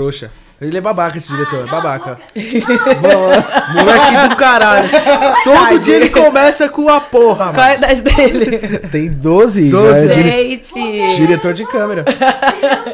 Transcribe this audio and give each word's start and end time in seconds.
Trouxa. 0.00 0.30
Ele 0.58 0.78
é 0.78 0.80
babaca, 0.80 1.18
esse 1.18 1.28
diretor. 1.28 1.68
babaca. 1.70 2.18
Moleque 3.74 4.28
do 4.30 4.36
caralho. 4.36 4.88
Todo 5.44 5.78
dia 5.78 5.96
ele 5.96 6.08
começa 6.08 6.70
com 6.70 6.88
a 6.88 7.00
porra, 7.02 7.52
Qual 7.52 7.66
é 7.66 7.74
a 7.76 7.78
mano. 7.80 7.92
idade 7.92 8.00
dele? 8.02 8.78
Tem 8.90 9.10
12. 9.10 9.68
12. 9.70 10.06
já 10.06 10.12
é 10.12 10.14
dire- 10.14 10.30
Gente. 10.64 11.16
Diretor 11.16 11.52
de 11.52 11.66
câmera. 11.66 12.04
Se 12.08 12.16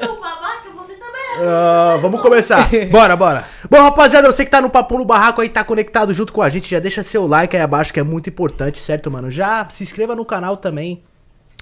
eu 0.03 0.09
sou 0.09 0.21
babaca, 0.21 0.69
você 0.77 0.95
também 0.95 1.23
é. 1.39 1.47
Ah, 1.49 1.99
vamos 2.03 2.21
começar. 2.21 2.69
Bora, 2.91 3.15
bora. 3.15 3.45
Bom, 3.71 3.81
rapaziada, 3.81 4.27
você 4.33 4.45
que 4.45 4.51
tá 4.51 4.61
no 4.61 4.69
Papo 4.71 4.99
no 4.99 5.05
Barraco 5.05 5.41
aí, 5.43 5.49
tá 5.49 5.63
conectado 5.63 6.13
junto 6.13 6.33
com 6.33 6.43
a 6.43 6.49
gente, 6.49 6.69
já 6.69 6.81
deixa 6.81 7.05
seu 7.05 7.25
like 7.29 7.57
aí 7.57 7.63
abaixo, 7.63 7.93
que 7.93 8.01
é 8.01 8.05
muito 8.05 8.29
importante, 8.29 8.81
certo, 8.81 9.11
mano? 9.13 9.31
Já 9.31 9.65
se 9.71 9.85
inscreva 9.85 10.17
no 10.17 10.25
canal 10.25 10.57
também. 10.57 11.05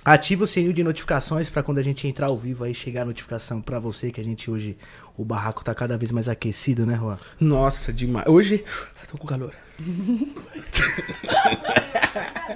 Ativa 0.04 0.44
o 0.44 0.46
sininho 0.46 0.74
de 0.74 0.84
notificações 0.84 1.48
pra 1.48 1.62
quando 1.62 1.78
a 1.78 1.82
gente 1.82 2.06
entrar 2.06 2.26
ao 2.26 2.36
vivo 2.36 2.62
aí 2.62 2.74
chegar 2.74 3.02
a 3.02 3.06
notificação 3.06 3.62
pra 3.62 3.78
você, 3.78 4.10
que 4.10 4.20
a 4.20 4.24
gente 4.24 4.50
hoje, 4.50 4.76
o 5.16 5.24
barraco 5.24 5.64
tá 5.64 5.74
cada 5.74 5.96
vez 5.96 6.10
mais 6.10 6.28
aquecido, 6.28 6.84
né, 6.84 6.96
Juan? 6.96 7.16
Nossa, 7.40 7.90
demais. 7.90 8.26
Hoje, 8.28 8.62
tô 9.08 9.16
com 9.16 9.26
calor. 9.26 9.54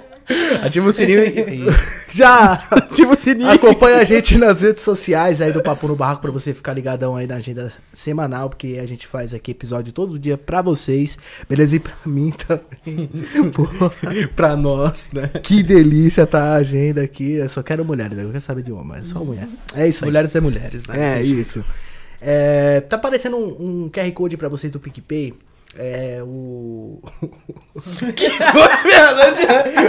Ativa 0.63 0.87
o 0.87 0.93
sininho 0.93 1.23
e... 1.23 1.65
Já! 2.11 2.65
Ativa 2.69 3.13
o 3.13 3.15
sininho. 3.15 3.49
Acompanha 3.49 3.97
a 3.97 4.03
gente 4.03 4.37
nas 4.37 4.61
redes 4.61 4.83
sociais 4.83 5.41
aí 5.41 5.51
do 5.51 5.61
Papo 5.61 5.87
no 5.87 5.95
Barraco 5.95 6.21
pra 6.21 6.31
você 6.31 6.53
ficar 6.53 6.73
ligadão 6.73 7.15
aí 7.15 7.25
na 7.25 7.35
agenda 7.35 7.71
semanal, 7.93 8.49
porque 8.49 8.79
a 8.81 8.85
gente 8.85 9.07
faz 9.07 9.33
aqui 9.33 9.51
episódio 9.51 9.91
todo 9.91 10.19
dia 10.19 10.37
pra 10.37 10.61
vocês, 10.61 11.17
beleza? 11.47 11.75
E 11.75 11.79
pra 11.79 11.93
mim 12.05 12.31
também. 12.31 13.09
Porra, 13.53 13.91
pra 14.35 14.55
nós, 14.55 15.11
né? 15.11 15.29
Que 15.41 15.63
delícia 15.63 16.27
tá 16.27 16.53
a 16.53 16.55
agenda 16.55 17.01
aqui. 17.01 17.33
Eu 17.33 17.49
só 17.49 17.63
quero 17.63 17.83
mulheres, 17.83 18.17
eu 18.17 18.27
quero 18.27 18.41
saber 18.41 18.63
de 18.63 18.71
homem, 18.71 18.87
mas 18.87 19.09
só 19.09 19.23
mulher. 19.23 19.47
É 19.75 19.87
isso 19.87 20.03
aí. 20.03 20.09
Mulheres 20.09 20.35
é 20.35 20.39
mulheres, 20.39 20.87
né? 20.87 21.19
É, 21.19 21.23
isso. 21.23 21.63
É, 22.21 22.81
tá 22.81 22.97
aparecendo 22.97 23.37
um, 23.37 23.85
um 23.85 23.89
QR 23.89 24.11
Code 24.11 24.37
pra 24.37 24.49
vocês 24.49 24.71
do 24.71 24.79
PicPay. 24.79 25.33
É 25.81 26.21
o. 26.21 26.99
que 28.13 28.29
foi, 28.29 28.83
merda? 28.83 29.29
Onde, 29.29 29.47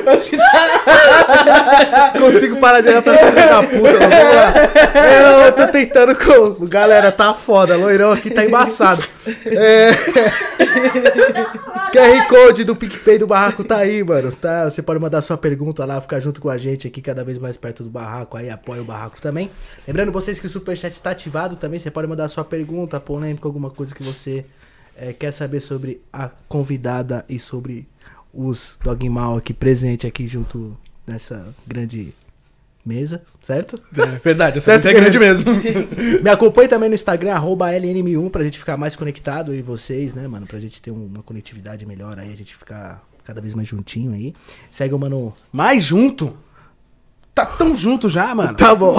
onde 0.08 0.36
tá? 0.36 2.12
Consigo 2.16 2.60
parar 2.60 2.80
de 2.80 2.90
olhar 2.90 3.02
pra 3.02 3.12
essa 3.12 3.32
da 3.32 3.60
puta, 3.64 3.98
mas 3.98 4.08
vamos 4.08 4.36
lá. 4.36 4.54
É, 4.94 5.48
eu 5.48 5.52
tô 5.52 5.66
tentando 5.66 6.14
com. 6.14 6.64
Galera, 6.68 7.10
tá 7.10 7.34
foda. 7.34 7.76
Loirão 7.76 8.12
aqui 8.12 8.30
tá 8.30 8.44
embaçado. 8.44 9.02
É. 9.44 9.90
QR 11.90 12.28
Code 12.28 12.62
do 12.62 12.76
PicPay 12.76 13.18
do 13.18 13.26
Barraco 13.26 13.64
tá 13.64 13.78
aí, 13.78 14.04
mano. 14.04 14.30
Tá? 14.30 14.70
Você 14.70 14.80
pode 14.80 15.00
mandar 15.00 15.22
sua 15.22 15.36
pergunta 15.36 15.84
lá, 15.84 16.00
ficar 16.00 16.20
junto 16.20 16.40
com 16.40 16.48
a 16.48 16.56
gente 16.56 16.86
aqui, 16.86 17.02
cada 17.02 17.24
vez 17.24 17.36
mais 17.36 17.56
perto 17.56 17.82
do 17.82 17.90
Barraco. 17.90 18.36
Aí 18.36 18.48
apoia 18.48 18.80
o 18.80 18.84
Barraco 18.84 19.20
também. 19.20 19.50
Lembrando 19.88 20.12
vocês 20.12 20.38
que 20.38 20.46
o 20.46 20.50
Superchat 20.50 21.02
tá 21.02 21.10
ativado 21.10 21.56
também. 21.56 21.80
Você 21.80 21.90
pode 21.90 22.06
mandar 22.06 22.28
sua 22.28 22.44
pergunta, 22.44 23.00
polêmica, 23.00 23.48
alguma 23.48 23.70
coisa 23.70 23.92
que 23.92 24.04
você 24.04 24.46
eh, 25.00 25.12
quer 25.12 25.32
saber 25.32 25.60
sobre 25.60 26.00
a 26.12 26.28
convidada 26.48 27.24
e 27.28 27.38
sobre 27.38 27.86
os 28.32 28.74
Dogmal 28.84 29.36
aqui 29.38 29.52
presente 29.54 30.06
aqui 30.06 30.26
junto 30.28 30.76
nessa 31.06 31.52
grande 31.66 32.12
mesa, 32.86 33.22
certo? 33.42 33.80
É, 33.96 34.06
verdade, 34.22 34.58
essa 34.58 34.78
Certo, 34.78 34.86
é 34.96 35.00
grande 35.00 35.18
mesmo. 35.20 35.44
Me 36.22 36.30
acompanhe 36.30 36.68
também 36.68 36.88
no 36.88 36.94
Instagram, 36.94 37.34
arroba 37.34 37.70
LNM1, 37.72 38.30
pra 38.30 38.44
gente 38.44 38.58
ficar 38.58 38.76
mais 38.76 38.94
conectado 38.96 39.54
e 39.54 39.60
vocês, 39.62 40.14
né, 40.14 40.26
mano? 40.28 40.46
Pra 40.46 40.58
gente 40.58 40.80
ter 40.80 40.90
um- 40.90 41.06
uma 41.06 41.22
conectividade 41.22 41.84
melhor 41.84 42.18
aí, 42.18 42.32
a 42.32 42.36
gente 42.36 42.56
ficar 42.56 43.02
cada 43.24 43.40
vez 43.40 43.54
mais 43.54 43.68
juntinho 43.68 44.12
aí. 44.12 44.34
Segue 44.70 44.94
o 44.94 44.98
mano. 44.98 45.34
Mais 45.52 45.82
junto? 45.84 46.34
Tá 47.34 47.46
tão 47.46 47.76
junto 47.76 48.08
já, 48.10 48.34
mano. 48.34 48.54
Tá 48.56 48.74
bom. 48.74 48.96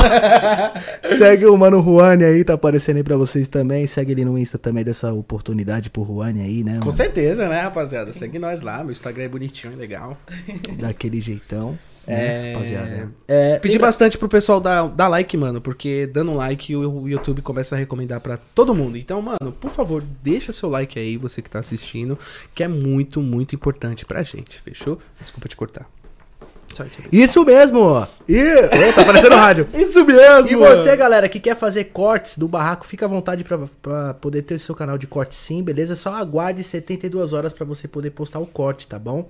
Segue 1.18 1.46
o 1.46 1.58
mano 1.58 1.82
Juane 1.84 2.24
aí, 2.24 2.44
tá 2.44 2.54
aparecendo 2.54 2.98
aí 2.98 3.04
pra 3.04 3.18
vocês 3.18 3.48
também. 3.48 3.86
Segue 3.86 4.14
ele 4.14 4.26
no 4.26 4.38
Insta 4.38 4.58
também 4.58 4.84
dessa 4.84 5.14
oportunidade 5.14 5.90
pro 5.90 6.06
Juane 6.06 6.42
aí, 6.42 6.64
né? 6.64 6.74
Com 6.74 6.86
mano? 6.86 6.92
certeza, 6.92 7.50
né, 7.50 7.62
rapaziada? 7.62 8.14
Segue 8.14 8.40
nós 8.40 8.62
lá, 8.62 8.84
meu 8.84 8.92
Instagram 8.92 9.26
é 9.26 9.30
bonitinho, 9.30 9.74
é 9.74 9.76
legal. 9.76 10.18
Daquele 10.80 11.20
jeitão. 11.20 11.78
É, 12.08 12.16
né, 12.16 12.54
rapaziada. 12.54 13.12
É, 13.28 13.60
Pedi 13.60 13.78
bastante 13.78 14.18
pro 14.18 14.28
pessoal 14.28 14.60
dar, 14.60 14.88
dar 14.88 15.08
like, 15.08 15.36
mano, 15.38 15.62
porque 15.62 16.08
dando 16.08 16.34
like 16.34 16.76
o, 16.76 17.04
o 17.04 17.10
YouTube 17.10 17.42
começa 17.42 17.76
a 17.76 17.78
recomendar 17.78 18.20
pra 18.22 18.38
todo 18.38 18.74
mundo. 18.74 18.98
Então, 18.98 19.22
mano, 19.22 19.52
por 19.60 19.70
favor, 19.70 20.04
deixa 20.24 20.52
seu 20.52 20.70
like 20.70 20.98
aí, 20.98 21.18
você 21.18 21.42
que 21.42 21.50
tá 21.50 21.60
assistindo, 21.60 22.18
que 22.56 22.64
é 22.64 22.68
muito, 22.68 23.22
muito 23.22 23.54
importante 23.54 24.06
pra 24.06 24.24
gente, 24.24 24.60
fechou? 24.62 25.00
Desculpa 25.20 25.48
te 25.48 25.56
cortar. 25.56 25.86
Isso. 27.12 27.46
Mesmo! 27.46 27.80
Ô, 27.80 28.94
tá 28.96 29.02
aparecendo 29.02 29.32
no 29.32 29.38
rádio. 29.38 29.68
Isso 29.74 30.06
mesmo! 30.06 30.50
E 30.50 30.56
você, 30.56 30.96
galera, 30.96 31.28
que 31.28 31.40
quer 31.40 31.56
fazer 31.56 31.86
cortes 31.86 32.38
do 32.38 32.48
barraco, 32.48 32.86
fica 32.86 33.06
à 33.06 33.10
vontade 33.10 33.44
pra, 33.44 33.60
pra 33.82 34.14
poder 34.16 34.44
ter 34.44 34.56
o 34.56 34.60
seu 34.60 34.76
canal 34.76 34.98
de 34.98 35.08
corte 35.08 35.36
sim, 35.36 35.64
beleza? 35.64 35.96
Só 35.96 36.14
aguarde 36.16 36.64
72 36.64 37.34
horas 37.34 37.54
pra 37.54 37.66
você 37.66 37.88
poder 37.88 38.12
postar 38.12 38.40
o 38.40 38.46
corte, 38.46 38.88
tá 38.88 39.00
bom? 39.00 39.30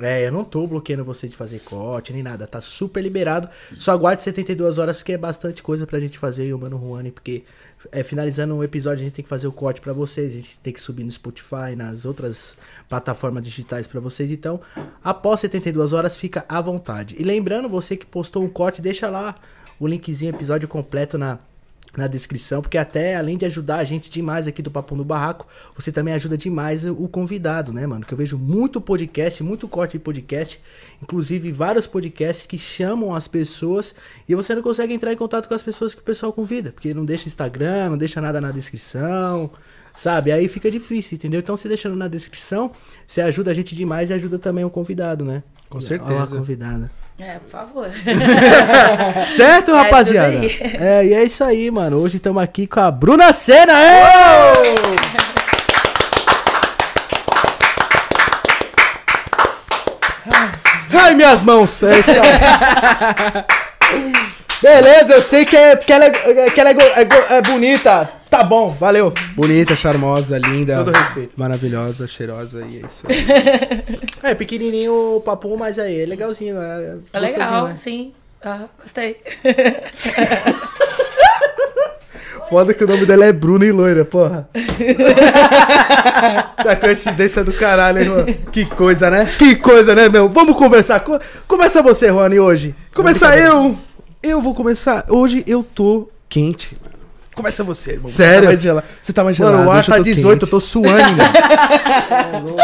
É, 0.00 0.26
eu 0.26 0.30
não 0.30 0.44
tô 0.44 0.64
bloqueando 0.66 1.04
você 1.04 1.26
de 1.26 1.34
fazer 1.34 1.58
corte 1.60 2.12
nem 2.12 2.22
nada, 2.22 2.46
tá 2.46 2.60
super 2.60 3.02
liberado. 3.02 3.48
Só 3.78 3.90
aguarde 3.90 4.22
72 4.22 4.78
horas 4.78 4.96
porque 4.98 5.12
é 5.12 5.18
bastante 5.18 5.62
coisa 5.62 5.86
pra 5.86 5.98
gente 5.98 6.18
fazer 6.18 6.46
e 6.46 6.54
o 6.54 6.58
Mano 6.58 6.78
Juani, 6.78 7.10
porque 7.10 7.42
é, 7.92 8.02
finalizando 8.02 8.54
o 8.56 8.64
episódio 8.64 9.00
a 9.00 9.04
gente 9.04 9.14
tem 9.14 9.22
que 9.22 9.28
fazer 9.28 9.46
o 9.46 9.52
corte 9.52 9.80
pra 9.80 9.92
vocês, 9.92 10.32
a 10.32 10.34
gente 10.34 10.58
tem 10.60 10.72
que 10.72 10.80
subir 10.80 11.04
no 11.04 11.12
Spotify, 11.12 11.76
nas 11.76 12.04
outras 12.04 12.56
plataformas 12.88 13.42
digitais 13.42 13.86
pra 13.86 14.00
vocês. 14.00 14.30
Então, 14.30 14.60
após 15.02 15.40
72 15.40 15.92
horas, 15.92 16.16
fica 16.16 16.44
à 16.48 16.60
vontade. 16.60 17.14
E 17.18 17.22
lembrando, 17.22 17.68
você 17.68 17.96
que 17.96 18.06
postou 18.06 18.42
um 18.42 18.48
corte, 18.48 18.82
deixa 18.82 19.08
lá 19.08 19.36
o 19.78 19.86
linkzinho, 19.86 20.30
episódio 20.30 20.66
completo 20.66 21.16
na, 21.16 21.38
na 21.98 22.06
descrição, 22.06 22.62
porque 22.62 22.78
até 22.78 23.16
além 23.16 23.36
de 23.36 23.44
ajudar 23.44 23.78
a 23.78 23.84
gente 23.84 24.08
demais 24.08 24.46
aqui 24.46 24.62
do 24.62 24.70
Papo 24.70 24.94
no 24.94 25.04
Barraco, 25.04 25.46
você 25.74 25.90
também 25.90 26.14
ajuda 26.14 26.38
demais 26.38 26.84
o 26.84 27.08
convidado, 27.08 27.72
né, 27.72 27.86
mano? 27.86 28.06
Que 28.06 28.14
eu 28.14 28.18
vejo 28.18 28.38
muito 28.38 28.80
podcast, 28.80 29.42
muito 29.42 29.66
corte 29.68 29.92
de 29.92 29.98
podcast, 29.98 30.62
inclusive 31.02 31.50
vários 31.50 31.86
podcasts 31.86 32.46
que 32.46 32.56
chamam 32.56 33.14
as 33.14 33.26
pessoas 33.26 33.94
e 34.28 34.34
você 34.34 34.54
não 34.54 34.62
consegue 34.62 34.94
entrar 34.94 35.12
em 35.12 35.16
contato 35.16 35.48
com 35.48 35.54
as 35.54 35.62
pessoas 35.62 35.92
que 35.92 36.00
o 36.00 36.04
pessoal 36.04 36.32
convida, 36.32 36.70
porque 36.70 36.94
não 36.94 37.04
deixa 37.04 37.26
Instagram, 37.26 37.90
não 37.90 37.98
deixa 37.98 38.20
nada 38.20 38.40
na 38.40 38.52
descrição. 38.52 39.50
Sabe? 39.94 40.30
Aí 40.30 40.46
fica 40.46 40.70
difícil, 40.70 41.16
entendeu? 41.16 41.40
Então, 41.40 41.56
você 41.56 41.66
deixando 41.66 41.96
na 41.96 42.06
descrição, 42.06 42.70
você 43.04 43.20
ajuda 43.20 43.50
a 43.50 43.54
gente 43.54 43.74
demais 43.74 44.10
e 44.10 44.12
ajuda 44.12 44.38
também 44.38 44.64
o 44.64 44.70
convidado, 44.70 45.24
né? 45.24 45.42
Com 45.68 45.80
certeza. 45.80 46.22
a 46.22 46.26
convidada. 46.28 46.88
É, 47.20 47.38
por 47.40 47.50
favor. 47.50 47.90
Certo, 49.28 49.72
Ajuda 49.72 49.82
rapaziada? 49.82 50.28
aí. 50.38 50.58
É, 50.80 51.04
e 51.04 51.14
é 51.14 51.24
isso 51.24 51.42
aí, 51.42 51.70
mano. 51.70 51.98
Hoje 51.98 52.18
estamos 52.18 52.40
aqui 52.42 52.66
com 52.66 52.78
a 52.80 52.90
Bruna 52.90 53.32
Senna. 53.32 53.74
Ai, 60.92 61.14
minhas 61.14 61.42
mãos. 61.42 61.82
É 61.82 61.98
isso 61.98 62.10
aí. 62.10 62.18
Beleza, 64.60 65.14
eu 65.14 65.22
sei 65.22 65.44
que, 65.44 65.56
é, 65.56 65.76
que 65.76 65.92
ela, 65.92 66.06
é, 66.06 66.50
que 66.50 66.60
ela 66.60 66.70
é, 66.70 66.74
go- 66.74 66.82
é 66.82 67.36
é 67.38 67.42
bonita. 67.42 68.10
Tá 68.30 68.44
bom, 68.44 68.74
valeu. 68.74 69.12
Bonita, 69.34 69.74
charmosa, 69.74 70.38
linda, 70.38 70.76
Todo 70.84 70.92
respeito. 70.96 71.32
maravilhosa, 71.36 72.06
cheirosa 72.06 72.60
e 72.66 72.82
é 72.82 72.86
isso 72.86 73.02
aí. 73.08 73.26
É, 74.30 74.34
pequenininho 74.34 75.16
o 75.16 75.20
papo, 75.20 75.56
mas 75.56 75.78
aí 75.78 76.02
é 76.02 76.06
legalzinho. 76.06 76.56
É, 76.60 76.96
É 77.12 77.20
gostosinho, 77.20 77.44
legal, 77.44 77.68
né? 77.68 77.74
sim. 77.76 78.12
Ah, 78.44 78.64
gostei. 78.82 79.16
Foda 82.50 82.72
que 82.74 82.82
o 82.82 82.86
nome 82.88 83.04
dela 83.06 83.24
é 83.26 83.32
Bruna 83.32 83.64
e 83.64 83.70
loira, 83.72 84.04
porra. 84.04 84.48
Essa 86.58 86.76
coincidência 86.76 87.44
do 87.44 87.52
caralho, 87.52 87.98
hein, 87.98 88.04
Juan? 88.04 88.24
Que 88.50 88.64
coisa, 88.64 89.10
né? 89.10 89.34
Que 89.38 89.54
coisa, 89.56 89.94
né, 89.94 90.08
meu? 90.08 90.28
Vamos 90.28 90.56
conversar. 90.56 91.00
Co- 91.00 91.20
Começa 91.46 91.82
você, 91.82 92.08
Rony, 92.08 92.40
hoje. 92.40 92.74
Começar 92.94 93.38
eu. 93.38 93.76
Eu 94.22 94.40
vou 94.40 94.54
começar. 94.54 95.04
Hoje 95.10 95.44
eu 95.46 95.62
tô 95.62 96.08
quente, 96.28 96.76
mano. 96.82 96.97
Começa 97.38 97.64
você, 97.64 97.92
irmão. 97.92 98.08
Sério? 98.08 98.40
Você 98.40 98.44
tá 98.44 98.48
mais 98.50 98.62
gelado. 98.62 98.86
Você 99.02 99.12
tá 99.12 99.24
mais 99.24 99.36
gelado. 99.36 99.56
Mano, 99.58 99.68
o 99.68 99.72
ar 99.72 99.78
eu 99.82 99.86
tá 99.86 99.96
tô 99.96 100.02
18, 100.02 100.26
eu 100.26 100.38
quente. 100.38 100.50
tô 100.50 100.60
suando 100.60 100.88
ainda. 100.88 101.24
Louco. 102.40 102.62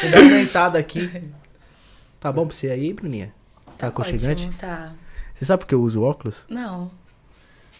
Tô 0.00 0.08
bem 0.08 0.22
aumentado 0.30 0.76
aqui. 0.78 1.22
Tá 2.20 2.30
bom 2.32 2.46
pra 2.46 2.54
você 2.54 2.68
aí, 2.70 2.92
Bruninha? 2.92 3.32
Tá 3.78 3.88
aconchegante? 3.88 4.44
Ótimo, 4.46 4.52
tá. 4.60 4.92
Você 5.34 5.44
sabe 5.44 5.60
por 5.60 5.66
que 5.68 5.74
eu 5.74 5.82
uso 5.82 6.02
óculos? 6.02 6.44
Não. 6.48 6.90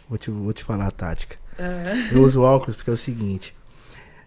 Vou 0.08 0.16
te, 0.18 0.30
vou 0.30 0.52
te 0.52 0.64
falar 0.64 0.86
a 0.86 0.90
tática. 0.90 1.36
Ah, 1.58 2.08
Eu 2.10 2.22
uso 2.22 2.42
óculos 2.42 2.74
porque 2.74 2.90
é 2.90 2.92
o 2.92 2.96
seguinte. 2.96 3.54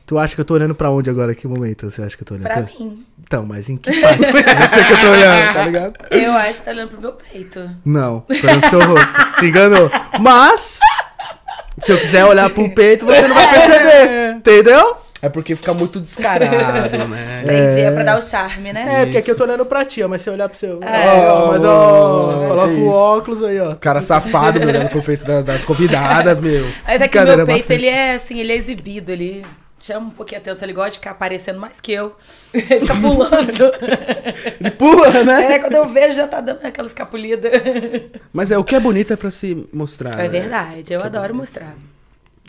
Tu 0.05 0.17
acha 0.19 0.35
que 0.35 0.41
eu 0.41 0.45
tô 0.45 0.53
olhando 0.53 0.75
pra 0.75 0.91
onde 0.91 1.09
agora? 1.09 1.33
Que 1.33 1.47
momento 1.47 1.89
você 1.89 2.03
acha 2.03 2.15
que 2.15 2.23
eu 2.23 2.27
tô 2.27 2.33
olhando? 2.35 2.47
pra 2.51 2.63
Tô- 2.63 2.79
mim. 2.83 3.05
Então, 3.25 3.45
mas 3.45 3.69
em 3.69 3.77
que 3.77 3.89
parte? 4.01 4.21
Eu 4.21 4.69
sei 4.69 4.83
que 4.83 4.93
eu 4.93 4.99
tô 5.01 5.07
olhando, 5.11 5.53
tá 5.53 5.65
ligado? 5.65 5.93
Eu 6.11 6.31
acho 6.33 6.53
que 6.59 6.61
tá 6.65 6.71
olhando 6.71 6.89
pro 6.89 7.01
meu 7.01 7.13
peito. 7.13 7.69
Não, 7.85 8.19
tô 8.21 8.33
olhando 8.33 8.59
pro 8.61 8.69
seu 8.69 8.79
rosto. 8.85 9.39
Se 9.39 9.45
enganou. 9.47 9.89
Mas, 10.19 10.79
se 11.83 11.91
eu 11.91 11.97
quiser 11.99 12.25
olhar 12.25 12.49
pro 12.49 12.69
peito, 12.73 13.05
você 13.05 13.21
não 13.27 13.35
vai 13.35 13.49
perceber. 13.49 14.31
Entendeu? 14.37 14.97
É 15.21 15.29
porque 15.29 15.55
fica 15.55 15.73
muito 15.73 16.01
descarado, 16.01 16.97
né? 17.07 17.41
Entendi, 17.45 17.79
é 17.79 17.91
pra 17.91 18.03
dar 18.03 18.17
o 18.17 18.21
charme, 18.21 18.73
né? 18.73 18.85
É, 18.89 19.03
porque 19.05 19.19
aqui 19.19 19.31
eu 19.31 19.37
tô 19.37 19.45
olhando 19.45 19.65
pra 19.65 19.85
ti, 19.85 20.03
ó, 20.03 20.07
mas 20.09 20.21
se 20.21 20.29
eu 20.29 20.33
olhar 20.33 20.49
pro 20.49 20.57
seu. 20.57 20.79
É. 20.83 21.29
Ó, 21.29 21.47
mas 21.47 21.63
ó, 21.63 22.43
Oh, 22.43 22.47
coloca 22.49 22.67
o 22.73 22.77
isso. 22.77 22.89
óculos 22.89 23.43
aí, 23.43 23.57
ó. 23.57 23.73
Cara 23.75 24.01
safado 24.01 24.59
me 24.59 24.65
olhando 24.65 24.89
pro 24.89 25.01
peito 25.01 25.23
da- 25.23 25.41
das 25.41 25.63
convidadas, 25.63 26.41
meu. 26.41 26.65
Mas 26.85 27.01
é 27.01 27.07
que 27.07 27.17
meu 27.17 27.25
peito, 27.45 27.45
bastante. 27.45 27.73
ele 27.73 27.87
é 27.87 28.15
assim, 28.15 28.37
ele 28.39 28.51
é 28.51 28.55
exibido, 28.57 29.11
ele 29.13 29.45
chama 29.87 30.07
um 30.07 30.11
pouquinho 30.11 30.39
a 30.39 30.41
atenção, 30.41 30.65
ele 30.65 30.73
gosta 30.73 30.91
de 30.91 30.97
ficar 30.97 31.11
aparecendo 31.11 31.59
mais 31.59 31.79
que 31.81 31.91
eu. 31.91 32.15
Ele 32.53 32.79
fica 32.81 32.95
pulando. 32.95 33.71
Ele 34.59 34.71
pula, 34.71 35.23
né? 35.23 35.53
É, 35.53 35.59
quando 35.59 35.73
eu 35.75 35.85
vejo 35.87 36.15
já 36.15 36.27
tá 36.27 36.39
dando 36.41 36.65
aquela 36.65 36.87
escapulida. 36.87 37.49
Mas 38.31 38.51
é 38.51 38.57
o 38.57 38.63
que 38.63 38.75
é 38.75 38.79
bonito 38.79 39.11
é 39.13 39.15
pra 39.15 39.29
se 39.31 39.67
mostrar. 39.73 40.13
É 40.19 40.23
né? 40.23 40.29
verdade, 40.29 40.93
eu 40.93 41.03
adoro 41.03 41.35
mostrar. 41.35 41.75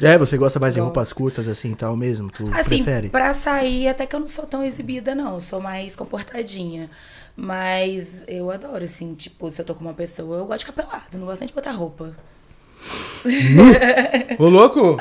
É, 0.02 0.19
você 0.19 0.36
gosta 0.36 0.58
mais 0.58 0.75
de 0.75 0.81
Gosto. 0.81 0.86
roupas 0.88 1.12
curtas 1.12 1.46
assim 1.46 1.70
e 1.72 1.76
tal 1.76 1.96
mesmo? 1.96 2.28
Tu 2.31 2.48
Assim, 2.52 2.82
prefere? 2.82 3.08
pra 3.10 3.32
sair, 3.32 3.86
até 3.88 4.06
que 4.06 4.16
eu 4.16 4.20
não 4.20 4.26
sou 4.26 4.44
tão 4.44 4.64
exibida, 4.64 5.14
não. 5.14 5.40
Sou 5.40 5.60
mais 5.60 5.94
comportadinha. 5.94 6.90
Mas 7.36 8.25
eu 8.26 8.50
adoro, 8.50 8.84
assim, 8.84 9.14
tipo, 9.14 9.50
se 9.52 9.60
eu 9.60 9.64
tô 9.64 9.75
com 9.75 9.82
uma 9.82 9.94
pessoa, 9.94 10.38
eu 10.38 10.46
gosto 10.46 10.60
de 10.60 10.66
ficar 10.66 10.82
pelado, 10.82 11.16
não 11.19 11.26
gosto 11.26 11.40
nem 11.40 11.48
de 11.48 11.54
botar 11.54 11.70
roupa. 11.72 12.12
Ô, 14.38 14.48
louco? 14.48 14.96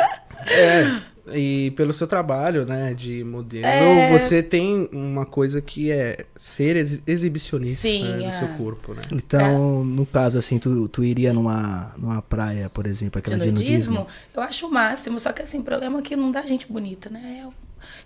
É. 0.47 1.12
E 1.31 1.71
pelo 1.77 1.93
seu 1.93 2.05
trabalho, 2.05 2.65
né, 2.65 2.93
de 2.93 3.23
modelo, 3.23 3.65
É. 3.65 4.11
você 4.11 4.43
tem 4.43 4.89
uma 4.91 5.25
coisa 5.25 5.61
que 5.61 5.89
é 5.89 6.25
ser 6.35 6.75
ex- 6.75 7.01
exibicionista 7.07 7.87
Sim, 7.87 8.03
né, 8.03 8.17
do 8.17 8.23
é. 8.25 8.31
seu 8.31 8.47
corpo, 8.49 8.93
né? 8.93 9.03
Então, 9.09 9.85
no 9.85 10.05
caso 10.05 10.37
assim, 10.37 10.59
tu, 10.59 10.87
tu 10.89 11.01
iria 11.01 11.31
numa, 11.31 11.93
numa 11.97 12.21
praia, 12.21 12.69
por 12.69 12.85
exemplo, 12.85 13.21
De 13.21 13.25
aquela 13.33 13.45
de 13.45 13.51
nudismo, 13.53 13.93
nudismo? 13.93 14.07
eu 14.35 14.41
acho 14.41 14.67
o 14.67 14.71
máximo. 14.71 15.17
Só 15.17 15.31
que 15.31 15.41
assim, 15.41 15.59
o 15.59 15.63
problema 15.63 15.99
é 15.99 16.01
que 16.01 16.13
não 16.15 16.29
dá 16.29 16.41
gente 16.41 16.69
bonita, 16.69 17.09
né? 17.09 17.39
Eu, 17.43 17.53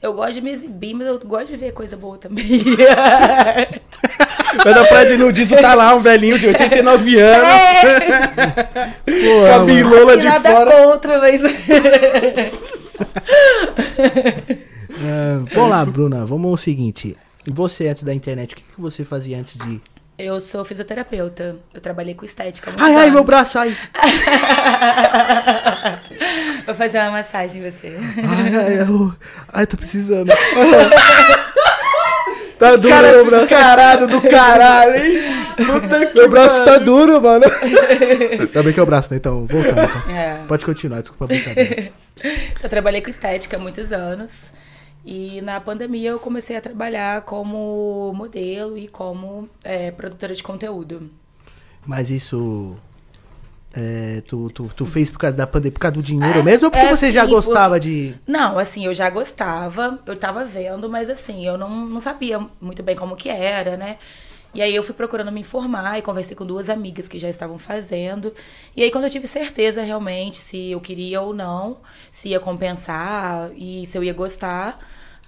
eu 0.02 0.14
gosto 0.14 0.34
de 0.34 0.42
me 0.42 0.52
exibir, 0.52 0.94
mas 0.94 1.08
eu 1.08 1.18
gosto 1.20 1.48
de 1.48 1.58
ver 1.58 1.72
coisa 1.74 1.98
boa 1.98 2.20
também. 2.20 2.46
Mas 4.64 4.76
na 4.76 4.86
praia 4.86 5.06
de 5.08 5.18
nudismo 5.18 5.58
tá 5.58 5.74
lá 5.74 5.94
um 5.94 6.00
velhinho 6.00 6.40
de 6.40 6.48
89 6.48 7.20
anos, 7.20 7.62
com 9.06 9.46
a 9.54 9.60
bilola 9.66 10.18
de 10.18 10.26
nada 10.26 10.52
fora. 10.52 10.72
contra, 10.84 11.20
mas. 11.20 11.42
Ah, 15.00 15.44
vamos 15.54 15.70
lá, 15.70 15.86
Bruna, 15.86 16.26
vamos 16.26 16.50
ao 16.50 16.58
seguinte. 16.58 17.16
Você, 17.46 17.88
antes 17.88 18.04
da 18.04 18.14
internet, 18.14 18.54
o 18.54 18.56
que, 18.56 18.64
que 18.64 18.82
você 18.82 19.06
fazia 19.06 19.38
antes 19.38 19.58
de. 19.58 19.80
eu 20.18 20.42
sou 20.42 20.66
fisioterapeuta. 20.66 21.56
Eu 21.74 21.80
trabalhei 21.80 22.14
com 22.14 22.26
estética. 22.26 22.74
Ai, 22.78 22.96
ai, 22.96 23.04
anos. 23.04 23.14
meu 23.14 23.24
braço, 23.24 23.60
ai! 23.60 23.78
Vou 26.66 26.76
fazer 26.76 27.00
uma 27.00 27.12
massagem 27.12 27.62
em 27.62 27.72
você. 27.72 27.96
Ai, 28.18 28.56
ai, 28.56 28.82
eu... 28.82 29.14
ai, 29.54 29.68
tô 29.68 29.78
precisando. 29.78 30.34
tá 32.58 32.76
duro, 32.76 32.94
Cara 32.94 33.08
meu 33.12 33.26
braço. 33.26 33.40
descarado 33.40 34.08
do 34.08 34.22
caralho, 34.22 34.96
hein? 34.96 35.24
Puta 35.58 36.06
que 36.06 36.14
Meu 36.14 36.30
braço 36.30 36.66
tá 36.66 36.78
duro, 36.78 37.22
mano. 37.22 37.46
Tá 38.54 38.64
bem 38.64 38.74
que 38.74 38.80
é 38.80 38.84
o 38.84 38.86
braço, 38.86 39.12
né? 39.12 39.18
Então, 39.18 39.46
voltando. 39.46 39.72
então. 39.72 40.16
É. 40.16 40.46
Pode 40.48 40.66
continuar, 40.66 41.02
desculpa 41.02 41.26
a 41.26 41.28
brincadeira. 41.28 41.92
Eu 42.64 42.70
trabalhei 42.70 43.02
com 43.02 43.10
estética 43.10 43.58
há 43.58 43.60
muitos 43.60 43.92
anos. 43.92 44.52
E 45.06 45.40
na 45.42 45.62
pandemia 45.62 46.10
eu 46.10 46.20
comecei 46.20 46.58
a 46.58 46.62
trabalhar 46.62 47.22
como 47.22 48.12
modelo 48.14 48.78
e 48.78 48.90
como 48.90 49.48
é, 49.64 49.90
produtora 49.92 50.36
de 50.36 50.44
conteúdo. 50.44 51.10
Mas 51.86 52.10
isso. 52.10 52.76
É, 53.80 54.22
tu, 54.22 54.50
tu, 54.50 54.68
tu 54.76 54.86
fez 54.88 55.08
por 55.12 55.20
causa 55.20 55.38
da 55.38 55.46
pandemia, 55.46 55.74
por 55.74 55.80
causa 55.80 55.94
do 55.94 56.02
dinheiro 56.02 56.44
mesmo? 56.44 56.66
Ou 56.66 56.72
porque 56.72 56.88
é, 56.88 56.90
você 56.90 57.12
já 57.12 57.26
sim, 57.26 57.30
gostava 57.30 57.80
de. 57.80 58.16
Não, 58.26 58.58
assim, 58.58 58.88
eu 58.88 58.94
já 58.94 59.08
gostava, 59.08 60.00
eu 60.04 60.16
tava 60.16 60.44
vendo, 60.44 60.90
mas 60.90 61.12
assim, 61.12 61.46
eu 61.46 61.60
não, 61.60 61.70
não 61.70 62.00
sabia 62.00 62.40
muito 62.60 62.82
bem 62.82 62.96
como 62.96 63.16
que 63.16 63.30
era, 63.30 63.78
né? 63.78 63.98
E 64.52 64.64
aí 64.64 64.74
eu 64.74 64.82
fui 64.82 64.96
procurando 64.96 65.32
me 65.32 65.42
informar 65.42 66.00
e 66.00 66.02
conversei 66.02 66.36
com 66.36 66.44
duas 66.44 66.72
amigas 66.72 67.08
que 67.08 67.20
já 67.20 67.30
estavam 67.30 67.60
fazendo. 67.60 68.34
E 68.76 68.82
aí 68.82 68.90
quando 68.90 69.04
eu 69.04 69.12
tive 69.12 69.28
certeza 69.28 69.84
realmente 69.84 70.38
se 70.38 70.72
eu 70.72 70.82
queria 70.82 71.22
ou 71.22 71.32
não, 71.32 71.78
se 72.10 72.30
ia 72.30 72.40
compensar 72.40 73.52
e 73.56 73.86
se 73.86 73.96
eu 73.96 74.04
ia 74.04 74.14
gostar, 74.14 74.80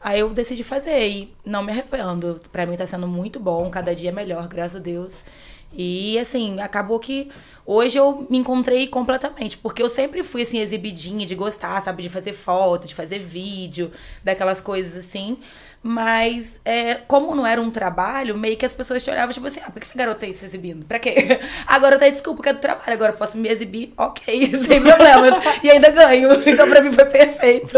aí 0.01 0.21
eu 0.21 0.29
decidi 0.31 0.63
fazer 0.63 1.07
e 1.07 1.33
não 1.45 1.61
me 1.61 1.71
arrependo. 1.71 2.41
Pra 2.51 2.65
mim 2.65 2.75
tá 2.77 2.87
sendo 2.87 3.07
muito 3.07 3.39
bom, 3.39 3.69
cada 3.69 3.93
dia 3.93 4.09
é 4.09 4.11
melhor, 4.11 4.47
graças 4.47 4.77
a 4.77 4.79
Deus. 4.79 5.23
E 5.71 6.17
assim, 6.17 6.59
acabou 6.59 6.99
que 6.99 7.29
hoje 7.65 7.97
eu 7.97 8.25
me 8.29 8.37
encontrei 8.37 8.87
completamente, 8.87 9.57
porque 9.57 9.81
eu 9.81 9.89
sempre 9.89 10.23
fui 10.23 10.41
assim 10.41 10.59
exibidinha 10.59 11.25
de 11.25 11.35
gostar, 11.35 11.81
sabe, 11.83 12.03
de 12.03 12.09
fazer 12.09 12.33
foto, 12.33 12.87
de 12.87 12.95
fazer 12.95 13.19
vídeo, 13.19 13.91
daquelas 14.23 14.59
coisas 14.59 14.95
assim. 15.05 15.37
Mas 15.81 16.59
é, 16.65 16.95
como 17.07 17.33
não 17.33 17.47
era 17.47 17.61
um 17.61 17.71
trabalho, 17.71 18.37
meio 18.37 18.57
que 18.57 18.65
as 18.65 18.73
pessoas 18.73 19.03
te 19.03 19.09
olhavam 19.09 19.33
tipo 19.33 19.47
assim, 19.47 19.61
ah, 19.65 19.71
por 19.71 19.79
que 19.79 19.87
essa 19.87 19.97
garota 19.97 20.25
aí 20.25 20.33
se 20.33 20.45
exibindo? 20.45 20.85
Pra 20.85 20.99
quê? 20.99 21.39
Agora 21.65 21.95
eu 21.95 21.99
tenho 21.99 22.11
desculpa 22.11 22.43
que 22.43 22.49
é 22.49 22.53
do 22.53 22.59
trabalho, 22.59 22.93
agora 22.93 23.11
eu 23.13 23.17
posso 23.17 23.37
me 23.37 23.47
exibir, 23.47 23.93
ok, 23.97 24.57
sem 24.67 24.81
problemas. 24.81 25.35
e 25.63 25.69
ainda 25.69 25.89
ganho. 25.89 26.29
Então 26.49 26.67
pra 26.67 26.81
mim 26.81 26.91
foi 26.91 27.05
perfeito. 27.05 27.77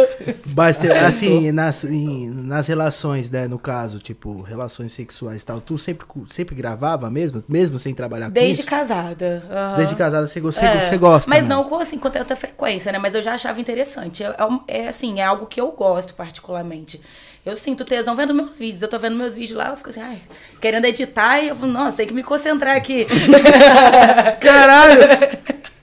Mas, 0.55 0.77
te- 0.77 0.87
assim, 0.91 1.51
nas, 1.51 1.83
em- 1.83 2.29
nas 2.29 2.67
relações, 2.67 3.29
né? 3.29 3.47
No 3.47 3.59
caso, 3.59 3.99
tipo, 3.99 4.41
relações 4.41 4.91
sexuais 4.93 5.41
e 5.41 5.45
tal, 5.45 5.59
tu 5.61 5.77
sempre, 5.77 6.07
sempre 6.29 6.55
gravava 6.55 7.09
mesmo? 7.09 7.43
Mesmo 7.47 7.77
sem 7.77 7.93
trabalhar 7.93 8.27
com 8.27 8.31
Desde 8.33 8.63
casada. 8.63 9.43
aham. 9.51 9.75
Desde 9.77 9.95
casada 9.95 10.25
você, 10.27 10.39
você, 10.39 10.65
É, 10.65 10.81
você 10.85 10.97
gosta. 10.97 11.29
Mas 11.29 11.43
né? 11.43 11.49
não 11.49 11.63
com, 11.65 11.77
assim, 11.79 11.97
com 11.97 12.09
tanta 12.09 12.35
frequência, 12.35 12.91
né? 12.91 12.97
Mas 12.97 13.13
eu 13.13 13.21
já 13.21 13.33
achava 13.33 13.59
interessante. 13.61 14.23
É, 14.23 14.27
é 14.67 14.81
é, 14.81 14.87
assim, 14.87 15.19
é 15.19 15.23
algo 15.23 15.45
que 15.45 15.59
eu 15.61 15.71
gosto 15.71 16.13
particularmente. 16.13 16.99
Eu 17.45 17.55
sinto 17.55 17.83
tesão 17.83 18.15
vendo 18.15 18.33
meus 18.33 18.57
vídeos. 18.59 18.81
Eu 18.81 18.87
tô 18.87 18.99
vendo 18.99 19.15
meus 19.15 19.33
vídeos 19.35 19.57
lá, 19.57 19.69
eu 19.69 19.77
fico 19.77 19.89
assim, 19.89 20.01
ai, 20.01 20.19
querendo 20.59 20.85
editar 20.85 21.39
e 21.41 21.47
eu 21.49 21.55
falo, 21.55 21.71
nossa, 21.71 21.97
tem 21.97 22.05
que 22.07 22.13
me 22.13 22.21
concentrar 22.23 22.75
aqui. 22.75 23.07
Caralho! 24.39 25.01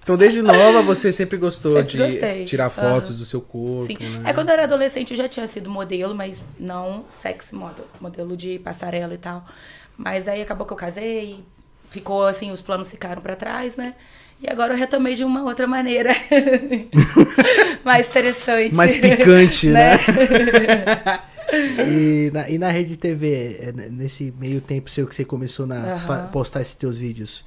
Então, 0.03 0.17
desde 0.17 0.41
nova, 0.41 0.81
você 0.83 1.13
sempre 1.13 1.37
gostou 1.37 1.77
Sempre 1.77 1.91
de 1.93 1.99
gostei. 1.99 2.45
tirar 2.47 2.71
fotos 2.71 3.11
Aham. 3.11 3.19
do 3.19 3.25
seu 3.27 3.41
corpo, 3.43 3.87
Sim. 3.87 3.99
né? 3.99 4.31
É 4.31 4.33
quando 4.33 4.49
eu 4.49 4.55
era 4.55 4.65
adolescente 4.65 5.11
eu 5.11 5.17
já 5.17 5.29
tinha 5.29 5.47
sido 5.47 5.69
modelo, 5.69 6.15
mas 6.15 6.47
não 6.59 7.05
sex 7.23 7.53
model, 7.53 7.85
modelo 8.01 8.35
de 8.37 8.59
passarela 8.61 9.13
e 9.13 9.19
tal. 9.19 9.45
Mas 9.99 10.27
aí 10.27 10.41
acabou 10.41 10.67
que 10.67 10.73
eu 10.73 10.77
casei, 10.79 11.45
ficou 11.91 12.25
assim, 12.25 12.51
os 12.53 12.63
planos 12.63 12.89
ficaram 12.91 13.21
pra 13.21 13.37
trás, 13.37 13.77
né? 13.77 13.95
E 14.41 14.49
agora 14.49 14.73
eu 14.73 14.79
retomei 14.79 15.15
de 15.15 15.25
uma 15.25 15.43
outra 15.43 15.67
maneira. 15.67 16.15
Mais 17.85 18.09
interessante. 18.09 18.75
Mais 18.75 18.97
picante, 18.97 19.69
né? 19.69 19.99
E 21.51 22.31
na, 22.31 22.51
e 22.51 22.59
na 22.59 22.71
rede 22.71 22.95
TV, 22.97 23.57
é, 23.59 23.73
nesse 23.91 24.35
meio 24.39 24.61
tempo 24.61 24.91
seu 24.91 25.07
que 25.07 25.15
você 25.15 25.25
começou 25.25 25.67
a 25.73 25.95
Aham. 25.95 26.29
postar 26.31 26.61
esses 26.61 26.75
teus 26.75 26.99
vídeos, 26.99 27.43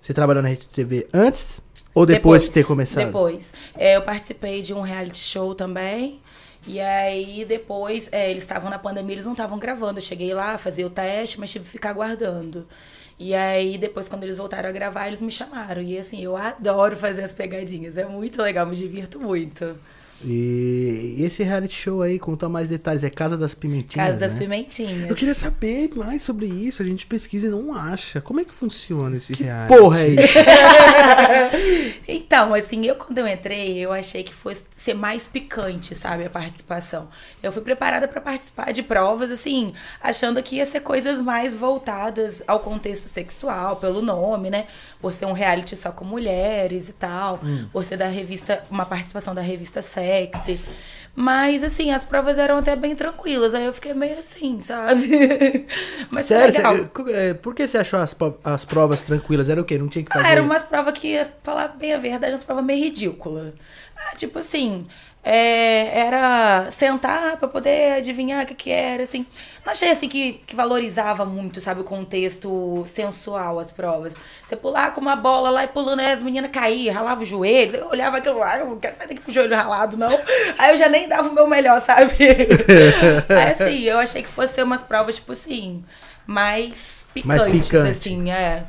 você 0.00 0.14
trabalhou 0.14 0.40
na 0.40 0.48
rede 0.48 0.68
TV 0.68 1.08
antes 1.12 1.60
ou 1.94 2.06
depois, 2.06 2.44
de 2.44 2.50
ter 2.50 2.64
começado? 2.64 3.06
Depois. 3.06 3.52
É, 3.76 3.96
eu 3.96 4.02
participei 4.02 4.62
de 4.62 4.74
um 4.74 4.80
reality 4.80 5.18
show 5.18 5.54
também. 5.54 6.20
E 6.66 6.80
aí, 6.80 7.44
depois, 7.44 8.08
é, 8.10 8.30
eles 8.30 8.42
estavam 8.42 8.70
na 8.70 8.78
pandemia, 8.78 9.14
eles 9.14 9.26
não 9.26 9.32
estavam 9.32 9.58
gravando. 9.58 9.98
Eu 9.98 10.02
cheguei 10.02 10.32
lá, 10.32 10.56
fazia 10.56 10.86
o 10.86 10.90
teste, 10.90 11.38
mas 11.38 11.50
tive 11.50 11.64
que 11.64 11.70
ficar 11.70 11.90
aguardando. 11.90 12.66
E 13.18 13.34
aí, 13.34 13.78
depois, 13.78 14.08
quando 14.08 14.24
eles 14.24 14.38
voltaram 14.38 14.68
a 14.68 14.72
gravar, 14.72 15.06
eles 15.06 15.22
me 15.22 15.30
chamaram. 15.30 15.82
E 15.82 15.98
assim, 15.98 16.22
eu 16.22 16.36
adoro 16.36 16.96
fazer 16.96 17.22
as 17.22 17.32
pegadinhas. 17.32 17.96
É 17.96 18.06
muito 18.06 18.42
legal, 18.42 18.66
me 18.66 18.74
divirto 18.74 19.20
muito. 19.20 19.76
E 20.26 21.16
esse 21.20 21.42
reality 21.42 21.74
show 21.74 22.00
aí, 22.00 22.18
conta 22.18 22.48
mais 22.48 22.68
detalhes, 22.68 23.04
é 23.04 23.10
Casa 23.10 23.36
das 23.36 23.54
Pimentinhas, 23.54 24.06
Casa 24.06 24.18
das 24.18 24.32
né? 24.32 24.38
Pimentinhas. 24.38 25.10
Eu 25.10 25.14
queria 25.14 25.34
saber 25.34 25.90
mais 25.94 26.22
sobre 26.22 26.46
isso. 26.46 26.82
A 26.82 26.86
gente 26.86 27.06
pesquisa 27.06 27.48
e 27.48 27.50
não 27.50 27.74
acha. 27.74 28.20
Como 28.22 28.40
é 28.40 28.44
que 28.44 28.54
funciona 28.54 29.16
esse 29.16 29.34
reality? 29.34 29.76
Porra, 29.76 30.00
é 30.00 30.08
isso. 30.08 30.38
Então, 32.06 32.54
assim, 32.54 32.84
eu 32.86 32.96
quando 32.96 33.18
eu 33.18 33.26
entrei, 33.26 33.78
eu 33.78 33.92
achei 33.92 34.22
que 34.22 34.32
fosse 34.34 34.62
ser 34.84 34.94
mais 34.94 35.26
picante, 35.26 35.94
sabe, 35.94 36.26
a 36.26 36.30
participação. 36.30 37.08
Eu 37.42 37.50
fui 37.50 37.62
preparada 37.62 38.06
para 38.06 38.20
participar 38.20 38.70
de 38.72 38.82
provas, 38.82 39.30
assim, 39.30 39.72
achando 40.00 40.42
que 40.42 40.56
ia 40.56 40.66
ser 40.66 40.80
coisas 40.80 41.20
mais 41.22 41.56
voltadas 41.56 42.42
ao 42.46 42.60
contexto 42.60 43.08
sexual, 43.08 43.76
pelo 43.76 44.02
nome, 44.02 44.50
né? 44.50 44.66
Por 45.00 45.12
ser 45.12 45.24
um 45.24 45.32
reality 45.32 45.74
só 45.74 45.90
com 45.90 46.04
mulheres 46.04 46.88
e 46.88 46.92
tal, 46.92 47.40
por 47.72 47.84
ser 47.84 47.96
da 47.96 48.06
revista, 48.08 48.62
uma 48.70 48.84
participação 48.84 49.34
da 49.34 49.40
revista 49.40 49.80
Sexy. 49.80 50.60
Mas, 51.16 51.62
assim, 51.62 51.92
as 51.92 52.04
provas 52.04 52.38
eram 52.38 52.58
até 52.58 52.74
bem 52.74 52.96
tranquilas, 52.96 53.54
aí 53.54 53.64
eu 53.64 53.72
fiquei 53.72 53.94
meio 53.94 54.18
assim, 54.18 54.60
sabe? 54.60 55.64
Mas 56.10 56.26
Sério, 56.26 56.52
legal. 56.52 56.90
você- 56.92 57.12
é, 57.12 57.34
por 57.34 57.54
que 57.54 57.68
você 57.68 57.78
achou 57.78 58.00
as, 58.00 58.16
as 58.42 58.64
provas 58.64 59.00
tranquilas? 59.00 59.48
Era 59.48 59.60
o 59.60 59.64
quê? 59.64 59.78
Não 59.78 59.86
tinha 59.88 60.04
que 60.04 60.12
fazer? 60.12 60.26
Ah, 60.26 60.30
era 60.32 60.42
umas 60.42 60.64
provas 60.64 60.98
que, 60.98 61.24
falar 61.44 61.68
bem 61.68 61.94
a 61.94 61.98
verdade, 61.98 62.32
umas 62.34 62.42
provas 62.44 62.64
meio 62.64 62.82
ridículas. 62.82 63.52
Ah, 64.06 64.16
tipo 64.16 64.38
assim, 64.38 64.86
é, 65.26 66.00
era 66.00 66.70
sentar 66.70 67.38
pra 67.38 67.48
poder 67.48 67.94
adivinhar 67.94 68.44
o 68.44 68.46
que, 68.46 68.54
que 68.54 68.70
era, 68.70 69.02
assim. 69.02 69.24
Não 69.64 69.72
achei 69.72 69.90
assim 69.90 70.06
que, 70.06 70.34
que 70.46 70.54
valorizava 70.54 71.24
muito, 71.24 71.62
sabe, 71.62 71.80
o 71.80 71.84
contexto 71.84 72.84
sensual, 72.86 73.58
as 73.58 73.70
provas. 73.70 74.14
Você 74.46 74.54
pular 74.54 74.92
com 74.92 75.00
uma 75.00 75.16
bola 75.16 75.48
lá 75.48 75.64
e 75.64 75.68
pulando, 75.68 76.00
aí 76.00 76.12
as 76.12 76.20
meninas 76.20 76.50
caíam, 76.50 76.94
ralavam 76.94 77.22
os 77.22 77.28
joelhos. 77.28 77.74
Eu 77.74 77.88
olhava 77.88 78.18
aquilo 78.18 78.38
lá, 78.38 78.58
eu 78.58 78.66
não 78.66 78.78
quero 78.78 78.94
sair 78.96 79.08
daqui 79.08 79.22
com 79.22 79.30
o 79.30 79.34
joelho 79.34 79.56
ralado, 79.56 79.96
não. 79.96 80.08
Aí 80.58 80.72
eu 80.72 80.76
já 80.76 80.90
nem 80.90 81.08
dava 81.08 81.28
o 81.28 81.34
meu 81.34 81.46
melhor, 81.46 81.80
sabe? 81.80 82.12
aí 83.30 83.52
assim, 83.52 83.80
eu 83.84 83.98
achei 83.98 84.22
que 84.22 84.28
fosse 84.28 84.54
ser 84.54 84.62
umas 84.62 84.82
provas, 84.82 85.14
tipo 85.14 85.32
assim, 85.32 85.82
mais 86.26 87.06
Mais 87.24 87.42
picantes, 87.44 87.68
picante. 87.68 87.90
assim, 87.90 88.30
é. 88.30 88.64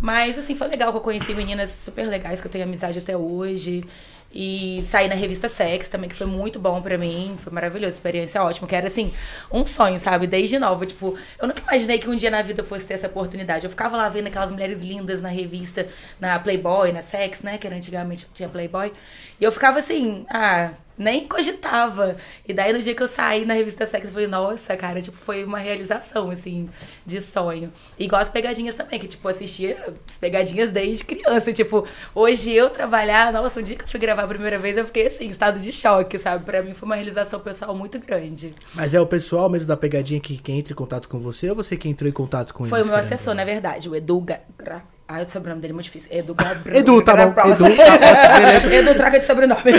Mas, 0.00 0.38
assim, 0.38 0.56
foi 0.56 0.66
legal 0.68 0.90
que 0.90 0.96
eu 0.96 1.02
conheci 1.02 1.34
meninas 1.34 1.70
super 1.84 2.08
legais, 2.08 2.40
que 2.40 2.46
eu 2.46 2.50
tenho 2.50 2.64
amizade 2.64 2.98
até 2.98 3.14
hoje. 3.16 3.84
E 4.32 4.84
saí 4.86 5.08
na 5.08 5.14
revista 5.14 5.48
Sex 5.48 5.88
também, 5.88 6.08
que 6.08 6.14
foi 6.14 6.26
muito 6.26 6.58
bom 6.58 6.80
pra 6.80 6.96
mim. 6.96 7.36
Foi 7.38 7.52
maravilhoso, 7.52 7.94
experiência 7.94 8.42
ótima. 8.42 8.68
Que 8.68 8.76
era, 8.76 8.86
assim, 8.86 9.12
um 9.50 9.66
sonho, 9.66 9.98
sabe? 9.98 10.26
Desde 10.26 10.58
nova. 10.58 10.86
Tipo, 10.86 11.18
eu 11.38 11.48
nunca 11.48 11.62
imaginei 11.62 11.98
que 11.98 12.08
um 12.08 12.14
dia 12.14 12.30
na 12.30 12.40
vida 12.42 12.60
eu 12.62 12.64
fosse 12.64 12.86
ter 12.86 12.94
essa 12.94 13.08
oportunidade. 13.08 13.64
Eu 13.64 13.70
ficava 13.70 13.96
lá 13.96 14.08
vendo 14.08 14.28
aquelas 14.28 14.52
mulheres 14.52 14.80
lindas 14.80 15.20
na 15.20 15.28
revista, 15.28 15.88
na 16.20 16.38
Playboy, 16.38 16.92
na 16.92 17.02
Sex, 17.02 17.42
né? 17.42 17.58
Que 17.58 17.66
era 17.66 17.76
antigamente 17.76 18.26
tinha 18.32 18.48
Playboy. 18.48 18.92
E 19.40 19.44
eu 19.44 19.50
ficava 19.50 19.80
assim, 19.80 20.24
ah, 20.30 20.70
nem 21.00 21.26
cogitava. 21.26 22.18
E 22.46 22.52
daí 22.52 22.74
no 22.74 22.78
dia 22.78 22.94
que 22.94 23.02
eu 23.02 23.08
saí 23.08 23.46
na 23.46 23.54
revista 23.54 23.86
Sex, 23.86 24.04
eu 24.04 24.12
falei, 24.12 24.26
nossa, 24.26 24.76
cara, 24.76 25.00
tipo, 25.00 25.16
foi 25.16 25.42
uma 25.42 25.58
realização, 25.58 26.30
assim, 26.30 26.68
de 27.06 27.22
sonho. 27.22 27.72
E 27.98 28.04
igual 28.04 28.20
as 28.20 28.28
pegadinhas 28.28 28.76
também, 28.76 29.00
que, 29.00 29.08
tipo, 29.08 29.26
assistia 29.26 29.94
as 30.06 30.18
pegadinhas 30.18 30.70
desde 30.70 31.02
criança. 31.02 31.54
Tipo, 31.54 31.86
hoje 32.14 32.52
eu 32.52 32.68
trabalhar, 32.68 33.32
nossa, 33.32 33.60
o 33.60 33.62
dia 33.62 33.76
que 33.76 33.84
eu 33.84 33.88
fui 33.88 33.98
gravar 33.98 34.24
a 34.24 34.28
primeira 34.28 34.58
vez, 34.58 34.76
eu 34.76 34.84
fiquei 34.84 35.06
assim, 35.06 35.24
em 35.24 35.30
estado 35.30 35.58
de 35.58 35.72
choque, 35.72 36.18
sabe? 36.18 36.44
Pra 36.44 36.62
mim 36.62 36.74
foi 36.74 36.86
uma 36.86 36.96
realização 36.96 37.40
pessoal 37.40 37.74
muito 37.74 37.98
grande. 37.98 38.54
Mas 38.74 38.92
é 38.92 39.00
o 39.00 39.06
pessoal 39.06 39.48
mesmo 39.48 39.66
da 39.66 39.78
pegadinha 39.78 40.20
que, 40.20 40.36
que 40.36 40.52
entra 40.52 40.74
em 40.74 40.76
contato 40.76 41.08
com 41.08 41.18
você 41.18 41.48
ou 41.48 41.56
você 41.56 41.78
que 41.78 41.88
entrou 41.88 42.10
em 42.10 42.12
contato 42.12 42.52
com 42.52 42.66
Foi 42.66 42.82
o 42.82 42.86
meu 42.86 42.96
assessor, 42.96 43.34
na 43.34 43.44
verdade, 43.44 43.88
o 43.88 43.96
Edu 43.96 44.20
Gra... 44.20 44.84
Ah, 45.12 45.22
o 45.22 45.28
sobrenome 45.28 45.60
dele 45.60 45.72
é 45.72 45.74
muito 45.74 45.86
difícil. 45.86 46.08
Edu 46.12 46.34
Gabriel. 46.34 46.78
Edu, 46.78 47.02
tá 47.02 47.16
bom. 47.16 47.22
Edu, 47.22 47.34
tá 47.34 48.38
beleza. 48.38 48.70
Edu, 48.72 48.94
troca 48.94 49.18
de 49.18 49.24
sobrenome. 49.24 49.60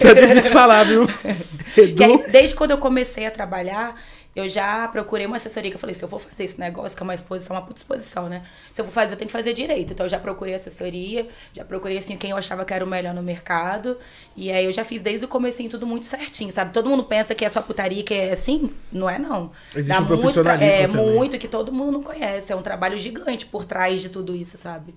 É 0.00 0.14
difícil 0.14 0.52
falar, 0.52 0.84
viu? 0.84 1.04
Que 1.74 2.04
aí, 2.04 2.12
Edu. 2.12 2.24
desde 2.30 2.54
quando 2.54 2.70
eu 2.70 2.78
comecei 2.78 3.26
a 3.26 3.30
trabalhar, 3.32 3.96
eu 4.36 4.48
já 4.48 4.86
procurei 4.88 5.26
uma 5.26 5.36
assessoria 5.36 5.70
que 5.70 5.76
eu 5.76 5.80
falei, 5.80 5.94
se 5.94 6.02
eu 6.04 6.08
for 6.08 6.20
fazer 6.20 6.44
esse 6.44 6.60
negócio, 6.60 6.96
que 6.96 7.02
é 7.02 7.04
uma 7.04 7.14
exposição, 7.14 7.56
uma 7.56 7.62
puta 7.62 7.80
exposição, 7.80 8.28
né? 8.28 8.44
Se 8.72 8.80
eu 8.80 8.84
for 8.84 8.92
fazer, 8.92 9.14
eu 9.14 9.18
tenho 9.18 9.28
que 9.28 9.32
fazer 9.32 9.52
direito. 9.52 9.92
Então 9.92 10.06
eu 10.06 10.10
já 10.10 10.18
procurei 10.18 10.54
assessoria, 10.54 11.28
já 11.52 11.64
procurei 11.64 11.98
assim 11.98 12.16
quem 12.16 12.30
eu 12.30 12.36
achava 12.36 12.64
que 12.64 12.72
era 12.72 12.84
o 12.84 12.88
melhor 12.88 13.12
no 13.14 13.22
mercado. 13.22 13.98
E 14.36 14.52
aí 14.52 14.64
eu 14.64 14.72
já 14.72 14.84
fiz 14.84 15.02
desde 15.02 15.24
o 15.24 15.28
comecinho 15.28 15.68
tudo 15.68 15.86
muito 15.86 16.04
certinho, 16.04 16.52
sabe? 16.52 16.72
Todo 16.72 16.88
mundo 16.88 17.02
pensa 17.04 17.34
que 17.34 17.44
é 17.44 17.48
só 17.48 17.60
putaria, 17.60 18.02
que 18.04 18.14
é 18.14 18.32
assim, 18.32 18.70
não 18.92 19.10
é 19.10 19.18
não. 19.18 19.50
Existe 19.74 19.88
Dá 19.88 20.00
um 20.04 20.16
muito 20.16 20.40
É, 20.40 20.86
também. 20.86 21.06
muito 21.12 21.38
que 21.38 21.48
todo 21.48 21.72
mundo 21.72 21.92
não 21.92 22.02
conhece. 22.02 22.52
É 22.52 22.56
um 22.56 22.62
trabalho 22.62 22.98
gigante 22.98 23.44
por 23.46 23.64
trás 23.64 24.00
de 24.00 24.08
tudo 24.08 24.36
isso, 24.36 24.56
sabe? 24.56 24.94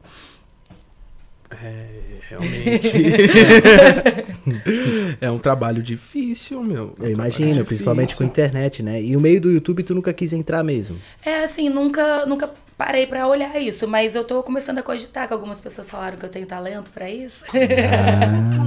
Realmente. 2.30 2.92
é 5.20 5.30
um 5.30 5.38
trabalho 5.38 5.84
difícil, 5.84 6.64
meu. 6.64 6.96
É 7.00 7.04
um 7.04 7.08
Eu 7.08 7.12
imagino, 7.12 7.66
principalmente 7.66 8.16
com 8.16 8.24
a 8.24 8.26
internet, 8.26 8.82
né? 8.82 9.02
E 9.02 9.16
o 9.16 9.20
meio 9.20 9.42
do 9.42 9.52
YouTube 9.52 9.84
tu 9.84 9.94
nunca 9.94 10.14
quis 10.14 10.32
entrar 10.32 10.64
mesmo. 10.64 10.98
É, 11.24 11.44
assim, 11.44 11.70
nunca, 11.70 12.26
nunca 12.26 12.50
parei 12.78 13.06
pra 13.06 13.28
olhar 13.28 13.60
isso, 13.62 13.88
mas 13.88 14.16
eu 14.16 14.24
tô 14.24 14.42
começando 14.42 14.80
a 14.80 14.84
cogitar 14.84 15.28
que 15.28 15.34
algumas 15.34 15.60
pessoas 15.60 15.90
falaram 15.90 16.18
que 16.18 16.26
eu 16.26 16.30
tenho 16.30 16.48
talento 16.48 16.90
pra 16.92 17.10
isso. 17.10 17.44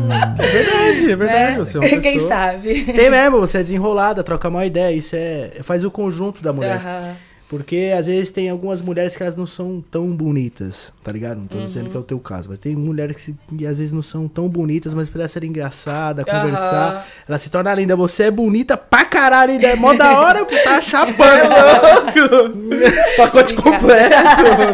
É 0.05 0.47
verdade, 0.47 1.13
é 1.13 1.17
verdade. 1.17 1.53
Né? 1.53 1.59
Você 1.59 1.77
é 1.79 1.81
uma 1.81 1.89
Quem 1.89 2.03
pessoa... 2.03 2.29
sabe? 2.29 2.85
Tem 2.85 3.11
mesmo, 3.11 3.41
você 3.41 3.59
é 3.59 3.63
desenrolada, 3.63 4.23
troca 4.23 4.49
uma 4.49 4.67
ideia. 4.67 4.95
Isso 4.95 5.17
é. 5.17 5.51
Faz 5.63 5.83
o 5.83 5.91
conjunto 5.91 6.43
da 6.43 6.53
mulher. 6.53 6.77
Aham. 6.77 7.17
Porque 7.57 7.93
às 7.97 8.07
vezes 8.07 8.31
tem 8.31 8.51
algumas 8.51 8.81
mulheres 8.81 9.15
que 9.15 9.23
elas 9.23 9.37
não 9.37 9.47
são 9.47 9.81
tão 9.81 10.09
bonitas, 10.11 10.93
tá 11.05 11.13
ligado? 11.13 11.39
Não 11.39 11.47
tô 11.47 11.59
Uhum. 11.59 11.67
dizendo 11.67 11.89
que 11.89 11.97
é 11.97 12.01
o 12.01 12.03
teu 12.03 12.19
caso, 12.19 12.49
mas 12.51 12.59
tem 12.59 12.75
mulheres 12.75 13.17
que, 13.17 13.33
que 13.57 13.65
às 13.65 13.79
vezes 13.79 13.93
não 13.93 14.03
são 14.03 14.27
tão 14.27 14.49
bonitas, 14.49 14.93
mas 14.93 15.09
por 15.09 15.21
engraçadas, 15.45 16.27
Aham. 16.29 16.41
conversar, 16.41 17.07
ela 17.29 17.39
se 17.39 17.49
torna 17.51 17.73
linda. 17.73 17.95
Você 17.95 18.25
é 18.25 18.31
bonita 18.31 18.77
pra 18.77 19.05
caralho, 19.05 19.53
ainda 19.53 19.69
é 19.69 19.77
mó 19.77 19.95
da 19.95 20.19
hora, 20.19 20.45
tá 20.65 20.81
chapando. 20.81 21.15
Pacote 23.17 23.55
completo, 23.55 24.15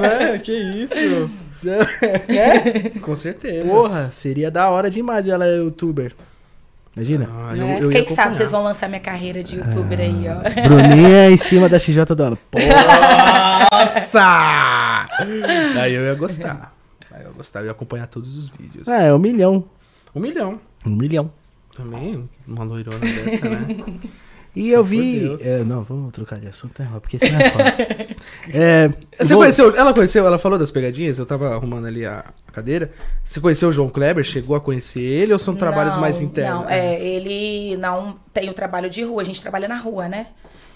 né? 0.00 0.38
Que 0.38 0.52
isso. 0.52 1.30
é? 2.28 2.98
Com 3.00 3.14
certeza. 3.14 3.68
Porra, 3.68 4.08
seria 4.10 4.50
da 4.50 4.70
hora 4.70 4.90
demais 4.90 5.26
ela 5.26 5.46
é 5.46 5.56
youtuber. 5.58 6.14
Imagina. 6.96 7.28
Ah, 7.32 7.56
eu, 7.56 7.66
Né? 7.66 7.78
eu 7.82 7.92
ia 7.92 8.04
Quem 8.04 8.16
sabe 8.16 8.36
vocês 8.36 8.50
vão 8.50 8.64
lançar 8.64 8.88
minha 8.88 9.00
carreira 9.00 9.42
de 9.42 9.56
youtuber 9.56 9.98
aí, 10.00 10.24
ó. 10.28 10.68
Bruninha 10.68 11.30
em 11.30 11.36
cima 11.36 11.68
da 11.68 11.78
XJ 11.78 12.04
do 12.16 12.22
ano. 12.22 12.38
Nossa! 13.72 15.06
Aí 15.80 15.94
eu 15.94 16.02
ia 16.04 16.14
gostar. 16.14 16.74
Aí 17.10 17.22
eu 17.22 17.28
ia 17.28 17.32
gostar, 17.36 17.60
eu 17.60 17.66
ia 17.66 17.70
acompanhar 17.72 18.06
todos 18.06 18.36
os 18.36 18.48
vídeos. 18.50 18.88
Ah, 18.88 19.02
é 19.02 19.14
um 19.14 19.18
milhão. 19.18 19.64
Um 20.14 20.20
milhão. 20.20 20.60
Um 20.84 20.90
milhão. 20.96 21.30
Também, 21.76 22.28
uma 22.46 22.64
loirona 22.64 22.98
dessa, 22.98 23.48
né? 23.48 23.66
E 24.56 24.70
Só 24.70 24.78
eu 24.78 24.84
vi. 24.84 25.36
É, 25.42 25.62
não, 25.62 25.84
vamos 25.84 26.12
trocar 26.12 26.40
de 26.40 26.48
assunto, 26.48 26.74
né? 26.82 26.88
Porque 27.00 27.18
isso 27.18 27.32
não 27.32 27.40
é 27.40 27.50
foda. 27.50 27.76
é, 28.52 28.88
Você 29.16 29.32
vou- 29.32 29.42
conheceu, 29.44 29.76
ela 29.76 29.94
conheceu, 29.94 30.26
ela 30.26 30.38
falou 30.40 30.58
das 30.58 30.72
pegadinhas, 30.72 31.20
eu 31.20 31.24
tava 31.24 31.54
arrumando 31.54 31.86
ali 31.86 32.04
a 32.04 32.24
cadeira. 32.60 32.90
Você 33.24 33.40
conheceu 33.40 33.70
o 33.70 33.72
João 33.72 33.88
Kleber? 33.88 34.22
Chegou 34.22 34.54
a 34.54 34.60
conhecer 34.60 35.00
ele 35.00 35.32
ou 35.32 35.38
são 35.38 35.56
trabalhos 35.56 35.94
Não, 35.94 36.00
mais 36.00 36.20
internos? 36.20 36.62
Não, 36.62 36.70
é, 36.70 37.02
ele 37.02 37.76
não 37.76 38.18
tem 38.32 38.48
o 38.50 38.54
trabalho 38.54 38.88
de 38.88 39.02
rua, 39.02 39.22
a 39.22 39.24
gente 39.24 39.40
trabalha 39.42 39.66
na 39.66 39.76
rua, 39.76 40.08
né? 40.08 40.28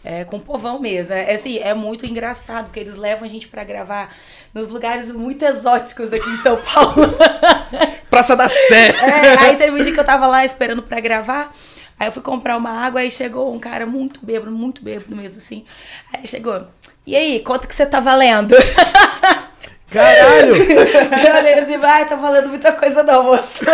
É, 0.02 0.24
com 0.24 0.36
o 0.36 0.40
povão 0.40 0.78
mesmo. 0.78 1.14
É, 1.14 1.34
assim, 1.34 1.58
é 1.58 1.72
muito 1.72 2.04
engraçado, 2.04 2.66
porque 2.66 2.80
eles 2.80 2.96
levam 2.96 3.24
a 3.24 3.28
gente 3.28 3.48
pra 3.48 3.64
gravar 3.64 4.14
nos 4.52 4.68
lugares 4.68 5.10
muito 5.10 5.42
exóticos 5.44 6.12
aqui 6.12 6.28
em 6.28 6.36
São 6.38 6.56
Paulo. 6.56 7.14
Praça 8.10 8.36
da 8.36 8.48
Sé! 8.48 8.90
É, 8.90 9.38
aí 9.38 9.56
teve 9.56 9.70
um 9.70 9.82
dia 9.82 9.92
que 9.92 10.00
eu 10.00 10.04
tava 10.04 10.26
lá 10.26 10.44
esperando 10.44 10.82
pra 10.82 11.00
gravar. 11.00 11.54
Aí 11.98 12.08
eu 12.08 12.12
fui 12.12 12.22
comprar 12.22 12.56
uma 12.56 12.70
água, 12.70 13.00
aí 13.00 13.10
chegou 13.10 13.54
um 13.54 13.58
cara 13.58 13.86
muito 13.86 14.24
bêbado, 14.24 14.50
muito 14.50 14.82
bêbado 14.82 15.14
mesmo, 15.14 15.38
assim. 15.38 15.64
Aí 16.12 16.26
chegou, 16.26 16.66
e 17.06 17.14
aí, 17.14 17.40
quanto 17.40 17.68
que 17.68 17.74
você 17.74 17.84
tá 17.84 18.00
valendo? 18.00 18.54
Caralho! 19.94 20.56
Eu 20.58 21.36
olhei 21.36 21.54
assim, 21.54 21.78
vai, 21.78 22.08
tá 22.08 22.16
valendo 22.16 22.48
muita 22.48 22.72
coisa 22.72 23.04
não, 23.04 23.22
moço. 23.22 23.64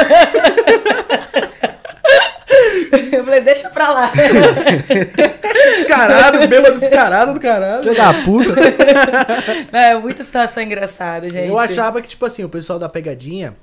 Eu 3.12 3.24
falei, 3.24 3.40
deixa 3.40 3.70
pra 3.70 3.90
lá. 3.90 4.12
Descarado, 5.76 6.46
bêbado 6.46 6.78
descarado 6.78 7.34
do 7.34 7.40
caralho. 7.40 7.82
Filho 7.82 7.96
da 7.96 8.14
puta. 8.24 8.54
Não, 9.72 9.80
é 9.80 9.98
muita 9.98 10.24
situação 10.24 10.62
engraçada, 10.62 11.30
gente. 11.30 11.48
Eu 11.48 11.58
achava 11.58 12.00
que, 12.02 12.08
tipo 12.08 12.24
assim, 12.26 12.42
o 12.44 12.48
pessoal 12.48 12.78
da 12.78 12.88
pegadinha, 12.88 13.54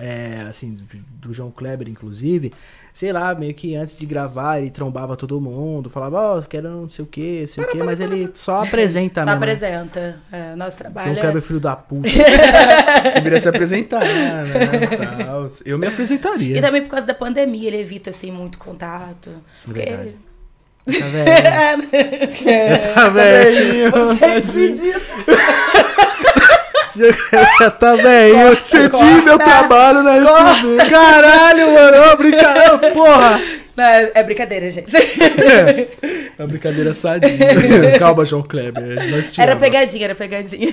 é, 0.00 0.46
assim, 0.48 0.78
do 1.20 1.32
João 1.32 1.50
Kleber, 1.50 1.88
inclusive, 1.88 2.52
sei 2.98 3.12
lá, 3.12 3.32
meio 3.32 3.54
que 3.54 3.76
antes 3.76 3.96
de 3.96 4.04
gravar, 4.04 4.58
ele 4.58 4.70
trombava 4.70 5.16
todo 5.16 5.40
mundo, 5.40 5.88
falava, 5.88 6.20
ó, 6.20 6.42
quero 6.42 6.68
não 6.68 6.90
sei 6.90 7.04
o 7.04 7.06
que, 7.06 7.46
sei 7.46 7.62
o 7.62 7.68
que, 7.68 7.78
mas 7.80 8.00
ele 8.00 8.28
só 8.34 8.64
apresenta 8.64 9.20
Só 9.22 9.26
mesmo. 9.36 9.40
né? 9.40 9.52
apresenta. 9.52 10.20
É, 10.32 10.56
nosso 10.56 10.76
trabalho 10.78 11.06
João 11.06 11.16
é- 11.18 11.20
Kleber, 11.20 11.40
filho 11.42 11.60
da 11.60 11.76
puta. 11.76 12.08
Deveria 13.14 13.38
se 13.38 13.48
apresentar, 13.48 14.00
né? 14.00 14.42
tal. 15.24 15.48
Eu 15.64 15.78
me 15.78 15.86
apresentaria. 15.86 16.58
E 16.58 16.60
também 16.60 16.82
por 16.82 16.88
causa 16.88 17.06
da 17.06 17.14
pandemia, 17.14 17.68
ele 17.68 17.76
evita, 17.78 18.10
assim, 18.10 18.32
muito 18.32 18.58
contato. 18.58 19.30
Porque- 19.64 19.78
Verdade. 19.78 20.16
Tá 20.88 21.06
velho. 21.06 21.88
Tá 22.94 23.08
velho. 23.10 23.90
Vocês 23.92 24.50
pediram. 24.50 25.00
Já 27.58 27.70
tá 27.70 27.94
velho. 27.94 28.36
Eu 28.36 28.56
perdi 28.56 29.22
meu 29.24 29.38
trabalho 29.38 30.02
na 30.02 30.16
YouTube. 30.16 30.90
Caralho, 30.90 31.72
mano. 31.72 32.16
Brincadeira. 32.16 32.78
Porra. 32.92 33.40
Não, 33.76 33.84
é 33.84 34.10
é 34.14 34.22
brincadeira, 34.24 34.70
gente. 34.70 34.92
É 34.96 36.42
uma 36.42 36.48
brincadeira 36.48 36.92
sadia. 36.92 37.30
Calma, 37.98 38.24
João 38.24 38.42
Kleber. 38.42 38.98
Era 39.38 39.56
pegadinha, 39.56 40.04
era 40.04 40.14
pegadinha. 40.14 40.72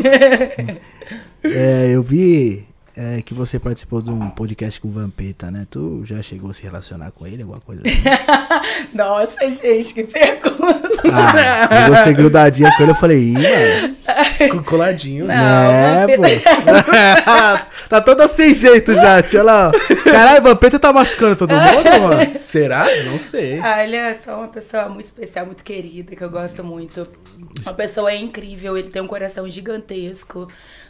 É, 1.43 1.91
eu 1.91 2.01
vi 2.01 2.65
é, 2.97 3.21
que 3.21 3.33
você 3.33 3.59
participou 3.59 4.01
de 4.01 4.09
um 4.09 4.29
podcast 4.29 4.79
com 4.79 4.87
o 4.87 4.91
Vampeta, 4.91 5.51
né? 5.51 5.67
Tu 5.69 6.03
já 6.05 6.21
chegou 6.21 6.49
a 6.49 6.53
se 6.53 6.63
relacionar 6.63 7.11
com 7.11 7.27
ele, 7.27 7.41
alguma 7.41 7.59
coisa 7.59 7.83
assim? 7.85 8.01
Nossa, 8.95 9.49
gente, 9.49 9.93
que 9.93 10.03
pergunta. 10.05 10.94
Ah, 11.13 11.87
eu 11.87 11.95
você 11.95 12.13
grudadinha 12.13 12.71
com 12.75 12.83
ele, 12.83 12.91
eu 12.91 12.95
falei, 12.95 13.17
ih, 13.19 13.33
mano. 13.33 14.63
Coladinho. 14.63 15.25
Não, 15.25 15.33
é, 15.35 16.05
pô. 16.15 16.23
Tá 17.89 18.01
toda 18.01 18.27
sem 18.27 18.53
jeito 18.55 18.93
já, 18.95 19.21
tia. 19.21 19.41
Olha 19.41 19.51
lá, 19.51 19.67
ó. 19.71 20.03
Caralho, 20.11 20.41
Vampeta 20.43 20.79
tá 20.79 20.91
machucando 20.91 21.35
todo 21.35 21.51
mundo, 21.53 22.01
mano. 22.01 22.31
Será? 22.43 22.85
Não 23.05 23.19
sei. 23.19 23.59
Ah, 23.59 23.83
ele 23.83 23.95
é 23.95 24.15
só 24.23 24.37
uma 24.37 24.47
pessoa 24.47 24.89
muito 24.89 25.05
especial, 25.05 25.45
muito 25.45 25.63
querida, 25.63 26.15
que 26.15 26.23
eu 26.23 26.29
gosto 26.29 26.63
muito. 26.63 27.07
Uma 27.63 27.73
pessoa 27.73 28.13
incrível, 28.13 28.77
ele 28.77 28.89
tem 28.89 29.01
um 29.01 29.07
coração 29.07 29.47
gigantesco. 29.47 30.47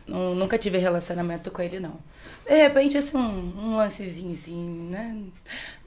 Nu- 0.07 0.35
Nunca 0.35 0.57
tive 0.57 0.77
relacionamento 0.77 1.51
com 1.51 1.61
ele, 1.61 1.79
não. 1.79 1.95
De 2.47 2.55
repente, 2.55 2.97
assim, 2.97 3.17
um, 3.17 3.53
um 3.57 3.75
lancezinho, 3.77 4.33
assim, 4.33 4.87
né? 4.91 5.15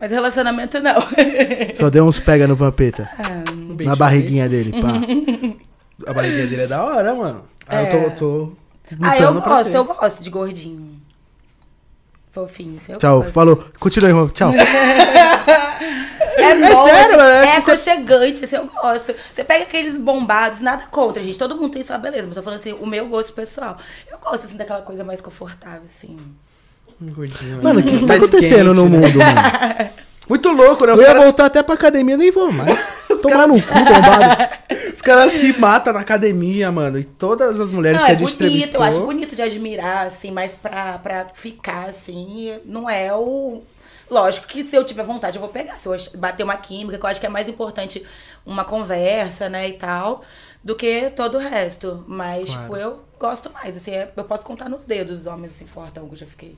Mas 0.01 0.11
relacionamento, 0.11 0.81
não. 0.81 0.97
Só 1.75 1.89
deu 1.89 2.05
uns 2.05 2.19
pega 2.19 2.49
no 2.49 2.57
Vampeta. 2.57 3.09
Ah, 3.19 3.45
Um 3.53 3.77
Na 3.85 3.95
barriguinha 3.95 4.49
dele, 4.49 4.73
pá. 4.73 4.89
aí. 4.95 5.57
A 6.07 6.13
barriguinha 6.13 6.47
dele 6.49 6.63
é 6.63 6.67
da 6.67 6.85
hora, 6.85 7.15
mano. 7.15 7.45
Ah, 7.67 7.83
eu 7.83 7.89
tô, 7.89 7.97
É. 7.97 8.11
tô 8.11 8.53
ah, 9.03 9.17
eu 9.19 9.41
gosto, 9.41 9.71
ter. 9.71 9.77
eu 9.79 9.85
gosto 9.85 10.23
de 10.23 10.31
gordinho. 10.31 10.99
Fofinho, 12.33 12.77
assim, 12.77 12.93
eu 12.93 12.99
Tchau, 12.99 13.19
gosto. 13.21 13.33
falou. 13.33 13.65
Continua, 13.79 14.09
irmão. 14.11 14.29
Tchau. 14.29 14.51
É, 16.41 16.55
bom, 16.55 16.85
sério, 16.85 17.17
mano, 17.17 17.29
eu 17.31 17.39
assim, 17.41 17.49
é 17.51 17.55
que 17.57 17.61
você- 17.63 17.91
aconchegante, 17.91 18.45
assim, 18.45 18.57
eu 18.57 18.67
gosto. 18.67 19.13
Você 19.33 19.43
pega 19.43 19.65
aqueles 19.65 19.97
bombados, 19.99 20.61
nada 20.61 20.85
contra, 20.87 21.23
gente. 21.23 21.37
Todo 21.39 21.57
mundo 21.57 21.73
tem 21.73 21.83
sua 21.83 21.99
beleza, 21.99 22.27
mas 22.29 22.37
eu 22.37 22.43
tô 22.43 22.45
falando 22.45 22.61
assim, 22.61 22.73
o 22.75 22.87
meu 22.87 23.09
gosto 23.09 23.33
pessoal. 23.33 23.77
Eu 24.11 24.19
gosto, 24.19 24.45
assim, 24.47 24.57
daquela 24.57 24.83
coisa 24.83 25.03
mais 25.03 25.21
confortável, 25.21 25.83
assim. 25.85 26.17
Gordinho, 27.01 27.63
Mano, 27.63 27.81
o 27.81 27.83
que, 27.83 27.93
que 27.93 28.01
tá 28.01 28.07
mais 28.07 28.23
acontecendo 28.23 28.75
quente, 28.75 28.77
no 28.77 28.89
né? 28.89 28.99
mundo, 28.99 29.19
mano? 29.19 29.91
Muito 30.29 30.51
louco, 30.51 30.85
né? 30.85 30.93
Eu 30.93 30.97
Os 30.97 31.01
ia 31.01 31.07
caras 31.07 31.23
voltar 31.23 31.47
até 31.47 31.63
pra 31.63 31.75
academia, 31.75 32.15
eu 32.15 32.19
nem 32.19 32.31
vou 32.31 32.53
mais. 32.53 32.79
Tomar 33.23 33.49
no 33.49 33.55
cu, 33.61 33.73
bombado. 33.75 34.55
os 34.93 35.01
caras 35.01 35.33
se 35.33 35.59
matam 35.59 35.93
na 35.95 36.01
academia, 36.01 36.71
mano. 36.71 36.99
E 36.99 37.05
todas 37.05 37.59
as 37.59 37.71
mulheres 37.71 38.01
Não, 38.01 38.07
que 38.07 38.13
é 38.13 38.15
a 38.15 38.19
gente 38.19 38.37
bonito, 38.37 38.45
entrevistou... 38.45 38.81
eu 38.81 38.85
acho 38.87 39.01
bonito 39.07 39.35
de 39.35 39.41
admirar, 39.43 40.07
assim, 40.07 40.31
mas 40.31 40.53
pra, 40.53 40.99
pra 40.99 41.27
ficar, 41.33 41.89
assim, 41.89 42.59
não 42.67 42.89
é 42.91 43.13
o... 43.15 43.63
Lógico 44.11 44.47
que 44.47 44.65
se 44.65 44.75
eu 44.77 44.85
tiver 44.85 45.03
vontade, 45.03 45.37
eu 45.37 45.41
vou 45.41 45.51
pegar. 45.51 45.79
Se 45.79 45.89
eu 45.89 45.97
bater 46.17 46.43
uma 46.43 46.57
química, 46.57 46.99
que 46.99 47.05
eu 47.05 47.09
acho 47.11 47.21
que 47.21 47.27
é 47.27 47.31
mais 47.31 47.49
importante 47.49 48.05
uma 48.45 48.65
conversa, 48.65 49.49
né, 49.49 49.69
e 49.69 49.75
tal, 49.75 50.23
do 50.63 50.75
que 50.77 51.11
todo 51.17 51.37
o 51.37 51.41
resto. 51.41 52.05
Mas, 52.07 52.49
Claro. 52.49 52.63
tipo, 52.63 52.77
eu 52.77 53.01
gosto 53.19 53.51
mais, 53.53 53.77
assim, 53.77 53.93
é- 53.93 54.11
eu 54.15 54.25
posso 54.25 54.45
contar 54.45 54.69
nos 54.69 54.85
dedos 54.87 55.21
os 55.21 55.27
homens, 55.27 55.53
assim, 55.53 55.67
fortão 55.67 56.07
que 56.07 56.15
eu 56.15 56.19
já 56.19 56.27
fiquei. 56.27 56.57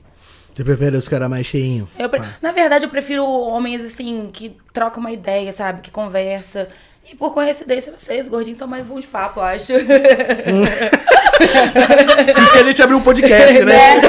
Você 0.53 0.63
prefere 0.63 0.95
os 0.97 1.07
caras 1.07 1.29
mais 1.29 1.45
cheinhos? 1.45 1.87
Pre- 2.09 2.21
Na 2.41 2.51
verdade, 2.51 2.85
eu 2.85 2.89
prefiro 2.89 3.25
homens, 3.25 3.83
assim, 3.83 4.29
que 4.31 4.55
trocam 4.73 4.99
uma 4.99 5.11
ideia, 5.11 5.51
sabe? 5.53 5.81
Que 5.81 5.91
conversa. 5.91 6.67
E 7.11 7.15
por 7.15 7.33
coincidência, 7.33 7.93
vocês, 7.97 8.27
gordinhos, 8.27 8.57
são 8.59 8.67
mais 8.67 8.85
bons 8.85 9.01
de 9.01 9.07
papo, 9.07 9.39
eu 9.39 9.43
acho. 9.43 9.73
Por 12.33 12.43
isso 12.43 12.53
que 12.53 12.59
a 12.59 12.63
gente 12.63 12.81
abriu 12.83 12.97
um 12.97 13.01
podcast, 13.01 13.59
né? 13.65 13.95
Né? 13.95 14.01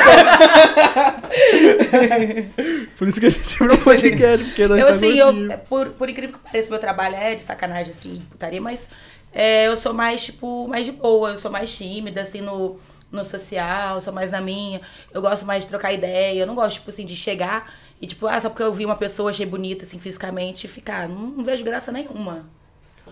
Por 2.97 3.09
isso 3.09 3.21
que 3.21 3.27
a 3.27 3.31
gente 3.31 3.63
abriu 3.63 3.77
um 3.77 3.83
podcast, 3.83 4.45
porque 4.47 4.67
nós 4.69 4.79
Eu, 4.79 4.87
tá 4.87 4.93
assim, 4.95 5.19
eu, 5.19 5.59
por, 5.69 5.87
por 5.91 6.09
incrível 6.09 6.37
que 6.39 6.45
pareça, 6.45 6.71
meu 6.71 6.79
trabalho 6.79 7.17
é 7.17 7.35
de 7.35 7.43
sacanagem, 7.43 7.93
assim, 7.97 8.15
de 8.15 8.21
putaria, 8.27 8.61
mas 8.61 8.89
é, 9.33 9.67
eu 9.67 9.77
sou 9.77 9.93
mais, 9.93 10.23
tipo, 10.25 10.69
mais 10.69 10.85
de 10.87 10.93
boa, 10.93 11.31
eu 11.31 11.37
sou 11.39 11.51
mais 11.51 11.75
tímida, 11.77 12.23
assim, 12.23 12.41
no, 12.41 12.79
no 13.13 13.25
social, 13.25 14.01
sou 14.01 14.13
mais 14.13 14.31
na 14.31 14.41
minha. 14.41 14.81
Eu 15.13 15.21
gosto 15.23 15.45
mais 15.47 15.65
de 15.65 15.69
trocar 15.71 15.93
ideia, 15.93 16.41
eu 16.41 16.47
não 16.47 16.55
gosto, 16.55 16.77
tipo, 16.79 16.91
assim, 16.91 17.05
de 17.05 17.15
chegar 17.15 17.73
e, 18.01 18.07
tipo, 18.07 18.27
ah, 18.27 18.41
só 18.41 18.49
porque 18.49 18.63
eu 18.65 18.73
vi 18.75 18.85
uma 18.85 18.97
pessoa, 18.97 19.31
achei 19.31 19.47
bonita, 19.47 19.85
assim, 19.85 19.99
fisicamente, 20.01 20.65
e 20.65 20.69
ficar. 20.69 21.09
Não, 21.09 21.21
não 21.29 21.45
vejo 21.45 21.63
graça 21.63 21.93
nenhuma. 21.93 22.45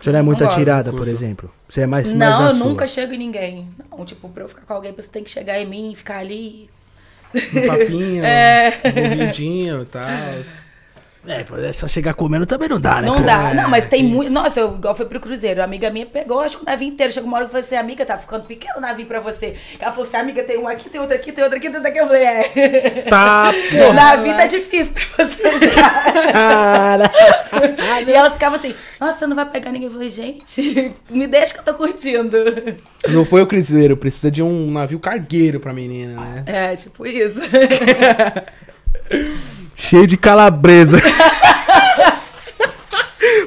Você 0.01 0.11
não 0.11 0.19
é 0.19 0.23
muito 0.23 0.41
Não 0.41 0.47
gosto, 0.47 0.57
atirada, 0.59 0.91
por 0.91 0.99
curto. 1.01 1.13
exemplo? 1.13 1.51
Você 1.69 1.83
é 1.83 1.87
mais, 1.87 2.13
mais 2.13 2.33
não, 2.33 2.43
na 2.43 2.49
eu 2.49 2.55
sua. 2.55 2.67
nunca 2.67 2.87
chego 2.87 3.13
em 3.13 3.19
ninguém. 3.19 3.69
Não, 3.91 4.05
tipo, 4.05 4.29
pra 4.29 4.43
eu 4.45 4.49
ficar 4.49 4.63
com 4.63 4.73
alguém, 4.73 4.93
você 4.93 5.09
tem 5.09 5.23
que 5.23 5.31
chegar 5.31 5.61
em 5.61 5.67
mim 5.67 5.93
e 5.93 5.97
ficar 5.97 6.19
ali. 6.19 6.71
Um 7.35 7.67
papinho, 7.67 8.25
É. 8.27 8.73
um 8.85 9.83
e 9.83 9.85
tal. 9.85 10.09
É, 11.27 11.45
pô, 11.45 11.57
é 11.57 11.73
só 11.73 11.87
chegar 11.87 12.15
comendo 12.15 12.47
também 12.47 12.69
não 12.69 12.81
dá, 12.81 13.01
né? 13.01 13.09
Não 13.09 13.17
pô? 13.17 13.23
dá. 13.23 13.53
Não, 13.53 13.69
mas 13.69 13.87
tem 13.87 14.05
isso. 14.05 14.15
muito. 14.15 14.31
Nossa, 14.31 14.61
eu 14.61 14.75
igual 14.75 14.95
foi 14.95 15.05
pro 15.05 15.21
Cruzeiro. 15.21 15.61
A 15.61 15.65
amiga 15.65 15.91
minha 15.91 16.07
pegou, 16.07 16.41
acho 16.41 16.57
que 16.57 16.63
o 16.63 16.67
navio 16.67 16.89
inteiro. 16.89 17.13
Chegou 17.13 17.29
uma 17.29 17.37
hora 17.37 17.47
que 17.47 17.49
eu 17.49 17.53
falei 17.53 17.67
assim, 17.67 17.77
amiga, 17.77 18.07
tá 18.07 18.17
ficando 18.17 18.47
pequeno 18.47 18.79
o 18.79 18.81
navio 18.81 19.05
pra 19.05 19.21
você. 19.21 19.57
Ela 19.79 19.93
falou 19.93 20.07
assim, 20.07 20.17
amiga, 20.17 20.43
tem 20.43 20.59
um 20.59 20.67
aqui, 20.67 20.89
tem 20.89 21.01
outro 21.01 21.15
aqui, 21.15 21.31
tem 21.31 21.45
outro 21.45 21.59
aqui, 21.59 21.69
tem 21.69 21.77
outro 21.77 21.91
aqui. 21.91 22.01
Eu 22.01 22.07
falei, 22.07 22.25
é. 22.25 23.05
Tá, 23.09 23.53
O 23.91 23.93
navio 23.93 24.35
tá 24.35 24.47
difícil 24.47 24.95
pra 24.95 25.27
você 25.27 25.41
cara. 26.33 27.11
e 28.07 28.13
ela 28.13 28.31
ficava 28.31 28.57
assim, 28.57 28.75
nossa, 28.99 29.19
você 29.19 29.27
não 29.27 29.37
vai 29.37 29.47
pegar 29.47 29.73
ninguém. 29.73 29.89
Eu 29.89 29.93
falei, 29.93 30.11
gente, 30.11 30.93
me 31.11 31.27
deixa 31.27 31.53
que 31.53 31.61
eu 31.61 31.65
tô 31.65 31.75
curtindo. 31.75 32.39
Não 33.09 33.25
foi 33.25 33.43
o 33.43 33.47
cruzeiro, 33.47 33.97
precisa 33.97 34.31
de 34.31 34.43
um 34.43 34.71
navio 34.71 34.99
cargueiro 34.99 35.61
pra 35.61 35.73
menina, 35.73 36.21
né? 36.21 36.43
É, 36.47 36.77
tipo 36.77 37.07
isso. 37.07 37.41
Cheio 39.81 40.07
de 40.07 40.19
calabresa. 40.19 40.99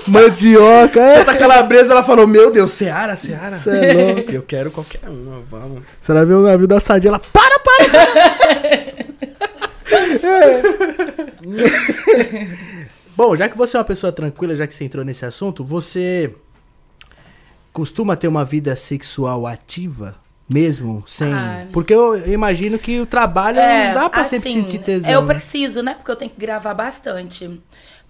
Mandioca, 0.07 0.99
é. 0.99 1.23
Tanta 1.23 1.37
calabresa, 1.37 1.93
ela 1.93 2.03
falou, 2.03 2.25
meu 2.25 2.51
Deus, 2.51 2.71
Seara, 2.71 3.15
Seara. 3.15 3.59
Cê 3.59 3.69
é 3.69 3.93
louco. 3.93 4.31
Eu 4.33 4.41
quero 4.41 4.71
qualquer 4.71 5.07
uma, 5.07 5.39
vamos. 5.41 5.83
Você 6.01 6.11
vai 6.11 6.25
ver 6.25 6.33
o 6.33 6.41
navio 6.41 6.67
da 6.67 6.79
Sadia, 6.79 7.09
ela 7.09 7.19
para, 7.19 7.59
para, 7.59 7.89
para. 7.89 8.03
É. 10.23 10.61
Bom, 13.15 13.35
já 13.35 13.47
que 13.47 13.55
você 13.55 13.77
é 13.77 13.79
uma 13.79 13.85
pessoa 13.85 14.11
tranquila, 14.11 14.55
já 14.55 14.65
que 14.65 14.73
você 14.73 14.85
entrou 14.85 15.05
nesse 15.05 15.23
assunto, 15.25 15.63
você 15.63 16.33
costuma 17.71 18.15
ter 18.15 18.27
uma 18.27 18.43
vida 18.43 18.75
sexual 18.75 19.45
ativa? 19.45 20.15
Mesmo 20.53 21.03
sem. 21.07 21.33
Ah. 21.33 21.65
Porque 21.73 21.93
eu 21.93 22.31
imagino 22.31 22.77
que 22.77 22.99
o 22.99 23.05
trabalho 23.07 23.57
não 23.57 23.93
dá 23.93 24.09
pra 24.09 24.23
sempre 24.23 24.49
assim, 24.49 24.63
sentir 24.63 24.79
tesão. 24.79 25.09
Eu 25.09 25.25
preciso, 25.25 25.81
né? 25.81 25.95
Porque 25.95 26.11
eu 26.11 26.15
tenho 26.15 26.29
que 26.29 26.39
gravar 26.39 26.75
bastante. 26.75 27.59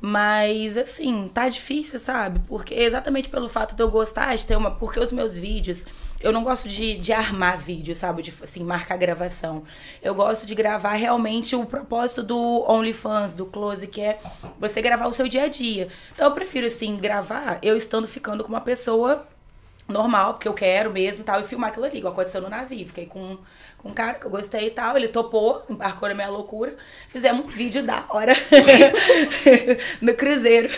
Mas, 0.06 0.78
assim, 0.78 1.32
tá 1.34 1.48
difícil, 1.48 1.98
sabe? 1.98 2.42
Porque 2.46 2.74
exatamente 2.74 3.30
pelo 3.30 3.48
fato 3.48 3.74
de 3.74 3.82
eu 3.82 3.90
gostar 3.90 4.36
de 4.36 4.46
ter 4.46 4.58
uma. 4.58 4.72
Porque 4.72 5.00
os 5.00 5.14
meus 5.14 5.38
vídeos, 5.38 5.86
eu 6.20 6.34
não 6.34 6.44
gosto 6.44 6.68
de, 6.68 6.98
de 6.98 7.14
armar 7.14 7.58
vídeo, 7.58 7.96
sabe? 7.96 8.22
De, 8.22 8.34
assim, 8.44 8.66
marcar 8.66 8.98
gravação. 8.98 9.64
Eu 10.02 10.14
gosto 10.14 10.46
de 10.46 10.54
gravar 10.54 10.96
realmente 10.96 11.56
o 11.56 11.66
propósito 11.66 12.22
do 12.22 12.66
OnlyFans, 12.70 13.34
do 13.34 13.46
Close, 13.46 13.88
que 13.88 14.02
é 14.02 14.20
você 14.60 14.82
gravar 14.82 15.08
o 15.08 15.14
seu 15.14 15.30
dia 15.30 15.44
a 15.44 15.48
dia. 15.48 15.88
Então, 16.12 16.28
eu 16.28 16.34
prefiro, 16.34 16.68
assim, 16.68 16.98
gravar 16.98 17.60
eu 17.62 17.78
estando 17.78 18.06
ficando 18.06 18.44
com 18.44 18.50
uma 18.50 18.60
pessoa 18.60 19.26
normal, 19.88 20.34
porque 20.34 20.48
eu 20.48 20.54
quero 20.54 20.92
mesmo 20.92 21.22
e 21.22 21.24
tal, 21.24 21.42
e 21.42 21.44
filmar 21.44 21.70
aquilo 21.70 21.86
ali, 21.86 21.98
igual 21.98 22.14
aconteceu 22.14 22.42
no 22.42 22.50
navio. 22.50 22.88
Fiquei 22.88 23.06
com, 23.06 23.38
com 23.78 23.90
um 23.90 23.94
cara 23.94 24.14
que 24.14 24.26
eu 24.26 24.32
gostei 24.32 24.68
e 24.68 24.72
tal, 24.72 24.96
ele 24.96 25.08
topou, 25.08 25.64
embarcou 25.70 26.08
na 26.08 26.16
minha 26.16 26.30
loucura. 26.30 26.76
Fizemos 27.10 27.46
um 27.46 27.48
vídeo 27.48 27.84
da 27.84 28.06
hora 28.10 28.34
no 30.02 30.14
cruzeiro. 30.14 30.70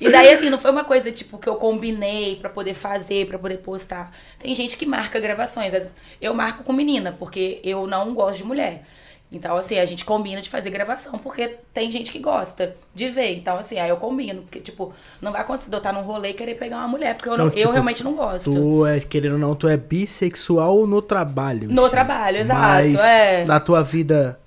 e 0.00 0.10
daí, 0.10 0.32
assim, 0.32 0.50
não 0.50 0.58
foi 0.58 0.70
uma 0.70 0.84
coisa, 0.84 1.12
tipo, 1.12 1.38
que 1.38 1.48
eu 1.48 1.56
combinei 1.56 2.36
pra 2.36 2.48
poder 2.48 2.74
fazer, 2.74 3.26
pra 3.26 3.38
poder 3.38 3.58
postar. 3.58 4.12
Tem 4.38 4.54
gente 4.54 4.76
que 4.76 4.86
marca 4.86 5.20
gravações. 5.20 5.72
Eu 6.20 6.34
marco 6.34 6.64
com 6.64 6.72
menina, 6.72 7.14
porque 7.18 7.60
eu 7.62 7.86
não 7.86 8.14
gosto 8.14 8.38
de 8.38 8.44
mulher. 8.44 8.84
Então, 9.30 9.56
assim, 9.56 9.76
a 9.78 9.84
gente 9.84 10.04
combina 10.04 10.40
de 10.40 10.48
fazer 10.48 10.70
gravação, 10.70 11.12
porque 11.18 11.56
tem 11.74 11.90
gente 11.90 12.12
que 12.12 12.18
gosta 12.20 12.76
de 12.94 13.08
ver. 13.08 13.34
Então, 13.36 13.58
assim, 13.58 13.76
aí 13.78 13.88
eu 13.90 13.96
combino, 13.96 14.42
porque, 14.42 14.60
tipo, 14.60 14.94
não 15.20 15.32
vai 15.32 15.40
acontecer 15.40 15.68
de 15.68 15.74
eu 15.74 15.78
estar 15.78 15.92
num 15.92 16.02
rolê 16.02 16.30
e 16.30 16.34
querer 16.34 16.54
pegar 16.54 16.78
uma 16.78 16.88
mulher, 16.88 17.16
porque 17.16 17.28
eu, 17.28 17.36
não- 17.36 17.46
eu 17.46 17.52
tipo, 17.52 17.70
realmente 17.70 18.04
não 18.04 18.14
gosto. 18.14 18.52
Tu 18.52 18.86
é, 18.86 19.00
querendo 19.00 19.32
ou 19.32 19.38
não, 19.38 19.54
tu 19.56 19.66
é 19.66 19.76
bissexual 19.76 20.86
no 20.86 21.02
trabalho. 21.02 21.68
No 21.68 21.82
assim. 21.82 21.90
trabalho, 21.90 22.38
exato, 22.38 23.00
é. 23.02 23.44
na 23.44 23.58
tua 23.58 23.82
vida. 23.82 24.38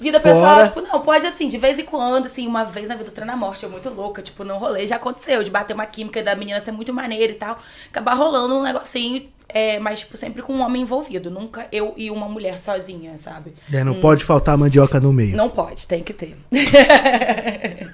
Vida 0.00 0.18
Fora- 0.20 0.34
pessoal, 0.34 0.66
tipo, 0.68 0.80
não, 0.80 1.00
pode 1.00 1.26
assim, 1.26 1.48
de 1.48 1.56
vez 1.58 1.78
em 1.78 1.84
quando, 1.84 2.26
assim, 2.26 2.46
uma 2.46 2.64
vez 2.64 2.88
na 2.88 2.96
vida 2.96 3.10
treino 3.10 3.30
na 3.32 3.36
morte, 3.36 3.62
eu 3.64 3.70
muito 3.70 3.88
louca, 3.90 4.20
tipo, 4.22 4.42
não 4.44 4.58
rolê, 4.58 4.86
já 4.86 4.96
aconteceu, 4.96 5.42
de 5.42 5.50
bater 5.50 5.74
uma 5.74 5.86
química 5.86 6.22
da 6.22 6.34
menina 6.34 6.60
ser 6.60 6.72
muito 6.72 6.92
maneira 6.92 7.32
e 7.32 7.36
tal, 7.36 7.58
acabar 7.90 8.14
rolando 8.14 8.56
um 8.56 8.62
negocinho, 8.62 9.28
é, 9.48 9.78
mas, 9.78 10.00
tipo, 10.00 10.16
sempre 10.16 10.42
com 10.42 10.52
um 10.52 10.60
homem 10.62 10.82
envolvido, 10.82 11.30
nunca 11.30 11.66
eu 11.72 11.94
e 11.96 12.10
uma 12.10 12.28
mulher 12.28 12.58
sozinha, 12.58 13.12
sabe? 13.18 13.54
É, 13.72 13.82
não 13.82 13.94
pode 13.94 14.24
faltar 14.24 14.56
mandioca 14.58 15.00
no 15.00 15.12
meio. 15.12 15.34
Hum. 15.34 15.36
Não 15.36 15.48
pode, 15.50 15.86
tem 15.86 16.02
que 16.02 16.12
ter. 16.12 16.36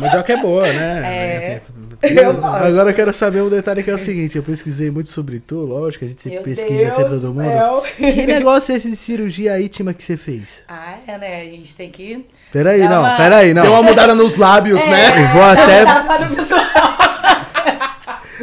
Mandioca 0.00 0.32
é 0.32 0.36
boa, 0.36 0.66
né? 0.72 1.02
É. 1.04 1.60
Tem- 2.00 2.16
Eu. 2.18 2.44
Agora 2.44 2.90
eu 2.90 2.94
quero 2.94 3.12
saber 3.14 3.40
um 3.42 3.48
detalhe 3.48 3.80
que 3.82 3.90
é 3.90 3.94
o 3.94 3.98
seguinte: 3.98 4.36
eu 4.36 4.42
pesquisei 4.42 4.90
muito 4.90 5.10
sobre 5.10 5.38
tu, 5.38 5.54
lógico, 5.56 6.04
a 6.04 6.08
gente 6.08 6.20
sempre 6.20 6.38
Meu 6.38 6.44
pesquisa 6.44 6.80
Deus 6.80 6.94
sempre 6.94 7.10
do 7.12 7.20
todo 7.20 7.34
mundo. 7.34 7.44
céu. 7.48 7.82
Que 7.96 8.26
negócio 8.26 8.72
é 8.72 8.76
esse 8.76 8.90
de 8.90 8.96
cirurgia 8.96 9.60
íntima 9.60 9.94
que 9.94 10.02
você 10.02 10.16
fez? 10.16 10.62
Ah, 10.68 10.96
é, 11.06 11.16
né? 11.16 11.40
A 11.42 11.44
gente 11.44 11.76
tem 11.76 11.90
que. 11.90 12.26
Peraí, 12.52 12.80
não, 12.88 13.00
uma- 13.00 13.16
peraí, 13.16 13.54
não. 13.54 13.62
Deu 13.62 13.72
uma 13.72 13.82
mudada 13.84 14.14
nos 14.16 14.36
lábios, 14.36 14.82
É. 14.82 14.86
né? 14.88 15.22
Eu 15.22 15.28
vou 15.28 15.42
até. 15.44 17.13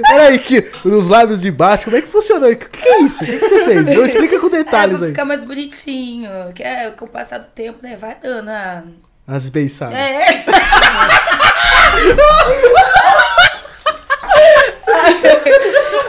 Peraí, 0.08 0.40
que 0.40 0.70
nos 0.86 1.08
lábios 1.08 1.42
de 1.42 1.52
baixo, 1.52 1.86
como 1.86 1.98
é 1.98 2.02
que 2.02 2.08
funcionou? 2.08 2.50
O 2.50 2.56
que, 2.56 2.66
que 2.70 2.88
é 2.90 3.02
isso? 3.02 3.24
O 3.24 3.28
que, 3.28 3.38
que 3.38 3.48
você 3.50 3.66
fez? 3.66 3.88
Eu 3.90 4.06
explica 4.06 4.40
com 4.40 4.48
É, 4.48 4.50
detalhes 4.50 4.98
pra 4.98 5.06
aí. 5.08 5.12
ficar 5.12 5.26
mais 5.26 5.44
bonitinho. 5.44 6.30
Que 6.56 6.64
é 6.64 6.92
com 6.92 7.06
o 7.06 7.08
passar 7.10 7.40
do 7.40 7.48
tempo, 7.48 7.80
né? 7.82 7.98
Vai 8.00 8.16
dando 8.22 8.50
a. 8.50 8.84
As 9.28 9.50
beiçadas. 9.50 9.96
É. 9.98 10.46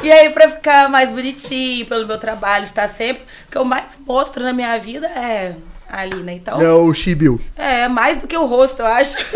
E 0.02 0.10
aí, 0.10 0.30
pra 0.30 0.48
ficar 0.48 0.88
mais 0.88 1.08
bonitinho, 1.10 1.86
pelo 1.86 2.06
meu 2.06 2.18
trabalho, 2.18 2.64
estar 2.64 2.88
sempre. 2.88 3.22
O 3.46 3.50
que 3.52 3.56
eu 3.58 3.64
mais 3.64 3.96
mostro 4.04 4.42
na 4.42 4.52
minha 4.52 4.76
vida 4.78 5.06
é 5.06 5.54
ali, 5.92 6.16
né? 6.22 6.32
Então. 6.32 6.60
É 6.60 6.72
o 6.72 6.92
Chibiu. 6.94 7.38
É, 7.56 7.86
mais 7.86 8.18
do 8.18 8.26
que 8.26 8.36
o 8.36 8.46
rosto, 8.46 8.80
eu 8.80 8.86
acho. 8.86 9.14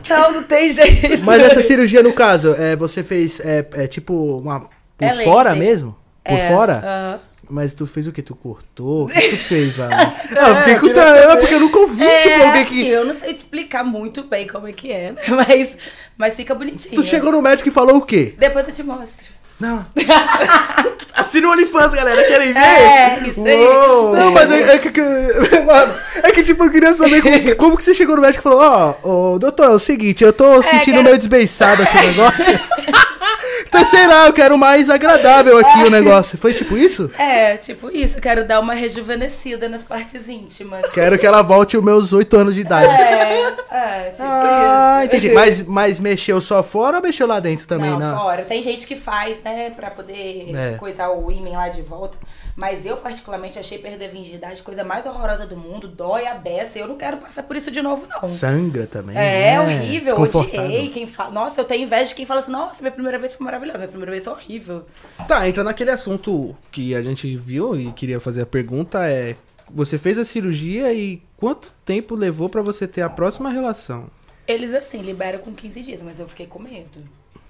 então, 0.00 0.32
não 0.32 0.42
tem 0.42 0.70
jeito. 0.70 1.22
Mas 1.24 1.42
essa 1.42 1.62
cirurgia, 1.62 2.02
no 2.02 2.12
caso, 2.12 2.54
é, 2.54 2.76
você 2.76 3.02
fez 3.02 3.40
é, 3.40 3.66
é 3.72 3.86
tipo 3.86 4.14
uma. 4.38 4.68
Por 4.96 5.04
É 5.08 5.24
fora 5.24 5.50
laser. 5.50 5.68
mesmo? 5.68 5.96
Por 6.24 6.34
É, 6.34 6.48
fora? 6.48 6.72
aham. 6.84 7.20
Mas 7.50 7.72
tu 7.74 7.86
fez 7.86 8.06
o 8.06 8.12
que? 8.12 8.22
Tu 8.22 8.34
cortou? 8.34 9.04
O 9.04 9.08
que 9.08 9.20
tu 9.20 9.36
fez 9.36 9.76
lá? 9.76 9.88
Não, 10.30 10.48
eu 10.48 10.56
fiquei 10.56 10.78
com 10.78 10.86
é, 11.00 11.36
porque 11.36 11.54
eu 11.54 11.60
nunca 11.60 11.78
ouvi, 11.80 12.02
É, 12.02 12.20
tipo, 12.22 12.34
alguém 12.46 12.62
assim, 12.62 12.74
que. 12.74 12.88
eu 12.88 13.04
não 13.04 13.14
sei 13.14 13.34
te 13.34 13.38
explicar 13.38 13.84
muito 13.84 14.22
bem 14.22 14.46
como 14.46 14.68
é 14.68 14.72
que 14.72 14.90
é, 14.90 15.12
né? 15.12 15.20
Mas, 15.28 15.76
mas 16.16 16.36
fica 16.36 16.54
bonitinho. 16.54 16.94
Tu 16.94 17.02
chegou 17.02 17.32
no 17.32 17.42
médico 17.42 17.68
e 17.68 17.72
falou 17.72 17.96
o 17.96 18.02
quê? 18.02 18.34
Depois 18.38 18.66
eu 18.68 18.72
te 18.72 18.82
mostro. 18.82 19.26
Não. 19.62 19.86
Assina 21.14 21.46
o 21.46 21.52
OnlyFans, 21.52 21.92
galera. 21.94 22.22
Querem 22.24 22.52
ver? 22.52 22.58
É, 22.58 23.18
isso 23.28 23.44
aí. 23.46 23.56
Uou. 23.64 24.14
Não, 24.16 24.32
mas 24.32 24.50
é, 24.50 24.74
é 24.74 24.78
que, 24.78 24.90
que- 24.90 25.00
Mano, 25.64 25.94
é 26.22 26.32
que 26.32 26.42
tipo, 26.42 26.64
eu 26.64 26.70
queria 26.70 26.92
saber 26.94 27.22
como, 27.22 27.56
como 27.56 27.76
que 27.76 27.84
você 27.84 27.94
chegou 27.94 28.16
no 28.16 28.22
médico 28.22 28.40
e 28.40 28.50
falou: 28.50 28.60
Ó, 29.02 29.34
ô, 29.34 29.38
doutor, 29.38 29.66
é 29.66 29.68
o 29.70 29.78
seguinte, 29.78 30.24
eu 30.24 30.32
tô 30.32 30.62
sentindo 30.62 30.94
cara- 30.94 31.04
meio 31.04 31.18
desbeiçado 31.18 31.82
aqui 31.82 31.96
o 31.96 32.02
negócio. 32.02 32.60
então, 33.68 33.84
sei 33.84 34.06
lá, 34.06 34.26
eu 34.26 34.32
quero 34.32 34.56
mais 34.58 34.88
agradável 34.90 35.58
aqui 35.58 35.84
o 35.84 35.90
negócio. 35.90 36.36
Foi 36.38 36.54
tipo 36.54 36.76
isso? 36.76 37.10
É, 37.18 37.56
tipo 37.58 37.90
isso, 37.94 38.16
eu 38.16 38.20
quero 38.22 38.46
dar 38.46 38.58
uma 38.60 38.74
rejuvenescida 38.74 39.68
nas 39.68 39.82
partes 39.82 40.28
íntimas. 40.28 40.82
Quero 40.92 41.18
que 41.18 41.26
ela 41.26 41.42
volte 41.42 41.76
os 41.76 41.84
meus 41.84 42.12
8 42.12 42.36
anos 42.36 42.54
de 42.54 42.62
idade. 42.62 42.86
É, 42.92 43.52
é, 43.70 44.10
tipo 44.10 44.22
Ah, 44.28 44.96
isso. 45.00 45.06
entendi. 45.06 45.34
Mas, 45.34 45.66
mas 45.66 46.00
mexeu 46.00 46.40
só 46.40 46.62
fora 46.62 46.96
ou 46.96 47.02
mexeu 47.02 47.26
lá 47.26 47.38
dentro 47.38 47.66
também? 47.66 47.90
não, 47.90 47.98
na- 47.98 48.16
fora. 48.16 48.42
Tem 48.44 48.62
gente 48.62 48.86
que 48.86 48.96
faz, 48.96 49.36
né, 49.44 49.51
pra 49.74 49.90
poder 49.90 50.54
É. 50.54 50.76
coisar 50.78 51.10
o 51.10 51.30
ímã 51.30 51.50
lá 51.52 51.68
de 51.68 51.82
volta. 51.82 52.18
Mas 52.56 52.84
eu, 52.84 52.96
particularmente, 52.98 53.58
achei 53.58 53.78
perder 53.78 54.06
a 54.06 54.08
virgindade 54.08 54.62
coisa 54.62 54.84
mais 54.84 55.06
horrorosa 55.06 55.46
do 55.46 55.56
mundo. 55.56 55.88
Dói 55.88 56.26
a 56.26 56.34
beça. 56.34 56.78
Eu 56.78 56.88
não 56.88 56.96
quero 56.96 57.16
passar 57.18 57.42
por 57.42 57.56
isso 57.56 57.70
de 57.70 57.80
novo, 57.80 58.06
não. 58.08 58.28
Sangra 58.28 58.86
também. 58.86 59.16
É, 59.16 59.52
né? 59.52 59.60
horrível, 59.60 60.20
odiei. 60.20 60.88
Quem 60.90 61.06
fala, 61.06 61.30
nossa, 61.30 61.60
eu 61.60 61.64
tenho 61.64 61.84
inveja 61.84 62.06
de 62.06 62.14
quem 62.14 62.26
fala 62.26 62.40
assim, 62.40 62.52
nossa, 62.52 62.80
minha 62.82 62.92
primeira 62.92 63.18
vez 63.18 63.34
foi 63.34 63.44
maravilhosa, 63.44 63.78
minha 63.78 63.88
primeira 63.88 64.10
vez 64.12 64.24
foi 64.24 64.32
horrível. 64.32 64.84
Tá, 65.26 65.48
entra 65.48 65.64
naquele 65.64 65.90
assunto 65.90 66.56
que 66.70 66.94
a 66.94 67.02
gente 67.02 67.34
viu 67.36 67.74
e 67.78 67.92
queria 67.92 68.20
fazer 68.20 68.42
a 68.42 68.46
pergunta 68.46 69.06
é... 69.08 69.36
Você 69.74 69.96
fez 69.96 70.18
a 70.18 70.24
cirurgia 70.24 70.92
e 70.92 71.22
quanto 71.36 71.72
tempo 71.84 72.14
levou 72.14 72.46
pra 72.48 72.60
você 72.60 72.86
ter 72.86 73.00
a 73.00 73.08
próxima 73.08 73.48
relação? 73.48 74.10
Eles, 74.46 74.74
assim, 74.74 75.00
liberam 75.00 75.38
com 75.38 75.52
15 75.54 75.80
dias, 75.80 76.02
mas 76.02 76.20
eu 76.20 76.28
fiquei 76.28 76.46
com 76.46 76.58
medo, 76.58 76.98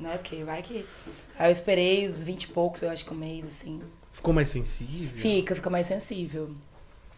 né? 0.02 0.18
Porque 0.18 0.44
vai 0.44 0.62
que. 0.62 0.84
Aí 1.38 1.48
eu 1.48 1.52
esperei 1.52 2.06
os 2.06 2.22
20 2.22 2.42
e 2.42 2.46
poucos, 2.48 2.82
eu 2.82 2.90
acho 2.90 3.04
que 3.04 3.12
um 3.12 3.16
mês, 3.16 3.46
assim. 3.46 3.80
Ficou 4.12 4.34
mais 4.34 4.48
sensível? 4.48 5.16
Fica, 5.16 5.54
fica 5.54 5.70
mais 5.70 5.86
sensível. 5.86 6.50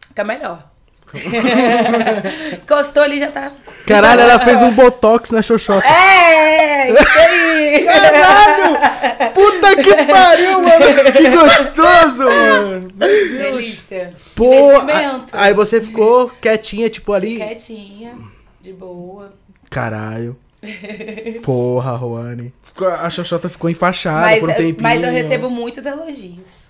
Fica 0.09 0.23
melhor. 0.23 0.71
Encostou 2.63 3.03
ali 3.03 3.19
já 3.19 3.31
tá. 3.31 3.53
Caralho, 3.87 4.23
ela 4.23 4.39
fez 4.41 4.61
um 4.63 4.73
botox 4.73 5.31
na 5.31 5.43
xoxota. 5.43 5.87
É! 5.87 6.91
Isso 6.91 7.19
aí! 7.19 7.87
Puta 9.35 9.77
que 9.77 9.95
pariu, 10.11 10.61
mano. 10.61 11.13
Que 11.13 11.31
gostoso, 11.31 12.25
mano. 12.25 12.89
Delícia. 12.91 14.15
Pô, 14.35 14.53
aí 15.33 15.55
você 15.55 15.81
ficou 15.81 16.31
quietinha, 16.41 16.89
tipo 16.89 17.13
ali. 17.13 17.37
Quietinha, 17.37 18.17
de 18.61 18.73
boa. 18.73 19.33
Caralho. 19.71 20.37
Porra, 21.43 21.99
Juane. 21.99 22.53
A 23.03 23.09
Xoxota 23.11 23.49
ficou 23.49 23.71
enfaixada 23.71 24.21
Mas, 24.23 24.41
por 24.41 24.51
um 24.51 24.55
tempinho. 24.55 24.83
mas 24.83 25.03
eu 25.03 25.11
recebo 25.13 25.49
muitos 25.51 25.87
elogios. 25.87 26.65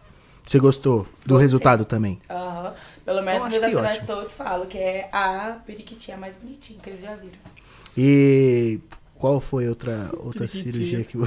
Você 0.46 0.58
gostou 0.58 1.06
do 1.24 1.28
Gostei. 1.34 1.38
resultado 1.46 1.84
também? 1.86 2.18
Aham. 2.28 2.74
Pelo 3.04 3.22
menos 3.22 3.42
Eu 3.44 3.60
meus 3.60 3.64
assinantes 3.64 4.06
todos 4.06 4.32
falam 4.34 4.66
que 4.66 4.76
é 4.78 5.08
a 5.12 5.56
periquitinha 5.66 6.16
mais 6.16 6.34
bonitinha 6.36 6.78
que 6.82 6.90
eles 6.90 7.00
já 7.00 7.14
viram. 7.14 7.38
E 7.96 8.78
qual 9.18 9.40
foi 9.40 9.68
outra, 9.68 10.10
outra 10.18 10.46
cirurgia 10.48 11.04
que... 11.04 11.16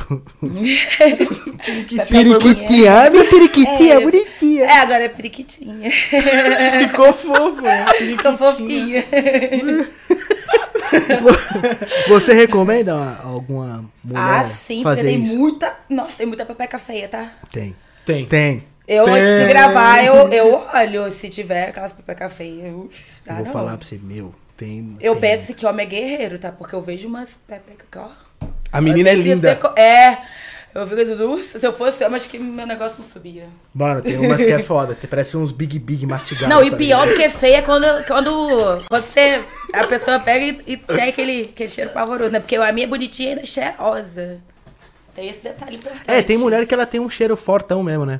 Periquitinha. 1.65 2.05
Periquitinha, 2.05 3.01
ah, 3.01 3.09
minha 3.09 3.25
periquitinha, 3.25 3.93
É. 3.95 3.99
bonitinha. 3.99 4.63
É, 4.65 4.77
agora 4.79 5.03
é 5.03 5.09
periquitinha. 5.09 5.89
Ficou 6.87 7.13
fofo. 7.13 7.63
Ficou 7.97 8.37
fofinha. 8.37 9.03
Você 12.07 12.33
recomenda 12.33 12.95
uma- 12.95 13.21
alguma 13.23 13.85
mulher 14.03 14.19
Ah, 14.21 14.43
sim, 14.45 14.75
porque 14.81 14.83
fazer 14.83 15.07
tem 15.07 15.23
isso? 15.23 15.35
muita. 15.37 15.73
Nossa, 15.89 16.11
tem 16.17 16.25
muita 16.25 16.45
pepeca 16.45 16.79
feia, 16.79 17.07
tá? 17.07 17.31
Tem. 17.51 17.75
Tem. 18.05 18.25
Tem. 18.25 18.63
Eu, 18.87 19.03
Tem. 19.03 19.13
antes 19.15 19.41
de 19.41 19.47
gravar, 19.49 20.03
eu, 20.03 20.29
eu 20.31 20.63
olho 20.73 21.11
se 21.11 21.27
tiver 21.29 21.69
aquelas 21.69 21.91
pepeca 21.91 22.29
feias. 22.29 22.65
Eu, 22.67 22.89
Eu 22.89 22.89
ah, 23.27 23.33
vou 23.35 23.45
não. 23.45 23.51
falar 23.51 23.77
pra 23.77 23.85
você, 23.85 23.99
meu, 24.01 24.33
tem... 24.55 24.95
Eu 25.01 25.13
tem. 25.17 25.21
penso 25.37 25.53
que 25.53 25.65
homem 25.65 25.85
é 25.85 25.89
guerreiro, 25.89 26.39
tá? 26.39 26.51
Porque 26.53 26.73
eu 26.73 26.81
vejo 26.81 27.05
umas 27.07 27.33
pepeca 27.45 27.85
que, 27.91 27.97
ó. 27.97 28.07
A 28.71 28.79
menina 28.79 29.09
é 29.09 29.15
linda. 29.15 29.59
É. 29.75 30.19
Eu 30.75 30.85
fico 30.87 31.01
assim, 31.01 31.43
se 31.59 31.65
eu 31.65 31.73
fosse 31.73 32.03
homem, 32.05 32.17
acho 32.17 32.29
que 32.29 32.37
meu 32.37 32.65
negócio 32.67 32.95
não 32.99 33.05
subia. 33.05 33.43
Mano, 33.73 34.01
tem 34.01 34.15
umas 34.17 34.39
que 34.39 34.51
é 34.51 34.59
foda, 34.63 34.93
tem- 34.93 35.09
parece 35.09 35.35
uns 35.35 35.51
Big 35.51 35.79
Big 35.79 36.05
mastigados. 36.05 36.47
Não, 36.49 36.63
e 36.63 36.69
tá 36.69 36.77
pior 36.77 37.07
do 37.07 37.15
que 37.15 37.27
feia 37.29 37.57
é 37.57 37.61
quando, 37.63 37.85
quando, 38.05 38.85
quando 38.87 39.03
você. 39.05 39.43
A 39.73 39.85
pessoa 39.87 40.19
pega 40.19 40.45
e, 40.45 40.73
e 40.73 40.77
tem 40.77 41.09
aquele, 41.09 41.49
aquele 41.53 41.69
cheiro 41.69 41.89
pavoroso, 41.91 42.31
né? 42.31 42.39
Porque 42.39 42.55
a 42.55 42.71
minha 42.71 42.85
é 42.85 42.89
bonitinha 42.89 43.27
e 43.27 43.31
ainda 43.31 43.41
é 43.41 43.45
cheirosa. 43.45 44.39
Tem 45.15 45.29
esse 45.29 45.41
detalhe 45.41 45.77
importante. 45.77 46.03
É, 46.07 46.21
tem 46.21 46.37
mulher 46.37 46.65
que 46.65 46.73
ela 46.73 46.85
tem 46.85 46.99
um 46.99 47.09
cheiro 47.09 47.35
fortão 47.35 47.83
mesmo, 47.83 48.05
né? 48.05 48.19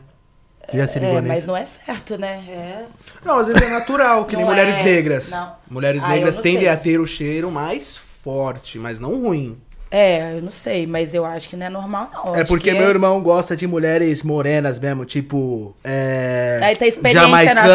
Já 0.73 0.86
se 0.88 0.99
ligou 0.99 1.19
É, 1.19 1.21
mas 1.21 1.45
não 1.45 1.55
é 1.55 1.65
certo, 1.65 2.17
né? 2.17 2.43
É. 2.49 2.86
Não, 3.23 3.38
às 3.39 3.47
vezes 3.47 3.62
é 3.62 3.69
natural, 3.69 4.25
que 4.25 4.36
nem 4.36 4.43
Não 4.43 4.51
mulheres 4.51 4.77
é, 4.79 4.83
negras. 4.83 5.29
não. 5.29 5.55
Mulheres 5.69 6.03
Ah, 6.03 6.10
negras 6.10 6.36
tendem 6.38 6.62
sei. 6.63 6.69
a 6.69 6.75
ter 6.75 6.99
o 6.99 7.05
cheiro 7.07 7.49
mais 7.49 7.95
forte, 7.95 8.77
mas 8.77 8.99
não 8.99 9.21
ruim. 9.21 9.57
É, 9.89 10.34
eu 10.38 10.41
não 10.41 10.52
sei, 10.52 10.86
mas 10.86 11.13
eu 11.13 11.26
acho 11.26 11.47
que 11.47 11.56
não 11.56 11.65
é 11.65 11.69
normal, 11.69 12.10
não. 12.13 12.36
É 12.36 12.41
Acho 12.41 12.50
porque 12.52 12.71
que 12.71 12.78
meu 12.78 12.89
irmão 12.89 13.21
gosta 13.21 13.56
de 13.56 13.65
mulheres 13.65 14.21
morenas 14.21 14.80
mesmo, 14.80 15.06
tipo. 15.06 15.73
É, 15.84 16.60
Aí 16.62 16.76
tem 16.76 16.89
experiência 16.89 17.21
no 17.21 17.28
jamaicanas, 17.30 17.71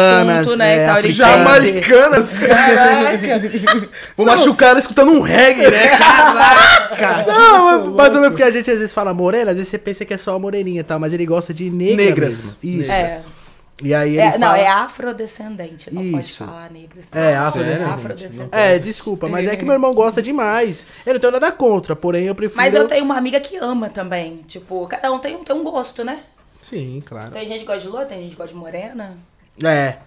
assunto, 0.47 0.57
né, 0.57 0.75
é, 0.77 0.85
tal, 0.87 0.99
ele. 0.99 1.11
Jamaicanas, 1.11 2.37
caraca! 2.37 3.41
Vou 4.15 4.25
machucar 4.27 4.69
ela 4.69 4.79
escutando 4.79 5.11
um 5.11 5.21
reggae, 5.21 5.69
né? 5.71 5.87
Caraca! 5.97 7.25
Não, 7.31 7.65
mas- 7.81 7.95
mais 7.95 8.15
ou 8.15 8.21
menos 8.21 8.29
porque 8.35 8.43
a 8.43 8.51
gente 8.51 8.69
às 8.69 8.77
vezes 8.77 8.93
fala 8.93 9.13
morena, 9.13 9.51
às 9.51 9.57
vezes 9.57 9.69
você 9.71 9.77
pensa 9.79 10.05
que 10.05 10.13
é 10.13 10.17
só 10.17 10.35
a 10.35 10.39
moreninha 10.39 10.81
e 10.81 10.83
tal, 10.83 10.99
mas 10.99 11.13
ele 11.13 11.25
gosta 11.25 11.53
de 11.53 11.69
negra 11.69 12.05
Negras. 12.05 12.57
mesmo. 12.61 12.81
Isso. 12.81 12.91
É. 12.91 13.21
E 13.81 13.93
aí 13.93 14.11
ele 14.11 14.19
É, 14.21 14.31
fala... 14.33 14.45
Não, 14.45 14.55
é 14.55 14.67
afrodescendente, 14.67 15.93
não 15.93 16.11
pode 16.11 16.25
Isso. 16.27 16.45
falar 16.45 16.69
negras. 16.69 17.05
É, 17.11 17.35
afrodescendente. 17.35 17.91
afrodescendente. 17.91 18.49
É, 18.51 18.79
desculpa, 18.79 19.27
mas 19.27 19.47
é 19.47 19.55
que 19.55 19.65
meu 19.65 19.73
irmão 19.73 19.93
gosta 19.93 20.21
demais. 20.21 20.85
Eu 21.05 21.13
não 21.13 21.19
tenho 21.19 21.33
nada 21.33 21.51
contra, 21.51 21.95
porém 21.95 22.25
eu 22.25 22.35
prefiro... 22.35 22.61
Mas 22.61 22.73
eu 22.73 22.87
tenho 22.87 23.03
uma 23.03 23.17
amiga 23.17 23.39
que 23.39 23.57
ama 23.57 23.89
também. 23.89 24.43
Tipo, 24.47 24.87
cada 24.87 25.11
um 25.11 25.19
tem, 25.19 25.37
tem 25.43 25.55
um 25.55 25.63
gosto, 25.63 26.03
né? 26.03 26.19
Sim, 26.61 27.01
claro. 27.05 27.31
Tem 27.31 27.47
gente 27.47 27.61
que 27.61 27.65
gosta 27.65 27.81
de 27.81 27.87
loura, 27.89 28.05
tem 28.05 28.19
gente 28.21 28.31
que 28.31 28.37
gosta 28.37 28.53
de 28.53 28.59
morena. 28.59 29.17
É, 29.61 29.97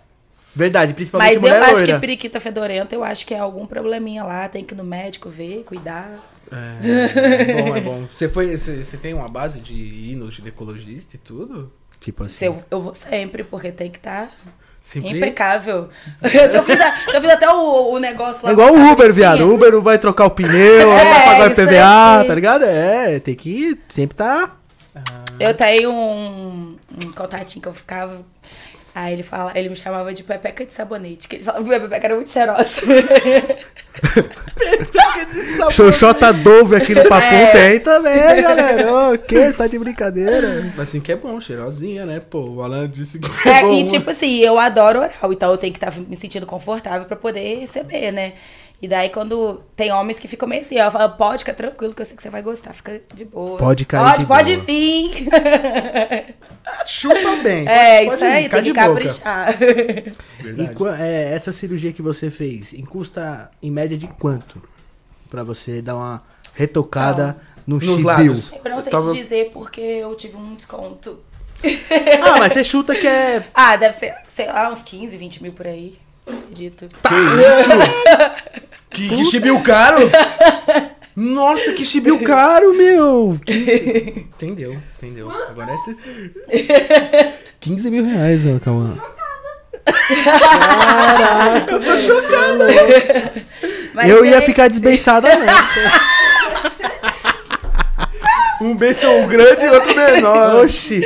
verdade, 0.54 0.94
principalmente 0.94 1.32
Mas 1.34 1.40
mulher 1.42 1.56
eu 1.58 1.62
acho 1.64 1.72
loira. 1.74 1.92
que 1.94 1.98
periquita 2.00 2.40
fedorenta, 2.40 2.94
eu 2.94 3.04
acho 3.04 3.26
que 3.26 3.34
é 3.34 3.38
algum 3.38 3.66
probleminha 3.66 4.24
lá. 4.24 4.48
Tem 4.48 4.64
que 4.64 4.74
ir 4.74 4.76
no 4.76 4.84
médico 4.84 5.28
ver, 5.28 5.64
cuidar. 5.64 6.08
É 6.50 7.60
bom, 7.62 7.76
é 7.76 7.80
bom. 7.80 8.06
Você, 8.12 8.28
foi, 8.28 8.56
você, 8.56 8.82
você 8.84 8.96
tem 8.96 9.12
uma 9.12 9.28
base 9.28 9.60
de 9.60 9.74
ir 9.74 10.14
no 10.14 10.30
ginecologista 10.30 11.16
e 11.16 11.18
tudo? 11.18 11.70
Tipo 12.00 12.24
assim... 12.24 12.46
Eu, 12.46 12.62
eu 12.70 12.80
vou 12.80 12.94
sempre, 12.94 13.44
porque 13.44 13.72
tem 13.72 13.90
que 13.90 13.98
estar 13.98 14.30
Sempre... 14.80 15.16
impecável. 15.16 15.88
se, 16.16 16.26
eu 16.26 16.62
fiz 16.62 16.78
se 16.78 17.16
eu 17.16 17.20
fiz 17.20 17.30
até 17.30 17.48
o, 17.48 17.92
o 17.92 17.98
negócio 17.98 18.44
lá. 18.44 18.50
É 18.50 18.52
igual 18.52 18.72
o 18.72 18.92
Uber, 18.92 19.12
viado. 19.12 19.40
O 19.40 19.54
Uber 19.54 19.72
não 19.72 19.82
vai 19.82 19.98
trocar 19.98 20.26
o 20.26 20.30
pneu, 20.30 20.86
não 20.86 20.96
vai 20.96 21.06
É, 21.06 21.24
pagar 21.24 21.48
o 21.48 21.52
IPVA, 21.52 22.24
tá 22.26 22.34
ligado? 22.34 22.64
É, 22.64 23.18
tem 23.20 23.34
que 23.34 23.78
sempre 23.88 24.16
tá... 24.16 24.52
Eu 25.38 25.54
tenho 25.54 25.90
um, 25.92 26.76
um 27.02 27.12
contatinho 27.12 27.62
que 27.62 27.68
eu 27.68 27.74
ficava. 27.74 28.24
Aí 28.98 29.12
ele 29.12 29.22
fala, 29.22 29.52
ele 29.54 29.68
me 29.68 29.76
chamava 29.76 30.14
de 30.14 30.22
Pepeca 30.22 30.64
de 30.64 30.72
sabonete, 30.72 31.28
que 31.28 31.36
ele 31.36 31.44
falava 31.44 31.62
que 31.62 31.68
minha 31.68 31.80
Pepeca 31.82 32.06
era 32.06 32.14
muito 32.14 32.30
cheirosa. 32.30 32.64
Xoxota 35.70 36.32
Dove 36.32 36.76
aqui 36.76 36.94
no 36.94 37.04
Papum 37.04 37.26
É. 37.36 37.46
tem 37.52 37.80
também, 37.80 38.16
galera. 38.42 39.12
O 39.12 39.18
que? 39.18 39.52
Tá 39.52 39.66
de 39.66 39.78
brincadeira. 39.78 40.72
Mas 40.76 40.88
assim 40.88 41.00
que 41.00 41.12
é 41.12 41.16
bom, 41.16 41.40
cheirosinha, 41.40 42.06
né? 42.06 42.20
Pô, 42.20 42.40
o 42.40 42.62
Alan 42.62 42.88
disse 42.88 43.18
que 43.18 43.48
É, 43.48 43.62
bom. 43.62 43.72
e 43.74 43.84
tipo 43.84 44.10
assim, 44.10 44.38
eu 44.38 44.58
adoro 44.58 45.00
oral, 45.00 45.32
então 45.32 45.50
eu 45.50 45.58
tenho 45.58 45.72
que 45.72 45.78
estar 45.84 45.98
me 46.00 46.16
sentindo 46.16 46.46
confortável 46.46 47.06
pra 47.06 47.16
poder 47.16 47.60
receber, 47.60 48.12
né? 48.12 48.34
E 48.80 48.86
daí 48.86 49.08
quando 49.08 49.62
tem 49.74 49.90
homens 49.90 50.18
que 50.18 50.28
ficam 50.28 50.46
meio 50.46 50.60
assim, 50.60 50.76
eu 50.78 50.90
falo, 50.90 51.10
pode 51.16 51.38
ficar 51.44 51.54
tranquilo 51.54 51.94
que 51.94 52.02
eu 52.02 52.06
sei 52.06 52.14
que 52.16 52.22
você 52.22 52.28
vai 52.28 52.42
gostar, 52.42 52.74
fica 52.74 53.00
de 53.14 53.24
boa. 53.24 53.58
Pode 53.58 53.86
cair 53.86 54.04
Pode, 54.04 54.18
de 54.18 54.26
pode 54.26 54.52
boa. 54.56 54.66
vir. 54.66 55.28
Chupa 56.84 57.36
bem. 57.42 57.66
é, 57.66 58.04
pode 58.04 58.14
isso 58.16 58.24
aí, 58.24 58.42
ficar 58.44 58.56
tem 58.56 58.64
que 58.64 58.72
caprichar. 58.74 59.58
E 59.62 61.02
é, 61.02 61.32
essa 61.32 61.52
cirurgia 61.52 61.92
que 61.92 62.02
você 62.02 62.30
fez, 62.30 62.72
em 62.74 62.84
custa 62.84 63.50
em 63.62 63.70
média 63.70 63.96
de 63.96 64.06
quanto? 64.06 64.62
Pra 65.30 65.42
você 65.42 65.80
dar 65.82 65.96
uma 65.96 66.22
retocada 66.54 67.36
no 67.66 67.76
Nos 67.76 67.84
chibiu. 67.84 68.06
lábios. 68.06 68.52
Eu 68.64 68.70
não 68.70 68.80
sei 68.80 68.90
Tava- 68.92 69.12
te 69.12 69.22
dizer 69.22 69.50
porque 69.52 69.80
eu 69.80 70.14
tive 70.14 70.36
um 70.36 70.54
desconto. 70.54 71.20
Ah, 72.22 72.38
mas 72.38 72.52
você 72.52 72.62
chuta 72.62 72.94
que 72.94 73.06
é. 73.06 73.42
Ah, 73.54 73.74
deve 73.76 73.94
ser, 73.94 74.14
sei 74.28 74.46
lá, 74.46 74.70
uns 74.70 74.82
15, 74.82 75.16
20 75.16 75.42
mil 75.42 75.52
por 75.52 75.66
aí. 75.66 75.98
Acredito. 76.26 76.88
Que 76.88 77.14
isso? 77.14 77.70
que, 78.90 79.08
que 79.08 79.24
chibiu 79.26 79.60
caro? 79.62 79.98
Nossa, 81.14 81.72
que 81.72 81.84
chibiu 81.84 82.18
caro, 82.20 82.74
meu! 82.74 83.38
Que- 83.44 84.26
Entendeu, 84.36 84.76
entendeu. 84.96 85.30
Agora 85.30 85.72
é... 86.48 87.32
15 87.60 87.90
mil 87.90 88.04
reais, 88.04 88.44
ó, 88.46 88.58
calma. 88.58 88.98
Mas 93.94 94.10
eu 94.10 94.24
ia 94.24 94.36
ele- 94.36 94.46
ficar 94.46 94.68
desbençada, 94.68 95.28
né? 95.36 95.46
Um 98.60 98.74
beijo 98.76 99.26
grande 99.28 99.66
e 99.66 99.68
outro 99.68 99.94
menor. 99.94 100.64
Oxi. 100.64 101.00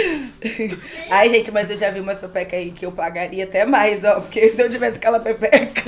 Ai, 1.10 1.28
gente, 1.28 1.50
mas 1.50 1.70
eu 1.70 1.76
já 1.76 1.90
vi 1.90 2.00
umas 2.00 2.20
pepeca 2.20 2.56
aí 2.56 2.70
que 2.70 2.86
eu 2.86 2.92
pagaria 2.92 3.44
até 3.44 3.64
mais, 3.64 4.04
ó. 4.04 4.20
Porque 4.20 4.48
se 4.48 4.62
eu 4.62 4.70
tivesse 4.70 4.96
aquela 4.96 5.20
pepeca. 5.20 5.82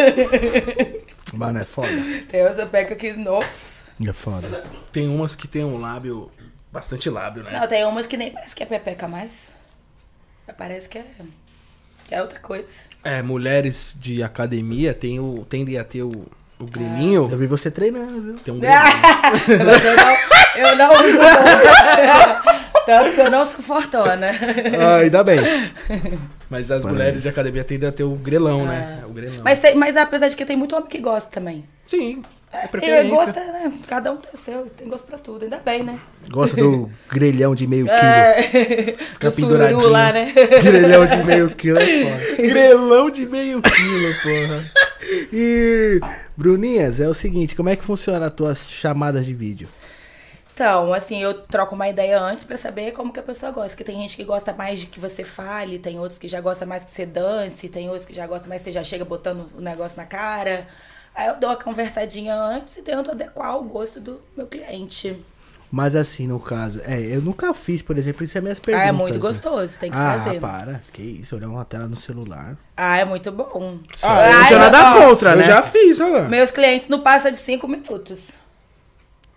Mano, 1.33 1.61
é 1.61 1.64
foda. 1.64 1.88
Tem 2.29 2.42
umas 2.42 2.57
pepeca 2.57 2.94
que, 2.94 3.12
nossa. 3.14 3.85
É 4.07 4.12
foda. 4.12 4.64
Tem 4.90 5.09
umas 5.09 5.35
que 5.35 5.46
tem 5.46 5.64
um 5.64 5.79
lábio, 5.79 6.31
bastante 6.70 7.09
lábio, 7.09 7.42
né? 7.44 7.59
Não, 7.59 7.66
tem 7.66 7.85
umas 7.85 8.07
que 8.07 8.16
nem 8.16 8.33
parece 8.33 8.55
que 8.55 8.62
é 8.62 8.66
pepeca 8.66 9.07
mais. 9.09 9.55
Parece 10.59 10.88
que 10.88 10.98
é. 10.98 11.05
Que 12.05 12.14
é 12.14 12.20
outra 12.20 12.38
coisa. 12.38 12.85
É, 13.05 13.22
mulheres 13.22 13.96
de 13.98 14.22
academia 14.22 14.92
tem 14.92 15.18
o, 15.18 15.46
tendem 15.48 15.79
a 15.79 15.85
ter 15.85 16.03
o, 16.03 16.27
o 16.62 16.66
Eu 16.66 16.70
grilinho. 16.70 17.27
vi 17.29 17.46
você 17.46 17.70
treinando, 17.70 18.20
viu? 18.22 18.35
Tem 18.37 18.53
um 18.55 18.59
grilinho. 18.59 18.83
Eu 20.55 20.77
não, 20.77 20.92
eu 20.92 21.12
não. 21.14 21.22
Tanto 22.85 23.12
que 23.14 23.20
eu 23.22 23.31
não 23.31 23.46
sou 23.46 23.62
fortona. 23.64 24.33
Ah, 24.79 24.96
ainda 24.96 25.25
bem. 25.25 25.40
Mas 26.51 26.70
as 26.70 26.85
mulheres 26.85 27.22
de 27.22 27.29
academia 27.31 27.64
tendem 27.64 27.88
a 27.88 27.92
ter 27.92 28.03
o 28.05 28.11
grelão, 28.16 28.66
né? 28.66 29.03
O 29.09 29.12
grelão. 29.14 29.38
Mas, 29.42 29.61
tem- 29.61 29.75
mas 29.75 29.96
apesar 29.96 30.29
de 30.29 30.37
que 30.37 30.44
tem 30.44 30.57
muito 30.57 30.77
homem 30.77 30.88
que 30.90 30.98
gosta 30.98 31.31
também. 31.31 31.64
Sim, 31.87 32.22
é 32.52 32.64
E 32.64 32.68
preferência. 32.68 33.08
gosta, 33.08 33.40
né? 33.40 33.72
Cada 33.88 34.12
um 34.12 34.16
tem 34.16 34.30
o 34.32 34.36
seu, 34.36 34.66
tem 34.66 34.88
gosto 34.88 35.06
pra 35.06 35.18
tudo, 35.18 35.44
ainda 35.44 35.58
bem, 35.58 35.82
né? 35.82 35.98
Gosta 36.30 36.56
do 36.56 36.90
grelhão 37.08 37.54
de 37.54 37.66
meio 37.66 37.86
quilo. 37.86 37.98
É. 37.98 38.42
Fica 38.42 39.30
Do 39.30 39.36
penduradinho. 39.36 39.88
lá, 39.88 40.12
né? 40.12 40.32
Grelhão 40.62 41.06
de 41.06 41.16
meio 41.24 41.50
quilo 41.54 41.78
é 41.78 41.86
foda. 41.86 42.36
Grelão 42.42 43.10
de 43.10 43.26
meio 43.26 43.62
quilo, 43.62 44.14
porra. 44.22 44.64
E, 45.32 46.00
Bruninhas, 46.36 47.00
é 47.00 47.08
o 47.08 47.14
seguinte, 47.14 47.54
como 47.56 47.68
é 47.68 47.76
que 47.76 47.84
funciona 47.84 48.26
as 48.26 48.32
tuas 48.34 48.68
chamadas 48.68 49.26
de 49.26 49.34
vídeo? 49.34 49.68
Então, 50.54 50.92
assim, 50.92 51.22
eu 51.22 51.32
troco 51.34 51.74
uma 51.74 51.88
ideia 51.88 52.20
antes 52.20 52.44
pra 52.44 52.58
saber 52.58 52.92
como 52.92 53.10
que 53.12 53.18
a 53.18 53.22
pessoa 53.22 53.50
gosta. 53.50 53.70
Porque 53.70 53.84
tem 53.84 53.96
gente 53.96 54.14
que 54.14 54.22
gosta 54.22 54.52
mais 54.52 54.80
de 54.80 54.86
que 54.86 55.00
você 55.00 55.24
fale, 55.24 55.78
tem 55.78 55.98
outros 55.98 56.18
que 56.18 56.28
já 56.28 56.40
gosta 56.42 56.66
mais 56.66 56.84
que 56.84 56.90
você 56.90 57.06
dance, 57.06 57.68
tem 57.70 57.88
outros 57.88 58.04
que 58.06 58.14
já 58.14 58.26
gosta 58.26 58.46
mais 58.48 58.60
que 58.60 58.66
você 58.66 58.72
já 58.72 58.84
chega 58.84 59.04
botando 59.04 59.48
o 59.56 59.60
negócio 59.62 59.96
na 59.96 60.04
cara. 60.04 60.66
Aí 61.14 61.29
eu 61.29 61.37
dou 61.37 61.51
uma 61.51 61.57
conversadinha 61.57 62.35
antes 62.35 62.77
e 62.77 62.83
tento 62.83 63.11
adequar 63.11 63.57
o 63.59 63.62
gosto 63.64 64.01
do 64.01 64.20
meu 64.37 64.46
cliente. 64.46 65.16
Mas 65.70 65.96
assim, 65.96 66.27
no 66.27 66.38
caso, 66.38 66.83
é, 66.85 67.01
eu 67.01 67.22
nunca 67.22 67.55
fiz, 67.55 67.81
por 67.81 67.96
exemplo, 67.96 68.22
isso 68.25 68.37
é 68.37 68.40
minhas 68.42 68.59
Ah, 68.59 68.62
perguntas. 68.62 68.88
é 68.88 68.92
muito 68.92 69.14
né? 69.14 69.20
gostoso, 69.20 69.79
tem 69.79 69.90
que 69.90 69.96
ah, 69.96 70.18
fazer. 70.22 70.38
para. 70.40 70.83
Que 70.92 71.03
isso, 71.03 71.35
olhar 71.35 71.48
uma 71.48 71.64
tela 71.64 71.87
no 71.87 71.96
celular. 71.96 72.57
Ah, 72.77 72.98
é 72.98 73.05
muito 73.07 73.33
bom. 73.33 73.79
Ah, 74.03 74.27
eu 74.27 74.33
não 74.33 74.38
Ai, 74.42 74.48
tenho 74.48 74.61
nada 74.61 74.92
contra, 75.07 75.31
eu 75.31 75.37
né? 75.38 75.42
já 75.44 75.62
fiz, 75.62 75.98
olha 76.01 76.12
lá. 76.25 76.29
Meus 76.29 76.51
clientes 76.51 76.88
não 76.88 77.01
passam 77.01 77.31
de 77.33 77.38
cinco 77.38 77.66
minutos. 77.66 78.38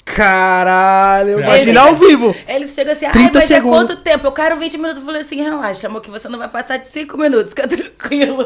Caralho, 0.03 1.31
Eles 1.39 1.45
imagina 1.45 1.81
ao 1.81 1.95
vivo. 1.95 2.35
Eles 2.47 2.73
chegam 2.75 2.93
assim, 2.93 3.05
ai, 3.05 3.11
30 3.11 3.39
mas 3.39 3.47
segundos. 3.47 3.77
é 3.77 3.87
quanto 3.87 4.03
tempo? 4.03 4.27
Eu 4.27 4.31
quero 4.31 4.55
20 4.57 4.77
minutos. 4.77 4.97
Eu 4.99 5.05
falei 5.05 5.21
assim, 5.21 5.41
relaxa, 5.41 5.87
amor, 5.87 6.01
que 6.01 6.11
você 6.11 6.27
não 6.29 6.37
vai 6.37 6.47
passar 6.49 6.77
de 6.77 6.87
5 6.87 7.17
minutos, 7.17 7.49
fica 7.51 7.67
tranquilo. 7.67 8.45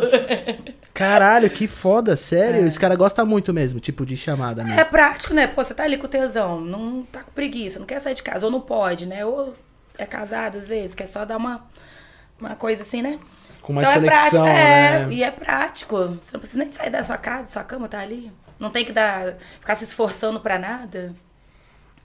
Caralho, 0.99 1.49
que 1.49 1.65
foda, 1.65 2.17
sério. 2.17 2.67
Esse 2.67 2.77
cara 2.77 2.93
gosta 2.93 3.23
muito 3.23 3.53
mesmo, 3.53 3.79
tipo 3.79 4.05
de 4.05 4.17
chamada 4.17 4.65
mesmo. 4.65 4.77
É 4.77 4.83
prático, 4.83 5.33
né? 5.33 5.47
Pô, 5.47 5.63
você 5.63 5.73
tá 5.73 5.83
ali 5.83 5.97
com 5.97 6.09
tesão, 6.09 6.59
não 6.59 7.03
tá 7.03 7.23
com 7.23 7.31
preguiça, 7.31 7.79
não 7.79 7.85
quer 7.85 8.01
sair 8.01 8.15
de 8.15 8.21
casa, 8.21 8.45
ou 8.45 8.51
não 8.51 8.59
pode, 8.59 9.07
né? 9.07 9.25
Ou 9.25 9.55
é 9.97 10.05
casado 10.05 10.57
às 10.57 10.67
vezes, 10.67 10.93
quer 10.93 11.05
só 11.05 11.23
dar 11.23 11.37
uma, 11.37 11.65
uma 12.37 12.53
coisa 12.53 12.81
assim, 12.83 13.01
né? 13.01 13.17
Com 13.61 13.71
mais 13.71 13.87
então 13.87 14.01
é 14.01 14.05
conexão, 14.05 14.43
prático, 14.43 14.59
é, 14.59 15.05
né? 15.05 15.13
e 15.13 15.23
é 15.23 15.31
prático. 15.31 15.95
Você 15.95 16.33
não 16.33 16.39
precisa 16.41 16.59
nem 16.59 16.69
sair 16.69 16.89
da 16.89 17.01
sua 17.01 17.17
casa, 17.17 17.49
sua 17.49 17.63
cama 17.63 17.87
tá 17.87 18.01
ali. 18.01 18.29
Não 18.59 18.69
tem 18.69 18.83
que 18.83 18.91
dar, 18.91 19.35
ficar 19.57 19.75
se 19.75 19.85
esforçando 19.85 20.41
pra 20.41 20.59
nada. 20.59 21.15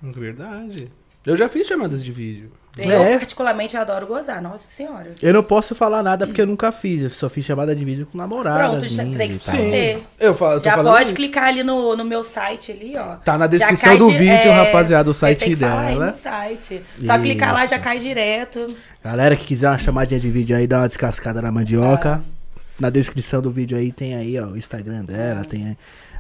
Verdade. 0.01 0.93
Eu 1.27 1.37
já 1.37 1.49
fiz 1.49 1.67
chamadas 1.67 2.05
de 2.05 2.13
vídeo. 2.13 2.51
Eu, 2.77 2.91
É. 2.91 3.19
particularmente, 3.19 3.77
adoro 3.77 4.05
gozar, 4.05 4.43
nossa 4.43 4.67
senhora. 4.69 5.13
Eu 5.23 5.33
não 5.33 5.45
posso 5.45 5.77
falar 5.77 6.03
nada 6.03 6.27
porque 6.27 6.41
eu 6.43 6.47
nunca 6.47 6.73
fiz. 6.73 7.03
Eu 7.03 7.11
só 7.11 7.29
fiz 7.29 7.45
chamada 7.45 7.75
de 7.75 7.85
vídeo 7.85 8.05
com 8.11 8.19
namorada. 8.19 8.69
Pronto, 8.71 8.89
já 8.89 9.05
tem 9.05 9.29
que 9.31 9.39
fazer. 9.39 10.03
Eu 10.19 10.35
falo, 10.35 10.55
eu 10.55 10.61
tô 10.61 10.65
Já 10.65 10.75
falando 10.77 10.93
pode 10.93 11.05
isso. 11.07 11.15
clicar 11.15 11.45
ali 11.45 11.63
no, 11.63 11.95
no 11.97 12.05
meu 12.05 12.25
site 12.25 12.73
ali, 12.73 12.97
ó. 12.97 13.15
Tá 13.17 13.39
na 13.39 13.47
descrição 13.47 13.97
do 13.97 14.11
di- 14.11 14.19
vídeo, 14.19 14.49
é, 14.51 14.65
rapaziada, 14.65 15.09
o 15.09 15.15
site 15.15 15.39
tem 15.39 15.49
que 15.51 15.57
falar 15.57 15.81
aí 15.83 15.95
dela. 15.95 16.11
no 16.11 16.17
site. 16.17 16.83
Só 17.07 17.19
clicar 17.19 17.55
lá 17.55 17.65
já 17.65 17.77
Isso. 17.77 17.85
cai 17.85 17.99
direto. 18.01 18.75
Galera 19.03 19.37
que 19.37 19.45
quiser 19.47 19.69
uma 19.71 19.79
chamadinha 19.79 20.19
de 20.19 20.31
vídeo 20.31 20.57
aí, 20.57 20.67
dá 20.67 20.79
uma 20.79 20.89
descascada 20.89 21.41
na 21.41 21.53
mandioca. 21.53 22.23
Ah. 22.27 22.59
Na 22.81 22.91
descrição 22.91 23.41
do 23.41 23.53
vídeo 23.53 23.79
aí 23.79 23.93
tem 23.93 24.17
aí, 24.17 24.37
ó, 24.41 24.47
o 24.49 24.57
Instagram 24.57 25.05
dela, 25.05 25.43
Ah. 25.43 25.45
tem 25.45 25.65
aí 25.69 25.77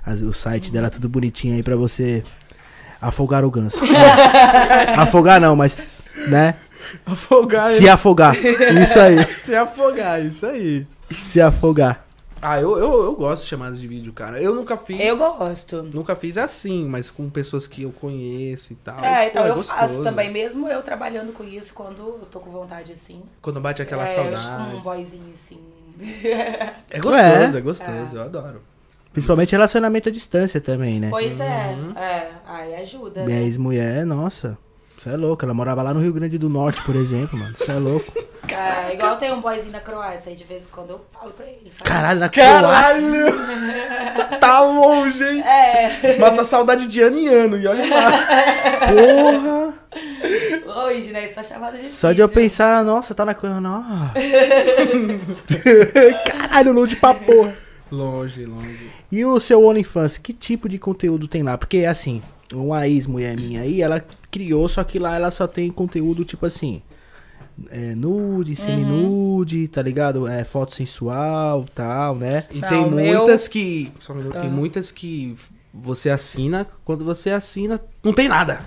as- 0.06 0.22
o 0.22 0.32
site 0.32 0.70
dela 0.70 0.88
tudo 0.88 1.08
bonitinho 1.08 1.56
aí 1.56 1.64
pra 1.64 1.74
você 1.74 2.22
afogar 3.08 3.44
o 3.44 3.50
ganso. 3.50 3.80
Afogar 4.96 5.40
não, 5.40 5.54
mas, 5.54 5.78
né? 6.28 6.54
Afogar 7.04 7.68
Se 7.70 7.88
afogar. 7.88 8.36
Isso 8.36 8.98
aí. 8.98 9.24
Se 9.42 9.54
afogar, 9.54 10.24
isso 10.24 10.46
aí. 10.46 10.86
Se 11.10 11.40
afogar. 11.40 12.04
Ah, 12.40 12.60
eu, 12.60 12.78
eu, 12.78 13.04
eu 13.04 13.14
gosto 13.14 13.44
de 13.44 13.48
chamadas 13.48 13.80
de 13.80 13.88
vídeo, 13.88 14.12
cara. 14.12 14.38
Eu 14.40 14.54
nunca 14.54 14.76
fiz. 14.76 15.00
Eu 15.00 15.16
gosto. 15.16 15.82
Nunca 15.82 16.14
fiz 16.14 16.36
assim, 16.36 16.86
mas 16.86 17.08
com 17.08 17.30
pessoas 17.30 17.66
que 17.66 17.82
eu 17.82 17.90
conheço 17.90 18.74
e 18.74 18.76
tal. 18.76 19.02
É, 19.02 19.22
Pô, 19.22 19.28
então 19.30 19.46
eu 19.46 19.54
gostoso. 19.54 19.80
faço 19.80 20.02
também, 20.02 20.30
mesmo 20.30 20.68
eu 20.68 20.82
trabalhando 20.82 21.32
com 21.32 21.42
isso, 21.42 21.72
quando 21.72 21.98
eu 21.98 22.28
tô 22.30 22.40
com 22.40 22.50
vontade 22.50 22.92
assim. 22.92 23.22
Quando 23.40 23.60
bate 23.60 23.80
aquela 23.80 24.02
é, 24.04 24.06
saudade. 24.06 24.76
Um 24.76 24.80
boyzinho 24.80 25.32
assim. 25.32 25.58
É 26.90 26.98
gostoso, 26.98 27.16
É. 27.16 27.58
é, 27.58 27.60
gostoso, 27.60 28.16
eu 28.16 28.22
adoro. 28.22 28.60
Principalmente 29.14 29.52
relacionamento 29.52 30.10
à 30.10 30.12
distância 30.12 30.60
também, 30.60 31.00
né? 31.00 31.08
Pois 31.08 31.40
é, 31.40 31.74
Uhum. 31.78 31.92
é. 31.96 32.26
Aí 32.46 32.74
ajuda. 32.76 33.24
Minha 33.24 33.38
Né? 33.38 33.44
ex-mulher, 33.46 34.04
nossa. 34.04 34.58
Você 34.98 35.08
é 35.08 35.16
louco. 35.16 35.44
Ela 35.44 35.54
morava 35.54 35.82
lá 35.82 35.92
no 35.94 36.00
Rio 36.00 36.12
Grande 36.12 36.36
do 36.38 36.48
Norte, 36.48 36.80
por 36.82 36.94
exemplo, 36.96 37.38
mano. 37.38 37.54
Você 37.56 37.70
é 37.70 37.74
louco. 37.74 38.12
É, 38.48 38.94
igual 38.94 39.16
tem 39.16 39.32
um 39.32 39.40
boyzinho 39.40 39.72
na 39.72 39.80
Croácia, 39.80 40.30
aí 40.30 40.36
de 40.36 40.44
vez 40.44 40.62
em 40.64 40.68
quando 40.70 40.90
eu 40.90 41.00
falo 41.12 41.32
pra 41.32 41.46
ele. 41.46 41.70
falo, 41.72 41.88
Caralho, 41.90 42.20
na 42.20 42.28
Croácia. 42.28 43.34
tá 44.40 44.60
longe, 44.60 45.24
hein? 45.24 45.42
É, 45.42 46.18
Mata 46.18 46.44
saudade 46.44 46.86
de 46.86 47.00
ano 47.00 47.16
em 47.16 47.28
ano, 47.28 47.58
e 47.58 47.66
olha 47.66 47.84
lá. 47.88 48.10
Porra. 48.86 49.74
hoje, 50.86 51.10
né? 51.12 51.28
Só 51.28 51.42
chamada 51.42 51.78
de 51.78 51.88
Só 51.88 52.12
de 52.12 52.20
eu 52.20 52.28
pensar, 52.28 52.84
nossa, 52.84 53.14
tá 53.14 53.24
na 53.24 53.34
coisa. 53.34 53.60
Não. 53.60 53.84
Caralho, 56.26 56.72
longe 56.72 56.96
pra 56.96 57.14
porra. 57.14 57.54
Longe, 57.94 58.44
longe. 58.46 58.90
E 59.12 59.24
o 59.24 59.38
seu 59.38 59.64
OnlyFans, 59.64 60.18
que 60.18 60.32
tipo 60.32 60.68
de 60.68 60.78
conteúdo 60.78 61.28
tem 61.28 61.42
lá? 61.42 61.56
Porque, 61.56 61.84
assim, 61.84 62.22
uma 62.52 62.86
ex-mulher 62.88 63.36
minha 63.36 63.60
aí, 63.62 63.80
ela 63.82 64.04
criou, 64.30 64.66
só 64.68 64.82
que 64.82 64.98
lá 64.98 65.14
ela 65.16 65.30
só 65.30 65.46
tem 65.46 65.70
conteúdo 65.70 66.24
tipo 66.24 66.44
assim. 66.46 66.82
É, 67.70 67.94
nude, 67.94 68.56
semi-nude, 68.56 69.68
tá 69.68 69.80
ligado? 69.80 70.26
É 70.26 70.42
foto 70.42 70.74
sensual 70.74 71.64
tal, 71.72 72.16
né? 72.16 72.46
E 72.50 72.58
Não, 72.58 72.68
tem 72.68 72.78
o 72.84 72.90
meu- 72.90 73.18
muitas 73.18 73.46
que. 73.46 73.92
Só 74.00 74.12
um 74.12 74.16
minuto, 74.16 74.36
Ah. 74.36 74.40
Tem 74.40 74.50
muitas 74.50 74.90
que 74.90 75.36
você 75.72 76.10
assina, 76.10 76.66
quando 76.84 77.04
você 77.04 77.30
assina, 77.30 77.80
não 78.02 78.12
tem 78.12 78.26
nada. 78.28 78.60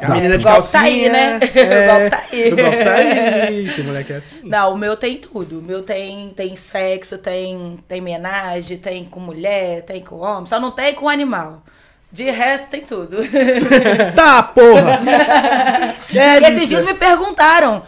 A 0.00 0.06
É, 0.06 0.08
menina 0.08 0.36
o 0.36 0.38
de 0.38 0.44
golpe 0.44 0.68
calcinha. 0.68 0.70
tá 0.70 0.82
aí, 0.82 1.08
né? 1.08 1.40
É, 1.54 1.74
o 1.80 1.84
golpe 1.84 2.10
tá 2.10 2.24
aí. 2.30 2.52
O 2.52 2.56
golpe 2.58 2.84
tá 2.84 2.94
aí. 2.94 3.70
Tem 3.74 4.04
que 4.04 4.12
é 4.12 4.16
assim. 4.16 4.40
Não, 4.42 4.72
o 4.74 4.78
meu 4.78 4.96
tem 4.96 5.18
tudo. 5.18 5.58
O 5.58 5.62
meu 5.62 5.82
tem, 5.82 6.30
tem 6.30 6.54
sexo, 6.56 7.18
tem, 7.18 7.78
tem 7.88 8.00
homenagem, 8.00 8.78
tem 8.78 9.04
com 9.04 9.20
mulher, 9.20 9.82
tem 9.82 10.02
com 10.02 10.16
homem. 10.18 10.46
Só 10.46 10.60
não 10.60 10.70
tem 10.70 10.94
com 10.94 11.08
animal. 11.08 11.62
De 12.12 12.30
resto, 12.30 12.68
tem 12.68 12.82
tudo. 12.82 13.18
Tá, 14.14 14.42
porra! 14.42 15.00
é 16.14 16.40
E 16.40 16.44
esses 16.44 16.68
dias 16.68 16.84
me 16.84 16.94
perguntaram 16.94 17.82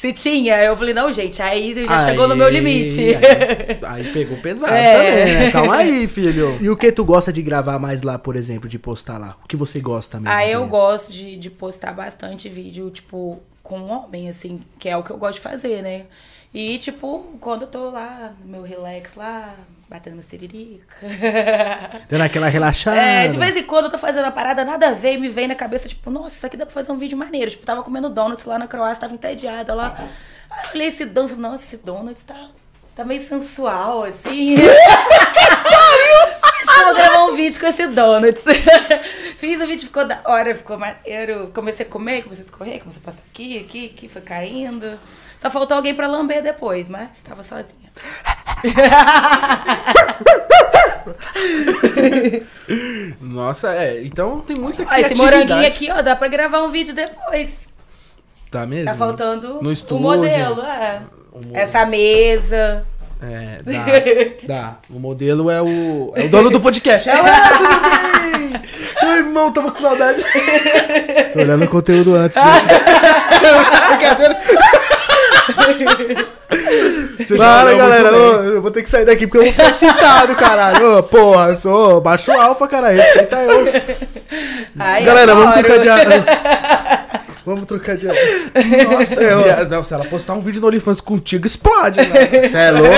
se 0.00 0.12
tinha. 0.12 0.62
Eu 0.62 0.76
falei, 0.76 0.94
não, 0.94 1.12
gente, 1.12 1.42
aí 1.42 1.74
já 1.86 2.06
chegou 2.08 2.26
no 2.26 2.34
meu 2.34 2.46
Aí- 2.46 2.52
limite. 2.54 3.00
Aí, 3.14 3.78
aí 4.06 4.12
pegou 4.12 4.38
pesado 4.38 4.72
É. 4.74 4.94
também, 5.20 5.34
né? 5.34 5.50
Calma 5.50 5.76
aí, 5.76 6.06
filho. 6.06 6.56
E 6.60 6.70
o 6.70 6.76
que 6.76 6.90
tu 6.90 7.04
gosta 7.04 7.32
de 7.32 7.42
gravar 7.42 7.78
mais 7.78 8.02
lá, 8.02 8.18
por 8.18 8.34
exemplo, 8.36 8.68
de 8.68 8.78
postar 8.78 9.18
lá? 9.18 9.36
O 9.44 9.48
que 9.48 9.56
você 9.56 9.78
gosta 9.80 10.18
mesmo? 10.18 10.34
Aí 10.36 10.48
de- 10.48 10.52
eu 10.54 10.66
gosto 10.66 11.12
de, 11.12 11.36
de 11.36 11.50
postar 11.50 11.92
bastante 11.92 12.48
vídeo, 12.48 12.88
tipo, 12.90 13.40
com 13.62 13.78
um 13.78 13.90
homem, 13.90 14.28
assim, 14.28 14.60
que 14.78 14.88
é 14.88 14.96
o 14.96 15.02
que 15.02 15.10
eu 15.10 15.18
gosto 15.18 15.34
de 15.34 15.40
fazer, 15.40 15.82
né? 15.82 16.04
E, 16.52 16.78
tipo, 16.78 17.36
quando 17.40 17.62
eu 17.62 17.68
tô 17.68 17.90
lá, 17.90 18.32
no 18.40 18.50
meu 18.50 18.62
relax 18.62 19.14
lá, 19.14 19.54
batendo 19.88 20.14
uma 20.14 20.22
siririca. 20.22 21.06
Dando 22.10 22.22
aquela 22.22 22.48
relaxada. 22.48 22.96
É, 22.96 23.28
de 23.28 23.36
vez 23.36 23.56
em 23.56 23.62
quando 23.62 23.84
eu 23.84 23.90
tô 23.90 23.98
fazendo 23.98 24.24
uma 24.24 24.32
parada, 24.32 24.64
nada 24.64 24.88
a 24.88 24.92
ver, 24.92 25.14
e 25.14 25.18
me 25.18 25.28
vem 25.28 25.46
na 25.46 25.54
cabeça, 25.54 25.88
tipo, 25.88 26.10
nossa, 26.10 26.36
isso 26.36 26.46
aqui 26.46 26.56
dá 26.56 26.66
pra 26.66 26.74
fazer 26.74 26.90
um 26.90 26.96
vídeo 26.96 27.16
maneiro. 27.16 27.52
Tipo, 27.52 27.64
tava 27.64 27.84
comendo 27.84 28.08
donuts 28.08 28.44
lá 28.46 28.58
na 28.58 28.66
Croácia, 28.66 29.00
tava 29.00 29.14
entediada 29.14 29.72
lá. 29.74 29.94
Aí 30.50 30.64
eu 30.64 30.70
olhei 30.74 30.88
esse 30.88 31.04
donuts, 31.04 31.36
nossa, 31.36 31.64
esse 31.64 31.76
donuts 31.76 32.24
tá, 32.24 32.48
tá 32.96 33.04
meio 33.04 33.20
sensual, 33.20 34.02
assim. 34.02 34.56
Acho 34.56 34.66
que 36.74 36.80
eu 36.80 36.84
vou 36.84 36.94
gravar 36.94 37.24
um 37.26 37.36
vídeo 37.36 37.60
com 37.60 37.66
esse 37.66 37.86
donuts. 37.86 38.42
Fiz 39.38 39.60
o 39.60 39.66
vídeo, 39.68 39.86
ficou 39.86 40.04
da 40.04 40.20
hora, 40.24 40.52
ficou 40.52 40.76
maneiro. 40.76 41.52
Comecei 41.54 41.86
a 41.86 41.88
comer, 41.88 42.22
comecei 42.22 42.44
a 42.44 42.46
escorrer, 42.46 42.80
comecei 42.80 43.00
a 43.00 43.06
passar 43.06 43.22
aqui, 43.30 43.58
aqui, 43.58 43.86
aqui, 43.86 44.08
foi 44.08 44.20
caindo. 44.20 44.98
Só 45.40 45.50
faltou 45.50 45.76
alguém 45.78 45.94
pra 45.94 46.06
lamber 46.06 46.42
depois, 46.42 46.86
mas 46.88 47.22
tava 47.22 47.42
sozinha. 47.42 47.90
Nossa, 53.20 53.72
é. 53.72 54.02
Então 54.04 54.40
tem 54.40 54.56
muita 54.56 54.84
Ó, 54.84 54.94
esse 54.96 55.14
moranguinho 55.14 55.66
aqui, 55.66 55.90
ó, 55.90 56.02
dá 56.02 56.14
pra 56.14 56.28
gravar 56.28 56.62
um 56.62 56.70
vídeo 56.70 56.94
depois. 56.94 57.68
Tá 58.50 58.66
mesmo? 58.66 58.90
Tá 58.90 58.96
faltando 58.96 59.60
No 59.62 59.72
o 59.72 59.98
modelo, 59.98 60.60
é. 60.62 61.00
O 61.32 61.56
Essa 61.56 61.86
mesa. 61.86 62.84
É, 63.22 63.60
dá. 63.62 63.84
dá. 64.46 64.76
O 64.90 64.98
modelo 64.98 65.50
é 65.50 65.62
o, 65.62 66.12
é 66.16 66.24
o 66.24 66.28
dono 66.28 66.50
do 66.50 66.60
podcast. 66.60 67.08
É, 67.08 67.14
bem? 67.14 67.22
Meu 69.02 69.12
irmão, 69.16 69.50
tava 69.52 69.70
com 69.70 69.80
saudade. 69.80 70.22
Tô 71.32 71.38
olhando 71.38 71.64
o 71.64 71.68
conteúdo 71.68 72.16
antes. 72.16 72.36
né? 72.36 72.42
Brincadeira. 73.88 74.36
Você 77.18 77.36
Para, 77.36 77.74
galera. 77.74 78.12
ô, 78.12 78.42
eu 78.44 78.62
vou 78.62 78.70
ter 78.70 78.82
que 78.82 78.90
sair 78.90 79.04
daqui 79.04 79.26
porque 79.26 79.38
eu 79.38 79.42
vou 79.44 79.52
ficar 79.52 79.70
excitado, 79.70 80.34
caralho. 80.34 80.98
Ô, 80.98 81.02
porra, 81.02 81.50
eu 81.50 81.56
sou 81.56 82.00
baixo 82.00 82.32
alfa, 82.32 82.66
cara. 82.66 82.88
Respeita 82.88 83.36
eu. 83.36 83.68
Ai, 84.78 85.04
galera, 85.04 85.34
vamos 85.34 85.48
adoro. 85.52 85.66
trocar 85.66 85.82
de 85.82 85.88
ar. 85.88 87.10
Vamos 87.46 87.64
trocar 87.64 87.96
de 87.96 88.06
ar. 88.06 88.14
Nossa, 88.92 89.24
É, 89.24 89.32
eu- 89.32 89.66
não, 89.68 89.82
se 89.82 89.94
ela 89.94 90.04
postar 90.04 90.34
um 90.34 90.40
vídeo 90.42 90.60
no 90.60 90.66
OnlyFans 90.68 91.00
contigo, 91.00 91.46
explode, 91.46 91.98
né? 91.98 92.46
Você 92.46 92.56
é 92.56 92.70
louco? 92.70 92.94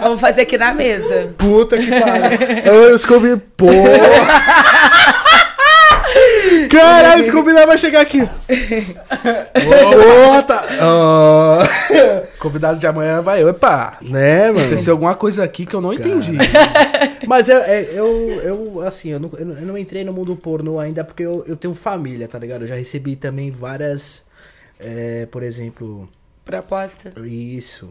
Vamos 0.00 0.20
fazer 0.20 0.42
aqui 0.42 0.56
na 0.56 0.72
mesa. 0.72 1.30
Puta 1.36 1.76
que 1.76 1.88
pariu. 1.90 2.38
Eu 2.64 2.94
os 2.94 3.04
convido. 3.04 3.42
Porra! 3.56 5.17
Caralho, 6.68 7.22
esse 7.22 7.32
convidado 7.32 7.66
vai 7.66 7.78
chegar 7.78 8.00
aqui. 8.00 8.22
Ô, 8.22 10.42
tá. 10.42 10.64
Convidado 12.38 12.78
de 12.78 12.86
amanhã 12.86 13.20
vai. 13.20 13.44
Opa! 13.44 13.98
Né, 14.02 14.46
mano? 14.48 14.60
Aconteceu 14.60 14.94
alguma 14.94 15.14
coisa 15.14 15.44
aqui 15.44 15.66
que 15.66 15.74
eu 15.74 15.80
não 15.80 15.92
entendi. 15.92 16.36
Mas 17.26 17.48
eu, 17.48 17.58
é, 17.58 17.82
eu, 17.92 18.30
eu 18.42 18.80
assim, 18.86 19.10
eu 19.10 19.20
não, 19.20 19.30
eu 19.38 19.46
não- 19.46 19.58
eu 19.58 19.66
não 19.66 19.78
entrei 19.78 20.04
no 20.04 20.12
mundo 20.12 20.36
pornô 20.36 20.78
ainda 20.78 21.04
porque 21.04 21.22
eu, 21.22 21.44
eu 21.46 21.56
tenho 21.56 21.74
família, 21.74 22.28
tá 22.28 22.38
ligado? 22.38 22.62
Eu 22.62 22.68
já 22.68 22.74
recebi 22.74 23.16
também 23.16 23.50
várias, 23.50 24.24
é, 24.78 25.26
por 25.30 25.42
exemplo, 25.42 26.08
Proposta. 26.44 27.12
isso, 27.24 27.90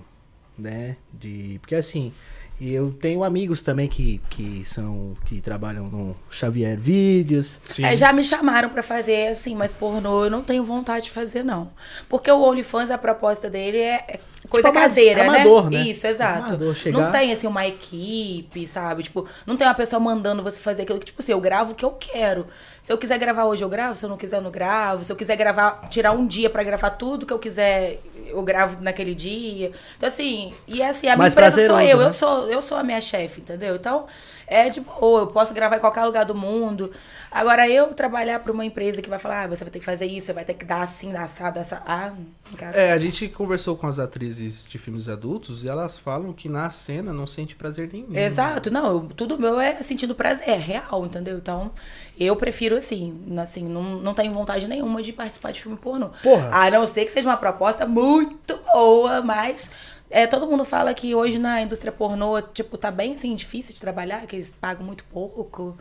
né? 0.57 0.95
De, 1.13 1.57
porque 1.61 1.75
assim, 1.75 2.11
eu 2.59 2.91
tenho 2.91 3.23
amigos 3.23 3.61
também 3.61 3.87
que, 3.87 4.19
que 4.29 4.63
são, 4.65 5.15
que 5.25 5.41
trabalham 5.41 5.87
no 5.89 6.15
Xavier 6.31 6.77
Vídeos. 6.77 7.59
É, 7.79 7.95
já 7.95 8.11
me 8.11 8.23
chamaram 8.23 8.69
pra 8.69 8.81
fazer, 8.81 9.27
assim, 9.27 9.55
mas 9.55 9.71
pornô 9.73 10.25
eu 10.25 10.31
não 10.31 10.41
tenho 10.41 10.63
vontade 10.63 11.05
de 11.05 11.11
fazer, 11.11 11.43
não. 11.43 11.69
Porque 12.09 12.31
o 12.31 12.41
OnlyFans, 12.41 12.89
a 12.89 12.97
proposta 12.97 13.49
dele 13.49 13.77
é 13.77 13.97
é 14.07 14.19
coisa 14.49 14.67
Tipo, 14.67 14.77
ama- 14.79 14.87
caseira, 14.87 15.23
amador, 15.23 15.69
né? 15.69 15.77
né? 15.77 15.83
Isso, 15.89 16.07
exato. 16.07 16.45
Amador, 16.49 16.75
chegar- 16.75 16.99
Não 16.99 17.11
tem, 17.11 17.31
assim, 17.31 17.47
uma 17.47 17.67
equipe, 17.67 18.65
sabe? 18.67 19.03
Tipo, 19.03 19.25
não 19.45 19.55
tem 19.57 19.67
uma 19.67 19.73
pessoa 19.75 19.99
mandando 19.99 20.43
você 20.43 20.57
fazer 20.59 20.83
aquilo 20.83 20.99
que, 20.99 21.05
tipo 21.07 21.21
assim, 21.21 21.31
eu 21.31 21.39
gravo 21.39 21.71
o 21.71 21.75
que 21.75 21.85
eu 21.85 21.91
quero. 21.91 22.47
Se 22.83 22.91
eu 22.93 22.97
quiser 22.97 23.17
gravar 23.19 23.45
hoje, 23.45 23.63
eu 23.63 23.69
gravo. 23.69 23.95
Se 23.95 24.05
eu 24.05 24.09
não 24.09 24.17
quiser, 24.17 24.37
eu 24.37 24.41
não 24.41 24.51
gravo. 24.51 25.03
Se 25.03 25.11
eu 25.11 25.15
quiser 25.15 25.35
gravar, 25.35 25.87
tirar 25.89 26.11
um 26.13 26.25
dia 26.25 26.49
pra 26.49 26.63
gravar 26.63 26.91
tudo 26.91 27.25
que 27.25 27.33
eu 27.33 27.39
quiser, 27.39 27.99
eu 28.27 28.41
gravo 28.43 28.77
naquele 28.81 29.13
dia. 29.13 29.71
Então, 29.97 30.07
assim, 30.07 30.53
e 30.67 30.81
assim, 30.81 31.07
a 31.07 31.11
minha 31.11 31.17
Mais 31.17 31.33
empresa 31.33 31.67
sou 31.67 31.81
eu. 31.81 31.97
né? 31.97 32.03
Eu 32.05 32.13
sou, 32.13 32.49
eu 32.49 32.61
sou 32.61 32.77
a 32.77 32.83
minha 32.83 33.01
chefe, 33.01 33.41
entendeu? 33.41 33.75
Então, 33.75 34.05
é 34.47 34.69
de 34.69 34.79
boa, 34.81 35.21
eu 35.21 35.27
posso 35.27 35.53
gravar 35.53 35.75
em 35.77 35.79
qualquer 35.79 36.05
lugar 36.05 36.23
do 36.25 36.33
mundo. 36.33 36.91
Agora, 37.29 37.67
eu 37.69 37.93
trabalhar 37.93 38.39
pra 38.39 38.51
uma 38.53 38.63
empresa 38.65 39.01
que 39.01 39.09
vai 39.09 39.19
falar, 39.19 39.43
ah, 39.43 39.47
você 39.47 39.63
vai 39.63 39.71
ter 39.71 39.79
que 39.79 39.85
fazer 39.85 40.05
isso, 40.05 40.27
você 40.27 40.33
vai 40.33 40.45
ter 40.45 40.53
que 40.53 40.63
dar 40.65 40.81
assim, 40.83 41.11
dar 41.11 41.23
assado, 41.25 41.59
assado. 41.59 41.83
Ah, 41.85 42.13
quero. 42.57 42.77
É, 42.77 42.91
a 42.93 42.97
gente 42.99 43.27
conversou 43.27 43.75
com 43.75 43.85
as 43.85 43.99
atrizes 43.99 44.63
de 44.67 44.77
filmes 44.77 45.09
adultos 45.09 45.63
e 45.63 45.67
elas 45.69 45.99
falam 45.99 46.31
que 46.33 46.47
na 46.47 46.69
cena 46.69 47.11
não 47.11 47.27
sente 47.27 47.55
prazer 47.55 47.89
nenhum. 47.91 48.15
Exato, 48.15 48.71
não, 48.71 48.85
eu- 48.87 49.09
tudo 49.15 49.37
meu 49.37 49.59
é 49.59 49.81
sentindo 49.83 50.15
prazer, 50.15 50.47
é 50.49 50.55
real, 50.55 51.05
entendeu? 51.05 51.37
Então, 51.37 51.71
eu 52.17 52.35
prefiro 52.35 52.77
assim, 52.77 53.19
assim, 53.39 53.63
não, 53.67 53.83
não 53.99 54.13
tenho 54.13 54.33
vontade 54.33 54.67
nenhuma 54.67 55.03
de 55.03 55.11
participar 55.11 55.51
de 55.51 55.61
filme 55.61 55.77
pornô. 55.77 56.09
Porra. 56.23 56.49
A 56.53 56.71
não 56.71 56.87
ser 56.87 57.03
que 57.05 57.11
seja 57.11 57.27
uma 57.27 57.37
proposta 57.37 57.85
muito 57.85 58.57
boa, 58.73 59.21
mas 59.21 59.69
é, 60.09 60.25
todo 60.27 60.47
mundo 60.47 60.63
fala 60.63 60.93
que 60.93 61.13
hoje 61.13 61.37
na 61.37 61.61
indústria 61.61 61.91
pornô, 61.91 62.41
tipo, 62.41 62.77
tá 62.77 62.91
bem 62.91 63.13
assim, 63.13 63.35
difícil 63.35 63.73
de 63.73 63.81
trabalhar, 63.81 64.25
que 64.25 64.35
eles 64.35 64.55
pagam 64.59 64.85
muito 64.85 65.03
pouco. 65.05 65.77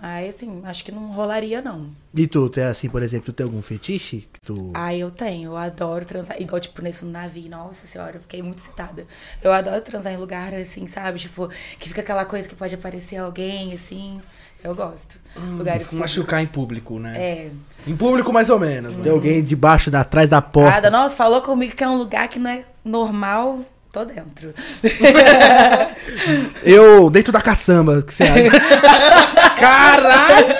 Aí, 0.00 0.28
assim, 0.28 0.60
acho 0.64 0.84
que 0.84 0.92
não 0.92 1.12
rolaria, 1.12 1.62
não. 1.62 1.90
E 2.14 2.26
tu, 2.26 2.50
tu 2.50 2.60
é 2.60 2.64
assim, 2.64 2.90
por 2.90 3.02
exemplo, 3.02 3.26
tu 3.26 3.32
tem 3.32 3.44
algum 3.44 3.62
fetiche? 3.62 4.28
Que 4.30 4.40
tu... 4.40 4.70
Ah, 4.74 4.94
eu 4.94 5.10
tenho, 5.10 5.52
eu 5.52 5.56
adoro 5.56 6.04
transar. 6.04 6.38
Igual, 6.40 6.60
tipo, 6.60 6.82
nesse 6.82 7.06
navio, 7.06 7.48
nossa 7.48 7.86
senhora, 7.86 8.16
eu 8.16 8.20
fiquei 8.20 8.42
muito 8.42 8.58
excitada. 8.58 9.06
Eu 9.42 9.50
adoro 9.50 9.80
transar 9.80 10.12
em 10.12 10.18
lugar, 10.18 10.52
assim, 10.52 10.86
sabe? 10.88 11.18
Tipo, 11.20 11.48
que 11.78 11.88
fica 11.88 12.02
aquela 12.02 12.26
coisa 12.26 12.46
que 12.46 12.54
pode 12.54 12.74
aparecer 12.74 13.16
alguém, 13.16 13.72
assim. 13.72 14.20
Eu 14.64 14.74
gosto. 14.74 15.16
Lugares 15.36 15.90
Machucar 15.92 16.42
em 16.42 16.46
público, 16.46 16.98
né? 16.98 17.14
É. 17.16 17.48
Em 17.86 17.94
público, 17.94 18.32
mais 18.32 18.48
ou 18.48 18.58
menos. 18.58 18.94
Tem 18.94 19.04
Né? 19.04 19.10
alguém 19.10 19.44
debaixo, 19.44 19.90
da, 19.90 20.00
atrás 20.00 20.30
da 20.30 20.40
porta. 20.40 20.70
Nada, 20.70 20.90
nossa, 20.90 21.14
falou 21.14 21.42
comigo 21.42 21.76
que 21.76 21.84
é 21.84 21.88
um 21.88 21.98
lugar 21.98 22.26
que 22.28 22.38
não 22.38 22.50
é 22.50 22.62
normal, 22.82 23.60
tô 23.92 24.04
dentro. 24.06 24.54
Eu, 26.64 27.10
dentro 27.10 27.30
da 27.32 27.42
caçamba, 27.42 27.98
o 27.98 28.02
que 28.02 28.14
você 28.14 28.22
acha? 28.22 28.50
Caralho! 29.60 30.54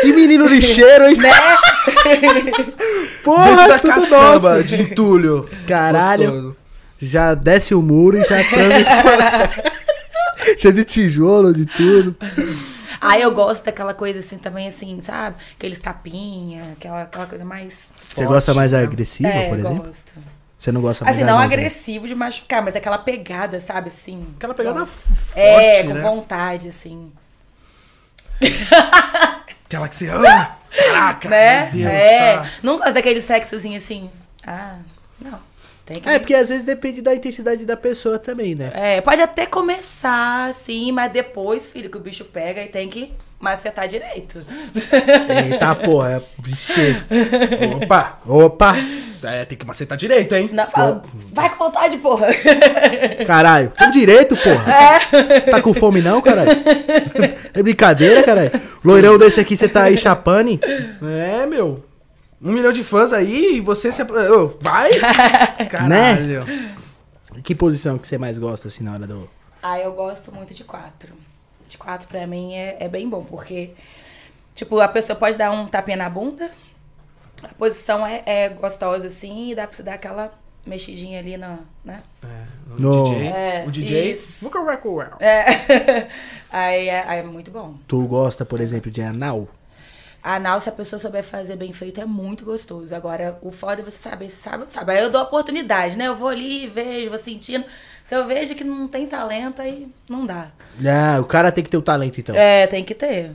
Que 0.00 0.12
menino 0.12 0.46
lixeiro, 0.46 1.06
hein? 1.06 1.16
Porra, 3.22 3.46
Dentro 3.46 3.68
da 3.68 3.78
tudo 3.78 3.94
caçamba 3.94 4.50
nosso. 4.56 4.64
de 4.64 4.82
entulho. 4.82 5.48
Caralho. 5.66 6.30
Gostoso. 6.32 6.56
Já 7.00 7.34
desce 7.34 7.74
o 7.74 7.82
muro 7.82 8.16
e 8.18 8.24
já 8.24 8.42
transa. 8.44 9.50
Cheio 10.58 10.74
de 10.74 10.84
tijolo, 10.84 11.52
de 11.52 11.66
tudo. 11.66 12.16
Aí 13.00 13.22
eu 13.22 13.32
gosto 13.32 13.64
daquela 13.64 13.94
coisa 13.94 14.20
assim 14.20 14.38
também, 14.38 14.68
assim, 14.68 15.00
sabe? 15.00 15.36
Aqueles 15.56 15.80
tapinha, 15.80 16.72
aquela, 16.72 17.02
aquela 17.02 17.26
coisa 17.26 17.44
mais. 17.44 17.92
Você 17.96 18.14
Forte, 18.14 18.28
gosta 18.28 18.54
mais 18.54 18.72
né? 18.72 18.82
agressiva, 18.82 19.28
é, 19.28 19.48
por 19.48 19.58
exemplo? 19.58 19.84
gosto. 19.84 20.12
Você 20.58 20.70
não 20.70 20.80
gosta 20.80 21.04
mais 21.04 21.16
Assim, 21.16 21.26
não 21.26 21.38
agressivo 21.40 22.06
de 22.06 22.14
machucar, 22.14 22.62
mas 22.62 22.76
aquela 22.76 22.96
pegada, 22.96 23.60
sabe, 23.60 23.88
assim. 23.88 24.24
Aquela 24.36 24.54
pegada 24.54 24.78
Gosto. 24.78 24.92
forte, 24.94 25.38
É, 25.40 25.82
com 25.82 25.94
né? 25.94 26.00
vontade, 26.02 26.68
assim. 26.68 27.10
Aquela 29.66 29.88
que 29.88 29.96
você... 29.96 30.08
Ah, 30.10 30.56
caraca, 30.70 31.28
né? 31.28 31.62
meu 31.64 31.72
Deus, 31.72 31.92
é. 31.92 32.36
tá. 32.36 32.50
Não 32.62 32.76
gosto 32.78 32.92
daquele 32.92 33.22
sexozinho 33.22 33.78
assim. 33.78 34.10
Ah, 34.46 34.76
não. 35.20 35.40
Que. 36.00 36.08
É, 36.08 36.18
porque 36.18 36.34
às 36.34 36.48
vezes 36.48 36.62
depende 36.64 37.00
da 37.02 37.14
intensidade 37.14 37.64
da 37.64 37.76
pessoa 37.76 38.18
também, 38.18 38.54
né? 38.54 38.70
É, 38.74 39.00
pode 39.00 39.20
até 39.20 39.46
começar, 39.46 40.48
assim, 40.50 40.92
mas 40.92 41.12
depois, 41.12 41.68
filho, 41.68 41.90
que 41.90 41.96
o 41.96 42.00
bicho 42.00 42.24
pega 42.24 42.62
e 42.62 42.66
tem 42.66 42.88
que 42.88 43.12
macetar 43.40 43.88
direito. 43.88 44.44
Eita 45.50 45.74
porra, 45.74 46.10
é- 46.18 46.22
vixe. 46.38 46.96
Opa! 47.82 48.20
Opa! 48.26 48.74
É, 49.24 49.44
tem 49.44 49.58
que 49.58 49.66
macetar 49.66 49.98
direito, 49.98 50.34
hein? 50.34 50.48
Não, 50.52 50.68
fala, 50.68 51.02
vai 51.32 51.50
com 51.50 51.64
vontade, 51.64 51.96
porra. 51.98 52.28
Caralho, 53.26 53.72
com 53.76 53.90
direito, 53.90 54.36
porra. 54.36 54.64
Tá 55.50 55.60
com 55.60 55.74
fome 55.74 56.00
não, 56.00 56.20
caralho? 56.20 56.50
É 57.54 57.62
brincadeira, 57.62 58.22
caralho? 58.22 58.50
Loirão 58.84 59.18
desse 59.18 59.40
aqui, 59.40 59.56
você 59.56 59.68
tá 59.68 59.84
aí 59.84 59.96
chapane? 59.96 60.60
É, 61.02 61.46
meu. 61.46 61.84
Um 62.42 62.52
milhão 62.52 62.72
de 62.72 62.82
fãs 62.82 63.12
aí 63.12 63.56
e 63.56 63.60
você 63.60 63.92
se... 63.92 64.02
Ô, 64.02 64.56
vai! 64.60 64.90
Né? 65.58 65.66
Caralho. 65.66 66.44
Que 67.44 67.54
posição 67.54 67.96
que 67.98 68.06
você 68.06 68.18
mais 68.18 68.38
gosta, 68.38 68.68
assim, 68.68 68.82
na 68.84 68.92
hora 68.92 69.06
do... 69.06 69.28
Ah, 69.62 69.78
eu 69.78 69.92
gosto 69.92 70.32
muito 70.34 70.52
de 70.52 70.64
quatro. 70.64 71.12
De 71.68 71.78
quatro 71.78 72.08
pra 72.08 72.26
mim 72.26 72.54
é, 72.54 72.76
é 72.80 72.88
bem 72.88 73.08
bom, 73.08 73.24
porque, 73.24 73.70
tipo, 74.54 74.80
a 74.80 74.88
pessoa 74.88 75.16
pode 75.16 75.38
dar 75.38 75.50
um 75.52 75.66
tapinha 75.66 75.96
na 75.96 76.10
bunda, 76.10 76.50
a 77.42 77.48
posição 77.54 78.06
é, 78.06 78.22
é 78.26 78.48
gostosa 78.48 79.06
assim, 79.06 79.50
e 79.50 79.54
dá 79.54 79.66
pra 79.66 79.76
você 79.76 79.82
dar 79.82 79.94
aquela 79.94 80.32
mexidinha 80.66 81.18
ali 81.20 81.36
na, 81.36 81.60
né? 81.84 82.00
É, 82.22 82.72
o 82.76 82.80
No- 82.80 83.04
DJ. 83.04 83.26
É, 83.28 83.64
o 83.66 83.70
DJ. 83.70 84.12
isso. 84.12 84.46
Isso. 84.46 84.50
É. 85.20 86.08
aí, 86.50 86.88
é, 86.88 87.04
aí 87.08 87.18
é 87.20 87.22
muito 87.22 87.50
bom. 87.50 87.74
Tu 87.88 88.04
gosta, 88.06 88.44
por 88.44 88.60
exemplo, 88.60 88.90
de 88.90 89.00
anal? 89.00 89.48
Anal, 90.22 90.60
se 90.60 90.68
a 90.68 90.72
pessoa 90.72 91.00
souber 91.00 91.24
fazer 91.24 91.56
bem 91.56 91.72
feito, 91.72 92.00
é 92.00 92.04
muito 92.04 92.44
gostoso. 92.44 92.94
Agora, 92.94 93.36
o 93.42 93.50
foda 93.50 93.82
é 93.82 93.84
você 93.84 93.98
saber 93.98 94.30
se 94.30 94.36
sabe 94.36 94.58
ou 94.58 94.64
não 94.64 94.70
sabe. 94.70 94.92
Aí 94.92 95.02
eu 95.02 95.10
dou 95.10 95.20
a 95.20 95.24
oportunidade, 95.24 95.96
né? 95.96 96.06
Eu 96.06 96.14
vou 96.14 96.28
ali, 96.28 96.68
vejo, 96.68 97.10
vou 97.10 97.18
sentindo. 97.18 97.64
Se 98.04 98.14
eu 98.14 98.24
vejo 98.26 98.54
que 98.54 98.62
não 98.62 98.86
tem 98.86 99.06
talento, 99.06 99.60
aí 99.60 99.88
não 100.08 100.24
dá. 100.24 100.48
Ah, 100.84 101.20
o 101.20 101.24
cara 101.24 101.50
tem 101.50 101.64
que 101.64 101.70
ter 101.70 101.76
o 101.76 101.82
talento, 101.82 102.20
então. 102.20 102.36
É, 102.36 102.66
tem 102.68 102.84
que 102.84 102.94
ter. 102.94 103.32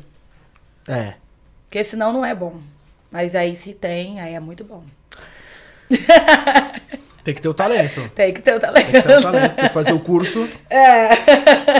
É. 0.87 1.15
Porque 1.65 1.83
senão 1.83 2.13
não 2.13 2.25
é 2.25 2.33
bom. 2.33 2.61
Mas 3.11 3.35
aí 3.35 3.55
se 3.55 3.73
tem, 3.73 4.21
aí 4.21 4.33
é 4.33 4.39
muito 4.39 4.63
bom. 4.63 4.83
Tem 7.23 7.35
que 7.35 7.41
ter 7.41 7.49
o 7.49 7.53
talento. 7.53 8.09
Tem 8.15 8.33
que 8.33 8.41
ter 8.41 8.55
o 8.55 8.59
Tem 8.59 8.85
que 8.85 8.91
ter 8.91 8.99
o 8.99 9.01
talento. 9.01 9.21
talento. 9.21 9.55
Tem 9.55 9.67
que 9.67 9.73
fazer 9.73 9.91
o 9.91 9.99
curso. 9.99 10.47
É. 10.69 11.09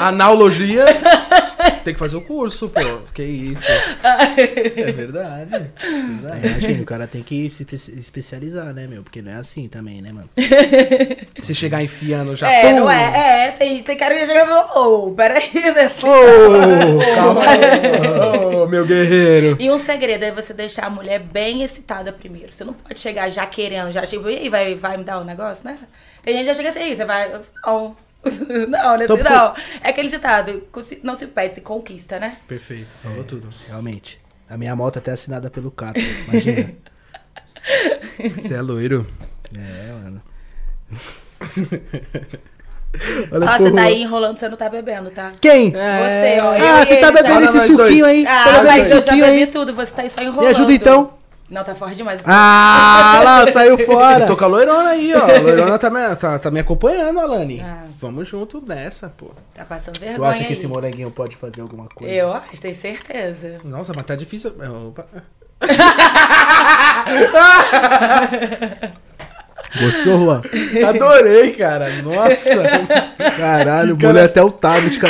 Analogia. 0.01 0.86
Tem 1.84 1.93
que 1.93 1.99
fazer 1.99 2.18
o 2.18 2.22
curso, 2.22 2.70
pô. 2.70 2.80
Que 3.13 3.24
isso. 3.24 3.65
É 4.03 4.91
verdade. 4.91 5.49
verdade. 5.49 6.47
Imagina, 6.47 6.82
o 6.82 6.86
cara 6.86 7.07
tem 7.07 7.24
que 7.24 7.49
se 7.49 7.63
espe- 7.63 7.99
especializar, 7.99 8.74
né, 8.74 8.88
meu? 8.88 9.03
Porque 9.03 9.22
não 9.22 9.32
é 9.32 9.36
assim 9.36 9.68
também, 9.68 10.01
né, 10.01 10.11
mano? 10.11 10.30
Se 11.41 11.55
chegar 11.55 11.82
enfiando 11.84 12.36
já. 12.36 12.51
É, 12.51 12.74
não 12.74 12.89
é? 12.91 13.47
É, 13.47 13.51
tem, 13.51 13.82
tem 13.82 13.95
cara 13.97 14.15
que 14.15 14.26
chega 14.26 14.43
e 14.43 14.45
fala, 14.47 14.80
ô, 14.80 15.11
peraí, 15.11 15.49
né? 15.53 15.89
Ô, 16.03 17.15
calma 17.15 17.41
aí. 17.41 18.55
Ô, 18.55 18.68
meu 18.68 18.86
guerreiro. 18.86 19.55
E 19.59 19.70
um 19.72 19.78
segredo 19.78 20.24
é 20.26 20.32
você 20.32 20.53
deixar 20.53 20.88
a 20.88 20.89
mulher 20.89 21.20
bem 21.20 21.63
excitada 21.63 22.11
primeiro. 22.11 22.51
Você 22.51 22.63
não 22.65 22.74
pode 22.74 22.99
chegar 22.99 23.30
já 23.30 23.45
querendo, 23.45 23.91
já 23.91 24.05
tipo, 24.05 24.30
e 24.30 24.36
aí, 24.38 24.49
vai, 24.49 24.76
vai 24.76 24.97
me 24.97 25.03
dar 25.03 25.20
o 25.20 25.24
negócio, 25.24 25.63
né? 25.63 25.78
Tem 26.24 26.34
gente 26.36 26.41
que 26.47 26.47
já 26.47 26.53
chega 26.55 26.70
assim, 26.70 26.91
"Ih, 26.91 26.95
você 26.97 27.05
vai. 27.05 27.32
Não. 27.65 27.95
Não, 28.68 28.97
né? 28.97 29.05
Então, 29.05 29.15
Assim, 29.15 29.24
não. 29.24 29.55
É 29.84 29.89
aquele 29.89 30.09
ditado, 30.09 30.61
"Consi- 30.72 30.99
não 31.03 31.15
se 31.15 31.28
perde, 31.28 31.55
se 31.55 31.61
conquista, 31.61 32.20
né? 32.20 32.38
Perfeito. 32.47 32.88
Falou 33.01 33.24
tudo. 33.24 33.47
Realmente. 33.68 34.20
A 34.49 34.57
minha 34.57 34.76
moto 34.76 34.97
até 34.97 35.11
é 35.11 35.13
assinada 35.13 35.49
pelo 35.49 35.72
Cato. 35.72 35.99
Imagina. 35.99 36.74
Você 38.38 38.53
é 38.53 38.61
loiro? 38.61 39.07
é, 39.55 39.91
mano. 40.03 40.22
Ó, 43.32 43.57
você 43.57 43.72
tá 43.72 43.82
aí 43.84 44.01
enrolando, 44.01 44.38
você 44.38 44.49
não 44.49 44.57
tá 44.57 44.70
bebendo, 44.70 45.11
tá? 45.11 45.34
Quem? 45.39 45.72
Você, 45.72 46.38
ó. 46.41 46.51
Ah, 46.53 46.86
você 46.86 46.95
tá 46.97 47.07
já- 47.07 47.11
bebendo 47.11 47.36
Olha 47.36 47.45
esse 47.45 47.68
suquinho 47.68 48.05
aí. 48.05 48.24
tá 48.24 48.59
Ah, 48.59 48.63
mas 48.63 48.86
esse 48.88 48.95
eu 48.95 49.01
já 49.01 49.11
bebi 49.11 49.24
aí. 49.24 49.47
tudo, 49.47 49.74
você 49.74 49.93
tá 49.93 50.01
aí 50.01 50.09
só 50.09 50.22
enrolando. 50.24 50.41
Me 50.45 50.47
ajuda 50.47 50.74
então. 50.74 51.16
Não, 51.50 51.64
tá 51.64 51.74
forte 51.74 51.95
demais. 51.95 52.22
Ah, 52.26 53.22
lá, 53.24 53.52
saiu 53.54 53.78
fora. 53.86 54.26
Eu 54.26 54.28
tô 54.28 54.36
com 54.36 54.43
a 54.43 54.48
loirona 54.48 54.89
aí, 54.89 55.14
ó. 55.16 55.24
A 55.24 55.39
loirona 55.43 55.80
tá 55.80 55.89
me, 55.89 56.16
tá, 56.16 56.38
tá 56.39 56.52
me 56.52 56.60
acompanhando, 56.60 57.20
Alane. 57.22 57.62
Ah. 57.62 57.86
Vamos 58.00 58.28
junto 58.28 58.62
nessa, 58.66 59.08
pô. 59.10 59.32
Tá 59.56 59.64
passando 59.64 59.95
Tu 59.95 60.02
vergonha 60.02 60.30
acha 60.32 60.41
que 60.43 60.48
aí. 60.48 60.54
esse 60.54 60.68
moranguinho 60.68 61.10
pode 61.10 61.38
fazer 61.38 61.62
alguma 61.62 61.88
coisa? 61.88 62.14
Eu 62.14 62.34
acho, 62.34 62.62
tenho 62.62 62.76
certeza. 62.76 63.60
Nossa, 63.64 63.93
mas 63.95 64.06
tá 64.06 64.14
difícil. 64.16 64.54
É, 64.60 64.70
Opa. 64.70 65.06
Gostou, 69.80 70.20
Juan? 70.20 70.41
Adorei, 70.88 71.54
cara. 71.54 71.89
Nossa. 72.02 73.32
Caralho, 73.38 73.95
o 73.95 73.98
mulher 73.98 74.26
até 74.26 74.41
o 74.43 74.52
tablet 74.52 75.00
com 75.00 75.08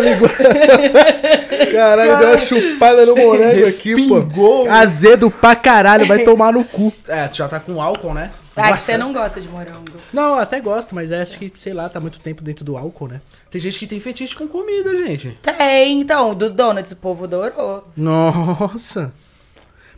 linguada. 0.00 1.72
Caralho, 1.72 2.16
deu 2.18 2.28
uma 2.28 2.38
chupada 2.38 3.06
no 3.06 3.16
morango 3.16 3.66
aqui, 3.66 4.08
pô. 4.08 4.68
Azedo 4.70 5.30
pra 5.30 5.54
caralho, 5.56 6.06
vai 6.06 6.20
tomar 6.20 6.52
no 6.52 6.64
cu. 6.64 6.92
É, 7.08 7.26
tu 7.28 7.36
já 7.36 7.48
tá 7.48 7.60
com 7.60 7.80
álcool, 7.80 8.14
né? 8.14 8.30
Ah, 8.56 8.62
que 8.64 8.70
Nossa. 8.70 8.82
você 8.82 8.96
não 8.96 9.12
gosta 9.12 9.40
de 9.40 9.48
morango. 9.48 9.84
Não, 10.12 10.34
eu 10.34 10.38
até 10.38 10.60
gosto, 10.60 10.94
mas 10.94 11.10
acho 11.10 11.36
que, 11.38 11.52
sei 11.56 11.74
lá, 11.74 11.88
tá 11.88 11.98
muito 11.98 12.20
tempo 12.20 12.40
dentro 12.42 12.64
do 12.64 12.76
álcool, 12.76 13.08
né? 13.08 13.20
Tem 13.50 13.60
gente 13.60 13.78
que 13.78 13.86
tem 13.86 13.98
fetiche 13.98 14.34
com 14.36 14.46
comida, 14.46 14.90
gente. 15.06 15.36
Tem, 15.42 16.00
então, 16.00 16.34
do 16.34 16.50
Donuts 16.50 16.92
o 16.92 16.96
povo 16.96 17.24
adorou. 17.24 17.88
Nossa. 17.96 19.12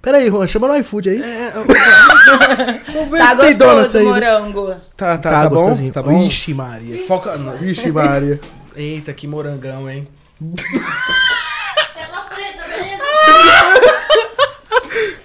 Pera 0.00 0.18
aí, 0.18 0.28
Juan, 0.28 0.46
chama 0.46 0.68
no 0.68 0.76
iFood 0.76 1.10
aí. 1.10 1.20
Vamos 2.94 3.10
ver 3.10 3.18
Tá 3.18 3.30
se 3.34 3.40
tem 3.40 3.54
donuts 3.56 3.94
aí. 3.94 4.04
né? 4.04 4.10
morango. 4.10 4.74
Tá, 4.96 5.18
tá, 5.18 5.30
tá, 5.30 5.48
bom? 5.50 5.56
gostosinho. 5.56 5.92
Tá 5.92 6.02
bom? 6.02 6.22
Ixi, 6.22 6.54
Maria. 6.54 7.02
Foca. 7.06 7.36
no- 7.36 7.62
Ixi, 7.66 7.90
Maria. 7.90 8.40
Eita, 8.76 9.12
que 9.14 9.26
morangão, 9.26 9.88
hein? 9.90 10.06
Tela 11.94 12.20
preta, 12.28 12.62
beleza? 12.68 13.02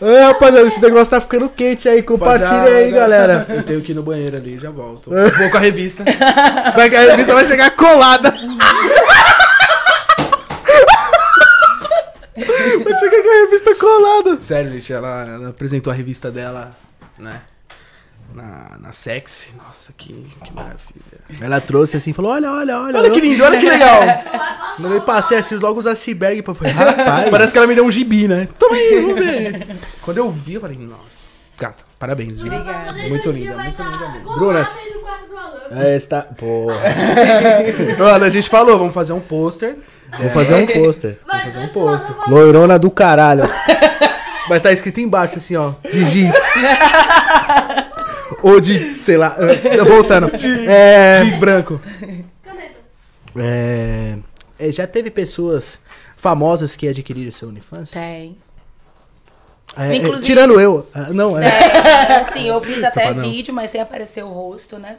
É, 0.02 0.24
rapaziada, 0.24 0.68
esse 0.68 0.82
negócio 0.82 1.12
tá 1.12 1.22
ficando 1.22 1.48
quente 1.48 1.88
aí. 1.88 2.02
Compartilha 2.02 2.50
aí, 2.50 2.90
Rapaziada, 2.90 2.92
galera. 2.92 3.46
Eu 3.54 3.62
tenho 3.62 3.82
que 3.82 3.92
ir 3.92 3.96
no 3.96 4.02
banheiro 4.02 4.36
ali, 4.36 4.58
já 4.58 4.72
volto. 4.72 5.12
Vou 5.12 5.50
com 5.52 5.58
a 5.58 5.60
revista. 5.60 6.04
Vai 6.76 6.90
que 6.90 6.96
a 6.96 7.12
revista 7.12 7.36
vai 7.36 7.46
chegar 7.46 7.70
colada. 7.76 8.32
Vai 12.36 13.00
chegar 13.00 13.22
com 13.22 13.30
a 13.30 13.46
revista 13.46 13.76
colada. 13.76 14.42
Sério, 14.42 14.72
gente, 14.72 14.92
ela, 14.92 15.28
ela 15.28 15.50
apresentou 15.50 15.94
a 15.94 15.96
revista 15.96 16.32
dela, 16.32 16.76
né? 17.20 17.42
Na, 18.34 18.78
na 18.80 18.92
Sexy. 18.92 19.50
Nossa, 19.58 19.94
que, 19.98 20.14
que 20.44 20.54
maravilha. 20.54 21.02
Ela 21.40 21.60
trouxe 21.60 21.98
assim, 21.98 22.14
falou: 22.14 22.32
Olha, 22.32 22.52
olha, 22.52 22.80
olha. 22.80 23.00
Olha 23.00 23.10
que 23.12 23.20
lindo, 23.20 23.44
olha 23.44 23.60
que 23.60 23.70
legal. 23.70 24.02
Mandei 24.80 25.02
passei 25.02 25.38
assim 25.38 25.56
logo 25.56 25.80
os 25.80 25.88
iceberg 25.88 26.42
pra 26.42 26.54
falei, 26.54 26.74
rapaz. 26.74 27.30
Parece 27.30 27.52
que 27.52 27.58
ela 27.58 27.68
me 27.68 27.76
deu 27.76 27.86
um 27.86 27.92
gibi, 27.92 28.28
né? 28.28 28.48
Toma 28.58 28.76
aí, 28.76 29.02
vamos 29.02 29.16
ver. 29.16 29.68
Quando 30.02 30.18
eu 30.18 30.32
vi, 30.32 30.54
eu 30.54 30.62
falei, 30.62 30.78
nossa. 30.78 31.22
Gata, 31.58 31.84
parabéns, 32.00 32.40
viu? 32.40 32.52
Obrigada. 32.52 32.94
Muito 33.08 33.32
linda, 33.32 33.56
muito 33.56 33.84
linda 33.84 34.10
mesmo. 34.10 34.34
Bruna. 34.34 34.68
É, 35.72 35.96
está. 35.96 36.24
Porra. 36.24 36.76
Mano, 38.00 38.26
a 38.26 38.30
gente 38.30 38.50
falou, 38.50 38.78
vamos 38.78 38.94
fazer 38.94 39.14
um 39.14 39.20
pôster. 39.20 39.78
Vou 40.20 40.30
fazer 40.32 40.56
um 40.56 40.66
pôster. 40.66 41.20
Vai 41.26 41.46
fazer 41.46 41.60
um 41.60 41.68
pôster. 41.68 42.16
Loirona 42.28 42.80
do 42.80 42.90
caralho. 42.90 43.44
Vai 44.52 44.58
estar 44.58 44.74
escrito 44.74 45.00
embaixo 45.00 45.38
assim, 45.38 45.56
ó. 45.56 45.72
De 45.90 46.04
giz. 46.12 46.36
Ou 48.44 48.60
de, 48.60 48.96
sei 48.96 49.16
lá. 49.16 49.34
ah, 49.38 49.84
Voltando. 49.86 50.30
É. 50.70 51.24
Giz 51.24 51.38
branco. 51.38 51.80
Caneta. 52.44 52.74
É, 53.38 54.18
é, 54.60 54.72
já 54.74 54.86
teve 54.86 55.10
pessoas 55.10 55.80
famosas 56.18 56.76
que 56.76 56.86
adquiriram 56.86 57.32
seu 57.32 57.48
OnlyFans? 57.48 57.92
Tem. 57.92 58.38
É, 59.78 59.88
é, 59.88 59.96
Inclusive- 59.96 60.26
tirando 60.26 60.60
eu. 60.60 60.86
Ah, 60.94 61.14
Não, 61.14 61.40
é. 61.40 61.46
É, 61.48 62.16
assim, 62.18 62.46
eu 62.50 62.60
fiz 62.60 62.84
até 62.84 63.14
vídeo, 63.14 63.54
mas 63.54 63.72
sem 63.72 63.80
aparecer 63.80 64.22
o 64.26 64.28
rosto, 64.28 64.78
né? 64.78 64.98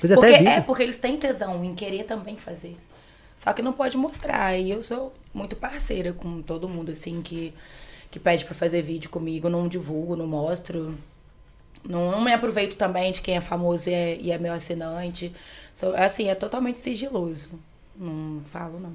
Fez 0.00 0.12
Porque, 0.12 0.28
até 0.28 0.38
vídeo. 0.38 0.52
é 0.52 0.60
porque 0.60 0.82
eles 0.84 0.98
têm 0.98 1.16
tesão 1.16 1.64
em 1.64 1.74
querer 1.74 2.04
também 2.04 2.36
fazer. 2.36 2.76
Só 3.34 3.52
que 3.52 3.62
não 3.62 3.72
pode 3.72 3.96
mostrar. 3.96 4.56
E 4.56 4.70
eu 4.70 4.80
sou 4.80 5.12
muito 5.34 5.56
parceira 5.56 6.12
com 6.12 6.40
todo 6.40 6.68
mundo, 6.68 6.92
assim, 6.92 7.20
que, 7.20 7.52
que 8.10 8.18
pede 8.18 8.44
pra 8.44 8.54
fazer 8.54 8.82
vídeo 8.82 9.10
comigo. 9.10 9.48
Não 9.48 9.68
divulgo, 9.68 10.16
não 10.16 10.26
mostro. 10.26 10.94
Não, 11.84 12.10
não 12.10 12.20
me 12.20 12.32
aproveito 12.32 12.76
também 12.76 13.12
de 13.12 13.20
quem 13.20 13.36
é 13.36 13.40
famoso 13.40 13.88
e 13.88 13.94
é, 13.94 14.16
e 14.20 14.32
é 14.32 14.38
meu 14.38 14.52
assinante. 14.52 15.34
Assim, 15.96 16.28
é 16.28 16.34
totalmente 16.34 16.78
sigiloso. 16.78 17.50
Não 17.94 18.40
falo, 18.44 18.80
não. 18.80 18.92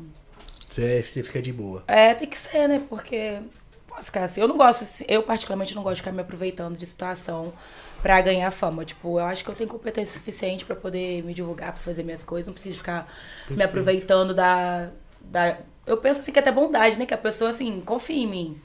Você, 0.67 1.03
você 1.03 1.23
fica 1.23 1.41
de 1.41 1.51
boa. 1.51 1.83
É, 1.87 2.13
tem 2.13 2.27
que 2.27 2.37
ser, 2.37 2.67
né? 2.67 2.81
Porque 2.89 3.39
posso 3.87 4.05
ficar 4.05 4.23
assim. 4.23 4.41
Eu 4.41 4.47
não 4.47 4.57
gosto, 4.57 5.03
eu 5.07 5.21
particularmente 5.23 5.75
não 5.75 5.83
gosto 5.83 5.95
de 5.95 6.01
ficar 6.01 6.11
me 6.11 6.21
aproveitando 6.21 6.77
de 6.77 6.85
situação 6.85 7.53
pra 8.01 8.21
ganhar 8.21 8.49
fama. 8.51 8.85
Tipo, 8.85 9.19
eu 9.19 9.25
acho 9.25 9.43
que 9.43 9.49
eu 9.49 9.55
tenho 9.55 9.69
competência 9.69 10.17
suficiente 10.17 10.65
pra 10.65 10.75
poder 10.75 11.23
me 11.23 11.33
divulgar, 11.33 11.73
pra 11.73 11.81
fazer 11.81 12.03
minhas 12.03 12.23
coisas. 12.23 12.47
Não 12.47 12.53
preciso 12.53 12.77
ficar 12.77 13.11
me 13.49 13.63
aproveitando 13.63 14.33
da, 14.33 14.89
da. 15.19 15.57
Eu 15.85 15.97
penso 15.97 16.21
assim 16.21 16.31
que 16.31 16.39
é 16.39 16.41
até 16.41 16.51
bondade, 16.51 16.97
né? 16.97 17.05
Que 17.05 17.13
a 17.13 17.17
pessoa, 17.17 17.49
assim, 17.49 17.81
confie 17.81 18.23
em 18.23 18.27
mim. 18.27 18.61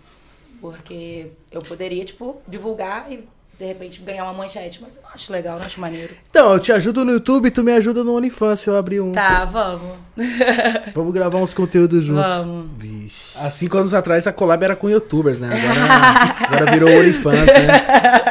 Porque 0.60 1.28
eu 1.50 1.62
poderia, 1.62 2.04
tipo, 2.04 2.40
divulgar 2.48 3.10
e 3.10 3.26
de 3.58 3.64
repente 3.64 4.02
ganhar 4.02 4.24
uma 4.24 4.34
manchete. 4.34 4.80
Mas 4.82 4.96
eu 4.96 5.02
não 5.02 5.10
acho 5.10 5.32
legal, 5.32 5.58
não 5.58 5.66
acho 5.66 5.80
maneiro. 5.80 6.14
Então, 6.30 6.52
eu 6.52 6.60
te 6.60 6.72
ajudo 6.72 7.04
no 7.04 7.12
YouTube, 7.12 7.50
tu 7.50 7.62
me 7.62 7.72
ajuda 7.72 8.04
no 8.04 8.14
OnlyFans 8.14 8.60
se 8.60 8.70
eu 8.70 8.76
abrir 8.76 9.00
um. 9.00 9.12
Tá, 9.12 9.44
vamos. 9.44 9.96
Vamos 10.94 11.12
gravar 11.12 11.38
uns 11.38 11.52
conteúdos 11.52 12.04
juntos. 12.04 12.24
Vamos. 12.24 12.66
Vixe. 12.78 13.36
Há 13.38 13.50
cinco 13.50 13.76
anos 13.76 13.92
atrás 13.92 14.26
a 14.26 14.32
collab 14.32 14.64
era 14.64 14.74
com 14.74 14.88
youtubers, 14.88 15.38
né? 15.38 15.48
Agora, 15.48 16.56
agora 16.64 16.72
virou 16.72 16.88
OnlyFans, 16.88 17.46
né? 17.46 17.80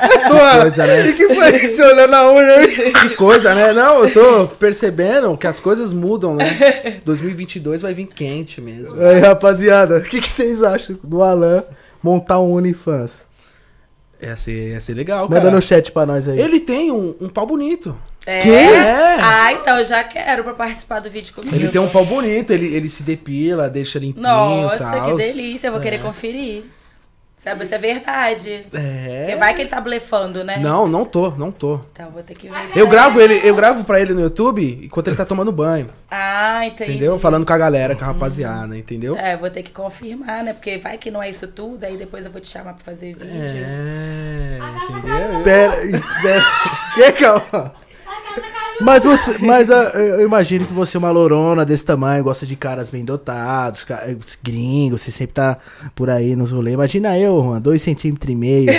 Que 0.08 0.62
coisa, 0.62 0.88
né? 0.88 1.12
que 1.12 1.28
foi 1.28 1.60
que 1.60 1.70
você 1.70 1.84
olhou 1.84 2.08
na 2.08 2.32
unha? 2.32 2.68
Que 2.92 3.10
coisa, 3.16 3.54
né? 3.54 3.72
Não, 3.72 4.04
eu 4.04 4.12
tô 4.12 4.48
percebendo 4.56 5.38
que 5.38 5.46
as 5.46 5.60
coisas 5.60 5.94
mudam, 5.94 6.36
né? 6.36 7.02
2022 7.06 7.82
vai 7.84 7.94
vir 7.94 8.08
quente 8.08 8.60
mesmo. 8.60 9.00
Aí, 9.00 9.20
rapaziada, 9.20 10.00
o 10.00 10.04
que, 10.04 10.20
que 10.20 10.28
vocês 10.28 10.64
acham 10.64 10.98
do 11.04 11.22
Alan 11.22 11.64
montar 12.06 12.39
um 12.39 12.53
OnlyFans? 12.53 13.26
Ia 14.22 14.36
ser, 14.38 14.72
ia 14.72 14.80
ser 14.80 14.93
legal, 14.93 15.28
Manda 15.28 15.41
cara. 15.41 15.51
no 15.51 15.62
chat 15.62 15.91
pra 15.91 16.06
nós 16.06 16.28
aí. 16.28 16.39
Ele 16.39 16.60
tem 16.60 16.91
um, 16.91 17.16
um 17.20 17.28
pau 17.28 17.45
bonito. 17.45 17.97
É? 18.26 18.39
Quê? 18.39 18.49
É. 18.49 19.18
Ah, 19.20 19.51
então 19.51 19.78
eu 19.78 19.84
já 19.84 20.03
quero 20.03 20.43
pra 20.43 20.53
participar 20.53 20.99
do 20.99 21.10
vídeo 21.10 21.34
comigo. 21.34 21.53
Ele 21.53 21.68
tem 21.68 21.82
um 21.82 21.89
pau 21.89 22.06
bonito, 22.06 22.51
ele, 22.51 22.74
ele 22.74 22.89
se 22.89 23.03
depila, 23.03 23.70
deixa 23.70 23.99
limpinho 23.99 24.22
e 24.22 24.24
Nossa, 24.24 24.78
tal. 24.78 25.12
que 25.12 25.18
delícia. 25.18 25.68
Eu 25.68 25.74
vou 25.74 25.82
querer 25.82 25.99
conferir. 26.01 26.64
Sabe, 27.46 27.64
isso 27.64 27.76
é 27.76 27.78
verdade. 27.78 28.66
Porque 28.72 29.32
É. 29.32 29.36
vai 29.38 29.54
que 29.54 29.62
ele 29.62 29.70
tá 29.70 29.80
blefando, 29.80 30.43
né? 30.43 30.58
Não, 30.58 30.88
não 30.88 31.06
tô, 31.06 31.30
não 31.30 31.52
tô. 31.52 31.80
Então 31.93 32.10
vou 32.10 32.24
ter 32.24 32.34
que 32.34 32.50
ver. 32.50 32.70
se 32.70 32.80
Eu 32.80 32.88
é 32.88 32.89
gravo 32.89 33.22
ele, 33.22 33.39
eu 33.48 33.56
gravo 33.56 33.84
pra 33.84 34.02
ele 34.02 34.16
no 34.16 34.22
YouTube 34.22 34.82
enquanto 34.86 35.10
ele 35.10 35.16
tá 35.16 35.24
tomando 35.26 35.52
banho. 35.52 35.88
Ah, 36.10 36.66
entendi. 36.66 36.93
Entendeu? 36.93 37.20
Falando 37.20 37.46
com 37.46 37.54
a 37.54 37.58
galera, 37.60 37.96
com 37.96 38.04
a 38.04 38.08
rapaziada, 38.08 38.76
entendeu? 38.76 39.16
É, 39.16 39.38
vou 39.38 39.52
ter 39.52 39.62
que 39.62 39.72
confirmar, 39.72 40.43
né? 40.43 40.54
Porque 40.54 40.80
vai 40.80 40.98
que 40.98 41.12
não 41.12 41.22
é 41.22 41.30
isso 41.30 41.48
tudo, 41.48 41.84
aí 41.84 41.96
depois 41.98 42.26
eu 42.26 42.32
vou 42.32 42.41
te 42.41 42.48
chamar 42.48 42.74
pra 42.74 42.84
fazer 42.84 43.14
vídeo. 43.14 43.30
É, 43.30 44.58
entendeu? 44.89 45.43
Pera, 45.43 45.76
pera. 46.24 46.43
Que 46.96 47.12
calma. 47.12 47.74
Mas 48.82 49.04
você, 49.04 49.38
mas 49.40 49.72
ah, 49.72 49.92
eu 49.96 50.26
imagino 50.26 50.66
que 50.66 50.74
você 50.74 50.98
é 50.98 51.00
uma 51.00 51.12
lorona 51.12 51.64
desse 51.66 51.86
tamanho, 51.86 52.24
gosta 52.24 52.46
de 52.46 52.56
caras 52.56 52.90
bem 52.90 53.06
dotados, 53.06 53.84
ca- 53.84 54.04
eh, 54.06 54.16
gringos, 54.44 55.02
você 55.02 55.12
sempre 55.12 55.34
tá 55.36 55.58
por 55.96 56.10
aí 56.10 56.36
nos 56.36 56.52
rolês. 56.52 56.74
Imagina 56.74 57.18
eu, 57.18 57.42
Juan, 57.42 57.62
dois 57.62 57.82
centímetros 57.82 58.32
e 58.32 58.36
meio. 58.36 58.68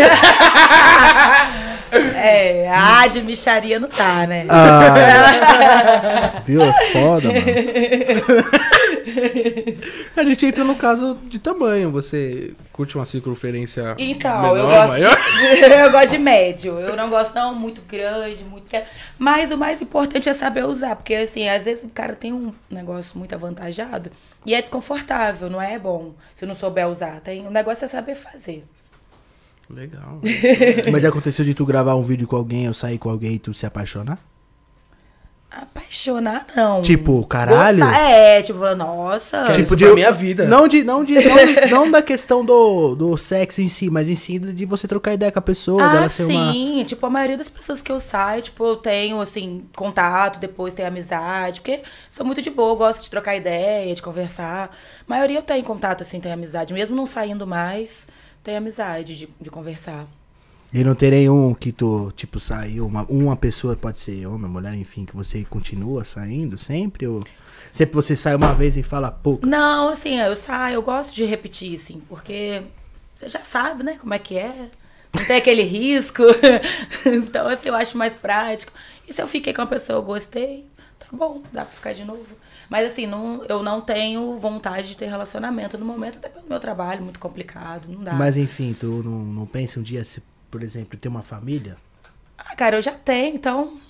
É, 2.18 2.68
a 2.68 3.06
de 3.06 3.22
micharia 3.22 3.78
não 3.78 3.88
tá, 3.88 4.26
né? 4.26 4.44
Ah, 4.48 6.42
viu? 6.44 6.60
É 6.60 6.72
foda, 6.92 7.28
mano. 7.28 7.44
A 10.16 10.24
gente 10.24 10.46
entra 10.46 10.64
no 10.64 10.74
caso 10.74 11.16
de 11.24 11.38
tamanho. 11.38 11.90
Você 11.92 12.54
curte 12.72 12.96
uma 12.96 13.04
circunferência 13.04 13.94
Então, 13.98 14.56
eu 14.56 14.66
menor, 14.66 14.86
gosto, 14.86 14.88
maior? 14.88 15.16
de, 15.16 15.64
eu 15.74 15.90
gosto 15.90 16.10
de 16.10 16.18
médio. 16.18 16.78
Eu 16.78 16.96
não 16.96 17.08
gosto 17.08 17.34
não 17.34 17.54
muito 17.54 17.80
grande, 17.82 18.44
muito 18.44 18.64
pequeno. 18.64 18.86
Mas 19.18 19.50
o 19.50 19.56
mais 19.56 19.80
importante 19.80 20.28
é 20.28 20.34
saber 20.34 20.64
usar. 20.64 20.96
Porque, 20.96 21.14
assim, 21.14 21.48
às 21.48 21.64
vezes 21.64 21.84
o 21.84 21.88
cara 21.88 22.14
tem 22.14 22.32
um 22.32 22.52
negócio 22.70 23.18
muito 23.18 23.34
avantajado 23.34 24.10
e 24.44 24.54
é 24.54 24.60
desconfortável, 24.60 25.50
não 25.50 25.60
é 25.60 25.78
bom 25.78 26.14
se 26.32 26.46
não 26.46 26.54
souber 26.54 26.88
usar. 26.88 27.20
Tem, 27.20 27.46
o 27.46 27.50
negócio 27.50 27.84
é 27.84 27.88
saber 27.88 28.14
fazer. 28.14 28.64
Legal. 29.68 30.20
Mas 30.90 31.02
já 31.02 31.08
aconteceu 31.08 31.44
de 31.44 31.54
tu 31.54 31.66
gravar 31.66 31.96
um 31.96 32.02
vídeo 32.02 32.26
com 32.26 32.36
alguém, 32.36 32.68
ou 32.68 32.74
sair 32.74 32.98
com 32.98 33.10
alguém 33.10 33.34
e 33.34 33.38
tu 33.38 33.52
se 33.52 33.66
apaixonar? 33.66 34.18
Apaixonar, 35.62 36.46
não. 36.54 36.82
Tipo, 36.82 37.26
caralho? 37.26 37.78
Gostar, 37.78 37.98
é, 38.00 38.42
tipo, 38.42 38.74
nossa. 38.74 39.44
Quero 39.46 39.64
Tipo, 39.64 39.76
pra 39.76 39.94
minha 39.94 40.12
vida. 40.12 40.44
Não, 40.46 40.68
de, 40.68 40.84
não, 40.84 41.02
de, 41.04 41.14
não, 41.14 41.68
não 41.70 41.90
da 41.90 42.02
questão 42.02 42.44
do, 42.44 42.94
do 42.94 43.16
sexo 43.16 43.60
em 43.60 43.68
si, 43.68 43.88
mas 43.88 44.08
em 44.08 44.14
si 44.14 44.38
de 44.38 44.66
você 44.66 44.86
trocar 44.86 45.14
ideia 45.14 45.32
com 45.32 45.38
a 45.38 45.42
pessoa, 45.42 45.82
Ah, 45.82 45.92
dela 45.92 46.08
ser 46.08 46.24
uma. 46.24 46.52
sim. 46.52 46.84
Tipo, 46.86 47.06
a 47.06 47.10
maioria 47.10 47.36
das 47.36 47.48
pessoas 47.48 47.80
que 47.80 47.90
eu 47.90 47.98
saio, 47.98 48.42
tipo, 48.42 48.64
eu 48.64 48.76
tenho, 48.76 49.20
assim, 49.20 49.64
contato, 49.74 50.38
depois 50.38 50.74
tenho 50.74 50.88
amizade. 50.88 51.60
Porque 51.60 51.82
sou 52.10 52.24
muito 52.26 52.42
de 52.42 52.50
boa, 52.50 52.74
gosto 52.74 53.02
de 53.02 53.10
trocar 53.10 53.34
ideia, 53.36 53.94
de 53.94 54.02
conversar. 54.02 54.64
A 54.66 55.04
maioria 55.06 55.38
eu 55.38 55.42
tenho 55.42 55.64
contato, 55.64 56.02
assim, 56.02 56.20
tenho 56.20 56.34
amizade. 56.34 56.74
Mesmo 56.74 56.94
não 56.94 57.06
saindo 57.06 57.46
mais, 57.46 58.06
tenho 58.44 58.58
amizade 58.58 59.16
de, 59.16 59.28
de 59.40 59.50
conversar. 59.50 60.04
E 60.72 60.82
não 60.84 60.94
tem 60.94 61.10
nenhum 61.10 61.54
que 61.54 61.72
tu, 61.72 62.12
tipo, 62.14 62.38
saiu, 62.38 62.86
uma, 62.86 63.04
uma 63.04 63.36
pessoa, 63.36 63.76
pode 63.76 64.00
ser 64.00 64.26
homem, 64.26 64.50
mulher, 64.50 64.74
enfim, 64.74 65.04
que 65.04 65.14
você 65.14 65.44
continua 65.44 66.04
saindo 66.04 66.58
sempre? 66.58 67.06
Ou 67.06 67.22
sempre 67.72 67.94
você 67.94 68.16
sai 68.16 68.34
uma 68.34 68.54
vez 68.54 68.76
e 68.76 68.82
fala 68.82 69.10
poucas? 69.10 69.48
Não, 69.48 69.88
assim, 69.88 70.18
eu 70.18 70.36
saio, 70.36 70.74
eu 70.74 70.82
gosto 70.82 71.14
de 71.14 71.24
repetir, 71.24 71.76
assim, 71.76 72.02
porque 72.08 72.62
você 73.14 73.28
já 73.28 73.40
sabe, 73.40 73.82
né, 73.82 73.96
como 73.98 74.12
é 74.12 74.18
que 74.18 74.36
é. 74.36 74.68
Não 75.14 75.24
tem 75.24 75.36
aquele 75.36 75.62
risco. 75.62 76.22
então, 77.06 77.48
assim, 77.48 77.68
eu 77.68 77.74
acho 77.74 77.96
mais 77.96 78.14
prático. 78.14 78.72
E 79.08 79.12
se 79.12 79.22
eu 79.22 79.26
fiquei 79.26 79.54
com 79.54 79.62
uma 79.62 79.68
pessoa, 79.68 79.98
eu 79.98 80.02
gostei, 80.02 80.66
tá 80.98 81.06
bom, 81.10 81.42
dá 81.52 81.64
pra 81.64 81.74
ficar 81.74 81.92
de 81.94 82.04
novo. 82.04 82.26
Mas, 82.68 82.92
assim, 82.92 83.06
não, 83.06 83.44
eu 83.44 83.62
não 83.62 83.80
tenho 83.80 84.36
vontade 84.38 84.88
de 84.88 84.96
ter 84.96 85.06
relacionamento 85.06 85.78
no 85.78 85.86
momento, 85.86 86.18
até 86.18 86.28
pelo 86.28 86.46
meu 86.48 86.58
trabalho, 86.58 87.02
muito 87.02 87.18
complicado, 87.18 87.88
não 87.88 88.02
dá. 88.02 88.12
Mas 88.12 88.36
enfim, 88.36 88.76
tu 88.78 89.02
não, 89.04 89.20
não 89.20 89.46
pensa 89.46 89.78
um 89.80 89.82
dia, 89.82 90.04
se, 90.04 90.20
por 90.50 90.62
exemplo, 90.62 90.98
ter 90.98 91.08
uma 91.08 91.22
família? 91.22 91.76
Ah, 92.38 92.54
cara, 92.56 92.76
eu 92.76 92.82
já 92.82 92.92
tenho, 92.92 93.34
então. 93.34 93.80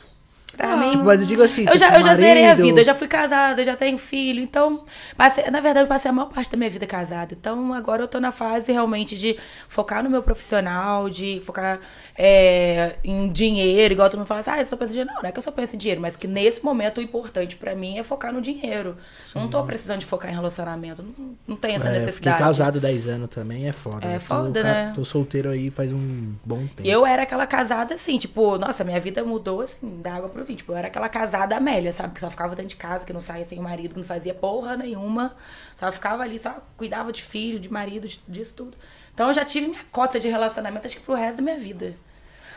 Pra 0.57 0.77
mim. 0.77 0.91
Tipo, 0.93 1.05
mas 1.05 1.21
eu 1.21 1.27
digo 1.27 1.43
assim, 1.43 1.63
eu 1.63 1.67
tipo, 1.67 1.79
já, 1.79 1.95
eu 1.97 2.03
já 2.03 2.15
zerei 2.17 2.45
a 2.45 2.49
marido- 2.49 2.67
vida, 2.67 2.81
eu 2.81 2.85
já 2.85 2.95
fui 2.95 3.07
casada, 3.09 3.63
já 3.65 3.77
tenho 3.77 3.99
filho. 3.99 4.41
Então, 4.43 4.85
passei- 5.17 5.51
na 5.51 5.61
verdade, 5.61 5.85
eu 5.85 5.89
passei 5.89 6.09
a 6.11 6.13
maior 6.15 6.29
parte 6.29 6.51
da 6.51 6.57
minha 6.57 6.71
vida 6.71 6.87
casada. 6.87 7.35
Então, 7.39 7.73
agora 7.75 8.03
eu 8.03 8.09
tô 8.09 8.19
na 8.19 8.33
fase 8.33 8.73
realmente 8.73 9.17
de 9.17 9.37
focar 9.69 10.03
no 10.03 10.09
meu 10.11 10.23
profissional, 10.23 11.09
de 11.11 11.41
focar 11.45 11.81
é, 12.19 12.97
em 13.05 13.29
dinheiro, 13.29 13.93
igual 13.93 14.09
todo 14.09 14.19
mundo 14.19 14.27
fala 14.27 14.41
assim, 14.41 14.51
ah, 14.51 14.59
eu 14.61 14.67
só 14.67 14.77
penso 14.77 14.93
em 14.93 14.95
dinheiro. 14.95 15.13
Não, 15.15 15.23
não 15.23 15.29
é 15.29 15.33
que 15.33 15.39
eu 15.39 15.43
só 15.43 15.51
penso 15.51 15.75
em 15.75 15.79
dinheiro, 15.79 16.01
mas 16.01 16.17
que 16.17 16.27
nesse 16.27 16.65
momento 16.65 16.99
o 16.99 17.03
importante 17.03 17.57
pra 17.57 17.75
mim 17.75 17.99
é 17.99 18.03
focar 18.03 18.33
no 18.33 18.41
dinheiro. 18.41 18.97
Não 19.35 19.49
tô 19.49 19.63
precisando 19.65 19.99
de 20.01 20.07
focar 20.07 20.31
em 20.31 20.35
relacionamento. 20.35 21.03
Não, 21.03 21.37
não 21.47 21.57
tem 21.57 21.75
essa 21.75 21.87
É, 21.89 21.91
fiquei 21.93 22.07
necessidade. 22.07 22.39
casado 22.39 22.81
10 22.81 23.07
anos 23.09 23.29
também, 23.29 23.69
é 23.69 23.73
foda. 23.73 24.07
É 24.07 24.15
tô 24.15 24.21
foda, 24.21 24.63
ca- 24.63 24.69
né? 24.69 24.93
Tô 24.95 25.05
solteiro 25.05 25.51
aí 25.51 25.71
faz 25.71 25.93
um 25.93 26.33
bom 26.45 26.67
tempo. 26.75 26.83
Eu 26.89 27.05
era 27.07 27.23
aquela 27.23 27.47
casada 27.47 27.95
assim, 27.95 28.17
tipo, 28.19 28.57
nossa, 28.57 28.83
minha 28.85 28.99
vida 29.01 29.23
mudou 29.25 29.61
assim, 29.61 30.01
da 30.01 30.15
água 30.15 30.29
pro 30.29 30.45
Tipo, 30.55 30.72
eu 30.72 30.76
era 30.76 30.86
aquela 30.88 31.09
casada 31.09 31.57
Amélia, 31.57 31.92
sabe? 31.92 32.14
Que 32.14 32.20
só 32.20 32.30
ficava 32.30 32.55
dentro 32.55 32.68
de 32.70 32.76
casa, 32.76 33.05
que 33.05 33.12
não 33.12 33.20
saía 33.20 33.44
sem 33.44 33.59
o 33.59 33.62
marido, 33.62 33.94
que 33.94 34.01
não 34.01 34.07
fazia 34.07 34.34
porra 34.34 34.76
nenhuma. 34.76 35.34
Só 35.76 35.90
ficava 35.90 36.22
ali, 36.22 36.38
só 36.38 36.55
cuidava 36.76 37.12
de 37.12 37.22
filho, 37.22 37.59
de 37.59 37.72
marido, 37.72 38.07
de- 38.07 38.20
disso 38.28 38.55
tudo. 38.55 38.76
Então 39.14 39.28
eu 39.28 39.34
já 39.34 39.44
tive 39.44 39.66
minha 39.68 39.80
cota 39.90 40.20
de 40.20 40.28
relacionamento, 40.28 40.86
acho 40.86 40.97
que 40.97 41.03
pro 41.03 41.14
resto 41.14 41.38
da 41.38 41.42
minha 41.42 41.59
vida. 41.59 41.94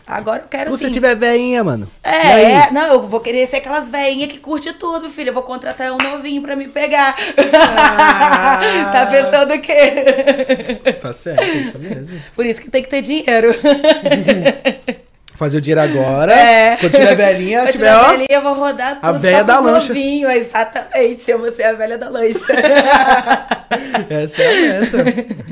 Agora 0.07 0.41
eu 0.41 0.47
quero 0.47 0.71
Se 0.71 0.77
você 0.79 0.85
assim. 0.85 0.93
tiver 0.93 1.13
veinha, 1.15 1.63
mano. 1.63 1.89
É, 2.01 2.41
é, 2.65 2.71
não, 2.71 2.87
eu 2.93 3.03
vou 3.03 3.19
querer 3.19 3.45
ser 3.45 3.57
aquelas 3.57 3.89
velhinhas 3.89 4.31
que 4.31 4.39
curte 4.39 4.73
tudo, 4.73 5.07
filho. 5.07 5.29
Eu 5.29 5.33
vou 5.35 5.43
contratar 5.43 5.91
um 5.91 5.97
novinho 5.97 6.41
pra 6.41 6.55
me 6.55 6.67
pegar. 6.67 7.15
Ah. 7.63 8.59
tá 8.91 9.05
pensando 9.05 9.53
o 9.53 9.61
quê? 9.61 10.91
Tá 10.99 11.13
certo, 11.13 11.43
é 11.43 11.53
isso 11.57 11.77
mesmo. 11.77 12.19
Por 12.35 12.43
isso 12.45 12.59
que 12.59 12.71
tem 12.71 12.81
que 12.81 12.89
ter 12.89 13.01
dinheiro. 13.03 13.51
Fazer 15.39 15.55
o 15.55 15.61
dinheiro 15.61 15.79
agora. 15.79 16.33
É. 16.33 16.75
Quando 16.75 16.91
tiver 16.91 17.15
velhinha, 17.15 17.61
Quando 17.61 17.71
tiver, 17.71 17.95
ó. 17.95 18.09
velhinha, 18.09 18.27
eu 18.29 18.41
vou 18.41 18.53
rodar 18.55 18.95
tudo 18.99 19.27
a 19.27 19.31
só 19.31 19.43
da 19.43 19.59
lancha. 19.61 19.87
novinho, 19.87 20.29
exatamente. 20.29 21.21
Chama-se 21.21 21.63
a 21.63 21.71
velha 21.71 21.97
da 21.97 22.09
lancha. 22.09 22.51
Essa 24.09 24.41
é 24.41 24.77
a 24.77 24.81
meta. 24.81 24.97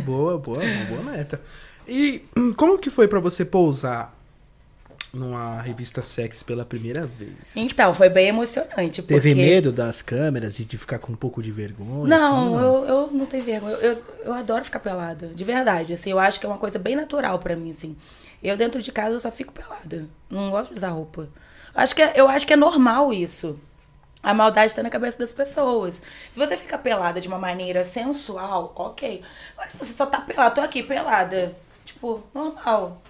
boa, 0.02 0.38
boa, 0.38 0.60
boa 0.90 1.04
meta. 1.14 1.40
E 1.88 2.22
como 2.58 2.78
que 2.78 2.90
foi 2.90 3.08
pra 3.08 3.22
você 3.22 3.46
pousar 3.46 4.14
numa 5.14 5.62
revista 5.62 6.02
sex 6.02 6.44
pela 6.44 6.66
primeira 6.66 7.06
vez? 7.06 7.32
então, 7.56 7.94
foi 7.94 8.10
bem 8.10 8.28
emocionante. 8.28 9.02
Porque... 9.02 9.14
Teve 9.14 9.34
medo 9.36 9.72
das 9.72 10.02
câmeras 10.02 10.60
e 10.60 10.66
de 10.66 10.78
ficar 10.78 11.00
com 11.00 11.14
um 11.14 11.16
pouco 11.16 11.42
de 11.42 11.50
vergonha? 11.50 12.10
Não, 12.10 12.56
assim, 12.56 12.66
eu, 12.66 12.86
eu 12.86 13.10
não 13.14 13.26
tenho 13.26 13.44
vergonha. 13.46 13.76
Eu, 13.76 13.94
eu, 13.94 14.04
eu 14.26 14.34
adoro 14.34 14.66
ficar 14.66 14.80
pelada, 14.80 15.28
de 15.28 15.44
verdade. 15.46 15.94
Assim, 15.94 16.12
eu 16.12 16.20
acho 16.20 16.42
que 16.42 16.46
é 16.46 16.50
uma 16.50 16.58
coisa 16.58 16.78
bem 16.78 16.94
natural 16.94 17.40
pra 17.40 17.56
mim, 17.56 17.70
assim. 17.70 17.96
Eu 18.50 18.58
dentro 18.58 18.82
de 18.82 18.92
casa 18.92 19.16
eu 19.16 19.20
só 19.20 19.32
fico 19.32 19.54
pelada. 19.54 20.06
Não 20.30 20.50
gosto 20.50 20.72
de 20.72 20.78
usar 20.78 20.90
roupa. 20.90 21.28
Acho 21.76 21.96
que 21.96 22.02
é- 22.02 22.14
eu 22.16 22.28
acho 22.28 22.46
que 22.48 22.54
é 22.54 22.58
normal 22.58 23.14
isso. 23.14 23.60
A 24.24 24.34
maldade 24.34 24.74
tá 24.76 24.82
na 24.84 24.90
cabeça 24.90 25.18
das 25.20 25.32
pessoas. 25.32 26.02
Se 26.32 26.40
você 26.40 26.58
fica 26.58 26.78
pelada 26.78 27.22
de 27.22 27.28
uma 27.28 27.38
maneira 27.38 27.86
sensual, 27.86 28.74
ok. 28.76 29.22
Mas 29.56 29.72
se 29.74 29.78
você 29.78 29.94
só 29.94 30.06
tá 30.06 30.20
pelada, 30.20 30.56
tô 30.56 30.62
aqui 30.62 30.82
pelada. 30.84 31.56
Tipo, 31.86 32.22
normal. 32.34 33.02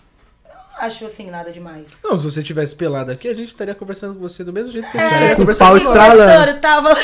Eu 0.46 0.54
não 0.54 0.86
acho 0.86 1.06
assim 1.06 1.30
nada 1.32 1.50
demais. 1.50 1.88
Não, 2.04 2.18
se 2.18 2.24
você 2.26 2.44
tivesse 2.44 2.76
pelado 2.76 3.12
aqui, 3.12 3.28
a 3.30 3.34
gente 3.34 3.48
estaria 3.48 3.74
conversando 3.74 4.14
com 4.16 4.20
você 4.20 4.44
do 4.44 4.52
mesmo 4.54 4.72
jeito 4.72 4.92
que 4.92 4.98
a 4.98 5.02
É. 5.02 5.04
gente 5.04 5.14
estaria 5.14 5.36
Com 5.36 5.42
o 5.42 5.46
conversando 5.46 5.68
pau 5.70 5.78
estralando. 5.78 6.52
Eu 6.52 6.62
tava. 6.62 6.96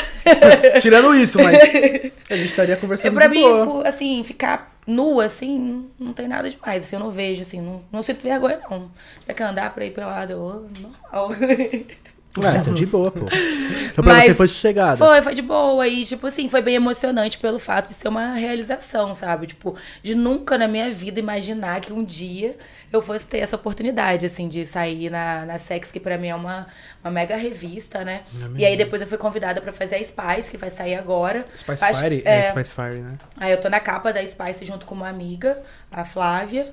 Tirando 0.80 1.14
isso, 1.14 1.42
mas 1.42 1.56
a 2.30 2.36
gente 2.36 2.46
estaria 2.46 2.74
É, 2.74 2.76
conversando 2.76 3.14
pra 3.14 3.26
de 3.26 3.34
mim, 3.34 3.42
boa. 3.42 3.66
tipo, 3.66 3.88
assim, 3.88 4.22
ficar 4.22 4.73
nua, 4.86 5.26
assim, 5.26 5.90
não 5.98 6.12
tem 6.12 6.28
nada 6.28 6.48
demais. 6.50 6.84
Assim, 6.84 6.96
eu 6.96 7.00
não 7.00 7.10
vejo, 7.10 7.42
assim, 7.42 7.60
não, 7.60 7.82
não 7.90 8.02
sinto 8.02 8.22
vergonha, 8.22 8.60
não. 8.70 8.90
Já 9.26 9.34
que 9.34 9.42
andar 9.42 9.74
pra 9.74 9.84
ir 9.84 9.92
pelado, 9.92 10.32
eu, 10.32 10.70
normal. 10.80 11.30
Ah, 12.42 12.56
então 12.56 12.74
de 12.74 12.84
boa, 12.86 13.10
pô. 13.12 13.26
Então 13.26 14.02
pra 14.02 14.14
Mas 14.14 14.24
você 14.24 14.34
foi 14.34 14.48
sossegada. 14.48 14.96
Foi, 14.96 15.22
foi 15.22 15.34
de 15.34 15.42
boa. 15.42 15.86
E, 15.86 16.04
tipo 16.04 16.26
assim, 16.26 16.48
foi 16.48 16.60
bem 16.60 16.74
emocionante 16.74 17.38
pelo 17.38 17.58
fato 17.60 17.88
de 17.88 17.94
ser 17.94 18.08
uma 18.08 18.34
realização, 18.34 19.14
sabe? 19.14 19.46
Tipo, 19.46 19.76
de 20.02 20.14
nunca 20.14 20.58
na 20.58 20.66
minha 20.66 20.90
vida 20.92 21.20
imaginar 21.20 21.80
que 21.80 21.92
um 21.92 22.04
dia 22.04 22.56
eu 22.92 23.00
fosse 23.00 23.26
ter 23.26 23.38
essa 23.38 23.54
oportunidade, 23.56 24.26
assim, 24.26 24.48
de 24.48 24.66
sair 24.66 25.10
na, 25.10 25.44
na 25.44 25.58
Sex, 25.58 25.92
que 25.92 26.00
pra 26.00 26.18
mim 26.18 26.28
é 26.28 26.34
uma, 26.34 26.66
uma 27.02 27.10
mega 27.10 27.36
revista, 27.36 28.04
né? 28.04 28.22
E 28.56 28.64
aí 28.64 28.76
depois 28.76 29.00
eu 29.00 29.06
fui 29.08 29.18
convidada 29.18 29.60
pra 29.60 29.72
fazer 29.72 29.96
a 29.96 29.98
Spice, 30.04 30.50
que 30.50 30.56
vai 30.56 30.70
sair 30.70 30.96
agora. 30.96 31.44
Spice 31.56 31.84
Fire? 32.00 32.22
é, 32.24 32.38
É, 32.38 32.44
Spice 32.50 32.72
Fire, 32.72 33.00
né? 33.00 33.18
Aí 33.36 33.52
eu 33.52 33.60
tô 33.60 33.68
na 33.68 33.78
capa 33.80 34.12
da 34.12 34.24
Spice 34.26 34.64
junto 34.64 34.86
com 34.86 34.94
uma 34.94 35.08
amiga, 35.08 35.62
a 35.90 36.04
Flávia, 36.04 36.72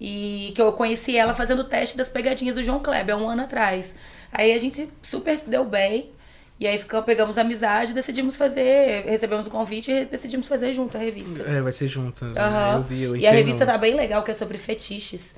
e 0.00 0.52
que 0.54 0.60
eu 0.60 0.72
conheci 0.72 1.16
ela 1.16 1.34
fazendo 1.34 1.60
o 1.60 1.64
teste 1.64 1.96
das 1.96 2.08
pegadinhas 2.08 2.56
do 2.56 2.62
João 2.62 2.80
Kleber 2.80 3.14
há 3.14 3.18
um 3.18 3.28
ano 3.28 3.42
atrás. 3.42 3.94
Aí 4.32 4.52
a 4.52 4.58
gente 4.58 4.88
super 5.02 5.36
se 5.36 5.48
deu 5.48 5.64
bem. 5.64 6.10
E 6.58 6.66
aí 6.66 6.78
ficamos, 6.78 7.04
pegamos 7.04 7.38
amizade, 7.38 7.92
decidimos 7.92 8.36
fazer, 8.36 9.04
recebemos 9.04 9.46
o 9.48 9.50
convite 9.50 9.90
e 9.90 10.04
decidimos 10.04 10.46
fazer 10.46 10.72
junto 10.72 10.96
a 10.96 11.00
revista. 11.00 11.42
É, 11.42 11.60
vai 11.60 11.72
ser 11.72 11.88
junto. 11.88 12.24
né? 12.24 12.40
Aham. 12.40 12.76
Eu 12.76 12.82
vi, 12.82 13.02
eu 13.02 13.16
e 13.16 13.26
a 13.26 13.32
revista 13.32 13.66
tá 13.66 13.76
bem 13.76 13.94
legal, 13.94 14.22
que 14.22 14.30
é 14.30 14.34
sobre 14.34 14.56
fetiches. 14.58 15.34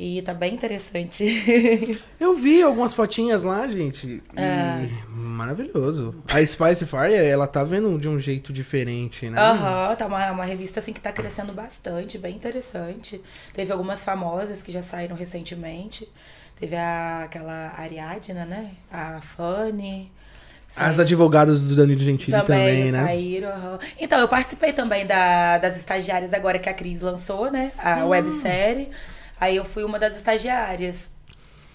E 0.00 0.22
tá 0.22 0.32
bem 0.32 0.54
interessante. 0.54 1.24
Eu 2.20 2.32
vi 2.34 2.62
algumas 2.62 2.94
fotinhas 2.94 3.42
lá, 3.42 3.66
gente. 3.66 4.22
E 4.32 4.40
É. 4.40 4.88
maravilhoso. 5.08 6.14
A 6.32 6.44
Spice 6.46 6.86
Fire, 6.86 7.14
ela 7.14 7.48
tá 7.48 7.64
vendo 7.64 7.98
de 7.98 8.08
um 8.08 8.18
jeito 8.20 8.52
diferente, 8.52 9.28
né? 9.28 9.40
Aham, 9.40 9.96
tá 9.96 10.06
uma, 10.06 10.30
uma 10.30 10.44
revista 10.44 10.78
assim 10.78 10.92
que 10.92 11.00
tá 11.00 11.10
crescendo 11.10 11.52
bastante, 11.52 12.16
bem 12.16 12.36
interessante. 12.36 13.20
Teve 13.52 13.72
algumas 13.72 14.04
famosas 14.04 14.62
que 14.62 14.70
já 14.70 14.82
saíram 14.84 15.16
recentemente. 15.16 16.08
Teve 16.58 16.76
a, 16.76 17.22
aquela 17.24 17.72
Ariadna, 17.76 18.44
né? 18.44 18.70
A 18.90 19.20
Fanny. 19.20 20.10
As 20.76 20.98
advogadas 20.98 21.60
do 21.60 21.74
Danilo 21.74 22.00
Gentili 22.00 22.36
também, 22.36 22.86
já 22.86 22.92
né? 22.92 23.04
saíram. 23.06 23.48
aham. 23.50 23.78
Então, 23.98 24.18
eu 24.18 24.28
participei 24.28 24.72
também 24.72 25.06
da, 25.06 25.56
das 25.58 25.76
estagiárias 25.76 26.34
agora 26.34 26.58
que 26.58 26.68
a 26.68 26.74
Cris 26.74 27.00
lançou, 27.00 27.50
né? 27.50 27.72
A 27.78 28.04
Hum. 28.04 28.08
websérie. 28.08 28.90
Aí 29.40 29.56
eu 29.56 29.64
fui 29.64 29.82
uma 29.84 29.98
das 29.98 30.16
estagiárias. 30.16 31.10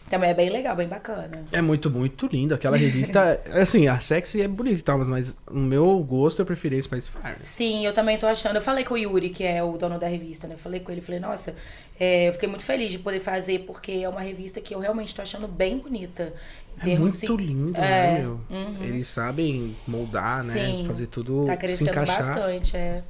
Também 0.09 0.29
é 0.29 0.33
bem 0.33 0.49
legal, 0.49 0.75
bem 0.75 0.87
bacana. 0.87 1.43
É 1.51 1.61
muito, 1.61 1.89
muito 1.89 2.27
lindo. 2.27 2.53
Aquela 2.53 2.77
revista, 2.77 3.41
assim, 3.53 3.87
a 3.87 3.99
sexy 3.99 4.41
é 4.41 4.47
bonita 4.47 4.79
e 4.79 4.83
tal, 4.83 4.97
mas, 4.97 5.07
mas 5.07 5.37
o 5.49 5.57
meu 5.57 5.97
gosto 6.03 6.41
eu 6.41 6.45
preferi 6.45 6.77
a 6.77 6.83
Spice 6.83 7.09
Fire. 7.09 7.37
Sim, 7.41 7.85
eu 7.85 7.93
também 7.93 8.17
tô 8.17 8.27
achando. 8.27 8.55
Eu 8.57 8.61
falei 8.61 8.83
com 8.83 8.93
o 8.93 8.97
Yuri, 8.97 9.29
que 9.29 9.43
é 9.43 9.63
o 9.63 9.77
dono 9.77 9.97
da 9.97 10.07
revista, 10.07 10.47
né? 10.47 10.55
Eu 10.55 10.59
falei 10.59 10.81
com 10.81 10.91
ele, 10.91 11.01
falei, 11.01 11.19
nossa, 11.19 11.55
é, 11.99 12.27
eu 12.27 12.33
fiquei 12.33 12.49
muito 12.49 12.63
feliz 12.63 12.91
de 12.91 12.99
poder 12.99 13.21
fazer, 13.21 13.59
porque 13.59 13.91
é 13.91 14.09
uma 14.09 14.21
revista 14.21 14.59
que 14.61 14.75
eu 14.75 14.79
realmente 14.79 15.15
tô 15.15 15.21
achando 15.21 15.47
bem 15.47 15.77
bonita. 15.77 16.33
É 16.79 16.97
muito 16.97 17.15
assim, 17.15 17.35
lindo, 17.35 17.77
é, 17.77 17.79
né, 17.79 18.19
meu? 18.19 18.41
uhum. 18.49 18.83
Eles 18.83 19.07
sabem 19.07 19.75
moldar, 19.87 20.43
né? 20.43 20.53
Sim, 20.53 20.85
Fazer 20.85 21.07
tudo 21.07 21.45
Tá 21.45 21.67
se 21.67 21.83
encaixar. 21.83 22.35
bastante, 22.35 22.75
é. 22.75 23.03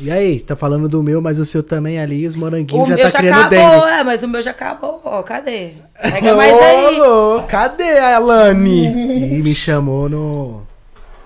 E 0.00 0.10
aí, 0.12 0.38
tá 0.40 0.54
falando 0.54 0.88
do 0.88 1.02
meu, 1.02 1.20
mas 1.20 1.38
o 1.40 1.44
seu 1.44 1.60
também 1.62 1.98
ali, 2.00 2.24
os 2.26 2.36
O 2.36 2.38
moranguinhos 2.38 2.88
já 2.88 2.94
meu 2.94 3.04
tá 3.04 3.10
já 3.10 3.18
criando 3.18 3.38
acabou, 3.46 3.80
dengue. 3.80 3.92
é, 3.92 4.04
mas 4.04 4.22
o 4.22 4.28
meu 4.28 4.40
já 4.42 4.50
acabou. 4.52 5.00
Ó, 5.04 5.22
cadê? 5.24 5.72
Pega 6.00 6.36
mais 6.36 6.52
aí. 6.56 7.00
Ô, 7.00 7.42
cadê 7.48 7.98
a 7.98 8.16
Alane? 8.16 8.86
E 8.86 9.42
me 9.42 9.54
chamou 9.54 10.08
no. 10.08 10.62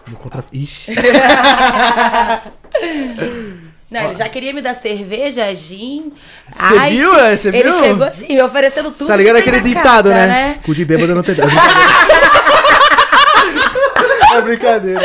No 0.08 0.16
contra. 0.16 0.42
Ixi. 0.52 0.92
Não, 3.90 4.04
ele 4.06 4.14
já 4.14 4.26
queria 4.26 4.54
me 4.54 4.62
dar 4.62 4.74
cerveja, 4.74 5.54
gin. 5.54 6.12
Você 6.58 6.74
Ai, 6.78 6.92
viu, 6.92 7.14
é? 7.14 7.36
Você 7.36 7.48
Ele 7.48 7.62
viu? 7.64 7.72
chegou 7.72 8.06
assim, 8.06 8.26
me 8.28 8.42
oferecendo 8.42 8.90
tudo. 8.90 9.08
Tá 9.08 9.16
ligado 9.16 9.36
aquele 9.36 9.60
ditado, 9.60 10.08
casa, 10.08 10.26
né? 10.26 10.58
Cu 10.64 10.74
de 10.74 10.82
bêbado 10.86 11.14
não 11.14 11.22
tem. 11.22 11.34
É 14.38 14.42
brincadeira. 14.42 15.00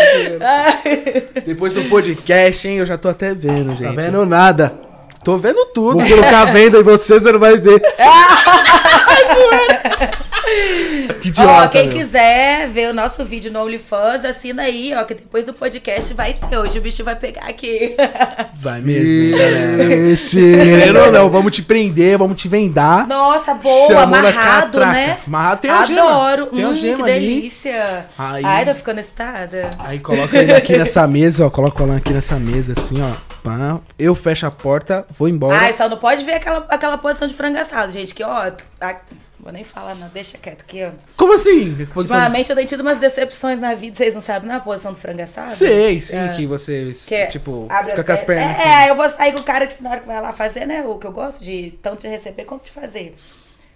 Depois 1.46 1.74
do 1.74 1.84
podcast, 1.86 2.68
hein? 2.68 2.78
Eu 2.78 2.86
já 2.86 2.98
tô 2.98 3.10
até 3.10 3.34
vendo, 3.34 3.76
gente. 3.76 3.96
Tá 3.96 4.02
vendo 4.02 4.26
nada. 4.26 4.87
Tô 5.24 5.38
vendo 5.38 5.66
tudo. 5.74 6.00
Vou 6.00 6.08
colocar 6.08 6.42
a 6.42 6.46
venda 6.46 6.80
em 6.80 6.84
você, 6.84 7.20
você 7.20 7.32
não 7.32 7.40
vai 7.40 7.58
ver. 7.58 7.82
que 11.22 11.30
idiota. 11.30 11.66
Ó, 11.66 11.68
quem 11.68 11.88
meu. 11.88 11.98
quiser 11.98 12.68
ver 12.68 12.90
o 12.90 12.94
nosso 12.94 13.24
vídeo 13.26 13.52
no 13.52 13.62
OnlyFans, 13.62 14.26
assina 14.26 14.64
aí, 14.64 14.94
ó, 14.96 15.04
que 15.04 15.14
depois 15.14 15.46
do 15.46 15.54
podcast 15.54 16.14
vai 16.14 16.34
ter. 16.34 16.58
Hoje 16.58 16.80
o 16.80 16.82
bicho 16.82 17.04
vai 17.04 17.16
pegar 17.16 17.48
aqui. 17.48 17.96
Vai 18.60 18.82
mesmo, 18.82 19.38
galera. 19.38 21.06
Ou 21.06 21.12
não, 21.12 21.30
vamos 21.30 21.54
te 21.54 21.62
prender, 21.62 22.18
vamos 22.18 22.42
te 22.42 22.48
vendar. 22.48 23.08
Nossa, 23.08 23.54
boa, 23.54 23.88
Chamou 23.88 24.04
amarrado, 24.04 24.80
né? 24.80 25.18
Amarrado 25.28 25.62
tem 25.62 25.70
a 25.70 25.86
gema. 25.86 26.02
Adoro. 26.02 26.48
Tem 26.48 26.66
hum, 26.66 26.76
gema 26.76 26.98
que 26.98 27.04
delícia. 27.04 28.06
Aí. 28.18 28.44
Ai, 28.44 28.66
tô 28.66 28.74
ficando 28.74 29.00
excitada. 29.00 29.70
Aí 29.78 30.00
coloca 30.00 30.38
ele 30.38 30.54
aqui 30.54 30.76
nessa 30.76 31.06
mesa, 31.08 31.46
ó. 31.46 31.50
Coloca 31.50 31.82
o 31.82 31.86
Alan 31.86 31.98
aqui 31.98 32.14
nessa 32.14 32.40
mesa, 32.40 32.74
assim, 32.76 32.96
ó. 33.00 33.27
Pá. 33.48 33.80
Eu 33.98 34.14
fecho 34.16 34.46
a 34.46 34.52
porta, 34.52 35.06
vou 35.12 35.28
embora. 35.30 35.58
Ai, 35.60 35.74
só 35.74 35.88
não 35.88 35.98
pode 35.98 36.24
ver 36.26 36.34
aquela, 36.36 36.66
aquela 36.70 36.98
posição 36.98 37.28
de 37.28 37.34
frango 37.34 37.58
assado, 37.58 37.92
gente. 37.92 38.14
Que, 38.14 38.24
ó, 38.24 38.52
a- 38.82 38.96
vou 39.40 39.52
nem 39.52 39.64
falar, 39.64 39.96
não. 39.96 40.08
Deixa 40.10 40.38
quieto 40.38 40.62
aqui, 40.62 40.84
ó. 40.84 40.92
Como 41.16 41.34
assim? 41.34 41.76
Que 41.76 41.86
posição- 41.86 42.18
Ultimamente 42.18 42.50
eu 42.50 42.56
tenho 42.56 42.68
tido 42.68 42.82
umas 42.82 42.98
decepções 42.98 43.60
na 43.60 43.74
vida, 43.74 43.96
vocês 43.96 44.14
não 44.14 44.22
sabem, 44.22 44.50
na 44.50 44.60
posição 44.60 44.92
do 44.94 44.98
frango 45.00 45.22
assado? 45.22 45.52
Sei, 45.52 46.00
sim, 46.00 46.18
É. 46.18 46.30
que 46.30 46.46
você, 46.46 46.92
Que 47.08 47.16
é- 47.16 47.26
tipo, 47.28 47.68
fica 47.86 48.04
com 48.04 48.12
as 48.12 48.22
pernas 48.22 48.58
É, 48.58 48.60
assim. 48.60 48.70
é, 48.88 48.90
eu 48.90 48.96
vou 48.96 49.10
sair 49.10 49.32
com 49.34 49.40
o 49.40 49.44
cara, 49.44 49.66
tipo, 49.68 49.82
na 49.84 49.92
hora 49.92 50.00
que 50.02 50.08
vai 50.08 50.22
lá 50.22 50.34
fazer, 50.34 50.66
né? 50.66 50.84
O 50.86 50.98
que 50.98 51.08
eu 51.08 51.12
gosto 51.12 51.44
de 51.44 51.72
tanto 51.82 51.98
te 52.02 52.08
receber 52.08 52.44
quanto 52.46 52.64
te 52.64 52.72
fazer. 52.72 53.16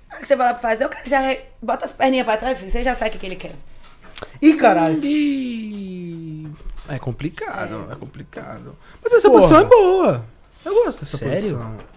Na 0.10 0.16
hora 0.16 0.22
que 0.22 0.28
você 0.28 0.36
vai 0.36 0.48
lá 0.48 0.54
pra 0.54 0.62
fazer, 0.62 0.86
o 0.86 0.90
cara 0.90 1.06
já 1.06 1.38
bota 1.62 1.86
as 1.86 1.94
perninhas 1.94 2.26
pra 2.26 2.36
trás, 2.38 2.60
você 2.60 2.84
já 2.84 2.94
sabe 2.96 3.10
o 3.10 3.14
que, 3.14 3.20
que 3.20 3.26
ele 3.28 3.36
quer. 3.38 3.52
Ih, 4.42 4.54
caralho. 4.56 5.00
Ih, 5.04 6.48
É 6.90 7.00
complicado, 7.00 7.88
é, 7.92 7.96
complicado. 7.96 8.76
Mas 9.04 9.14
essa 9.14 9.30
Porra. 9.30 9.42
posição 9.42 9.62
é 9.62 9.66
boa. 9.66 10.26
Eu 10.66 10.84
gosto 10.84 11.00
dessa 11.00 11.18
Sério? 11.18 11.58
posição. 11.58 11.92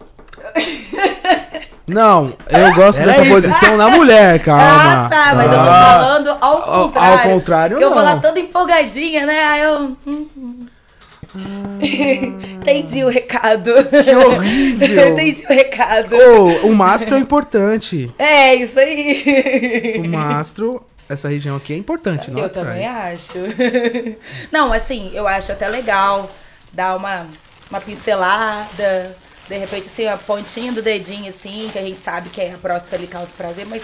Não, 1.87 2.32
eu 2.49 2.74
gosto 2.74 2.99
Pera 2.99 3.11
dessa 3.11 3.22
aí. 3.22 3.28
posição 3.30 3.76
na 3.76 3.91
mulher, 3.91 4.43
calma. 4.43 5.05
Ah, 5.05 5.09
tá, 5.09 5.35
mas 5.35 5.45
eu 5.53 5.59
tô 5.59 5.64
Ah. 5.70 5.99
falando 6.01 6.28
ao 6.30 6.39
Ao- 6.41 6.70
ao 6.72 6.85
contrário. 6.87 7.30
contrário, 7.30 7.76
Que 7.78 7.85
eu 7.85 7.91
vou 7.93 8.03
lá 8.03 8.14
não. 8.14 8.20
toda 8.20 8.41
empolgadinha, 8.41 9.26
né? 9.26 9.45
Aí 9.45 9.62
eu. 9.62 9.97
hum, 10.07 10.28
hum. 10.37 10.66
Entendi 11.82 13.05
o 13.05 13.09
recado. 13.09 13.72
Que 14.05 14.14
horrível. 14.14 15.09
Entendi 15.12 15.45
o 15.45 15.53
recado. 15.53 16.14
Ô, 16.16 16.68
o 16.68 16.74
mastro 16.74 17.16
é 17.16 17.18
importante. 17.18 18.12
É, 18.18 18.55
isso 18.55 18.78
aí. 18.78 19.95
O 19.99 20.09
mastro, 20.09 20.82
essa 21.09 21.28
região 21.28 21.57
aqui 21.57 21.72
é 21.72 21.76
importante, 21.76 22.30
não 22.30 22.38
Eu 22.40 22.46
atrás. 22.46 22.66
também 22.68 22.86
acho. 22.86 23.38
Não, 24.50 24.72
assim, 24.72 25.11
eu 25.14 25.26
acho 25.28 25.52
até 25.52 25.68
legal 25.68 26.30
dar 26.72 26.96
uma, 26.96 27.26
uma 27.70 27.80
pincelada, 27.80 29.16
de 29.48 29.57
repente, 29.59 29.88
assim, 29.92 30.07
a 30.07 30.16
pontinha 30.16 30.72
do 30.72 30.82
dedinho, 30.82 31.28
assim, 31.28 31.68
que 31.72 31.78
a 31.78 31.82
gente 31.82 32.00
sabe 32.00 32.30
que 32.30 32.40
é 32.40 32.52
a 32.52 32.57
próstata 32.59 32.96
ali 32.96 33.07
causa 33.07 33.28
prazer, 33.36 33.66
mas 33.66 33.82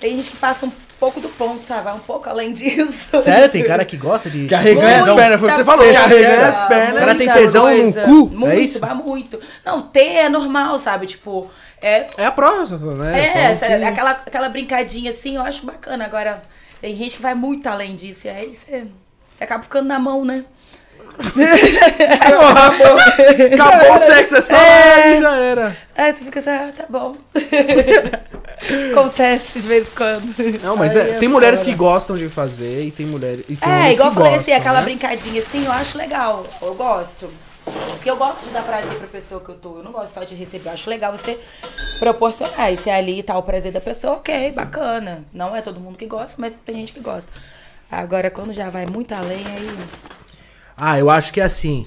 tem 0.00 0.16
gente 0.16 0.30
que 0.30 0.36
passa 0.36 0.66
um 0.66 0.72
pouco 0.98 1.20
do 1.20 1.28
ponto, 1.28 1.66
sabe? 1.66 1.84
Vai 1.84 1.94
um 1.94 1.98
pouco 2.00 2.28
além 2.28 2.50
disso. 2.52 3.22
Sério, 3.22 3.48
tem 3.48 3.64
cara 3.64 3.84
que 3.84 3.96
gosta 3.96 4.28
de. 4.28 4.46
Carregar 4.46 5.00
as 5.00 5.14
pernas, 5.14 5.40
foi 5.40 5.48
o 5.48 5.50
que 5.52 5.56
você 5.56 5.64
falou, 5.64 5.84
coisa, 5.84 6.00
carregar 6.00 6.48
as 6.48 6.68
pernas. 6.68 6.94
O 6.96 6.98
cara 6.98 7.14
tem 7.14 7.32
tesão 7.32 7.64
coisa. 7.64 8.02
cu, 8.02 8.30
é 8.32 8.36
Muito, 8.36 8.58
isso? 8.60 8.80
vai 8.80 8.94
muito. 8.94 9.40
Não, 9.64 9.82
ter 9.82 10.14
é 10.16 10.28
normal, 10.28 10.78
sabe? 10.78 11.06
Tipo, 11.06 11.50
é 11.86 12.06
É 12.16 12.26
a 12.26 12.30
próstata, 12.30 12.84
né? 12.94 13.20
é, 13.20 13.38
essa- 13.52 13.66
que- 13.66 13.72
aquela, 13.84 14.10
aquela 14.12 14.48
brincadinha 14.48 15.10
assim, 15.10 15.36
eu 15.36 15.42
acho 15.42 15.64
bacana. 15.66 16.04
Agora, 16.04 16.42
tem 16.80 16.96
gente 16.96 17.16
que 17.16 17.22
vai 17.22 17.34
muito 17.34 17.66
além 17.68 17.94
disso. 17.94 18.26
E 18.26 18.30
aí 18.30 18.56
você, 18.58 18.86
você 19.36 19.44
acaba 19.44 19.62
ficando 19.62 19.86
na 19.88 19.98
mão, 19.98 20.24
né? 20.24 20.44
Acabou 23.54 23.94
o 23.94 23.98
sexo, 23.98 24.36
é 24.36 24.40
só 24.40 24.54
aí, 24.56 25.18
já 25.20 25.36
era. 25.36 25.76
Aí 25.96 26.12
você 26.12 26.24
fica 26.24 26.40
assim, 26.40 26.50
ah, 26.50 26.72
tá 26.76 26.84
bom. 26.88 27.14
Acontece 28.92 29.60
de 29.60 29.66
vez 29.68 29.86
em 29.86 29.90
quando. 29.94 30.34
Não, 30.62 30.76
mas 30.76 30.96
é- 30.96 31.10
é 31.10 31.18
tem 31.18 31.28
mulheres 31.28 31.60
foda. 31.60 31.70
que 31.70 31.76
gostam 31.76 32.16
de 32.16 32.28
fazer 32.28 32.82
e 32.84 32.90
tem 32.90 33.06
mulheres. 33.06 33.44
E 33.48 33.56
tem 33.56 33.70
É, 33.72 33.92
igual 33.92 34.08
eu 34.08 34.14
falei 34.14 34.32
gostam, 34.32 34.40
assim, 34.40 34.52
aquela 34.52 34.78
né? 34.80 34.84
brincadinha 34.84 35.42
assim, 35.42 35.64
eu 35.66 35.72
acho 35.72 35.98
legal. 35.98 36.46
Eu 36.62 36.74
gosto. 36.74 37.30
Porque 37.64 38.10
eu 38.10 38.16
gosto 38.16 38.44
de 38.44 38.50
dar 38.50 38.62
prazer 38.62 38.98
pra 38.98 39.06
pessoa 39.06 39.40
que 39.40 39.48
eu 39.48 39.54
tô. 39.54 39.78
Eu 39.78 39.82
não 39.82 39.90
gosto 39.90 40.12
só 40.12 40.24
de 40.24 40.34
receber. 40.34 40.68
Eu 40.68 40.74
acho 40.74 40.90
legal 40.90 41.12
você 41.12 41.40
proporcionar. 41.98 42.72
E 42.72 42.76
se 42.76 42.90
ali 42.90 43.22
tá 43.22 43.36
o 43.38 43.42
prazer 43.42 43.72
da 43.72 43.80
pessoa, 43.80 44.14
ok, 44.14 44.52
bacana. 44.52 45.24
Não 45.32 45.56
é 45.56 45.62
todo 45.62 45.80
mundo 45.80 45.96
que 45.96 46.06
gosta, 46.06 46.40
mas 46.40 46.54
tem 46.64 46.76
gente 46.76 46.92
que 46.92 47.00
gosta. 47.00 47.32
Agora, 47.90 48.30
quando 48.30 48.52
já 48.52 48.68
vai 48.68 48.86
muito 48.86 49.12
além, 49.14 49.44
aí. 49.46 49.78
Ah, 50.76 50.98
eu 50.98 51.08
acho 51.08 51.32
que 51.32 51.40
é 51.40 51.44
assim. 51.44 51.86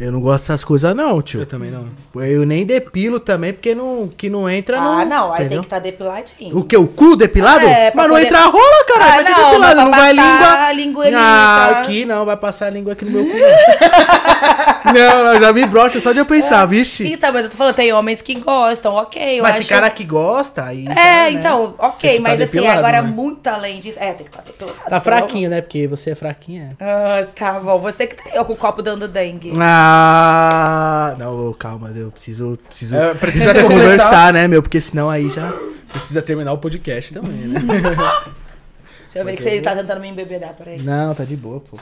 Eu 0.00 0.10
não 0.10 0.18
gosto 0.18 0.44
dessas 0.44 0.64
coisas, 0.64 0.96
não, 0.96 1.20
tio. 1.20 1.40
Eu 1.40 1.46
também 1.46 1.70
não. 1.70 1.86
Eu 2.24 2.46
nem 2.46 2.64
depilo 2.64 3.20
também, 3.20 3.52
porque 3.52 3.74
não, 3.74 4.08
que 4.08 4.30
não 4.30 4.48
entra 4.48 4.78
Ah, 4.80 5.04
no. 5.04 5.10
não, 5.10 5.32
aí 5.34 5.46
tem 5.46 5.58
que 5.58 5.64
estar 5.66 5.78
depiladinho. 5.78 6.56
O 6.56 6.64
que? 6.64 6.74
O 6.74 6.86
cu 6.86 7.16
depilado? 7.16 7.66
É, 7.66 7.90
pra 7.90 8.04
mas 8.04 8.08
não 8.08 8.16
poder- 8.16 8.26
entra 8.28 8.38
a 8.38 8.46
rola, 8.46 8.84
cara. 8.88 9.04
Ah, 9.04 9.08
vai 9.08 9.24
ter 9.24 9.30
não, 9.30 9.44
depilado. 9.50 9.80
Não 9.82 9.90
vai 9.90 10.14
passar 10.16 10.74
língua. 10.74 11.04
língua 11.04 11.20
ah, 11.20 11.68
tá? 11.74 11.80
aqui 11.82 12.04
não, 12.06 12.24
vai 12.24 12.36
passar 12.38 12.66
a 12.68 12.70
língua 12.70 12.94
aqui 12.94 13.04
no 13.04 13.10
meu 13.10 13.26
cu. 13.26 13.30
Não, 14.84 15.24
não, 15.24 15.40
já 15.40 15.52
me 15.52 15.66
brocha 15.66 16.00
só 16.00 16.12
de 16.12 16.18
eu 16.18 16.26
pensar, 16.26 16.64
vixe. 16.66 17.06
Então, 17.06 17.32
mas 17.32 17.44
eu 17.44 17.50
tô 17.50 17.56
falando, 17.56 17.74
tem 17.74 17.92
homens 17.92 18.22
que 18.22 18.34
gostam, 18.40 18.94
ok. 18.94 19.38
Eu 19.38 19.42
mas 19.42 19.52
acho... 19.52 19.60
esse 19.60 19.68
cara 19.68 19.90
que 19.90 20.04
gosta, 20.04 20.64
aí. 20.64 20.86
É, 20.86 20.94
né? 20.94 21.32
então, 21.32 21.74
ok, 21.78 22.16
tá 22.16 22.22
mas 22.22 22.32
assim, 22.40 22.52
depilado, 22.52 22.78
agora 22.78 23.02
né? 23.02 23.08
muito 23.08 23.46
além 23.48 23.80
disso. 23.80 23.98
É, 24.00 24.12
tem 24.12 24.26
que 24.26 24.30
estar 24.30 24.42
depilado. 24.42 24.78
Tá 24.88 25.00
fraquinho, 25.00 25.50
né? 25.50 25.60
Porque 25.60 25.86
você 25.86 26.10
é 26.10 26.14
fraquinha. 26.14 26.76
Ah, 26.80 27.26
tá 27.34 27.60
bom. 27.60 27.78
Você 27.78 28.06
que 28.06 28.16
tá 28.16 28.30
aí 28.30 28.38
ó, 28.38 28.44
com 28.44 28.52
o 28.52 28.56
copo 28.56 28.82
dando 28.82 29.06
dengue. 29.06 29.52
Ah, 29.60 31.14
não, 31.18 31.52
calma, 31.52 31.90
eu 31.94 32.10
preciso, 32.10 32.58
preciso, 32.68 32.94
É, 32.94 33.14
precisa 33.14 33.50
precisa 33.50 33.62
completar. 33.62 33.82
conversar, 33.82 34.32
né, 34.32 34.48
meu? 34.48 34.62
Porque 34.62 34.80
senão 34.80 35.10
aí 35.10 35.30
já. 35.30 35.52
Precisa 35.88 36.22
terminar 36.22 36.52
o 36.52 36.58
podcast 36.58 37.12
também, 37.12 37.32
né? 37.32 37.60
Deixa 39.02 39.18
eu 39.18 39.24
ver 39.24 39.36
que 39.36 39.42
você 39.42 39.60
tá 39.60 39.74
tentando 39.74 40.00
me 40.00 40.08
embebedar, 40.08 40.54
peraí. 40.54 40.80
Não, 40.80 41.12
tá 41.14 41.24
de 41.24 41.36
boa, 41.36 41.58
pô. 41.58 41.76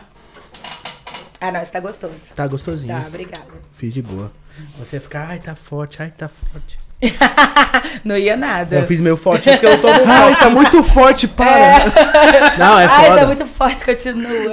Ah, 1.40 1.52
não, 1.52 1.62
esse 1.62 1.70
tá 1.70 1.80
gostoso. 1.80 2.14
Tá 2.34 2.46
gostosinho. 2.46 2.92
Tá, 2.92 3.06
obrigada. 3.06 3.46
Fiz 3.72 3.94
de 3.94 4.02
boa. 4.02 4.32
Você 4.78 4.98
fica, 4.98 5.20
ai, 5.20 5.38
tá 5.38 5.54
forte, 5.54 6.02
ai, 6.02 6.10
tá 6.10 6.28
forte. 6.28 6.78
não 8.04 8.16
ia 8.18 8.36
nada. 8.36 8.76
Eu 8.80 8.86
fiz 8.86 9.00
meu 9.00 9.16
forte 9.16 9.48
porque 9.50 9.66
eu 9.66 9.80
tomo 9.80 10.00
Ai, 10.04 10.36
tá 10.36 10.50
muito 10.50 10.82
forte, 10.82 11.28
para. 11.28 11.84
Não, 12.58 12.78
é 12.78 12.86
Ai, 12.86 13.04
foda. 13.06 13.20
tá 13.20 13.26
muito 13.26 13.46
forte, 13.46 13.84
continua. 13.84 14.52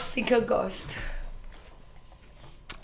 assim 0.00 0.24
que 0.24 0.34
eu 0.34 0.42
gosto. 0.42 0.96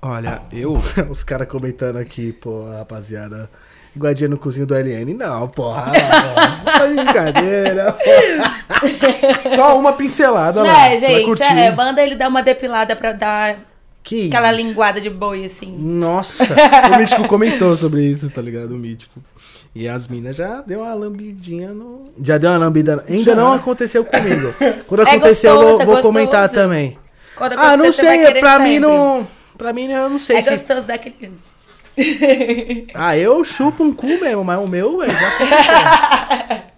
Olha, 0.03 0.43
eu. 0.53 0.79
Os 1.09 1.25
caras 1.25 1.49
comentando 1.49 1.97
aqui, 1.97 2.31
pô, 2.35 2.71
rapaziada. 2.71 3.49
Guardinha 3.97 4.29
no 4.29 4.39
cozinho 4.39 4.67
do 4.67 4.75
LN. 4.75 5.15
Não, 5.15 5.49
porra. 5.49 5.93
Tá 6.65 6.87
de 6.89 6.95
brincadeira. 6.95 7.97
Só 9.55 9.79
uma 9.79 9.93
pincelada 9.93 10.63
lá. 10.63 10.73
Né, 10.89 10.97
você 10.99 11.07
vai 11.07 11.21
gente? 11.25 11.43
É, 11.43 11.71
manda 11.71 12.03
ele 12.03 12.15
dar 12.17 12.29
uma 12.29 12.43
depilada 12.43 12.97
pra 12.97 13.13
dar 13.13 13.59
Que 14.03 14.27
aquela 14.29 14.53
isso? 14.53 14.67
linguada 14.69 15.01
de 15.01 15.09
boi, 15.09 15.45
assim. 15.45 15.73
Nossa. 15.79 16.45
O 16.93 16.99
Mítico 16.99 17.29
comentou 17.29 17.77
sobre 17.77 18.03
isso, 18.03 18.29
tá 18.31 18.43
ligado? 18.43 18.73
O 18.75 18.79
Mítico. 18.79 19.21
E 19.75 19.89
as 19.89 20.07
minas 20.09 20.37
já 20.37 20.61
deu 20.63 20.81
uma 20.83 20.95
lambidinha 20.95 21.73
no. 21.73 22.13
Já 22.23 22.39
deu 22.39 22.51
uma 22.51 22.59
lambida. 22.59 23.05
Ainda 23.09 23.31
Já. 23.33 23.37
não 23.37 23.53
aconteceu 23.53 24.05
comigo. 24.05 24.55
Quando 24.87 25.01
É 25.07 25.11
acontecer, 25.11 25.49
eu 25.49 25.55
gostoso, 25.57 25.73
vou, 25.73 25.83
é 25.83 25.85
vou 25.85 25.95
gostoso. 25.97 26.03
comentar 26.03 26.49
também. 26.49 26.99
Ah, 27.57 27.77
não 27.77 27.93
sei. 27.93 28.33
Pra 28.41 28.59
mim 28.59 28.65
sempre. 28.75 28.79
não. 28.81 29.27
Pra 29.59 29.73
mim 29.73 29.91
eu 29.91 30.09
não 30.11 30.19
sei 30.19 30.37
É 30.39 30.43
se. 30.43 30.51
gostoso 30.51 30.83
daquele. 30.83 31.33
Ah, 32.95 33.17
eu 33.17 33.43
chupo 33.45 33.85
um 33.85 33.93
cu 33.93 34.07
mesmo, 34.07 34.45
mas 34.45 34.59
o 34.59 34.67
meu, 34.69 34.99
velho, 34.99 35.13
já 35.13 35.29
aconteceu. 35.29 36.65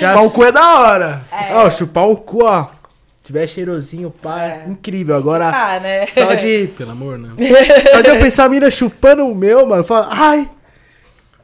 Já- 0.00 0.08
Chupar 0.12 0.24
o 0.24 0.30
cu 0.30 0.44
é 0.44 0.52
da 0.52 0.80
hora. 0.80 1.20
Ó, 1.52 1.70
chupar 1.70 2.04
o 2.08 2.16
cu, 2.16 2.44
ó. 2.44 2.66
Tiver 3.22 3.46
cheirosinho, 3.46 4.10
pá, 4.10 4.42
É. 4.42 4.64
incrível. 4.66 5.14
Agora, 5.14 5.48
Ah, 5.48 5.78
né? 5.78 6.04
só 6.06 6.34
de. 6.34 6.66
Pelo 6.78 6.90
amor, 6.92 7.18
né? 7.18 7.28
Só 7.92 8.00
de 8.00 8.08
eu 8.08 8.18
pensar 8.18 8.46
a 8.46 8.48
mina 8.48 8.70
chupando 8.70 9.24
o 9.26 9.34
meu, 9.34 9.66
mano, 9.66 9.84
fala, 9.84 10.08
ai, 10.10 10.48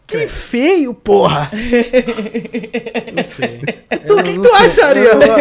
que 0.09 0.26
feio, 0.26 0.94
porra. 0.94 1.50
Não 3.14 3.26
sei. 3.26 3.61
Tu, 4.06 4.14
o 4.18 4.22
que, 4.22 4.32
que 4.32 4.40
tu 4.40 4.54
acharia? 4.54 5.14
mano? 5.14 5.34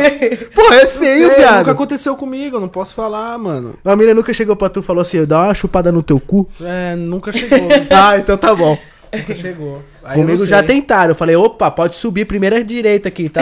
Porra, 0.53 0.76
é 0.76 0.86
feio, 0.88 1.28
Sei, 1.28 1.36
viado. 1.38 1.59
Nunca 1.59 1.72
aconteceu 1.72 2.15
comigo, 2.18 2.57
eu 2.57 2.59
não 2.59 2.68
posso 2.68 2.93
falar, 2.93 3.38
mano. 3.38 3.76
A 3.86 3.95
mina 3.95 4.13
nunca 4.13 4.34
chegou 4.34 4.57
pra 4.57 4.68
tu 4.68 4.82
e 4.82 4.84
falou 4.84 5.01
assim, 5.01 5.24
dá 5.26 5.43
uma 5.43 5.53
chupada 5.53 5.89
no 5.89 6.03
teu 6.03 6.20
cu. 6.20 6.49
É, 6.61 6.95
nunca 6.97 7.32
chegou. 7.32 7.57
Ah, 7.89 8.18
então 8.18 8.38
tá 8.38 8.53
bom. 8.53 8.78
Nunca 9.14 9.36
chegou. 9.36 9.84
Aí 10.03 10.16
Comigo 10.16 10.45
já 10.45 10.64
tentaram. 10.64 11.12
Eu 11.12 11.16
falei, 11.16 11.36
opa, 11.36 11.70
pode 11.72 11.95
subir 11.95 12.26
primeira 12.26 12.64
direita 12.64 13.10
aqui, 13.10 13.30
tá? 13.30 13.41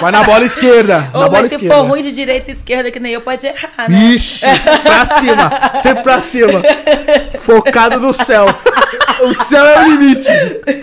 Vai 0.00 0.12
na 0.12 0.22
bola 0.22 0.44
esquerda. 0.44 1.08
Na 1.12 1.28
bola 1.28 1.48
se 1.48 1.54
esquerda. 1.54 1.74
for 1.74 1.86
ruim 1.86 2.02
de 2.02 2.12
direita 2.12 2.50
e 2.50 2.54
esquerda, 2.54 2.90
que 2.90 3.00
nem 3.00 3.12
eu, 3.12 3.20
pode 3.20 3.46
errar, 3.46 3.88
né? 3.88 3.98
Ixi, 4.14 4.46
pra 4.82 5.06
cima, 5.06 5.50
sempre 5.82 6.02
pra 6.02 6.20
cima. 6.20 6.62
Focado 7.40 8.00
no 8.00 8.12
céu. 8.12 8.46
O 9.22 9.32
céu 9.32 9.64
é 9.64 9.84
o 9.84 9.90
limite. 9.90 10.28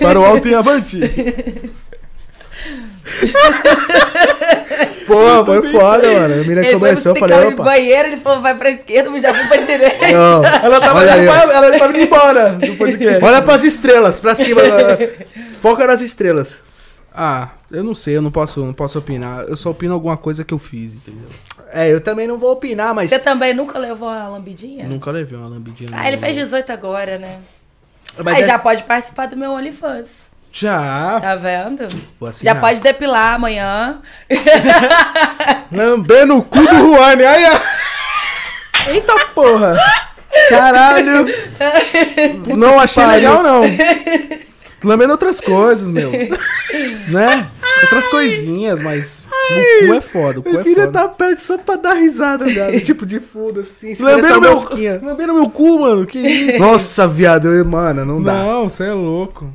Para 0.02 0.18
o 0.18 0.24
alto 0.24 0.48
e 0.48 0.56
avante. 0.56 1.00
Pô, 5.06 5.46
foi 5.46 5.72
foda, 5.72 6.08
mano. 6.14 6.34
A 6.42 6.44
foi 6.44 6.72
começou, 6.74 7.16
eu 7.16 7.20
falei, 7.20 7.48
opa. 7.48 7.64
banheiro, 7.64 8.08
ele 8.10 8.18
falou, 8.18 8.42
vai 8.42 8.56
pra 8.56 8.70
esquerda, 8.72 9.10
eu 9.10 9.20
já 9.20 9.34
fui 9.34 9.48
pra 9.48 9.58
direita. 9.58 10.12
Não, 10.12 10.46
Ela 10.64 10.80
tava, 10.80 11.00
ó. 11.00 11.04
ela 11.04 11.78
tava 11.78 11.90
indo 11.98 12.06
embora 12.06 12.50
do 12.54 12.76
podcast. 12.78 13.24
Olha 13.24 13.42
pras 13.42 13.64
estrelas, 13.64 14.20
pra 14.20 14.36
cima. 14.36 14.62
Foca 15.60 15.86
nas 15.86 16.02
estrelas. 16.02 16.64
Ah, 17.14 17.50
eu 17.70 17.84
não 17.84 17.94
sei, 17.94 18.16
eu 18.16 18.22
não 18.22 18.32
posso, 18.32 18.62
não 18.66 18.74
posso 18.74 18.98
opinar. 18.98 19.44
Eu 19.50 19.58
só 19.58 19.70
opino 19.72 19.94
alguma 19.94 20.16
coisa 20.16 20.46
que 20.46 20.54
eu 20.54 20.60
fiz, 20.60 20.94
entendeu? 20.94 21.28
É, 21.74 21.92
eu 21.92 22.00
também 22.00 22.26
não 22.26 22.38
vou 22.38 22.52
opinar, 22.54 22.94
mas. 22.96 23.10
Você 23.10 23.20
também 23.20 23.54
nunca 23.54 23.78
levou 23.78 24.08
uma 24.08 24.30
lambidinha? 24.30 24.86
Nunca 24.88 25.12
levei 25.12 25.38
uma 25.38 25.50
lambidinha. 25.50 25.90
Ah, 25.94 26.08
ele 26.08 26.16
fez 26.18 26.36
18 26.38 26.72
agora, 26.72 27.18
né? 27.18 27.40
mas 28.24 28.36
Aí 28.38 28.42
é- 28.44 28.46
já 28.46 28.58
pode 28.60 28.84
participar 28.84 29.26
do 29.28 29.36
meu 29.36 29.52
OnlyFans. 29.52 30.31
Já. 30.52 31.20
Tá 31.22 31.36
vendo? 31.36 31.88
Vou 32.20 32.30
assinar. 32.30 32.56
Já 32.56 32.60
pode 32.62 32.82
depilar 32.82 33.36
amanhã. 33.36 34.00
Lambendo 35.72 36.38
o 36.38 36.44
cu 36.44 36.60
do 36.60 36.76
Juane. 36.76 37.24
Aí, 37.24 37.46
ó. 37.46 38.90
Eita 38.92 39.26
porra. 39.34 39.78
Caralho. 40.50 41.26
Não 42.58 42.80
achei 42.80 43.04
pariu. 43.04 43.30
legal, 43.30 43.44
não. 43.44 43.62
Lambendo 44.84 45.12
outras 45.12 45.40
coisas, 45.40 45.90
meu. 45.92 46.12
né? 47.10 47.50
Outras 47.84 48.08
coisinhas, 48.08 48.80
mas. 48.82 49.26
O 49.84 49.88
cu 49.88 49.94
é 49.96 50.02
foda, 50.02 50.40
o 50.40 50.44
cu 50.44 50.50
Eu 50.50 50.60
é 50.62 50.64
queria 50.64 50.86
foda. 50.86 51.00
estar 51.00 51.10
perto 51.16 51.40
só 51.40 51.58
pra 51.58 51.76
dar 51.76 51.94
risada, 51.96 52.46
viado. 52.46 52.80
tipo 52.82 53.06
de 53.06 53.20
fundo, 53.20 53.60
assim. 53.62 53.94
Lambendo 54.00 54.40
meu, 54.40 55.00
lambendo 55.04 55.34
meu 55.34 55.50
cu, 55.50 55.80
mano. 55.80 56.06
Que 56.06 56.20
isso? 56.20 56.60
Nossa, 56.60 57.08
viado. 57.08 57.48
eu- 57.50 57.66
Mano, 57.66 58.06
não 58.06 58.22
dá. 58.24 58.34
Não, 58.34 58.70
você 58.70 58.86
é 58.86 58.94
louco. 58.94 59.52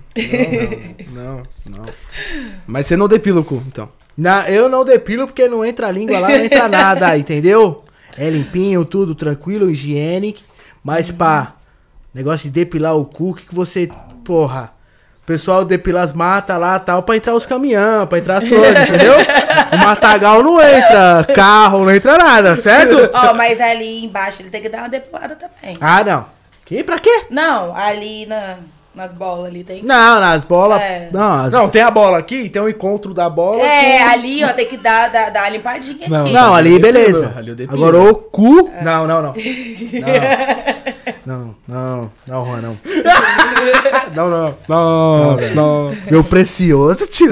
Não, 1.13 1.23
não, 1.25 1.43
não, 1.65 1.79
não. 1.85 1.93
Mas 2.67 2.87
você 2.87 2.97
não 2.97 3.09
depila 3.09 3.41
o 3.41 3.45
cu, 3.45 3.63
então. 3.67 3.89
Na, 4.17 4.51
eu 4.51 4.69
não 4.69 4.85
depilo 4.85 5.27
porque 5.27 5.49
não 5.49 5.65
entra 5.65 5.89
a 5.89 5.91
língua 5.93 6.19
lá, 6.19 6.29
não 6.29 6.37
entra 6.45 6.69
nada, 6.69 7.17
entendeu? 7.19 7.85
É 8.17 8.29
limpinho, 8.31 8.85
tudo 8.85 9.15
tranquilo, 9.15 9.71
higiênico. 9.71 10.41
Mas 10.83 11.11
pá, 11.11 11.57
negócio 12.15 12.45
de 12.45 12.51
depilar 12.51 12.97
o 12.97 13.05
cu, 13.05 13.31
o 13.31 13.35
que, 13.35 13.47
que 13.47 13.55
você. 13.55 13.89
Porra. 14.25 14.73
Pessoal 15.27 15.65
depila 15.65 16.03
as 16.03 16.13
matas 16.13 16.57
lá 16.57 16.79
tal 16.79 17.03
pra 17.03 17.17
entrar 17.17 17.35
os 17.35 17.45
caminhão, 17.45 18.07
pra 18.07 18.19
entrar 18.19 18.39
as 18.39 18.49
coisas, 18.49 18.89
entendeu? 18.89 19.15
O 19.73 19.77
matagal 19.79 20.41
não 20.41 20.61
entra, 20.63 21.27
carro 21.35 21.85
não 21.85 21.93
entra 21.93 22.17
nada, 22.17 22.57
certo? 22.57 23.11
Ó, 23.13 23.35
mas 23.35 23.61
ali 23.61 24.05
embaixo 24.05 24.41
ele 24.43 24.51
tem 24.51 24.63
que 24.63 24.69
dar 24.69 24.79
uma 24.83 24.89
depilada 24.89 25.35
também. 25.35 25.77
Ah, 25.81 26.05
não. 26.05 26.27
Que? 26.65 26.85
Pra 26.85 27.01
quê? 27.01 27.25
Não, 27.29 27.75
ali 27.75 28.25
na, 28.27 28.57
nas 28.95 29.13
bolas 29.13 29.47
ali 29.47 29.65
tem. 29.65 29.83
Não, 29.83 30.21
nas 30.21 30.45
bolas. 30.45 30.81
É. 30.81 31.09
Não, 31.13 31.45
as- 31.45 31.53
Não, 31.53 31.69
tem 31.69 31.83
a 31.83 31.91
bola 31.91 32.19
aqui, 32.19 32.49
tem 32.49 32.63
o 32.63 32.69
encontro 32.69 33.13
da 33.13 33.29
bola. 33.29 33.63
É, 33.65 33.99
com- 33.99 34.11
ali, 34.13 34.45
ó, 34.45 34.49
tem 34.53 34.67
que 34.67 34.77
dar, 34.77 35.11
dar, 35.11 35.31
dar 35.33 35.41
uma 35.43 35.49
limpadinha 35.51 36.09
Não, 36.09 36.23
aqui. 36.23 36.33
Não, 36.33 36.55
ali 36.55 36.79
beleza. 36.79 37.35
Agora 37.69 37.99
o 37.99 38.15
cu. 38.15 38.71
Não, 38.81 39.07
não, 39.09 39.23
não. 39.23 39.35
Não, 39.37 40.96
não, 41.27 41.55
não, 41.67 42.13
não, 42.27 42.45
Juan, 42.47 42.61
não. 42.63 42.77
Não, 44.15 44.31
não, 44.31 44.55
não, 44.69 45.37
não. 45.55 45.97
Meu 46.11 46.25
precioso, 46.25 47.07
tio. 47.07 47.31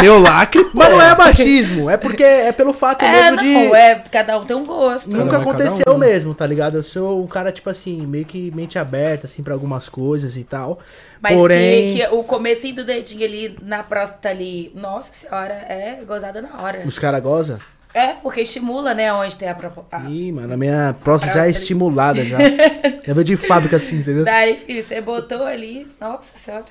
Meu 0.00 0.18
lacre. 0.18 0.68
Mas 0.72 0.90
não 0.90 1.00
é 1.02 1.16
machismo, 1.16 1.90
é 1.90 1.96
porque 1.96 2.22
é 2.22 2.52
pelo 2.52 2.72
fato 2.72 3.04
É, 3.04 3.30
mesmo 3.30 3.36
não, 3.36 3.42
de. 3.42 3.74
é, 3.76 3.94
cada 4.10 4.38
um 4.38 4.44
tem 4.44 4.56
um 4.56 4.64
gosto. 4.64 5.10
Nunca 5.10 5.36
um 5.36 5.40
é 5.40 5.42
aconteceu 5.42 5.94
um. 5.94 5.98
mesmo, 5.98 6.34
tá 6.34 6.46
ligado? 6.46 6.76
Eu 6.78 6.82
sou 6.82 7.22
um 7.22 7.26
cara, 7.26 7.52
tipo 7.52 7.68
assim, 7.68 8.06
meio 8.06 8.24
que 8.24 8.50
mente 8.54 8.78
aberta, 8.78 9.26
assim, 9.26 9.42
pra 9.42 9.54
algumas 9.54 9.88
coisas 9.88 10.36
e 10.36 10.44
tal. 10.44 10.78
Mas 11.20 11.36
Porém, 11.36 11.94
que, 11.94 12.00
que 12.06 12.14
o 12.14 12.22
comecinho 12.22 12.76
do 12.76 12.84
dedinho 12.84 13.24
ali 13.24 13.56
na 13.62 13.82
próstata 13.82 14.28
ali, 14.30 14.72
nossa 14.74 15.12
senhora, 15.12 15.54
é 15.68 15.98
gozada 16.06 16.40
na 16.40 16.60
hora. 16.62 16.82
os 16.86 16.98
caras 16.98 17.22
gozam. 17.22 17.58
É, 17.94 18.08
porque 18.08 18.40
estimula, 18.40 18.92
né, 18.92 19.12
onde 19.12 19.36
tem 19.36 19.48
a... 19.48 19.54
propo- 19.54 19.86
a... 19.92 20.00
Ih, 20.10 20.32
mano, 20.32 20.52
a 20.52 20.56
minha 20.56 20.96
próstata 21.04 21.32
já 21.34 21.46
é 21.46 21.50
estimulada 21.50 22.24
já. 22.24 22.38
Já 23.06 23.12
veio 23.12 23.24
de 23.24 23.36
fábrica 23.36 23.76
assim, 23.76 24.02
você 24.02 24.12
viu? 24.14 24.24
Daí, 24.24 24.56
filho, 24.56 24.82
você 24.82 25.00
botou 25.00 25.44
ali, 25.44 25.86
nossa 26.00 26.36
senhora. 26.38 26.64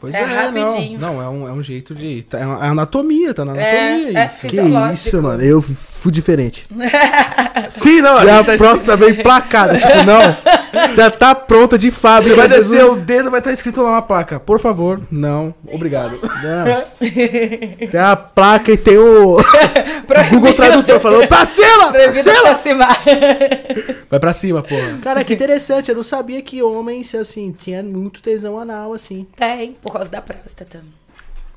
Pois 0.00 0.14
É 0.14 0.20
é, 0.20 0.24
rapidinho. 0.24 0.98
Não, 1.00 1.14
não 1.14 1.22
é, 1.22 1.28
um, 1.28 1.48
é 1.48 1.52
um 1.52 1.62
jeito 1.62 1.94
de. 1.94 2.22
tá- 2.22 2.38
É 2.38 2.42
é 2.42 2.44
anatomia, 2.68 3.34
tá 3.34 3.44
na 3.44 3.56
É, 3.56 3.80
anatomia 3.80 4.20
é, 4.20 4.26
isso. 4.26 4.38
sim. 4.40 4.48
Que 4.48 4.60
isso, 4.94 5.22
mano. 5.22 5.42
Eu 5.42 5.60
fui 5.60 6.12
diferente. 6.12 6.66
Sim, 7.72 8.00
não, 8.00 8.16
a 8.18 8.40
a 8.40 8.44
tá 8.44 8.56
próstata 8.56 8.96
vem 8.96 9.14
placada. 9.14 9.78
Tipo, 9.78 10.02
não. 10.04 10.36
Já 10.94 11.10
tá 11.10 11.34
pronta 11.34 11.76
de 11.78 11.90
fábrica. 11.90 12.34
Você 12.34 12.40
vai 12.40 12.48
Jesus. 12.48 12.70
descer 12.70 12.84
o 12.84 12.96
dedo, 12.96 13.30
vai 13.30 13.40
estar 13.40 13.52
escrito 13.52 13.82
lá 13.82 13.92
na 13.92 14.02
placa. 14.02 14.38
Por 14.40 14.58
favor, 14.60 15.00
não. 15.10 15.54
Obrigado. 15.66 16.18
Não. 16.22 16.84
Tem 17.90 18.00
a 18.00 18.16
placa 18.16 18.70
e 18.72 18.76
tem 18.76 18.98
o 18.98 19.36
Google 20.30 20.54
Tradutor 20.54 21.00
falando 21.00 21.26
pra 21.28 21.46
cima! 21.46 21.92
Pra 21.92 22.54
cima! 22.54 22.86
Vai 24.08 24.20
pra 24.20 24.32
cima, 24.32 24.62
porra. 24.62 24.98
Cara, 25.02 25.24
que 25.24 25.34
interessante. 25.34 25.88
Eu 25.90 25.96
não 25.96 26.02
sabia 26.04 26.40
que 26.42 26.62
homens, 26.62 27.14
assim, 27.14 27.52
tinha 27.52 27.82
muito 27.82 28.20
tesão 28.22 28.58
anal, 28.58 28.92
assim. 28.92 29.26
Tem, 29.36 29.72
por 29.82 29.92
causa 29.92 30.10
da 30.10 30.20
próstata. 30.20 30.82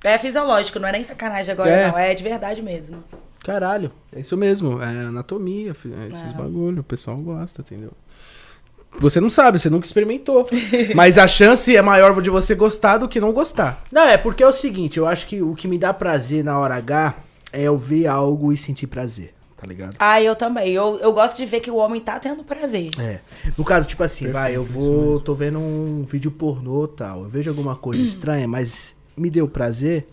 É 0.03 0.17
fisiológico, 0.17 0.79
não 0.79 0.87
é 0.87 0.91
nem 0.91 1.03
sacanagem 1.03 1.51
agora, 1.53 1.69
É. 1.69 1.87
não. 1.91 1.97
É 1.97 2.13
de 2.13 2.23
verdade 2.23 2.61
mesmo. 2.61 3.03
Caralho. 3.43 3.91
É 4.15 4.19
isso 4.19 4.35
mesmo. 4.37 4.81
É 4.81 4.85
anatomia, 4.87 5.71
é 5.71 6.09
esses 6.09 6.31
É. 6.31 6.33
bagulho. 6.33 6.81
O 6.81 6.83
pessoal 6.83 7.17
gosta, 7.17 7.61
entendeu? 7.61 7.91
Você 8.99 9.19
não 9.19 9.29
sabe, 9.29 9.59
você 9.59 9.69
nunca 9.69 9.85
experimentou. 9.85 10.47
Mas 10.95 11.17
a 11.17 11.27
chance 11.27 11.75
é 11.75 11.81
maior 11.81 12.19
de 12.21 12.29
você 12.29 12.55
gostar 12.55 12.97
do 12.97 13.07
que 13.07 13.19
não 13.19 13.33
gostar. 13.33 13.83
Não, 13.91 14.03
é 14.03 14.17
porque 14.17 14.43
é 14.43 14.47
o 14.47 14.53
seguinte. 14.53 14.97
Eu 14.97 15.07
acho 15.07 15.27
que 15.27 15.41
o 15.41 15.55
que 15.55 15.67
me 15.67 15.77
dá 15.77 15.93
prazer 15.93 16.43
na 16.43 16.57
hora 16.57 16.75
H 16.75 17.15
é 17.51 17.63
eu 17.63 17.77
ver 17.77 18.07
algo 18.07 18.51
e 18.51 18.57
sentir 18.57 18.87
prazer. 18.87 19.33
Tá 19.57 19.67
ligado? 19.67 19.95
Ah, 19.97 20.21
eu 20.21 20.35
também. 20.35 20.73
Eu, 20.73 20.99
eu 20.99 21.13
gosto 21.13 21.37
de 21.37 21.45
ver 21.45 21.61
que 21.61 21.71
o 21.71 21.77
homem 21.77 22.01
tá 22.01 22.19
tendo 22.19 22.43
prazer. 22.43 22.91
É. 22.99 23.19
No 23.57 23.63
caso, 23.63 23.87
tipo 23.87 24.03
assim, 24.03 24.29
vai, 24.29 24.53
eu 24.55 24.63
vou. 24.63 25.21
tô 25.21 25.33
vendo 25.33 25.57
um 25.57 26.05
vídeo 26.05 26.31
pornô 26.31 26.85
tal. 26.85 27.23
Eu 27.23 27.29
vejo 27.29 27.49
alguma 27.49 27.75
coisa 27.75 28.01
estranha, 28.01 28.45
mas 28.45 28.93
me 29.15 29.29
deu 29.29 29.47
prazer. 29.47 30.05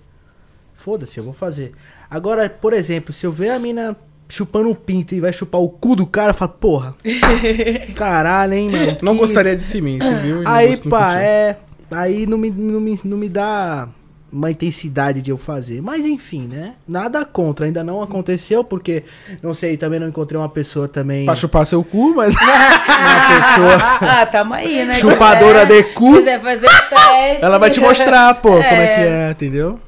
Foda-se, 0.72 1.18
eu 1.18 1.24
vou 1.24 1.32
fazer. 1.32 1.72
Agora, 2.08 2.48
por 2.48 2.72
exemplo, 2.72 3.12
se 3.12 3.26
eu 3.26 3.32
ver 3.32 3.50
a 3.50 3.58
mina 3.58 3.96
chupando 4.30 4.70
um 4.70 4.74
pinto 4.74 5.14
e 5.14 5.20
vai 5.20 5.32
chupar 5.32 5.60
o 5.60 5.68
cu 5.68 5.94
do 5.94 6.06
cara, 6.06 6.30
eu 6.30 6.34
falo, 6.34 6.52
porra. 6.52 6.94
Caralho, 7.94 8.54
hein, 8.54 8.70
mano. 8.70 8.98
Não 9.02 9.12
que- 9.14 9.20
gostaria 9.20 9.54
de 9.56 9.62
si 9.62 9.80
mim, 9.80 9.98
você 10.00 10.14
viu? 10.14 10.42
E 10.42 10.46
Aí, 10.46 10.68
gost- 10.70 10.84
não 10.84 10.90
pá, 10.90 11.14
é. 11.20 11.56
Aí 11.90 12.26
não 12.26 12.38
me, 12.38 12.50
não, 12.50 12.80
me, 12.80 13.00
não 13.04 13.16
me 13.18 13.28
dá. 13.28 13.88
uma 14.32 14.48
intensidade 14.48 15.20
de 15.20 15.30
eu 15.32 15.36
fazer. 15.36 15.82
Mas 15.82 16.06
enfim, 16.06 16.46
né? 16.46 16.74
Nada 16.86 17.24
contra, 17.24 17.66
ainda 17.66 17.82
não 17.82 18.00
aconteceu, 18.00 18.62
porque 18.62 19.02
não 19.42 19.52
sei, 19.52 19.76
também 19.76 19.98
não 19.98 20.08
encontrei 20.08 20.38
uma 20.40 20.48
pessoa 20.48 20.86
também. 20.86 21.26
Pra 21.26 21.34
chupar 21.34 21.66
seu 21.66 21.82
cu, 21.82 22.14
mas. 22.14 22.32
Uma 22.38 23.40
pessoa. 23.40 23.90
Ah, 24.22 24.26
tamo 24.26 24.54
aí, 24.54 24.84
né? 24.84 24.94
Chupadora 24.94 25.66
Quiser- 25.66 25.82
de 25.82 25.92
cu. 25.94 26.12
Quiser 26.18 26.40
fazer 26.40 26.68
teste. 26.68 27.44
Ela 27.44 27.58
vai 27.58 27.70
te 27.70 27.80
mostrar, 27.80 28.34
pô, 28.34 28.50
como 28.50 28.62
é 28.62 28.84
É. 28.84 28.94
que 28.94 29.00
é, 29.00 29.30
entendeu? 29.32 29.80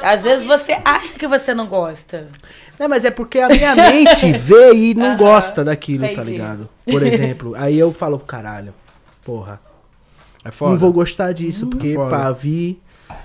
Às 0.00 0.22
vezes 0.22 0.46
você 0.46 0.78
acha 0.82 1.12
que 1.18 1.26
você 1.26 1.52
não 1.52 1.66
gosta. 1.66 2.28
Não, 2.80 2.88
mas 2.88 3.04
é 3.04 3.10
porque 3.10 3.38
a 3.38 3.48
minha 3.50 3.74
mente 3.76 4.32
vê 4.38 4.72
e 4.72 4.94
não 4.94 5.14
gosta 5.14 5.62
daquilo, 5.62 6.02
tá 6.06 6.12
entendi. 6.12 6.30
ligado? 6.30 6.66
Por 6.90 7.02
exemplo, 7.02 7.52
aí 7.54 7.78
eu 7.78 7.92
falo, 7.92 8.18
caralho, 8.18 8.72
porra, 9.22 9.60
É 10.42 10.50
foda. 10.50 10.72
não 10.72 10.78
vou 10.78 10.90
gostar 10.90 11.32
disso, 11.32 11.66
porque 11.66 11.92
foda. 11.94 12.10
pá, 12.10 12.32
vi 12.32 12.80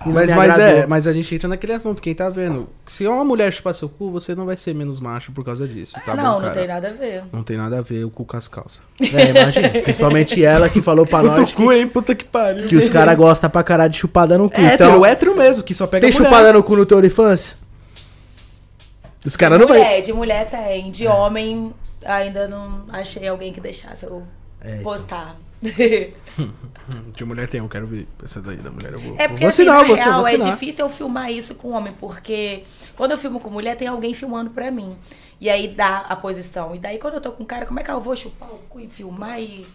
Mas, 0.05 0.29
mas 0.33 0.57
é, 0.59 0.85
mas 0.85 1.07
a 1.07 1.13
gente 1.13 1.33
entra 1.35 1.47
naquele 1.47 1.71
assunto, 1.71 2.01
quem 2.01 2.13
tá 2.13 2.27
vendo. 2.27 2.67
Se 2.85 3.07
uma 3.07 3.23
mulher 3.23 3.53
chupar 3.53 3.73
seu 3.73 3.87
cu, 3.87 4.11
você 4.11 4.35
não 4.35 4.45
vai 4.45 4.57
ser 4.57 4.75
menos 4.75 4.99
macho 4.99 5.31
por 5.31 5.45
causa 5.45 5.65
disso, 5.65 5.95
tá 6.05 6.15
não, 6.15 6.33
bom, 6.33 6.41
não 6.41 6.51
tem 6.51 6.67
nada 6.67 6.89
a 6.89 6.91
ver. 6.91 7.23
Não 7.31 7.41
tem 7.41 7.55
nada 7.55 7.77
a 7.79 7.81
ver 7.81 8.03
o 8.03 8.09
cu 8.09 8.25
com 8.25 8.35
as 8.35 8.49
calças. 8.49 8.81
É, 8.99 9.29
imagina. 9.29 9.69
Principalmente 9.83 10.43
ela 10.43 10.67
que 10.67 10.81
falou 10.81 11.07
pra 11.07 11.23
nós 11.23 11.53
que, 11.53 11.63
hein? 11.71 11.87
Puta 11.87 12.13
que 12.13 12.25
pariu. 12.25 12.67
que 12.67 12.75
os 12.75 12.89
caras 12.89 13.15
gostam 13.15 13.49
pra 13.49 13.63
caralho 13.63 13.91
de 13.91 13.99
chupada 13.99 14.37
no 14.37 14.49
cu. 14.49 14.59
É 14.59 14.73
então, 14.73 14.87
hétero, 14.87 15.05
hétero 15.05 15.35
mesmo, 15.37 15.63
que 15.63 15.73
só 15.73 15.87
pega 15.87 16.01
tem 16.05 16.11
mulher. 16.13 16.29
chupada 16.29 16.51
no 16.51 16.61
cu 16.61 16.75
no 16.75 16.85
teu 16.85 16.97
OnlyFans? 16.97 17.55
Os 19.26 19.36
caras 19.36 19.59
não 19.59 19.67
vai... 19.67 19.78
mulher, 19.80 20.01
de 20.01 20.13
mulher 20.13 20.47
tem. 20.49 20.91
De 20.91 21.07
homem, 21.07 21.73
ainda 22.05 22.47
não 22.47 22.86
achei 22.89 23.28
alguém 23.28 23.51
que 23.51 23.59
deixasse 23.59 24.05
eu 24.05 24.23
É, 24.61 24.71
então. 24.78 24.84
postar. 24.84 25.36
De 27.15 27.26
mulher 27.26 27.49
tem, 27.49 27.59
eu 27.61 27.67
quero 27.67 27.88
ver 27.88 28.07
essa 28.23 28.39
daí 28.39 28.57
da 28.57 28.69
mulher. 28.69 28.93
Eu 28.93 28.99
vou, 28.99 29.15
É 29.17 29.28
vou 29.28 29.30
porque 29.30 29.45
assim, 29.45 29.65
vou, 29.65 29.73
vou 29.86 29.95
real, 29.95 30.28
é 30.28 30.38
vacinar. 30.38 30.51
difícil 30.53 30.86
eu 30.86 30.89
filmar 30.89 31.32
isso 31.32 31.55
com 31.55 31.71
homem, 31.71 31.91
porque 31.99 32.61
quando 32.95 33.11
eu 33.11 33.17
filmo 33.17 33.39
com 33.39 33.49
mulher, 33.49 33.76
tem 33.76 33.88
alguém 33.88 34.13
filmando 34.13 34.51
pra 34.51 34.69
mim. 34.69 34.95
E 35.41 35.49
aí 35.49 35.67
dá 35.69 36.05
a 36.07 36.15
posição. 36.15 36.76
E 36.76 36.80
daí 36.80 36.99
quando 36.99 37.15
eu 37.15 37.21
tô 37.21 37.32
com 37.32 37.41
um 37.41 37.45
cara, 37.45 37.65
como 37.65 37.80
é 37.80 37.84
que 37.84 37.89
eu 37.89 37.99
vou 37.99 38.15
chupar 38.15 38.49
o 38.49 38.59
cu 38.69 38.80
e 38.80 38.88
filmar 38.88 39.39
e... 39.39 39.65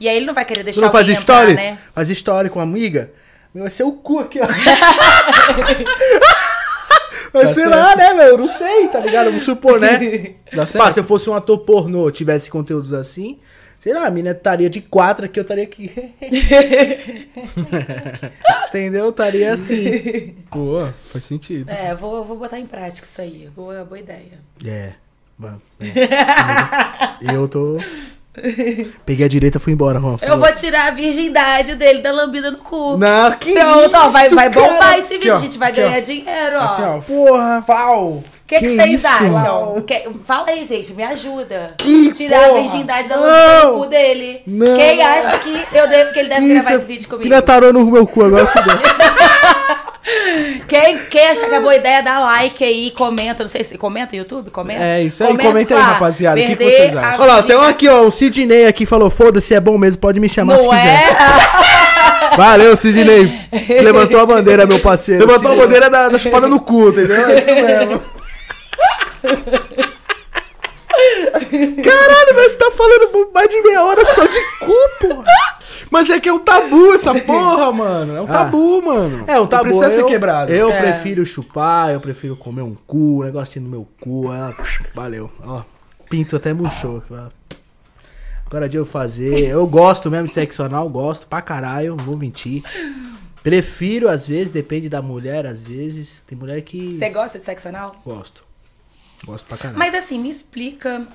E 0.00 0.08
aí 0.08 0.16
ele 0.16 0.24
não 0.24 0.32
vai 0.32 0.46
querer 0.46 0.60
Tu 0.60 0.64
deixar 0.66 0.80
não 0.82 0.90
faz 0.92 1.06
alguém 1.06 1.20
story? 1.20 1.50
entrar, 1.52 1.62
né? 1.64 1.78
Faz 1.94 2.08
story 2.08 2.48
com 2.48 2.60
a 2.60 2.62
amiga? 2.62 3.12
Vai 3.54 3.70
ser 3.70 3.82
o 3.82 3.92
cu 3.92 4.20
aqui, 4.20 4.38
ó. 4.40 4.46
Vai 7.32 7.42
Tá 7.42 7.48
ser 7.48 7.54
certo. 7.62 7.70
lá, 7.70 7.96
né, 7.96 8.14
meu? 8.14 8.38
Não 8.38 8.48
sei, 8.48 8.88
tá 8.88 9.00
ligado? 9.00 9.26
Vamos 9.26 9.44
supor, 9.44 9.78
né? 9.80 10.34
Dá 10.52 10.64
Pá, 10.76 10.92
se 10.92 11.00
eu 11.00 11.04
fosse 11.04 11.28
um 11.28 11.34
ator 11.34 11.58
pornô, 11.58 12.10
tivesse 12.10 12.50
conteúdos 12.50 12.92
assim, 12.92 13.38
sei 13.78 13.92
lá, 13.92 14.06
a 14.06 14.10
mina 14.10 14.30
estaria 14.30 14.70
de 14.70 14.80
quatro 14.80 15.26
aqui, 15.26 15.38
eu 15.38 15.42
estaria 15.42 15.64
aqui. 15.64 15.92
Entendeu? 18.68 19.10
Estaria 19.10 19.52
assim. 19.52 20.34
Pô, 20.50 20.88
faz 21.12 21.24
sentido. 21.24 21.70
É, 21.70 21.94
vou, 21.94 22.24
vou 22.24 22.36
botar 22.36 22.58
em 22.58 22.66
prática 22.66 23.06
isso 23.06 23.20
aí. 23.20 23.48
Boa, 23.54 23.84
boa 23.84 23.98
ideia. 23.98 24.38
É. 24.64 24.92
Vamos. 25.38 25.60
é. 25.80 25.88
Eu 27.34 27.46
tô. 27.48 27.78
Peguei 29.06 29.26
a 29.26 29.28
direita 29.28 29.58
e 29.58 29.60
fui 29.60 29.72
embora, 29.72 29.98
Juan. 30.00 30.16
Eu 30.22 30.38
vou 30.38 30.52
tirar 30.52 30.88
a 30.88 30.90
virgindade 30.90 31.74
dele 31.74 32.00
da 32.00 32.12
lambida 32.12 32.50
no 32.50 32.58
cu. 32.58 32.96
Não, 32.96 33.30
que 33.32 33.52
Pronto, 33.52 33.96
ó, 33.96 34.08
vai, 34.08 34.26
isso, 34.26 34.34
vai 34.34 34.48
bombar 34.48 34.78
cara? 34.78 34.98
esse 34.98 35.18
vídeo, 35.18 35.34
ó, 35.34 35.36
a 35.36 35.40
gente 35.40 35.58
vai 35.58 35.70
aqui, 35.70 35.80
ó. 35.80 35.84
ganhar 35.88 36.00
dinheiro, 36.00 36.56
ó. 36.56 36.60
Assim, 36.64 36.82
ó. 36.82 36.98
Porra. 36.98 37.64
Pau! 37.66 38.06
O 38.08 38.24
que, 38.48 38.60
que 38.60 38.60
Que 38.68 38.76
vocês 38.76 38.94
isso? 38.94 39.06
acham? 39.06 39.82
Que- 39.82 40.08
Fala 40.24 40.46
aí, 40.48 40.64
gente, 40.64 40.94
me 40.94 41.04
ajuda. 41.04 41.74
Que 41.76 42.12
Tirar 42.12 42.44
porra? 42.48 42.58
a 42.58 42.62
virgindade 42.62 43.08
da 43.08 43.16
lambida 43.16 43.64
no 43.64 43.78
cu 43.78 43.86
dele. 43.86 44.42
Não. 44.46 44.76
Quem 44.76 45.02
acha 45.02 45.38
que, 45.38 45.66
eu 45.76 45.86
devo, 45.88 46.12
que 46.14 46.18
ele 46.18 46.28
deve 46.30 46.40
Que 46.40 46.48
gravar 46.54 46.68
isso? 46.70 46.78
esse 46.78 46.86
vídeo 46.86 47.08
comigo? 47.08 47.24
Vira 47.24 47.42
tarô 47.42 47.72
no 47.72 47.84
meu 47.84 48.06
cu 48.06 48.24
agora, 48.24 48.46
fudeu. 48.46 48.78
Quem, 50.66 50.98
quem 51.10 51.26
acha 51.28 51.46
que 51.46 51.54
é 51.54 51.60
boa 51.60 51.74
ideia, 51.76 52.02
dá 52.02 52.20
like 52.20 52.62
aí, 52.64 52.90
comenta. 52.92 53.42
Não 53.42 53.48
sei 53.48 53.64
se 53.64 53.76
comenta 53.76 54.12
no 54.12 54.18
YouTube, 54.18 54.50
comenta. 54.50 54.82
É 54.82 55.02
isso 55.02 55.22
aí, 55.22 55.36
comenta 55.36 55.74
aí, 55.74 55.80
lá. 55.80 55.86
rapaziada, 55.86 56.40
o 56.40 56.44
que 56.46 56.56
que 56.56 56.64
vocês 56.64 56.96
a 56.96 57.00
acham? 57.00 57.20
Olha 57.24 57.34
lá, 57.34 57.42
tem 57.42 57.56
um 57.56 57.62
aqui, 57.62 57.88
ó. 57.88 58.02
O 58.02 58.10
Sidney 58.10 58.66
aqui 58.66 58.86
falou: 58.86 59.10
foda-se, 59.10 59.54
é 59.54 59.60
bom 59.60 59.76
mesmo, 59.76 60.00
pode 60.00 60.18
me 60.20 60.28
chamar 60.28 60.58
se 60.58 60.64
Não 60.66 60.70
quiser. 60.70 61.12
é? 61.12 62.36
Valeu, 62.36 62.76
Sidney. 62.76 63.40
Levantou 63.82 64.20
a 64.20 64.26
bandeira, 64.26 64.66
meu 64.66 64.78
parceiro. 64.78 65.26
Levantou 65.26 65.48
a 65.48 65.54
Sidney. 65.54 65.66
bandeira 65.66 65.90
da, 65.90 66.08
da 66.08 66.18
chupada 66.18 66.48
no 66.48 66.60
cu, 66.60 66.88
entendeu? 66.90 67.28
É 67.28 67.38
isso 67.40 67.54
mesmo. 67.54 68.02
Caralho, 71.84 72.34
mas 72.34 72.52
você 72.52 72.58
tá 72.58 72.70
falando 72.76 73.30
mais 73.34 73.48
de 73.48 73.60
meia 73.62 73.82
hora 73.84 74.04
só 74.04 74.26
de 74.26 74.40
cu, 74.60 74.74
porra. 75.00 75.24
Mas 75.90 76.10
é 76.10 76.20
que 76.20 76.28
é 76.28 76.32
um 76.32 76.38
tabu 76.38 76.92
essa 76.92 77.14
porra, 77.20 77.72
mano. 77.72 78.16
É 78.16 78.20
um 78.20 78.24
Ah. 78.24 78.28
tabu, 78.28 78.82
mano. 78.82 79.24
É, 79.26 79.36
um 79.38 79.40
Não 79.42 79.46
tabu. 79.46 79.62
precisa 79.64 79.86
eu, 79.86 79.90
ser 79.90 80.04
quebrado. 80.06 80.52
Eu 80.52 80.70
É. 80.70 80.80
prefiro 80.80 81.24
chupar, 81.24 81.90
eu 81.92 82.00
prefiro 82.00 82.36
comer 82.36 82.62
um 82.62 82.74
cu, 82.74 83.20
um 83.20 83.24
negocinho 83.24 83.64
no 83.64 83.70
meu 83.70 83.88
cu. 84.00 84.30
ah, 84.30 84.52
valeu. 84.94 85.30
Ó, 85.42 85.62
pinto 86.10 86.36
até 86.36 86.52
murchou. 86.52 87.02
Agora 88.46 88.68
de 88.68 88.76
eu 88.76 88.86
fazer. 88.86 89.46
Eu 89.48 89.66
gosto 89.66 90.10
mesmo 90.10 90.28
de 90.28 90.34
sexo 90.34 90.62
anal, 90.62 90.88
gosto 90.88 91.26
pra 91.26 91.42
caralho, 91.42 91.96
não 91.96 92.04
vou 92.04 92.16
mentir. 92.16 92.62
Prefiro, 93.42 94.08
às 94.08 94.26
vezes, 94.26 94.50
depende 94.52 94.88
da 94.88 95.00
mulher, 95.00 95.46
às 95.46 95.62
vezes. 95.62 96.20
Tem 96.26 96.36
mulher 96.36 96.60
que. 96.62 96.98
Você 96.98 97.08
gosta 97.10 97.38
de 97.38 97.44
sexo 97.44 97.68
anal? 97.68 97.94
Gosto. 98.04 98.42
Gosto 99.24 99.46
pra 99.46 99.56
caralho. 99.58 99.78
Mas 99.78 99.94
assim, 99.94 100.18
me 100.18 100.30
explica 100.30 101.06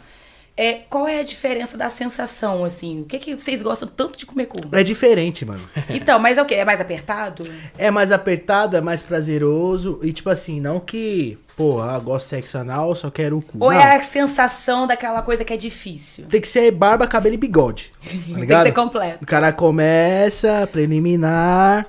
é, 0.55 0.73
qual 0.87 1.07
é 1.07 1.19
a 1.19 1.23
diferença 1.23 1.75
da 1.75 1.89
sensação, 1.89 2.63
assim. 2.63 3.01
O 3.01 3.05
que, 3.05 3.17
que 3.17 3.35
vocês 3.35 3.61
gostam 3.63 3.89
tanto 3.89 4.19
de 4.19 4.25
comer 4.25 4.45
cu? 4.45 4.57
É 4.71 4.83
diferente, 4.83 5.43
mano. 5.45 5.61
Então, 5.89 6.19
mas 6.19 6.37
é 6.37 6.41
o 6.41 6.45
quê? 6.45 6.55
É 6.55 6.65
mais 6.65 6.79
apertado? 6.79 7.43
É 7.77 7.89
mais 7.89 8.11
apertado, 8.11 8.77
é 8.77 8.81
mais 8.81 9.01
prazeroso. 9.01 9.99
E 10.03 10.13
tipo 10.13 10.29
assim, 10.29 10.59
não 10.59 10.79
que, 10.79 11.37
porra, 11.57 11.97
gosto 11.99 12.25
de 12.25 12.29
sexo 12.29 12.57
anal, 12.57 12.95
só 12.95 13.09
quero 13.09 13.37
o 13.37 13.41
cu. 13.41 13.57
Ou 13.59 13.71
não. 13.71 13.79
é 13.79 13.95
a 13.95 14.01
sensação 14.01 14.85
daquela 14.85 15.21
coisa 15.21 15.43
que 15.43 15.53
é 15.53 15.57
difícil? 15.57 16.25
Tem 16.25 16.41
que 16.41 16.47
ser 16.47 16.71
barba, 16.71 17.07
cabelo 17.07 17.35
e 17.35 17.37
bigode. 17.37 17.91
Tá 18.03 18.39
Tem 18.39 18.47
que 18.47 18.63
ser 18.63 18.71
completo. 18.73 19.23
O 19.23 19.27
cara 19.27 19.51
começa, 19.51 20.67
preliminar, 20.71 21.85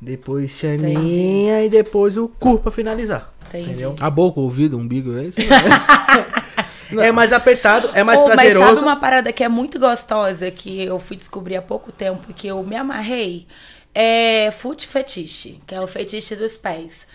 depois 0.00 0.52
chaninha 0.52 1.62
e 1.64 1.68
depois 1.68 2.16
o 2.16 2.28
cu 2.28 2.58
pra 2.58 2.70
finalizar. 2.70 3.32
Entendi. 3.48 3.70
Entendeu? 3.70 3.96
A 4.00 4.10
boca, 4.10 4.40
o 4.40 4.44
ouvido, 4.44 4.76
o 4.76 4.80
umbigo, 4.80 5.16
é 5.16 5.24
isso? 5.24 5.38
É 7.04 7.12
mais 7.12 7.32
apertado, 7.32 7.90
é 7.94 8.02
mais 8.02 8.20
Mas 8.22 8.34
prazeroso. 8.34 8.66
sabe 8.66 8.80
uma 8.80 8.96
parada 8.96 9.32
que 9.32 9.42
é 9.44 9.48
muito 9.48 9.78
gostosa, 9.78 10.50
que 10.50 10.84
eu 10.84 10.98
fui 10.98 11.16
descobrir 11.16 11.56
há 11.56 11.62
pouco 11.62 11.92
tempo, 11.92 12.22
e 12.28 12.32
que 12.32 12.46
eu 12.46 12.62
me 12.62 12.76
amarrei? 12.76 13.46
É 13.94 14.50
foot 14.50 14.86
fetiche, 14.86 15.60
que 15.66 15.74
é 15.74 15.80
o 15.80 15.86
fetiche 15.86 16.34
dos 16.34 16.56
pés. 16.56 17.06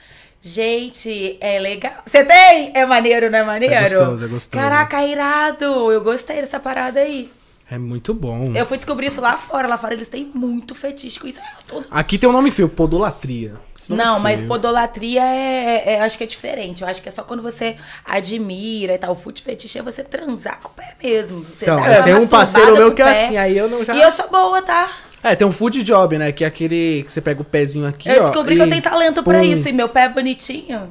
Gente, 0.41 1.38
é 1.41 1.59
legal. 1.59 1.95
Você 2.05 2.23
tem? 2.23 2.71
É 2.73 2.86
maneiro, 2.86 3.30
não 3.30 3.39
é 3.39 3.43
maneiro? 3.43 3.73
É 3.73 3.82
gostoso, 3.82 4.23
é 4.23 4.27
gostoso. 4.27 4.63
Caraca, 4.63 5.03
irado. 5.03 5.91
Eu 5.91 6.01
gostei 6.01 6.38
dessa 6.38 6.59
parada 6.59 7.01
aí. 7.01 7.30
É 7.72 7.78
muito 7.78 8.13
bom. 8.13 8.45
Eu 8.55 8.65
fui 8.65 8.78
descobrir 8.78 9.07
isso 9.07 9.22
lá 9.22 9.38
fora. 9.38 9.67
Lá 9.67 9.78
fora 9.78 9.93
eles 9.93 10.07
têm 10.09 10.32
muito 10.34 10.74
fetiche 10.74 11.20
com 11.20 11.28
isso. 11.28 11.39
Ah, 11.41 11.57
todo- 11.67 11.86
Aqui 11.91 12.17
tem 12.17 12.28
um 12.28 12.32
nome 12.32 12.49
feio, 12.51 12.67
podolatria. 12.67 13.53
Não, 13.88 14.17
é 14.17 14.20
mas 14.20 14.36
feio. 14.38 14.47
podolatria 14.47 15.24
é, 15.24 15.93
é- 15.95 16.01
acho 16.01 16.17
que 16.17 16.24
é 16.24 16.28
diferente. 16.28 16.82
Eu 16.84 16.88
acho 16.88 17.01
que 17.01 17.09
é 17.09 17.11
só 17.11 17.24
quando 17.24 17.41
você 17.41 17.76
admira 18.05 18.93
e 18.93 18.97
tal. 18.97 19.11
O 19.11 19.15
foot 19.15 19.41
fetiche 19.41 19.80
é 19.80 19.82
você 19.82 20.03
transar 20.03 20.59
com 20.61 20.70
o 20.70 20.74
pé 20.74 20.95
mesmo. 21.01 21.41
Você 21.41 21.65
Então, 21.65 21.84
é, 21.84 22.01
tem 22.01 22.15
um 22.15 22.28
parceiro 22.28 22.74
meu 22.76 22.93
que 22.93 23.01
é 23.01 23.05
assim, 23.26 23.38
aí 23.38 23.57
eu 23.57 23.70
não 23.70 23.84
já. 23.84 23.95
E 23.95 24.01
eu 24.01 24.11
sou 24.11 24.30
boa, 24.30 24.61
tá? 24.61 24.89
É, 25.22 25.36
tem 25.36 25.45
um 25.45 25.51
food 25.51 25.84
job, 25.84 26.17
né? 26.17 26.32
Que 26.32 26.43
é 26.43 26.47
aquele 26.47 27.03
que 27.05 27.11
você 27.11 27.20
pega 27.22 27.41
o 27.41 27.45
pezinho 27.45 27.86
aqui, 27.88 28.07
eu 28.09 28.22
ó, 28.22 28.26
descobri 28.30 28.53
e- 28.55 28.57
que 28.57 28.63
eu 28.63 28.70
tenho 28.70 28.82
talento 28.82 29.22
pra 29.24 29.39
pum. 29.39 29.43
isso. 29.45 29.67
E 29.67 29.72
meu 29.74 29.89
pé 29.89 30.03
é 30.05 30.09
bonitinho. 30.09 30.89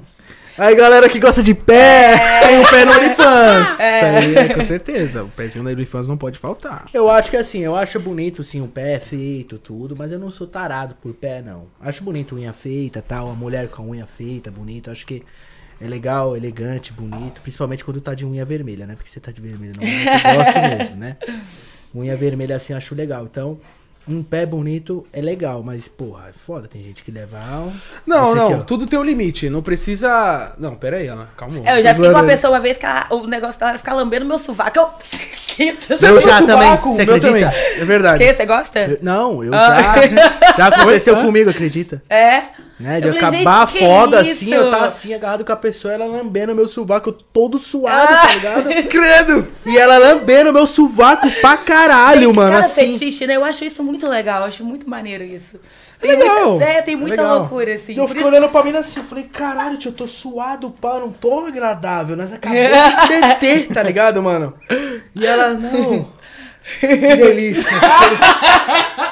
Aí 0.59 0.74
galera 0.74 1.09
que 1.09 1.20
gosta 1.20 1.40
de 1.40 1.54
pé, 1.54 2.40
tem 2.40 2.61
o 2.61 2.68
pé 2.68 2.84
no 2.84 2.90
OnlyFans. 2.90 3.68
Isso 3.70 3.82
aí 3.82 4.36
é 4.36 4.54
com 4.54 4.61
certeza. 4.62 5.22
O 5.22 5.28
pezinho 5.28 5.64
da 5.64 5.70
OnlyFans 5.70 6.09
não 6.09 6.16
pode 6.16 6.36
faltar. 6.36 6.86
Eu 6.92 7.09
acho 7.09 7.30
que 7.30 7.36
assim, 7.36 7.61
eu 7.61 7.76
acho 7.76 8.00
bonito 8.00 8.42
sim 8.42 8.61
o 8.61 8.66
pé 8.66 8.98
feito, 8.98 9.56
tudo, 9.56 9.94
mas 9.96 10.11
eu 10.11 10.18
não 10.18 10.32
sou 10.32 10.48
tarado 10.48 10.96
por 11.00 11.14
pé, 11.14 11.40
não. 11.40 11.68
Acho 11.80 12.02
bonito 12.02 12.34
unha 12.34 12.52
feita 12.52 13.00
tal, 13.00 13.30
a 13.30 13.34
mulher 13.34 13.68
com 13.68 13.82
a 13.82 13.86
unha 13.86 14.06
feita, 14.06 14.50
bonito. 14.50 14.90
Acho 14.90 15.06
que 15.06 15.22
é 15.80 15.86
legal, 15.86 16.36
elegante, 16.36 16.92
bonito. 16.92 17.40
Principalmente 17.40 17.84
quando 17.84 18.00
tá 18.00 18.12
de 18.12 18.26
unha 18.26 18.44
vermelha, 18.44 18.84
né? 18.84 18.96
Porque 18.96 19.09
você 19.09 19.20
tá 19.20 19.30
de 19.30 19.40
vermelho, 19.40 19.74
não. 19.76 19.86
Eu 19.86 20.44
gosto 20.44 20.78
mesmo, 20.78 20.96
né? 20.96 21.16
Unha 21.94 22.16
vermelha 22.16 22.56
assim, 22.56 22.72
eu 22.72 22.78
acho 22.78 22.96
legal. 22.96 23.24
Então, 23.24 23.61
um 24.09 24.22
pé 24.22 24.46
bonito 24.46 25.06
é 25.12 25.20
legal, 25.20 25.62
mas, 25.62 25.86
porra, 25.88 26.28
é 26.30 26.32
foda. 26.32 26.66
Tem 26.68 26.82
gente 26.82 27.02
que 27.04 27.11
leva. 27.11 27.36
um- 27.38 27.72
Não, 28.06 28.26
Esse 28.26 28.34
não, 28.34 28.54
aqui, 28.54 28.64
tudo 28.66 28.86
tem 28.86 28.98
um 28.98 29.02
limite. 29.04 29.48
Não 29.50 29.62
precisa. 29.62 30.52
Não, 30.59 30.74
pera 30.74 30.96
aí, 30.96 31.06
Ana. 31.09 31.28
Calma. 31.36 31.61
É, 31.64 31.78
eu 31.78 31.82
já 31.82 31.94
fiquei 31.94 32.11
com 32.11 32.16
a 32.16 32.20
Agora- 32.20 32.32
pessoa 32.34 32.52
uma 32.54 32.61
vez 32.61 32.78
que 32.78 32.86
ela- 32.86 33.06
o 33.11 33.26
negócio 33.26 33.59
dela 33.59 33.72
era 33.72 33.78
ficar 33.78 33.94
lambendo 33.94 34.24
meu 34.24 34.38
sovaco. 34.38 34.78
Eu... 34.78 34.88
Eu 36.00 36.20
já 36.20 36.40
também. 36.42 36.76
Você 36.76 37.02
acredita? 37.02 37.26
também. 37.32 37.44
É 37.44 37.84
verdade. 37.84 38.24
Que? 38.24 38.32
Você 38.32 38.46
gosta? 38.46 38.78
Eu- 38.78 38.98
não, 39.02 39.42
eu 39.42 39.52
Ah. 39.52 39.94
já. 39.94 40.56
Já 40.56 40.66
aconteceu 40.82 41.16
comigo, 41.22 41.50
acredita? 41.50 42.00
É? 42.09 42.42
Né? 42.79 43.01
De 43.01 43.09
Eu 43.09 43.14
falei, 43.16 43.41
acabar 43.41 43.66
que 43.66 43.79
foda 43.81 44.22
isso? 44.22 44.31
assim, 44.45 44.55
eu 44.55 44.70
tava 44.70 44.87
assim, 44.87 45.12
agarrado 45.12 45.45
com 45.45 45.53
a 45.53 45.57
pessoa, 45.57 45.93
ela 45.95 46.05
lambendo 46.07 46.55
meu 46.55 46.68
sovaco 46.68 47.11
todo 47.11 47.59
suado, 47.59 48.12
Ah. 48.14 48.22
tá 48.29 48.33
ligado? 48.35 48.68
Credo! 48.89 49.49
E 49.66 49.76
ela 49.76 49.99
lambendo 49.99 50.53
meu 50.53 50.66
sovaco 50.66 51.29
pra 51.41 51.57
caralho, 51.57 52.26
Gente, 52.29 52.37
mano, 52.37 52.51
cada 52.53 52.64
assim. 52.64 52.93
fetiche, 52.93 53.26
né? 53.26 53.35
Eu 53.37 53.45
acho 53.45 53.64
isso 53.64 53.83
muito 53.83 54.09
legal, 54.09 54.45
acho 54.45 54.64
muito 54.64 54.89
maneiro 54.89 55.24
isso. 55.24 55.59
Tem 56.01 56.12
Legal. 56.12 56.51
muita, 56.51 56.64
é, 56.64 56.81
tem 56.81 56.95
muita 56.95 57.16
Legal. 57.22 57.39
loucura, 57.41 57.74
assim. 57.74 57.93
E 57.95 57.99
eu 57.99 58.07
fico 58.07 58.20
isso- 58.20 58.29
olhando 58.29 58.49
pra 58.51 58.62
mim 58.62 58.70
assim, 58.76 59.01
eu 59.01 59.07
falei, 59.07 59.24
caralho, 59.24 59.76
tio, 59.76 59.89
eu 59.89 59.93
tô 59.95 60.07
suado, 60.07 60.70
pá, 60.70 61.01
não 61.01 61.11
tô 61.11 61.41
agradável, 61.45 62.16
nós 62.16 62.33
acabou 62.33 62.57
de 63.09 63.20
meter, 63.20 63.66
tá 63.74 63.83
ligado, 63.83 64.22
mano? 64.22 64.55
E 65.16 65.26
ela, 65.26 65.55
não. 65.55 66.16
Que 66.81 66.97
delícia. 66.97 67.77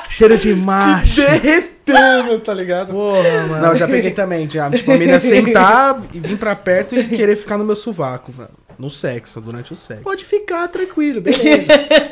Cheiro, 0.08 0.36
de 0.38 0.54
macho. 0.56 1.16
Derretendo, 1.20 2.40
tá 2.40 2.54
ligado? 2.54 2.92
Porra, 2.92 3.22
mano. 3.48 3.62
Não, 3.62 3.68
eu 3.70 3.76
já 3.76 3.86
peguei 3.88 4.10
também, 4.10 4.48
já. 4.48 4.70
Tipo, 4.70 4.92
a 4.92 4.96
menina 4.96 5.20
sentar 5.20 6.00
e 6.12 6.20
vir 6.20 6.36
pra 6.38 6.54
perto 6.54 6.94
e 6.96 7.04
querer 7.04 7.36
ficar 7.36 7.56
no 7.58 7.64
meu 7.64 7.76
sovaco, 7.76 8.32
velho. 8.32 8.50
No 8.78 8.90
sexo, 8.90 9.40
durante 9.40 9.72
o 9.72 9.76
sexo. 9.76 10.02
Pode 10.02 10.22
ficar 10.22 10.68
tranquilo, 10.68 11.22
beleza. 11.22 11.66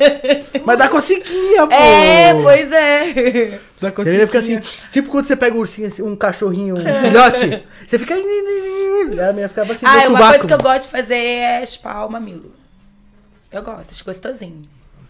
Mas 0.65 0.79
dá 0.79 0.89
cosquinha, 0.89 1.67
pô. 1.67 1.73
É, 1.75 2.33
pois 2.43 2.73
é. 2.73 3.61
Dá 3.83 3.93
Ele 3.99 4.25
fica 4.27 4.39
assim, 4.39 4.61
tipo 4.91 5.11
quando 5.11 5.27
você 5.27 5.37
pega 5.37 5.55
um 5.55 5.61
ursinho, 5.61 5.89
assim, 5.89 6.01
um 6.03 6.17
cachorrinho, 6.17 6.77
um 6.77 6.81
filhote, 6.81 7.63
você 7.87 7.99
fica. 7.99 8.15
A 8.15 9.33
minha 9.35 9.49
ficava 9.49 9.75
assim, 9.75 9.85
Ah, 9.85 9.97
uma 9.97 10.05
sovaco. 10.07 10.29
coisa 10.31 10.47
que 10.47 10.55
eu 10.55 10.59
gosto 10.59 10.83
de 10.85 10.89
fazer 10.89 11.15
é 11.17 11.63
o 12.07 12.09
mamilo. 12.09 12.55
Eu 13.53 13.63
gosto, 13.63 13.91
acho 13.93 14.05
gostosinho. 14.05 14.63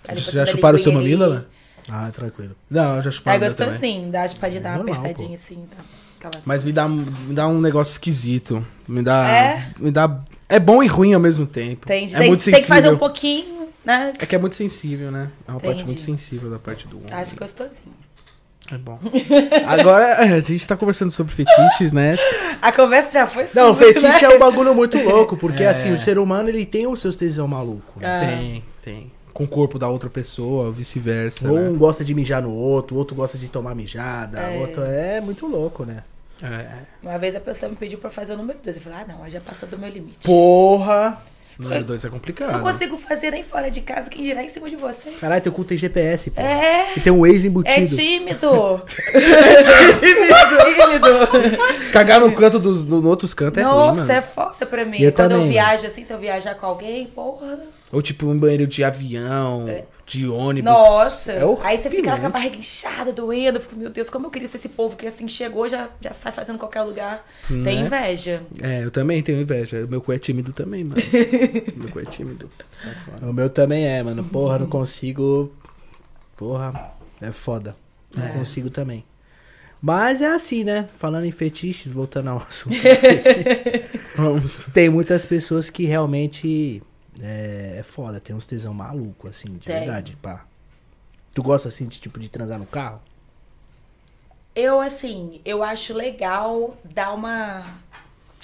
Ali 0.09 0.21
Já 0.21 0.47
chuparam 0.47 0.77
o 0.77 0.79
seu 0.81 0.93
mamilo, 0.93 1.29
né? 1.33 1.43
Ah, 1.89 2.11
tranquilo. 2.13 2.57
Não, 2.71 2.97
eu 2.97 3.03
já 3.03 3.11
chupava 3.11 3.37
É 3.37 3.39
o 3.39 3.41
meu 3.43 3.55
também. 3.55 3.73
gostosinho, 3.75 4.11
dá 4.11 4.21
uma 4.21 4.29
chupadinha, 4.29 4.61
dá 4.61 4.69
uma 4.71 4.77
Normal, 4.79 4.95
apertadinha 5.01 5.35
assim. 5.35 5.67
Tá. 5.71 5.85
Aquela... 6.19 6.43
Mas 6.47 6.65
me 6.65 6.73
dá, 6.73 6.89
me 6.89 7.35
dá 7.35 7.47
um 7.47 7.61
negócio 7.61 7.93
esquisito. 7.93 8.67
Me 8.89 9.03
dá. 9.03 9.29
É? 9.29 9.71
Me 9.79 9.91
dá. 9.91 10.19
É 10.49 10.59
bom 10.59 10.83
e 10.83 10.87
ruim 10.87 11.13
ao 11.15 11.21
mesmo 11.21 11.47
tempo. 11.47 11.87
Tem, 11.87 12.07
é 12.07 12.09
tem, 12.19 12.29
muito 12.29 12.45
tem 12.45 12.55
sensível. 12.55 12.61
que 12.63 12.67
fazer 12.67 12.95
um 12.95 12.97
pouquinho, 12.99 13.69
né? 13.85 14.13
É 14.19 14.25
que 14.27 14.35
é 14.35 14.39
muito 14.39 14.57
sensível, 14.57 15.11
né? 15.11 15.29
É 15.47 15.51
uma 15.51 15.61
parte 15.61 15.75
Entendi. 15.83 15.91
muito 15.91 16.03
sensível 16.03 16.51
da 16.51 16.59
parte 16.59 16.87
do 16.89 16.97
homem. 16.99 17.13
Acho 17.13 17.37
gostosinho. 17.37 17.95
É 18.73 18.79
bom. 18.79 18.99
Agora, 19.67 20.05
é, 20.25 20.33
a 20.37 20.41
gente 20.41 20.67
tá 20.67 20.75
conversando 20.75 21.11
sobre 21.11 21.35
fetiches, 21.35 21.93
né? 21.93 22.17
A 22.63 22.73
conversa 22.73 23.13
já 23.13 23.27
foi 23.27 23.45
Não, 23.55 23.75
sobre, 23.75 23.89
fetiche 23.89 24.07
né? 24.23 24.25
é 24.25 24.29
um 24.31 24.39
bagulho 24.39 24.75
muito 24.75 24.97
louco, 25.03 25.37
porque 25.37 25.63
É. 25.65 25.69
assim, 25.69 25.93
o 25.93 25.99
ser 25.99 26.19
humano 26.19 26.49
ele 26.49 26.65
tem 26.65 26.87
os 26.87 26.99
seus 27.01 27.15
tesão 27.15 27.47
maluco. 27.47 28.01
né? 28.01 28.07
Ah. 28.07 28.21
Tem, 28.27 28.65
tem. 28.83 29.13
Com 29.35 29.45
o 29.45 29.49
corpo 29.49 29.79
da 29.79 29.89
outra 29.89 30.09
pessoa, 30.09 30.71
vice-versa. 30.73 31.47
Ou 31.51 31.59
né? 31.59 31.69
um 31.69 31.77
gosta 31.77 32.03
de 32.05 32.15
mijar 32.15 32.41
no 32.41 32.55
outro, 32.55 32.95
o 32.97 32.99
outro 32.99 33.15
gosta 33.17 33.37
de 33.37 33.49
tomar 33.49 33.75
mijada, 33.75 34.39
É. 34.41 34.57
o 34.57 34.61
outro 34.61 34.83
é 34.85 35.21
muito 35.21 35.47
louco, 35.47 35.85
né? 35.85 36.05
É. 36.43 36.67
Uma 37.03 37.19
vez 37.19 37.35
a 37.35 37.41
pessoa 37.41 37.69
me 37.69 37.77
pediu 37.77 37.99
pra 37.99 38.11
fazer 38.11 38.35
o 38.35 38.37
número 38.37 38.59
2. 38.63 38.77
Eu 38.77 38.83
falei, 38.83 38.99
ah, 39.01 39.05
não, 39.13 39.29
já 39.31 39.41
passou 39.41 39.69
do 39.69 39.77
meu 39.77 39.91
limite. 39.91 40.25
Porra! 40.27 41.21
Número 41.57 41.85
dois 41.85 42.05
é 42.05 42.09
complicado. 42.09 42.51
Não 42.53 42.61
consigo 42.63 42.99
fazer 42.99 43.31
nem 43.31 43.45
fora 43.45 43.71
de 43.71 43.81
casa, 43.81 44.11
quem 44.11 44.23
dirá 44.25 44.43
em 44.43 44.49
cima 44.49 44.69
de 44.69 44.75
você. 44.75 45.11
Caralho, 45.13 45.41
teu 45.41 45.53
cu 45.53 45.63
tem 45.65 45.79
GPS, 45.79 46.33
pô. 46.33 46.41
É. 46.41 46.95
E 46.97 47.01
tem 47.01 47.13
um 47.13 47.25
ex 47.25 47.45
É 47.45 47.47
embutido. 47.47 47.87
tímido. 47.95 48.83
é 49.15 49.63
tímido. 50.01 51.09
Cagar 51.93 52.21
no 52.21 52.33
canto 52.33 52.59
dos 52.59 52.85
no, 52.85 53.01
no 53.01 53.09
outros 53.09 53.33
cantos 53.33 53.59
é 53.59 53.63
ruim, 53.63 53.73
Nossa, 53.73 54.01
mano. 54.01 54.13
é 54.13 54.21
foda 54.21 54.67
pra 54.67 54.85
mim. 54.85 55.01
Eu 55.01 55.13
Quando 55.13 55.31
também, 55.31 55.47
eu 55.47 55.53
viajo 55.53 55.87
assim, 55.87 56.05
se 56.05 56.13
eu 56.13 56.19
viajar 56.19 56.55
com 56.57 56.67
alguém, 56.67 57.07
porra. 57.07 57.59
Ou 57.95 58.03
tipo 58.03 58.27
um 58.27 58.39
banheiro 58.39 58.67
de 58.67 58.83
avião, 58.83 59.67
de 60.07 60.29
ônibus. 60.29 60.71
Nossa. 60.71 61.33
É 61.33 61.43
Aí 61.63 61.79
você 61.79 61.89
fica 61.89 62.11
lá 62.11 62.19
com 62.21 62.27
a 62.27 62.31
barriga 62.31 62.57
inchada, 62.57 63.13
doendo. 63.13 63.59
Eu 63.59 63.63
fico, 63.63 63.77
meu 63.77 63.91
Deus, 63.91 64.11
como 64.11 64.27
eu 64.27 64.31
queria 64.31 64.49
ser 64.49 64.59
esse 64.59 64.69
povo 64.69 64.97
que 64.97 65.07
assim 65.07 65.27
chegou, 65.29 65.69
já, 65.69 65.89
já 66.01 66.13
sai 66.13 66.33
fazendo 66.33 66.59
qualquer 66.59 66.83
lugar. 66.83 67.27
Tem 67.49 67.59
Né? 67.59 67.73
inveja. 67.75 68.43
É, 68.61 68.85
eu 68.85 68.91
também 68.91 69.23
tenho 69.23 69.41
inveja. 69.41 69.87
Meu 69.87 70.01
cu 70.01 70.13
é 70.13 70.19
tímido 70.19 70.53
também, 70.53 70.85
mano. 70.85 70.97
Meu 71.77 71.89
cu 71.91 72.01
é 72.01 72.05
tímido. 72.05 72.51
Tá. 72.59 73.27
O 73.27 73.33
meu 73.33 73.49
também 73.49 73.87
é, 73.87 74.03
mano. 74.03 74.23
Porra, 74.25 74.59
não 74.59 74.67
consigo. 74.67 75.53
Porra, 76.37 76.93
é 77.21 77.33
foda. 77.33 77.77
Não 78.17 78.29
consigo 78.29 78.71
também. 78.71 79.05
Mas 79.81 80.23
é 80.23 80.29
assim, 80.29 80.65
né? 80.65 80.89
Falando 80.99 81.25
em 81.27 81.31
fetiches, 81.31 81.93
voltando 81.93 82.31
ao 82.31 82.39
assunto. 82.39 82.77
Vamos. 84.17 84.67
tem 84.73 84.89
muitas 84.89 85.27
pessoas 85.27 85.69
que 85.69 85.85
realmente 85.85 86.83
é, 87.21 87.77
é 87.79 87.83
foda, 87.83 88.21
tem 88.21 88.35
uns 88.35 88.47
tesão 88.47 88.75
maluco, 88.75 89.29
assim, 89.29 89.57
de 89.57 89.67
Tem. 89.67 89.79
verdade, 89.79 90.17
pá. 90.21 90.45
Tu 91.35 91.43
gosta 91.43 91.69
assim 91.69 91.87
de 91.87 91.99
tipo 91.99 92.19
de 92.21 92.29
transar 92.29 92.59
no 92.59 92.67
carro? 92.67 93.01
Eu, 94.55 94.81
assim, 94.81 95.41
eu 95.45 95.63
acho 95.65 95.93
legal 95.93 96.77
dar 96.85 97.13
uma. 97.13 97.65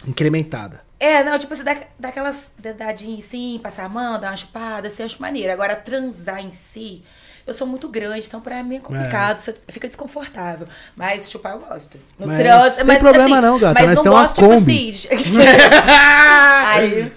Incrementada. 0.07 0.83
É, 0.99 1.23
não, 1.23 1.39
tipo, 1.39 1.55
você 1.55 1.63
dá, 1.63 1.83
dá 1.99 2.09
aquelas 2.09 2.51
dedadinhas 2.59 3.25
assim, 3.25 3.61
passar 3.63 3.85
a 3.85 3.89
mão, 3.89 4.21
dar 4.21 4.31
uma 4.31 4.37
chupada, 4.37 4.89
assim, 4.89 5.03
acho 5.03 5.21
maneiro. 5.23 5.53
Agora, 5.53 5.77
transar 5.77 6.45
em 6.45 6.53
si, 6.53 7.05
eu 7.47 7.55
sou 7.55 7.67
muito 7.67 7.89
grande, 7.89 8.27
então 8.27 8.41
pra 8.41 8.63
mim 8.63 8.77
é 8.77 8.81
complicado, 8.81 9.39
você 9.39 9.55
fica 9.69 9.89
desconfortável. 9.89 10.67
Mas 10.97 11.31
chupar 11.31 11.53
eu 11.55 11.61
gosto. 11.61 11.99
No 12.19 12.27
Mas 12.27 12.39
trânsito, 12.39 12.87
tem 12.87 12.99
problema 12.99 13.41
não, 13.41 13.59
gata, 13.59 13.83
Mas 13.83 13.97
não 13.97 14.03
uma 14.03 14.11
gosto, 14.23 14.35
tipo 14.37 14.53
assim. 14.53 14.91
De... 14.91 15.09
Aí. 16.71 17.13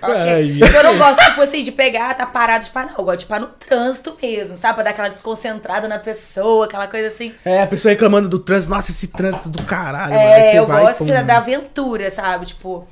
Eu 0.61 0.83
não 0.83 0.97
gosto, 0.97 1.23
tipo 1.23 1.41
assim, 1.41 1.63
de 1.63 1.71
pegar, 1.71 2.13
tá 2.15 2.25
parado 2.25 2.61
de 2.61 2.67
chupar, 2.67 2.87
não. 2.87 2.93
Eu 2.97 3.03
gosto 3.03 3.17
de 3.17 3.23
chupar 3.23 3.39
no 3.39 3.47
trânsito 3.47 4.17
mesmo, 4.21 4.57
sabe? 4.57 4.75
Pra 4.75 4.83
dar 4.83 4.89
aquela 4.91 5.09
desconcentrada 5.09 5.87
na 5.87 5.99
pessoa, 5.99 6.65
aquela 6.65 6.87
coisa 6.87 7.07
assim. 7.09 7.33
É, 7.45 7.61
a 7.63 7.67
pessoa 7.67 7.91
reclamando 7.91 8.27
do 8.29 8.39
trânsito. 8.39 8.73
Nossa, 8.73 8.91
esse 8.91 9.07
trânsito 9.07 9.49
do 9.49 9.61
caralho, 9.63 10.13
mano. 10.13 10.21
Aí 10.21 10.41
É, 10.41 10.43
você 10.43 10.59
eu 10.59 10.65
vai 10.65 10.83
gosto 10.83 11.05
pum. 11.05 11.25
da 11.25 11.37
aventura, 11.37 12.11
sabe? 12.11 12.45
Tipo. 12.47 12.87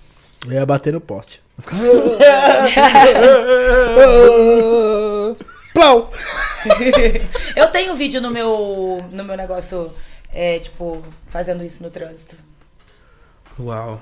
Eu 0.46 0.54
ia 0.54 0.66
bater 0.66 0.94
no 0.94 1.02
poste. 1.02 1.42
Plau! 5.74 6.11
eu 7.55 7.67
tenho 7.67 7.95
vídeo 7.95 8.22
no 8.22 8.30
meu, 8.32 8.97
no 9.11 9.24
meu 9.24 9.38
negócio, 9.38 9.91
é, 10.34 10.59
tipo, 10.59 11.01
fazendo 11.28 11.63
isso 11.63 11.82
no 11.82 11.89
trânsito. 11.89 12.36
Uau. 13.59 14.01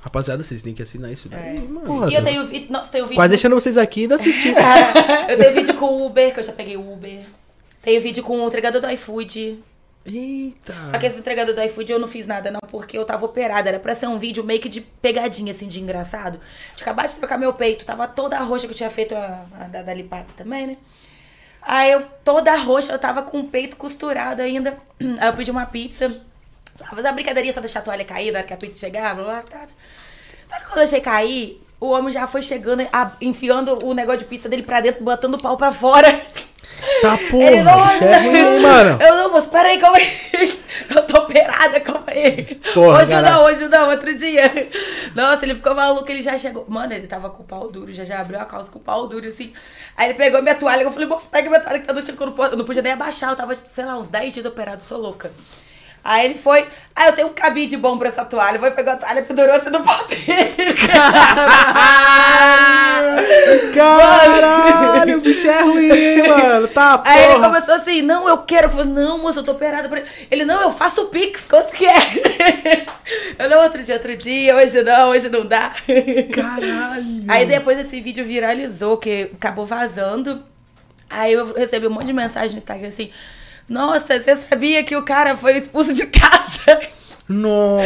Rapaziada, 0.00 0.42
vocês 0.44 0.62
têm 0.62 0.72
que 0.72 0.82
assinar 0.82 1.12
isso 1.12 1.28
daí, 1.28 1.56
É. 1.56 1.60
mano. 1.60 1.80
Porra, 1.80 2.10
E 2.10 2.14
eu 2.14 2.22
tenho 2.22 2.46
vídeo. 2.46 2.70
Nossa, 2.70 2.88
tenho 2.90 3.04
vídeo. 3.04 3.16
Quase 3.16 3.30
deixando 3.30 3.54
vocês 3.54 3.76
aqui 3.76 4.02
ainda 4.02 4.14
assistir. 4.14 4.54
eu 5.28 5.36
tenho 5.36 5.54
vídeo 5.54 5.74
com 5.74 5.86
o 5.86 6.06
Uber, 6.06 6.32
que 6.32 6.40
eu 6.40 6.44
já 6.44 6.52
peguei 6.52 6.76
o 6.76 6.92
Uber. 6.92 7.26
Tenho 7.82 8.00
vídeo 8.00 8.22
com 8.22 8.40
o 8.40 8.46
entregador 8.46 8.80
do 8.80 8.90
iFood. 8.90 9.62
Eita. 10.06 10.74
Só 10.90 10.98
que 10.98 11.06
esse 11.06 11.18
entregador 11.18 11.54
do 11.54 11.62
iFood 11.62 11.92
eu 11.92 11.98
não 11.98 12.08
fiz 12.08 12.26
nada, 12.26 12.50
não, 12.50 12.60
porque 12.70 12.96
eu 12.96 13.04
tava 13.04 13.26
operada. 13.26 13.68
Era 13.68 13.80
pra 13.80 13.94
ser 13.94 14.06
um 14.06 14.18
vídeo 14.18 14.42
meio 14.44 14.60
que 14.60 14.68
de 14.68 14.80
pegadinha, 14.80 15.52
assim, 15.52 15.66
de 15.66 15.80
engraçado. 15.80 16.40
Tinha 16.74 16.82
acabado 16.86 17.08
de 17.08 17.16
trocar 17.16 17.36
meu 17.36 17.52
peito, 17.52 17.84
tava 17.84 18.06
toda 18.06 18.38
roxa, 18.38 18.66
que 18.66 18.72
eu 18.72 18.76
tinha 18.76 18.90
feito 18.90 19.14
a, 19.14 19.44
a 19.52 19.64
da, 19.64 19.82
da 19.82 19.92
lipada 19.92 20.26
também, 20.36 20.66
né? 20.68 20.76
Aí 21.70 21.90
eu, 21.92 22.02
toda 22.24 22.56
roxa, 22.56 22.92
eu 22.92 22.98
tava 22.98 23.22
com 23.22 23.40
o 23.40 23.44
peito 23.44 23.76
costurado 23.76 24.40
ainda. 24.40 24.78
Aí 25.20 25.28
eu 25.28 25.34
pedi 25.34 25.50
uma 25.50 25.66
pizza. 25.66 26.08
Falei, 26.78 26.94
fazer 26.94 27.08
uma 27.08 27.12
brincadeirinha 27.12 27.52
só 27.52 27.60
deixar 27.60 27.80
a 27.80 27.82
toalha 27.82 28.06
cair 28.06 28.32
na 28.32 28.38
hora 28.38 28.48
que 28.48 28.54
a 28.54 28.56
pizza 28.56 28.78
chegava, 28.78 29.20
lá, 29.20 29.42
tá. 29.42 29.68
Só 30.48 30.56
que 30.56 30.62
quando 30.62 30.78
eu 30.78 30.84
deixei 30.84 31.02
cair, 31.02 31.62
o 31.78 31.90
homem 31.90 32.10
já 32.10 32.26
foi 32.26 32.40
chegando, 32.40 32.82
enfiando 33.20 33.84
o 33.84 33.92
negócio 33.92 34.20
de 34.20 34.24
pizza 34.24 34.48
dele 34.48 34.62
pra 34.62 34.80
dentro, 34.80 35.04
botando 35.04 35.34
o 35.34 35.42
pau 35.42 35.58
pra 35.58 35.70
fora. 35.70 36.08
Tá 37.02 37.18
porra, 37.30 37.44
Ele, 37.44 37.62
nossa! 37.62 38.04
é 38.04 38.18
ruim, 38.18 38.60
mano. 38.60 38.98
Eu 39.02 39.16
não, 39.16 39.30
moço, 39.30 39.48
peraí, 39.48 39.78
calma 39.78 39.98
aí. 39.98 40.58
Eu 40.94 41.02
tô 41.02 41.18
operada, 41.18 41.80
calma 41.80 42.04
aí. 42.06 42.54
Porra, 42.72 43.02
hoje 43.02 43.14
não, 43.20 43.44
hoje 43.44 43.68
não, 43.68 43.90
outro 43.90 44.14
dia. 44.14 44.42
Nossa, 45.14 45.44
ele 45.44 45.54
ficou 45.54 45.74
maluco, 45.74 46.10
ele 46.10 46.22
já 46.22 46.36
chegou. 46.38 46.64
Mano, 46.68 46.92
ele 46.92 47.06
tava 47.06 47.30
com 47.30 47.42
o 47.42 47.46
pau 47.46 47.70
duro, 47.70 47.92
já 47.92 48.04
já 48.04 48.20
abriu 48.20 48.40
a 48.40 48.44
calça 48.44 48.70
com 48.70 48.78
o 48.78 48.82
pau 48.82 49.06
duro, 49.06 49.28
assim. 49.28 49.52
Aí 49.96 50.08
ele 50.08 50.18
pegou 50.18 50.40
minha 50.42 50.54
toalha, 50.54 50.82
eu 50.82 50.90
falei, 50.90 51.08
moço, 51.08 51.28
pega 51.28 51.48
minha 51.48 51.60
toalha 51.60 51.80
que 51.80 51.86
tá 51.86 51.92
no 51.92 52.02
chão, 52.02 52.14
eu 52.18 52.56
não 52.56 52.64
podia 52.64 52.82
nem 52.82 52.92
abaixar, 52.92 53.30
eu 53.30 53.36
tava, 53.36 53.56
sei 53.56 53.84
lá, 53.84 53.98
uns 53.98 54.08
10 54.08 54.34
dias 54.34 54.46
operado, 54.46 54.80
sou 54.82 54.98
louca. 54.98 55.32
Aí 56.10 56.24
ele 56.24 56.36
foi, 56.36 56.66
ah, 56.96 57.08
eu 57.08 57.12
tenho 57.12 57.28
um 57.28 57.34
cabide 57.34 57.76
bom 57.76 57.98
pra 57.98 58.08
essa 58.08 58.24
toalha. 58.24 58.58
Foi, 58.58 58.70
pegou 58.70 58.94
a 58.94 58.96
toalha, 58.96 59.20
pendurou 59.20 59.54
assim 59.54 59.68
no 59.68 59.82
pau 59.82 60.06
dele. 60.06 60.24
Caralho, 63.74 65.18
o 65.18 65.20
bicho 65.20 65.46
é 65.48 65.60
ruim, 65.60 66.28
mano. 66.28 66.68
Tá 66.68 67.02
Aí 67.04 67.24
ele 67.24 67.34
porra. 67.34 67.48
começou 67.48 67.74
assim, 67.74 68.02
não, 68.02 68.28
eu 68.28 68.38
quero. 68.38 68.68
Eu 68.68 68.70
falei, 68.70 68.86
não, 68.92 69.18
moça, 69.18 69.40
eu 69.40 69.44
tô 69.44 69.52
operada. 69.52 69.88
por- 69.88 70.02
Ele, 70.30 70.44
não, 70.44 70.62
eu 70.62 70.70
faço 70.70 71.02
o 71.02 71.06
Pix, 71.06 71.44
quanto 71.48 71.72
que 71.72 71.86
é? 71.86 71.92
Eu, 73.38 73.48
não, 73.48 73.62
outro 73.62 73.82
dia, 73.82 73.94
outro 73.94 74.14
dia, 74.16 74.54
hoje 74.56 74.82
não, 74.82 75.10
hoje 75.10 75.28
não 75.30 75.46
dá. 75.46 75.72
Caralho. 76.34 77.24
Aí 77.26 77.46
depois 77.46 77.78
esse 77.78 78.00
vídeo 78.02 78.22
viralizou, 78.24 78.98
que 78.98 79.30
acabou 79.34 79.64
vazando. 79.64 80.42
Aí 81.08 81.32
eu 81.32 81.54
recebi 81.54 81.86
um 81.86 81.90
monte 81.90 82.06
de 82.06 82.12
mensagem 82.12 82.52
no 82.52 82.58
Instagram 82.58 82.88
assim, 82.88 83.10
nossa, 83.68 84.20
você 84.20 84.34
sabia 84.36 84.82
que 84.82 84.96
o 84.96 85.02
cara 85.02 85.36
foi 85.36 85.58
expulso 85.58 85.92
de 85.92 86.06
casa? 86.06 86.80
Nossa. 87.28 87.84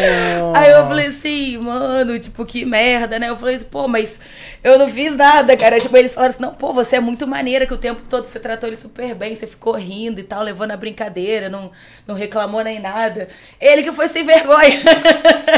Aí 0.54 0.70
eu 0.70 0.86
falei 0.86 1.06
assim, 1.06 1.58
mano, 1.58 2.16
tipo, 2.18 2.44
que 2.46 2.64
merda, 2.64 3.18
né? 3.18 3.28
Eu 3.28 3.36
falei 3.36 3.56
assim, 3.56 3.64
pô, 3.64 3.88
mas 3.88 4.20
Eu 4.64 4.78
não 4.78 4.86
fiz 4.86 5.16
nada, 5.16 5.56
cara. 5.56 5.80
Tipo, 5.80 5.96
eles 5.96 6.14
falaram 6.14 6.30
assim, 6.32 6.42
não, 6.42 6.54
pô, 6.54 6.72
você 6.72 6.96
é 6.96 7.00
muito 7.00 7.26
maneira, 7.26 7.66
que 7.66 7.74
o 7.74 7.78
tempo 7.78 8.00
todo 8.08 8.24
você 8.26 8.38
tratou 8.38 8.68
ele 8.68 8.76
super 8.76 9.12
bem, 9.14 9.34
você 9.34 9.46
ficou 9.46 9.74
rindo 9.74 10.20
e 10.20 10.22
tal, 10.22 10.42
levando 10.42 10.70
a 10.70 10.76
brincadeira, 10.76 11.48
não, 11.48 11.70
não 12.06 12.14
reclamou 12.14 12.62
nem 12.62 12.80
nada. 12.80 13.28
Ele 13.60 13.82
que 13.82 13.90
foi 13.92 14.08
sem 14.08 14.24
vergonha. 14.24 14.80